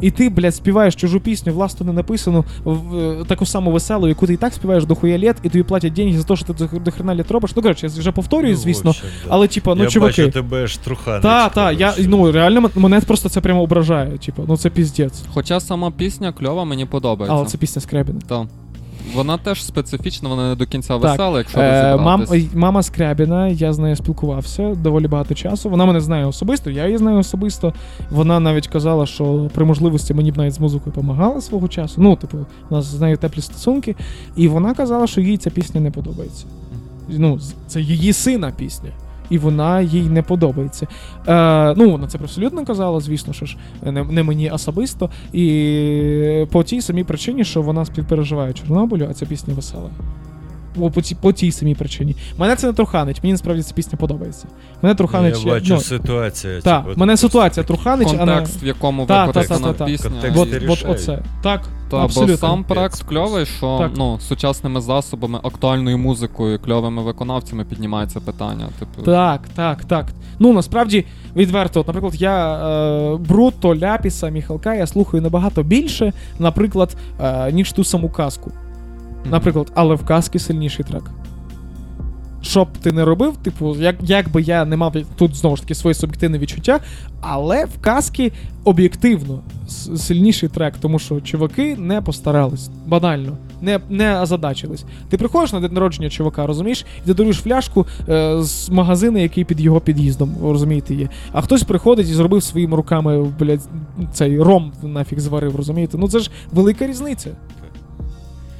І 0.01 0.11
ти, 0.11 0.29
блядь, 0.29 0.55
співаєш 0.55 0.95
чужу 0.95 1.19
пісню, 1.19 1.53
власне, 1.53 1.85
не 1.85 1.93
написану, 1.93 2.45
в, 2.63 3.25
таку 3.27 3.45
саму 3.45 3.71
веселу, 3.71 4.07
яку 4.07 4.27
ти 4.27 4.33
і 4.33 4.37
так 4.37 4.53
співаєш 4.53 4.85
до 4.85 4.95
хуя 4.95 5.17
літ, 5.17 5.35
і 5.43 5.49
тобі 5.49 5.63
платять 5.63 5.93
деньги 5.93 6.17
за 6.17 6.23
те, 6.23 6.35
що 6.35 6.45
ти 6.45 6.53
до, 6.53 6.79
до 6.79 6.91
хрена 6.91 7.15
літ 7.15 7.31
робиш. 7.31 7.51
Ну, 7.55 7.61
коротше, 7.61 7.87
я 7.87 7.93
вже 7.99 8.11
повторюю, 8.11 8.53
Ну, 8.53 8.59
звісно. 8.59 8.89
общем, 8.89 9.09
да. 9.23 9.29
Але, 9.33 9.47
типа, 9.47 9.75
ну, 9.75 9.83
я 9.83 9.89
чуваки. 9.89 10.21
бачу 10.21 10.33
тебе 10.33 10.67
штруха. 10.67 11.19
Та, 11.19 11.49
та, 11.49 11.71
я, 11.71 11.93
ну, 11.99 12.31
реально, 12.31 12.69
мене 12.75 13.01
просто 13.01 13.29
це 13.29 13.41
прямо 13.41 13.63
ображає. 13.63 14.17
Типа, 14.17 14.43
ну 14.47 14.57
це 14.57 14.69
піздець. 14.69 15.23
Хоча 15.33 15.59
сама 15.59 15.91
пісня 15.91 16.33
кльова, 16.33 16.65
мені 16.65 16.85
подобається. 16.85 17.35
Але 17.37 17.45
це 17.45 17.57
пісня 17.57 17.81
Скрябіна. 17.81 18.19
Та. 18.27 18.47
Вона 19.13 19.37
теж 19.37 19.63
специфічна, 19.65 20.29
вона 20.29 20.49
не 20.49 20.55
до 20.55 20.65
кінця 20.65 20.99
Так. 20.99 21.01
весела, 21.01 21.37
якщо 21.37 21.59
Е, 21.59 21.97
мам, 21.97 22.25
мама 22.53 22.83
Скрябіна, 22.83 23.47
я 23.47 23.73
з 23.73 23.79
нею 23.79 23.95
спілкувався 23.95 24.75
доволі 24.75 25.07
багато 25.07 25.33
часу. 25.33 25.69
Вона 25.69 25.85
мене 25.85 26.01
знає 26.01 26.25
особисто, 26.25 26.69
я 26.71 26.85
її 26.85 26.97
знаю 26.97 27.17
особисто. 27.17 27.73
Вона 28.11 28.39
навіть 28.39 28.67
казала, 28.67 29.05
що 29.05 29.49
при 29.53 29.65
можливості 29.65 30.13
мені 30.13 30.31
б 30.31 30.37
навіть 30.37 30.53
з 30.53 30.59
музикою 30.59 30.93
допомагала 30.95 31.41
свого 31.41 31.67
часу. 31.67 31.95
Ну, 31.97 32.15
типу, 32.15 32.37
у 32.69 32.75
нас 32.75 32.85
з 32.85 33.01
нею 33.01 33.17
теплі 33.17 33.41
стосунки. 33.41 33.95
І 34.35 34.47
вона 34.47 34.73
казала, 34.73 35.07
що 35.07 35.21
їй 35.21 35.37
ця 35.37 35.49
пісня 35.49 35.81
не 35.81 35.91
подобається. 35.91 36.45
Ну, 37.09 37.39
це 37.67 37.81
її 37.81 38.13
сина 38.13 38.51
пісня. 38.57 38.89
І 39.29 39.37
вона 39.37 39.81
їй 39.81 40.09
не 40.09 40.21
подобається. 40.21 40.87
Е, 41.27 41.73
ну, 41.77 41.91
вона 41.91 42.07
це 42.07 42.17
абсолютно 42.17 42.65
казала, 42.65 42.99
звісно, 42.99 43.33
що 43.33 43.45
ж 43.45 43.57
не, 43.83 44.03
не 44.03 44.23
мені 44.23 44.49
особисто. 44.49 45.09
І 45.33 46.45
по 46.51 46.63
тій 46.63 46.81
самій 46.81 47.03
причині, 47.03 47.43
що 47.43 47.61
вона 47.61 47.85
співпереживає 47.85 48.53
Чорнобилю, 48.53 49.07
а 49.09 49.13
ця 49.13 49.25
пісня 49.25 49.53
весела. 49.53 49.89
По, 50.79 50.91
по, 50.91 51.01
цій- 51.01 51.15
по 51.15 51.33
тій 51.33 51.51
самій 51.51 51.75
причині. 51.75 52.15
Мене 52.37 52.55
це 52.55 52.67
не 52.67 52.73
труханить, 52.73 53.23
мені 53.23 53.33
насправді 53.33 53.63
ця 53.63 53.73
пісня 53.73 53.97
подобається. 53.97 54.47
Мене 54.81 54.95
труханить. 54.95 55.45
Я 55.45 55.51
бачу 55.51 55.73
ну, 55.73 55.79
ситуація. 55.79 56.61
та, 56.61 56.81
типу, 56.81 56.99
мене 56.99 57.17
ситуація 57.17 57.63
труханить, 57.63 58.07
а 58.19 58.25
не. 58.25 58.33
Контекст, 58.33 58.63
в 58.63 58.65
якому 58.65 59.05
Та, 59.05 59.13
та, 59.13 59.25
використана 59.25 59.67
та, 59.67 59.73
та, 59.73 59.77
та. 59.77 59.85
пісня. 59.85 60.11
Контекст 60.35 60.69
От, 60.69 60.83
от 60.83 60.89
оце. 60.89 61.19
Так, 61.43 61.61
Та, 61.91 61.97
абсолютно. 61.97 62.33
бо 62.33 62.37
сам 62.39 62.63
проект 62.63 63.03
кльовий, 63.03 63.45
що 63.45 63.77
Так. 63.79 63.91
ну, 63.97 64.19
сучасними 64.19 64.81
засобами, 64.81 65.39
актуальною 65.43 65.97
музикою, 65.97 66.59
кльовими 66.59 67.01
виконавцями 67.01 67.65
піднімається 67.65 68.19
питання. 68.19 68.67
Типу, 68.79 69.01
Так, 69.01 69.41
так, 69.55 69.85
так. 69.85 70.05
Ну 70.39 70.53
насправді 70.53 71.05
відверто, 71.35 71.79
от, 71.79 71.87
наприклад, 71.87 72.21
я 72.21 72.55
е, 73.13 73.17
Бруто, 73.17 73.75
Ляпіса, 73.75 74.29
Міхалка 74.29 74.73
я 74.75 74.87
слухаю 74.87 75.23
набагато 75.23 75.63
більше, 75.63 76.13
наприклад, 76.39 76.95
е, 77.21 77.51
ніж 77.51 77.71
ту 77.71 77.83
саму 77.83 78.09
казку. 78.09 78.51
Наприклад, 79.31 79.71
але 79.75 79.95
в 79.95 80.05
казки 80.05 80.39
сильніший 80.39 80.85
трек. 80.85 81.03
Що 82.41 82.65
б 82.65 82.67
ти 82.81 82.91
не 82.91 83.05
робив, 83.05 83.37
типу, 83.37 83.75
як, 83.75 83.95
як 84.01 84.31
би 84.31 84.41
я 84.41 84.65
не 84.65 84.77
мав 84.77 84.95
тут 85.15 85.35
знову 85.35 85.55
ж 85.55 85.61
таки 85.61 85.75
своє 85.75 85.93
суб'єктивне 85.93 86.37
відчуття, 86.37 86.79
але 87.21 87.65
в 87.65 87.81
казки 87.81 88.31
об'єктивно 88.63 89.39
сильніший 89.97 90.49
трек, 90.49 90.73
тому 90.81 90.99
що 90.99 91.21
чуваки 91.21 91.75
не 91.75 92.01
постарались. 92.01 92.69
Банально, 92.87 93.37
не, 93.61 93.79
не 93.89 94.21
озадачились. 94.21 94.85
Ти 95.09 95.17
приходиш 95.17 95.53
на 95.53 95.59
день 95.59 95.73
народження 95.73 96.09
чувака, 96.09 96.47
розумієш, 96.47 96.85
і 97.03 97.07
ти 97.07 97.13
даруєш 97.13 97.37
фляжку 97.37 97.87
е, 98.09 98.43
з 98.43 98.69
магазину, 98.69 99.17
який 99.19 99.43
під 99.43 99.61
його 99.61 99.81
під'їздом, 99.81 100.35
розумієте, 100.41 100.95
є. 100.95 101.09
А 101.31 101.41
хтось 101.41 101.63
приходить 101.63 102.09
і 102.09 102.13
зробив 102.13 102.43
своїми 102.43 102.77
руками, 102.77 103.31
блядь, 103.39 103.67
цей 104.13 104.39
ром 104.39 104.71
нафіг 104.83 105.19
зварив, 105.19 105.55
розумієте? 105.55 105.97
Ну 105.97 106.07
це 106.07 106.19
ж 106.19 106.31
велика 106.51 106.87
різниця. 106.87 107.29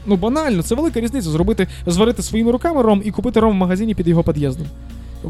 Ну, 0.05 0.15
банально, 0.15 0.63
це 0.63 0.75
велика 0.75 0.99
різниця 0.99 1.29
зробити, 1.29 1.67
зварити 1.87 2.21
своїми 2.21 2.51
руками 2.51 2.81
ром 2.81 3.01
і 3.05 3.11
купити 3.11 3.39
ром 3.39 3.51
в 3.51 3.55
магазині 3.55 3.95
під 3.95 4.07
його 4.07 4.23
під'їздом. 4.23 4.67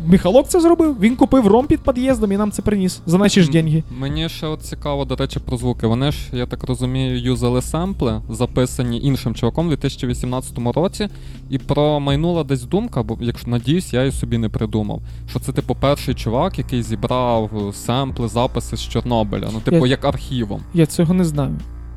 Міхалок 0.07 0.47
це 0.47 0.61
зробив, 0.61 0.99
він 0.99 1.15
купив 1.15 1.47
ром 1.47 1.67
під 1.67 1.79
під'їздом 1.79 2.31
і 2.31 2.37
нам 2.37 2.51
це 2.51 2.61
приніс 2.61 3.01
за 3.05 3.17
наші 3.17 3.41
ж 3.41 3.51
деньги. 3.51 3.83
Мені 3.99 4.29
ще 4.29 4.47
от 4.47 4.61
цікаво, 4.61 5.05
до 5.05 5.15
речі, 5.15 5.39
про 5.39 5.57
звуки. 5.57 5.87
Вони 5.87 6.11
ж, 6.11 6.17
я 6.33 6.45
так 6.45 6.63
розумію, 6.63 7.19
юзали 7.21 7.61
семпли, 7.61 8.21
записані 8.29 9.01
іншим 9.01 9.35
чуваком 9.35 9.65
у 9.65 9.69
2018 9.69 10.53
році, 10.75 11.07
і 11.49 11.57
промайнула 11.57 12.43
десь 12.43 12.63
думка, 12.63 13.03
бо 13.03 13.17
якщо 13.21 13.49
надіюсь, 13.49 13.93
я 13.93 13.99
її 13.99 14.11
собі 14.11 14.37
не 14.37 14.49
придумав. 14.49 15.01
Що 15.29 15.39
це, 15.39 15.51
типу, 15.53 15.75
перший 15.79 16.13
чувак, 16.15 16.57
який 16.57 16.83
зібрав 16.83 17.69
е, 17.69 17.73
семпли, 17.73 18.27
записи 18.27 18.77
з 18.77 18.81
Чорнобиля. 18.81 19.49
Ну, 19.53 19.59
типу, 19.59 19.85
Я- 19.85 19.91
як 19.91 20.05
архівом. 20.05 20.61
Я 20.73 20.85
цього 20.85 21.13
не 21.13 21.25
знаю. 21.25 21.55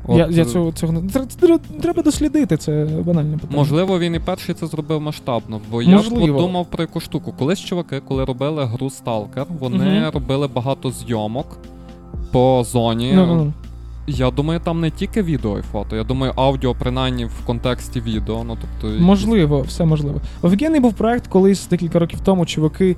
От, 0.09 0.17
я, 0.17 0.27
я 0.31 0.41
е, 0.43 0.45
цього, 0.45 0.71
цього 0.71 0.93
не 0.93 1.09
треба, 1.81 2.01
дослідити, 2.03 2.57
це 2.57 2.87
банальне 3.05 3.37
питання. 3.37 3.57
Можливо, 3.57 3.99
він 3.99 4.15
і 4.15 4.19
перший 4.19 4.55
це 4.55 4.67
зробив 4.67 5.01
масштабно, 5.01 5.61
бо 5.71 5.81
я 5.81 5.95
Можливо. 5.95 6.35
подумав 6.37 6.65
про 6.65 6.83
яку 6.83 6.99
штуку. 6.99 7.33
Колись 7.39 7.59
чуваки, 7.59 8.01
коли 8.07 8.25
робили 8.25 8.65
гру 8.65 8.87
Stalker, 8.87 9.45
вони 9.59 9.99
Мгм. 9.99 10.11
робили 10.13 10.47
багато 10.47 10.91
зйомок 10.91 11.57
по 12.31 12.63
зоні. 12.71 13.11
Ну, 13.15 13.25
ну, 13.25 13.35
ну. 13.35 13.53
Я 14.07 14.31
думаю, 14.31 14.59
там 14.59 14.79
не 14.81 14.91
тільки 14.91 15.21
відео 15.21 15.59
і 15.59 15.61
фото. 15.61 15.95
Я 15.95 16.03
думаю, 16.03 16.33
аудіо, 16.35 16.75
принаймні 16.79 17.25
в 17.25 17.45
контексті 17.45 18.01
відео. 18.01 18.43
Ну 18.43 18.57
тобто, 18.61 18.99
Можливо, 18.99 19.61
все 19.61 19.85
можливо. 19.85 20.21
Офігенний 20.41 20.79
був 20.81 20.93
проект, 20.93 21.27
колись 21.27 21.67
декілька 21.67 21.99
років 21.99 22.19
тому 22.19 22.45
чуваки 22.45 22.95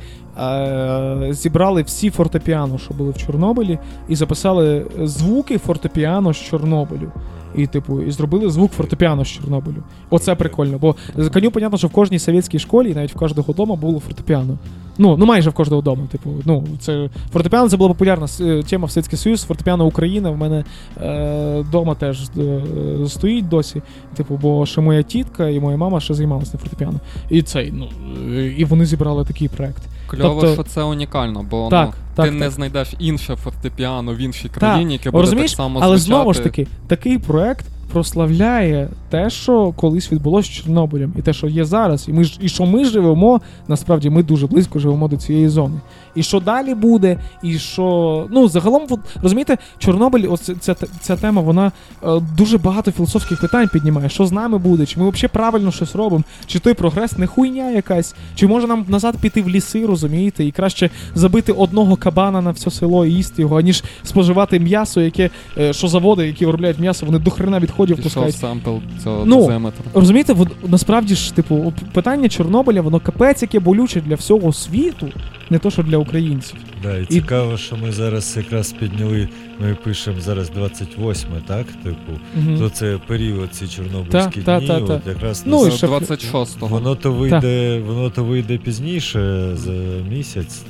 зібрали 1.30 1.82
всі 1.82 2.10
фортепіано, 2.10 2.78
що 2.78 2.94
були 2.94 3.12
в 3.12 3.18
Чорнобилі, 3.18 3.80
і 4.08 4.16
записали 4.16 4.86
звуки 5.04 5.58
фортепіано 5.58 6.34
з 6.34 6.38
Чорнобилю. 6.38 7.12
І, 7.56 7.68
типу, 7.68 8.02
і 8.02 8.12
зробили 8.12 8.50
звук 8.50 8.72
фортепіано 8.72 9.26
з 9.26 9.28
Чорнобилю. 9.28 9.84
Оце 10.10 10.36
прикольно. 10.36 10.78
Бо 10.78 10.96
коню, 11.34 11.52
понятно, 11.52 11.78
що 11.78 11.88
в 11.88 11.92
кожній 11.92 12.20
совєтській 12.20 12.60
школі, 12.60 12.92
і 12.92 12.96
навіть 12.96 13.12
в 13.12 13.20
кожного 13.20 13.54
дома 13.54 13.76
було 13.76 14.00
фортепіано. 14.00 14.58
Ну, 14.98 15.18
ну 15.18 15.26
майже 15.26 15.50
в 15.50 15.54
кожного 15.54 15.82
дому. 15.82 16.08
Типу, 16.12 16.30
ну, 16.46 16.68
це 16.80 17.10
фортепіано 17.34 17.70
це 17.70 17.78
була 17.78 17.90
популярна 17.90 18.28
е, 18.42 18.64
тема 18.64 18.86
в 18.86 18.92
Совєтський 18.92 19.18
Союз. 19.18 19.44
Фортепіано 19.44 19.86
Україна 19.86 20.30
в 20.30 20.38
мене 20.38 20.64
е, 21.02 21.96
теж 22.00 22.30
е, 22.38 22.62
стоїть 23.08 23.50
досі. 23.50 23.82
Типу, 24.16 24.40
бо 24.42 24.66
ще 24.66 24.82
моя 24.82 25.04
тітка 25.04 25.50
і 25.50 25.60
моя 25.60 25.78
мама 25.78 26.00
ще 26.00 26.14
займалися 26.14 26.52
на 26.54 26.60
фортепіано. 26.60 27.00
І 27.30 27.42
цей, 27.42 27.72
ну, 27.72 27.90
е, 28.36 28.54
і 28.58 28.66
вони 28.66 28.86
зібрали 28.86 29.26
такий 29.26 29.48
проект. 29.48 29.84
Кльово, 30.12 30.42
тобто- 30.42 30.54
що 30.54 30.64
це 30.64 30.84
унікально, 30.84 31.46
бо 31.50 31.68
Так, 31.70 31.88
ну, 31.88 31.94
так, 32.16 32.26
ти 32.26 32.32
не 32.32 32.50
знайдеш 32.50 32.94
інше 33.00 33.36
фортепіано 33.36 34.14
в 34.14 34.18
іншій 34.18 34.50
країні, 34.50 34.94
яке 34.94 35.12
буде 35.12 35.22
Розумієш? 35.22 35.52
так 35.52 35.58
само 35.58 35.80
Але 35.84 35.98
знову 35.98 36.34
ж 36.34 36.44
таки, 36.44 36.68
такий 36.88 37.18
проект 37.18 37.66
прославляє 37.92 38.90
те, 39.10 39.30
що 39.30 39.72
колись 39.76 40.12
відбулося 40.12 40.50
з 40.50 40.52
Чорнобилем, 40.52 41.14
і 41.18 41.22
те, 41.22 41.34
що 41.34 41.48
є 41.48 41.66
зараз. 41.66 42.10
І 42.10 42.14
ми 42.14 42.24
ж 42.24 42.38
і 42.42 42.50
що 42.50 42.66
ми 42.66 42.86
живемо, 42.86 43.42
насправді 43.68 44.10
ми 44.10 44.24
дуже 44.24 44.48
близько 44.48 44.80
живемо 44.80 45.08
до 45.08 45.18
цієї 45.18 45.50
зони. 45.50 45.80
І 46.16 46.24
що 46.24 46.40
далі 46.40 46.76
буде, 46.76 47.18
і 47.44 47.60
що. 47.60 48.28
Ну, 48.32 48.48
загалом, 48.48 48.84
от, 48.90 49.00
розумієте, 49.22 49.58
Чорнобиль, 49.78 50.28
ось 50.30 50.52
ця, 50.60 50.76
ця, 51.02 51.16
тема, 51.16 51.42
вона 51.42 51.72
е, 52.04 52.22
дуже 52.38 52.58
багато 52.58 52.92
філософських 52.92 53.42
питань 53.42 53.70
піднімає. 53.74 54.10
Що 54.10 54.26
з 54.26 54.32
нами 54.32 54.58
буде? 54.58 54.86
Чи 54.86 55.00
ми 55.00 55.10
взагалі 55.10 55.30
правильно 55.34 55.72
щось 55.72 55.96
робимо? 55.96 56.24
Чи 56.46 56.60
той 56.60 56.74
прогрес 56.74 57.18
не 57.18 57.28
хуйня 57.28 57.72
якась? 57.72 58.16
Чи 58.36 58.48
може 58.48 58.68
нам 58.68 58.86
назад 58.88 59.18
піти 59.22 59.42
в 59.42 59.50
ліси, 59.50 59.86
розумієте, 59.86 60.46
і 60.46 60.52
краще 60.52 60.90
забити 61.16 61.52
одного 61.52 61.96
кабана 61.96 62.42
на 62.42 62.52
все 62.52 62.72
село 62.72 63.06
і 63.06 63.12
їсти 63.12 63.42
його, 63.42 63.60
аніж 63.60 63.84
споживати 64.04 64.60
м'ясо, 64.60 65.02
яке 65.02 65.30
е, 65.58 65.74
що 65.74 65.88
заводи, 65.88 66.28
які 66.28 66.46
виробляють 66.46 66.80
м'ясо, 66.80 67.06
вони 67.06 67.20
до 67.20 67.32
хрена 67.32 67.60
відходів 67.82 67.96
Пішов 68.04 68.24
пускають. 68.24 68.36
семпл 68.36 68.78
цього 69.04 69.26
Ну, 69.26 69.36
дозиметра. 69.36 69.84
Розумієте, 69.94 70.36
насправді 70.68 71.16
ж, 71.16 71.36
типу, 71.36 71.74
питання 71.94 72.30
Чорнобиля, 72.30 72.82
воно 72.82 73.00
капець, 73.00 73.42
яке 73.42 73.60
болюче 73.60 74.02
для 74.02 74.16
всього 74.16 74.54
світу, 74.54 75.08
не 75.50 75.60
то, 75.60 75.72
що 75.72 75.84
для 75.84 75.98
українців. 75.98 76.58
Да, 76.84 76.98
і 76.98 77.06
цікаво, 77.06 77.58
що 77.58 77.76
ми 77.78 77.92
зараз 77.92 78.38
якраз 78.38 78.72
підняли, 78.72 79.30
ми 79.60 79.76
пишемо 79.84 80.22
зараз 80.22 80.50
28, 80.50 81.28
так? 81.48 81.66
Типу, 81.84 82.12
Мгм. 82.38 82.58
то 82.60 82.70
це 82.70 83.00
період 83.08 83.54
ці 83.54 83.68
чорнобильські 83.68 84.42
Та, 84.42 84.58
дні. 84.60 84.68
та, 84.68 84.80
та, 84.82 84.94
от 84.94 85.08
якраз 85.08 85.44
Ну, 85.46 85.62
на- 85.62 85.68
і 85.68 85.72
ще- 85.72 85.88
26-го. 85.88 86.68
воно 86.68 86.96
то 86.96 87.12
вийде, 87.12 87.80
воно 87.88 88.10
то 88.10 88.24
вийде 88.24 88.58
пізніше 88.58 89.50
за 89.56 89.72
місяць. 90.10 90.62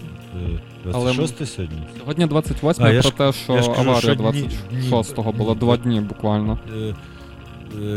Е, 0.85 0.90
Але 0.93 1.14
сьогодні? 1.14 1.84
Сьогодні 2.00 2.26
28 2.26 2.85
А, 2.85 2.92
про 2.92 3.01
ж- 3.01 3.11
те, 3.18 3.34
що 3.34 3.53
я 3.53 3.61
ж 3.61 3.69
кажу, 3.69 3.90
аварія 3.90 4.14
26-го 4.14 5.32
дні- 5.32 5.38
була, 5.38 5.53
дні- 5.53 5.60
два 5.60 5.77
дні 5.77 6.01
буквально. 6.01 6.60
Е, 6.77 6.95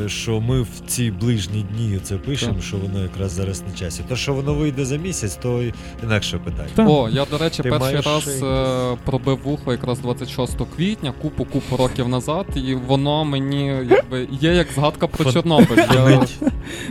е, 0.04 0.08
Що 0.08 0.40
ми 0.40 0.60
в 0.62 0.68
ці 0.86 1.10
ближні 1.10 1.64
дні 1.74 1.98
це 2.02 2.16
пишемо, 2.16 2.52
Так. 2.54 2.62
що 2.62 2.76
воно 2.76 3.02
якраз 3.02 3.32
зараз 3.32 3.62
на 3.70 3.76
часі. 3.78 4.02
То, 4.08 4.16
що 4.16 4.34
воно 4.34 4.54
вийде 4.54 4.84
за 4.84 4.96
місяць, 4.96 5.36
то 5.42 5.62
інакше 6.02 6.38
питання. 6.38 6.68
Так. 6.74 6.88
О, 6.88 7.08
я, 7.12 7.24
до 7.24 7.38
речі, 7.38 7.62
Ти 7.62 7.70
перший 7.70 7.88
маєш 7.92 8.06
раз 8.06 8.22
ще 8.22 8.46
е, 8.46 8.96
пробив 9.04 9.38
вухо 9.44 9.72
якраз 9.72 9.98
26 9.98 10.56
квітня, 10.76 11.12
купу-купу 11.22 11.76
років 11.76 12.08
назад, 12.08 12.46
і 12.54 12.74
воно 12.74 13.24
мені 13.24 13.66
якби 13.66 14.28
є 14.40 14.54
як 14.54 14.66
згадка 14.74 15.06
про 15.06 15.24
Фон- 15.24 15.32
Чорнобиль. 15.32 15.76
Я, 15.94 16.18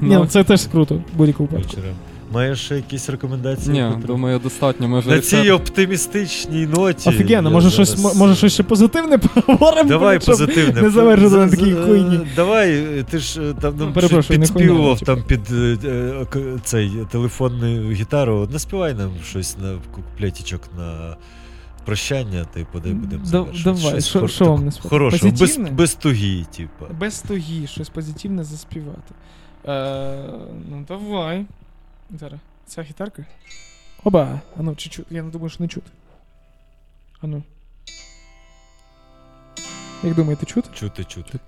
Ні, 0.02 0.16
ну, 0.16 0.26
це 0.26 0.44
теж 0.44 0.66
круто, 0.68 0.96
в 0.96 1.02
будь-якому 1.18 1.50
випадку. 1.52 1.78
Маєш 2.34 2.66
ще 2.66 2.76
якісь 2.76 3.10
рекомендації? 3.10 3.74
ні, 3.74 3.96
Петро? 3.96 4.08
думаю, 4.08 4.40
достатньо. 4.40 4.88
Ми 4.88 5.00
вже 5.00 5.10
На 5.10 5.20
цій 5.20 5.28
це- 5.44 5.52
оптимістичній 5.52 6.68
ноті. 6.68 7.10
Офігенно, 7.10 7.52
може 7.52 7.70
зараз- 7.70 7.90
щось, 8.00 8.16
може 8.16 8.36
щось 8.36 8.54
ще 8.54 8.64
позитивне 8.64 9.18
поговоримо? 9.46 9.90
Давай 9.90 10.22
щоб 10.22 10.32
позитивне. 10.38 10.82
Не 10.82 10.90
завершити 10.90 11.36
на 11.36 11.50
такій 11.50 11.72
е, 11.72 11.76
хуйні. 11.86 12.20
Давай, 12.36 12.84
ти 13.10 13.18
ж 13.20 13.42
е, 13.42 13.54
там 13.62 13.74
ну, 13.78 13.86
Ну, 13.86 13.94
перепрошую, 13.94 14.40
підспівував 14.40 15.00
там 15.00 15.24
під 15.24 15.42
е, 15.52 16.26
цей 16.64 16.92
телефонну 17.12 17.92
гітару. 17.92 18.48
Наспівай 18.52 18.94
нам 18.94 19.12
щось 19.26 19.58
на 19.58 19.76
куплетічок 19.96 20.62
на 20.78 21.18
прощання, 21.86 22.46
й 22.56 22.66
подай 22.72 22.94
будемо 22.94 23.24
Да- 23.32 23.46
давай, 23.64 24.02
що- 24.02 24.20
хор- 24.20 24.28
що 24.28 24.46
вам 24.46 24.66
не? 24.66 24.72
Хорошого, 24.90 25.32
без, 25.32 25.40
Позитивне? 25.40 25.72
без 25.72 25.94
тугі, 25.96 26.46
типа. 26.58 26.86
Без 27.00 27.20
тогі, 27.22 27.68
щось 27.68 27.90
позитивне 27.90 28.44
заспівати. 28.44 29.14
Е, 29.68 30.16
ну 30.70 30.86
давай. 30.88 31.46
Зараз. 32.14 32.40
Ця 32.66 32.82
гітарка. 32.82 33.26
Оба. 34.04 34.42
А 34.58 34.64
ну, 34.64 34.76
чи 34.76 34.90
чути? 34.90 35.16
Я 35.16 35.24
не 35.24 35.32
думаю, 35.32 35.50
що 35.50 35.64
не 35.64 35.68
чути. 35.70 35.92
А 37.22 37.28
ну. 37.28 37.44
Як 40.04 40.16
думаєте, 40.16 40.46
чути? 40.46 40.70
Чути, 40.74 41.04
чути. 41.04 41.40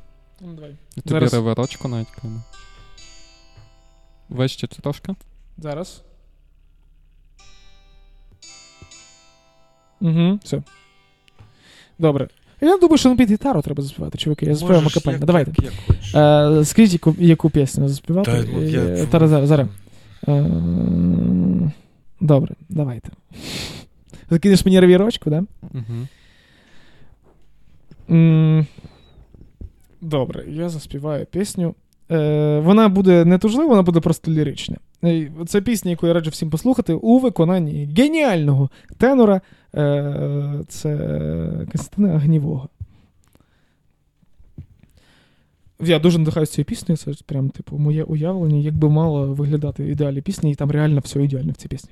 Ну, 0.42 0.54
давай. 0.54 0.76
Тобі 0.96 1.10
Зараз. 1.10 1.34
реверочку 1.34 1.88
навіть 1.88 2.10
кину. 2.10 2.42
Вище 4.30 4.68
трошки. 4.68 5.16
Зараз. 5.58 6.02
Угу, 10.02 10.40
все. 10.44 10.64
Добре. 12.00 12.28
Я 12.62 12.78
думаю, 12.78 12.98
що 12.98 13.10
на 13.10 13.16
під 13.16 13.32
гітару 13.32 13.62
треба 13.62 13.84
заспівати, 13.84 14.18
чуваки. 14.18 14.46
Я 14.46 14.56
заспіваю 14.56 14.82
макапельно. 14.82 15.26
Давайте. 15.26 15.52
Як, 15.58 15.74
як 15.74 15.74
хочеш. 15.88 16.16
Е, 16.16 16.66
скажіть, 16.66 16.94
яку, 16.94 17.16
яку 17.20 17.50
пісню 17.50 17.88
заспівати? 17.90 18.32
Та, 18.32 18.44
ну, 18.52 18.64
я- 18.64 18.80
Е, 18.82 19.08
Зараз, 19.12 19.30
зараз, 19.30 19.50
зараз. 19.50 19.68
Е, 20.28 20.46
Добре, 22.22 22.56
давайте. 22.70 23.10
Закинеш 24.30 24.66
мені 24.66 24.80
ревірочку, 24.80 25.30
да? 25.30 25.44
Угу. 25.62 26.08
Добре, 30.02 30.46
я 30.48 30.70
заспіваю 30.70 31.26
пісню. 31.26 31.76
Е, 32.12 32.60
вона 32.60 32.90
буде 32.90 33.26
не 33.26 33.38
тужлива, 33.38 33.70
вона 33.70 33.82
буде 33.82 34.00
просто 34.00 34.32
лірична. 34.32 34.78
Е, 35.04 35.32
Це 35.48 35.62
пісня, 35.62 35.92
яку 35.92 36.08
я 36.08 36.14
раджу 36.14 36.30
всім 36.30 36.50
послухати 36.50 36.94
у 36.94 37.20
виконанні 37.20 37.90
геніального 37.98 38.70
тенора. 38.98 39.42
Е, 39.76 40.64
це 40.68 40.98
Константина 41.72 42.16
Агнівого. 42.16 42.70
Я 45.80 46.00
дуже 46.00 46.20
надихаюся 46.20 46.54
цією 46.54 46.66
піснею. 46.66 46.98
Це 46.98 47.12
прям, 47.26 47.50
типу, 47.50 47.78
моє 47.78 48.04
уявлення, 48.04 48.58
як 48.58 48.76
би 48.76 48.90
мала 48.90 49.26
виглядати 49.26 49.84
в 49.84 49.86
ідеалі 49.86 50.22
пісня, 50.22 50.50
і 50.50 50.56
там 50.56 50.72
реально 50.72 51.00
все 51.00 51.24
ідеально 51.24 51.52
в 51.52 51.56
цій 51.56 51.68
пісні. 51.68 51.92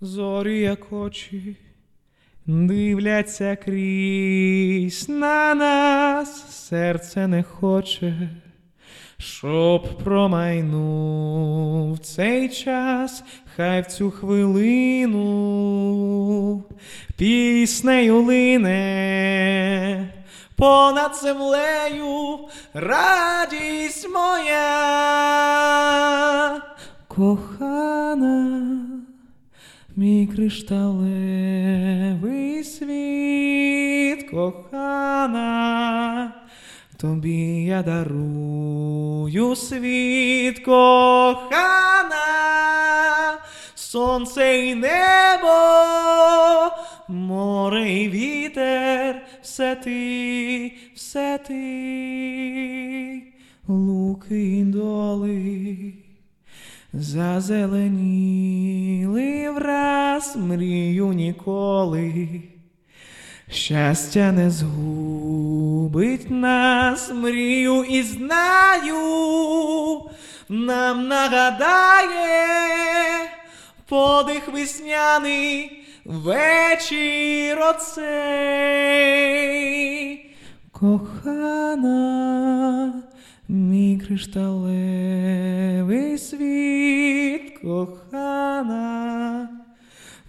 Зорі 0.00 0.60
як 0.60 0.92
очі 0.92 1.56
дивляться 2.46 3.56
крізь 3.56 5.08
на 5.08 5.54
нас, 5.54 6.52
серце 6.68 7.28
не 7.28 7.42
хоче, 7.42 8.28
щоб 9.18 9.98
промайнув 10.04 11.98
цей 11.98 12.48
час, 12.48 13.24
хай 13.56 13.82
в 13.82 13.86
цю 13.86 14.10
хвилину 14.10 15.14
піснею 17.16 18.22
лине. 18.22 18.84
Понад 20.56 21.16
землею 21.16 22.38
радість 22.74 24.08
моя, 24.14 24.60
кохана, 27.08 28.60
мій 29.96 30.26
кришталевий 30.26 31.04
світ, 32.64 34.30
кохана, 34.30 35.52
тобі 36.96 37.64
я 37.64 37.82
дарую 37.82 39.56
світ, 39.56 40.58
кохана, 40.58 42.24
сонце 43.94 44.66
і 44.66 44.74
небо, 44.74 45.56
море 47.08 47.92
і 47.92 48.08
вітер, 48.08 49.26
все 49.42 49.76
ти, 49.76 50.72
все 50.94 51.38
ти, 51.46 53.22
луки 53.68 54.58
і 54.58 54.64
доли. 54.64 55.92
Зазеленіли 56.92 57.50
враз 59.50 60.36
мрію 60.36 61.12
ніколи. 61.12 62.42
Щастя 63.50 64.32
не 64.32 64.50
згубить 64.50 66.30
нас, 66.30 67.10
мрію 67.12 67.84
і 67.84 68.02
знаю, 68.02 69.00
нам 70.48 71.08
нагадає 71.08 72.54
подих 73.88 74.48
весняний 74.48 75.84
вечір 76.04 77.58
оцей. 77.60 79.04
Кохана, 80.72 81.92
мій 83.48 84.00
кришталевий 84.06 86.18
світ, 86.18 87.58
кохана, 87.58 89.48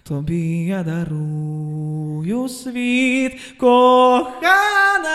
тобі 0.08 0.66
я 0.66 0.82
дарую 0.82 2.48
світ, 2.48 3.32
кохана, 3.58 5.10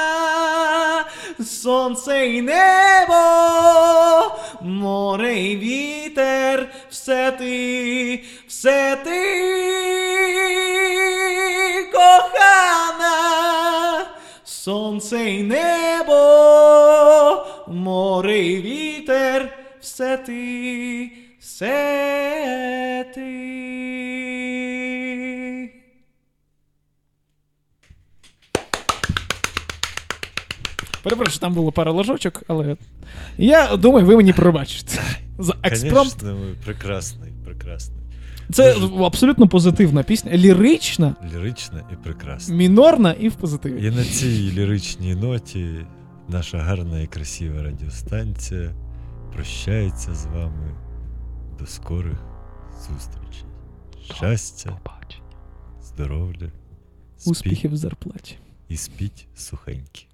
сонце 1.39 2.27
і 2.27 2.41
небо, 2.41 3.13
море 4.61 5.39
і 5.39 5.57
вітер, 5.57 6.69
все 6.89 7.31
ти, 7.31 8.23
все 8.47 8.97
ти, 9.03 9.21
кохана, 11.91 13.15
сонце 14.43 15.29
і 15.29 15.43
небо, 15.43 16.15
море 17.67 18.39
і 18.39 18.61
вітер, 18.61 19.49
все 19.81 20.17
ти, 20.17 21.11
все 21.41 23.05
ти. 23.15 23.21
Перепрошую, 31.03 31.39
там 31.39 31.53
було 31.53 31.71
пара 31.71 31.91
ложочок, 31.91 32.43
але 32.47 32.77
я 33.37 33.77
думаю, 33.77 34.05
ви 34.05 34.15
мені 34.15 34.33
пробачите. 34.33 35.01
За 35.39 35.53
експромт. 35.63 36.13
Конечно, 36.13 36.55
прекрасний, 36.65 37.31
прекрасний. 37.45 37.97
Це 38.51 38.75
абсолютно 38.99 39.47
позитивна 39.47 40.03
пісня, 40.03 40.31
лірична, 40.31 41.15
Лірична 41.33 41.83
і 41.93 41.95
прекрасна. 42.03 42.55
мінорна 42.55 43.11
і 43.11 43.29
в 43.29 43.33
позитиві. 43.33 43.87
І 43.87 43.91
на 43.91 44.03
цій 44.03 44.51
ліричній 44.51 45.15
ноті 45.15 45.67
наша 46.29 46.57
гарна 46.57 46.99
і 47.01 47.07
красива 47.07 47.63
радіостанція 47.63 48.71
прощається 49.33 50.15
з 50.15 50.25
вами 50.25 50.75
до 51.61 51.67
скорих 51.67 52.17
зустрічей. 52.87 53.45
Щастя, 54.15 54.79
здоров'я, 55.81 56.51
Успіхів 57.25 57.71
в 57.71 57.77
зарплаті. 57.77 58.37
і 58.67 58.77
спіть 58.77 59.27
сухенькі. 59.35 60.07